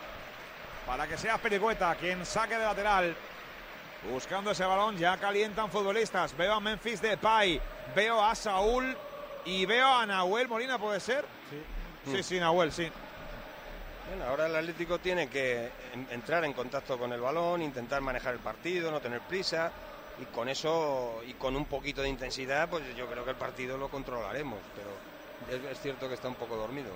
para 0.86 1.06
que 1.06 1.16
sea 1.16 1.38
Pericueta 1.38 1.94
quien 1.94 2.24
saque 2.26 2.56
de 2.56 2.64
lateral. 2.64 3.16
Buscando 4.10 4.50
ese 4.50 4.64
balón, 4.64 4.96
ya 4.98 5.16
calientan 5.16 5.70
futbolistas. 5.70 6.36
Veo 6.36 6.54
a 6.54 6.60
Memphis 6.60 7.00
Depay, 7.00 7.60
veo 7.94 8.22
a 8.22 8.34
Saúl 8.34 8.96
y 9.44 9.64
veo 9.64 9.86
a 9.86 10.04
Nahuel 10.06 10.48
Molina, 10.48 10.76
¿puede 10.78 10.98
ser? 10.98 11.24
Sí, 12.04 12.10
sí, 12.16 12.22
sí 12.22 12.40
Nahuel, 12.40 12.72
sí. 12.72 12.90
Bueno, 14.08 14.24
ahora 14.28 14.46
el 14.46 14.56
Atlético 14.56 14.98
tiene 14.98 15.28
que 15.28 15.70
en- 15.92 16.08
entrar 16.10 16.44
en 16.44 16.52
contacto 16.52 16.98
con 16.98 17.12
el 17.12 17.20
balón, 17.20 17.62
intentar 17.62 18.00
manejar 18.00 18.34
el 18.34 18.40
partido, 18.40 18.90
no 18.90 19.00
tener 19.00 19.20
prisa 19.20 19.70
y 20.20 20.24
con 20.26 20.48
eso 20.48 21.22
y 21.26 21.34
con 21.34 21.54
un 21.56 21.64
poquito 21.66 22.02
de 22.02 22.08
intensidad, 22.08 22.68
pues 22.68 22.82
yo 22.96 23.06
creo 23.06 23.24
que 23.24 23.30
el 23.30 23.36
partido 23.36 23.78
lo 23.78 23.88
controlaremos, 23.88 24.58
pero 24.74 25.60
es 25.70 25.80
cierto 25.80 26.08
que 26.08 26.14
está 26.14 26.26
un 26.28 26.34
poco 26.34 26.56
dormido. 26.56 26.90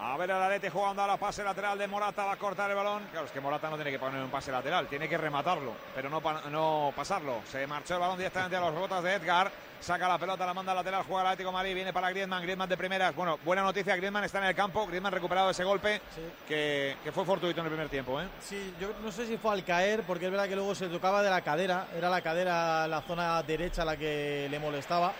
A 0.00 0.16
ver 0.16 0.30
el 0.30 0.36
Atleti 0.40 0.68
jugando 0.68 1.02
a 1.02 1.06
la 1.08 1.16
pase 1.16 1.42
lateral 1.42 1.76
de 1.76 1.88
Morata, 1.88 2.24
va 2.24 2.32
a 2.32 2.36
cortar 2.36 2.70
el 2.70 2.76
balón. 2.76 3.02
Claro, 3.10 3.26
es 3.26 3.32
que 3.32 3.40
Morata 3.40 3.68
no 3.68 3.74
tiene 3.76 3.90
que 3.90 3.98
poner 3.98 4.22
un 4.22 4.30
pase 4.30 4.52
lateral, 4.52 4.86
tiene 4.86 5.08
que 5.08 5.18
rematarlo, 5.18 5.72
pero 5.94 6.08
no, 6.08 6.20
pa- 6.20 6.42
no 6.50 6.92
pasarlo. 6.94 7.40
Se 7.50 7.66
marchó 7.66 7.94
el 7.94 8.00
balón 8.00 8.16
directamente 8.16 8.56
a 8.56 8.60
los 8.60 8.74
botas 8.76 9.02
de 9.02 9.14
Edgar, 9.14 9.50
saca 9.80 10.06
la 10.06 10.16
pelota, 10.16 10.46
la 10.46 10.54
manda 10.54 10.70
al 10.70 10.76
lateral, 10.78 11.02
juega 11.02 11.22
el 11.22 11.26
Atlético 11.28 11.50
Madrid, 11.50 11.74
viene 11.74 11.92
para 11.92 12.10
Griezmann, 12.10 12.42
Griezmann 12.44 12.68
de 12.68 12.76
primeras. 12.76 13.12
Bueno, 13.16 13.40
buena 13.44 13.62
noticia, 13.62 13.96
Griezmann 13.96 14.22
está 14.22 14.38
en 14.38 14.44
el 14.44 14.54
campo, 14.54 14.86
Griezmann 14.86 15.12
recuperado 15.12 15.50
ese 15.50 15.64
golpe 15.64 16.00
que, 16.46 16.96
que 17.02 17.10
fue 17.10 17.24
fortuito 17.24 17.58
en 17.60 17.66
el 17.66 17.72
primer 17.72 17.88
tiempo. 17.88 18.20
¿eh? 18.20 18.28
Sí, 18.40 18.74
yo 18.80 18.90
no 19.02 19.10
sé 19.10 19.26
si 19.26 19.36
fue 19.36 19.52
al 19.52 19.64
caer, 19.64 20.04
porque 20.04 20.26
es 20.26 20.30
verdad 20.30 20.46
que 20.48 20.54
luego 20.54 20.76
se 20.76 20.86
tocaba 20.86 21.22
de 21.24 21.30
la 21.30 21.40
cadera, 21.42 21.88
era 21.96 22.08
la 22.08 22.20
cadera 22.22 22.86
la 22.86 23.00
zona 23.02 23.42
derecha 23.42 23.84
la 23.84 23.96
que 23.96 24.46
le 24.48 24.60
molestaba. 24.60 25.12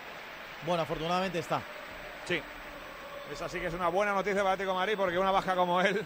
Bueno, 0.65 0.83
afortunadamente 0.83 1.39
está. 1.39 1.61
Sí. 2.25 2.41
Esa 3.31 3.47
sí 3.47 3.59
que 3.59 3.67
es 3.67 3.73
una 3.73 3.89
buena 3.89 4.13
noticia 4.13 4.43
para 4.43 4.55
de 4.57 4.65
Madrid 4.65 4.93
porque 4.97 5.17
una 5.17 5.31
baja 5.31 5.55
como 5.55 5.81
él 5.81 6.03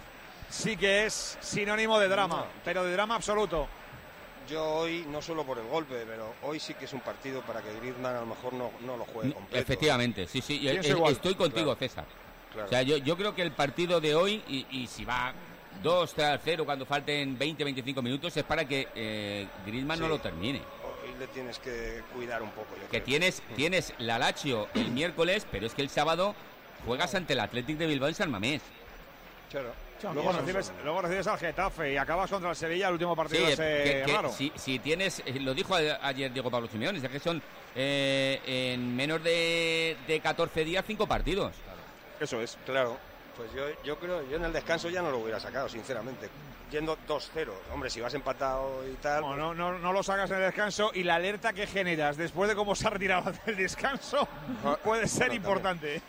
sí 0.50 0.76
que 0.78 1.06
es 1.06 1.38
sinónimo 1.42 1.98
de 2.00 2.08
drama, 2.10 2.38
No. 2.38 2.46
pero 2.64 2.84
de 2.84 2.92
drama 2.94 3.16
absoluto. 3.16 3.68
Yo 4.50 4.62
hoy, 4.66 5.06
no 5.10 5.22
solo 5.22 5.46
por 5.46 5.58
el 5.58 5.66
golpe, 5.68 6.04
pero 6.06 6.34
hoy 6.44 6.60
sí 6.60 6.74
que 6.74 6.84
es 6.86 6.92
un 6.94 7.00
partido 7.00 7.42
para 7.44 7.62
que 7.62 7.74
Griezmann 7.80 8.16
a 8.18 8.20
lo 8.20 8.26
mejor 8.26 8.54
no, 8.54 8.72
no 8.82 8.98
lo 8.98 9.06
juegue 9.06 9.34
completo. 9.34 9.58
Efectivamente, 9.64 10.28
sí, 10.28 10.42
sí, 10.42 10.56
igual. 10.68 11.14
estoy 11.14 11.36
contigo, 11.36 11.76
Claro. 11.76 11.80
César. 11.80 12.06
Claro. 12.52 12.68
O 12.68 12.70
sea, 12.70 12.82
yo, 12.82 12.98
yo 12.98 13.16
creo 13.16 13.34
que 13.34 13.42
el 13.42 13.54
partido 13.54 14.02
de 14.02 14.14
hoy, 14.16 14.44
y, 14.50 14.68
y 14.70 14.88
si 14.88 15.06
va 15.06 15.34
2, 15.82 16.14
3 16.14 16.40
0 16.44 16.66
cuando 16.66 16.86
falten 16.86 17.38
20, 17.38 17.64
25 17.64 18.02
minutos, 18.02 18.36
es 18.36 18.44
para 18.44 18.66
que 18.68 18.90
eh, 18.94 19.48
Griezmann 19.66 20.00
no 20.02 20.10
lo 20.10 20.20
termine. 20.20 20.60
Hoy 20.60 21.18
le 21.18 21.28
tienes 21.28 21.58
que 21.60 22.04
cuidar 22.14 22.44
un 22.44 22.50
poco. 22.52 22.68
yo 22.76 22.82
Que 22.84 22.98
creo. 22.98 23.04
tienes, 23.06 23.42
tienes 23.56 23.94
la 23.98 24.20
Lazio 24.20 24.68
el 24.76 24.92
miércoles, 24.92 25.48
pero 25.50 25.66
es 25.66 25.74
que 25.74 25.82
el 25.82 25.90
sábado 25.90 26.36
juegas 26.86 27.14
ante 27.16 27.34
el 27.34 27.40
Athletic 27.40 27.78
de 27.78 27.88
Bilbao 27.88 28.10
en 28.10 28.16
San 28.16 28.30
Mamés. 28.32 28.62
Claro. 29.50 29.72
Luego 30.14 30.34
recibes, 30.34 30.74
luego 30.84 31.02
recibes 31.02 31.28
al 31.28 31.38
Getafe 31.40 31.94
y 31.94 31.98
acabas 31.98 32.30
contra 32.30 32.50
el 32.50 32.56
Sevilla 32.58 32.88
el 32.88 32.94
último 32.94 33.16
partido 33.16 33.46
Sí, 33.46 33.54
ese 33.54 33.64
que- 33.84 34.04
que 34.06 34.14
raro. 34.14 34.32
si, 34.34 34.52
si 34.56 34.80
tienes, 34.80 35.22
eh, 35.26 35.40
lo 35.40 35.54
dijo 35.54 35.76
ayer 35.76 36.34
Diego 36.34 36.52
Pablo 36.52 36.68
Simeone, 36.68 36.98
es 36.98 37.08
que 37.08 37.20
son 37.22 37.42
eh, 37.74 38.42
en 38.46 38.94
menos 38.96 39.24
de, 39.24 39.96
de 40.06 40.20
14 40.20 40.66
días 40.66 40.84
cinco 40.86 41.08
partidos. 41.08 41.54
Eso 42.20 42.42
es. 42.42 42.58
Claro. 42.66 42.98
Pues 43.38 43.52
yo, 43.54 43.64
yo 43.84 43.98
creo, 43.98 44.22
yo 44.30 44.38
en 44.38 44.46
el 44.46 44.54
descanso 44.54 44.90
ya 44.90 45.02
no 45.02 45.10
lo 45.12 45.18
hubiera 45.20 45.40
sacado, 45.40 45.68
sinceramente. 45.68 46.30
Yendo 46.72 46.98
2-0. 47.08 47.50
Hombre, 47.72 47.90
si 47.92 48.02
vas 48.02 48.14
empatado 48.16 48.82
y 48.88 48.96
tal. 48.96 49.22
No, 49.22 49.36
no, 49.36 49.54
no, 49.54 49.78
no 49.78 49.94
lo 49.94 50.02
sacas 50.02 50.30
en 50.32 50.38
el 50.38 50.44
descanso 50.44 50.90
y 50.94 51.04
la 51.04 51.16
alerta 51.16 51.54
que 51.54 51.68
generas 51.68 52.18
después 52.18 52.50
de 52.50 52.56
cómo 52.56 52.74
se 52.74 52.88
ha 52.88 52.90
retirado 52.90 53.32
del 53.46 53.56
descanso 53.58 54.28
puede 54.84 55.08
ser 55.08 55.28
Bueno, 55.28 55.36
importante. 55.36 56.02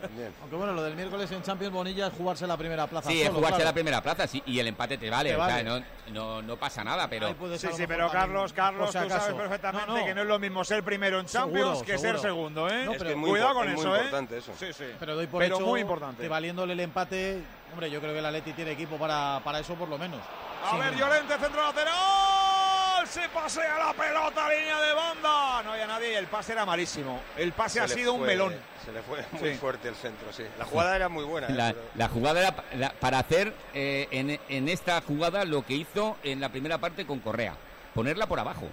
También. 0.00 0.32
Aunque 0.40 0.56
bueno, 0.56 0.72
lo 0.72 0.82
del 0.82 0.96
miércoles 0.96 1.30
en 1.32 1.42
Champions 1.42 1.70
Bonilla 1.74 2.06
es 2.06 2.14
jugarse 2.14 2.46
la 2.46 2.56
primera 2.56 2.86
plaza. 2.86 3.10
Sí, 3.10 3.20
es 3.20 3.26
solo, 3.26 3.38
jugarse 3.40 3.56
claro. 3.56 3.68
la 3.68 3.74
primera 3.74 4.02
plaza 4.02 4.26
sí, 4.26 4.42
y 4.46 4.58
el 4.58 4.68
empate 4.68 4.96
te 4.96 5.10
vale. 5.10 5.30
Te 5.30 5.36
o 5.36 5.44
sea, 5.44 5.46
vale. 5.56 5.64
no, 5.64 5.84
no, 6.12 6.40
no 6.40 6.56
pasa 6.56 6.82
nada, 6.82 7.08
pero. 7.10 7.34
Sí, 7.58 7.68
sí, 7.74 7.84
pero 7.86 8.10
Carlos, 8.10 8.54
Carlos, 8.54 8.86
tú 8.86 8.92
sabes 8.92 9.34
perfectamente 9.34 9.86
No, 9.86 9.98
no. 9.98 10.04
que 10.06 10.14
no 10.14 10.22
es 10.22 10.26
lo 10.28 10.38
mismo 10.38 10.64
ser 10.64 10.82
primero 10.82 11.20
en 11.20 11.26
Champions 11.26 11.80
Seguro, 11.80 11.84
que 11.84 11.98
ser 11.98 12.18
seguro. 12.18 12.22
segundo, 12.22 12.68
¿eh? 12.70 12.86
No, 12.86 12.92
Es 12.94 13.02
que 13.02 13.10
es 13.10 13.16
muy, 13.16 13.28
Cuidado 13.30 13.52
con 13.52 13.68
es 13.68 13.74
muy 13.74 13.80
eso, 13.82 13.94
¿eh? 13.96 13.98
importante 13.98 14.38
eso. 14.38 14.52
Sí, 14.58 14.72
sí. 14.72 14.84
Pero 14.98 15.14
doy 15.14 15.26
por 15.26 15.42
Pero 15.42 15.56
hecho 15.56 15.66
muy 15.66 15.80
importante. 15.82 16.22
que 16.22 16.28
el 16.70 16.80
empate, 16.80 17.42
hombre, 17.72 17.90
yo 17.90 18.00
creo 18.00 18.12
que 18.12 18.18
el 18.18 18.26
Atleti 18.26 18.52
tiene 18.52 18.72
equipo 18.72 18.96
para, 18.98 19.40
para 19.44 19.60
eso 19.60 19.74
por 19.74 19.88
lo 19.88 19.98
menos. 19.98 20.20
A 20.64 20.70
Sí. 20.72 20.78
ver, 20.78 20.94
Llorente, 20.96 21.38
centro 21.38 21.62
lateral. 21.62 23.06
Se 23.06 23.28
pasea 23.28 23.78
la 23.78 23.92
pelota, 23.92 24.48
línea 24.48 24.80
de 24.80 24.92
banda. 24.92 25.62
No 25.62 25.72
había 25.72 25.86
nadie 25.86 26.12
y 26.12 26.14
el 26.16 26.26
pase 26.26 26.52
era 26.52 26.66
malísimo. 26.66 27.20
El 27.36 27.52
pase 27.52 27.74
Se 27.78 27.80
ha 27.84 27.88
sido 27.88 28.14
un 28.14 28.22
melón. 28.22 28.54
Se 28.84 28.90
le 28.92 29.00
fue 29.02 29.24
muy 29.32 29.50
Sí. 29.52 29.58
fuerte 29.58 29.88
el 29.88 29.94
centro, 29.94 30.32
sí. 30.32 30.44
La 30.58 30.64
jugada 30.64 30.96
era 30.96 31.08
muy 31.08 31.24
buena. 31.24 31.46
¿eh? 31.46 31.52
La, 31.52 31.68
Pero- 31.72 31.84
la 31.94 32.08
jugada 32.08 32.40
era 32.40 32.54
la- 32.74 32.92
para 32.94 33.20
hacer 33.20 33.54
eh, 33.74 34.08
en, 34.10 34.40
en 34.48 34.68
esta 34.68 35.00
jugada 35.02 35.44
lo 35.44 35.64
que 35.64 35.74
hizo 35.74 36.16
en 36.24 36.40
la 36.40 36.48
primera 36.48 36.78
parte 36.78 37.06
con 37.06 37.20
Correa, 37.20 37.54
ponerla 37.94 38.26
por 38.26 38.40
abajo. 38.40 38.66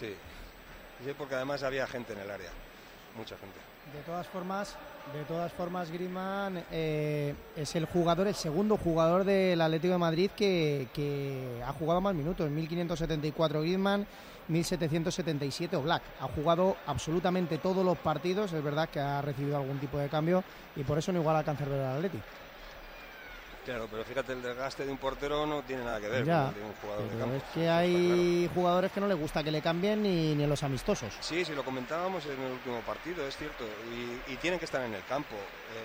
Sí. 0.00 0.14
Sí, 1.04 1.12
porque 1.16 1.36
además 1.36 1.62
había 1.62 1.86
gente 1.86 2.14
en 2.14 2.18
el 2.20 2.30
área. 2.30 2.50
Mucha 3.16 3.36
gente. 3.36 3.58
De 3.92 4.02
todas 4.02 4.26
formas, 4.26 4.74
de 5.14 5.22
todas 5.24 5.52
formas, 5.52 5.90
Griezmann 5.90 6.64
eh, 6.72 7.34
es 7.56 7.76
el 7.76 7.86
jugador, 7.86 8.26
el 8.26 8.34
segundo 8.34 8.76
jugador 8.76 9.24
del 9.24 9.60
Atlético 9.60 9.92
de 9.92 9.98
Madrid 9.98 10.30
que, 10.36 10.88
que 10.92 11.62
ha 11.64 11.72
jugado 11.72 12.00
más 12.00 12.14
minutos. 12.14 12.50
1574 12.50 13.60
Griezmann, 13.60 14.06
1777 14.48 15.76
Black. 15.76 16.02
Ha 16.20 16.26
jugado 16.26 16.76
absolutamente 16.86 17.58
todos 17.58 17.84
los 17.84 17.96
partidos. 17.98 18.52
Es 18.52 18.62
verdad 18.62 18.88
que 18.88 18.98
ha 18.98 19.22
recibido 19.22 19.56
algún 19.56 19.78
tipo 19.78 19.98
de 19.98 20.08
cambio 20.08 20.42
y 20.74 20.82
por 20.82 20.98
eso 20.98 21.12
no 21.12 21.20
igual 21.20 21.36
al 21.36 21.44
cancerbero 21.44 21.82
del 21.82 21.96
Atlético. 21.96 22.24
Claro, 23.66 23.88
pero 23.90 24.04
fíjate, 24.04 24.32
el 24.32 24.40
desgaste 24.42 24.86
de 24.86 24.92
un 24.92 24.96
portero 24.98 25.44
no 25.44 25.62
tiene 25.64 25.84
nada 25.84 26.00
que 26.00 26.08
ver 26.08 26.24
Ya, 26.24 26.44
con 26.46 26.48
el 26.48 26.54
de 26.54 26.64
un 26.66 26.72
jugador 26.80 27.10
de 27.10 27.18
campo. 27.18 27.34
es 27.36 27.42
que 27.52 27.68
hay 27.68 28.50
jugadores 28.54 28.92
que 28.92 29.00
no 29.00 29.08
les 29.08 29.18
gusta 29.18 29.42
que 29.42 29.50
le 29.50 29.60
cambien 29.60 30.02
ni, 30.02 30.34
ni 30.36 30.44
en 30.44 30.48
los 30.48 30.62
amistosos. 30.62 31.12
Sí, 31.20 31.44
sí, 31.44 31.52
lo 31.52 31.64
comentábamos 31.64 32.24
en 32.26 32.40
el 32.40 32.52
último 32.52 32.80
partido, 32.82 33.26
es 33.26 33.36
cierto. 33.36 33.64
Y, 33.92 34.32
y 34.32 34.36
tienen 34.36 34.58
que 34.60 34.64
estar 34.66 34.82
en 34.82 34.94
el 34.94 35.04
campo 35.06 35.34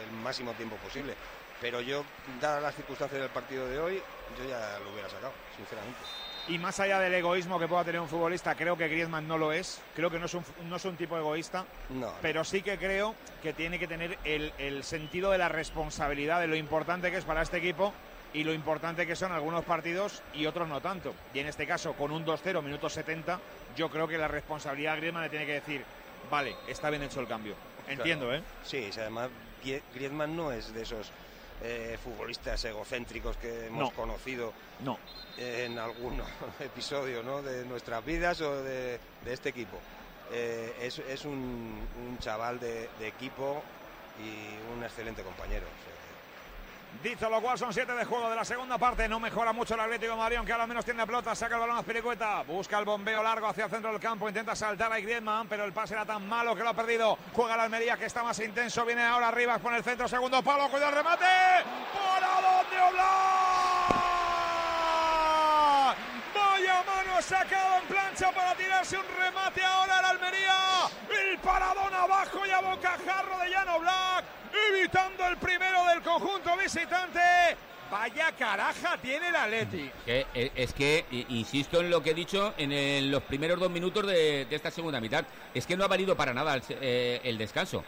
el 0.05 0.11
máximo 0.17 0.53
tiempo 0.53 0.75
posible. 0.77 1.15
Pero 1.59 1.81
yo, 1.81 2.03
dadas 2.39 2.61
las 2.61 2.75
circunstancias 2.75 3.19
del 3.19 3.29
partido 3.31 3.67
de 3.67 3.79
hoy, 3.79 4.01
yo 4.37 4.47
ya 4.47 4.79
lo 4.83 4.91
hubiera 4.93 5.09
sacado, 5.09 5.33
sinceramente. 5.57 5.99
Y 6.47 6.57
más 6.57 6.79
allá 6.79 6.99
del 6.99 7.13
egoísmo 7.13 7.59
que 7.59 7.67
pueda 7.67 7.83
tener 7.85 8.01
un 8.01 8.07
futbolista, 8.07 8.55
creo 8.55 8.75
que 8.75 8.87
Griezmann 8.87 9.27
no 9.27 9.37
lo 9.37 9.51
es. 9.53 9.79
Creo 9.95 10.09
que 10.09 10.19
no 10.19 10.25
es 10.25 10.33
un, 10.33 10.43
no 10.67 10.75
es 10.75 10.85
un 10.85 10.97
tipo 10.97 11.17
egoísta. 11.17 11.65
No. 11.89 12.13
Pero 12.21 12.43
sí 12.43 12.61
que 12.61 12.77
creo 12.77 13.15
que 13.43 13.53
tiene 13.53 13.77
que 13.79 13.87
tener 13.87 14.17
el, 14.23 14.51
el 14.57 14.83
sentido 14.83 15.31
de 15.31 15.37
la 15.37 15.49
responsabilidad, 15.49 16.41
de 16.41 16.47
lo 16.47 16.55
importante 16.55 17.11
que 17.11 17.17
es 17.17 17.25
para 17.25 17.41
este 17.43 17.57
equipo 17.57 17.93
y 18.33 18.43
lo 18.43 18.53
importante 18.53 19.05
que 19.05 19.15
son 19.15 19.31
algunos 19.31 19.63
partidos 19.65 20.23
y 20.33 20.45
otros 20.45 20.67
no 20.67 20.81
tanto. 20.81 21.13
Y 21.33 21.39
en 21.39 21.47
este 21.47 21.67
caso, 21.67 21.93
con 21.93 22.11
un 22.11 22.25
2-0, 22.25 22.61
minuto 22.63 22.89
70, 22.89 23.39
yo 23.75 23.89
creo 23.89 24.07
que 24.07 24.17
la 24.17 24.27
responsabilidad 24.27 24.93
a 24.93 24.97
Griezmann 24.97 25.23
le 25.23 25.29
tiene 25.29 25.45
que 25.45 25.53
decir, 25.53 25.83
vale, 26.29 26.55
está 26.67 26.89
bien 26.89 27.03
hecho 27.03 27.19
el 27.21 27.27
cambio. 27.27 27.55
Entiendo, 27.87 28.25
Claro. 28.27 28.41
¿eh? 28.41 28.45
Sí, 28.63 28.89
además 28.97 29.29
Grie- 29.63 29.81
Griezmann 29.93 30.35
no 30.35 30.51
es 30.51 30.73
de 30.73 30.81
esos 30.81 31.11
eh, 31.63 31.97
futbolistas 32.03 32.63
egocéntricos 32.65 33.37
que 33.37 33.67
hemos 33.67 33.89
No. 33.89 33.95
conocido 33.95 34.53
No. 34.83 34.97
en 35.37 35.77
algún 35.79 36.21
episodio 36.59 37.23
¿no? 37.23 37.41
de 37.41 37.65
nuestras 37.65 38.03
vidas 38.03 38.41
o 38.41 38.63
de, 38.63 38.99
de 39.23 39.33
este 39.33 39.49
equipo. 39.49 39.77
Eh, 40.31 40.73
es 40.81 40.99
es 40.99 41.25
un, 41.25 41.33
un 42.07 42.17
chaval 42.19 42.59
de, 42.59 42.89
de 42.99 43.07
equipo 43.07 43.61
y 44.19 44.73
un 44.75 44.83
excelente 44.83 45.23
compañero. 45.23 45.65
Dicho 47.03 47.29
lo 47.29 47.41
cual, 47.41 47.57
son 47.57 47.73
siete 47.73 47.93
de 47.93 48.05
juego 48.05 48.29
de 48.29 48.35
la 48.35 48.45
segunda 48.45 48.77
parte. 48.77 49.07
No 49.07 49.19
mejora 49.19 49.51
mucho 49.53 49.73
el 49.73 49.79
Atlético 49.79 50.11
de 50.11 50.17
Madrid, 50.17 50.37
aunque 50.37 50.51
ahora 50.51 50.67
menos 50.67 50.85
tiene 50.85 51.05
pelota. 51.05 51.33
Saca 51.33 51.55
el 51.55 51.61
balón 51.61 51.77
a 51.77 51.83
Piricueta. 51.83 52.43
Busca 52.43 52.77
el 52.77 52.85
bombeo 52.85 53.23
largo 53.23 53.47
hacia 53.47 53.65
el 53.65 53.71
centro 53.71 53.91
del 53.91 53.99
campo. 53.99 54.27
Intenta 54.27 54.55
saltar 54.55 54.93
a 54.93 54.99
Griezmann, 54.99 55.47
pero 55.47 55.63
el 55.63 55.73
pase 55.73 55.95
era 55.95 56.05
tan 56.05 56.27
malo 56.27 56.55
que 56.55 56.63
lo 56.63 56.69
ha 56.69 56.73
perdido. 56.75 57.17
Juega 57.33 57.57
la 57.57 57.63
Almería, 57.63 57.97
que 57.97 58.05
está 58.05 58.23
más 58.23 58.39
intenso. 58.39 58.85
Viene 58.85 59.03
ahora 59.03 59.29
arriba, 59.29 59.57
pone 59.57 59.77
el 59.77 59.83
centro, 59.83 60.07
segundo 60.07 60.43
palo. 60.43 60.69
Cuidado 60.69 60.91
el 60.91 60.97
remate. 60.97 61.25
¿Para 61.25 62.27
dónde 62.41 62.81
Oblak? 62.89 63.50
Vaya 66.71 66.83
mano 66.83 67.21
sacado 67.21 67.81
en 67.81 67.87
plancha 67.87 68.31
para 68.31 68.55
tirarse 68.55 68.97
un 68.97 69.03
remate 69.19 69.61
ahora 69.61 69.97
al 69.97 70.05
Almería. 70.05 70.55
El 71.09 71.37
paradón 71.39 71.93
abajo 71.93 72.45
y 72.45 72.49
a 72.49 72.61
bocajarro 72.61 73.39
de 73.39 73.51
Jan 73.51 73.69
Oblak. 73.69 74.25
Evitando 74.69 75.27
el 75.27 75.37
primero 75.37 75.85
del 75.87 76.01
conjunto 76.01 76.55
visitante. 76.55 77.19
Vaya 77.91 78.31
caraja 78.37 78.97
tiene 79.01 79.27
el 79.27 79.35
Atleti. 79.35 79.91
Eh, 80.07 80.51
es 80.55 80.73
que, 80.73 81.05
insisto 81.29 81.81
en 81.81 81.89
lo 81.89 82.01
que 82.01 82.11
he 82.11 82.13
dicho 82.13 82.53
en 82.57 83.11
los 83.11 83.23
primeros 83.23 83.59
dos 83.59 83.69
minutos 83.69 84.07
de, 84.07 84.47
esta 84.49 84.71
segunda 84.71 85.01
mitad, 85.01 85.25
es 85.53 85.65
que 85.65 85.75
no 85.75 85.83
ha 85.83 85.87
valido 85.87 86.15
para 86.15 86.33
nada 86.33 86.55
el, 86.55 86.63
eh, 86.69 87.35
descanso. 87.37 87.83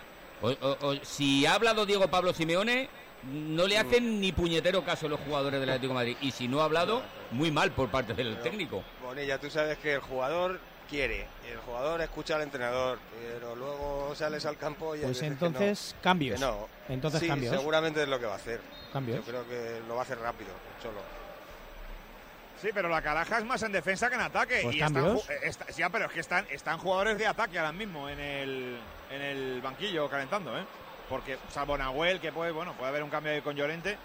Si 1.03 1.45
ha 1.45 1.53
hablado 1.53 1.85
Diego 1.85 2.09
Pablo 2.09 2.33
Simeone, 2.33 2.89
no 3.31 3.67
le 3.67 3.77
hacen 3.77 4.19
ni 4.19 4.31
puñetero 4.31 4.83
caso 4.83 5.07
los 5.07 5.19
jugadores 5.21 5.59
del 5.59 5.69
Atlético 5.69 5.93
de 5.93 5.99
Madrid. 5.99 6.17
Y 6.21 6.31
si 6.31 6.47
no 6.47 6.61
ha 6.61 6.65
hablado, 6.65 7.01
muy 7.31 7.51
mal 7.51 7.71
por 7.71 7.89
parte 7.89 8.13
del 8.13 8.37
técnico. 8.41 8.83
Bonilla, 9.01 9.37
tú 9.39 9.49
sabes 9.49 9.77
que 9.77 9.93
el 9.93 9.99
jugador 10.01 10.59
quiere, 10.89 11.25
y 11.47 11.51
el 11.51 11.57
jugador 11.59 12.01
escucha 12.01 12.35
al 12.35 12.41
entrenador, 12.43 12.99
pero 13.19 13.55
luego 13.55 14.13
sales 14.15 14.45
al 14.45 14.57
campo 14.57 14.95
y 14.95 14.99
Pues 14.99 15.21
entonces, 15.23 15.93
no, 15.95 16.01
cambios. 16.01 16.39
que 16.39 16.45
no. 16.45 16.67
Entonces, 16.89 17.21
Sí, 17.21 17.27
cambios. 17.27 17.55
seguramente 17.55 18.03
es 18.03 18.07
lo 18.09 18.19
que 18.19 18.25
va 18.25 18.33
a 18.33 18.37
hacer. 18.37 18.59
Cambios. 18.91 19.19
Yo 19.19 19.23
creo 19.23 19.47
que 19.47 19.81
lo 19.87 19.95
va 19.95 20.01
a 20.01 20.03
hacer 20.03 20.19
rápido, 20.19 20.51
solo. 20.81 20.99
Sí, 22.61 22.69
pero 22.73 22.87
la 22.89 23.01
caraja 23.01 23.39
es 23.39 23.45
más 23.45 23.61
en 23.63 23.71
defensa 23.71 24.07
que 24.09 24.15
en 24.15 24.21
ataque. 24.21 24.59
Pues 24.63 24.75
y 24.75 24.81
están, 24.81 25.17
eh, 25.17 25.21
está- 25.43 25.69
ya, 25.71 25.89
pero 25.89 26.05
es 26.05 26.11
que 26.11 26.19
están, 26.19 26.45
están 26.49 26.77
jugadores 26.77 27.17
de 27.17 27.27
ataque 27.27 27.57
ahora 27.57 27.71
mismo 27.73 28.07
en 28.07 28.19
el, 28.19 28.77
en 29.09 29.21
el 29.21 29.61
banquillo 29.61 30.07
calentando, 30.09 30.57
¿eh? 30.57 30.63
Porque, 31.13 31.37
Nahuel, 31.77 32.19
que 32.19 32.31
puede, 32.31 32.49
bueno, 32.49 32.73
puede 32.73 32.89
haber 32.89 33.03
un 33.03 33.11
cambio 33.11 33.31
ahí 33.33 33.41
con 33.41 33.55
Llorente, 33.55 33.99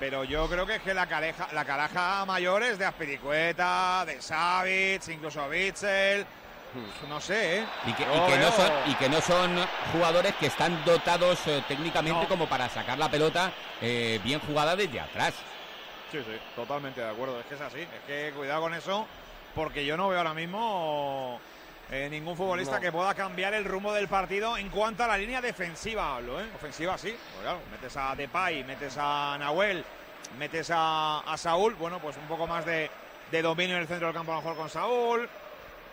pero 0.00 0.24
yo 0.24 0.48
creo 0.48 0.64
que 0.64 0.76
es 0.76 0.80
que 0.80 0.94
la 0.94 1.06
caraja, 1.06 1.46
la 1.52 1.62
caraja 1.66 2.24
mayor 2.24 2.62
es 2.62 2.78
de 2.78 2.86
Aspiricueta, 2.86 4.02
de 4.06 4.22
Savic, 4.22 5.06
incluso 5.08 5.46
Bitzel. 5.46 6.24
No 7.06 7.20
sé, 7.20 7.58
¿eh? 7.58 7.66
Y 7.84 7.92
que, 7.92 8.02
y 8.04 8.06
que 8.32 8.38
no 8.38 8.50
son, 8.50 8.72
y 8.86 8.94
que 8.94 9.08
no 9.10 9.20
son 9.20 9.54
jugadores 9.92 10.34
que 10.36 10.46
están 10.46 10.82
dotados 10.86 11.38
eh, 11.48 11.62
técnicamente 11.68 12.22
No. 12.22 12.28
como 12.28 12.48
para 12.48 12.66
sacar 12.70 12.96
la 12.96 13.10
pelota 13.10 13.52
eh, 13.82 14.18
bien 14.24 14.40
jugada 14.40 14.74
desde 14.74 15.00
atrás. 15.00 15.34
Sí, 16.10 16.18
sí, 16.20 16.38
totalmente 16.56 17.02
de 17.02 17.10
acuerdo. 17.10 17.40
Es 17.40 17.44
que 17.46 17.56
es 17.56 17.60
así. 17.60 17.80
Es 17.80 18.00
que 18.06 18.32
cuidado 18.34 18.62
con 18.62 18.72
eso, 18.72 19.06
porque 19.54 19.84
yo 19.84 19.98
no 19.98 20.08
veo 20.08 20.16
ahora 20.16 20.32
mismo 20.32 21.38
eh, 21.90 22.08
ningún 22.10 22.36
futbolista 22.36 22.76
No. 22.76 22.80
que 22.80 22.90
pueda 22.92 23.14
cambiar 23.14 23.54
el 23.54 23.64
rumbo 23.64 23.92
del 23.92 24.08
partido 24.08 24.56
en 24.56 24.68
cuanto 24.70 25.04
a 25.04 25.08
la 25.08 25.16
línea 25.18 25.40
defensiva 25.40 26.16
hablo, 26.16 26.40
¿eh? 26.40 26.46
Ofensiva 26.54 26.96
sí. 26.98 27.10
Pues 27.10 27.42
claro, 27.42 27.60
metes 27.70 27.96
a 27.96 28.14
Depay, 28.14 28.64
metes 28.64 28.96
a 28.98 29.36
Nahuel, 29.38 29.84
metes 30.38 30.70
a, 30.72 31.20
a 31.20 31.36
Saúl, 31.36 31.74
bueno, 31.74 31.98
pues 32.00 32.16
un 32.16 32.26
poco 32.26 32.46
más 32.46 32.64
de, 32.64 32.90
de 33.30 33.42
dominio 33.42 33.76
en 33.76 33.82
el 33.82 33.88
centro 33.88 34.06
del 34.08 34.14
campo 34.16 34.32
a 34.32 34.36
lo 34.36 34.40
mejor 34.42 34.56
con 34.56 34.68
Saúl. 34.70 35.28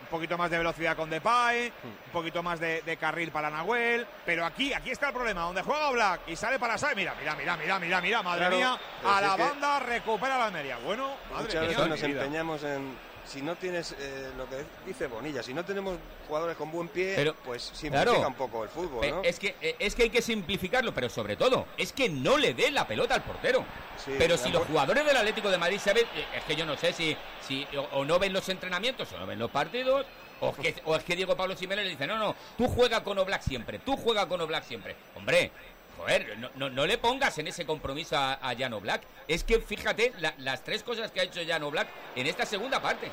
Un 0.02 0.08
poquito 0.18 0.36
más 0.36 0.50
de 0.50 0.58
velocidad 0.58 0.96
con 0.96 1.08
Depay, 1.08 1.72
un 1.84 2.12
poquito 2.12 2.42
más 2.42 2.58
de, 2.60 2.82
de 2.82 2.96
carril 2.98 3.30
para 3.30 3.48
Nahuel, 3.48 4.06
pero 4.26 4.44
aquí, 4.44 4.74
aquí 4.74 4.90
está 4.90 5.06
el 5.08 5.14
problema, 5.14 5.42
donde 5.42 5.62
juega 5.62 5.90
Black 5.90 6.20
y 6.26 6.36
sale 6.36 6.58
para 6.58 6.76
Sai, 6.76 6.94
mira, 6.96 7.14
mira, 7.18 7.34
mira, 7.36 7.56
mira, 7.56 7.78
mira, 7.78 8.00
mira, 8.00 8.22
madre 8.22 8.40
Claro, 8.40 8.56
mía, 8.56 8.78
a 9.06 9.20
la 9.22 9.36
banda 9.36 9.78
recupera 9.78 10.36
la 10.36 10.46
Almería. 10.46 10.76
Bueno, 10.84 11.08
madre 11.30 11.44
Muchas 11.44 11.68
mía, 11.78 11.86
nos 11.86 12.02
vida. 12.02 12.24
empeñamos 12.24 12.62
en. 12.64 13.11
Si 13.24 13.40
no 13.40 13.54
tienes 13.56 13.94
eh, 13.98 14.30
lo 14.36 14.48
que 14.48 14.64
dice 14.86 15.06
Bonilla, 15.06 15.42
si 15.42 15.54
no 15.54 15.64
tenemos 15.64 15.96
jugadores 16.26 16.56
con 16.56 16.70
buen 16.70 16.88
pie, 16.88 17.14
Pero, 17.16 17.34
pues 17.44 17.62
simplifica 17.62 18.12
claro, 18.12 18.28
un 18.28 18.34
poco 18.34 18.64
el 18.64 18.68
fútbol, 18.68 19.08
¿no? 19.08 19.22
Es 19.22 19.38
que, 19.38 19.54
eh, 19.60 19.76
es 19.78 19.94
que 19.94 20.04
hay 20.04 20.10
que 20.10 20.20
simplificarlo, 20.20 20.92
pero 20.92 21.08
sobre 21.08 21.36
todo, 21.36 21.66
es 21.76 21.92
que 21.92 22.08
no 22.08 22.36
le 22.36 22.52
dé 22.52 22.70
la 22.70 22.86
pelota 22.86 23.14
al 23.14 23.22
portero. 23.22 23.64
Sí, 24.04 24.12
pero 24.18 24.36
si 24.36 24.50
los 24.50 24.66
jugadores 24.66 25.06
del 25.06 25.16
Atlético 25.16 25.50
de 25.50 25.58
Madrid 25.58 25.78
saben, 25.78 26.04
eh, 26.14 26.26
es 26.36 26.44
que 26.44 26.56
yo 26.56 26.66
no 26.66 26.76
sé 26.76 26.92
si, 26.92 27.16
si 27.46 27.66
o, 27.76 27.98
o 27.98 28.04
no 28.04 28.18
ven 28.18 28.32
los 28.32 28.48
entrenamientos 28.48 29.12
o 29.12 29.18
no 29.18 29.26
ven 29.26 29.38
los 29.38 29.50
partidos, 29.50 30.04
o 30.42 30.48
es 30.48 30.56
que, 30.74 30.82
o 30.84 30.96
es 30.96 31.04
que 31.04 31.14
Diego 31.14 31.36
Pablo 31.36 31.56
Simeone 31.56 31.84
le 31.84 31.90
dice, 31.90 32.06
no, 32.06 32.18
no, 32.18 32.34
tú 32.58 32.66
juega 32.66 33.04
con 33.04 33.16
Oblak 33.18 33.42
siempre, 33.42 33.78
tú 33.78 33.96
juega 33.96 34.26
con 34.26 34.40
Oblak 34.40 34.64
siempre. 34.64 34.96
Hombre, 35.14 35.52
joder, 36.02 36.38
no, 36.38 36.50
no, 36.56 36.70
no 36.70 36.86
le 36.86 36.98
pongas 36.98 37.38
en 37.38 37.46
ese 37.48 37.64
compromiso 37.64 38.16
a, 38.16 38.34
a 38.34 38.56
Jan 38.56 38.72
Oblak. 38.72 39.02
Es 39.28 39.44
que 39.44 39.60
fíjate 39.60 40.12
la- 40.18 40.34
las 40.38 40.62
tres 40.64 40.82
cosas 40.82 41.10
que 41.10 41.20
ha 41.20 41.24
hecho 41.24 41.40
Jan 41.46 41.62
Oblak 41.62 41.88
en 42.16 42.26
esta 42.26 42.44
segunda 42.46 42.80
parte. 42.80 43.06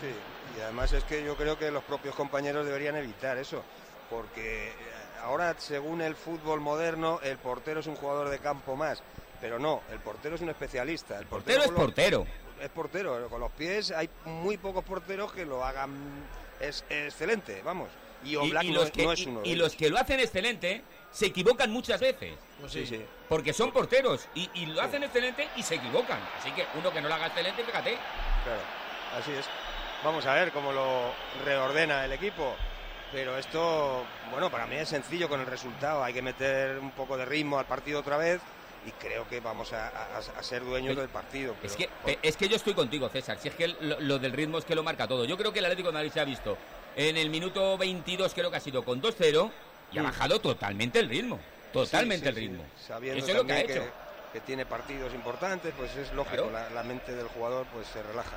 Sí, 0.00 0.08
y 0.56 0.60
además 0.60 0.92
es 0.92 1.04
que 1.04 1.24
yo 1.24 1.36
creo 1.36 1.58
que 1.58 1.70
los 1.70 1.84
propios 1.84 2.14
compañeros 2.14 2.66
deberían 2.66 2.96
evitar 2.96 3.38
eso, 3.38 3.62
porque 4.10 4.68
eh, 4.68 4.72
ahora, 5.22 5.54
según 5.58 6.00
el 6.02 6.14
fútbol 6.16 6.60
moderno, 6.60 7.20
el 7.22 7.38
portero 7.38 7.80
es 7.80 7.86
un 7.86 7.96
jugador 7.96 8.28
de 8.28 8.38
campo 8.38 8.76
más, 8.76 9.02
pero 9.40 9.58
no, 9.58 9.82
el 9.92 9.98
portero 10.00 10.34
es 10.34 10.40
un 10.42 10.48
especialista. 10.50 11.18
El 11.18 11.26
Portero 11.26 11.62
es 11.62 11.70
los- 11.70 11.80
portero. 11.80 12.26
Es 12.60 12.70
portero, 12.70 13.28
con 13.28 13.40
los 13.40 13.52
pies 13.52 13.90
hay 13.90 14.08
muy 14.24 14.56
pocos 14.56 14.82
porteros 14.82 15.30
que 15.32 15.44
lo 15.44 15.62
hagan 15.62 15.90
es, 16.58 16.84
excelente, 16.88 17.60
vamos. 17.62 17.90
Y 18.24 18.34
Oblak 18.36 18.64
no, 18.64 18.72
los 18.72 18.84
es- 18.86 18.90
que, 18.92 19.04
no 19.04 19.12
es 19.12 19.20
y- 19.20 19.26
uno 19.28 19.40
y 19.44 19.54
los 19.56 19.76
que 19.76 19.90
lo 19.90 19.98
hacen 19.98 20.20
excelente 20.20 20.82
se 21.10 21.26
equivocan 21.26 21.70
muchas 21.70 22.00
veces. 22.00 22.34
Sí, 22.68 22.86
sí. 22.86 23.04
Porque 23.28 23.52
son 23.52 23.70
porteros 23.72 24.26
y, 24.34 24.48
y 24.54 24.66
lo 24.66 24.80
hacen 24.82 25.02
excelente 25.02 25.48
y 25.56 25.62
se 25.62 25.76
equivocan. 25.76 26.18
Así 26.38 26.50
que 26.52 26.66
uno 26.74 26.92
que 26.92 27.00
no 27.00 27.08
lo 27.08 27.14
haga 27.14 27.26
excelente, 27.26 27.64
fíjate. 27.64 27.90
Claro, 28.44 28.60
así 29.18 29.32
es. 29.32 29.46
Vamos 30.04 30.24
a 30.26 30.34
ver 30.34 30.52
cómo 30.52 30.72
lo 30.72 31.10
reordena 31.44 32.04
el 32.04 32.12
equipo. 32.12 32.54
Pero 33.12 33.38
esto, 33.38 34.04
bueno, 34.30 34.50
para 34.50 34.66
mí 34.66 34.76
es 34.76 34.88
sencillo 34.88 35.28
con 35.28 35.40
el 35.40 35.46
resultado. 35.46 36.02
Hay 36.02 36.12
que 36.12 36.22
meter 36.22 36.78
un 36.78 36.90
poco 36.90 37.16
de 37.16 37.24
ritmo 37.24 37.58
al 37.58 37.64
partido 37.66 38.00
otra 38.00 38.16
vez 38.16 38.40
y 38.84 38.90
creo 38.92 39.28
que 39.28 39.40
vamos 39.40 39.72
a, 39.72 39.88
a- 39.88 40.18
a 40.18 40.42
ser 40.42 40.64
dueños 40.64 40.96
del 40.96 41.08
partido. 41.08 41.54
Es 41.62 41.76
que, 41.76 41.88
pe- 42.04 42.18
es 42.22 42.36
que 42.36 42.48
yo 42.48 42.56
estoy 42.56 42.74
contigo, 42.74 43.08
César. 43.08 43.38
Si 43.38 43.48
es 43.48 43.54
que 43.54 43.68
lo, 43.68 44.00
lo 44.00 44.18
del 44.18 44.32
ritmo 44.32 44.58
es 44.58 44.64
que 44.64 44.74
lo 44.74 44.82
marca 44.82 45.06
todo. 45.08 45.24
Yo 45.24 45.36
creo 45.36 45.52
que 45.52 45.60
el 45.60 45.64
Atlético 45.66 45.88
de 45.88 45.94
Madrid 45.94 46.10
se 46.12 46.20
ha 46.20 46.24
visto 46.24 46.58
en 46.96 47.16
el 47.16 47.30
minuto 47.30 47.78
22, 47.78 48.34
creo 48.34 48.50
que 48.50 48.56
ha 48.56 48.60
sido 48.60 48.84
con 48.84 49.00
2-0 49.00 49.50
y 49.92 49.98
ha 49.98 50.02
bajado 50.02 50.40
totalmente 50.40 50.98
el 51.00 51.08
ritmo. 51.08 51.38
Totalmente 51.72 52.26
Sí, 52.28 52.32
sí, 52.34 52.44
el 52.44 52.48
ritmo. 52.50 52.64
sí. 52.78 52.84
Sabiendo 52.88 53.18
Eso 53.22 53.30
es 53.32 53.36
lo 53.36 53.44
que 53.46 53.52
ha 53.52 53.60
hecho. 53.60 53.82
que 54.32 54.40
tiene 54.40 54.66
partidos 54.66 55.12
importantes, 55.14 55.72
pues 55.76 55.94
es 55.96 56.12
lógico, 56.12 56.48
Claro. 56.48 56.52
la, 56.52 56.70
la 56.70 56.82
mente 56.82 57.14
del 57.14 57.28
jugador 57.28 57.66
pues 57.72 57.86
se 57.88 58.02
relaja. 58.02 58.36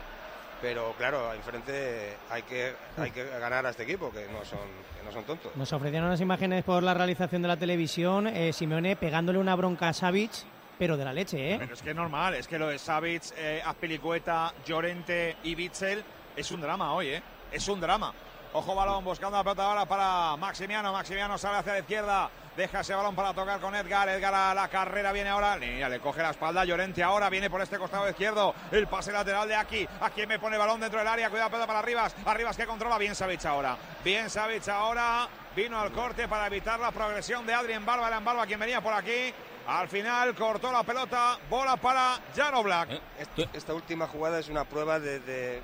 Pero 0.61 0.93
claro, 0.97 1.33
enfrente 1.33 2.17
hay 2.29 2.41
que, 2.43 2.73
hay 2.97 3.11
que 3.11 3.23
ganar 3.25 3.65
a 3.65 3.69
este 3.69 3.83
equipo, 3.83 4.11
que 4.11 4.27
no 4.27 4.43
son, 4.43 4.59
que 4.97 5.05
no 5.05 5.11
son 5.11 5.23
tontos. 5.23 5.55
Nos 5.55 5.71
ofrecieron 5.71 6.07
unas 6.09 6.19
imágenes 6.19 6.65
por 6.65 6.83
la 6.83 6.93
realización 6.93 7.41
de 7.41 7.47
la 7.47 7.55
televisión, 7.57 8.27
eh, 8.27 8.51
Simeone 8.51 8.97
pegándole 8.97 9.39
una 9.39 9.55
bronca 9.55 9.87
a 9.87 9.93
Savic, 9.93 10.31
pero 10.77 10.97
de 10.97 11.05
la 11.05 11.13
leche, 11.13 11.53
¿eh? 11.53 11.55
Pero 11.59 11.73
es 11.73 11.81
que 11.81 11.89
es 11.91 11.95
normal, 11.95 12.33
es 12.35 12.47
que 12.47 12.59
lo 12.59 12.67
de 12.67 12.77
Savic, 12.77 13.23
eh, 13.37 13.61
Azpilicueta, 13.65 14.53
Llorente 14.65 15.37
y 15.43 15.55
Bitzel 15.55 16.03
es 16.35 16.51
un 16.51 16.59
drama 16.59 16.91
hoy, 16.93 17.07
¿eh? 17.07 17.23
Es 17.53 17.67
un 17.69 17.79
drama. 17.79 18.13
Ojo 18.51 18.73
balón, 18.73 19.05
buscando 19.05 19.37
la 19.37 19.43
pelota 19.43 19.63
ahora 19.63 19.85
para 19.85 20.35
Maximiano. 20.35 20.91
Maximiano 20.91 21.37
sale 21.37 21.59
hacia 21.59 21.73
la 21.73 21.79
izquierda. 21.79 22.29
Deja 22.57 22.79
ese 22.79 22.95
balón 22.95 23.15
para 23.15 23.31
tocar 23.31 23.61
con 23.61 23.75
Edgar. 23.75 24.09
Edgar 24.09 24.33
a 24.33 24.55
la 24.55 24.67
carrera 24.67 25.11
viene 25.11 25.29
ahora. 25.29 25.55
Mira, 25.57 25.87
le 25.87 25.99
coge 25.99 26.23
la 26.23 26.31
espalda. 26.31 26.65
Llorente 26.65 27.03
ahora 27.03 27.29
viene 27.29 27.47
por 27.47 27.61
este 27.61 27.77
costado 27.77 28.09
izquierdo. 28.09 28.55
El 28.71 28.87
pase 28.87 29.11
lateral 29.11 29.47
de 29.47 29.55
aquí. 29.55 29.87
Aquí 30.01 30.25
me 30.25 30.39
pone 30.39 30.57
balón 30.57 30.79
dentro 30.79 30.97
del 30.97 31.07
área. 31.07 31.29
Cuidado, 31.29 31.51
pelota 31.51 31.67
para 31.67 31.79
Arribas. 31.79 32.15
Arribas 32.25 32.57
que 32.57 32.65
controla. 32.65 32.97
Bien 32.97 33.13
Savic 33.13 33.45
ahora. 33.45 33.77
Bien 34.03 34.31
Savic 34.31 34.67
ahora. 34.67 35.27
Vino 35.55 35.79
al 35.79 35.91
corte 35.91 36.27
para 36.27 36.47
evitar 36.47 36.79
la 36.79 36.91
progresión 36.91 37.45
de 37.45 37.53
Adrien 37.53 37.85
Barba. 37.85 38.07
Era 38.07 38.17
en 38.17 38.25
Barba 38.25 38.47
quien 38.47 38.59
venía 38.59 38.81
por 38.81 38.93
aquí. 38.93 39.31
Al 39.67 39.87
final 39.87 40.33
cortó 40.33 40.71
la 40.71 40.81
pelota. 40.81 41.37
Bola 41.51 41.77
para 41.77 42.17
Jan 42.35 42.55
Oblak. 42.55 42.89
Esta, 43.19 43.43
esta 43.53 43.73
última 43.75 44.07
jugada 44.07 44.39
es 44.39 44.49
una 44.49 44.65
prueba 44.65 44.99
de, 44.99 45.19
de 45.19 45.61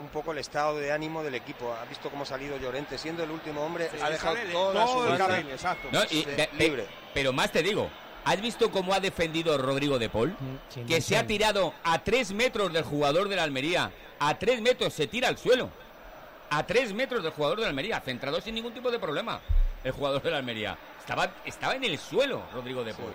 un 0.00 0.08
poco 0.08 0.32
el 0.32 0.38
estado 0.38 0.76
de 0.78 0.92
ánimo 0.92 1.22
del 1.22 1.34
equipo. 1.34 1.72
Ha 1.74 1.84
visto 1.86 2.10
cómo 2.10 2.22
ha 2.24 2.26
salido 2.26 2.56
Llorente, 2.56 2.98
siendo 2.98 3.22
el 3.22 3.30
último 3.30 3.62
hombre, 3.64 3.88
Sí, 3.92 3.98
ha 4.02 4.10
dejado 4.10 4.34
sale 4.34 4.46
de 4.46 4.52
toda 4.52 4.84
todo 4.84 5.04
su 5.06 5.12
el 5.12 5.18
carril, 5.18 5.50
exacto. 5.50 5.88
No, 5.92 6.00
y 6.10 6.24
de- 6.24 6.36
de- 6.36 6.50
libre. 6.58 6.82
pe- 6.84 6.88
pero 7.14 7.32
más 7.32 7.50
te 7.52 7.62
digo, 7.62 7.88
¿has 8.24 8.40
visto 8.40 8.70
cómo 8.70 8.92
ha 8.94 9.00
defendido 9.00 9.56
Rodrigo 9.58 9.98
de 9.98 10.08
Paul? 10.08 10.36
sin 10.68 10.86
que 10.86 11.00
se 11.00 11.16
ha 11.16 11.26
tirado 11.26 11.74
a 11.84 12.02
tres 12.02 12.32
metros 12.32 12.72
del 12.72 12.84
jugador 12.84 13.28
de 13.28 13.36
la 13.36 13.42
Almería. 13.44 13.90
A 14.18 14.38
tres 14.38 14.60
metros 14.60 14.92
se 14.92 15.06
tira 15.06 15.28
al 15.28 15.38
suelo. 15.38 15.70
A 16.50 16.64
tres 16.66 16.92
metros 16.92 17.22
del 17.22 17.32
jugador 17.32 17.56
de 17.58 17.62
la 17.62 17.68
Almería, 17.70 18.00
centrado 18.00 18.40
sin 18.40 18.54
ningún 18.54 18.72
tipo 18.74 18.90
de 18.90 18.98
problema. 18.98 19.40
el 19.84 19.92
jugador 19.92 20.22
de 20.22 20.30
la 20.30 20.38
Almería. 20.38 20.78
Estaba, 20.98 21.30
estaba 21.44 21.74
en 21.74 21.84
el 21.84 21.98
suelo 21.98 22.42
Rodrigo 22.54 22.82
de 22.84 22.94
Paul. 22.94 23.12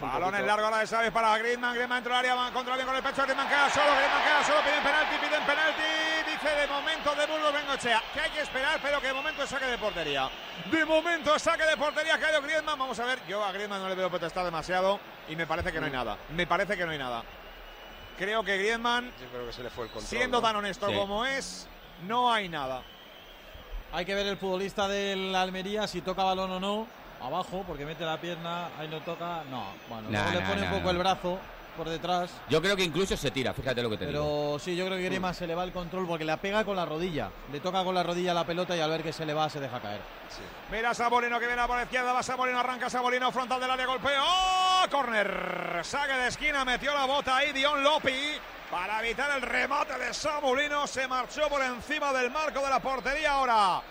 Balón 0.00 0.34
en 0.34 0.46
largo 0.46 0.64
ahora 0.66 0.78
de 0.78 0.86
Xavi 0.86 1.10
para 1.10 1.36
Griezmann. 1.38 1.74
Griezmann 1.74 1.98
entra 1.98 2.14
al 2.14 2.18
área, 2.20 2.34
va 2.34 2.50
contra 2.50 2.74
bien 2.76 2.86
con 2.86 2.96
el 2.96 3.02
pecho. 3.02 3.22
Griezmann 3.22 3.48
queda 3.48 3.68
solo, 3.70 3.92
Griezmann 3.94 4.22
queda 4.22 4.44
solo. 4.44 4.60
Piden 4.62 4.82
penalti, 4.82 5.16
piden 5.16 5.44
penalti. 5.44 5.82
Dice 6.30 6.48
de 6.56 6.66
momento 6.66 7.14
de 7.14 7.26
Burgos 7.26 7.52
Bengochea 7.52 8.02
que 8.14 8.20
hay 8.20 8.30
que 8.30 8.40
esperar, 8.40 8.78
pero 8.82 9.00
que 9.00 9.08
de 9.08 9.12
momento 9.14 9.42
es 9.42 9.50
saque 9.50 9.66
de 9.66 9.78
portería. 9.78 10.30
De 10.70 10.84
momento 10.84 11.38
saque 11.38 11.64
de 11.64 11.76
portería. 11.76 12.14
Ha 12.14 12.18
caído 12.18 12.40
Griezmann. 12.42 12.78
Vamos 12.78 12.98
a 13.00 13.04
ver. 13.04 13.18
Yo 13.28 13.44
a 13.44 13.52
Griezmann 13.52 13.82
no 13.82 13.88
le 13.88 13.94
veo 13.94 14.08
protestar 14.08 14.44
demasiado 14.44 14.98
y 15.28 15.36
me 15.36 15.46
parece 15.46 15.70
que 15.72 15.78
no 15.80 15.86
hay 15.86 15.92
nada. 15.92 16.16
Me 16.30 16.46
parece 16.46 16.76
que 16.76 16.84
no 16.86 16.92
hay 16.92 16.98
nada. 16.98 17.22
Creo 18.18 18.42
que 18.42 18.56
Griezmann, 18.56 19.12
Yo 19.20 19.28
creo 19.28 19.46
que 19.46 19.52
se 19.52 19.62
le 19.62 19.68
fue 19.68 19.84
el 19.84 19.90
control. 19.90 20.08
siendo 20.08 20.38
¿no? 20.40 20.46
tan 20.46 20.56
honesto 20.56 20.88
Sí. 20.88 20.94
como 20.94 21.26
es, 21.26 21.68
no 22.06 22.32
hay 22.32 22.48
nada. 22.48 22.82
Hay 23.92 24.06
que 24.06 24.14
ver 24.14 24.26
el 24.26 24.38
futbolista 24.38 24.88
del 24.88 25.34
Almería 25.34 25.86
si 25.86 26.00
toca 26.00 26.24
balón 26.24 26.50
o 26.52 26.60
no. 26.60 26.86
Abajo, 27.20 27.64
porque 27.66 27.84
mete 27.84 28.04
la 28.04 28.20
pierna, 28.20 28.68
ahí 28.78 28.88
no 28.88 29.00
toca. 29.00 29.42
No, 29.50 29.64
bueno, 29.88 30.10
Nah, 30.10 30.30
luego 30.30 30.40
le 30.40 30.46
pone 30.46 30.60
nah, 30.60 30.66
un 30.66 30.78
poco 30.78 30.84
nah. 30.84 30.90
el 30.90 30.98
brazo 30.98 31.38
por 31.76 31.88
detrás. 31.88 32.30
Yo 32.48 32.60
creo 32.62 32.74
que 32.76 32.84
incluso 32.84 33.16
se 33.16 33.30
tira, 33.30 33.52
fíjate 33.52 33.82
lo 33.82 33.90
que 33.90 33.98
te 33.98 34.06
digo. 34.06 34.18
Pero 34.18 34.58
sí, 34.58 34.74
yo 34.74 34.86
creo 34.86 34.96
que 34.96 35.04
Griezmann 35.04 35.34
se 35.34 35.46
le 35.46 35.54
va 35.54 35.64
el 35.64 35.72
control 35.72 36.06
porque 36.06 36.24
la 36.24 36.38
pega 36.38 36.64
con 36.64 36.74
la 36.76 36.86
rodilla. 36.86 37.30
Le 37.52 37.60
toca 37.60 37.84
con 37.84 37.94
la 37.94 38.02
rodilla 38.02 38.32
la 38.32 38.44
pelota 38.44 38.76
y 38.76 38.80
al 38.80 38.90
ver 38.90 39.02
que 39.02 39.12
se 39.12 39.26
le 39.26 39.34
va 39.34 39.48
se 39.50 39.60
deja 39.60 39.80
caer. 39.80 40.00
Mira 40.70 40.94
Sabolino 40.94 41.38
que 41.38 41.46
viene 41.46 41.66
por 41.66 41.76
la 41.76 41.84
izquierda, 41.84 42.12
va 42.12 42.22
Sabolino, 42.22 42.58
arranca 42.58 42.90
Sabolino, 42.90 43.30
frontal 43.30 43.60
del 43.60 43.70
área, 43.70 43.86
golpeo, 43.86 44.22
¡oh! 44.26 44.84
Corner, 44.90 45.80
saque 45.82 46.14
de 46.14 46.28
esquina, 46.28 46.64
metió 46.64 46.94
la 46.94 47.04
bota 47.04 47.36
ahí 47.36 47.52
Dion 47.52 47.82
Lopi 47.82 48.32
para 48.70 49.04
evitar 49.04 49.30
el 49.36 49.42
remate 49.42 49.98
de 49.98 50.12
Sabolino, 50.12 50.86
se 50.86 51.06
marchó 51.06 51.48
por 51.48 51.62
encima 51.62 52.12
del 52.12 52.30
marco 52.30 52.60
de 52.60 52.70
la 52.70 52.80
portería 52.80 53.32
ahora 53.32 53.82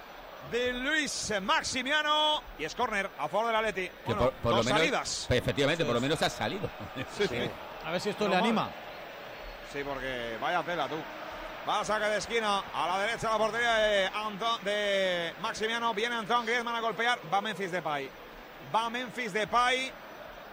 de 0.51 0.73
Luis 0.73 1.33
Maximiano 1.41 2.41
y 2.59 2.65
es 2.65 2.75
corner 2.75 3.09
a 3.19 3.27
favor 3.27 3.47
del 3.47 3.55
Atleti. 3.55 3.87
Que 3.87 3.93
Bueno, 4.05 4.21
por, 4.21 4.31
por 4.33 4.51
dos 4.55 4.57
lo 4.59 4.63
menos, 4.65 4.79
salidas. 4.79 5.27
Efectivamente, 5.29 5.83
Sí, 5.83 5.87
por 5.87 5.95
lo 5.95 6.01
menos 6.01 6.21
ha 6.21 6.29
salido. 6.29 6.69
Sí, 7.17 7.27
sí. 7.27 7.49
A 7.85 7.91
ver 7.91 8.01
si 8.01 8.09
esto 8.09 8.23
No 8.25 8.29
le 8.31 8.35
mal. 8.35 8.43
anima. 8.43 8.69
Sí, 9.73 9.79
porque 9.83 10.37
vaya 10.41 10.63
tela 10.63 10.87
tú. 10.87 10.95
Va 11.67 11.79
a 11.81 11.85
saque 11.85 12.05
de 12.05 12.17
esquina 12.17 12.63
a 12.73 12.87
la 12.87 12.99
derecha 12.99 13.29
la 13.31 13.37
portería 13.37 13.73
de, 13.75 14.07
Anto- 14.07 14.59
de 14.63 15.33
Maximiano. 15.41 15.93
Viene 15.93 16.15
Antoine 16.15 16.45
Griezmann 16.45 16.75
a 16.75 16.79
golpear. 16.81 17.19
Va 17.33 17.41
Memphis 17.41 17.71
Depay. 17.71 18.09
Va 18.73 18.89
Memphis 18.89 19.33
Depay. 19.33 19.91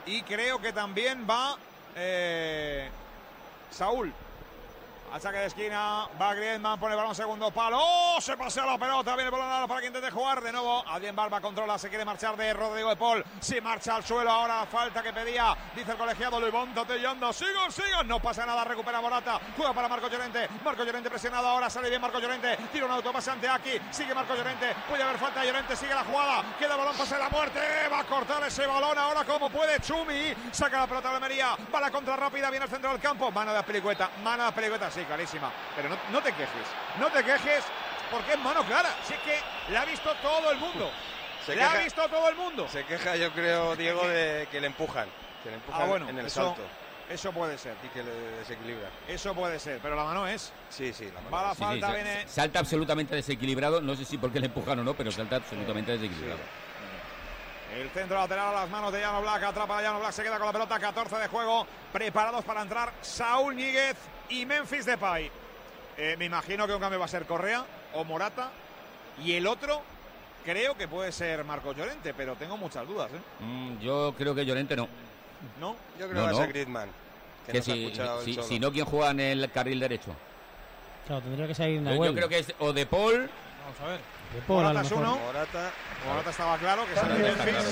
Y 0.07 0.23
creo 0.23 0.59
que 0.61 0.73
también 0.73 1.27
va 1.29 1.57
eh, 1.95 2.91
Saúl. 3.71 4.13
Al 5.13 5.21
saque 5.21 5.37
de 5.41 5.47
esquina, 5.47 6.09
va 6.19 6.33
Griezmann, 6.33 6.81
pone 6.81 6.95
el 6.95 6.99
balón 6.99 7.15
segundo 7.15 7.51
palo. 7.51 7.77
¡Oh! 7.79 8.19
Se 8.19 8.35
pasea 8.35 8.65
la 8.65 8.79
pelota, 8.79 9.15
viene 9.15 9.29
el 9.29 9.31
balón 9.31 9.69
para 9.69 9.83
que 9.83 9.89
intente 9.89 10.11
jugar 10.11 10.41
de 10.41 10.51
nuevo. 10.51 10.83
Adrien 10.89 11.15
Barba 11.15 11.39
controla, 11.39 11.79
se 11.79 11.91
quiere 11.91 12.03
marchar 12.03 12.35
de 12.35 12.55
Rodrigo 12.55 12.89
de 12.89 12.97
Paul. 12.97 13.23
Se 13.39 13.61
marcha 13.61 13.97
al 13.97 14.05
suelo 14.05 14.31
ahora 14.31 14.65
falta 14.65 15.03
que 15.03 15.13
pedía. 15.13 15.55
Dice 15.77 15.93
el 15.93 15.99
colegiado, 15.99 16.41
levántate 16.41 16.97
y 16.97 17.05
anda. 17.05 17.31
Sigan, 17.31 17.71
sigan. 17.71 18.09
No 18.09 18.21
pasa 18.21 18.47
nada, 18.47 18.65
recupera 18.65 19.03
Morata. 19.03 19.39
Juega 19.55 19.75
para 19.75 19.87
Marco 19.87 20.09
Llorente. 20.09 20.49
Marco 20.65 20.83
Llorente 20.83 21.11
presionado 21.11 21.47
ahora, 21.47 21.69
sale 21.69 21.91
bien 21.91 22.01
Marco 22.01 22.19
Llorente. 22.19 22.57
Tira 22.73 22.87
un 22.87 22.93
autopase 22.93 23.33
ante 23.33 23.51
aquí. 23.51 23.79
Sigue 23.91 24.15
Marco 24.15 24.35
Llorente. 24.35 24.75
Puede 24.89 25.03
haber 25.03 25.19
falta 25.19 25.45
Llorente, 25.45 25.77
sigue 25.77 25.95
la 25.95 26.05
jugada. 26.05 26.43
Queda 26.59 26.73
el 26.73 26.79
balón, 26.79 26.97
pase 26.97 27.19
la 27.19 27.29
muerte. 27.29 27.61
Va 27.93 28.01
a 28.01 28.05
cortar 28.05 28.43
ese 28.45 28.67
balón 28.67 28.97
ahora 28.97 29.25
como 29.25 29.51
puede 29.51 29.79
Chumi. 29.81 30.35
Saca 30.53 30.81
la 30.81 30.87
pelota 30.87 31.11
de 31.11 31.17
Almería. 31.17 31.55
Va 31.75 31.81
la 31.83 31.91
contra 31.91 32.17
rápida, 32.17 32.49
viene 32.49 32.65
al 32.65 32.71
centro 32.71 32.93
del 32.93 33.01
campo. 33.01 33.31
Mano 33.31 33.53
de 33.53 33.59
Aspilicueta. 33.59 34.09
Mano 34.25 34.45
de 34.45 34.49
Aspilicueta, 34.49 34.91
sí, 34.91 35.02
clarísima. 35.05 35.51
Pero 35.77 35.89
no, 35.89 35.97
no 36.11 36.21
te 36.23 36.33
quejes. 36.33 36.67
No 36.99 37.09
te 37.11 37.23
quejes 37.25 37.65
porque 38.11 38.33
es 38.33 38.39
mano 38.39 38.63
clara. 38.65 38.91
Si 39.07 39.15
es 39.15 39.21
que 39.21 39.39
la 39.73 39.83
ha 39.83 39.85
visto 39.85 40.11
todo 40.23 40.51
el 40.51 40.59
mundo. 40.59 40.91
Se 41.47 41.57
la 41.57 41.67
ha 41.67 41.73
queja- 41.73 41.85
visto 41.85 42.09
todo 42.09 42.29
el 42.29 42.37
mundo. 42.37 42.69
Se 42.69 42.85
queja, 42.85 43.17
yo 43.17 43.33
creo, 43.33 43.75
Diego, 43.77 44.07
de 44.07 44.47
que 44.51 44.61
le 44.61 44.69
empujan. 44.69 45.09
Que 45.43 45.51
le 45.51 45.57
empujan 45.57 45.83
Ah, 45.83 45.87
bueno, 45.87 46.09
en 46.09 46.19
el 46.19 46.27
eso- 46.27 46.45
salto. 46.55 46.63
Eso 47.11 47.31
puede 47.33 47.59
ser. 47.59 47.75
Y 47.85 47.89
que 47.89 48.03
le 48.03 48.11
desequilibra. 48.39 48.89
Eso 49.07 49.35
puede 49.35 49.59
ser, 49.59 49.81
pero 49.83 49.95
la 49.97 50.05
mano 50.05 50.27
es. 50.27 50.51
Sí, 50.71 50.93
sí, 50.95 51.07
la 51.13 51.21
mano. 51.21 51.31
Va 51.31 51.43
la 51.43 51.51
es. 51.53 51.59
Sí, 51.59 51.65
sí, 51.65 51.65
falta, 51.65 51.93
viene. 51.93 52.29
Salta 52.29 52.59
absolutamente 52.61 53.15
desequilibrado. 53.17 53.81
No 53.83 53.95
sé 53.97 54.05
si 54.07 54.17
porque 54.17 54.41
le 54.41 54.47
empujan 54.47 54.79
o 54.79 54.85
no, 54.85 54.95
pero 54.95 55.11
salta 55.13 55.37
absolutamente 55.37 55.93
desequilibrado. 55.93 56.41
El 57.77 57.91
centro 57.91 58.17
lateral 58.19 58.51
a 58.51 58.61
las 58.61 58.71
manos 58.71 58.93
de 58.93 59.01
Llano 59.01 59.21
Black. 59.23 59.43
Atrapa 59.43 59.79
a 59.79 59.83
Llano 59.83 59.99
Black. 59.99 60.13
Se 60.13 60.23
queda 60.23 60.37
con 60.39 60.47
la 60.47 60.53
pelota. 60.53 60.79
14 60.79 61.17
de 61.17 61.27
juego. 61.29 61.67
Preparados 61.93 62.45
para 62.45 62.63
entrar 62.63 62.93
Saúl 63.01 63.57
Níguez 63.57 63.97
y 64.33 64.47
Memphis 64.47 64.87
Depay. 64.87 65.31
Eh, 65.99 66.17
me 66.19 66.25
imagino 66.25 66.67
que 66.67 66.75
un 66.75 66.81
cambio 66.81 66.99
va 66.99 67.05
a 67.05 67.09
ser 67.09 67.25
Correa 67.27 67.65
o 67.95 68.05
Morata. 68.05 68.51
Y 69.23 69.33
el 69.35 69.47
otro 69.47 69.83
creo 70.45 70.77
que 70.77 70.89
puede 70.89 71.13
ser 71.13 71.45
Marco 71.45 71.73
Llorente, 71.75 72.15
pero 72.15 72.35
tengo 72.37 72.57
muchas 72.57 72.87
dudas. 72.87 73.11
¿eh? 73.13 73.45
Mm, 73.45 73.79
yo 73.81 74.15
creo 74.17 74.35
que 74.35 74.45
Llorente 74.47 74.75
no. 74.75 74.89
¿No? 75.61 75.77
Yo 75.99 76.09
creo 76.09 76.23
No, 76.23 76.29
que 76.29 76.33
va 76.35 76.39
a 76.39 76.43
ser 76.43 76.49
Griezmann. 76.53 76.89
Que, 77.51 77.61
si, 77.61 77.93
si- 78.49 78.61
no, 78.61 78.71
¿quién 78.73 78.85
juega 78.85 79.11
en 79.11 79.21
el 79.21 79.51
carril 79.51 79.81
derecho? 79.81 80.15
Claro, 81.07 81.23
tendría 81.23 81.49
que 81.49 81.55
salir 81.55 81.77
Yo, 81.83 81.91
Nahuel. 81.91 82.11
yo 82.11 82.15
creo 82.17 82.29
que 82.29 82.39
es 82.39 82.55
o 82.61 82.73
de 82.73 82.87
Paul. 82.87 83.29
Vamos 83.65 83.81
a 83.83 83.87
ver. 83.89 84.01
De 84.33 84.41
Paul, 84.47 84.63
Morata 84.63 84.81
es 84.87 84.93
uno. 84.93 85.17
Morata. 85.19 85.71
Morata 86.07 86.31
estaba 86.31 86.59
claro 86.59 86.87
que 86.87 86.95
sale 86.95 87.15
Memphis. 87.19 87.45
claro, 87.45 87.63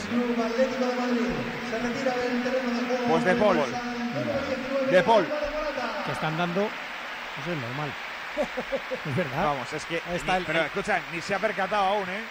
Pues 3.09 3.25
de 3.25 3.35
Paul. 3.37 3.59
De 4.91 5.03
Paul. 5.03 5.27
Que 6.11 6.15
están 6.15 6.37
dando. 6.37 6.63
Eso 6.63 7.53
es 7.53 7.59
normal. 7.59 7.91
es 9.07 9.17
verdad. 9.17 9.45
Vamos, 9.45 9.73
es 9.73 9.85
que. 9.87 10.01
está 10.15 10.33
ni- 10.35 10.39
el- 10.39 10.45
pero 10.45 10.61
escucha, 10.63 11.01
ni 11.13 11.21
se 11.21 11.35
ha 11.35 11.39
percatado 11.39 11.85
aún, 11.85 12.09
¿eh? 12.09 12.23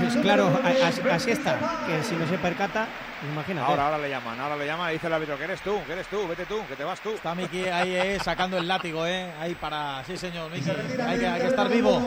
Pues 0.00 0.16
claro, 0.22 0.60
a- 0.62 0.86
así, 0.88 1.00
así 1.10 1.30
está. 1.32 1.58
Que 1.86 2.02
si 2.04 2.14
no 2.14 2.26
se 2.28 2.38
percata, 2.38 2.86
imagínate. 3.32 3.66
Ahora, 3.66 3.86
ahora 3.86 3.98
le 3.98 4.08
llaman, 4.08 4.38
ahora 4.40 4.56
le 4.56 4.66
llaman 4.66 4.90
y 4.90 4.92
dice 4.94 5.08
el 5.08 5.12
árbitro 5.14 5.36
que 5.36 5.44
eres 5.44 5.60
tú, 5.62 5.80
que 5.84 5.92
eres 5.92 6.06
tú, 6.06 6.28
vete 6.28 6.46
tú, 6.46 6.64
que 6.68 6.76
te 6.76 6.84
vas 6.84 7.00
tú. 7.00 7.10
Está 7.10 7.34
Miki 7.34 7.64
ahí 7.66 7.94
eh, 7.94 8.18
sacando 8.22 8.56
el 8.58 8.68
látigo, 8.68 9.04
¿eh? 9.06 9.32
Ahí 9.40 9.54
para. 9.56 10.04
Sí, 10.04 10.16
señor, 10.16 10.48
Miki. 10.50 10.70
Hay 10.70 11.18
que, 11.18 11.26
hay 11.26 11.40
que 11.40 11.46
estar 11.48 11.68
vivo. 11.68 12.00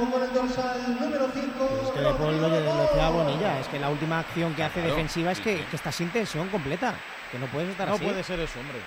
Es 1.84 1.92
que 1.92 2.02
lo, 2.02 2.32
lo 2.32 2.82
decía 2.82 3.10
Bonilla, 3.10 3.60
es 3.60 3.68
que 3.68 3.80
la 3.80 3.90
última 3.90 4.20
acción 4.20 4.54
que 4.56 4.64
hace 4.64 4.80
Claro, 4.80 4.96
defensiva 4.96 5.32
es 5.32 5.40
que, 5.40 5.66
que 5.66 5.76
está 5.76 5.92
sin 5.92 6.10
tensión 6.10 6.48
completa. 6.50 6.94
Que 7.32 7.40
no 7.40 7.48
puedes 7.48 7.70
estar 7.72 7.88
No 7.88 7.96
así. 7.96 8.04
puede 8.06 8.24
ser 8.24 8.40
eso, 8.40 8.60
hombre. 8.60 8.78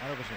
Claro 0.00 0.16
que 0.16 0.24
sí. 0.24 0.34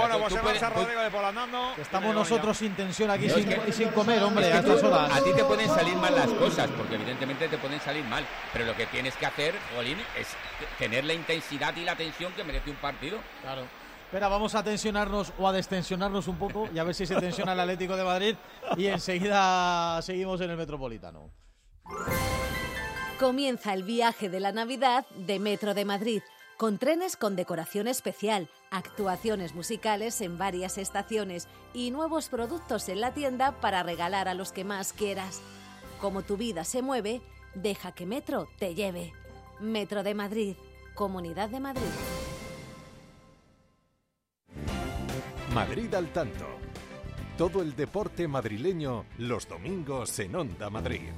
Bueno, 0.00 0.18
pues 0.20 0.32
se 0.32 0.40
puedes- 0.40 0.62
marcha 0.62 0.76
Rodrigo 0.78 1.00
de. 1.00 1.74
Que 1.74 1.82
estamos 1.82 2.14
nosotros 2.14 2.58
ya. 2.58 2.66
sin 2.66 2.74
tensión 2.76 3.10
aquí 3.10 3.28
sin, 3.30 3.48
que- 3.48 3.60
y 3.68 3.72
sin 3.72 3.88
comer, 3.90 4.22
hombre, 4.22 4.44
Es 4.46 4.50
que 4.50 4.56
a 4.56 4.60
estas 4.60 4.80
tú- 4.80 4.86
horas. 4.86 5.10
A 5.16 5.22
ti 5.22 5.30
te 5.34 5.44
pueden 5.44 5.68
salir 5.68 5.96
mal 5.96 6.14
las 6.14 6.28
cosas, 6.28 6.68
porque 6.76 6.94
evidentemente 6.94 7.48
te 7.48 7.58
pueden 7.58 7.80
salir 7.80 8.04
mal. 8.04 8.24
Pero 8.52 8.64
lo 8.66 8.74
que 8.76 8.86
tienes 8.86 9.14
que 9.16 9.26
hacer, 9.26 9.54
Jolín, 9.74 9.98
es 10.18 10.28
tener 10.78 11.04
la 11.04 11.14
intensidad 11.14 11.74
y 11.76 11.84
la 11.84 11.96
tensión 11.96 12.32
que 12.32 12.44
merece 12.44 12.70
un 12.70 12.76
partido. 12.76 13.18
Claro. 13.42 13.62
Espera, 14.04 14.28
vamos 14.28 14.54
a 14.54 14.62
tensionarnos 14.62 15.32
o 15.38 15.46
a 15.46 15.52
destensionarnos 15.52 16.28
un 16.28 16.38
poco 16.38 16.68
y 16.72 16.78
a 16.78 16.84
ver 16.84 16.94
si 16.94 17.04
se 17.04 17.14
tensiona 17.16 17.52
el 17.52 17.60
Atlético 17.60 17.94
de 17.94 18.04
Madrid 18.04 18.36
y 18.76 18.86
enseguida 18.86 20.00
seguimos 20.00 20.40
en 20.40 20.50
el 20.50 20.56
Metropolitano. 20.56 21.30
Comienza 23.18 23.74
el 23.74 23.82
viaje 23.82 24.28
de 24.28 24.40
la 24.40 24.52
Navidad 24.52 25.04
de 25.14 25.38
Metro 25.40 25.74
de 25.74 25.84
Madrid, 25.84 26.22
con 26.58 26.76
trenes 26.76 27.16
con 27.16 27.36
decoración 27.36 27.86
especial, 27.86 28.50
actuaciones 28.70 29.54
musicales 29.54 30.20
en 30.20 30.38
varias 30.38 30.76
estaciones 30.76 31.46
y 31.72 31.92
nuevos 31.92 32.28
productos 32.28 32.88
en 32.88 33.00
la 33.00 33.14
tienda 33.14 33.52
para 33.60 33.84
regalar 33.84 34.26
a 34.26 34.34
los 34.34 34.50
que 34.50 34.64
más 34.64 34.92
quieras. 34.92 35.40
Como 36.00 36.22
tu 36.22 36.36
vida 36.36 36.64
se 36.64 36.82
mueve, 36.82 37.22
deja 37.54 37.92
que 37.92 38.06
Metro 38.06 38.48
te 38.58 38.74
lleve. 38.74 39.12
Metro 39.60 40.02
de 40.02 40.14
Madrid, 40.14 40.56
Comunidad 40.96 41.48
de 41.48 41.60
Madrid. 41.60 41.82
Madrid 45.54 45.94
al 45.94 46.12
tanto. 46.12 46.44
Todo 47.36 47.62
el 47.62 47.76
deporte 47.76 48.26
madrileño 48.26 49.04
los 49.18 49.48
domingos 49.48 50.18
en 50.18 50.34
Onda 50.34 50.70
Madrid. 50.70 51.10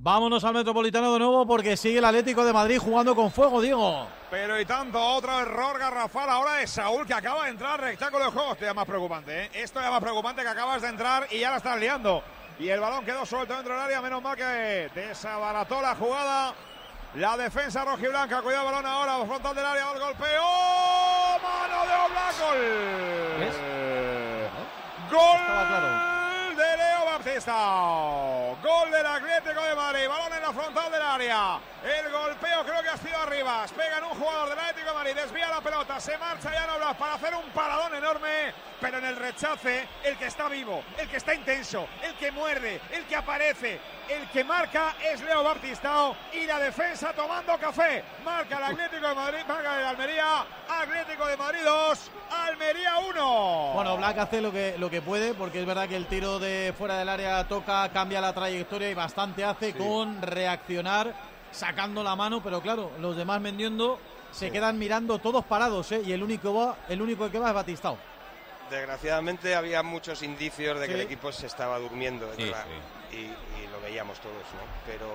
Vámonos 0.00 0.44
al 0.44 0.54
Metropolitano 0.54 1.12
de 1.12 1.18
nuevo 1.18 1.44
porque 1.44 1.76
sigue 1.76 1.98
el 1.98 2.04
Atlético 2.04 2.44
de 2.44 2.52
Madrid 2.52 2.78
jugando 2.78 3.16
con 3.16 3.32
fuego, 3.32 3.60
Diego. 3.60 4.06
Pero 4.30 4.60
y 4.60 4.64
tanto, 4.64 4.96
otro 5.00 5.40
error 5.40 5.76
garrafal 5.76 6.30
ahora 6.30 6.52
de 6.54 6.68
Saúl 6.68 7.04
que 7.04 7.14
acaba 7.14 7.46
de 7.46 7.50
entrar 7.50 7.80
rectángulo 7.80 8.26
de 8.26 8.30
juego. 8.30 8.52
Esto 8.52 8.64
ya 8.64 8.70
es 8.70 8.76
más 8.76 8.86
preocupante, 8.86 9.44
¿eh? 9.44 9.50
Esto 9.54 9.80
ya 9.80 9.86
es 9.86 9.90
más 9.90 10.00
preocupante 10.00 10.42
que 10.42 10.48
acabas 10.48 10.82
de 10.82 10.88
entrar 10.88 11.26
y 11.32 11.40
ya 11.40 11.50
la 11.50 11.56
estás 11.56 11.80
liando. 11.80 12.22
Y 12.60 12.68
el 12.68 12.78
balón 12.78 13.04
quedó 13.04 13.26
suelto 13.26 13.54
dentro 13.54 13.74
del 13.74 13.82
área, 13.82 14.00
menos 14.00 14.22
mal 14.22 14.36
que 14.36 14.88
desabarató 14.94 15.82
la 15.82 15.96
jugada. 15.96 16.54
La 17.14 17.36
defensa 17.36 17.84
rojiblanca, 17.84 18.40
cuidado 18.40 18.66
balón 18.66 18.86
ahora, 18.86 19.26
frontal 19.26 19.56
del 19.56 19.66
área, 19.66 19.92
el 19.94 19.98
golpeo. 19.98 20.44
¡Mano 21.42 21.86
de 21.86 21.94
Oblak! 22.06 22.38
¡Gol! 25.10 25.38
¡Gol! 25.42 26.18
Gol 28.62 28.90
del 28.92 29.06
Atlético 29.06 29.60
de 29.64 29.74
Madrid. 29.74 30.08
Balón 30.08 30.32
en 30.34 30.42
la 30.42 30.52
frontal 30.52 30.92
del 30.92 31.02
área. 31.02 31.58
El 31.82 32.12
golpeo 32.12 32.64
creo 32.64 32.82
que 32.82 32.88
ha 32.88 32.96
sido 32.96 33.18
arriba. 33.18 33.66
Pega 33.76 33.98
en 33.98 34.04
un 34.04 34.10
jugador 34.10 34.50
del 34.50 34.58
Atlético 34.58 34.88
de 34.88 34.94
Madrid. 34.94 35.14
Desvía 35.14 35.48
la 35.48 35.60
pelota. 35.60 35.98
Se 35.98 36.16
marcha 36.16 36.52
ya 36.52 36.76
Blas 36.76 36.96
para 36.96 37.14
hacer 37.14 37.34
un 37.34 37.50
paradón 37.50 37.94
enorme. 37.94 38.54
Pero 38.80 38.98
en 38.98 39.06
el 39.06 39.16
rechace, 39.16 39.88
el 40.04 40.16
que 40.16 40.26
está 40.26 40.48
vivo, 40.48 40.84
el 40.96 41.08
que 41.08 41.16
está 41.16 41.34
intenso, 41.34 41.88
el 42.02 42.14
que 42.14 42.30
muerde, 42.30 42.80
el 42.92 43.04
que 43.06 43.16
aparece, 43.16 43.80
el 44.08 44.28
que 44.30 44.44
marca 44.44 44.94
es 45.12 45.20
Leo 45.22 45.42
Batistao. 45.44 46.16
Y 46.32 46.46
la 46.46 46.58
defensa 46.58 47.12
tomando 47.12 47.56
café. 47.58 48.02
Marca 48.24 48.58
el 48.58 48.64
Atlético 48.64 49.08
de 49.08 49.14
Madrid. 49.14 49.38
Marca 49.46 49.78
el 49.80 49.86
Almería. 49.86 50.44
Atlético 50.68 51.26
de 51.26 51.36
Madrid 51.36 51.60
2. 51.64 52.10
Almería 52.30 52.98
1. 52.98 53.70
Bueno, 53.74 53.96
Black 53.96 54.18
hace 54.18 54.40
lo 54.40 54.52
que, 54.52 54.76
lo 54.78 54.90
que 54.90 55.02
puede, 55.02 55.34
porque 55.34 55.60
es 55.60 55.66
verdad 55.66 55.88
que 55.88 55.96
el 55.96 56.06
tiro 56.06 56.38
de 56.38 56.74
fuera 56.76 56.98
del 56.98 57.08
área 57.08 57.46
toca, 57.48 57.88
cambia 57.90 58.20
la 58.20 58.32
trayectoria 58.34 58.90
y 58.90 58.94
bastante 58.94 59.44
hace 59.44 59.74
con 59.74 60.20
reaccionar 60.22 61.12
sacando 61.50 62.02
la 62.02 62.14
mano, 62.14 62.42
pero 62.42 62.60
claro, 62.60 62.90
los 63.00 63.16
demás 63.16 63.40
vendiendo 63.42 63.98
se 64.30 64.50
quedan 64.50 64.78
mirando 64.78 65.18
todos 65.18 65.42
parados, 65.46 65.90
¿eh? 65.92 66.02
y 66.04 66.12
el 66.12 66.22
único, 66.22 66.52
va, 66.52 66.76
el 66.90 67.00
único 67.00 67.30
que 67.30 67.38
va 67.38 67.48
es 67.48 67.54
Batistao. 67.54 67.96
Desgraciadamente 68.70 69.54
había 69.54 69.82
muchos 69.82 70.22
indicios 70.22 70.78
de 70.78 70.86
que 70.86 70.92
Sí. 70.92 71.00
el 71.00 71.06
equipo 71.06 71.32
se 71.32 71.46
estaba 71.46 71.78
durmiendo 71.78 72.30
Sí, 72.36 72.44
¿verdad? 72.44 72.64
Y, 73.12 73.16
y 73.16 73.66
lo 73.72 73.77
veíamos 73.88 74.18
todos, 74.20 74.34
¿no? 74.54 74.60
Pero 74.86 75.06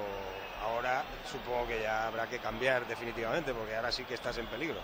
ahora 0.66 1.04
supongo 1.32 1.68
que 1.68 1.82
ya 1.82 2.08
habrá 2.08 2.28
que 2.28 2.40
cambiar 2.40 2.88
definitivamente, 2.88 3.54
porque 3.54 3.76
ahora 3.76 3.92
sí 3.92 4.04
que 4.04 4.16
estás 4.16 4.38
en 4.40 4.48
peligro. 4.48 4.80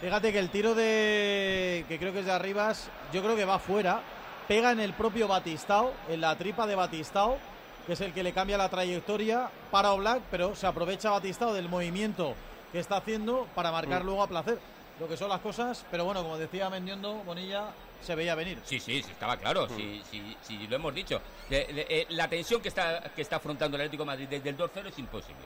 Fíjate 0.00 0.32
que 0.32 0.38
el 0.38 0.50
tiro 0.50 0.74
de. 0.74 1.84
que 1.88 1.98
creo 1.98 2.12
que 2.12 2.20
es 2.20 2.26
de 2.26 2.32
Arribas, 2.32 2.88
yo 3.12 3.22
creo 3.22 3.36
que 3.36 3.44
va 3.44 3.58
fuera. 3.58 4.00
Pega 4.48 4.72
en 4.72 4.80
el 4.80 4.94
propio 4.94 5.28
Batistao, 5.28 5.92
en 6.08 6.20
la 6.22 6.34
tripa 6.36 6.66
de 6.66 6.74
Batistao, 6.74 7.36
que 7.86 7.92
es 7.92 8.00
el 8.00 8.12
que 8.14 8.22
le 8.22 8.32
cambia 8.32 8.56
la 8.56 8.68
trayectoria 8.70 9.50
para 9.70 9.92
Oblak, 9.92 10.22
pero 10.30 10.54
se 10.56 10.66
aprovecha 10.66 11.10
Batistao 11.10 11.52
del 11.52 11.68
movimiento 11.68 12.34
que 12.72 12.78
está 12.80 12.96
haciendo 12.96 13.46
para 13.54 13.70
marcar 13.70 14.02
Mm. 14.02 14.06
luego 14.06 14.22
a 14.22 14.26
placer. 14.26 14.58
Lo 14.98 15.06
que 15.06 15.16
son 15.16 15.28
las 15.28 15.40
cosas, 15.40 15.84
pero 15.90 16.04
bueno, 16.04 16.22
como 16.22 16.38
decía 16.38 16.68
Mendiondo, 16.70 17.14
Bonilla 17.24 17.66
se 18.02 18.14
veía 18.14 18.34
venir. 18.34 18.58
Sí, 18.64 18.78
sí, 18.80 19.02
sí, 19.02 19.10
estaba 19.10 19.36
claro, 19.36 19.68
sí, 19.68 20.02
sí, 20.10 20.36
sí, 20.42 20.66
lo 20.68 20.76
hemos 20.76 20.94
dicho. 20.94 21.20
Le- 21.50 21.72
le- 21.72 21.86
eh, 21.88 22.06
la 22.10 22.28
tensión 22.28 22.60
que 22.60 22.68
está, 22.68 23.00
que 23.14 23.22
está 23.22 23.36
afrontando 23.36 23.76
el 23.76 23.82
Atlético 23.82 24.02
de 24.02 24.06
Madrid 24.06 24.26
desde 24.28 24.50
el 24.50 24.56
2-0 24.56 24.88
es 24.88 24.98
imposible. 24.98 25.44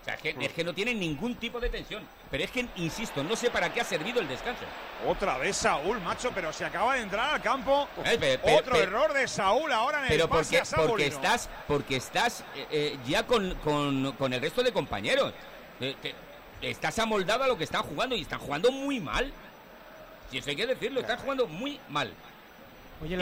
O 0.00 0.04
sea, 0.04 0.14
es 0.16 0.20
que, 0.20 0.36
es 0.38 0.52
que 0.52 0.62
no 0.62 0.74
tiene 0.74 0.92
ningún 0.94 1.34
tipo 1.36 1.58
de 1.58 1.70
tensión. 1.70 2.06
Pero 2.30 2.44
es 2.44 2.50
que, 2.50 2.66
insisto, 2.76 3.22
no 3.24 3.34
sé 3.36 3.50
para 3.50 3.72
qué 3.72 3.80
ha 3.80 3.84
servido 3.84 4.20
el 4.20 4.28
descanso. 4.28 4.60
Otra 5.06 5.38
vez 5.38 5.56
Saúl, 5.56 5.98
macho, 6.02 6.30
pero 6.34 6.52
se 6.52 6.62
acaba 6.66 6.94
de 6.96 7.00
entrar 7.00 7.32
al 7.34 7.40
campo. 7.40 7.88
Eh, 8.04 8.18
pe- 8.18 8.36
pe- 8.38 8.54
Otro 8.54 8.74
pe- 8.74 8.82
error 8.82 9.14
de 9.14 9.26
Saúl 9.26 9.72
ahora 9.72 10.02
en 10.02 10.08
Pero 10.08 10.28
pase 10.28 10.58
porque, 10.58 10.74
a 10.82 10.86
porque 10.86 11.06
estás, 11.06 11.48
porque 11.66 11.96
estás 11.96 12.44
eh, 12.54 12.66
eh, 12.70 12.98
ya 13.06 13.22
con, 13.26 13.54
con- 13.64 14.12
con 14.12 14.30
el 14.34 14.42
resto 14.42 14.62
de 14.62 14.72
compañeros. 14.74 15.32
Eh, 15.80 15.96
te- 16.02 16.14
estás 16.60 16.98
amoldado 16.98 17.44
a 17.44 17.46
lo 17.48 17.56
que 17.56 17.64
están 17.64 17.82
jugando 17.82 18.14
y 18.14 18.20
están 18.20 18.40
jugando 18.40 18.70
muy 18.70 19.00
mal. 19.00 19.32
Si 20.34 20.38
eso 20.38 20.50
hay 20.50 20.56
que 20.56 20.66
decirlo, 20.66 21.00
están 21.00 21.18
jugando 21.20 21.46
muy 21.46 21.80
mal. 21.88 22.12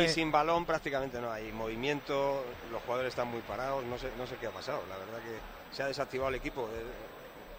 y 0.04 0.08
sin 0.08 0.32
balón 0.32 0.64
prácticamente 0.64 1.20
no 1.20 1.30
hay 1.30 1.52
movimiento, 1.52 2.46
los 2.70 2.82
jugadores 2.82 3.10
están 3.10 3.28
muy 3.28 3.42
parados, 3.42 3.84
no 3.84 3.98
sé, 3.98 4.10
no 4.16 4.26
sé 4.26 4.36
qué 4.38 4.46
ha 4.46 4.50
pasado. 4.50 4.82
La 4.88 4.96
verdad 4.96 5.20
que 5.20 5.40
se 5.74 5.82
ha 5.82 5.86
desactivado 5.88 6.30
el 6.30 6.36
equipo 6.36 6.70
de- 6.70 6.84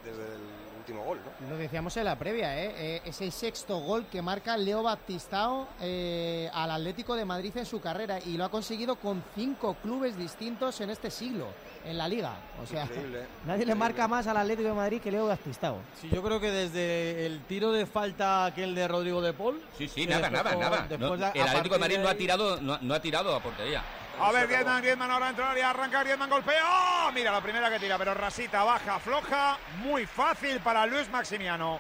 desde 0.03 0.35
el 0.35 0.62
último 0.83 1.03
gol, 1.05 1.19
¿no? 1.39 1.49
Lo 1.49 1.57
decíamos 1.57 1.95
en 1.95 2.03
la 2.03 2.17
previa, 2.17 2.61
¿eh? 2.61 2.73
Eh, 2.75 3.01
es 3.05 3.21
el 3.21 3.31
sexto 3.31 3.79
gol 3.79 4.05
que 4.07 4.21
marca 4.21 4.57
Leo 4.57 4.83
Baptistao 4.83 5.69
eh, 5.79 6.49
al 6.53 6.71
Atlético 6.71 7.15
de 7.15 7.23
Madrid 7.23 7.55
en 7.55 7.65
su 7.65 7.79
carrera 7.79 8.19
y 8.19 8.35
lo 8.35 8.43
ha 8.43 8.49
conseguido 8.49 8.97
con 8.97 9.23
cinco 9.33 9.77
clubes 9.81 10.17
distintos 10.17 10.81
en 10.81 10.89
este 10.89 11.09
siglo, 11.09 11.47
en 11.85 11.97
la 11.97 12.07
liga. 12.09 12.33
O 12.61 12.65
sea, 12.65 12.83
Increíble. 12.83 13.25
nadie 13.45 13.65
le 13.65 13.75
marca 13.75 14.09
más 14.09 14.27
al 14.27 14.35
Atlético 14.35 14.67
de 14.69 14.75
Madrid 14.75 15.01
que 15.01 15.09
Leo 15.09 15.27
Baptistao. 15.27 15.77
Sí, 16.01 16.09
yo 16.11 16.21
creo 16.21 16.41
que 16.41 16.51
desde 16.51 17.25
el 17.25 17.41
tiro 17.45 17.71
de 17.71 17.85
falta 17.85 18.45
aquel 18.45 18.75
de 18.75 18.85
Rodrigo 18.85 19.21
de 19.21 19.31
Paul. 19.31 19.61
Sí, 19.77 19.87
sí, 19.87 20.05
nada, 20.05 20.29
nada, 20.29 20.53
nada. 20.55 20.87
No, 20.99 21.13
el 21.13 21.23
Atlético 21.23 21.75
de 21.75 21.79
Madrid 21.79 21.97
de 21.97 22.03
no 22.03 22.09
ha 22.09 22.15
tirado, 22.15 22.59
no, 22.59 22.77
no 22.81 22.93
ha 22.93 23.01
tirado 23.01 23.33
a 23.33 23.39
portería. 23.41 23.81
A 24.19 24.31
ver, 24.31 24.47
Griezmann, 24.47 24.81
Griezmann 24.81 25.11
ahora 25.11 25.29
entra 25.29 25.51
área, 25.51 25.69
arranca 25.71 26.03
Griezmann, 26.03 26.29
golpea. 26.29 26.61
¡Oh! 27.07 27.11
Mira, 27.11 27.31
la 27.31 27.41
primera 27.41 27.69
que 27.69 27.79
tira, 27.79 27.97
pero 27.97 28.13
rasita, 28.13 28.63
baja, 28.63 28.99
floja. 28.99 29.57
Muy 29.77 30.05
fácil 30.05 30.59
para 30.59 30.85
Luis 30.85 31.09
Maximiano. 31.09 31.79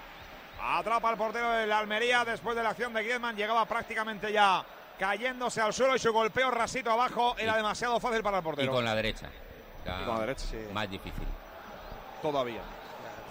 Atrapa 0.61 1.09
al 1.09 1.17
portero 1.17 1.51
de 1.51 1.67
la 1.67 1.79
Almería 1.79 2.23
después 2.25 2.55
de 2.55 2.63
la 2.63 2.69
acción 2.69 2.93
de 2.93 3.03
Griezmann. 3.03 3.35
Llegaba 3.35 3.65
prácticamente 3.65 4.31
ya 4.31 4.63
cayéndose 4.97 5.61
al 5.61 5.73
suelo 5.73 5.95
y 5.95 5.99
su 5.99 6.11
golpeo 6.11 6.49
rasito 6.51 6.91
abajo 6.91 7.35
era 7.37 7.55
demasiado 7.55 7.99
fácil 7.99 8.23
para 8.23 8.37
el 8.37 8.43
Y 8.43 8.45
portero. 8.45 8.71
con 8.71 8.83
la 8.85 8.95
derecha. 8.95 9.29
Y 9.85 10.05
con 10.05 10.15
la 10.15 10.21
derecha, 10.21 10.45
sí. 10.45 10.57
Más 10.73 10.89
difícil. 10.89 11.27
Todavía. 12.21 12.61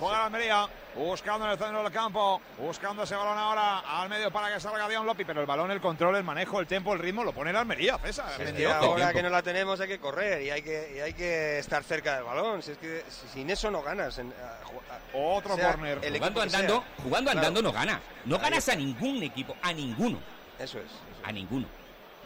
Juega 0.02 0.18
la 0.18 0.24
Almería, 0.26 0.66
buscando 0.96 1.44
en 1.46 1.52
el 1.52 1.58
centro 1.58 1.80
del 1.80 1.92
campo, 1.92 2.40
buscando 2.58 3.04
ese 3.04 3.14
balón 3.14 3.38
ahora 3.38 3.78
al 3.86 4.08
medio 4.08 4.32
para 4.32 4.52
que 4.52 4.58
salga 4.58 4.88
Dion 4.88 5.06
Lopi, 5.06 5.24
pero 5.24 5.40
el 5.40 5.46
balón, 5.46 5.70
el 5.70 5.80
control, 5.80 6.16
el 6.16 6.24
manejo, 6.24 6.58
el 6.58 6.66
tempo, 6.66 6.92
el 6.92 6.98
ritmo 6.98 7.22
lo 7.22 7.32
pone 7.32 7.52
la 7.52 7.60
Almería, 7.60 7.98
César. 7.98 8.32
Ahora 8.80 9.12
que 9.12 9.22
no 9.22 9.28
la 9.30 9.42
tenemos 9.42 9.78
hay 9.80 9.86
que 9.86 10.00
correr 10.00 10.42
y 10.42 10.50
hay 10.50 10.60
que, 10.62 10.94
y 10.96 10.98
hay 10.98 11.12
que 11.12 11.60
estar 11.60 11.84
cerca 11.84 12.16
del 12.16 12.24
balón. 12.24 12.64
Si 12.64 12.72
es 12.72 12.78
que 12.78 13.04
si- 13.08 13.28
sin 13.28 13.48
eso 13.50 13.70
no 13.70 13.80
ganas. 13.80 14.18
en- 14.18 14.32
a- 14.32 14.64
ju- 14.66 14.80
a- 14.90 15.16
Otro 15.16 15.54
el 15.54 16.16
Jugando 16.18 16.42
andando, 16.42 16.84
jugando 17.00 17.30
Claro. 17.30 17.46
andando 17.46 17.62
no 17.62 17.72
ganas. 17.72 18.00
No 18.24 18.34
Ahí 18.36 18.42
ganas 18.42 18.58
está. 18.58 18.72
a 18.72 18.76
ningún 18.76 19.22
equipo, 19.22 19.54
a 19.62 19.72
ninguno. 19.72 20.18
Eso 20.58 20.78
es. 20.80 20.86
eso 20.86 20.94
A 21.22 21.30
ninguno. 21.30 21.68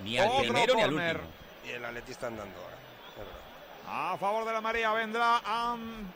Ni 0.03 0.17
al 0.17 0.29
Otro 0.29 0.39
primero 0.41 0.75
ni 0.77 0.81
al 0.83 0.95
último. 0.95 1.21
Y 1.63 1.71
el 1.73 1.85
Atleti 1.85 2.13
está 2.13 2.29
andando 2.29 2.59
ahora. 2.59 2.77
es 3.11 3.17
verdad. 3.19 3.33
A 3.89 4.17
favor 4.19 4.45
de 4.45 4.53
la 4.53 4.61
María 4.61 4.93
vendrá 4.93 5.41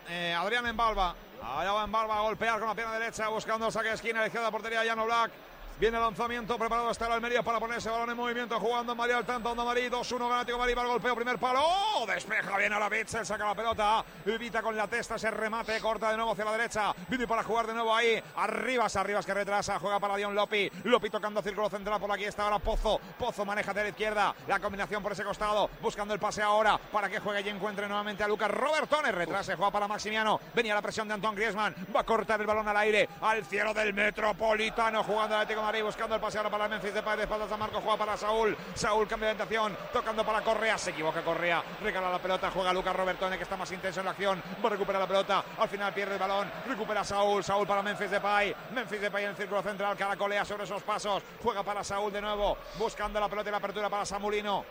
eh, 0.09 0.35
Adrián 0.37 0.67
Embalba. 0.67 1.15
Allá 1.43 1.73
va 1.73 1.85
Embalba 1.85 2.19
a 2.19 2.23
golpear 2.23 2.59
con 2.59 2.69
la 2.69 2.75
pierna 2.75 2.99
derecha, 2.99 3.29
buscando 3.29 3.67
el 3.67 3.73
saque 3.73 3.89
de 3.89 3.95
esquina, 3.95 4.27
izquierda 4.27 4.51
portería, 4.51 4.85
Llano 4.85 5.07
Black. 5.07 5.31
Viene 5.81 5.97
el 5.97 6.03
lanzamiento, 6.03 6.59
preparado 6.59 6.91
está 6.91 7.07
el 7.07 7.13
Almería 7.13 7.43
para 7.43 7.59
poner 7.59 7.79
ese 7.79 7.89
balón 7.89 8.11
en 8.11 8.17
movimiento, 8.19 8.61
jugando 8.61 8.95
María 8.95 9.17
al 9.17 9.25
tanto, 9.25 9.51
Onda 9.51 9.65
Marí, 9.65 9.89
2-1, 9.89 10.29
Ganático 10.29 10.59
Marí 10.59 10.75
para 10.75 10.87
el 10.87 10.93
golpeo, 10.93 11.15
primer 11.15 11.39
palo, 11.39 11.61
¡Oh! 11.65 12.05
despeja 12.07 12.59
bien 12.59 12.75
a 12.75 12.79
la 12.79 12.91
Bitzel, 12.91 13.25
saca 13.25 13.47
la 13.47 13.55
pelota, 13.55 14.05
evita 14.27 14.61
con 14.61 14.77
la 14.77 14.87
testa 14.89 15.15
ese 15.15 15.31
remate, 15.31 15.81
corta 15.81 16.11
de 16.11 16.17
nuevo 16.17 16.33
hacia 16.33 16.45
la 16.45 16.53
derecha, 16.53 16.93
viene 17.09 17.27
para 17.27 17.43
jugar 17.45 17.67
de 17.67 17.73
nuevo 17.73 17.97
ahí, 17.97 18.23
Arribas, 18.37 18.95
Arribas 18.97 19.25
que 19.25 19.33
retrasa, 19.33 19.79
juega 19.79 19.99
para 19.99 20.17
Dion 20.17 20.35
Lopi, 20.35 20.71
Lopi 20.85 21.09
tocando 21.09 21.41
círculo 21.41 21.71
central 21.71 21.99
por 21.99 22.13
aquí 22.13 22.25
está 22.25 22.43
ahora 22.43 22.59
Pozo, 22.59 23.01
Pozo 23.19 23.47
maneja 23.47 23.73
de 23.73 23.85
la 23.85 23.89
izquierda, 23.89 24.35
la 24.49 24.61
combinación 24.61 25.03
por 25.03 25.13
ese 25.13 25.25
costado, 25.25 25.71
buscando 25.81 26.13
el 26.13 26.21
pase 26.21 26.43
ahora, 26.43 26.77
para 26.77 27.09
que 27.09 27.21
juegue 27.21 27.41
y 27.41 27.49
encuentre 27.49 27.89
nuevamente 27.89 28.23
a 28.23 28.29
Lucas 28.29 28.51
Robertones, 28.51 29.15
retrase, 29.15 29.57
juega 29.57 29.71
para 29.71 29.89
Maximiano, 29.89 30.41
venía 30.53 30.75
la 30.75 30.83
presión 30.83 31.09
de 31.09 31.15
Antoine 31.15 31.37
Griezmann, 31.37 31.75
va 31.97 32.01
a 32.01 32.05
cortar 32.05 32.39
el 32.39 32.47
balón 32.47 32.69
al 32.69 32.77
aire, 32.77 33.09
al 33.23 33.47
cielo 33.47 33.73
del 33.73 33.95
Metropolitano, 33.95 35.03
jugando 35.05 35.37
Atlético 35.37 35.70
de 35.71 35.79
Madrid, 35.79 35.85
buscando 35.85 36.17
el 36.17 36.21
pase 36.21 36.37
ahora 36.37 36.51
para 36.51 36.67
Memphis 36.67 36.93
Depay, 36.93 37.17
de 37.17 37.23
espaldas 37.23 37.53
a 37.53 37.57
Marco, 37.57 37.81
juega 37.81 37.97
para 37.97 38.17
Saúl, 38.17 38.57
Saúl 38.75 39.07
cambia 39.07 39.29
de 39.29 39.35
orientación, 39.35 39.77
tocando 39.93 40.25
para 40.25 40.41
Correa, 40.41 40.77
se 40.77 40.91
equivoca 40.91 41.23
Correa, 41.23 41.63
regala 41.81 42.11
la 42.11 42.19
pelota, 42.19 42.51
juega 42.51 42.73
Lucas 42.73 42.97
Robertone 42.97 43.37
que 43.37 43.45
está 43.45 43.57
más 43.57 43.71
intenso 43.71 44.01
en 44.01 44.07
la 44.07 44.11
acción, 44.11 44.43
va 44.65 44.67
a 44.69 44.71
recuperar 44.73 45.01
la 45.01 45.07
pelota, 45.07 45.45
al 45.59 45.69
final 45.69 45.95
pierde 45.95 46.15
el 46.15 46.19
balón, 46.19 46.51
recupera 46.67 47.05
Saúl, 47.05 47.45
Saúl 47.45 47.69
para 47.69 47.83
Memphis 47.83 48.11
Depay, 48.11 48.55
Memphis 48.73 49.01
Depay 49.01 49.25
en 49.25 49.31
el 49.31 49.37
círculo 49.37 49.63
central, 49.63 49.97
caracolea 49.97 50.45
sobre 50.45 50.65
esos 50.65 50.83
pasos, 50.83 51.23
juega 51.41 51.63
para 51.63 51.85
Saúl 51.85 52.13
de 52.13 52.21
nuevo, 52.21 52.59
buscando 52.77 53.21
la 53.21 53.29
pelota 53.29 53.51
y 53.51 53.53
la 53.53 53.59
apertura 53.59 53.89
para 53.89 54.05
Samulino, 54.05 54.65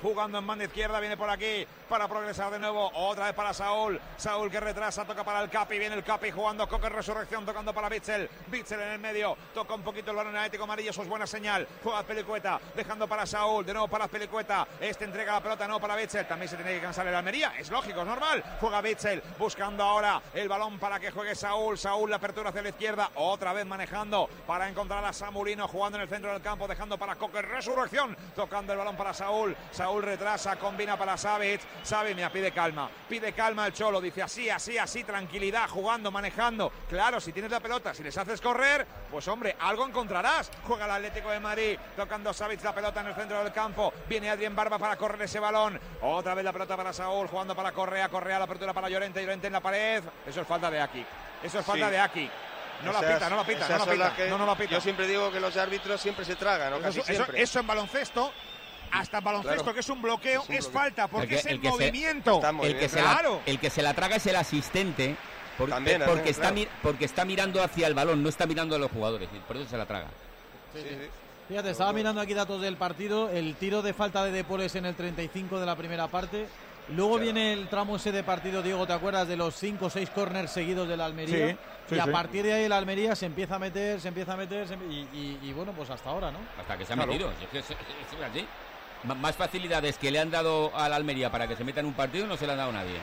Jugando 0.00 0.38
en 0.38 0.46
banda 0.46 0.64
izquierda, 0.64 1.00
viene 1.00 1.16
por 1.16 1.28
aquí 1.28 1.66
para 1.88 2.06
progresar 2.06 2.52
de 2.52 2.58
nuevo. 2.58 2.90
Otra 2.94 3.26
vez 3.26 3.34
para 3.34 3.52
Saúl. 3.52 4.00
Saúl 4.16 4.50
que 4.50 4.60
retrasa, 4.60 5.04
toca 5.04 5.24
para 5.24 5.40
el 5.42 5.50
Capi. 5.50 5.78
Viene 5.78 5.96
el 5.96 6.04
Capi 6.04 6.30
jugando 6.30 6.68
Coque 6.68 6.88
Resurrección, 6.88 7.44
tocando 7.44 7.72
para 7.72 7.88
Bitzel. 7.88 8.28
Bitzel 8.46 8.80
en 8.80 8.88
el 8.88 8.98
medio, 8.98 9.36
toca 9.54 9.74
un 9.74 9.82
poquito 9.82 10.10
el 10.10 10.16
balón 10.16 10.36
Atlético 10.36 10.64
Amarillo. 10.64 10.90
Eso 10.90 11.02
es 11.02 11.08
buena 11.08 11.26
señal. 11.26 11.66
Juega 11.82 12.02
Pelicueta, 12.02 12.60
dejando 12.74 13.08
para 13.08 13.26
Saúl. 13.26 13.64
De 13.64 13.72
nuevo 13.72 13.88
para 13.88 14.06
Pelicueta. 14.08 14.66
Este 14.80 15.04
entrega 15.04 15.32
la 15.32 15.40
pelota, 15.40 15.66
no 15.66 15.80
para 15.80 15.96
Bitzel. 15.96 16.26
También 16.26 16.48
se 16.48 16.56
tiene 16.56 16.74
que 16.74 16.80
cansar 16.80 17.06
el 17.06 17.14
Almería. 17.14 17.54
Es 17.58 17.70
lógico, 17.70 18.00
es 18.00 18.06
normal. 18.06 18.44
Juega 18.60 18.80
Bitzel, 18.80 19.22
buscando 19.38 19.82
ahora 19.82 20.20
el 20.34 20.48
balón 20.48 20.78
para 20.78 21.00
que 21.00 21.10
juegue 21.10 21.34
Saúl. 21.34 21.78
Saúl, 21.78 22.10
la 22.10 22.16
apertura 22.16 22.50
hacia 22.50 22.62
la 22.62 22.68
izquierda. 22.68 23.10
Otra 23.14 23.52
vez 23.52 23.66
manejando 23.66 24.28
para 24.46 24.68
encontrar 24.68 25.04
a 25.04 25.12
Samulino 25.12 25.66
jugando 25.66 25.96
en 25.96 26.02
el 26.02 26.08
centro 26.08 26.32
del 26.32 26.42
campo, 26.42 26.68
dejando 26.68 26.98
para 26.98 27.16
Coque 27.16 27.42
Resurrección. 27.42 28.16
Tocando 28.34 28.72
el 28.72 28.78
balón 28.78 28.96
para 28.96 29.14
Saúl. 29.14 29.56
Saúl 29.70 30.02
retrasa, 30.02 30.56
combina 30.56 30.96
para 30.96 31.16
Savic. 31.16 31.60
Savic, 31.82 32.14
mira, 32.16 32.30
pide 32.30 32.52
calma. 32.52 32.90
Pide 33.08 33.32
calma 33.32 33.66
el 33.66 33.72
Cholo. 33.72 34.00
Dice 34.00 34.22
así, 34.22 34.50
así, 34.50 34.76
así, 34.78 35.04
tranquilidad, 35.04 35.68
jugando, 35.68 36.10
manejando. 36.10 36.70
Claro, 36.88 37.20
si 37.20 37.32
tienes 37.32 37.50
la 37.50 37.60
pelota, 37.60 37.94
si 37.94 38.02
les 38.02 38.16
haces 38.16 38.40
correr, 38.40 38.86
pues 39.10 39.26
hombre, 39.28 39.56
algo 39.60 39.86
encontrarás. 39.86 40.50
Juega 40.66 40.84
el 40.84 40.90
Atlético 40.92 41.30
de 41.30 41.40
Madrid, 41.40 41.78
tocando 41.96 42.32
Savic 42.32 42.62
la 42.62 42.74
pelota 42.74 43.00
en 43.00 43.08
el 43.08 43.14
centro 43.14 43.42
del 43.42 43.52
campo. 43.52 43.92
Viene 44.08 44.30
Adrien 44.30 44.54
Barba 44.54 44.78
para 44.78 44.96
correr 44.96 45.22
ese 45.22 45.40
balón. 45.40 45.80
Otra 46.02 46.34
vez 46.34 46.44
la 46.44 46.52
pelota 46.52 46.76
para 46.76 46.92
Saúl, 46.92 47.28
jugando 47.28 47.54
para 47.54 47.72
Correa, 47.72 48.08
Correa, 48.08 48.38
la 48.38 48.44
apertura 48.44 48.72
para 48.72 48.88
Llorente, 48.88 49.20
Llorente 49.22 49.46
en 49.46 49.52
la 49.52 49.60
pared. 49.60 50.02
Eso 50.26 50.40
es 50.40 50.46
falta 50.46 50.70
de 50.70 50.80
aquí. 50.80 51.04
Eso 51.42 51.60
es 51.60 51.64
falta 51.66 51.86
Sí. 51.86 51.92
de 51.92 51.98
aquí. 51.98 52.30
No 52.84 52.92
la 52.92 53.00
pita, 53.00 53.28
no 53.28 53.36
la 53.36 53.44
pita, 53.44 53.68
no 53.68 53.78
la 53.78 53.86
pita. 54.14 54.26
No, 54.28 54.38
no 54.38 54.46
la 54.46 54.54
pita. 54.56 54.70
Yo 54.70 54.80
siempre 54.80 55.06
digo 55.08 55.32
que 55.32 55.40
los 55.40 55.56
árbitros 55.56 56.00
siempre 56.00 56.24
se 56.24 56.36
tragan, 56.36 56.70
¿no? 56.70 56.80
Casi 56.80 57.00
Eso, 57.00 57.26
eso 57.34 57.60
en 57.60 57.66
baloncesto 57.66 58.32
hasta 58.92 59.20
baloncesto, 59.20 59.56
Claro. 59.62 59.74
que 59.74 59.80
es 59.80 59.88
un 59.88 60.02
bloqueo, 60.02 60.44
es, 60.48 60.68
falta, 60.68 61.08
porque 61.08 61.36
es 61.36 61.46
el, 61.46 61.60
se- 61.60 61.68
movimiento. 61.68 62.40
el, 62.62 62.78
que 62.78 62.88
se 62.88 62.98
claro. 63.00 63.40
la, 63.44 63.52
el 63.52 63.58
que 63.58 63.70
se 63.70 63.82
la 63.82 63.94
traga 63.94 64.16
es 64.16 64.26
el 64.26 64.36
asistente. 64.36 65.16
También, 65.58 66.02
porque, 66.06 66.06
también, 66.06 66.26
está, 66.28 66.52
claro. 66.52 66.70
porque 66.82 67.04
está 67.04 67.24
mirando 67.24 67.62
hacia 67.62 67.86
el 67.88 67.94
balón, 67.94 68.22
no 68.22 68.28
está 68.28 68.46
mirando 68.46 68.76
a 68.76 68.78
los 68.78 68.90
jugadores. 68.92 69.28
Por 69.46 69.56
eso 69.56 69.68
se 69.68 69.76
la 69.76 69.86
traga. 69.86 70.06
Fíjate, 71.48 71.70
estaba 71.70 71.92
mirando 71.92 72.20
aquí 72.20 72.34
datos 72.34 72.60
del 72.60 72.76
partido. 72.76 73.30
El 73.30 73.54
tiro 73.56 73.82
de 73.82 73.94
falta 73.94 74.24
de 74.24 74.30
Depores 74.30 74.74
en 74.76 74.84
el 74.86 74.94
35 74.94 75.58
de 75.58 75.66
la 75.66 75.74
primera 75.76 76.06
parte. 76.08 76.46
Luego 76.94 77.18
viene 77.18 77.52
el 77.52 77.68
tramo 77.68 77.96
ese 77.96 78.12
de 78.12 78.22
partido, 78.22 78.62
Diego, 78.62 78.86
¿te 78.86 78.94
acuerdas 78.94 79.28
de 79.28 79.36
los 79.36 79.54
5 79.56 79.86
o 79.86 79.90
6 79.90 80.08
corners 80.10 80.50
seguidos 80.50 80.88
del 80.88 81.00
Almería? 81.02 81.48
Sí, 81.50 81.56
sí, 81.90 81.94
y 81.96 81.98
a 81.98 82.04
sí. 82.04 82.10
partir 82.10 82.44
de 82.44 82.52
ahí 82.54 82.64
el 82.64 82.72
Almería 82.72 83.14
se 83.14 83.26
empieza 83.26 83.56
a 83.56 83.58
meter, 83.58 84.00
se 84.00 84.08
empieza 84.08 84.32
a 84.32 84.36
meter, 84.38 84.66
se 84.66 84.72
em- 84.74 84.90
y, 84.90 85.00
y- 85.12 85.38
y 85.42 85.52
bueno, 85.52 85.72
pues 85.72 85.90
hasta 85.90 86.08
ahora, 86.08 86.30
¿no? 86.30 86.38
Hasta 86.58 86.78
que 86.78 86.86
se 86.86 86.92
ha 86.94 86.96
Claro. 86.96 87.12
metido. 87.12 87.30
es 87.52 87.58
es- 87.60 87.70
es 87.72 87.76
así. 88.30 88.46
Más 89.04 89.36
facilidades 89.36 89.96
que 89.96 90.10
le 90.10 90.18
han 90.18 90.30
dado 90.30 90.74
al 90.76 90.92
Almería 90.92 91.30
para 91.30 91.46
que 91.46 91.56
se 91.56 91.64
meta 91.64 91.80
en 91.80 91.86
un 91.86 91.94
partido 91.94 92.26
no 92.26 92.36
se 92.36 92.46
le 92.46 92.52
han 92.52 92.58
dado 92.58 92.70
a 92.70 92.74
nadie. 92.74 92.98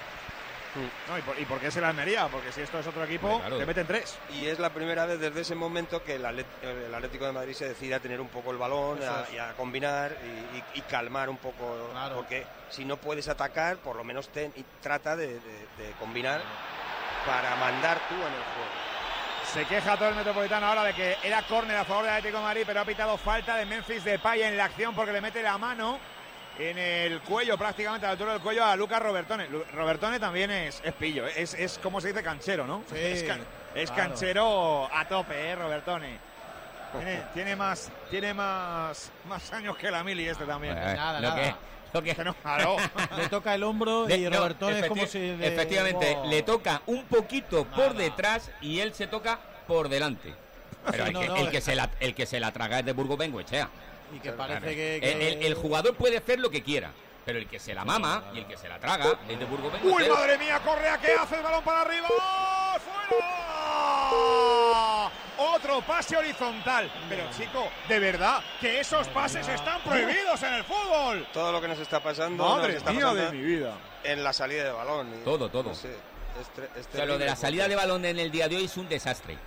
No, 1.07 1.17
y, 1.17 1.21
por, 1.21 1.39
y 1.39 1.45
por 1.45 1.59
qué 1.61 1.67
es 1.67 1.77
el 1.77 1.85
Almería? 1.85 2.27
Porque 2.27 2.51
si 2.51 2.59
esto 2.59 2.77
es 2.77 2.85
otro 2.85 3.05
equipo, 3.05 3.39
claro. 3.39 3.57
te 3.57 3.65
meten 3.65 3.87
tres. 3.87 4.17
Y 4.33 4.47
es 4.47 4.59
la 4.59 4.71
primera 4.71 5.05
vez 5.05 5.21
desde 5.21 5.39
ese 5.39 5.55
momento 5.55 6.03
que 6.03 6.15
el, 6.15 6.25
Atlet- 6.25 6.43
el 6.63 6.93
Atlético 6.93 7.25
de 7.25 7.31
Madrid 7.31 7.53
se 7.53 7.69
decide 7.69 7.95
a 7.95 8.01
tener 8.01 8.19
un 8.19 8.27
poco 8.27 8.51
el 8.51 8.57
balón 8.57 8.99
a- 9.01 9.25
y 9.33 9.37
a 9.37 9.53
combinar 9.53 10.17
y, 10.25 10.57
y- 10.57 10.63
y 10.79 10.81
calmar 10.81 11.29
un 11.29 11.37
poco. 11.37 11.89
Porque 12.13 12.45
si 12.69 12.83
no 12.83 12.97
puedes 12.97 13.29
atacar, 13.29 13.77
por 13.77 13.95
lo 13.95 14.03
menos 14.03 14.27
ten, 14.27 14.51
y 14.57 14.65
trata 14.81 15.15
de, 15.15 15.27
de- 15.27 15.39
de 15.77 15.91
combinar 15.97 16.41
para 17.25 17.55
mandar 17.55 17.97
tú 18.09 18.15
en 18.15 18.21
el 18.21 18.43
juego. 18.53 18.84
Se 19.53 19.65
queja 19.65 19.95
todo 19.95 20.09
el 20.09 20.15
Metropolitano 20.15 20.65
ahora 20.65 20.83
de 20.83 20.93
que 20.93 21.17
era 21.23 21.41
córner 21.43 21.77
a 21.77 21.85
favor 21.85 22.03
del 22.05 22.13
Atlético 22.13 22.39
de 22.39 22.43
Madrid, 22.43 22.63
pero 22.65 22.81
ha 22.81 22.85
pitado 22.85 23.17
falta 23.17 23.55
de 23.55 23.65
Memphis 23.65 24.03
Depay 24.03 24.41
en 24.43 24.57
la 24.57 24.65
acción 24.65 24.93
porque 24.93 25.13
le 25.13 25.21
mete 25.21 25.41
la 25.41 25.57
mano 25.57 25.97
en 26.59 26.77
el 26.77 27.21
cuello, 27.21 27.57
prácticamente 27.57 28.05
a 28.05 28.09
la 28.09 28.11
altura 28.13 28.33
del 28.33 28.41
cuello 28.41 28.65
a 28.65 28.75
Lucas 28.75 29.01
Robertone. 29.01 29.47
Robertone 29.73 30.19
también 30.19 30.51
es, 30.51 30.81
es 30.83 30.93
pillo, 30.93 31.25
es, 31.27 31.53
es 31.53 31.77
como 31.77 32.01
se 32.01 32.09
dice 32.09 32.21
canchero, 32.21 32.67
¿no? 32.67 32.83
Sí, 32.89 32.95
es 32.97 33.23
can- 33.23 33.45
es 33.73 33.91
claro. 33.91 34.09
canchero 34.11 34.89
a 34.93 35.05
tope, 35.07 35.51
¿eh, 35.51 35.55
Robertone? 35.55 36.17
Tiene, 36.91 37.23
tiene 37.33 37.55
más, 37.55 37.89
tiene 38.09 38.33
más, 38.33 39.11
más 39.27 39.53
años 39.53 39.77
que 39.77 39.89
la 39.91 40.03
mili 40.03 40.27
este 40.27 40.45
también. 40.45 40.75
Nada, 40.75 41.19
lo 41.21 41.29
nada. 41.29 41.41
que- 41.41 41.55
lo 41.95 42.03
que- 42.03 42.23
no, 42.23 42.33
claro. 42.35 42.75
Le 43.17 43.29
toca 43.29 43.55
el 43.55 43.63
hombro 43.63 44.05
De- 44.05 44.17
y 44.17 44.23
no, 44.23 44.37
Robertone 44.37 44.79
es 44.79 44.85
como 44.87 45.05
si... 45.07 45.19
le- 45.19 45.47
Efectivamente, 45.47 46.15
Oh. 46.17 46.27
le 46.27 46.41
toca 46.43 46.81
un 46.87 47.03
poquito 47.05 47.65
por 47.65 47.95
detrás 47.95 48.51
y 48.61 48.79
él 48.79 48.93
se 48.93 49.07
toca 49.07 49.39
por 49.67 49.89
delante. 49.89 50.33
Pero 50.91 51.03
Sí, 51.05 51.07
el, 51.09 51.13
no, 51.13 51.19
que, 51.21 51.27
no, 51.27 51.35
el 51.37 51.47
eh. 51.47 51.51
que 51.51 51.61
se 51.61 51.75
la, 51.75 51.89
el 51.99 52.13
que 52.13 52.25
se 52.25 52.39
la 52.39 52.51
traga 52.51 52.79
es 52.79 52.85
de 52.85 52.91
Burgos 52.93 53.17
Bengoechea. 53.17 53.69
Y 54.15 54.19
que 54.19 54.31
parece 54.33 54.59
Claro. 54.59 54.75
que... 54.75 54.95
El, 54.95 55.01
que- 55.01 55.27
el- 55.29 55.43
el 55.45 55.53
jugador 55.55 55.95
puede 55.95 56.17
hacer 56.17 56.39
lo 56.39 56.49
que 56.51 56.61
quiera, 56.61 56.91
pero 57.25 57.39
el 57.39 57.47
que 57.47 57.59
se 57.59 57.73
la 57.73 57.83
mama 57.83 58.23
y 58.33 58.39
el 58.39 58.45
que 58.45 58.55
se 58.57 58.69
la 58.69 58.79
traga 58.79 59.17
es 59.27 59.39
de 59.39 59.45
Burgos 59.45 59.73
¡Uy, 59.83 60.07
madre 60.09 60.37
mía, 60.37 60.59
Correa, 60.63 60.97
¿qué 60.99 61.13
hace 61.13 61.35
el 61.37 61.41
balón 61.43 61.63
para 61.63 61.81
arriba? 61.81 62.07
¡Fuera! 64.05 65.11
Otro 65.37 65.81
pase 65.81 66.15
horizontal. 66.17 66.91
Pero 67.09 67.23
chico, 67.37 67.67
de 67.87 67.99
verdad, 67.99 68.41
que 68.61 68.79
esos 68.79 69.07
pases 69.09 69.47
están 69.47 69.81
prohibidos 69.81 70.41
en 70.43 70.53
el 70.53 70.63
fútbol. 70.63 71.27
Todo 71.33 71.51
lo 71.51 71.59
que 71.61 71.67
nos 71.67 71.79
está 71.79 72.01
pasando. 72.01 72.43
Madre 72.47 72.67
nos 72.73 72.77
está 72.77 72.91
mía 72.91 73.01
pasando 73.01 73.25
de 73.25 73.31
mi 73.31 73.41
vida. 73.43 73.73
En 74.03 74.23
la 74.23 74.31
salida 74.33 74.63
de 74.65 74.71
balón. 74.71 75.13
y- 75.19 75.23
Todo, 75.23 75.49
todo. 75.49 75.63
no 75.69 75.75
sé, 75.75 75.95
O 76.39 76.95
sea, 76.95 77.05
lo 77.05 77.17
de 77.17 77.25
la 77.25 77.35
salida 77.35 77.67
de 77.67 77.75
balón 77.75 78.05
en 78.05 78.19
el 78.19 78.31
día 78.31 78.47
de 78.47 78.57
hoy 78.57 78.65
es 78.65 78.77
un 78.77 78.87
desastre. 78.87 79.37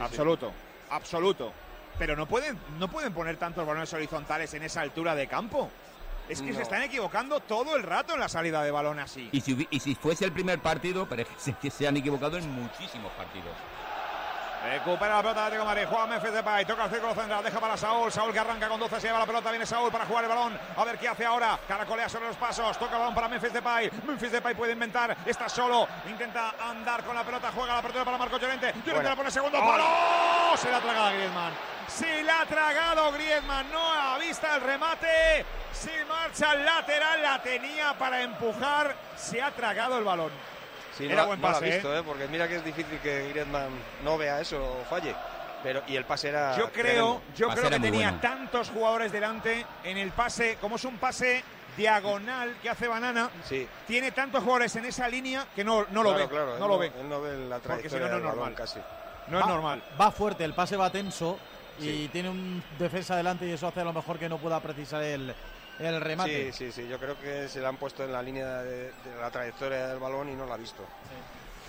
absoluto, 0.00 0.52
absoluto. 0.90 1.52
Pero 1.98 2.16
no 2.16 2.26
pueden, 2.26 2.58
no 2.78 2.88
pueden 2.88 3.12
poner 3.12 3.36
tantos 3.36 3.66
balones 3.66 3.92
horizontales 3.92 4.52
en 4.54 4.62
esa 4.62 4.80
altura 4.80 5.14
de 5.14 5.26
campo. 5.26 5.70
Es 6.32 6.40
que 6.42 6.50
No. 6.50 6.56
se 6.56 6.62
están 6.62 6.82
equivocando 6.82 7.40
todo 7.40 7.76
el 7.76 7.82
rato 7.82 8.14
en 8.14 8.20
la 8.20 8.28
salida 8.28 8.62
de 8.62 8.70
balón 8.70 8.98
así. 8.98 9.28
Y 9.32 9.40
si, 9.42 9.66
y 9.70 9.80
si 9.80 9.94
fuese 9.94 10.24
el 10.24 10.32
primer 10.32 10.58
partido, 10.60 11.06
se- 11.36 11.52
que 11.60 11.70
se 11.70 11.86
han 11.86 11.96
equivocado 11.96 12.38
en 12.38 12.50
muchísimos 12.50 13.12
partidos. 13.12 13.52
Recupera 14.64 15.16
la 15.16 15.22
pelota 15.22 15.50
de 15.50 15.58
Madrid. 15.58 15.84
Juega 15.88 16.06
Memphis 16.06 16.32
Depay. 16.32 16.64
Toca 16.64 16.84
el 16.84 16.90
círculo 16.90 17.14
central. 17.14 17.42
Deja 17.42 17.58
para 17.60 17.76
Saúl. 17.76 18.12
Saúl 18.12 18.32
que 18.32 18.38
arranca 18.38 18.68
con 18.68 18.78
12. 18.78 19.00
Se 19.00 19.06
lleva 19.08 19.18
la 19.18 19.26
pelota. 19.26 19.50
Viene 19.50 19.66
Saúl 19.66 19.90
para 19.90 20.06
jugar 20.06 20.24
el 20.24 20.28
balón. 20.30 20.58
A 20.76 20.84
ver 20.84 20.98
qué 20.98 21.08
hace 21.08 21.24
ahora. 21.24 21.58
Caracolea 21.66 22.08
sobre 22.08 22.28
los 22.28 22.36
pasos. 22.36 22.78
Toca 22.78 22.92
el 22.94 22.98
balón 23.00 23.14
para 23.14 23.28
Memphis 23.28 23.52
Depay. 23.52 23.90
Memphis 24.06 24.30
Depay 24.30 24.54
puede 24.54 24.72
inventar. 24.72 25.16
Está 25.26 25.48
solo. 25.48 25.88
Intenta 26.08 26.54
andar 26.60 27.02
con 27.02 27.14
la 27.14 27.24
pelota. 27.24 27.50
Juega 27.52 27.72
la 27.72 27.78
apertura 27.80 28.04
para 28.04 28.18
Marco 28.18 28.38
Llorente. 28.38 28.66
Llorente 28.66 28.92
Bueno. 28.92 29.08
la 29.08 29.16
pone 29.16 29.30
segundo 29.30 29.58
palo. 29.58 29.84
Se 30.56 30.70
la 30.70 30.76
ha 30.76 30.80
tragado 30.80 31.10
Griezmann. 31.10 31.52
Se 31.88 32.22
la 32.22 32.40
ha 32.40 32.46
tragado 32.46 33.12
Griezmann. 33.12 33.70
No 33.72 33.92
ha 33.92 34.18
vista 34.18 34.54
el 34.54 34.60
remate. 34.62 35.44
Se 35.72 36.04
marcha 36.04 36.50
al 36.52 36.64
lateral. 36.64 37.20
La 37.20 37.42
tenía 37.42 37.94
para 37.94 38.22
empujar. 38.22 38.94
Se 39.16 39.42
ha 39.42 39.50
tragado 39.50 39.98
el 39.98 40.04
balón. 40.04 40.30
Sí, 40.96 41.06
Era 41.06 41.22
no, 41.22 41.28
buen 41.28 41.40
no 41.40 41.48
lo 41.48 41.56
ha 41.56 41.58
pase, 41.60 41.68
¿eh? 41.70 41.74
visto, 41.74 41.96
¿eh? 41.98 42.02
porque 42.04 42.28
mira 42.28 42.46
que 42.48 42.56
es 42.56 42.64
difícil 42.64 42.98
que 42.98 43.28
Griezmann 43.30 43.70
no 44.04 44.18
vea 44.18 44.40
eso 44.40 44.62
o 44.62 44.84
falle. 44.84 45.14
Pero, 45.62 45.82
y 45.86 45.94
el 45.96 46.04
pase 46.04 46.28
era. 46.28 46.56
Yo 46.56 46.70
creo, 46.72 47.20
tremendo. 47.20 47.22
yo 47.36 47.48
creo 47.50 47.70
que 47.70 47.80
tenía 47.80 48.20
tantos 48.20 48.68
jugadores 48.70 49.12
delante 49.12 49.64
en 49.84 49.96
el 49.96 50.10
pase, 50.10 50.58
como 50.60 50.76
es 50.76 50.84
un 50.84 50.98
pase 50.98 51.42
diagonal 51.76 52.56
que 52.60 52.68
hace 52.68 52.86
Banana, 52.88 53.30
Sí. 53.48 53.66
tiene 53.86 54.10
tantos 54.12 54.40
jugadores 54.42 54.74
en 54.76 54.84
esa 54.86 55.08
línea 55.08 55.46
que 55.54 55.64
no, 55.64 55.86
no 55.90 56.02
lo 56.02 56.10
Claro, 56.10 56.24
ve. 56.24 56.28
claro, 56.28 56.58
no 56.58 56.64
él 56.64 56.70
lo 56.70 56.78
ve. 56.78 56.92
Él 57.00 57.08
no 57.08 57.20
ve 57.22 57.36
la 57.48 57.58
Porque 57.60 57.88
si 57.88 57.88
trayectoria 57.96 58.06
no, 58.08 58.12
no 58.12 58.18
es 58.18 58.24
normal. 58.36 58.54
casi. 58.54 58.80
No 59.28 59.38
es 59.38 59.44
Va- 59.44 59.48
normal. 59.48 59.82
Va 60.00 60.10
fuerte, 60.10 60.44
el 60.44 60.52
pase 60.52 60.76
va 60.76 60.90
tenso 60.90 61.38
y 61.80 62.08
tiene 62.08 62.28
un 62.28 62.62
defensa 62.78 63.16
delante 63.16 63.46
y 63.46 63.52
eso 63.52 63.66
hace 63.68 63.80
a 63.80 63.84
lo 63.84 63.92
mejor 63.92 64.18
que 64.18 64.28
no 64.28 64.36
pueda 64.38 64.60
precisar 64.60 65.02
el, 65.02 65.32
el 65.78 66.00
remate. 66.00 66.52
Sí, 66.52 66.66
sí, 66.66 66.72
sí. 66.72 66.88
Yo 66.88 66.98
creo 66.98 67.18
que 67.18 67.48
se 67.48 67.60
le 67.60 67.66
han 67.66 67.76
puesto 67.76 68.04
en 68.04 68.12
la 68.12 68.22
línea 68.22 68.62
de, 68.62 68.84
de 68.84 69.20
la 69.20 69.30
trayectoria 69.30 69.88
del 69.88 69.98
balón 69.98 70.28
y 70.28 70.34
no 70.34 70.46
la 70.46 70.54
ha 70.54 70.58
visto. 70.58 70.84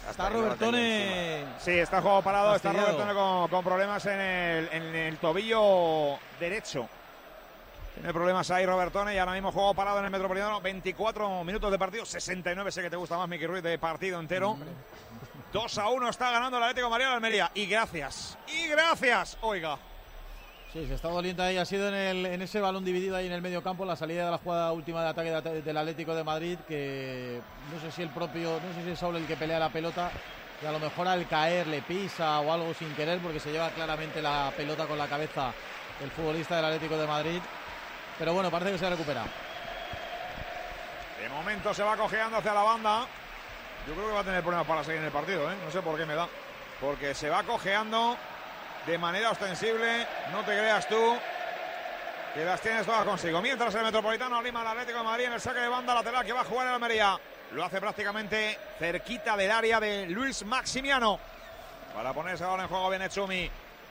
Está 0.09 0.29
no 0.29 0.29
la 0.29 0.35
Robertone. 0.41 1.39
encima. 1.39 1.59
Sí, 1.59 1.71
está 1.71 2.01
jugado 2.01 2.21
parado, 2.21 2.55
está 2.55 2.73
Fastidiado. 2.73 2.97
Roberto 3.03 3.19
con, 3.19 3.49
con 3.49 3.63
problemas 3.63 4.05
en 4.05 4.19
el, 4.19 4.69
en 4.71 4.95
el 4.95 5.17
tobillo 5.17 6.19
derecho. 6.39 6.87
Tiene 7.93 8.11
problemas 8.11 8.49
ahí 8.49 8.65
Robertone 8.65 9.13
y 9.13 9.17
ahora 9.19 9.33
mismo 9.33 9.51
juego 9.51 9.73
parado 9.73 9.99
en 9.99 10.05
el 10.05 10.11
Metropolitano. 10.11 10.59
24 10.61 11.43
minutos 11.43 11.71
de 11.71 11.79
partido, 11.79 12.05
69 12.05 12.71
sé 12.71 12.81
que 12.81 12.89
te 12.89 12.95
gusta 12.95 13.17
más, 13.17 13.29
Miki 13.29 13.45
Ruiz, 13.45 13.63
de 13.63 13.77
partido 13.77 14.19
entero. 14.19 14.57
2 15.53 15.77
a 15.77 15.87
1 15.89 16.09
está 16.09 16.31
ganando 16.31 16.57
el 16.57 16.63
Atlético 16.63 16.87
de 16.87 16.91
María 16.91 17.07
de 17.09 17.13
Almería. 17.13 17.51
Y 17.53 17.67
gracias, 17.67 18.37
y 18.47 18.67
gracias, 18.67 19.37
oiga. 19.41 19.77
Sí, 20.73 20.87
se 20.87 20.95
está 20.95 21.07
doliente 21.09 21.39
ahí. 21.43 21.57
Ha 21.57 21.65
sido 21.65 21.87
en, 21.87 21.93
el, 21.93 22.25
en 22.25 22.41
ese 22.41 22.59
balón 22.59 22.83
dividido 22.83 23.15
ahí 23.15 23.27
en 23.27 23.31
el 23.31 23.43
medio 23.43 23.61
campo, 23.61 23.85
la 23.85 23.95
salida 23.95 24.25
de 24.25 24.31
la 24.31 24.39
jugada 24.39 24.71
última 24.71 25.03
de 25.03 25.09
ataque 25.09 25.29
de 25.29 25.35
ata- 25.35 25.51
del 25.51 25.77
Atlético 25.77 26.15
de 26.15 26.23
Madrid, 26.23 26.57
que 26.67 27.39
no 27.71 27.79
sé 27.79 27.91
si 27.91 28.01
el 28.01 28.09
propio, 28.09 28.59
no 28.59 28.73
sé 28.73 28.83
si 28.83 28.89
es 28.89 28.97
Saúl 28.99 29.17
el 29.17 29.27
que 29.27 29.37
pelea 29.37 29.59
la 29.59 29.69
pelota, 29.69 30.09
que 30.59 30.67
a 30.67 30.71
lo 30.71 30.79
mejor 30.79 31.07
al 31.07 31.27
caer 31.27 31.67
le 31.67 31.83
pisa 31.83 32.39
o 32.39 32.51
algo 32.51 32.73
sin 32.73 32.91
querer, 32.95 33.19
porque 33.19 33.39
se 33.39 33.51
lleva 33.51 33.69
claramente 33.69 34.19
la 34.19 34.51
pelota 34.57 34.87
con 34.87 34.97
la 34.97 35.07
cabeza 35.07 35.53
el 36.03 36.09
futbolista 36.09 36.55
del 36.55 36.65
Atlético 36.65 36.97
de 36.97 37.05
Madrid. 37.05 37.39
Pero 38.17 38.33
bueno, 38.33 38.49
parece 38.49 38.71
que 38.71 38.77
se 38.79 38.89
recupera. 38.89 39.25
De 41.21 41.29
momento 41.29 41.71
se 41.71 41.83
va 41.83 41.95
cojeando 41.95 42.37
hacia 42.37 42.53
la 42.53 42.63
banda. 42.63 43.05
Yo 43.87 43.93
creo 43.93 44.07
que 44.07 44.13
va 44.13 44.21
a 44.21 44.23
tener 44.23 44.41
problemas 44.41 44.65
para 44.65 44.83
seguir 44.83 45.01
en 45.01 45.05
el 45.05 45.11
partido, 45.11 45.51
¿eh? 45.51 45.55
No 45.63 45.71
sé 45.71 45.81
por 45.83 45.95
qué 45.97 46.05
me 46.07 46.15
da. 46.15 46.27
Porque 46.81 47.13
se 47.13 47.29
va 47.29 47.43
cojeando 47.43 48.17
de 48.85 48.97
manera 48.97 49.31
ostensible. 49.31 50.07
No 50.31 50.39
te 50.39 50.57
creas 50.57 50.87
tú 50.87 51.15
que 52.33 52.43
las 52.43 52.61
tienes 52.61 52.85
todas 52.85 53.05
consigo. 53.05 53.41
Mientras 53.41 53.73
el 53.75 53.83
Metropolitano 53.83 54.37
anima 54.37 54.61
al 54.61 54.67
Atlético 54.67 54.99
de 54.99 55.03
Madrid 55.03 55.25
en 55.25 55.33
el 55.33 55.41
saque 55.41 55.59
de 55.59 55.67
banda 55.67 55.93
lateral 55.93 56.25
que 56.25 56.33
va 56.33 56.41
a 56.41 56.45
jugar 56.45 56.67
el 56.67 56.73
Almería. 56.73 57.19
Lo 57.51 57.63
hace 57.63 57.79
prácticamente 57.79 58.57
cerquita 58.79 59.37
del 59.37 59.51
área 59.51 59.79
de 59.79 60.07
Luis 60.07 60.43
Maximiano. 60.45 61.19
Para 61.93 62.13
ponerse 62.13 62.43
ahora 62.43 62.63
en 62.63 62.69
juego 62.69 62.89
viene 62.89 63.09
Chumi. 63.09 63.49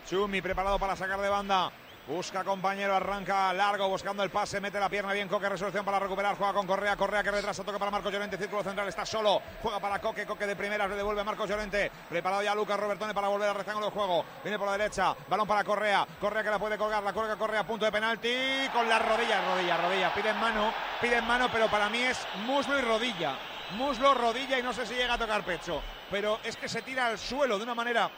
Chumi 0.09 0.43
preparado 0.43 0.79
para 0.79 0.97
sacar 0.97 1.21
de 1.21 1.29
banda. 1.29 1.71
Busca 2.05 2.43
compañero, 2.43 2.97
arranca 2.97 3.53
largo 3.53 3.89
buscando 3.89 4.25
el 4.25 4.31
pase, 4.31 4.61
mete 4.61 4.81
la 4.81 4.89
pierna 4.89 5.13
bien, 5.13 5.29
Coque, 5.29 5.49
resolución 5.49 5.85
para 5.85 6.01
recuperar, 6.01 6.37
juega 6.37 6.53
con 6.53 6.67
Correa, 6.67 6.97
Correa 6.97 7.23
que 7.23 7.31
retrasa, 7.31 7.63
toca 7.63 7.79
para 7.79 7.93
Marco 7.93 8.11
Llorente, 8.11 8.37
círculo 8.37 8.65
central, 8.65 8.89
está 8.89 9.07
solo, 9.07 9.41
juega 9.63 9.79
para 9.79 10.01
Coque, 10.01 10.27
Coque 10.27 10.45
de 10.45 10.57
primeras, 10.57 10.91
le 10.91 10.97
devuelve 10.97 11.21
a 11.21 11.25
Marco 11.25 11.47
Llorente, 11.47 11.93
preparado 12.09 12.43
ya 12.43 12.57
Lucas 12.57 12.81
Robertone 12.81 13.15
para 13.15 13.29
volver 13.29 13.51
al 13.51 13.55
rectángulo 13.55 13.87
de 13.87 13.93
juego, 13.93 14.25
viene 14.43 14.59
por 14.59 14.67
la 14.67 14.77
derecha, 14.77 15.15
balón 15.29 15.47
para 15.47 15.63
Correa, 15.63 16.05
Correa 16.21 16.43
que 16.43 16.51
la 16.51 16.59
puede 16.59 16.77
colgar, 16.77 17.05
la 17.05 17.13
cuelga 17.13 17.37
Correa, 17.37 17.65
punto 17.65 17.85
de 17.85 17.93
penalti, 17.93 18.35
con 18.73 18.89
la 18.89 18.99
rodilla, 18.99 19.41
rodilla, 19.55 19.77
rodilla, 19.77 20.13
piden 20.13 20.41
mano, 20.41 20.75
piden 21.01 21.25
mano, 21.25 21.49
pero 21.53 21.69
para 21.69 21.89
mí 21.89 22.03
es 22.03 22.19
muslo 22.45 22.81
y 22.81 22.83
rodilla, 22.83 23.37
muslo, 23.77 24.13
rodilla 24.13 24.59
y 24.59 24.63
no 24.65 24.73
sé 24.73 24.87
si 24.87 24.95
llega 24.95 25.15
a 25.15 25.19
tocar 25.19 25.45
pecho, 25.45 25.81
pero 26.11 26.41
es 26.43 26.57
que 26.57 26.69
se 26.69 26.83
tira 26.83 27.07
al 27.07 27.19
suelo 27.19 27.59
de 27.59 27.63
una 27.63 27.77
manera 27.77 28.11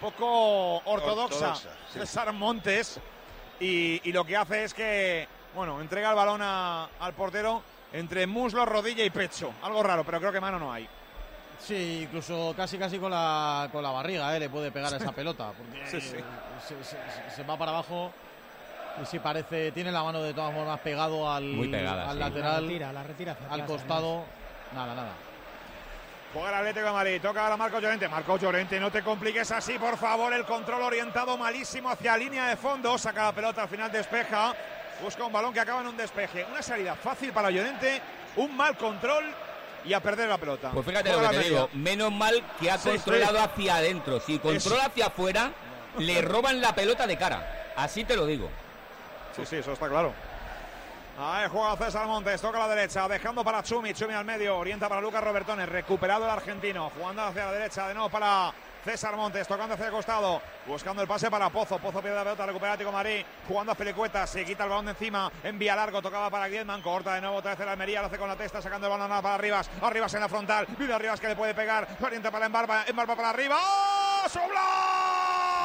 poco 0.00 0.78
ortodoxa, 0.78 1.50
Ortodoxa, 1.50 1.70
sí. 1.92 1.98
César 2.00 2.32
Montes, 2.32 3.00
y, 3.60 4.00
y 4.08 4.12
lo 4.12 4.24
que 4.24 4.36
hace 4.36 4.64
es 4.64 4.74
que, 4.74 5.26
bueno, 5.54 5.80
entrega 5.80 6.10
el 6.10 6.16
balón 6.16 6.40
a- 6.42 6.88
al 7.00 7.12
portero 7.14 7.62
entre 7.92 8.26
muslo, 8.26 8.64
rodilla 8.66 9.04
y 9.04 9.10
pecho. 9.10 9.52
Algo 9.62 9.82
raro, 9.82 10.04
pero 10.04 10.18
creo 10.20 10.32
que 10.32 10.40
mano 10.40 10.58
no 10.58 10.72
hay. 10.72 10.86
Sí, 11.58 12.02
incluso 12.04 12.54
casi 12.56 12.78
casi 12.78 12.98
con 12.98 13.10
la, 13.10 13.68
con 13.72 13.82
la 13.82 13.90
barriga, 13.90 14.36
¿eh? 14.36 14.40
le 14.40 14.48
puede 14.48 14.70
pegar 14.70 14.92
a 14.94 14.96
esa 14.96 15.10
pelota, 15.12 15.52
porque 15.56 15.86
Sí, 15.88 16.00
sí. 16.00 16.16
Se, 16.66 16.84
se- 16.84 16.96
se 17.34 17.42
va 17.44 17.56
para 17.56 17.72
abajo. 17.72 18.12
Y 19.02 19.06
sí 19.06 19.18
parece, 19.20 19.70
tiene 19.72 19.92
la 19.92 20.02
mano 20.02 20.20
de 20.22 20.34
todas 20.34 20.52
formas 20.52 20.80
pegado 20.80 21.30
al, 21.32 21.44
Muy 21.44 21.68
pegada, 21.68 22.06
al 22.10 22.14
sí. 22.14 22.18
lateral, 22.18 22.52
La 22.54 22.60
retira, 22.60 22.92
la 22.92 23.02
retira 23.04 23.32
hacia 23.32 23.48
al 23.54 23.64
costado. 23.66 24.24
Nada, 24.74 24.94
nada. 24.94 25.12
Juega 26.32 26.48
el 26.50 26.54
Atlético 26.56 26.86
de 26.86 26.92
Madrid, 26.92 27.20
toca 27.22 27.42
ahora 27.42 27.56
Marco 27.56 27.80
Llorente. 27.80 28.06
Marco 28.08 28.36
Llorente, 28.36 28.78
no 28.78 28.90
te 28.92 29.02
compliques 29.02 29.50
así, 29.50 29.78
por 29.78 29.96
favor. 29.96 30.32
El 30.32 30.44
control 30.44 30.82
orientado 30.82 31.36
malísimo 31.38 31.88
hacia 31.90 32.16
línea 32.18 32.46
de 32.48 32.56
fondo. 32.56 32.98
Saca 32.98 33.24
la 33.24 33.32
pelota, 33.32 33.62
al 33.62 33.68
final 33.68 33.90
despeja. 33.90 34.54
Busca 35.02 35.24
un 35.24 35.32
balón 35.32 35.54
que 35.54 35.60
acaba 35.60 35.80
en 35.80 35.86
un 35.86 35.96
despeje. 35.96 36.44
Una 36.50 36.60
salida 36.62 36.94
fácil 36.96 37.32
para 37.32 37.50
Llorente, 37.50 38.02
un 38.36 38.54
mal 38.56 38.76
control 38.76 39.24
y 39.84 39.94
a 39.94 40.00
perder 40.00 40.28
la 40.28 40.36
pelota. 40.36 40.70
Pues 40.70 40.84
fíjate 40.84 41.08
Juega 41.10 41.22
lo 41.22 41.30
que 41.30 41.36
te 41.44 41.48
digo, 41.48 41.68
menos 41.72 42.12
mal 42.12 42.42
que 42.60 42.70
ha 42.70 42.76
Sí, 42.76 42.90
controlado 42.90 43.38
sí. 43.38 43.44
hacia 43.44 43.76
adentro. 43.76 44.20
Si 44.20 44.38
controla 44.38 44.84
hacia 44.86 45.06
afuera, 45.06 45.50
le 45.96 46.20
roban 46.22 46.60
la 46.60 46.74
pelota 46.74 47.06
de 47.06 47.16
cara. 47.16 47.72
Así 47.74 48.04
te 48.04 48.16
lo 48.16 48.26
digo. 48.26 48.50
Sí, 49.34 49.46
sí, 49.46 49.56
eso 49.56 49.72
está 49.72 49.88
claro. 49.88 50.12
Ahí 51.20 51.48
juega 51.50 51.76
César 51.76 52.06
Montes, 52.06 52.40
toca 52.40 52.58
a 52.58 52.68
la 52.68 52.74
derecha, 52.76 53.08
dejando 53.08 53.42
para 53.42 53.60
Chumi, 53.60 53.92
Chumi 53.92 54.14
al 54.14 54.24
medio, 54.24 54.56
orienta 54.56 54.88
para 54.88 55.00
Lucas 55.00 55.24
Robertone, 55.24 55.66
recuperado 55.66 56.24
el 56.24 56.30
argentino, 56.30 56.92
jugando 56.96 57.24
hacia 57.24 57.46
la 57.46 57.52
derecha, 57.54 57.88
de 57.88 57.94
nuevo 57.94 58.08
para 58.08 58.52
César 58.84 59.16
Montes, 59.16 59.48
tocando 59.48 59.74
hacia 59.74 59.86
el 59.86 59.92
costado, 59.92 60.40
buscando 60.64 61.02
el 61.02 61.08
pase 61.08 61.28
para 61.28 61.50
Pozo, 61.50 61.80
Pozo 61.80 62.00
pierde 62.00 62.18
la 62.18 62.22
pelota, 62.22 62.46
recupera 62.46 62.76
de 62.76 62.84
Madrid, 62.84 63.24
jugando 63.48 63.72
a 63.72 63.74
Pelicueta, 63.74 64.28
se 64.28 64.44
quita 64.44 64.62
el 64.62 64.70
balón 64.70 64.84
de 64.84 64.92
encima, 64.92 65.28
envía 65.42 65.74
largo, 65.74 66.00
tocaba 66.00 66.30
para 66.30 66.46
Griezmann, 66.46 66.82
corta 66.82 67.14
de 67.14 67.20
nuevo 67.20 67.38
otra 67.38 67.50
vez 67.50 67.60
el 67.60 67.68
Almería, 67.68 68.00
lo 68.00 68.06
hace 68.06 68.16
con 68.16 68.28
la 68.28 68.36
testa, 68.36 68.62
sacando 68.62 68.86
el 68.86 68.92
balón 68.92 69.08
para 69.20 69.34
Arribas, 69.34 69.68
Arribas 69.82 70.14
en 70.14 70.20
la 70.20 70.28
frontal, 70.28 70.68
vive 70.78 70.94
Arribas 70.94 71.18
que 71.18 71.26
le 71.26 71.34
puede 71.34 71.52
pegar, 71.52 71.88
orienta 72.00 72.30
para 72.30 72.46
Embarba, 72.46 72.84
Embarba 72.86 73.16
para 73.16 73.30
arriba, 73.30 73.58
¡Oh! 73.60 75.57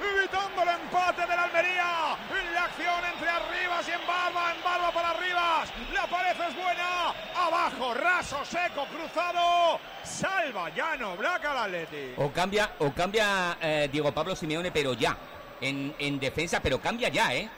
Evitando 0.00 0.62
el 0.62 0.68
empate 0.68 1.22
del 1.22 1.38
Almería. 1.38 2.16
La 2.54 2.64
acción 2.64 3.04
entre 3.12 3.28
Arribas 3.28 3.86
y 3.88 3.92
Embarba. 3.92 4.54
Embarba 4.56 4.92
para 4.92 5.10
Arribas. 5.10 5.68
La 5.92 6.06
pared 6.06 6.30
es 6.48 6.56
buena. 6.56 7.14
Abajo, 7.36 7.94
raso, 7.94 8.38
seco, 8.44 8.86
cruzado. 8.86 9.78
Salva 10.02 10.70
Llano, 10.70 11.16
Black 11.16 11.44
al 11.44 11.58
Atleti. 11.58 12.14
O 12.16 12.30
cambia, 12.32 12.70
o 12.78 12.90
cambia 12.92 13.56
eh, 13.60 13.88
Diego 13.92 14.12
Pablo 14.12 14.34
Simeone, 14.34 14.70
pero 14.72 14.94
ya. 14.94 15.16
En, 15.60 15.94
en 15.98 16.18
defensa, 16.18 16.60
pero 16.60 16.80
cambia 16.80 17.10
ya, 17.10 17.34
¿eh? 17.34 17.48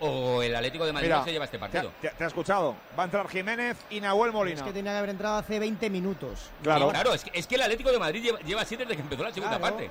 O 0.00 0.42
el 0.42 0.56
Atlético 0.56 0.84
de 0.86 0.92
Madrid 0.92 1.08
Mira, 1.08 1.18
no 1.18 1.24
se 1.24 1.32
lleva 1.32 1.44
este 1.44 1.58
¿Te, 1.58 1.60
partido. 1.60 1.92
te- 2.00 2.08
te 2.08 2.24
ha 2.24 2.26
escuchado? 2.26 2.74
Va 2.98 3.02
a 3.02 3.04
entrar 3.04 3.28
Jiménez 3.28 3.76
y 3.90 4.00
Nahuel 4.00 4.32
Molina. 4.32 4.56
Es 4.56 4.62
que 4.62 4.72
tenía 4.72 4.92
que 4.92 4.98
haber 4.98 5.10
entrado 5.10 5.36
hace 5.36 5.58
20 5.58 5.90
minutos. 5.90 6.50
Claro. 6.62 6.88
Claro, 6.88 7.12
es 7.14 7.22
que, 7.22 7.30
es 7.38 7.46
que 7.46 7.54
el 7.56 7.62
Atlético 7.62 7.92
de 7.92 7.98
Madrid 7.98 8.22
lleva, 8.22 8.40
lleva 8.40 8.62
así 8.62 8.74
desde 8.74 8.96
que 8.96 9.02
empezó 9.02 9.22
la 9.22 9.32
segunda 9.32 9.58
Claro. 9.58 9.76
parte. 9.76 9.90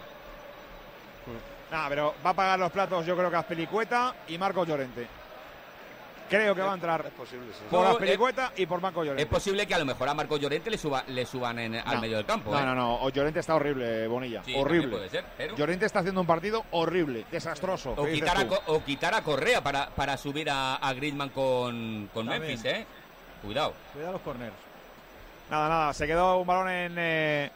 Nah, 1.71 1.87
pero 1.87 2.13
va 2.25 2.31
a 2.31 2.33
pagar 2.33 2.59
los 2.59 2.71
platos, 2.71 3.05
yo 3.05 3.15
creo 3.15 3.29
que 3.29 3.37
Azpilicueta 3.37 4.13
y 4.27 4.37
Marco 4.37 4.65
Llorente. 4.65 5.07
Creo 6.29 6.55
que 6.55 6.61
va 6.61 6.71
a 6.71 6.75
entrar 6.75 7.05
Es 7.05 7.11
posible, 7.11 7.47
sí. 7.51 7.63
por 7.69 7.85
Azpilicueta 7.85 8.53
y 8.55 8.65
por 8.65 8.79
Marco 8.79 9.03
Llorente. 9.03 9.23
Es 9.23 9.27
posible 9.27 9.67
que 9.67 9.75
a 9.75 9.79
lo 9.79 9.83
mejor 9.85 10.07
a 10.07 10.13
Marco 10.13 10.37
Llorente 10.37 10.69
le, 10.69 10.77
suba, 10.77 11.03
le 11.07 11.25
suban 11.25 11.59
en- 11.59 11.75
al 11.75 11.99
medio 11.99 12.15
del 12.17 12.25
campo. 12.25 12.51
No, 12.51 12.59
¿eh? 12.59 12.65
no, 12.65 12.73
no. 12.73 12.95
O 13.01 13.09
Llorente 13.09 13.41
está 13.41 13.55
horrible, 13.55 14.07
Bonilla. 14.07 14.41
Sí, 14.45 14.53
horrible. 14.55 14.95
puede 14.95 15.09
ser, 15.09 15.25
pero- 15.37 15.55
Llorente 15.57 15.85
está 15.85 15.99
haciendo 15.99 16.21
un 16.21 16.27
partido 16.27 16.63
horrible, 16.71 17.25
desastroso. 17.29 17.91
O 17.97 18.05
¿Qué 18.05 18.11
dices 18.11 18.29
quitar, 18.31 18.45
a, 18.47 18.71
o 18.71 18.83
quitar 18.83 19.13
a 19.13 19.21
Correa 19.23 19.61
para, 19.61 19.89
para 19.89 20.15
subir 20.15 20.49
a, 20.49 20.75
a 20.75 20.93
Griezmann 20.93 21.29
con, 21.29 22.09
con. 22.13 22.27
Memphis, 22.27 22.63
¿eh? 22.63 22.85
Cuidado. 23.41 23.73
Cuidado 23.91 24.13
los 24.13 24.21
corners. 24.21 24.53
Nada, 25.49 25.67
nada. 25.67 25.93
Se 25.93 26.07
quedó 26.07 26.37
un 26.37 26.47
balón 26.47 26.69
en 26.69 26.95
eh, 26.97 27.51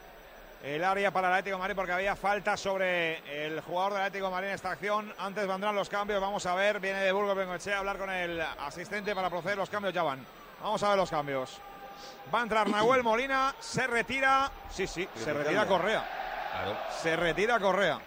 el 0.63 0.83
área 0.83 1.11
para 1.11 1.27
el 1.27 1.33
Atlético 1.33 1.57
de 1.57 1.59
Madrid 1.59 1.75
porque 1.75 1.91
había 1.91 2.15
falta 2.15 2.57
sobre 2.57 3.45
el 3.45 3.61
jugador 3.61 3.93
del 3.93 4.01
Atlético 4.01 4.25
de 4.25 4.31
Madrid 4.31 4.47
en 4.47 4.53
esta 4.55 4.71
acción. 4.71 5.13
Antes 5.19 5.47
vendrán 5.47 5.75
los 5.75 5.89
cambios. 5.89 6.19
Vamos 6.19 6.45
a 6.45 6.55
ver. 6.55 6.79
Viene 6.79 7.01
de 7.01 7.11
Burgos 7.11 7.35
Bengoechea 7.35 7.75
a 7.75 7.79
hablar 7.79 7.97
con 7.97 8.09
el 8.09 8.41
asistente 8.41 9.13
para 9.13 9.29
proceder. 9.29 9.57
Los 9.57 9.69
cambios 9.69 9.93
ya 9.93 10.03
van. 10.03 10.25
Vamos 10.61 10.81
a 10.81 10.89
ver 10.89 10.97
los 10.97 11.09
cambios. 11.09 11.59
Va 12.33 12.39
a 12.39 12.43
entrar 12.43 12.67
Nahuel 12.67 13.03
Molina. 13.03 13.53
Se 13.59 13.85
retira. 13.85 14.51
Sí, 14.71 14.87
sí. 14.87 15.07
Se 15.15 15.33
retira 15.33 15.65
Correa. 15.65 16.03
Claro. 16.51 16.77
Se 17.01 17.15
retira 17.15 17.59
Correa. 17.59 17.99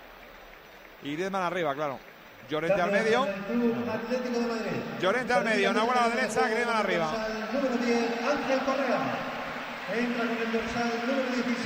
Y 1.03 1.13
Griezmann 1.15 1.43
arriba, 1.43 1.75
claro. 1.75 1.99
Llorente 2.49 2.81
al 2.81 2.91
medio. 2.91 3.27
Llorente 5.01 5.33
al 5.33 5.45
medio. 5.45 5.73
Nahuel 5.73 5.99
a 5.99 6.09
la 6.09 6.15
derecha. 6.15 6.49
Griezmann 6.49 6.77
arriba. 6.77 7.13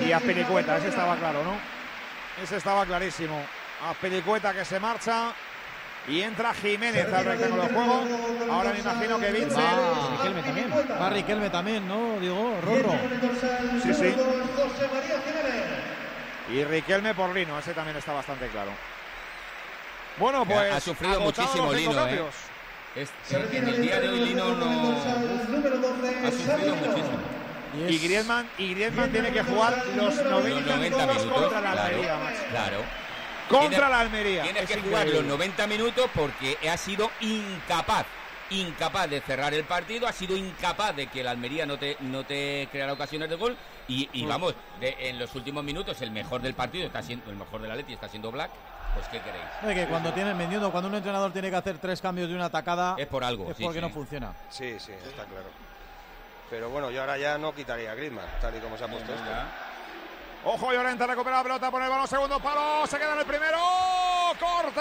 Y 0.04 0.12
Azpilicueta, 0.12 0.76
ese 0.76 0.88
estaba 0.88 1.16
claro, 1.16 1.42
¿no? 1.44 1.56
Ese 2.42 2.56
estaba 2.56 2.86
clarísimo. 2.86 3.40
Azpilicueta 3.88 4.52
que 4.52 4.64
se 4.64 4.78
marcha 4.78 5.32
y 6.08 6.20
entra 6.22 6.52
Jiménez 6.54 7.12
al 7.12 7.24
rectángulo 7.24 7.62
de 7.62 7.68
juego. 7.68 8.04
Ahora 8.50 8.72
me 8.72 8.80
imagino 8.80 9.18
que 9.18 9.32
Vince. 9.32 9.56
Va 9.56 10.10
Riquelme 10.16 10.42
también. 10.42 10.72
Va 11.00 11.10
Riquelme 11.10 11.50
también, 11.50 11.88
¿no? 11.88 12.18
Digo, 12.20 12.58
Rorro. 12.62 12.92
Sí, 13.82 13.94
sí. 13.94 14.14
Y 16.52 16.64
Riquelme 16.64 17.14
por 17.14 17.30
Lino, 17.34 17.58
ese 17.58 17.72
también 17.72 17.96
está 17.96 18.12
bastante 18.12 18.48
claro. 18.48 18.72
Bueno, 20.18 20.44
pues. 20.44 20.72
ha 20.72 20.80
sufrido 20.80 21.20
muchísimo 21.20 21.72
Lino, 21.72 22.06
¿eh? 22.06 22.22
en 22.94 23.68
el 23.68 23.80
día 23.80 24.00
de 24.00 24.08
hoy 24.08 24.20
Lino 24.20 24.54
no 24.54 24.92
ha 26.26 26.30
sufrido 26.30 26.76
muchísimo. 26.76 27.31
Y 27.88 27.98
Griezmann, 27.98 28.48
y 28.58 28.74
Griezmann 28.74 29.10
tiene 29.12 29.30
que 29.32 29.42
jugar 29.42 29.76
los 29.96 30.14
90, 30.14 30.22
Los 30.24 30.44
90 30.44 30.76
minutos 30.76 31.32
contra 31.32 31.60
la 31.60 31.72
claro, 31.72 31.88
Almería, 31.88 32.16
macho. 32.16 32.42
claro. 32.50 32.76
Contra 33.48 33.68
Tiene- 33.70 33.88
la 33.90 34.00
Almería. 34.00 34.42
Tienes 34.42 34.62
Es 34.62 34.68
que 34.70 34.80
jugar 34.82 35.06
increíble. 35.06 35.20
los 35.20 35.24
90 35.38 35.66
minutos 35.66 36.10
porque 36.14 36.56
ha 36.70 36.76
sido 36.76 37.10
incapaz, 37.20 38.06
incapaz 38.50 39.08
de 39.10 39.20
cerrar 39.20 39.52
el 39.54 39.64
partido, 39.64 40.06
ha 40.06 40.12
sido 40.12 40.36
incapaz 40.36 40.94
de 40.96 41.06
que 41.06 41.22
la 41.24 41.30
Almería 41.32 41.66
no 41.66 41.78
te, 41.78 41.96
no 42.00 42.24
te 42.24 42.68
creara 42.70 42.92
ocasiones 42.92 43.28
de 43.28 43.36
gol 43.36 43.56
y, 43.88 44.08
y 44.12 44.24
vamos, 44.26 44.54
de- 44.80 44.96
en 45.08 45.18
los 45.18 45.34
últimos 45.34 45.64
minutos 45.64 46.00
el 46.02 46.10
mejor 46.10 46.40
del 46.40 46.54
partido 46.54 46.86
está 46.86 47.02
siendo, 47.02 47.30
el 47.30 47.36
mejor 47.36 47.60
del 47.62 47.70
Atleti 47.70 47.92
está 47.94 48.08
siendo 48.08 48.30
Black, 48.30 48.50
pues 48.94 49.06
¿qué 49.08 49.20
queréis? 49.20 49.44
Es 49.66 49.74
que 49.84 49.90
cuando 49.90 50.12
tienen 50.12 50.36
vendiendo, 50.38 50.70
cuando 50.70 50.88
un 50.88 50.94
entrenador 50.94 51.32
tiene 51.32 51.50
que 51.50 51.56
hacer 51.56 51.78
tres 51.78 52.00
cambios 52.00 52.28
de 52.28 52.34
una 52.34 52.46
atacada, 52.46 52.94
Es 52.98 53.06
por 53.06 53.24
algo, 53.24 53.50
es 53.50 53.56
sí, 53.56 53.62
porque 53.64 53.78
sí. 53.80 53.82
no 53.86 53.90
funciona. 53.90 54.32
Sí, 54.50 54.76
sí, 54.78 54.92
está 54.92 55.24
claro. 55.24 55.46
Pero 56.52 56.68
bueno, 56.68 56.90
yo 56.90 57.00
ahora 57.00 57.16
ya 57.16 57.38
no 57.38 57.54
quitaría 57.54 57.92
a 57.92 57.94
Griezmann, 57.94 58.26
tal 58.38 58.54
y 58.54 58.60
como 58.60 58.76
se 58.76 58.84
ha 58.84 58.86
puesto 58.86 59.10
esto. 59.10 59.30
Ojo, 60.44 60.70
Llorente 60.70 61.06
recupera 61.06 61.38
la 61.38 61.42
pelota, 61.42 61.70
pone 61.70 61.86
el 61.86 61.90
balón, 61.90 62.06
segundo 62.06 62.38
palo, 62.40 62.86
se 62.86 62.98
queda 62.98 63.14
en 63.14 63.20
el 63.20 63.24
primero. 63.24 63.56
Corte 64.38 64.80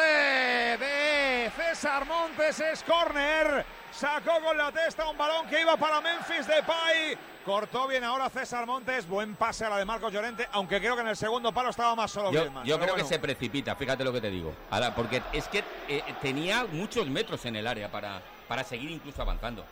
de 0.78 1.50
César 1.56 2.06
Montes, 2.06 2.60
es 2.60 2.84
córner. 2.84 3.66
Sacó 3.90 4.42
con 4.44 4.58
la 4.58 4.70
testa 4.74 5.08
un 5.08 5.18
balón 5.18 5.48
que 5.48 5.62
iba 5.62 5.78
para 5.78 6.02
Memphis 6.02 6.46
Depay. 6.46 7.18
Cortó 7.46 7.88
bien 7.88 8.04
ahora 8.04 8.30
César 8.30 8.66
Montes, 8.66 9.08
buen 9.08 9.36
pase 9.36 9.64
a 9.64 9.70
la 9.70 9.78
de 9.78 9.86
Marcos 9.86 10.12
Llorente, 10.12 10.50
aunque 10.52 10.78
creo 10.82 10.96
que 10.96 11.04
en 11.04 11.08
el 11.08 11.16
segundo 11.16 11.54
palo 11.54 11.70
estaba 11.70 11.96
más 11.96 12.12
solo 12.12 12.34
Yo, 12.34 12.42
Griezmann. 12.42 12.66
yo 12.66 12.78
creo 12.82 12.96
que 12.96 13.06
se 13.06 13.18
precipita, 13.18 13.78
fíjate 13.78 14.04
lo 14.04 14.12
que 14.12 14.20
te 14.20 14.30
digo. 14.30 14.54
Ahora, 14.72 14.94
porque 14.94 15.24
es 15.32 15.48
que 15.48 15.64
eh, 15.88 16.04
tenía 16.22 16.66
muchos 16.66 17.08
metros 17.08 17.46
en 17.46 17.56
el 17.56 17.66
área 17.66 17.90
para, 17.90 18.22
para 18.50 18.66
seguir 18.66 18.92
incluso 18.92 19.22
avanzando. 19.22 19.64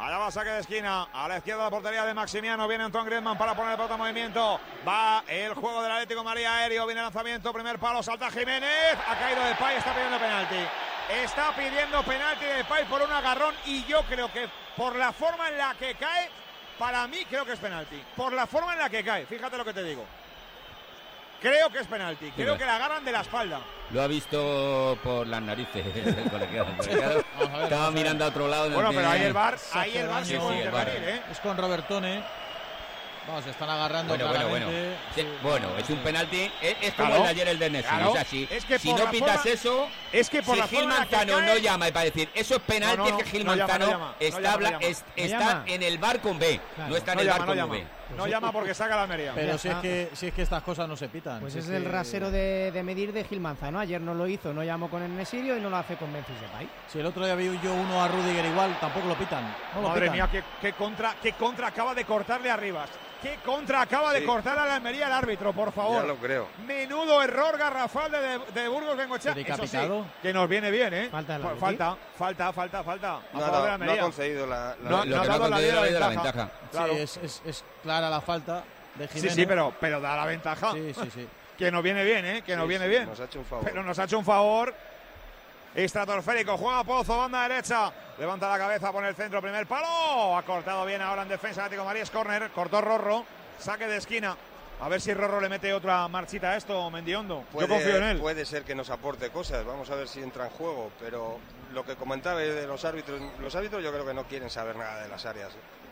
Allá 0.00 0.16
va 0.16 0.30
saque 0.30 0.48
de 0.48 0.60
esquina, 0.60 1.08
a 1.12 1.28
la 1.28 1.36
izquierda 1.36 1.64
la 1.64 1.70
portería 1.70 2.06
de 2.06 2.14
Maximiano, 2.14 2.66
viene 2.66 2.84
Antoine 2.84 3.06
Griezmann 3.06 3.36
para 3.36 3.54
poner 3.54 3.72
el 3.72 3.76
pelota 3.76 3.94
en 3.94 4.00
movimiento, 4.00 4.58
va 4.88 5.22
el 5.28 5.52
juego 5.52 5.82
del 5.82 5.92
Atlético 5.92 6.24
María 6.24 6.56
aéreo, 6.56 6.86
viene 6.86 7.02
el 7.02 7.04
lanzamiento, 7.04 7.52
primer 7.52 7.78
palo, 7.78 8.02
salta 8.02 8.30
Jiménez, 8.30 8.96
ha 9.06 9.18
caído 9.18 9.44
de 9.44 9.54
Pay, 9.56 9.76
está 9.76 9.92
pidiendo 9.92 10.18
penalti. 10.18 10.56
Está 11.22 11.52
pidiendo 11.54 12.02
penalti 12.02 12.46
de 12.46 12.64
Pay 12.64 12.86
por 12.86 13.02
un 13.02 13.12
agarrón. 13.12 13.54
Y 13.66 13.84
yo 13.84 14.02
creo 14.04 14.32
que 14.32 14.48
por 14.74 14.96
la 14.96 15.12
forma 15.12 15.48
en 15.50 15.58
la 15.58 15.74
que 15.74 15.94
cae, 15.96 16.30
para 16.78 17.06
mí 17.06 17.18
creo 17.28 17.44
que 17.44 17.52
es 17.52 17.58
penalti. 17.58 18.02
Por 18.16 18.32
la 18.32 18.46
forma 18.46 18.72
en 18.72 18.78
la 18.78 18.88
que 18.88 19.04
cae, 19.04 19.26
fíjate 19.26 19.58
lo 19.58 19.66
que 19.66 19.74
te 19.74 19.82
digo. 19.82 20.06
Creo 21.40 21.70
que 21.70 21.78
es 21.78 21.86
penalti, 21.86 22.30
creo 22.32 22.48
bueno. 22.48 22.58
que 22.58 22.66
la 22.66 22.76
agarran 22.76 23.04
de 23.04 23.12
la 23.12 23.20
espalda. 23.22 23.60
Lo 23.92 24.02
ha 24.02 24.06
visto 24.06 24.98
por 25.02 25.26
las 25.26 25.40
narices 25.40 25.84
el 25.96 26.30
colegiado. 26.30 26.68
El 26.70 26.76
colegiado 26.76 27.24
Vamos 27.38 27.48
a 27.48 27.56
ver, 27.56 27.64
Estaba 27.64 27.90
mirando 27.90 28.24
a 28.24 28.28
otro 28.28 28.46
lado. 28.48 28.68
no 28.68 28.74
Bueno, 28.74 28.90
pero 28.92 29.08
ahí 29.08 29.22
el 29.22 29.34
Se 29.58 29.78
ahí 29.78 29.96
el 29.96 30.08
VAR 30.08 30.24
sí 30.26 30.34
puede 30.36 30.58
Sí, 30.60 30.64
intervenir, 30.66 31.08
¿eh? 31.08 31.22
Es 31.30 31.40
con 31.40 31.56
Robertone. 31.56 32.22
Vamos, 33.26 33.44
se 33.44 33.50
están 33.50 33.70
agarrando 33.70 34.14
Bueno, 34.16 34.28
bueno, 34.28 34.48
bueno. 34.48 34.66
claramente. 34.66 34.98
Sí, 35.14 35.26
bueno, 35.42 35.68
es 35.78 35.88
un 35.90 35.98
penalti. 35.98 36.50
Es, 36.60 36.76
es 36.82 36.94
como 36.94 37.08
Claro, 37.08 37.16
el 37.16 37.22
de 37.22 37.28
ayer 37.28 37.48
el 37.48 37.58
de 37.58 37.70
Nessi. 37.70 37.88
claro. 37.88 38.10
O 38.10 38.12
sea, 38.14 38.24
si, 38.24 38.48
Es 38.50 38.64
que 38.64 38.78
si 38.78 38.92
no 38.92 39.10
pitas 39.10 39.36
forma- 39.38 39.50
eso, 39.52 39.88
Es 40.12 40.28
que 40.28 40.42
por 40.42 40.54
si 40.56 40.60
la 40.60 40.66
Gil 40.68 40.86
Manzano 40.88 41.34
cae- 41.36 41.46
no 41.46 41.56
llama 41.58 41.88
y 41.88 41.92
para 41.92 42.04
decir 42.06 42.28
eso 42.34 42.56
es 42.56 42.60
penalti, 42.62 42.96
No, 42.96 43.08
no, 43.10 43.18
es 43.18 43.24
que 43.24 43.30
Gil 43.30 43.44
Manzano 43.44 43.86
llama, 43.90 44.14
está, 44.18 44.40
llama, 44.58 44.78
es- 44.80 45.04
en 45.66 45.82
el 45.82 45.98
bar 45.98 46.20
con 46.20 46.38
B. 46.38 46.60
Claro. 46.74 46.90
No 46.90 46.96
está 46.96 47.12
en 47.12 47.16
No 47.16 47.20
el 47.22 47.26
llama, 47.28 47.38
bar 47.38 47.46
no 47.46 47.50
con 47.52 47.56
llama. 47.56 47.74
B. 47.74 48.00
No 48.16 48.26
llama 48.26 48.50
porque 48.50 48.74
saca 48.74 48.96
la 48.96 49.02
Almería. 49.04 49.32
Pero 49.36 49.56
si 49.56 49.68
es, 49.68 49.74
que, 49.76 50.10
si 50.14 50.26
es 50.26 50.34
que 50.34 50.42
estas 50.42 50.64
cosas 50.64 50.88
no 50.88 50.96
se 50.96 51.08
pitan. 51.08 51.38
Pues 51.40 51.52
si 51.52 51.60
es 51.60 51.66
que- 51.66 51.76
el 51.76 51.84
rasero 51.84 52.30
de, 52.32 52.72
de 52.72 52.82
medir 52.82 53.12
de 53.12 53.22
Gil 53.22 53.38
Manzano. 53.38 53.78
Ayer 53.78 54.00
no 54.00 54.14
lo 54.14 54.26
hizo, 54.26 54.52
no 54.52 54.64
llamó 54.64 54.90
con 54.90 55.00
el 55.02 55.14
Nesirio 55.16 55.56
y 55.56 55.60
no 55.60 55.70
lo 55.70 55.76
hace 55.76 55.94
con 55.96 56.12
Memphis 56.12 56.40
Depay. 56.40 56.68
Si 56.88 56.98
el 56.98 57.06
otro 57.06 57.24
día 57.24 57.36
vi 57.36 57.46
yo 57.62 57.72
uno 57.72 58.02
a 58.02 58.08
Rudiger 58.08 58.44
igual, 58.46 58.76
tampoco 58.80 59.06
lo 59.06 59.14
pitan. 59.14 59.44
No 59.76 59.82
lo 59.82 59.88
Madre 59.90 60.00
pitan. 60.10 60.14
mía, 60.16 60.28
qué, 60.32 60.42
qué 60.60 60.72
contra, 60.72 61.14
qué 61.22 61.34
contra 61.34 61.68
acaba 61.68 61.94
de 61.94 62.04
cortarle 62.04 62.50
a 62.50 62.56
Rivas. 62.56 62.90
Qué 63.22 63.36
contra 63.44 63.82
acaba 63.82 64.12
de 64.12 64.20
Sí. 64.20 64.26
cortar 64.26 64.58
a 64.58 64.66
la 64.66 64.74
Almería 64.76 65.06
el 65.06 65.12
árbitro, 65.12 65.52
por 65.52 65.72
favor. 65.72 66.02
Ya 66.02 66.06
lo 66.08 66.16
creo. 66.16 66.48
Menudo 66.66 67.22
error 67.22 67.56
garrafal 67.58 68.10
de, 68.10 68.38
de 68.60 68.68
Burgos 68.68 68.96
Bengochea. 68.96 69.34
¿Pero 69.34 69.48
y 69.48 69.52
Eso 69.52 69.66
sí, 69.66 69.78
que 70.22 70.32
nos 70.32 70.48
viene 70.48 70.70
bien, 70.70 70.92
¿eh? 70.94 71.08
Falta 71.10 71.36
Atleti. 71.36 71.58
falta, 71.58 71.96
falta, 72.18 72.52
falta, 72.52 72.82
falta. 72.84 73.16
A 73.16 73.20
No 73.32 73.40
la 73.40 73.46
dado- 73.50 73.78
no 73.78 73.92
ha 73.92 73.98
concedido 73.98 74.46
la, 74.46 74.76
la- 74.82 74.90
No, 74.90 74.90
Lo 74.90 74.96
no 74.96 75.02
que 75.04 75.14
ha 75.14 75.18
no 75.18 75.26
dado 75.26 75.48
la 75.48 75.60
la 75.60 75.80
ventaja. 75.82 76.08
ventaja. 76.08 76.50
Claro. 76.70 76.92
Sí, 76.94 76.98
es, 77.00 77.16
es- 77.18 77.42
es 77.44 77.64
clara 77.82 78.08
la 78.10 78.20
falta 78.20 78.64
de 78.94 79.06
Sí, 79.08 79.14
Jiménez. 79.14 79.34
sí, 79.34 79.46
pero, 79.46 79.74
pero 79.80 80.00
da 80.00 80.16
la 80.16 80.26
ventaja. 80.26 80.72
Sí, 80.72 80.92
sí, 80.94 81.10
sí. 81.14 81.28
Que 81.58 81.70
nos 81.70 81.82
viene 81.82 82.02
bien, 82.04 82.24
¿eh? 82.24 82.42
Que 82.42 82.56
nos 82.56 82.64
Sí, 82.64 82.68
viene 82.70 82.84
sí, 82.86 82.90
bien. 82.90 83.06
Nos 83.06 83.20
ha 83.20 83.24
hecho 83.24 83.38
un 83.38 83.44
favor. 83.44 83.64
Pero 83.66 83.82
nos 83.82 83.98
ha 83.98 84.04
hecho 84.04 84.18
un 84.18 84.24
favor. 84.24 84.74
Estratosférico, 85.74 86.58
juega 86.58 86.84
Pozo, 86.84 87.16
banda 87.16 87.48
derecha. 87.48 87.92
Levanta 88.18 88.48
la 88.48 88.58
cabeza, 88.58 88.92
pone 88.92 89.08
el 89.08 89.14
centro, 89.14 89.40
primer 89.40 89.66
palo. 89.66 90.36
Ha 90.36 90.42
cortado 90.42 90.84
bien 90.84 91.00
ahora 91.00 91.22
en 91.22 91.28
defensa 91.28 91.62
Atlético 91.62 91.82
de 91.82 91.86
Madrid, 91.86 92.02
es 92.02 92.10
córner. 92.10 92.50
Cortó 92.50 92.80
Rorro, 92.80 93.24
saque 93.58 93.86
de 93.86 93.96
esquina. 93.96 94.36
A 94.80 94.88
ver 94.88 95.00
si 95.00 95.12
Rorro 95.12 95.40
le 95.40 95.48
mete 95.48 95.72
otra 95.74 96.08
marchita 96.08 96.50
a 96.52 96.56
esto, 96.56 96.90
Mendiondo. 96.90 97.44
Puede, 97.52 97.68
Yo 97.68 97.74
confío 97.74 97.96
en 97.98 98.02
él. 98.04 98.18
puede 98.18 98.46
ser 98.46 98.64
que 98.64 98.74
nos 98.74 98.88
aporte 98.90 99.28
cosas, 99.30 99.64
vamos 99.64 99.90
a 99.90 99.94
ver 99.94 100.08
si 100.08 100.22
entra 100.22 100.46
en 100.46 100.50
juego, 100.52 100.90
pero 100.98 101.38
lo 101.72 101.84
que 101.84 101.96
comentaba 101.96 102.40
de 102.40 102.66
los 102.66 102.84
árbitros, 102.84 103.20
los 103.38 103.54
árbitros 103.54 103.84
yo 103.84 103.92
creo 103.92 104.06
que 104.06 104.14
no 104.14 104.24
quieren 104.24 104.48
saber 104.48 104.76
nada 104.76 105.02
de 105.02 105.08
las 105.08 105.24
áreas. 105.26 105.50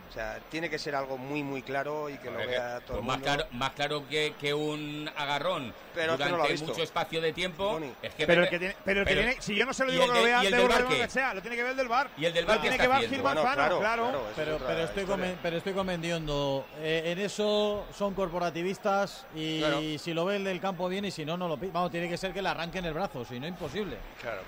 O 0.08 0.12
sea, 0.12 0.38
tiene 0.50 0.70
que 0.70 0.78
ser 0.78 0.94
algo 0.94 1.18
muy 1.18 1.42
muy 1.42 1.62
claro 1.62 2.08
y 2.08 2.16
que 2.16 2.30
lo 2.30 2.38
vea 2.38 2.80
todo 2.80 2.98
pues 2.98 3.00
el 3.00 3.04
más 3.06 3.16
mundo. 3.18 3.24
claro, 3.24 3.46
más 3.52 3.70
claro 3.72 4.08
que, 4.08 4.32
que 4.40 4.54
un 4.54 5.10
agarrón 5.14 5.74
Pero 5.94 6.16
que 6.16 6.24
no 6.24 6.30
lo 6.30 6.36
durante 6.36 6.52
visto. 6.52 6.68
mucho 6.68 6.82
espacio 6.82 7.20
de 7.20 7.32
tiempo. 7.34 7.78
Es 8.00 8.14
que 8.14 8.26
Pero 8.26 8.42
el 8.44 8.48
que 8.48 8.58
tiene, 8.58 8.76
pero 8.84 9.00
el 9.02 9.06
que 9.06 9.14
pero- 9.14 9.26
tiene, 9.26 9.42
si 9.42 9.54
yo 9.54 9.66
no 9.66 9.74
se 9.74 9.84
lo 9.84 9.90
¿y 9.90 9.92
digo 9.92 10.04
el 10.06 10.10
que 10.12 10.18
lo 10.18 10.24
vea 10.24 10.40
el 10.42 10.50
de 10.50 10.56
del 10.56 10.68
bar 10.68 10.84
qué? 10.84 10.88
Bengoechea, 10.94 11.34
lo 11.34 11.42
tiene 11.42 11.56
que 11.56 11.62
ver 11.62 11.70
el 11.72 11.76
del 11.76 11.88
bar. 11.88 12.08
¿Y 12.16 12.24
el 12.24 12.32
del 12.32 12.46
bar 12.46 12.60
tiene 12.60 12.78
que 12.78 12.88
ver? 12.88 13.08
Gil 13.10 13.20
Bueno, 13.20 13.42
claro, 13.42 13.78
claro. 13.78 13.80
claro, 13.80 14.08
esa 14.08 14.28
es 14.30 14.34
Pero, 14.36 14.56
estoy 14.84 15.36
pero 15.42 15.56
estoy 15.58 15.72
convendiendo. 15.74 16.66
Eh, 16.78 17.02
en 17.12 17.18
eso 17.18 17.86
son 17.96 18.14
corporativistas 18.14 19.26
y 19.34 19.58
Claro. 19.58 19.80
si 19.98 20.14
lo 20.14 20.24
ve 20.24 20.36
el 20.36 20.44
del 20.44 20.60
campo 20.60 20.88
bien 20.88 21.04
y 21.04 21.10
si 21.10 21.24
no, 21.26 21.36
no 21.36 21.48
lo 21.48 21.58
pi- 21.58 21.68
Vamos, 21.70 21.90
tiene 21.90 22.08
que 22.08 22.16
ser 22.16 22.32
que 22.32 22.40
le 22.40 22.48
arranquen 22.48 22.84
el 22.86 22.94
brazo, 22.94 23.24
si 23.26 23.38
no, 23.38 23.46
imposible. 23.46 23.96
Claro, 24.22 24.40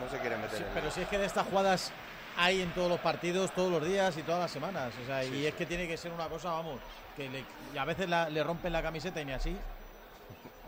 no 0.00 0.08
se 0.08 0.18
quiere 0.18 0.36
meter 0.36 0.56
Sí, 0.58 0.64
en 0.66 0.70
pero 0.72 0.90
si 0.90 1.02
es 1.02 1.08
que 1.08 1.18
de 1.18 1.26
estas 1.26 1.46
jugadas 1.46 1.92
hay 2.38 2.62
en 2.62 2.70
todos 2.70 2.88
los 2.88 3.00
partidos, 3.00 3.50
todos 3.52 3.70
los 3.70 3.84
días 3.84 4.16
y 4.16 4.22
todas 4.22 4.40
las 4.40 4.50
semanas. 4.50 4.92
O 5.02 5.06
sea, 5.06 5.24
y 5.24 5.44
es 5.46 5.54
que 5.54 5.66
tiene 5.66 5.86
que 5.88 5.96
ser 5.96 6.12
una 6.12 6.28
cosa, 6.28 6.50
vamos, 6.52 6.78
que 7.16 7.28
le- 7.28 7.44
y 7.74 7.76
a 7.78 7.84
veces 7.84 8.08
la- 8.08 8.30
le 8.30 8.42
rompen 8.44 8.72
la 8.72 8.80
camiseta 8.82 9.20
y 9.20 9.24
ni 9.24 9.32
así. 9.32 9.56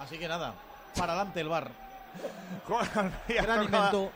Así 0.00 0.18
que 0.18 0.26
nada, 0.28 0.54
para 0.96 1.12
adelante 1.12 1.40
el 1.40 1.48
bar. 1.48 1.70
Gran 3.28 3.62
invento. 3.62 4.10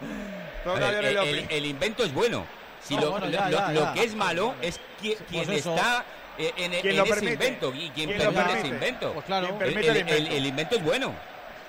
A 0.64 0.72
ver, 0.74 1.04
el, 1.04 1.16
el- 1.16 1.46
el 1.50 1.66
invento 1.66 2.04
es 2.04 2.14
bueno. 2.14 2.44
Si 2.82 2.94
No, 2.96 3.02
lo, 3.02 3.10
bueno, 3.12 3.26
lo- 3.26 3.32
ya, 3.32 3.48
lo- 3.50 3.58
ya, 3.58 3.72
lo 3.72 3.80
ya. 3.80 3.92
que 3.94 4.04
es 4.04 4.14
malo 4.14 4.54
es 4.62 4.80
qui- 5.00 5.16
quien 5.28 5.44
pues 5.46 5.58
eso. 5.60 5.74
está 5.74 6.04
en, 6.38 6.72
en 6.72 6.96
lo 6.96 7.02
ese 7.04 7.14
permite. 7.14 7.32
invento 7.34 7.74
y 7.74 7.90
quien, 7.90 8.10
lo 8.18 8.32
permite 8.32 8.58
ese 8.58 8.68
invento. 8.68 9.12
Pues 9.12 9.24
claro. 9.26 9.46
Quien 9.46 9.62
El, 9.62 9.74
permite 9.74 9.88
el 9.90 9.96
el- 9.96 9.96
el- 9.96 10.08
invento. 10.18 10.36
el 10.36 10.46
invento 10.46 10.76
es 10.76 10.84
bueno. 10.84 11.12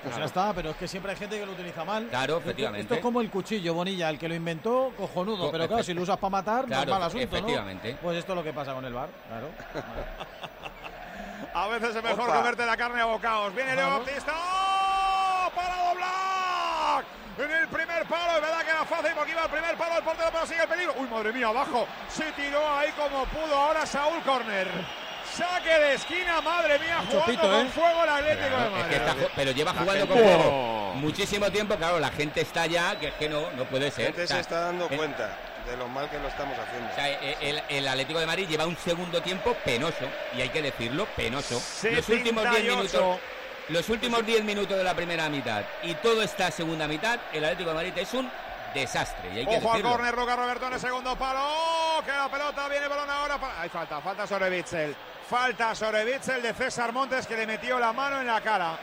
Pues 0.04 0.16
ya 0.16 0.24
está, 0.24 0.52
pero 0.52 0.70
es 0.70 0.76
que 0.76 0.86
siempre 0.86 1.12
hay 1.12 1.18
gente 1.18 1.38
que 1.38 1.46
lo 1.46 1.52
utiliza 1.52 1.84
mal. 1.84 2.06
Claro, 2.08 2.36
efectivamente. 2.38 2.82
Esto 2.82 2.94
es 2.94 3.00
como 3.00 3.20
el 3.20 3.30
cuchillo, 3.30 3.74
Bonilla, 3.74 4.08
el 4.10 4.18
que 4.18 4.28
lo 4.28 4.34
inventó, 4.34 4.92
cojonudo. 4.96 5.46
Co- 5.46 5.50
Pero 5.52 5.66
claro, 5.66 5.82
si 5.82 5.94
lo 5.94 6.02
usas 6.02 6.18
para 6.18 6.30
matar, 6.30 6.66
Claro, 6.66 6.90
mal 6.92 7.02
asunto, 7.04 7.24
efectivamente. 7.24 7.92
¿no? 7.94 7.98
Pues 8.00 8.18
esto 8.18 8.32
es 8.32 8.36
lo 8.36 8.44
que 8.44 8.52
pasa 8.52 8.74
con 8.74 8.84
el 8.84 8.92
bar, 8.92 9.08
claro. 9.28 9.48
A 11.54 11.68
veces 11.68 11.94
es 11.96 12.02
mejor 12.02 12.28
Opa. 12.28 12.36
comerte 12.38 12.66
la 12.66 12.76
carne 12.76 13.00
a 13.00 13.04
bocados. 13.06 13.54
Viene 13.54 13.74
Leo 13.76 13.86
Claro. 13.86 14.04
Baptista. 14.04 14.32
¡Oh! 14.34 15.50
¡Para 15.54 15.76
doblar! 15.88 17.04
En 17.38 17.50
el 17.50 17.68
primer 17.68 18.04
palo, 18.06 18.36
es 18.36 18.42
verdad 18.42 18.60
que 18.64 18.70
era 18.70 18.84
fácil 18.84 19.10
porque 19.16 19.32
iba 19.32 19.42
al 19.42 19.50
primer 19.50 19.76
palo, 19.76 19.98
el 19.98 20.04
portero 20.04 20.28
pero 20.32 20.46
sigue 20.46 20.62
el 20.62 20.68
peligro. 20.68 20.94
¡Uy, 20.98 21.08
madre 21.08 21.32
mía, 21.32 21.48
abajo! 21.48 21.86
Se 22.08 22.30
tiró 22.32 22.58
ahí 22.76 22.90
como 22.92 23.24
pudo. 23.26 23.54
Ahora 23.54 23.86
Saúl 23.86 24.20
Corner. 24.22 24.68
Saque 25.36 25.68
de 25.68 25.94
esquina, 25.94 26.40
madre 26.40 26.78
mía, 26.78 26.98
Mucho 26.98 27.20
jugando 27.20 27.26
pito, 27.32 27.42
con 27.42 27.66
¿eh? 27.66 27.70
fuego 27.70 28.02
el 28.04 28.08
Atlético 28.10 28.48
Claro, 28.48 28.60
de 28.62 28.66
es 28.66 28.72
Madrid. 28.72 28.88
que 28.90 28.96
está 28.96 29.14
pero 29.34 29.50
lleva 29.50 29.72
La 29.72 29.80
jugando 29.80 30.06
gente- 30.06 30.14
con 30.22 30.22
fuego 30.38 30.92
muchísimo 30.94 31.50
tiempo. 31.50 31.76
Claro, 31.76 31.98
la 31.98 32.10
gente 32.10 32.40
está 32.40 32.66
ya, 32.66 32.98
que 32.98 33.08
es 33.08 33.14
que 33.14 33.28
no, 33.28 33.50
no 33.52 33.64
puede 33.64 33.86
La 33.86 33.90
ser. 33.90 34.04
gente 34.06 34.24
O 34.24 34.26
sea, 34.26 34.36
se 34.36 34.42
está 34.42 34.60
dando 34.60 34.86
eh, 34.86 34.96
cuenta 34.96 35.36
de 35.66 35.76
lo 35.76 35.88
mal 35.88 36.08
que 36.10 36.18
lo 36.18 36.28
estamos 36.28 36.56
haciendo. 36.58 36.90
O 36.92 36.94
sea, 36.94 37.08
eh, 37.10 37.36
el, 37.40 37.62
el 37.68 37.88
Atlético 37.88 38.20
de 38.20 38.26
Madrid 38.26 38.48
lleva 38.48 38.66
un 38.66 38.76
segundo 38.76 39.20
tiempo 39.22 39.54
penoso, 39.64 40.04
y 40.36 40.42
hay 40.42 40.48
que 40.50 40.62
decirlo, 40.62 41.06
penoso. 41.16 41.54
Los 41.54 42.08
últimos 42.08 42.44
10 42.44 42.54
78. 42.54 42.76
minutos, 42.76 43.20
los 43.70 43.88
últimos 43.88 44.26
10 44.26 44.44
minutos 44.44 44.76
de 44.76 44.84
la 44.84 44.94
primera 44.94 45.28
mitad 45.30 45.62
y 45.82 45.94
toda 45.94 46.24
esta 46.24 46.50
segunda 46.50 46.86
mitad, 46.86 47.18
el 47.32 47.42
Atlético 47.44 47.70
de 47.70 47.74
Madrid 47.74 47.92
es 47.96 48.12
un 48.14 48.30
desastre, 48.74 49.30
y 49.34 49.38
hay 49.38 49.46
que 49.46 49.56
Ojo 49.56 49.68
al 49.70 49.76
decirlo. 49.78 49.90
córner, 49.90 50.14
Luca 50.16 50.36
Roberto 50.36 50.66
en 50.66 50.72
el 50.74 50.80
segundo 50.80 51.16
palo. 51.16 51.40
¡Oh! 51.42 52.02
Que 52.04 52.10
la 52.12 52.28
pelota 52.28 52.68
viene 52.68 52.86
balón 52.88 53.08
ahora. 53.08 53.38
Para... 53.38 53.60
Hay 53.62 53.68
falta, 53.68 54.00
falta 54.00 54.26
sobre 54.26 54.50
Bitzel. 54.50 54.94
Falta 55.28 55.74
sobre 55.74 56.04
Bitzel 56.04 56.42
de 56.42 56.52
César 56.52 56.92
Montes 56.92 57.26
que 57.26 57.36
le 57.36 57.46
metió 57.46 57.78
la 57.78 57.92
mano 57.92 58.20
en 58.20 58.26
la 58.26 58.40
cara. 58.40 58.78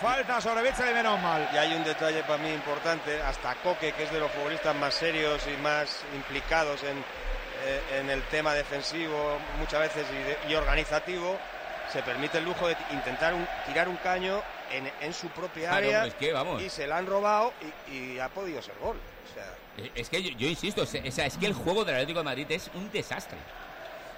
Falta 0.00 0.40
sobre 0.40 0.62
Bitzel 0.62 0.90
y 0.90 0.94
menos 0.94 1.20
mal. 1.22 1.48
Y 1.52 1.56
hay 1.56 1.74
un 1.74 1.82
detalle 1.82 2.22
para 2.24 2.36
mí 2.42 2.52
importante, 2.52 3.20
hasta 3.22 3.54
Coque, 3.56 3.92
que 3.92 4.04
es 4.04 4.12
de 4.12 4.20
los 4.20 4.30
futbolistas 4.32 4.76
más 4.76 4.92
serios 4.94 5.42
y 5.46 5.56
más 5.62 6.02
implicados 6.14 6.82
en, 6.82 6.98
eh, 6.98 7.98
en 8.00 8.10
el 8.10 8.22
tema 8.24 8.52
defensivo 8.52 9.38
muchas 9.58 9.80
veces 9.80 10.04
y, 10.12 10.14
de- 10.48 10.52
y 10.52 10.54
organizativo, 10.54 11.38
se 11.90 12.02
permite 12.02 12.38
el 12.38 12.44
lujo 12.44 12.68
de 12.68 12.76
intentar 12.90 13.32
un- 13.32 13.48
tirar 13.66 13.88
un 13.88 13.96
caño 13.96 14.42
en, 14.70 14.90
en 15.00 15.14
su 15.14 15.28
propia 15.28 15.70
Claro, 15.70 15.76
área 15.86 16.04
es 16.06 16.14
que, 16.14 16.32
vamos. 16.32 16.60
y 16.60 16.68
se 16.68 16.86
la 16.86 16.98
han 16.98 17.06
robado 17.06 17.54
y, 17.90 17.92
y 17.94 18.18
ha 18.18 18.28
podido 18.28 18.60
ser 18.60 18.74
gol. 18.78 18.98
O 19.30 19.34
sea, 19.34 19.46
Eh, 19.78 19.90
Es 19.94 20.10
que 20.10 20.22
yo, 20.22 20.30
yo 20.36 20.46
insisto, 20.48 20.82
es, 20.82 20.94
es- 20.94 21.16
es 21.18 21.38
que 21.38 21.46
el 21.46 21.54
juego 21.54 21.84
del 21.86 21.94
Atlético 21.94 22.18
de 22.18 22.24
Madrid 22.24 22.46
es 22.50 22.70
un 22.74 22.90
desastre. 22.92 23.38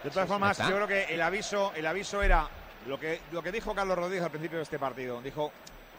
De 0.04 0.10
todas 0.10 0.26
Sí, 0.26 0.32
formas, 0.32 0.58
yo 0.58 0.66
creo 0.74 0.86
que 0.86 1.04
el 1.14 1.22
aviso, 1.22 1.72
el 1.74 1.86
aviso 1.86 2.22
era 2.22 2.48
lo 2.86 2.98
que, 2.98 3.20
lo 3.32 3.42
que 3.42 3.50
dijo 3.52 3.74
Carlos 3.74 3.96
Rodríguez 3.98 4.24
al 4.24 4.30
principio 4.30 4.58
de 4.58 4.64
este 4.64 4.78
partido. 4.78 5.20
Dijo 5.20 5.52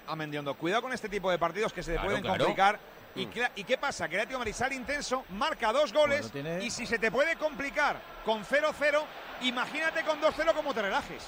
a 0.07 0.15
Mendiondo, 0.15 0.53
cuidado 0.55 0.81
con 0.83 0.93
este 0.93 1.09
tipo 1.09 1.29
de 1.29 1.37
partidos 1.37 1.73
que 1.73 1.83
se 1.83 1.93
Claro, 1.93 2.07
pueden 2.07 2.21
claro. 2.23 2.45
complicar. 2.45 2.79
¿Y, 3.15 3.25
cla- 3.27 3.51
¿Y 3.55 3.63
qué 3.63 3.77
pasa? 3.77 4.07
Que 4.07 4.15
el 4.15 4.21
Atlético 4.21 4.53
sale 4.57 4.75
intenso, 4.75 5.23
marca 5.31 5.73
dos 5.73 5.91
goles 5.91 6.31
Bueno, 6.31 6.47
tiene- 6.49 6.63
y 6.65 6.69
si 6.71 6.85
se 6.85 6.97
te 6.99 7.11
puede 7.11 7.35
complicar 7.35 7.97
con 8.23 8.43
0-0, 8.45 9.03
imagínate 9.41 10.03
con 10.03 10.21
2-0 10.21 10.53
como 10.53 10.73
te 10.73 10.81
relajes. 10.83 11.23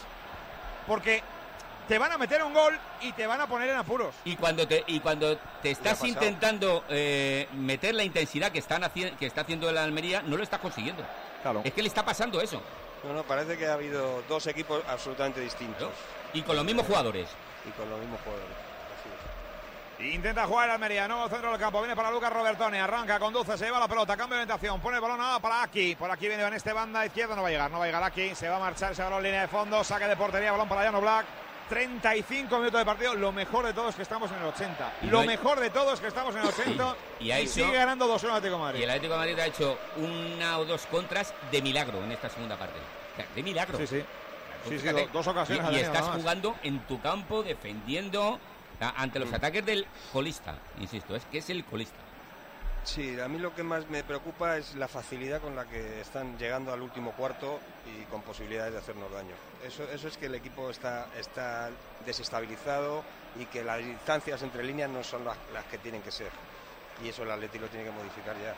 Porque 0.88 1.22
te 1.88 1.98
van 1.98 2.11
a 2.11 2.17
meter 2.17 2.43
un 2.43 2.53
gol 2.53 2.77
y 3.01 3.11
te 3.14 3.27
van 3.27 3.41
a 3.41 3.48
poner 3.48 3.69
en 3.69 3.75
apuros. 3.77 4.16
Y 4.25 4.35
cuando 4.35 4.67
te, 4.67 4.83
y 4.88 5.00
cuando 5.00 5.38
te 5.61 5.72
estás 5.72 6.03
intentando 6.03 6.85
eh, 6.90 7.48
meter 7.53 7.93
la 7.95 8.03
intensidad 8.03 8.51
que, 8.51 8.59
están 8.59 8.83
que 9.19 9.25
está 9.25 9.41
haciendo 9.41 9.69
el 9.69 9.77
Almería, 9.77 10.22
no 10.22 10.38
lo 10.38 10.43
estás 10.43 10.59
consiguiendo. 10.59 11.03
Claro. 11.42 11.61
Es 11.64 11.74
que 11.74 11.82
le 11.82 11.88
está 11.88 12.03
pasando 12.03 12.40
eso. 12.42 12.61
no, 13.03 13.14
no, 13.14 13.24
parece 13.24 13.58
que 13.58 13.68
ha 13.68 13.74
habido 13.74 14.22
dos 14.30 14.45
equipos 14.48 14.84
absolutamente 14.88 15.40
distintos 15.42 15.90
Y 16.34 16.42
con 16.44 16.56
los 16.56 16.64
mismos 16.66 16.86
jugadores. 16.86 17.28
y 17.68 17.72
con 17.72 17.90
los 17.90 18.00
mismos 18.00 18.20
jugadores. 18.24 18.56
Así 19.00 19.10
es. 20.08 20.14
Intenta 20.16 20.45
jugar 20.48 20.66
el 20.66 20.72
Almería, 20.72 21.08
nuevo 21.08 21.30
centro 21.30 21.52
del 21.52 21.60
campo, 21.60 21.80
viene 21.80 21.95
para 21.95 22.10
Lucas 22.10 22.34
Robertone, 22.34 22.80
arranca, 22.80 23.20
conduce, 23.20 23.56
se 23.58 23.66
lleva 23.66 23.80
la 23.80 23.88
pelota, 23.88 24.18
cambio 24.18 24.36
de 24.38 24.44
orientación, 24.44 24.80
pone 24.82 24.98
el 24.98 25.02
balón 25.02 25.20
ah, 25.22 25.38
para 25.40 25.61
aquí, 25.61 25.95
por 25.95 26.10
aquí 26.10 26.28
viene 26.28 26.42
Van 26.44 26.53
este 26.53 26.74
banda 26.74 27.06
izquierda, 27.06 27.36
no 27.36 27.44
va 27.44 27.50
a 27.50 27.52
llegar, 27.52 27.70
no 27.70 27.78
va 27.78 27.84
a 27.84 27.88
llegar 27.88 28.03
aquí, 28.03 28.34
se 28.34 28.50
va 28.50 28.58
a 28.58 28.60
marchar, 28.60 28.95
se 28.95 29.03
va 29.03 29.16
a 29.16 29.22
línea 29.22 29.42
de 29.42 29.48
fondo, 29.48 29.84
saque 29.84 30.06
de 30.08 30.16
portería, 30.18 30.52
balón 30.52 30.68
para 30.68 30.84
Llano 30.84 31.02
Black, 31.02 31.26
35 31.72 32.58
minutos 32.58 32.82
de 32.82 32.85
partido, 32.85 33.16
lo 33.16 33.32
mejor 33.32 33.66
de 33.66 33.74
todo 33.74 33.88
es 33.88 33.95
que 33.95 34.01
estamos 34.01 34.30
en 34.30 34.40
el 34.40 34.43
80, 34.48 34.93
Y 35.03 35.06
no 35.06 35.11
lo 35.14 35.24
mejor 35.24 35.58
de 35.58 35.69
todo 35.69 35.93
es 35.93 36.01
que 36.01 36.08
estamos 36.08 36.35
en 36.35 36.41
el 36.41 36.48
80 36.50 36.95
Y- 37.22 37.48
sigue 37.48 37.72
ganando 37.72 38.14
2-1 38.14 38.24
el 38.25 38.30
Atlético 38.32 38.56
de 38.58 38.58
Y 38.58 38.59
Madrid. 38.66 38.83
el 38.83 38.90
Atlético 38.90 39.14
de 39.14 39.19
Madrid 39.19 39.40
ha 39.40 39.45
hecho 39.45 39.77
una 39.95 40.59
o 40.59 40.66
dos 40.66 40.85
contras 40.88 41.33
de 41.50 41.61
milagro 41.61 42.03
en 42.03 42.11
esta 42.11 42.27
segunda 42.30 42.58
parte. 42.58 42.77
O 42.77 43.16
sea, 43.16 43.25
de 43.33 43.41
milagro. 43.43 43.77
Sí, 43.77 43.88
sí. 43.88 44.03
Sí, 44.67 44.80
sí, 44.80 44.88
dos 45.14 45.25
ocasiones 45.27 45.72
Y, 45.72 45.75
estás 45.77 46.09
jugando 46.09 46.56
en 46.61 46.80
tu 46.88 47.00
campo, 47.01 47.41
defendiendo 47.41 48.38
ante 48.98 49.19
los 49.19 49.32
ataques 49.32 49.66
del 49.66 49.88
colista. 50.11 50.56
Insisto, 50.80 51.16
es 51.16 51.24
que 51.32 51.38
es 51.38 51.50
el 51.50 51.64
colista. 51.64 51.95
Sí, 52.84 53.19
a 53.19 53.27
mí 53.27 53.38
lo 53.38 53.53
que 53.53 53.64
más 53.64 53.88
me 53.90 54.03
preocupa 54.03 54.58
es 54.58 54.76
la 54.76 54.88
facilidad 54.88 55.40
con 55.40 55.56
la 55.56 55.66
que 55.66 56.01
están 56.01 56.38
llegando 56.38 56.74
al 56.74 56.82
último 56.82 57.11
cuarto 57.11 57.60
y 57.85 58.03
con 58.06 58.22
posibilidades 58.24 58.74
de 58.74 58.80
hacernos 58.80 59.11
daño. 59.11 59.35
Eso, 59.64 59.84
eso 59.84 60.08
es 60.08 60.18
que 60.18 60.26
el 60.26 60.35
equipo 60.35 60.69
está, 60.69 61.08
está 61.18 61.69
desestabilizado 62.06 63.03
y 63.40 63.45
que 63.45 63.64
las 63.64 63.77
distancias 63.80 64.42
entre 64.42 64.64
líneas 64.64 64.90
no 64.90 65.03
son 65.03 65.24
las, 65.24 65.38
las 65.53 65.64
que 65.66 65.77
tienen 65.77 66.01
que 66.01 66.11
ser. 66.11 66.32
Y 67.03 67.10
eso 67.10 67.24
el 67.24 67.32
Atleti 67.32 67.60
lo 67.60 67.68
tiene 67.68 67.85
que 67.85 67.92
modificar 67.92 68.35
ya. 68.38 68.56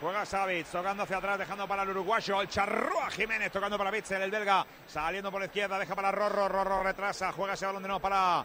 Juega 0.00 0.24
Savic, 0.24 0.66
tocando 0.68 1.02
hacia 1.02 1.16
atrás, 1.16 1.38
dejando 1.40 1.66
para 1.66 1.82
el 1.82 1.90
uruguayo, 1.90 2.40
el 2.40 2.48
Charrúa 2.48 3.10
Jiménez, 3.10 3.50
tocando 3.50 3.76
para 3.76 3.90
Bitzel, 3.90 4.22
el 4.22 4.30
belga, 4.30 4.64
saliendo 4.86 5.32
por 5.32 5.40
la 5.40 5.46
izquierda, 5.46 5.76
deja 5.76 5.96
para 5.96 6.12
Rorro, 6.12 6.48
Rorro 6.48 6.84
retrasa, 6.84 7.32
juega 7.32 7.54
ese 7.54 7.66
balón 7.66 7.82
de 7.82 7.88
nuevo 7.88 8.00
para 8.00 8.44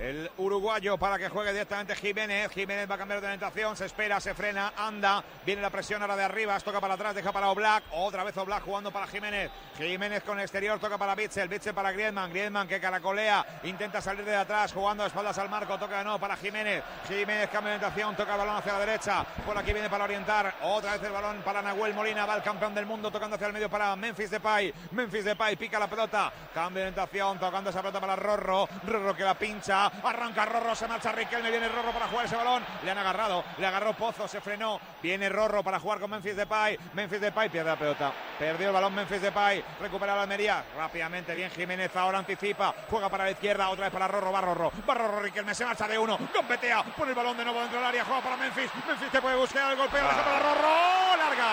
el 0.00 0.30
uruguayo 0.38 0.96
para 0.96 1.18
que 1.18 1.28
juegue 1.28 1.52
directamente 1.52 1.94
Jiménez. 1.94 2.50
Jiménez 2.52 2.90
va 2.90 2.94
a 2.94 2.98
cambiar 2.98 3.20
de 3.20 3.26
orientación, 3.26 3.76
se 3.76 3.84
espera, 3.84 4.18
se 4.18 4.34
frena, 4.34 4.72
anda. 4.76 5.22
Viene 5.44 5.60
la 5.60 5.68
presión 5.68 6.00
ahora 6.00 6.16
de 6.16 6.24
arriba, 6.24 6.58
toca 6.60 6.80
para 6.80 6.94
atrás, 6.94 7.14
deja 7.14 7.32
para 7.32 7.50
Oblak. 7.50 7.84
Otra 7.92 8.24
vez 8.24 8.36
Oblak 8.36 8.64
jugando 8.64 8.90
para 8.90 9.06
Jiménez. 9.06 9.50
Jiménez 9.76 10.22
con 10.22 10.40
exterior, 10.40 10.78
toca 10.78 10.96
para 10.96 11.14
Bitzel, 11.14 11.48
Bitzel 11.48 11.74
para 11.74 11.92
Griezmann. 11.92 12.30
Griezmann 12.30 12.66
que 12.66 12.80
caracolea, 12.80 13.60
intenta 13.64 14.00
salir 14.00 14.24
de 14.24 14.36
atrás, 14.36 14.72
jugando 14.72 15.04
a 15.04 15.06
espaldas 15.06 15.36
al 15.38 15.50
marco, 15.50 15.78
toca 15.78 15.98
de 15.98 16.04
nuevo 16.04 16.18
para 16.18 16.36
Jiménez. 16.36 16.82
Jiménez 17.06 17.50
cambia 17.50 17.72
de 17.72 17.76
orientación, 17.76 18.16
toca 18.16 18.32
el 18.32 18.38
balón 18.38 18.56
hacia 18.56 18.72
la 18.72 18.80
derecha. 18.80 19.24
Por 19.44 19.56
aquí 19.58 19.72
viene 19.72 19.90
para 19.90 20.04
orientar. 20.04 20.54
Otra 20.62 20.92
vez 20.92 21.02
el 21.02 21.12
balón 21.12 21.42
para 21.42 21.60
Nahuel 21.60 21.92
Molina, 21.92 22.24
va 22.24 22.36
el 22.36 22.42
campeón 22.42 22.74
del 22.74 22.86
mundo, 22.86 23.10
tocando 23.10 23.36
hacia 23.36 23.48
el 23.48 23.52
medio 23.52 23.68
para 23.68 23.94
Memphis 23.96 24.30
Depay. 24.30 24.72
Memphis 24.92 25.24
Depay 25.26 25.56
pica 25.56 25.78
la 25.78 25.88
pelota, 25.88 26.32
cambia 26.54 26.84
de 26.84 26.88
orientación, 26.88 27.38
tocando 27.38 27.68
esa 27.68 27.80
pelota 27.80 28.00
para 28.00 28.16
Rorro. 28.16 28.66
Rorro 28.86 29.14
que 29.14 29.24
la 29.24 29.34
pincha, 29.34 29.89
arranca 30.04 30.44
Rorro, 30.44 30.74
se 30.74 30.86
marcha 30.86 31.12
Riquelme, 31.12 31.50
viene 31.50 31.68
Rorro 31.68 31.92
para 31.92 32.08
jugar 32.08 32.26
ese 32.26 32.36
balón. 32.36 32.64
Le 32.84 32.90
han 32.90 32.98
agarrado, 32.98 33.44
le 33.58 33.66
agarró 33.66 33.92
Pozo, 33.94 34.26
se 34.28 34.40
frenó. 34.40 34.80
Viene 35.02 35.28
Rorro 35.28 35.62
para 35.62 35.80
jugar 35.80 36.00
con 36.00 36.10
Memphis 36.10 36.36
Depay. 36.36 36.78
Memphis 36.94 37.20
Depay 37.20 37.48
pierde 37.48 37.70
la 37.70 37.76
pelota. 37.76 38.12
Perdió 38.38 38.68
el 38.68 38.72
balón 38.74 38.94
Memphis 38.94 39.22
Depay. 39.22 39.64
Recupera 39.80 40.14
la 40.14 40.22
Almería. 40.22 40.64
Rápidamente, 40.76 41.34
bien 41.34 41.50
Jiménez. 41.50 41.94
Ahora 41.96 42.18
anticipa. 42.18 42.74
Juega 42.88 43.08
para 43.08 43.24
la 43.24 43.30
izquierda. 43.30 43.68
Otra 43.68 43.84
vez 43.84 43.92
para 43.92 44.08
Rorro. 44.08 44.32
Va 44.32 44.40
Rorro. 44.40 44.72
Va 44.88 44.94
Rorro. 44.94 45.20
Riquelme 45.20 45.54
se 45.54 45.64
marcha 45.64 45.86
de 45.88 45.98
uno. 45.98 46.18
Competea. 46.34 46.82
Pone 46.82 47.10
el 47.10 47.16
balón 47.16 47.36
de 47.36 47.44
nuevo 47.44 47.60
dentro 47.60 47.78
del 47.78 47.88
área. 47.88 48.04
Juega 48.04 48.22
para 48.22 48.36
Memphis. 48.36 48.70
Memphis 48.86 49.08
que 49.10 49.20
puede 49.20 49.36
buscar 49.36 49.72
el 49.72 49.78
golpeo. 49.78 50.02
Deja 50.02 50.24
para 50.24 50.38
Rorro. 50.38 51.16
Larga. 51.16 51.46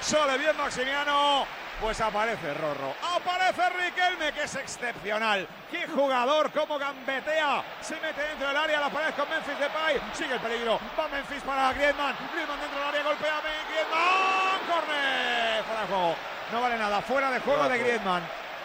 Sale 0.00 0.38
bien 0.38 0.56
Maximiano. 0.56 1.63
Pues 1.80 2.00
aparece 2.00 2.54
Rorro. 2.54 2.94
Aparece 3.02 3.68
Riquelme, 3.70 4.32
que 4.32 4.44
es 4.44 4.54
excepcional. 4.54 5.46
Qué 5.70 5.86
jugador, 5.88 6.50
cómo 6.52 6.78
gambetea. 6.78 7.62
Se 7.80 7.96
mete 8.00 8.22
dentro 8.22 8.48
del 8.48 8.56
área, 8.56 8.80
la 8.80 8.90
pared 8.90 9.12
con 9.14 9.28
Memphis 9.28 9.58
Depay. 9.58 10.00
Sigue 10.12 10.34
el 10.34 10.40
peligro. 10.40 10.80
Va 10.98 11.08
Memphis 11.08 11.42
para 11.42 11.72
Griezmann. 11.72 12.16
Griezmann 12.32 12.60
dentro 12.60 12.78
del 12.78 12.88
área, 12.88 13.02
golpea 13.02 13.36
a 13.36 13.40
Griezmann. 13.40 14.60
Corner. 14.70 15.64
Fuera 15.64 15.80
de 15.80 15.86
juego. 15.88 16.16
No 16.52 16.60
vale 16.60 16.78
nada. 16.78 17.02
Fuera 17.02 17.30
de 17.30 17.40
juego 17.40 17.68
de 17.68 17.78
Griezmann. 17.78 18.22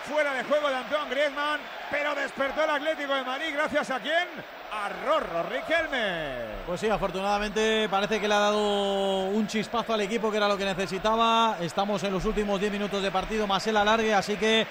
Fuera 0.07 0.33
de 0.33 0.43
juego 0.43 0.69
de 0.69 0.75
Antoine 0.75 1.09
Griezmann. 1.09 1.59
Pero 1.89 2.15
despertó 2.15 2.63
el 2.63 2.69
Atlético 2.69 3.15
de 3.15 3.23
Madrid. 3.23 3.53
¿Gracias 3.53 3.89
a 3.91 3.99
quién? 3.99 4.27
A 4.71 4.89
Rorro 4.89 5.43
Riquelme. 5.49 6.63
Pues 6.65 6.79
sí, 6.79 6.87
afortunadamente 6.87 7.87
parece 7.89 8.19
que 8.19 8.27
le 8.27 8.33
ha 8.35 8.39
dado 8.39 9.25
un 9.25 9.47
chispazo 9.47 9.93
al 9.93 10.01
equipo 10.01 10.29
que 10.29 10.37
era 10.37 10.47
lo 10.47 10.57
que 10.57 10.65
necesitaba. 10.65 11.57
Estamos 11.59 12.03
en 12.03 12.13
los 12.13 12.25
últimos 12.25 12.59
10 12.59 12.71
minutos 12.71 13.01
de 13.01 13.11
partido, 13.11 13.47
más 13.47 13.65
el 13.67 13.77
alargue, 13.77 14.13
así 14.13 14.35
que 14.35 14.67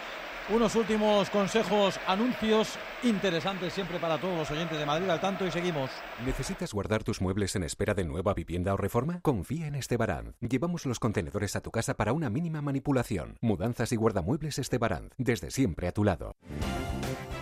unos 0.50 0.74
últimos 0.76 1.28
consejos, 1.30 1.98
anuncios 2.06 2.78
interesantes 3.02 3.72
siempre 3.72 3.98
para 3.98 4.18
todos 4.18 4.38
los 4.38 4.50
oyentes 4.50 4.78
de 4.78 4.86
Madrid 4.86 5.08
al 5.10 5.20
tanto 5.20 5.46
y 5.46 5.50
seguimos. 5.50 5.90
¿Necesitas 6.24 6.72
guardar 6.72 7.04
tus 7.04 7.20
muebles 7.20 7.54
en 7.56 7.64
espera 7.64 7.94
de 7.94 8.04
nueva 8.04 8.34
vivienda 8.34 8.74
o 8.74 8.76
reforma? 8.76 9.20
Confía 9.20 9.66
en 9.66 9.74
Estebaranz. 9.74 10.36
Llevamos 10.40 10.86
los 10.86 11.00
contenedores 11.00 11.56
a 11.56 11.60
tu 11.60 11.70
casa 11.70 11.94
para 11.94 12.12
una 12.12 12.30
mínima 12.30 12.62
manipulación. 12.62 13.36
Mudanzas 13.40 13.92
y 13.92 13.96
guardamuebles 13.96 14.58
Estebaranz, 14.58 15.12
desde 15.18 15.50
siempre 15.50 15.88
a 15.88 15.92
tu 15.92 16.04
lado. 16.04 16.36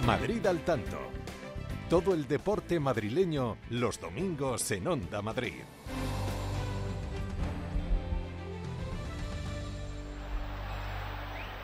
Madrid 0.05 0.44
al 0.47 0.60
tanto. 0.60 0.99
Todo 1.89 2.15
el 2.15 2.26
deporte 2.26 2.81
madrileño 2.81 3.58
los 3.70 4.00
domingos 4.00 4.68
en 4.73 4.89
Onda 4.89 5.23
Madrid. 5.23 5.62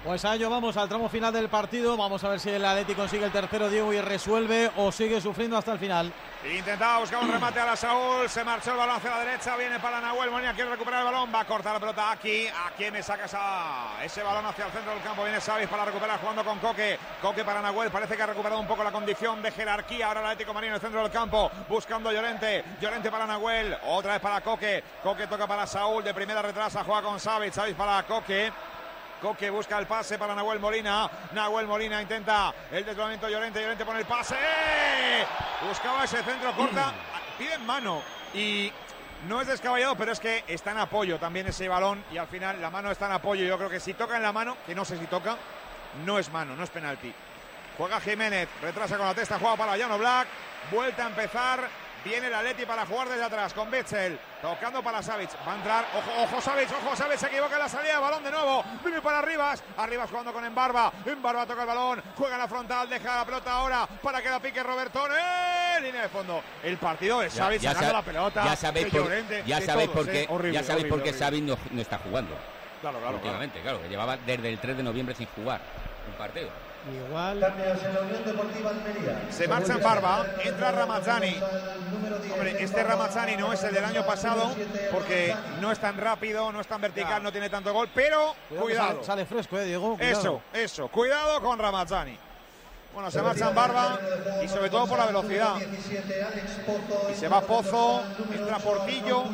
Pues 0.05 0.25
a 0.25 0.37
ello 0.37 0.49
vamos 0.49 0.77
al 0.77 0.89
tramo 0.89 1.09
final 1.09 1.33
del 1.33 1.49
partido. 1.49 1.97
Vamos 1.97 2.23
a 2.23 2.29
ver 2.29 2.39
si 2.39 2.51
el 2.51 2.65
Atleti 2.65 2.95
consigue 2.95 3.25
el 3.25 3.33
tercero 3.33 3.69
Diego 3.69 3.93
y 3.93 4.01
resuelve 4.01 4.71
o 4.77 4.93
sigue 4.93 5.21
sufriendo 5.21 5.57
hasta 5.57 5.73
el 5.73 5.81
final. 5.81 6.13
Intentaba 6.45 6.99
buscar 6.99 7.23
un 7.23 7.31
remate 7.31 7.61
a 7.61 7.67
la 7.67 7.77
Saúl, 7.77 8.29
se 8.29 8.43
marchó 8.43 8.73
el 8.73 8.77
balón 8.77 8.97
hacia 8.97 9.11
la 9.11 9.21
derecha, 9.21 9.57
viene 9.57 9.79
para 9.79 10.01
Nahuel 10.01 10.29
Molina, 10.29 10.53
quiere 10.53 10.71
recuperar 10.71 11.07
el 11.07 11.13
balón, 11.13 11.33
va 11.33 11.41
a 11.41 11.45
cortar 11.45 11.73
la 11.73 11.79
pelota 11.79 12.11
aquí, 12.11 12.49
aquí 12.67 12.91
me 12.91 13.01
saca 13.01 13.27
esa, 13.27 14.03
ese 14.03 14.25
balón 14.25 14.45
hacia 14.47 14.67
el 14.67 14.73
centro 14.73 14.93
del 14.93 15.03
campo, 15.05 15.23
viene 15.23 15.41
Savis 15.41 15.69
para 15.69 15.85
recuperar 15.85 16.19
jugando 16.19 16.45
con 16.45 16.59
Coque, 16.59 16.99
Coque 17.21 17.45
para 17.45 17.63
Nahuel, 17.63 17.93
parece 17.93 18.17
que 18.17 18.25
ha 18.25 18.27
recuperado 18.27 18.61
un 18.61 18.67
poco 18.67 18.83
la 18.83 18.91
condición 18.91 19.41
de 19.41 19.53
jerarquía, 19.53 20.09
ahora 20.09 20.19
el 20.19 20.27
Atlético 20.27 20.53
Marino 20.53 20.73
en 20.73 20.75
el 20.75 20.81
centro 20.81 21.01
del 21.01 21.13
campo, 21.13 21.49
buscando 21.69 22.11
Llorente, 22.11 22.65
Llorente 22.81 23.09
para 23.09 23.25
Nahuel, 23.25 23.77
otra 23.85 24.15
vez 24.15 24.21
para 24.21 24.41
Coque, 24.41 24.83
Coque 25.01 25.29
toca 25.29 25.47
para 25.47 25.65
Saúl, 25.69 26.03
de 26.03 26.13
primera 26.13 26.43
retrasa, 26.43 26.83
juega 26.83 27.03
con 27.03 27.21
Savic, 27.21 27.53
Savic 27.53 27.77
para 27.77 28.03
Coque, 28.03 28.53
Coque 29.23 29.51
busca 29.51 29.79
el 29.79 29.87
pase 29.87 30.19
para 30.19 30.35
Nahuel 30.35 30.59
Molina. 30.59 31.09
Nahuel 31.33 31.69
Molina 31.69 32.03
intenta 32.03 32.53
el 32.73 32.85
desdoblamiento 32.85 33.29
Llorente. 33.29 33.63
Llorente 33.63 33.85
pone 33.85 34.01
el 34.01 34.05
pase. 34.05 34.35
Buscaba 35.65 36.03
ese 36.03 36.25
centro 36.25 36.53
corta. 36.57 36.93
Pide 37.39 37.55
en 37.55 37.65
mano. 37.65 38.03
Y 38.35 38.73
no 39.29 39.41
es 39.41 39.47
descabellado, 39.47 39.95
pero 39.95 40.11
es 40.11 40.19
que 40.19 40.43
está 40.49 40.73
en 40.73 40.79
apoyo 40.79 41.21
también 41.21 41.47
ese 41.47 41.69
balón. 41.69 42.05
Y 42.11 42.19
al 42.19 42.27
final 42.27 42.61
la 42.61 42.69
mano 42.69 42.91
está 42.91 43.07
en 43.07 43.13
apoyo. 43.13 43.45
Yo 43.45 43.57
creo 43.57 43.71
que 43.71 43.79
si 43.79 43.95
toca 43.95 44.17
en 44.17 44.25
la 44.25 44.33
mano, 44.33 44.57
que 44.67 44.75
no 44.75 44.85
sé 44.85 44.99
si 44.99 45.07
toca, 45.07 45.37
no 46.05 46.19
es 46.19 46.29
mano, 46.33 46.57
no 46.57 46.65
es 46.65 46.71
penalti. 46.71 47.15
Juega 47.79 48.01
Jiménez, 48.01 48.49
retrasa 48.61 48.97
con 48.97 49.07
la 49.07 49.15
testa, 49.15 49.39
juega 49.39 49.57
para 49.57 49.77
Llano 49.77 49.99
Black. 49.99 50.27
Vuelta 50.73 51.05
a 51.05 51.09
empezar. 51.09 51.69
Viene 52.05 52.27
el 52.27 52.35
Atleti 52.35 52.67
para 52.67 52.85
jugar 52.85 53.09
desde 53.09 53.23
atrás 53.25 53.53
con 53.53 53.71
Betzel. 53.71 54.19
Tocando 54.41 54.83
para 54.83 55.03
Savic. 55.03 55.31
Va 55.47 55.53
a 55.53 55.57
entrar. 55.57 55.85
Ojo, 55.97 56.23
ojo, 56.25 56.41
Savic, 56.41 56.69
ojo, 56.73 56.97
Savic. 56.97 57.17
Se 57.19 57.27
equivoca 57.27 57.55
en 57.55 57.61
la 57.61 57.69
salida. 57.69 58.01
Balón 58.01 58.25
de 58.25 58.31
nuevo. 58.31 58.65
Viene 58.83 59.01
para 59.01 59.21
Arribas. 59.21 59.63
Arribas 59.77 60.11
jugando 60.11 60.33
con 60.33 60.45
Embarba. 60.45 60.93
Embarba 61.07 61.47
toca 61.47 61.61
el 61.63 61.69
balón. 61.69 62.03
Juega 62.17 62.37
la 62.37 62.49
frontal. 62.49 62.89
Deja 62.89 63.17
la 63.19 63.25
pelota 63.25 63.53
ahora 63.53 63.87
para 64.03 64.21
que 64.21 64.29
la 64.31 64.41
pique 64.41 64.63
Robertone. 64.63 65.15
Línea 65.81 66.03
de 66.03 66.09
fondo. 66.09 66.43
El 66.63 66.77
partido 66.77 67.21
de 67.21 67.31
Savic 67.31 67.61
ya 67.61 67.71
sacando 67.71 67.91
sa- 67.93 67.99
la 67.99 68.03
pelota. 68.05 68.45
Ya 68.45 68.57
sabéis 68.57 68.87
por, 68.87 69.03
Llorente, 69.03 69.43
ya 69.47 69.61
sabéis 69.61 69.91
todos, 69.93 70.05
por 70.05 70.13
qué, 70.13 70.23
eh. 70.23 70.27
Horrible, 70.29 70.53
ya 70.59 70.65
sabéis 70.65 70.87
por 70.87 71.03
qué 71.03 71.09
horrible, 71.11 71.25
Xavi 71.25 71.41
no, 71.41 71.57
no 71.71 71.81
está 71.81 71.99
jugando. 71.99 72.37
Claro, 72.81 72.99
claro, 72.99 73.15
Últimamente, 73.17 73.61
claro. 73.61 73.81
que 73.81 73.89
llevaba 73.89 74.17
desde 74.17 74.49
el 74.49 74.59
3 74.59 74.77
de 74.77 74.83
noviembre 74.83 75.15
sin 75.15 75.27
jugar 75.29 75.61
un 76.09 76.15
partido. 76.15 76.51
Igual. 76.91 77.55
Se 79.31 79.47
marcha 79.47 79.75
en 79.75 79.83
barba, 79.83 80.27
entra 80.43 80.73
Ramazzani. 80.73 81.37
Hombre, 82.33 82.63
este 82.63 82.83
Ramazzani 82.83 83.37
no 83.37 83.53
es 83.53 83.63
el 83.63 83.75
del 83.75 83.85
año 83.85 84.05
pasado 84.05 84.55
porque 84.91 85.35
no 85.61 85.71
es 85.71 85.79
tan 85.79 85.97
rápido, 85.97 86.51
no 86.51 86.61
es 86.61 86.67
tan 86.67 86.81
vertical, 86.81 87.23
no 87.23 87.31
tiene 87.31 87.49
tanto 87.49 87.73
gol, 87.73 87.89
pero 87.95 88.35
Cuidado, 88.49 88.65
cuidado. 88.65 88.89
Sale, 88.95 89.05
sale 89.05 89.27
fresco, 89.27 89.59
eh, 89.59 89.65
Diego. 89.65 89.97
cuidado. 89.97 90.21
Eso, 90.21 90.43
eso, 90.53 90.89
cuidado 90.89 91.41
con 91.41 91.59
Ramazzani. 91.59 92.19
Bueno, 92.95 93.11
se 93.11 93.23
marcha 93.23 93.49
en 93.49 93.55
barba 93.55 93.99
y 94.45 94.49
sobre 94.49 94.69
todo 94.69 94.87
por 94.87 94.99
la 94.99 95.07
velocidad. 95.07 95.55
Y 97.11 97.15
se 97.15 97.29
va 97.29 97.41
Pozo, 97.41 98.03
entra 98.33 98.59
Portillo. 98.59 99.25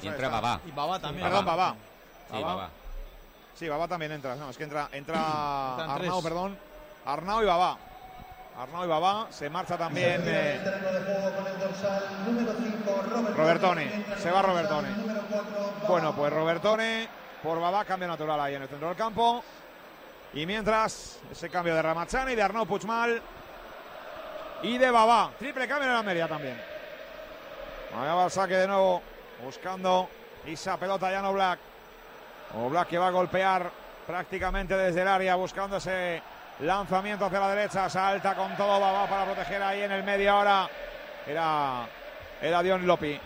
Y 0.00 0.06
entra 0.08 0.28
Babá. 0.28 0.60
Y 0.66 0.70
Babá 0.70 0.98
también. 0.98 1.26
Perdón, 1.28 1.44
Babá. 1.44 1.74
Sí, 2.30 2.42
Babá. 2.42 2.70
Sí, 3.54 3.68
Babá 3.68 3.88
también 3.88 4.12
entra. 4.12 4.34
No, 4.36 4.50
es 4.50 4.56
que 4.56 4.64
entra, 4.64 4.88
entra 4.92 5.16
Entran 5.16 5.90
Arnau, 5.90 6.20
tres. 6.20 6.24
perdón. 6.24 6.58
Arnau 7.04 7.42
y 7.42 7.46
Babá. 7.46 7.78
Arnau 8.58 8.84
y 8.84 8.88
Babá. 8.88 9.26
Se 9.30 9.48
marcha 9.50 9.76
también 9.78 10.22
eh, 10.24 10.60
Robertone. 13.36 14.04
Se 14.18 14.30
va 14.30 14.42
Robertone. 14.42 14.88
Bueno, 15.86 16.14
pues 16.14 16.32
Robertone 16.32 17.08
por 17.42 17.60
Babá, 17.60 17.84
cambio 17.84 18.08
natural 18.08 18.40
ahí 18.40 18.54
en 18.54 18.62
el 18.62 18.68
centro 18.68 18.88
del 18.88 18.96
campo. 18.96 19.42
Y 20.34 20.46
mientras, 20.46 21.18
ese 21.30 21.50
cambio 21.50 21.74
de 21.74 21.82
Ramazzani, 21.82 22.34
de 22.34 22.42
Arnau 22.42 22.66
Puigmal 22.66 23.20
y 24.62 24.78
de 24.78 24.90
Babá. 24.90 25.30
Triple 25.38 25.68
cambio 25.68 25.88
en 25.88 25.94
la 25.94 26.02
media 26.02 26.28
también. 26.28 26.58
Allá 27.94 28.14
va 28.14 28.24
el 28.24 28.30
saque 28.30 28.54
de 28.54 28.66
nuevo, 28.66 29.02
buscando 29.44 30.08
esa 30.46 30.78
pelota 30.78 31.10
ya 31.10 31.20
no 31.20 31.32
Black. 31.32 31.58
O 32.56 32.68
Black 32.68 32.88
que 32.88 32.98
va 32.98 33.08
a 33.08 33.10
golpear 33.10 33.70
prácticamente 34.06 34.76
desde 34.76 35.02
el 35.02 35.08
área, 35.08 35.34
buscando 35.36 35.76
ese 35.76 36.22
lanzamiento 36.60 37.26
hacia 37.26 37.40
la 37.40 37.54
derecha. 37.54 37.88
Salta 37.88 38.34
con 38.34 38.56
todo 38.56 38.80
Babá 38.80 39.06
para 39.06 39.24
proteger 39.24 39.62
ahí 39.62 39.82
en 39.82 39.92
el 39.92 40.04
medio 40.04 40.32
ahora. 40.32 40.68
Era, 41.26 41.86
era 42.40 42.62
Dion 42.62 42.86
Lopi. 42.86 43.18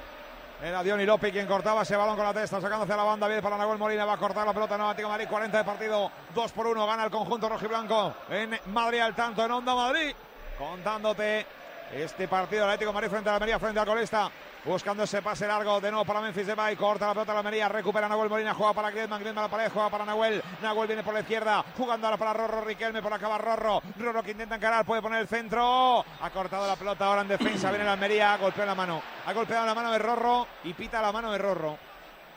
Era 0.63 0.83
Dion 0.83 1.05
Lopi 1.05 1.33
quien 1.33 1.47
cortaba 1.47 1.83
ese 1.83 1.97
balón 1.97 2.17
con 2.17 2.25
la 2.25 2.33
testa, 2.33 2.61
sacando 2.61 2.85
hacia 2.85 2.97
la 2.97 3.03
banda. 3.03 3.29
Bien 3.29 3.43
para 3.43 3.59
Nahuel 3.59 3.79
Molina, 3.79 4.05
va 4.05 4.15
a 4.15 4.19
cortar 4.19 4.47
la 4.47 4.55
pelota. 4.55 4.79
No, 4.79 4.95
Madrid, 5.09 5.27
40 5.29 5.59
de 5.59 5.65
partido, 5.65 6.11
2 6.35 6.53
por 6.53 6.67
1. 6.67 6.87
Gana 6.87 7.05
el 7.05 7.11
conjunto 7.11 7.49
rojiblanco 7.49 8.15
en 8.31 8.59
Madrid 8.67 9.01
al 9.01 9.15
tanto, 9.15 9.45
en 9.45 9.51
Onda 9.51 9.75
Madrid. 9.75 10.15
Contándote 10.59 11.47
este 11.93 12.29
partido 12.29 12.65
Atlético 12.65 12.91
de 12.91 12.95
Madrid 12.95 13.11
frente 13.11 13.29
a 13.29 13.33
la 13.33 13.37
Almería, 13.37 13.59
frente 13.59 13.81
al 13.81 13.87
Colista. 13.87 14.31
Buscando 14.65 15.05
ese 15.05 15.23
pase 15.23 15.47
largo 15.47 15.81
de 15.81 15.93
nuevo 15.93 16.05
para 16.05 16.21
Memphis 16.21 16.49
Depay. 16.49 16.75
Corta 16.75 17.07
la 17.07 17.13
pelota 17.13 17.33
la 17.33 17.39
Almería. 17.39 17.69
Recupera 17.69 18.09
Nahuel 18.09 18.29
Molina. 18.29 18.53
Juega 18.53 18.73
para 18.73 18.91
Griezmann. 18.91 19.21
Griezmann 19.21 19.45
a 19.45 19.47
la 19.47 19.51
pared. 19.51 19.71
Juega 19.73 19.91
para 19.91 20.05
Nahuel. 20.05 20.43
Nahuel 20.61 20.89
viene 20.89 21.05
por 21.05 21.15
la 21.15 21.21
izquierda. 21.21 21.65
Jugando 21.77 22.09
ahora 22.09 22.17
para 22.17 22.33
Rorro 22.33 22.63
Riquelme. 22.63 23.01
Por 23.01 23.13
acabar 23.13 23.41
Rorro. 23.41 23.81
Rorro 23.97 24.25
que 24.25 24.33
intenta 24.33 24.57
encarar. 24.57 24.85
Puede 24.85 25.03
poner 25.03 25.21
el 25.21 25.29
centro. 25.29 26.05
Ha 26.21 26.31
cortado 26.31 26.67
la 26.67 26.75
pelota 26.75 27.07
ahora 27.07 27.21
en 27.21 27.29
defensa. 27.29 27.71
Viene 27.71 27.85
la 27.85 27.93
Almería. 27.93 28.37
Golpea 28.39 28.67
la 28.67 28.75
mano. 28.75 29.01
Ha 29.25 29.33
golpeado 29.33 29.65
la 29.65 29.75
mano 29.75 29.93
de 29.93 29.99
Rorro. 30.01 30.49
Y 30.65 30.73
pita 30.73 31.01
la 31.01 31.13
mano 31.13 31.31
de 31.31 31.39
Rorro. 31.39 31.79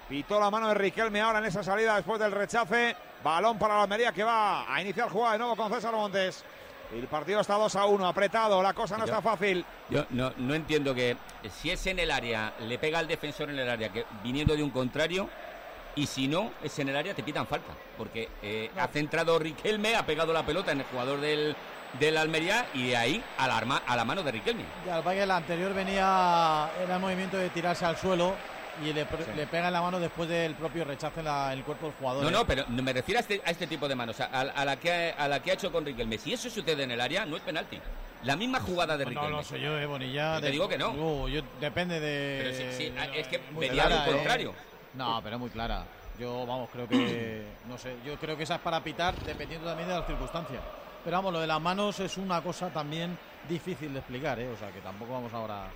Pitó 0.07 0.39
la 0.39 0.51
mano 0.51 0.69
de 0.69 0.75
Riquelme 0.75 1.21
ahora 1.21 1.39
en 1.39 1.45
esa 1.45 1.63
salida 1.63 1.95
después 1.95 2.19
del 2.19 2.31
rechace. 2.31 2.95
Balón 3.23 3.57
para 3.57 3.75
la 3.75 3.83
Almería 3.83 4.11
que 4.11 4.23
va 4.23 4.71
a 4.71 4.81
iniciar 4.81 5.09
jugada 5.09 5.33
de 5.33 5.39
nuevo 5.39 5.55
con 5.55 5.71
César 5.71 5.93
Montes. 5.93 6.45
El 6.93 7.05
partido 7.07 7.39
está 7.39 7.53
2 7.55 7.75
a 7.75 7.85
1, 7.85 8.07
apretado, 8.07 8.63
la 8.63 8.73
cosa 8.73 8.97
no 8.97 9.05
Yo- 9.05 9.13
está 9.13 9.21
fácil. 9.21 9.63
Yo 9.89 10.05
no, 10.09 10.31
no 10.37 10.55
entiendo 10.55 10.95
que 10.95 11.15
si 11.61 11.69
es 11.69 11.85
en 11.87 11.99
el 11.99 12.09
área, 12.09 12.53
le 12.61 12.79
pega 12.79 12.99
al 12.99 13.07
defensor 13.07 13.49
en 13.51 13.59
el 13.59 13.69
área, 13.69 13.89
que 13.89 14.05
viniendo 14.23 14.55
de 14.55 14.63
un 14.63 14.71
contrario, 14.71 15.29
y 15.95 16.07
si 16.07 16.27
no 16.27 16.51
es 16.63 16.77
en 16.79 16.89
el 16.89 16.95
área, 16.95 17.13
te 17.13 17.21
pitan 17.23 17.45
falta. 17.45 17.73
Porque 17.97 18.29
eh, 18.41 18.71
ha 18.77 18.87
centrado 18.87 19.37
Riquelme, 19.37 19.95
ha 19.95 20.05
pegado 20.05 20.33
la 20.33 20.43
pelota 20.45 20.71
en 20.71 20.79
el 20.79 20.85
jugador 20.87 21.19
del, 21.19 21.55
del 21.99 22.17
Almería 22.17 22.65
y 22.73 22.93
ahí 22.93 23.23
a 23.37 23.47
la, 23.47 23.57
arma- 23.57 23.81
a 23.85 23.95
la 23.95 24.05
mano 24.05 24.23
de 24.23 24.31
Riquelme. 24.31 24.63
Ya, 24.85 24.99
el 24.99 25.31
anterior 25.31 25.73
venía, 25.73 26.69
era 26.81 26.95
el 26.95 27.01
movimiento 27.01 27.37
de 27.37 27.49
tirarse 27.49 27.85
al 27.85 27.97
suelo 27.97 28.33
y 28.83 28.93
le, 28.93 29.05
pre- 29.05 29.35
le 29.35 29.47
pega 29.47 29.67
en 29.67 29.73
la 29.73 29.81
mano 29.81 29.99
después 29.99 30.27
del 30.29 30.55
propio 30.55 30.83
rechazo 30.85 31.19
en 31.19 31.25
la- 31.25 31.53
el 31.53 31.63
cuerpo 31.63 31.87
del 31.87 31.95
jugador. 31.95 32.23
No, 32.23 32.29
¿eh? 32.29 32.31
no, 32.31 32.45
pero 32.45 32.63
no 32.69 32.81
me 32.83 32.93
refiero 32.93 33.19
a 33.19 33.21
este, 33.21 33.41
a 33.45 33.51
este 33.51 33.67
tipo 33.67 33.87
de 33.87 33.95
manos, 33.95 34.19
a, 34.19 34.25
a 34.25 34.65
la 34.65 34.75
que, 34.77 35.13
a 35.17 35.27
la 35.27 35.41
que 35.41 35.51
ha 35.51 35.53
hecho 35.55 35.71
con 35.71 35.85
Riquelme. 35.85 36.17
Si 36.17 36.33
eso 36.33 36.49
sucede 36.49 36.83
en 36.83 36.91
el 36.91 37.01
área, 37.01 37.25
no 37.25 37.35
es 37.37 37.41
penalti. 37.43 37.79
La 38.23 38.35
misma 38.35 38.59
jugada 38.59 38.97
de 38.97 39.05
No, 39.05 39.09
Riquelme. 39.11 39.29
no 39.37 39.43
sé 39.43 39.59
yo, 39.61 39.77
eh, 39.77 39.85
Bonilla. 39.85 40.35
Yo 40.35 40.39
te 40.41 40.45
de- 40.47 40.51
digo 40.51 40.67
que 40.67 40.77
no. 40.77 40.91
Uh, 40.91 41.27
yo- 41.29 41.41
depende 41.61 41.99
de. 41.99 42.39
Pero 42.43 42.55
sí, 42.55 42.77
sí, 42.77 42.93
es 43.15 43.27
que 43.27 43.39
clara, 43.69 44.03
al 44.03 44.09
eh. 44.09 44.13
contrario. 44.13 44.53
No, 44.95 45.21
pero 45.23 45.35
es 45.35 45.39
muy 45.39 45.49
clara. 45.49 45.83
Yo, 46.19 46.45
vamos, 46.45 46.69
creo 46.71 46.87
que. 46.87 47.45
No 47.69 47.77
sé, 47.77 47.95
yo 48.05 48.15
creo 48.17 48.35
que 48.35 48.43
esa 48.43 48.55
es 48.55 48.61
para 48.61 48.83
pitar 48.83 49.15
dependiendo 49.25 49.67
también 49.67 49.87
de 49.87 49.95
las 49.95 50.05
circunstancias. 50.07 50.61
Pero 51.03 51.15
vamos, 51.15 51.31
lo 51.31 51.39
de 51.39 51.47
las 51.47 51.61
manos 51.61 51.97
es 52.01 52.17
una 52.17 52.41
cosa 52.41 52.69
también 52.69 53.17
difícil 53.47 53.93
de 53.93 53.99
explicar, 53.99 54.37
¿eh? 54.39 54.49
O 54.49 54.57
sea, 54.57 54.69
que 54.71 54.81
tampoco 54.81 55.13
vamos 55.13 55.33
ahora. 55.33 55.67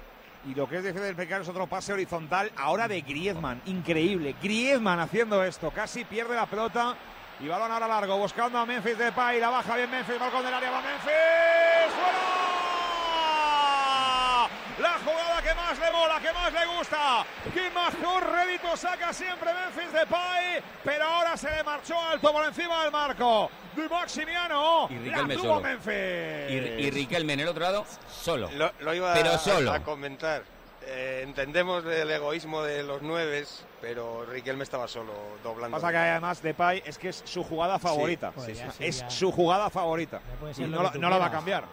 Y 0.45 0.55
lo 0.55 0.67
que 0.67 0.77
es 0.77 0.83
difícil 0.83 1.03
de 1.03 1.09
explicar 1.09 1.41
es 1.41 1.47
otro 1.47 1.67
pase 1.67 1.93
horizontal 1.93 2.51
ahora 2.57 2.87
de 2.87 3.01
Griezmann. 3.01 3.61
Increíble. 3.65 4.35
Griezmann 4.41 4.99
haciendo 4.99 5.41
esto. 5.43 5.71
Casi 5.71 6.03
pierde 6.03 6.35
la 6.35 6.45
pelota. 6.45 6.95
Y 7.39 7.47
balón 7.47 7.71
ahora 7.71 7.87
largo. 7.87 8.17
Buscando 8.17 8.57
a 8.57 8.65
Memphis 8.65 8.97
Depay. 8.97 9.39
La 9.39 9.49
baja 9.49 9.77
bien 9.77 9.89
Memphis. 9.89 10.19
Balcón 10.19 10.43
del 10.43 10.53
área. 10.53 10.69
Va 10.69 10.81
Memphis. 10.81 11.93
¡Fuera! 11.95 12.43
La 14.79 14.99
jugada 14.99 15.22
más 15.63 15.79
le 15.79 15.91
mola, 15.91 16.19
que 16.19 16.33
más 16.33 16.53
le 16.53 16.65
gusta. 16.77 17.25
Que 17.53 17.69
mejor 17.69 18.31
rédito 18.31 18.75
saca 18.77 19.13
siempre 19.13 19.51
Memphis 19.53 19.93
Depay. 19.93 20.61
Pero 20.83 21.05
ahora 21.05 21.37
se 21.37 21.49
le 21.49 21.63
marchó 21.63 21.99
alto 21.99 22.31
por 22.31 22.45
encima 22.45 22.83
del 22.83 22.91
marco. 22.91 23.49
De 23.75 23.87
Maximiano. 23.89 24.87
Y 24.89 24.93
La 24.95 24.99
Riquelme 25.03 25.35
tuvo 25.35 25.43
solo. 25.55 25.61
Memphis. 25.61 25.93
Y, 26.49 26.53
y 26.85 26.91
Riquelme 26.91 27.33
en 27.33 27.39
el 27.41 27.47
otro 27.47 27.63
lado, 27.63 27.85
solo. 28.09 28.49
Lo, 28.51 28.71
lo 28.79 28.93
iba 28.93 29.13
Pero 29.13 29.31
a, 29.31 29.37
solo. 29.37 29.71
a 29.71 29.79
comentar. 29.79 30.43
Eh, 30.85 31.21
entendemos 31.23 31.85
el 31.85 32.11
egoísmo 32.11 32.61
de 32.61 32.83
los 32.83 33.01
nueves, 33.01 33.65
pero 33.79 34.25
Riquelme 34.25 34.63
estaba 34.65 34.85
solo 34.89 35.13
doblando. 35.41 35.77
Pasa 35.77 35.91
que 35.91 35.97
además 35.97 36.41
Depay 36.41 36.83
es 36.85 36.97
que 36.97 37.07
es 37.09 37.21
su 37.25 37.41
jugada 37.43 37.79
favorita. 37.79 38.33
Sí, 38.37 38.53
sí, 38.53 38.55
sí, 38.55 38.63
sí. 38.77 38.85
es 38.85 38.99
Ya. 38.99 39.09
su 39.09 39.31
jugada 39.31 39.69
favorita. 39.69 40.19
Y 40.57 40.61
lo 40.63 40.67
no, 40.67 40.83
la- 40.83 40.91
no 40.91 41.09
la 41.09 41.17
va 41.17 41.27
a 41.27 41.31
cambiar. 41.31 41.63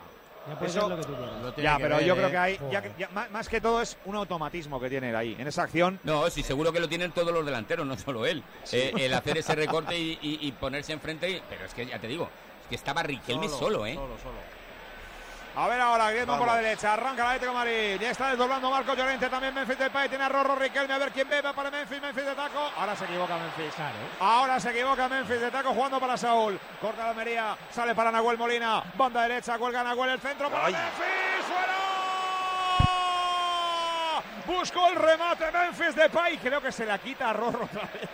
Ya 0.48 0.54
puede 0.58 0.70
Eso- 0.70 0.80
ser 0.80 0.88
lo 0.90 0.96
que 0.96 1.02
tú 1.04 1.14
quieras. 1.14 1.42
Lo 1.42 1.52
tiene 1.52 1.70
Ya, 1.70 1.76
que 1.76 1.82
pero 1.82 1.96
ver, 1.96 2.04
yo 2.06 2.16
creo 2.16 2.30
que 2.30 2.36
hay, 2.38 2.58
ya, 2.72 2.96
ya- 2.96 3.08
más, 3.10 3.30
más 3.30 3.48
que 3.48 3.60
todo 3.60 3.82
es 3.82 3.96
un 4.06 4.16
automatismo 4.16 4.80
que 4.80 4.88
tiene 4.88 5.10
él 5.10 5.16
ahí. 5.16 5.36
En 5.38 5.46
esa 5.46 5.62
acción, 5.64 6.00
No, 6.02 6.28
sí, 6.30 6.42
seguro 6.42 6.72
que 6.72 6.80
lo 6.80 6.88
tienen 6.88 7.12
todos 7.12 7.32
los 7.32 7.44
delanteros, 7.44 7.86
no 7.86 7.96
solo 7.98 8.24
él. 8.26 8.42
Eh, 8.72 8.92
el 8.98 9.12
hacer 9.14 9.36
ese 9.38 9.54
recorte 9.94 9.96
y, 9.98 10.18
y- 10.22 10.38
y 10.48 10.52
ponerse 10.52 10.92
enfrente, 10.92 11.30
y- 11.30 11.42
pero 11.48 11.64
es 11.66 11.74
que 11.74 11.86
ya 11.86 11.98
te 11.98 12.06
digo, 12.08 12.28
es 12.62 12.68
que 12.68 12.74
estaba 12.74 13.02
Riquelme 13.02 13.48
solo, 13.48 13.86
¿eh? 13.86 13.98
A 15.56 15.66
ver 15.66 15.80
ahora, 15.80 16.10
Griezmann 16.10 16.38
por 16.38 16.46
la 16.46 16.56
derecha, 16.56 16.92
arranca 16.92 17.22
el 17.22 17.28
Atlético 17.28 17.50
de 17.50 17.58
Madrid, 17.58 18.00
ya 18.00 18.10
está 18.10 18.30
desdoblando 18.30 18.70
Marco 18.70 18.94
Llorente, 18.94 19.28
también 19.28 19.52
Memphis 19.52 19.78
Depay, 19.78 20.08
tiene 20.08 20.24
a 20.24 20.28
Rorro 20.28 20.54
Riquelme, 20.54 20.94
a 20.94 20.98
ver 20.98 21.10
quién 21.10 21.28
ve, 21.28 21.42
va 21.42 21.52
para 21.52 21.70
Memphis, 21.70 22.00
Memphis 22.00 22.24
de 22.24 22.34
taco, 22.34 22.70
ahora 22.76 22.94
se 22.94 23.04
equivoca 23.04 23.36
Memphis. 23.36 23.74
Ahora 24.20 24.60
se 24.60 24.70
equivoca 24.70 25.08
Memphis 25.08 25.40
de 25.40 25.50
taco 25.50 25.74
jugando 25.74 25.98
para 25.98 26.16
Saúl, 26.16 26.58
corta 26.80 27.02
la 27.02 27.10
Almería, 27.10 27.56
sale 27.70 27.94
para 27.96 28.12
Nahuel 28.12 28.38
Molina, 28.38 28.82
banda 28.94 29.22
derecha, 29.22 29.58
cuelga 29.58 29.82
Nahuel 29.82 30.10
el 30.10 30.20
centro 30.20 30.48
para 30.50 30.66
Ay. 30.66 30.72
Memphis, 30.72 31.46
fuera. 31.48 31.76
Buscó 34.46 34.88
el 34.88 34.96
remate 34.96 35.50
Memphis 35.50 35.96
Depay, 35.96 36.38
creo 36.38 36.62
que 36.62 36.70
se 36.70 36.86
la 36.86 36.98
quita 36.98 37.30
a 37.30 37.32
Rorro 37.32 37.64
otra 37.64 37.82
vez. 37.92 38.08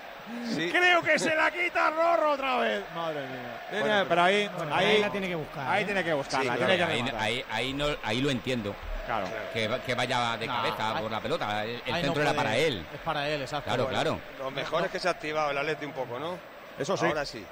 Sí. 0.54 0.70
Creo 0.70 1.02
que 1.02 1.18
se 1.18 1.34
la 1.34 1.50
quita 1.50 1.90
Rorro 1.90 2.32
otra 2.32 2.58
vez. 2.58 2.84
Madre 2.94 3.20
mía. 3.20 3.80
Bueno, 3.80 4.04
pero 4.08 4.22
ahí, 4.22 4.50
bueno, 4.56 4.74
ahí, 4.74 4.86
ahí 4.86 5.00
la 5.00 5.10
tiene 5.10 5.28
que 5.28 5.34
buscar, 5.34 5.68
Ahí 5.70 5.82
¿eh? 5.82 5.86
tiene 5.86 6.04
que 6.04 6.12
buscarla. 6.14 6.52
Sí, 6.52 6.58
tiene 6.58 6.76
claro, 6.76 6.92
que 6.92 6.98
ahí, 7.00 7.14
ahí- 7.18 7.44
ahí 7.50 7.72
no, 7.72 7.86
ahí 8.02 8.20
lo 8.20 8.30
entiendo. 8.30 8.74
Claro. 9.06 9.26
Que, 9.52 9.70
que 9.86 9.94
vaya 9.94 10.36
de 10.36 10.46
No, 10.48 10.56
cabeza 10.56 11.00
por 11.00 11.10
la 11.10 11.20
pelota. 11.20 11.64
El, 11.64 11.80
centro 11.84 12.14
no 12.16 12.22
era 12.22 12.34
para 12.34 12.56
él. 12.56 12.84
Es 12.92 13.00
para 13.00 13.28
él, 13.28 13.40
exacto. 13.42 13.66
Claro, 13.68 13.84
Bueno, 13.84 14.00
claro. 14.00 14.20
Lo 14.38 14.50
mejor 14.50 14.84
es 14.84 14.90
que 14.90 14.98
se 14.98 15.06
ha 15.06 15.12
activado 15.12 15.50
el 15.52 15.58
Atleti 15.58 15.84
un 15.84 15.92
poco, 15.92 16.18
¿no? 16.18 16.36
Eso 16.76 16.96
sí. 16.96 17.06
Ahora 17.06 17.24
sí. 17.24 17.44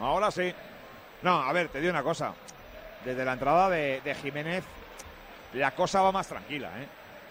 Ahora 0.00 0.30
sí. 0.30 0.54
No, 1.22 1.42
a 1.42 1.52
ver, 1.52 1.68
te 1.68 1.80
digo 1.80 1.90
una 1.90 2.02
cosa. 2.02 2.32
Desde 3.04 3.24
la 3.26 3.34
entrada 3.34 3.68
de, 3.68 4.00
de 4.00 4.14
Jiménez, 4.14 4.64
la 5.52 5.70
cosa 5.72 6.00
va 6.00 6.12
más 6.12 6.26
tranquila, 6.28 6.70
¿eh? 6.80 6.86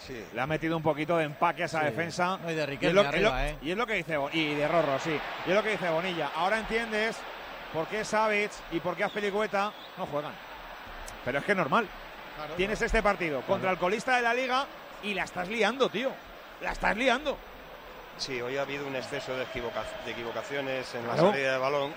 Sí. 0.06 0.26
Le 0.34 0.42
ha 0.42 0.46
metido 0.48 0.78
un 0.78 0.84
poquito 0.84 1.18
de 1.18 1.24
empaque 1.26 1.64
a 1.64 1.66
esa 1.66 1.80
Sí. 1.80 1.86
defensa. 1.86 2.38
No, 2.44 2.52
y 2.52 2.56
de 2.56 2.66
Riquelme 2.66 2.94
lo- 2.94 3.02
es 3.10 3.22
lo- 3.22 3.30
arriba, 3.32 3.48
¿eh? 3.50 3.58
y 3.62 3.72
es 3.72 3.78
lo 3.78 3.88
que 3.88 3.94
dice 3.96 4.18
Bo- 4.18 4.30
y 4.32 4.54
de 4.54 4.68
Rorro, 4.68 5.00
sí. 5.00 5.18
Y 5.46 5.50
es 5.50 5.56
lo 5.56 5.64
que 5.64 5.70
dice 5.72 5.90
Bonilla. 5.90 6.32
Ahora 6.36 6.60
entiendes 6.60 7.18
por 7.74 7.88
qué 7.88 8.06
Savic 8.06 8.52
y 8.72 8.80
por 8.80 8.96
qué 8.96 9.04
Azpilicueta 9.06 9.72
no 9.98 10.06
juegan. 10.06 10.34
Pero 11.24 11.40
es 11.40 11.46
que 11.46 11.52
es 11.54 11.58
normal. 11.58 11.88
Tienes 12.58 12.82
este 12.82 13.02
partido 13.02 13.42
contra 13.42 13.72
el 13.72 13.78
colista 13.78 14.18
de 14.18 14.22
la 14.22 14.34
liga 14.34 14.66
y 15.04 15.14
la 15.14 15.24
estás 15.24 15.48
liando, 15.48 15.90
tío. 15.90 16.12
La 16.62 16.72
estás 16.74 16.96
liando. 16.96 17.38
Sí, 18.18 18.40
hoy 18.42 18.58
ha 18.58 18.62
habido 18.62 18.86
un 18.88 18.96
exceso 18.96 19.36
de, 19.36 19.44
equivoca- 19.44 19.84
de 20.06 20.12
equivocaciones 20.12 20.94
en 20.96 21.08
la 21.08 21.18
salida 21.18 21.52
de 21.54 21.58
balón 21.58 21.94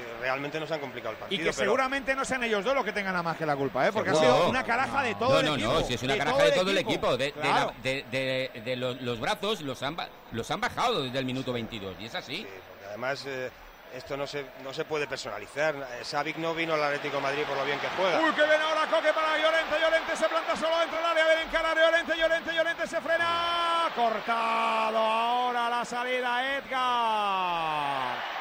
que 0.00 0.04
realmente 0.20 0.58
nos 0.60 0.70
han 0.70 0.80
complicado 0.80 1.12
el 1.12 1.16
Y 1.16 1.20
partido. 1.20 1.38
que 1.38 1.44
pero- 1.44 1.54
seguramente 1.54 2.14
no 2.14 2.24
sean 2.24 2.42
ellos 2.44 2.64
dos 2.64 2.74
los 2.74 2.84
que 2.84 2.92
tengan 2.92 3.12
nada 3.12 3.22
más 3.22 3.36
que 3.36 3.44
la 3.46 3.56
culpa, 3.56 3.86
¿eh? 3.86 3.92
Porque 3.92 4.10
ha 4.10 4.14
sido 4.14 4.48
una 4.48 4.64
caraja 4.64 5.02
de 5.02 5.14
todo 5.16 5.34
no, 5.34 5.38
el 5.40 5.46
no, 5.46 5.54
equipo. 5.54 5.72
No, 5.72 5.82
si 5.82 5.94
es 5.94 6.02
una 6.02 6.12
de 6.14 6.18
caraja 6.18 6.42
de 6.42 6.52
todo 6.52 6.70
el 6.70 6.78
equipo. 6.78 7.16
De, 7.16 7.24
de 7.26 7.32
Claro. 7.32 7.66
la- 7.76 7.82
de- 7.82 8.04
de- 8.10 8.60
de 8.64 8.76
los, 8.76 9.00
los 9.02 9.20
brazos 9.20 9.60
los 9.60 9.82
han, 9.82 9.96
los 10.32 10.50
han 10.50 10.60
bajado 10.60 11.02
desde 11.02 11.18
el 11.18 11.24
minuto 11.24 11.52
22. 11.52 11.96
Y 12.00 12.06
es 12.06 12.14
así. 12.14 12.46
porque 12.68 12.86
además 12.88 13.24
eh, 13.26 13.50
esto 13.94 14.16
no 14.16 14.26
se, 14.26 14.46
no 14.64 14.72
se 14.72 14.84
puede 14.86 15.06
personalizar. 15.06 15.74
Eh, 15.76 16.04
Savic 16.04 16.36
no 16.38 16.54
vino 16.54 16.72
al 16.74 16.82
Atlético 16.82 17.16
de 17.16 17.22
Madrid 17.22 17.42
por 17.46 17.56
lo 17.58 17.64
bien 17.64 17.78
que 17.78 17.88
juega. 17.96 18.20
Uy, 18.20 18.32
que 18.32 18.42
viene 18.42 18.64
ahora 18.64 18.86
Coque 18.90 19.12
para 19.12 19.36
Llorente. 19.38 19.74
Llorente 19.80 20.16
se 20.16 20.28
planta 20.28 20.56
solo 20.56 20.78
dentro 20.78 20.96
del 20.96 21.06
área. 21.06 21.24
Viene 21.26 21.42
encarar 21.42 21.76
Llorente. 21.76 22.16
Llorente, 22.16 22.54
Llorente 22.54 22.86
se 22.86 23.00
frena. 23.00 23.90
Cortado 23.94 24.96
ahora 24.98 25.68
la 25.68 25.84
salida 25.84 26.56
Edgar. 26.56 28.31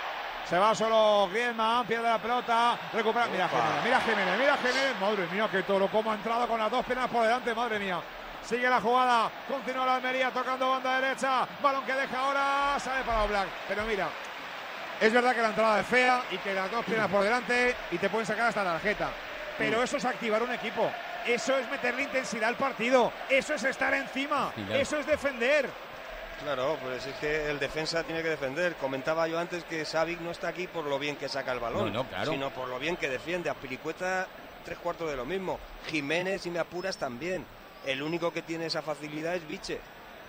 Se 0.52 0.60
va 0.60 0.76
solo 0.76 1.30
Griezmann, 1.32 1.88
pierde 1.88 2.10
la 2.10 2.18
pelota, 2.18 2.78
recupera. 2.92 3.26
Mira. 3.28 3.48
Jiménez, 3.48 3.84
mira 3.86 4.02
Jiménez, 4.02 4.38
mira 4.38 4.58
Jiménez. 4.58 5.00
Madre 5.00 5.28
mía, 5.32 5.48
que 5.50 5.64
toro, 5.64 5.88
cómo 5.88 6.12
ha 6.12 6.16
entrado 6.16 6.46
con 6.46 6.60
las 6.60 6.70
dos 6.70 6.86
piernas 6.86 7.10
por 7.10 7.24
delante, 7.24 7.56
madre 7.56 7.80
mía. 7.80 8.02
Sigue 8.44 8.70
la 8.70 8.82
jugada, 8.82 9.32
continúa 9.48 9.86
la 9.86 9.96
Almería 9.96 10.30
tocando 10.30 10.70
banda 10.70 11.00
derecha. 11.00 11.48
Balón 11.64 11.86
que 11.86 11.94
deja 11.94 12.20
ahora, 12.20 12.78
sale 12.82 13.02
para 13.06 13.24
Oblak. 13.24 13.48
Pero 13.66 13.86
mira, 13.86 14.10
es 15.00 15.14
verdad 15.14 15.34
que 15.34 15.42
la 15.42 15.48
entrada 15.48 15.80
es 15.80 15.88
fea 15.88 16.22
y 16.30 16.38
que 16.40 16.54
las 16.54 16.70
dos 16.70 16.84
piernas 16.84 17.10
por 17.10 17.24
delante 17.24 17.74
y 17.90 17.98
te 17.98 18.10
pueden 18.10 18.28
sacar 18.28 18.50
hasta 18.50 18.62
tarjeta. 18.62 19.10
Pero 19.58 19.82
eso 19.82 19.96
es 19.96 20.04
activar 20.04 20.44
un 20.44 20.52
equipo. 20.52 20.92
Eso 21.26 21.58
es 21.58 21.72
meterle 21.72 22.04
intensidad 22.04 22.50
al 22.50 22.56
partido. 22.56 23.14
Eso 23.30 23.54
es 23.54 23.64
estar 23.64 23.94
encima. 23.94 24.52
Eso 24.70 25.00
es 25.00 25.06
defender. 25.06 25.70
Claro, 26.44 26.78
pues 26.82 27.06
es 27.06 27.16
que 27.18 27.50
el 27.52 27.60
defensa 27.60 28.04
tiene 28.04 28.24
que 28.24 28.30
defender. 28.30 28.76
Comentaba 28.76 29.28
yo 29.28 29.38
antes 29.38 29.64
que 29.66 29.86
Savic 29.86 30.20
no 30.22 30.32
está 30.32 30.48
aquí 30.48 30.68
por 30.68 30.86
lo 30.86 30.98
bien 30.98 31.16
que 31.16 31.30
saca 31.30 31.52
el 31.52 31.60
balón, 31.60 31.94
No, 31.94 32.04
no, 32.04 32.10
claro. 32.10 32.32
sino 32.32 32.50
por 32.50 32.68
lo 32.68 32.80
bien 32.80 32.98
que 32.98 33.10
defiende. 33.10 33.50
A 33.50 33.54
Pilicueta 33.54 34.28
tres 34.66 34.78
cuartos 34.80 35.10
de 35.10 35.16
lo 35.16 35.26
mismo. 35.26 35.60
Jiménez, 35.88 36.42
si 36.42 36.50
me 36.50 36.60
apuras, 36.60 36.98
también. 36.98 37.46
El 37.86 38.02
único 38.02 38.32
que 38.34 38.42
tiene 38.42 38.66
esa 38.68 38.82
facilidad 38.82 39.36
es 39.36 39.48
Viche. 39.48 39.80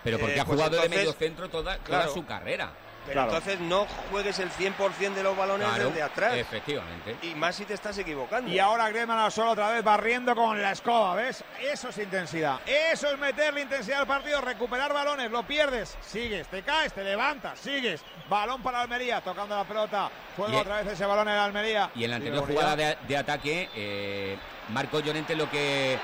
Pero 0.04 0.18
porque 0.18 0.34
Eh, 0.36 0.40
ha 0.40 0.44
pues 0.44 0.56
jugado 0.58 0.82
de 0.82 0.88
medio 0.88 1.12
centro 1.12 1.48
toda, 1.48 1.76
toda 1.78 1.98
Claro. 2.00 2.12
su 2.14 2.24
carrera. 2.26 2.72
Pero 3.06 3.24
entonces 3.24 3.58
no 3.60 3.86
juegues 4.10 4.38
el 4.38 4.50
100% 4.50 5.14
de 5.14 5.22
los 5.22 5.36
balones 5.36 5.68
Claro, 5.68 5.88
desde 5.88 6.02
atrás. 6.02 6.34
Efectivamente. 6.36 7.16
Y 7.22 7.34
más 7.34 7.56
si 7.56 7.64
te 7.64 7.74
estás 7.74 7.98
equivocando. 7.98 8.50
Y 8.50 8.58
ahora 8.58 8.88
Griezmann 8.90 9.18
al 9.18 9.32
solo 9.32 9.50
otra 9.50 9.70
vez 9.70 9.82
barriendo 9.82 10.34
con 10.34 10.60
la 10.60 10.72
escoba, 10.72 11.14
¿ves? 11.14 11.42
Eso 11.60 11.88
es 11.88 11.98
intensidad. 11.98 12.60
Eso 12.66 13.08
es 13.08 13.18
meterle 13.18 13.62
intensidad 13.62 14.00
al 14.00 14.06
partido, 14.06 14.40
recuperar 14.40 14.92
balones, 14.92 15.30
lo 15.30 15.42
pierdes, 15.44 15.96
sigues, 16.00 16.46
te 16.48 16.62
caes, 16.62 16.92
te 16.92 17.02
levantas, 17.02 17.58
sigues. 17.58 18.02
Balón 18.28 18.62
para 18.62 18.80
Almería, 18.80 19.20
tocando 19.20 19.56
la 19.56 19.64
pelota. 19.64 20.10
Juega 20.36 20.58
otra 20.60 20.76
vez 20.82 20.92
ese 20.92 21.04
balón 21.04 21.28
en 21.28 21.34
la 21.34 21.44
Almería. 21.44 21.90
Y 21.94 22.04
en 22.04 22.10
la 22.10 22.16
anterior 22.16 22.46
jugada 22.46 22.76
de, 22.76 22.96
de 23.06 23.16
ataque, 23.16 23.68
eh, 23.74 24.36
Marco 24.68 25.00
Llorente 25.00 25.34
lo 25.34 25.50
que, 25.50 25.98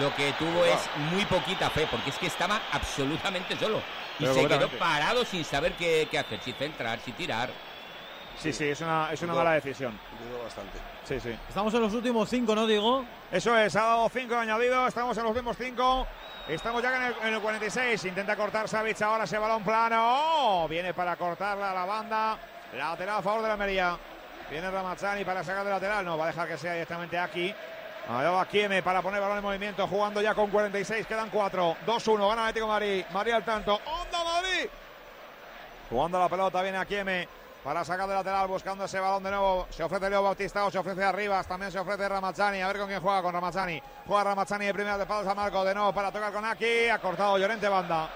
lo 0.00 0.14
que 0.14 0.32
tuvo 0.38 0.64
es 0.64 0.78
muy 1.12 1.24
poquita 1.24 1.68
fe, 1.70 1.86
porque 1.90 2.10
es 2.10 2.18
que 2.18 2.26
estaba 2.26 2.60
absolutamente 2.72 3.56
solo. 3.56 3.82
Y 4.18 4.22
Pero 4.24 4.34
se 4.34 4.46
quedó 4.46 4.68
parado 4.78 5.24
sin 5.24 5.44
saber 5.44 5.72
qué, 5.72 6.06
qué 6.10 6.18
hacer, 6.18 6.40
si 6.40 6.52
centrar, 6.52 7.00
si 7.00 7.12
tirar. 7.12 7.50
Sí, 8.38 8.52
sí, 8.52 8.68
es 8.68 8.80
una, 8.80 9.12
es 9.12 9.20
una 9.22 9.32
Dudo- 9.32 9.38
mala 9.44 9.52
decisión. 9.52 9.98
Dudo 10.28 10.42
bastante. 10.44 10.78
Sí, 11.04 11.20
sí. 11.20 11.36
Estamos 11.48 11.72
en 11.74 11.80
los 11.80 11.92
últimos 11.94 12.28
cinco, 12.28 12.54
¿no, 12.54 12.66
Diego? 12.66 13.04
Eso 13.30 13.56
es, 13.58 13.74
ha 13.76 13.82
dado 13.82 14.08
5 14.08 14.34
añadidos, 14.36 14.88
estamos 14.88 15.16
en 15.16 15.22
los 15.24 15.30
últimos 15.32 15.56
5. 15.56 16.06
Estamos 16.48 16.82
ya 16.82 16.96
en 16.96 17.02
el, 17.04 17.14
en 17.28 17.34
el 17.34 17.40
46, 17.40 18.04
intenta 18.04 18.36
cortar 18.36 18.68
Savic 18.68 19.00
ahora 19.02 19.24
ese 19.24 19.38
balón 19.38 19.62
plano. 19.64 19.96
Oh, 20.02 20.68
viene 20.68 20.92
para 20.94 21.16
cortarla 21.16 21.70
a 21.70 21.74
la 21.74 21.84
banda. 21.84 22.38
Lateral 22.76 23.18
a 23.18 23.22
favor 23.22 23.42
de 23.42 23.48
la 23.48 23.54
Almería. 23.54 23.96
Viene 24.50 24.70
Ramazzani 24.70 25.24
para 25.24 25.42
sacar 25.42 25.64
de 25.64 25.70
lateral, 25.70 26.04
no, 26.04 26.18
va 26.18 26.24
a 26.24 26.26
dejar 26.28 26.46
que 26.48 26.58
sea 26.58 26.72
directamente 26.74 27.18
aquí. 27.18 27.54
Allá 28.08 28.30
va 28.30 28.46
Kieme 28.46 28.82
para 28.82 29.00
poner 29.00 29.20
balón 29.20 29.38
en 29.38 29.44
movimiento, 29.44 29.86
jugando 29.86 30.20
ya 30.20 30.34
con 30.34 30.50
46, 30.50 31.06
quedan 31.06 31.30
4. 31.30 31.76
2-1, 31.86 32.28
gana 32.28 32.42
Atlético 32.42 32.66
Madrid. 32.66 33.04
Madrid 33.12 33.32
al 33.32 33.44
tanto. 33.44 33.74
¡Onda 33.74 34.24
Madrid! 34.24 34.68
Jugando 35.88 36.18
la 36.18 36.28
pelota, 36.28 36.62
viene 36.62 36.78
a 36.78 36.84
Kieme 36.84 37.26
para 37.64 37.82
sacar 37.82 38.06
de 38.06 38.14
lateral, 38.14 38.46
buscando 38.46 38.84
ese 38.84 39.00
balón 39.00 39.22
de 39.22 39.30
nuevo. 39.30 39.66
Se 39.70 39.82
ofrece 39.82 40.10
Leo 40.10 40.22
Bautista 40.22 40.66
o 40.66 40.70
se 40.70 40.78
ofrece 40.78 41.02
Arribas, 41.02 41.46
también 41.46 41.72
se 41.72 41.78
ofrece 41.78 42.06
Ramazzani. 42.06 42.60
A 42.60 42.66
ver 42.66 42.78
con 42.78 42.88
quién 42.88 43.00
juega 43.00 43.22
con 43.22 43.32
Ramazzani. 43.32 43.82
Juega 44.06 44.24
Ramazzani 44.24 44.66
de 44.66 44.74
primera 44.74 44.98
de 44.98 45.06
palos 45.06 45.26
a 45.26 45.34
Marco, 45.34 45.64
de 45.64 45.74
nuevo 45.74 45.94
para 45.94 46.12
tocar 46.12 46.30
con 46.30 46.44
Aki. 46.44 46.90
Ha 46.90 46.98
cortado 46.98 47.38
Llorente 47.38 47.68
banda. 47.68 48.10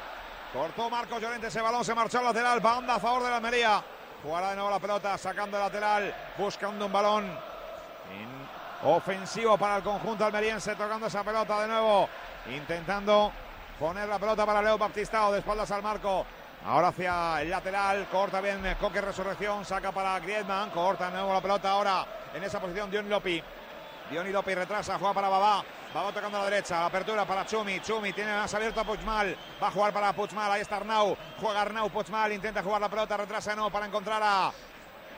Cortó 0.52 0.90
Marcos 0.90 1.20
Llorente 1.20 1.46
ese 1.46 1.62
balón, 1.62 1.82
se 1.82 1.94
marchó 1.94 2.18
al 2.18 2.24
lateral. 2.24 2.60
Banda 2.60 2.96
a 2.96 3.00
favor 3.00 3.22
de 3.22 3.30
la 3.30 3.36
Almería. 3.36 3.82
Jugará 4.22 4.50
de 4.50 4.56
nuevo 4.56 4.70
la 4.70 4.80
pelota, 4.80 5.16
sacando 5.16 5.56
el 5.56 5.62
lateral, 5.62 6.14
buscando 6.36 6.84
un 6.84 6.92
balón. 6.92 7.57
Ofensivo 8.84 9.58
para 9.58 9.76
el 9.78 9.82
conjunto 9.82 10.24
almeriense, 10.24 10.76
tocando 10.76 11.06
esa 11.06 11.24
pelota 11.24 11.60
de 11.62 11.68
nuevo. 11.68 12.08
Intentando 12.54 13.32
poner 13.78 14.08
la 14.08 14.18
pelota 14.18 14.46
para 14.46 14.62
Leo 14.62 14.78
Baptistao, 14.78 15.32
de 15.32 15.40
espaldas 15.40 15.70
al 15.70 15.82
marco. 15.82 16.24
Ahora 16.64 16.88
hacia 16.88 17.40
el 17.40 17.50
lateral, 17.50 18.06
corta 18.10 18.40
bien 18.40 18.76
Coque 18.80 19.00
Resurrección, 19.00 19.64
saca 19.64 19.92
para 19.92 20.18
Griezmann, 20.20 20.70
corta 20.70 21.06
de 21.06 21.12
nuevo 21.12 21.32
la 21.32 21.40
pelota 21.40 21.70
ahora 21.70 22.04
en 22.34 22.42
esa 22.42 22.60
posición 22.60 22.90
Dion 22.90 23.08
Lopi. 23.08 23.42
Dion 24.10 24.32
Lopi 24.32 24.54
retrasa, 24.54 24.98
juega 24.98 25.14
para 25.14 25.28
Babá. 25.28 25.64
Babá 25.92 26.12
tocando 26.12 26.36
a 26.36 26.40
la 26.40 26.50
derecha, 26.50 26.84
apertura 26.84 27.24
para 27.24 27.46
Chumi. 27.46 27.80
Chumi 27.80 28.12
tiene 28.12 28.34
más 28.36 28.52
abierto 28.54 28.80
a 28.80 28.84
Puchmal. 28.84 29.36
Va 29.62 29.68
a 29.68 29.70
jugar 29.70 29.92
para 29.92 30.12
Puchmal, 30.12 30.52
ahí 30.52 30.60
está 30.60 30.76
Arnau. 30.76 31.16
Juega 31.40 31.62
Arnau, 31.62 31.88
Puchmal 31.90 32.32
intenta 32.32 32.62
jugar 32.62 32.80
la 32.80 32.88
pelota, 32.88 33.16
retrasa 33.16 33.54
nuevo 33.54 33.70
para 33.70 33.86
encontrar 33.86 34.20
a 34.22 34.52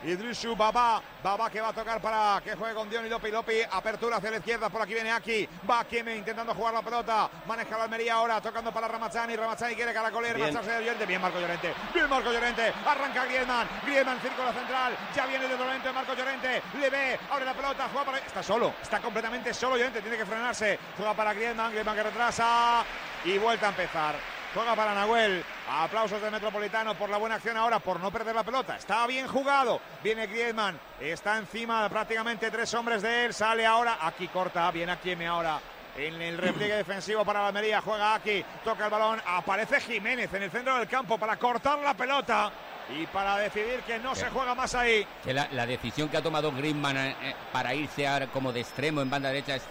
Idrisu 0.05 0.57
Baba, 0.57 1.03
Baba 1.23 1.51
que 1.51 1.61
va 1.61 1.69
a 1.69 1.73
tocar 1.73 2.01
para 2.01 2.41
que 2.43 2.55
juegue 2.55 2.75
con 2.75 2.89
Dion 2.89 3.07
y 3.07 3.09
Lopi, 3.09 3.31
Lopi, 3.31 3.61
apertura 3.71 4.17
hacia 4.17 4.31
la 4.31 4.39
izquierda, 4.39 4.71
por 4.71 4.81
aquí 4.83 4.95
viene 4.95 5.13
Aki, 5.13 5.49
va 5.69 5.85
Kieme 5.85 6.17
intentando 6.17 6.55
jugar 6.55 6.75
la 6.75 6.83
pelota, 6.83 7.29
maneja 7.47 7.77
la 7.77 7.85
Almería 7.85 8.15
ahora, 8.15 8.41
tocando 8.41 8.73
para 8.73 8.89
Ramachani, 8.89 9.37
Ramachani 9.37 9.75
quiere 9.75 9.93
caracoler, 9.93 10.39
marcharse 10.39 10.73
de 10.73 10.85
Llorente, 10.85 11.07
bien 11.07 11.21
Marco 11.21 11.39
Llorente, 11.39 11.75
bien 11.93 12.09
Marco 12.09 12.33
Llorente, 12.33 12.73
arranca 12.87 13.25
Griezmann, 13.27 13.69
Griezmann 13.85 14.21
círculo 14.21 14.53
central, 14.53 14.97
ya 15.15 15.27
viene 15.27 15.47
de 15.47 15.57
Llorente, 15.57 15.93
Marco 15.93 16.15
Llorente, 16.15 16.63
le 16.79 16.91
ve, 16.91 17.19
abre 17.31 17.45
la 17.45 17.55
pelota, 17.55 17.89
juega 17.93 18.07
para, 18.07 18.19
está 18.19 18.43
solo, 18.43 18.75
está 18.81 19.01
completamente 19.01 19.53
solo 19.53 19.77
Llorente, 19.77 20.01
tiene 20.01 20.17
que 20.17 20.27
frenarse, 20.27 20.79
juega 20.97 21.15
para 21.15 21.35
Griezmann, 21.35 21.73
Griezmann 21.73 21.97
que 21.97 22.03
retrasa. 22.03 22.85
Y 23.25 23.37
vuelta 23.37 23.67
a 23.67 23.69
empezar. 23.69 24.40
Juega 24.55 24.75
para 24.75 24.95
Nahuel. 24.95 25.45
Aplausos 25.69 26.21
de 26.21 26.31
Metropolitano 26.31 26.95
por 26.97 27.09
la 27.09 27.19
buena 27.19 27.37
acción 27.37 27.57
ahora, 27.57 27.79
por 27.79 28.01
no 28.01 28.11
perder 28.11 28.35
la 28.35 28.43
pelota. 28.43 28.77
Está 28.77 29.07
bien 29.07 29.29
jugado. 29.29 29.81
Viene 30.03 30.27
Griezmann. 30.27 30.79
Está 30.99 31.39
encima 31.39 31.89
prácticamente 31.89 32.51
tres 32.51 32.75
hombres 32.75 33.03
de 33.03 33.27
él. 33.27 33.35
Sale 33.35 33.65
ahora. 33.65 33.99
Aquí 34.01 34.27
corta. 34.29 34.71
Viene 34.73 34.93
Akieme 34.93 35.27
ahora. 35.29 35.61
En 35.97 36.21
el 36.21 36.39
repliegue 36.39 36.75
defensivo 36.75 37.25
para 37.25 37.43
la 37.43 37.49
Almería. 37.49 37.81
Juega 37.81 38.15
aquí. 38.15 38.45
Toca 38.65 38.87
el 38.87 38.91
balón. 38.91 39.23
Aparece 39.25 39.81
Jiménez 39.81 40.33
en 40.35 40.43
el 40.43 40.51
centro 40.51 40.77
del 40.77 40.89
campo 40.89 41.17
para 41.17 41.37
cortar 41.37 41.79
la 41.79 41.95
pelota. 41.95 42.51
Y 42.99 43.07
para 43.07 43.39
decidir 43.39 43.81
que 43.87 44.01
no 44.01 44.17
se 44.17 44.29
juega 44.31 44.53
más 44.57 44.75
ahí. 44.75 45.07
Que 45.23 45.33
la, 45.33 45.47
la 45.53 45.65
decisión 45.65 46.09
que 46.09 46.17
ha 46.17 46.23
tomado 46.23 46.51
Griezmann 46.51 46.97
eh, 46.97 47.17
eh, 47.23 47.35
para 47.53 47.73
irse 47.73 48.09
ahora 48.09 48.27
como 48.27 48.53
de 48.53 48.61
extremo 48.61 49.01
en 49.01 49.09
banda 49.09 49.29
derecha 49.29 49.55
es 49.55 49.63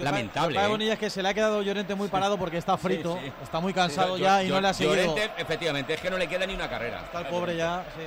lamentable. 0.00 0.54
Lo 0.58 0.64
¿eh? 0.64 0.68
Bonilla 0.68 0.92
es 0.94 0.98
que 0.98 1.10
se 1.10 1.22
le 1.22 1.28
ha 1.28 1.34
quedado 1.34 1.62
Llorente 1.62 1.94
muy 1.94 2.08
parado 2.08 2.36
porque 2.38 2.58
está 2.58 2.76
frito, 2.76 3.14
Sí, 3.20 3.26
sí. 3.26 3.32
está 3.42 3.60
muy 3.60 3.72
cansado 3.72 4.16
Sí, 4.16 4.22
ya 4.22 4.42
Yo- 4.42 4.48
y 4.48 4.50
no 4.50 4.60
le 4.60 4.68
ha 4.68 4.74
seguido. 4.74 4.94
Llorente, 4.96 5.30
efectivamente, 5.36 5.94
es 5.94 6.00
que 6.00 6.10
no 6.10 6.18
le 6.18 6.28
queda 6.28 6.46
ni 6.46 6.54
una 6.54 6.68
carrera. 6.68 7.00
Está 7.04 7.20
el 7.20 7.26
pobre 7.26 7.56
ya, 7.56 7.84
sí. 7.96 8.06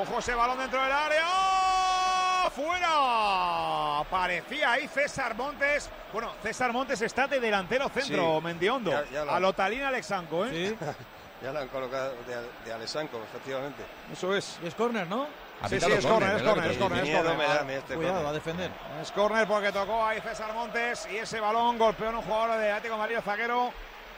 Ojo 0.00 0.18
ese 0.18 0.34
balón 0.34 0.58
dentro 0.58 0.82
del 0.82 0.92
área. 0.92 1.24
¡Oh! 1.26 2.50
¡Fuera! 2.50 3.98
Aparecía 4.00 4.72
ahí 4.72 4.86
César 4.88 5.34
Montes. 5.36 5.88
Bueno, 6.12 6.32
César 6.42 6.72
Montes 6.72 7.00
está 7.02 7.26
de 7.26 7.40
delantero 7.40 7.88
centro, 7.88 8.36
Sí, 8.38 8.44
Mendiondo. 8.44 8.90
ya- 8.90 9.04
ya 9.12 9.24
lo- 9.24 9.32
A 9.32 9.40
Lotalina 9.40 9.88
Alexanco, 9.88 10.44
¿eh? 10.46 10.76
Ya 11.42 11.52
lo 11.52 11.58
han 11.60 11.68
colocado 11.68 12.14
de, 12.26 12.36
de 12.64 12.72
Alessanco, 12.72 13.20
efectivamente. 13.22 13.82
Eso 14.12 14.34
es. 14.34 14.58
Y 14.62 14.66
es 14.66 14.74
córner, 14.74 15.06
¿no? 15.06 15.26
Sí, 15.68 15.80
sí, 15.80 15.92
es 15.92 16.06
córner, 16.06 16.36
es 16.36 16.42
córner, 16.42 16.70
es 16.70 16.80
a 16.80 17.64
mí 17.64 17.72
este 17.72 17.94
Cuidado, 17.94 18.28
a 18.28 18.32
defender. 18.32 18.70
Es 19.00 19.10
córner 19.12 19.46
porque 19.46 19.72
tocó 19.72 20.04
ahí 20.04 20.20
César 20.20 20.52
Montes 20.52 21.08
y 21.12 21.16
ese 21.18 21.40
balón 21.40 21.78
golpeó 21.78 22.08
en 22.10 22.16
un 22.16 22.22
jugador 22.22 22.58
de 22.58 22.70
Atlético 22.70 22.94
de 22.94 23.00
Madrid, 23.00 23.16
zaguero. 23.24 23.72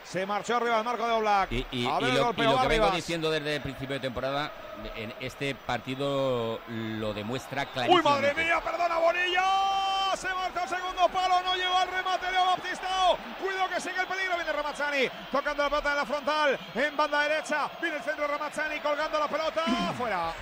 Se 0.04 0.24
marchó 0.24 0.56
arriba 0.56 0.78
al 0.78 0.84
marco 0.84 1.04
de 1.04 1.12
Oblak. 1.14 1.50
Y, 1.50 1.66
y- 1.72 1.86
a 1.86 1.98
ver 1.98 2.10
y 2.10 2.12
el 2.12 2.20
lo, 2.22 2.32
y 2.36 2.42
lo 2.42 2.60
que 2.60 2.68
vengo 2.68 2.90
diciendo 2.92 3.28
desde 3.28 3.56
el 3.56 3.62
principio 3.62 3.94
de 3.94 4.00
temporada, 4.00 4.52
en 4.94 5.12
este 5.18 5.56
partido 5.56 6.60
lo 6.68 7.12
demuestra 7.12 7.62
¡Uy, 7.62 7.68
clarísimo. 7.72 8.02
madre 8.10 8.32
mía! 8.34 8.60
¡Perdona, 8.62 8.98
Bonilla! 8.98 9.44
Se 10.16 10.28
marca 10.32 10.62
el 10.62 10.68
segundo 10.68 11.08
palo, 11.08 11.42
no 11.42 11.54
llegó 11.56 11.76
al 11.76 11.88
remate 11.88 12.30
Leo 12.30 12.46
Baptistao. 12.46 13.18
Cuidado 13.42 13.68
que 13.68 13.80
sigue 13.80 14.00
el 14.00 14.06
peligro, 14.06 14.36
viene 14.36 14.52
Ramazzani. 14.52 15.08
Tocando 15.32 15.62
la 15.64 15.68
pelota 15.70 15.90
en 15.90 15.96
la 15.96 16.06
frontal, 16.06 16.58
en 16.74 16.96
banda 16.96 17.20
derecha. 17.22 17.68
Viene 17.82 17.96
el 17.96 18.02
centro 18.04 18.26
Ramazzani 18.28 18.78
colgando 18.78 19.18
la 19.18 19.26
pelota. 19.28 19.62
fuera. 19.98 20.32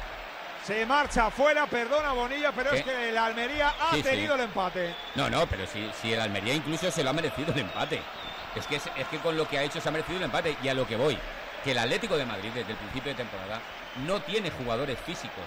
Se 0.67 0.87
marcha 0.87 1.31
fuera, 1.31 1.67
perdona 1.67 2.13
Bonilla, 2.13 2.51
pero 2.53 2.71
¿Qué? 2.71 2.79
es 2.79 2.85
que 2.85 3.13
la 3.13 3.27
Almería 3.27 3.69
ha 3.79 3.91
Sí, 3.91 3.97
sí. 3.97 4.03
tenido 4.03 4.35
el 4.35 4.41
empate. 4.43 4.95
No, 5.15 5.29
no, 5.29 5.47
pero 5.47 5.67
si, 5.67 5.91
si 6.01 6.13
el 6.13 6.21
Almería 6.21 6.55
incluso 6.55 6.91
se 6.91 7.05
lo 7.05 7.11
ha 7.11 7.13
merecido 7.13 7.53
el 7.53 7.61
empate. 7.61 8.01
Es 8.57 8.67
que, 8.67 8.77
es, 8.77 8.87
es 8.97 9.07
que 9.09 9.19
con 9.19 9.37
lo 9.37 9.47
que 9.47 9.59
ha 9.59 9.63
hecho 9.63 9.81
se 9.81 9.89
ha 9.89 9.93
merecido 9.93 10.17
el 10.19 10.25
empate. 10.25 10.57
Y 10.63 10.69
a 10.69 10.75
lo 10.75 10.87
que 10.87 10.97
voy, 10.97 11.19
que 11.63 11.73
el 11.73 11.79
Atlético 11.79 12.17
de 12.17 12.25
Madrid 12.25 12.51
desde 12.55 12.71
el 12.73 12.79
principio 12.79 13.13
de 13.13 13.17
temporada 13.17 13.61
no 14.07 14.21
tiene 14.23 14.51
jugadores 14.51 14.99
físicos. 15.01 15.45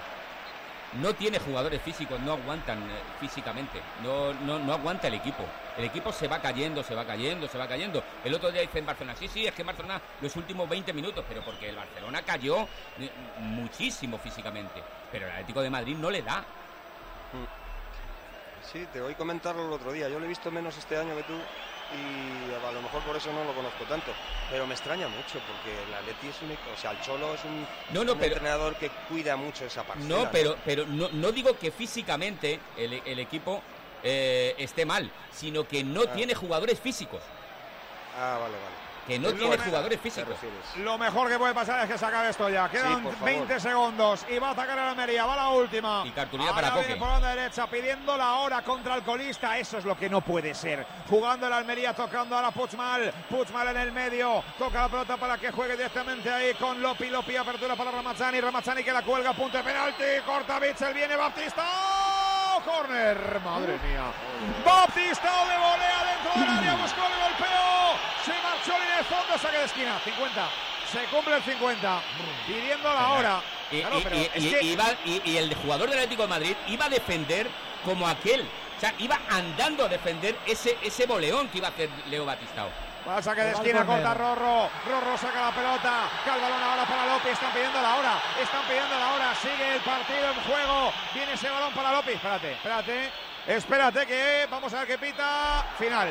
No 1.00 1.12
tiene 1.14 1.38
jugadores 1.38 1.82
físicos, 1.82 2.18
no 2.20 2.32
aguantan 2.32 2.78
eh, 2.78 2.94
físicamente, 3.20 3.78
no, 4.02 4.32
no, 4.32 4.58
no 4.58 4.72
aguanta 4.72 5.08
el 5.08 5.14
equipo. 5.14 5.44
El 5.76 5.84
equipo 5.84 6.10
se 6.12 6.28
va 6.28 6.40
cayendo, 6.40 6.82
se 6.82 6.94
va 6.94 7.04
cayendo, 7.04 7.46
se 7.46 7.58
va 7.58 7.68
cayendo. 7.68 8.02
El 8.24 8.32
otro 8.32 8.50
día 8.50 8.62
dice 8.62 8.78
en 8.78 8.86
Barcelona, 8.86 9.14
sí, 9.18 9.28
sí, 9.28 9.46
es 9.46 9.52
que 9.52 9.60
en 9.60 9.66
Barcelona 9.66 10.00
los 10.22 10.34
últimos 10.36 10.66
20 10.66 10.92
minutos, 10.94 11.24
pero 11.28 11.42
porque 11.42 11.68
el 11.68 11.76
Barcelona 11.76 12.22
cayó 12.22 12.62
eh, 12.98 13.10
muchísimo 13.40 14.16
físicamente. 14.18 14.82
Pero 15.12 15.26
el 15.26 15.32
Atlético 15.32 15.62
de 15.62 15.70
Madrid 15.70 15.96
no 15.96 16.10
le 16.10 16.22
da. 16.22 16.44
Sí, 18.72 18.86
te 18.92 19.00
oí 19.00 19.14
comentarlo 19.14 19.66
el 19.66 19.72
otro 19.72 19.92
día. 19.92 20.08
Yo 20.08 20.18
lo 20.18 20.26
he 20.26 20.28
visto 20.28 20.50
menos 20.50 20.76
este 20.76 20.98
año 20.98 21.16
que 21.16 21.22
tú 21.22 21.32
y 21.32 22.54
a 22.54 22.70
lo 22.70 22.82
mejor 22.82 23.00
por 23.02 23.16
eso 23.16 23.32
no 23.32 23.42
lo 23.44 23.54
conozco 23.54 23.84
tanto. 23.84 24.12
Pero 24.50 24.66
me 24.66 24.74
extraña 24.74 25.08
mucho 25.08 25.38
porque 25.46 25.72
el 25.86 25.94
Atleti 25.94 26.28
es 26.28 26.42
un... 26.42 26.50
O 26.50 26.76
sea, 26.76 26.90
el 26.90 27.00
Cholo 27.00 27.34
es 27.34 27.42
un, 27.44 27.66
No, 27.94 28.04
no, 28.04 28.12
un 28.12 28.18
pero- 28.18 28.34
entrenador 28.34 28.76
que 28.76 28.90
cuida 29.08 29.36
mucho 29.36 29.64
esa 29.64 29.84
parcela. 29.84 30.06
No, 30.24 30.30
pero, 30.30 30.56
pero 30.66 30.84
no, 30.86 31.08
no 31.12 31.32
digo 31.32 31.58
que 31.58 31.70
físicamente 31.70 32.60
el, 32.76 32.92
el 33.06 33.18
equipo 33.20 33.62
eh, 34.02 34.54
esté 34.58 34.84
mal, 34.84 35.10
sino 35.32 35.66
que 35.66 35.82
no 35.82 36.02
Ah. 36.06 36.12
tiene 36.12 36.34
jugadores 36.34 36.78
físicos. 36.78 37.22
Ah, 38.18 38.36
vale, 38.38 38.54
vale. 38.54 38.77
Que 39.08 39.18
no 39.18 39.30
lo 39.30 39.34
tiene 39.34 39.56
jugadores 39.58 40.00
físicos. 40.00 40.36
Lo 40.76 40.98
mejor 40.98 41.30
que 41.30 41.38
puede 41.38 41.54
pasar 41.54 41.80
es 41.82 41.90
que 41.90 41.96
se 41.96 42.04
acabe 42.04 42.28
esto 42.28 42.48
ya. 42.50 42.68
Quedan 42.68 43.02
por 43.02 43.14
favor. 43.14 43.26
20 43.26 43.58
segundos 43.58 44.26
y 44.28 44.38
va 44.38 44.48
a 44.48 44.50
atacar 44.52 44.78
a 44.78 44.84
la 44.84 44.90
Almería. 44.90 45.24
Va 45.24 45.34
la 45.34 45.48
última. 45.48 46.02
Y 46.04 46.10
cartulina 46.10 46.50
Ahora 46.50 46.68
para 46.70 46.82
Coque. 46.82 46.96
por 46.96 47.08
banda 47.08 47.34
derecha 47.34 47.66
pidiendo 47.68 48.16
la 48.18 48.34
hora 48.34 48.60
contra 48.62 48.94
el 48.96 49.02
colista. 49.02 49.56
Eso 49.58 49.78
es 49.78 49.86
lo 49.86 49.96
que 49.96 50.10
no 50.10 50.20
puede 50.20 50.54
ser. 50.54 50.86
Jugando 51.08 51.46
el 51.46 51.52
Almería, 51.54 51.94
tocando 51.94 52.36
ahora 52.36 52.50
Puchmal. 52.50 53.10
Puchmal 53.30 53.68
en 53.68 53.76
el 53.78 53.92
medio. 53.92 54.44
Toca 54.58 54.82
la 54.82 54.88
pelota 54.90 55.16
para 55.16 55.38
que 55.38 55.50
juegue 55.50 55.74
directamente 55.74 56.30
ahí 56.30 56.52
con 56.54 56.82
Lopi. 56.82 57.08
Lopi, 57.08 57.34
apertura 57.34 57.74
para 57.76 57.90
Ramazzani. 57.90 58.40
Ramazzani 58.42 58.84
que 58.84 58.92
la 58.92 59.00
cuelga, 59.02 59.32
punto 59.32 59.56
de 59.56 59.64
penalti. 59.64 60.04
Corta 60.26 60.58
Bitzel, 60.60 60.92
viene 60.92 61.16
Baptista. 61.16 61.64
Corner, 62.62 63.40
madre 63.42 63.78
mía. 63.78 64.12
Baptista 64.66 65.30
de 65.30 65.56
volea 65.56 66.04
dentro 66.12 66.40
del 66.40 66.58
área, 66.58 66.74
buscó 66.82 67.00
el 67.06 67.22
golpeo. 67.22 67.77
Se 68.28 68.42
marchó 68.42 68.72
en 68.84 68.98
el 68.98 69.04
fondo, 69.04 69.38
saque 69.38 69.58
de 69.58 69.64
esquina. 69.64 69.98
50. 70.04 70.48
Se 70.92 71.04
cumple 71.04 71.36
el 71.36 71.42
50. 71.42 72.00
Pidiendo 72.46 72.92
la 72.94 73.08
hora. 73.12 73.40
Y, 73.70 73.80
Claro, 73.80 73.98
y- 73.98 74.02
pero 74.02 74.16
y- 74.16 74.30
es 74.34 74.44
y- 74.44 74.50
que- 74.50 74.64
iba- 74.64 74.94
y- 75.04 75.22
y 75.24 75.36
el 75.36 75.54
jugador 75.56 75.88
del 75.90 75.98
Atlético 75.98 76.22
de 76.22 76.28
Madrid 76.28 76.56
iba 76.68 76.84
a 76.86 76.88
defender 76.88 77.48
como 77.84 78.06
aquel. 78.08 78.42
O 78.76 78.80
sea, 78.80 78.94
iba 78.98 79.18
andando 79.30 79.84
a 79.84 79.88
defender 79.88 80.38
ese, 80.46 80.78
ese 80.82 81.06
boleón 81.06 81.48
que 81.48 81.58
iba 81.58 81.68
a 81.68 81.70
hacer 81.70 81.90
Leo 82.06 82.24
Batistao. 82.24 82.70
Va 83.08 83.16
al 83.16 83.22
saque 83.24 83.40
de 83.42 83.52
esquina, 83.52 83.84
corta 83.86 84.14
Rorro. 84.14 84.68
Rorro 84.86 85.16
saca 85.18 85.40
la 85.46 85.50
pelota. 85.52 86.08
Cae 86.24 86.34
el 86.36 86.40
balón 86.42 86.62
ahora 86.62 86.84
para 86.84 87.06
López. 87.06 87.32
Están 87.32 87.52
pidiendo 87.52 87.80
la 87.80 87.96
hora. 87.96 88.12
Están 88.40 88.62
pidiendo 88.66 88.98
la 88.98 89.12
hora. 89.14 89.34
Sigue 89.34 89.74
el 89.74 89.80
partido 89.80 90.30
en 90.30 90.40
juego. 90.44 90.92
Viene 91.14 91.32
ese 91.32 91.48
balón 91.50 91.72
para 91.72 91.92
López. 91.92 92.14
Espérate, 92.16 92.52
espérate. 92.52 93.10
Espérate 93.48 94.04
que 94.04 94.46
vamos 94.50 94.74
a 94.74 94.80
ver 94.80 94.88
qué 94.88 94.98
pita. 94.98 95.64
Final. 95.78 96.08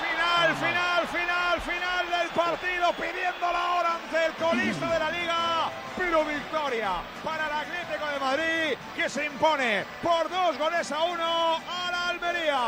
Final, 0.00 0.56
final, 0.56 1.06
final, 1.06 1.60
final 1.60 2.10
del 2.10 2.28
partido. 2.30 2.92
Pidiendo 2.94 3.52
la 3.52 3.74
hora 3.74 3.94
ante 3.94 4.26
el 4.26 4.32
colista 4.32 4.90
de 4.92 4.98
la 4.98 5.10
liga. 5.10 5.70
Pero 5.96 6.24
victoria 6.24 6.94
para 7.22 7.46
el 7.46 7.52
Atlético 7.52 8.06
de 8.12 8.18
Madrid 8.18 8.78
que 8.96 9.08
se 9.08 9.26
impone 9.26 9.84
por 10.02 10.28
dos 10.28 10.58
goles 10.58 10.90
a 10.90 11.04
uno 11.04 11.54
a 11.58 11.90
la 11.92 12.08
Almería. 12.08 12.60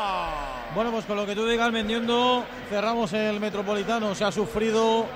Bueno, 0.72 0.92
pues 0.92 1.04
con 1.04 1.16
lo 1.16 1.26
que 1.26 1.34
tú 1.34 1.44
digas, 1.44 1.72
Mendiondo, 1.72 2.46
cerramos 2.70 3.12
el 3.12 3.40
Metropolitano. 3.40 4.14
Se 4.14 4.24
ha 4.24 4.30
sufrido 4.30 5.06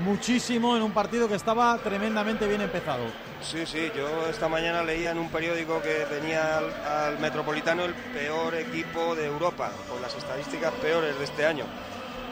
muchísimo 0.00 0.76
en 0.76 0.82
un 0.82 0.92
partido 0.92 1.28
que 1.28 1.34
estaba 1.34 1.76
tremendamente 1.78 2.46
bien 2.46 2.60
empezado. 2.60 3.04
Sí, 3.42 3.64
sí, 3.66 3.90
yo 3.96 4.26
esta 4.28 4.48
mañana 4.48 4.82
leía 4.82 5.12
en 5.12 5.18
un 5.18 5.30
periódico 5.30 5.80
que 5.80 6.06
tenía 6.10 6.58
al, 6.58 6.72
al 6.86 7.18
Metropolitano 7.18 7.84
el 7.84 7.94
peor 7.94 8.54
equipo 8.54 9.14
de 9.14 9.26
Europa, 9.26 9.70
con 9.88 10.02
las 10.02 10.14
estadísticas 10.14 10.72
peores 10.74 11.18
de 11.18 11.24
este 11.24 11.46
año. 11.46 11.64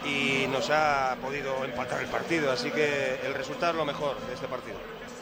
Y 0.05 0.47
nos 0.49 0.71
ha 0.71 1.17
podido 1.21 1.65
empatar 1.65 2.01
el 2.01 2.09
partido, 2.09 2.53
así 2.53 2.71
que 2.71 3.21
el 3.25 3.35
resultado 3.35 3.73
es 3.73 3.79
lo 3.79 3.85
mejor 3.85 4.19
de 4.27 4.35
este 4.35 4.47
partido. 4.47 4.77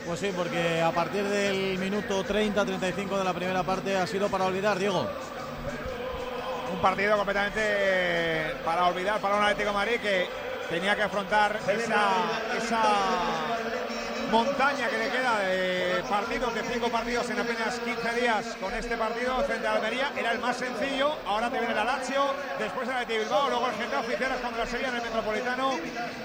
Pues 0.07 0.21
sí, 0.21 0.31
porque 0.37 0.81
a 0.81 0.93
partir 0.93 1.25
del 1.25 1.79
minuto 1.79 2.25
30-35 2.25 3.19
de 3.19 3.25
la 3.25 3.33
primera 3.33 3.65
parte 3.65 3.97
ha 3.97 4.07
sido 4.07 4.29
para 4.29 4.45
olvidar, 4.45 4.79
Diego. 4.79 5.05
Un 6.73 6.81
partido 6.81 7.17
completamente 7.17 8.55
para 8.65 8.87
olvidar 8.87 9.21
para 9.21 9.37
un 9.37 9.43
Atlético 9.43 9.71
de 9.71 9.75
Madrid 9.75 9.97
que 10.01 10.27
tenía 10.69 10.97
que 10.97 11.03
afrontar 11.03 11.59
esa, 11.69 12.09
esa 12.57 12.83
montaña 14.31 14.89
que 14.89 14.99
le 14.99 15.09
queda 15.09 15.39
de 15.39 16.03
partidos, 16.09 16.55
de 16.55 16.63
cinco 16.63 16.89
partidos 16.89 17.31
en 17.31 17.41
apenas 17.41 17.79
15 17.79 18.21
días 18.21 18.57
con 18.61 18.75
este 18.75 18.97
partido 18.97 19.39
frente 19.45 19.67
a 19.67 19.73
Almería. 19.75 20.13
Era 20.17 20.33
el 20.33 20.41
más 20.41 20.57
sencillo, 20.57 21.13
ahora 21.27 21.51
te 21.51 21.59
viene 21.59 21.79
el 21.79 21.87
Lazio, 21.87 22.35
después 22.59 22.89
el 22.89 22.95
Atlético 22.95 23.21
Bilbao, 23.21 23.49
luego 23.49 23.69
el 23.69 23.75
Getafe 23.75 24.15
y 24.15 24.17
cierras 24.17 24.41
contra 24.41 24.65
la 24.65 24.71
Sevilla 24.71 24.89
en 24.89 24.97
el 24.97 25.03
Metropolitano. 25.03 25.71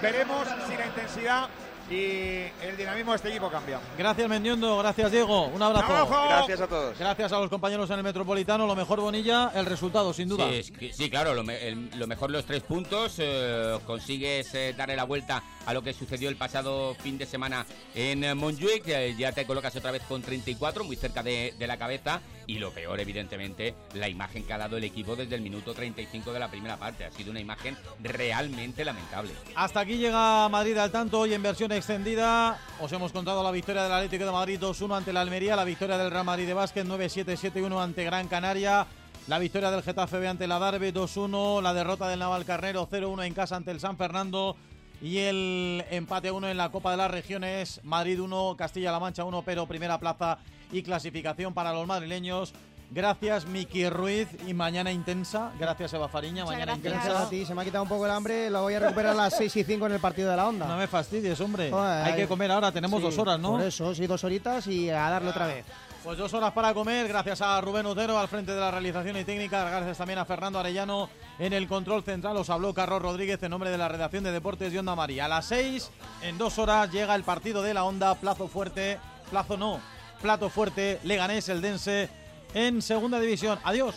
Veremos 0.00 0.48
si 0.68 0.76
la 0.76 0.86
intensidad 0.86 1.48
y 1.92 2.66
el 2.66 2.76
dinamismo 2.76 3.12
de 3.12 3.16
este 3.16 3.28
equipo 3.28 3.50
cambia. 3.50 3.80
Gracias, 3.98 4.28
Mendiondo. 4.28 4.78
Gracias, 4.78 5.12
Diego. 5.12 5.46
Un 5.48 5.62
abrazo. 5.62 5.86
Un 5.86 5.92
abrazo. 5.96 6.26
Gracias 6.28 6.60
a 6.60 6.66
todos. 6.66 6.98
Gracias 6.98 7.32
a 7.32 7.38
los 7.38 7.50
compañeros 7.50 7.90
en 7.90 7.98
el 7.98 8.02
Metropolitano. 8.04 8.66
Lo 8.66 8.74
mejor, 8.74 9.00
Bonilla, 9.00 9.50
el 9.54 9.66
resultado, 9.66 10.12
sin 10.12 10.28
duda. 10.28 10.48
Sí, 10.48 10.54
es 10.56 10.70
que- 10.70 10.92
sí, 10.92 11.10
claro, 11.10 11.34
lo, 11.34 11.42
me- 11.44 11.68
el- 11.68 11.90
lo 11.96 12.06
mejor 12.06 12.30
los 12.30 12.44
tres 12.44 12.62
puntos. 12.62 13.16
eh, 13.18 13.78
consigues 13.86 14.54
eh, 14.54 14.74
darle 14.76 14.96
la 14.96 15.04
vuelta 15.04 15.42
a 15.66 15.74
lo 15.74 15.82
que 15.82 15.92
sucedió 15.92 16.28
el 16.28 16.36
pasado 16.36 16.94
fin 17.02 17.18
de 17.18 17.26
semana 17.26 17.66
en 17.94 18.24
eh, 18.24 18.34
Montjuic. 18.34 18.88
eh, 18.88 19.14
ya 19.18 19.32
te 19.32 19.44
colocas 19.46 19.74
otra 19.76 19.90
vez 19.90 20.02
con 20.08 20.22
34, 20.22 20.84
muy 20.84 20.96
cerca 20.96 21.22
de, 21.22 21.54
de 21.58 21.66
la 21.66 21.76
cabeza. 21.76 22.20
Y 22.46 22.58
lo 22.58 22.72
peor, 22.72 22.98
evidentemente, 23.00 23.74
la 23.94 24.08
imagen 24.08 24.44
que 24.44 24.52
ha 24.52 24.58
dado 24.58 24.76
el 24.76 24.84
equipo 24.84 25.14
desde 25.14 25.34
el 25.36 25.40
minuto 25.42 25.74
35 25.74 26.32
de 26.32 26.40
la 26.40 26.48
primera 26.50 26.76
parte. 26.76 27.04
Ha 27.04 27.10
sido 27.10 27.30
una 27.30 27.40
imagen 27.40 27.76
realmente 28.00 28.84
lamentable. 28.84 29.30
Hasta 29.54 29.80
aquí 29.80 29.96
llega 29.96 30.48
Madrid 30.48 30.76
al 30.78 30.90
tanto 30.90 31.20
hoy 31.20 31.34
en 31.34 31.42
versión 31.42 31.72
extendida. 31.82 32.60
Os 32.78 32.92
hemos 32.92 33.10
contado 33.10 33.42
la 33.42 33.50
victoria 33.50 33.82
del 33.82 33.90
Atlético 33.90 34.24
de 34.24 34.30
Madrid 34.30 34.60
2-1 34.60 34.98
ante 34.98 35.12
la 35.12 35.20
Almería, 35.20 35.56
la 35.56 35.64
victoria 35.64 35.98
del 35.98 36.12
Real 36.12 36.24
Madrid 36.24 36.46
de 36.46 36.54
básquet 36.54 36.86
9-7-7-1 36.86 37.82
ante 37.82 38.04
Gran 38.04 38.28
Canaria, 38.28 38.86
la 39.26 39.40
victoria 39.40 39.68
del 39.72 39.82
Getafe 39.82 40.20
B 40.20 40.28
ante 40.28 40.46
la 40.46 40.60
Darbe 40.60 40.94
2-1, 40.94 41.60
la 41.60 41.74
derrota 41.74 42.06
del 42.06 42.20
Naval 42.20 42.44
Carnero 42.44 42.88
0-1 42.88 43.26
en 43.26 43.34
casa 43.34 43.56
ante 43.56 43.72
el 43.72 43.80
San 43.80 43.96
Fernando 43.96 44.56
y 45.00 45.18
el 45.18 45.84
empate 45.90 46.30
1 46.30 46.50
en 46.50 46.56
la 46.56 46.70
Copa 46.70 46.92
de 46.92 46.98
las 46.98 47.10
Regiones, 47.10 47.80
Madrid 47.82 48.20
1, 48.20 48.54
Castilla-La 48.56 49.00
Mancha 49.00 49.24
1, 49.24 49.42
pero 49.42 49.66
primera 49.66 49.98
plaza 49.98 50.38
y 50.70 50.84
clasificación 50.84 51.52
para 51.52 51.72
los 51.72 51.84
madrileños. 51.88 52.54
Gracias, 52.94 53.46
Miki 53.46 53.88
Ruiz, 53.88 54.28
y 54.46 54.52
mañana 54.52 54.92
intensa. 54.92 55.50
Gracias, 55.58 55.94
Eva 55.94 56.08
Fariña. 56.08 56.44
mañana 56.44 56.76
Gracias 56.76 56.94
intensa. 57.04 57.22
a 57.22 57.28
ti, 57.30 57.46
se 57.46 57.54
me 57.54 57.62
ha 57.62 57.64
quitado 57.64 57.84
un 57.84 57.88
poco 57.88 58.04
el 58.04 58.12
hambre, 58.12 58.50
la 58.50 58.60
voy 58.60 58.74
a 58.74 58.80
recuperar 58.80 59.12
a 59.12 59.14
las 59.14 59.36
6 59.38 59.56
y 59.56 59.64
5 59.64 59.86
en 59.86 59.92
el 59.92 60.00
partido 60.00 60.30
de 60.30 60.36
la 60.36 60.46
onda. 60.46 60.66
No 60.66 60.76
me 60.76 60.86
fastidies, 60.86 61.40
hombre. 61.40 61.70
Joder, 61.70 62.04
Hay 62.04 62.12
ay. 62.12 62.16
que 62.18 62.28
comer 62.28 62.50
ahora, 62.50 62.70
tenemos 62.70 62.98
Sí, 63.00 63.04
dos 63.06 63.16
horas, 63.16 63.40
¿no? 63.40 63.52
Por 63.52 63.62
eso, 63.62 63.94
sí, 63.94 64.06
dos 64.06 64.22
horitas 64.24 64.66
y 64.66 64.90
a 64.90 65.08
darle 65.08 65.30
otra 65.30 65.46
vez. 65.46 65.64
Pues 66.04 66.18
dos 66.18 66.34
horas 66.34 66.52
para 66.52 66.74
comer, 66.74 67.08
gracias 67.08 67.40
a 67.40 67.58
Rubén 67.62 67.86
Otero 67.86 68.18
al 68.18 68.28
frente 68.28 68.52
de 68.52 68.60
la 68.60 68.70
realización 68.70 69.16
y 69.16 69.24
técnica, 69.24 69.64
gracias 69.70 69.96
también 69.96 70.18
a 70.18 70.24
Fernando 70.26 70.58
Arellano 70.58 71.08
en 71.38 71.54
el 71.54 71.66
control 71.68 72.02
central. 72.02 72.36
Os 72.36 72.50
habló 72.50 72.74
Carlos 72.74 73.00
Rodríguez 73.00 73.42
en 73.42 73.50
nombre 73.50 73.70
de 73.70 73.78
la 73.78 73.88
redacción 73.88 74.24
de 74.24 74.32
Deportes 74.32 74.70
de 74.72 74.80
Onda 74.80 74.94
María. 74.96 75.24
A 75.24 75.28
las 75.28 75.46
seis, 75.46 75.90
en 76.20 76.36
dos 76.36 76.58
horas, 76.58 76.90
llega 76.90 77.14
el 77.14 77.22
partido 77.22 77.62
de 77.62 77.72
la 77.72 77.84
Onda, 77.84 78.16
plazo 78.16 78.48
fuerte, 78.48 78.98
plazo 79.30 79.56
no, 79.56 79.80
plato 80.20 80.50
fuerte, 80.50 80.98
Leganés, 81.04 81.48
el 81.48 81.62
Dense 81.62 82.10
en 82.54 82.82
segunda 82.82 83.18
división. 83.20 83.58
Adiós. 83.64 83.94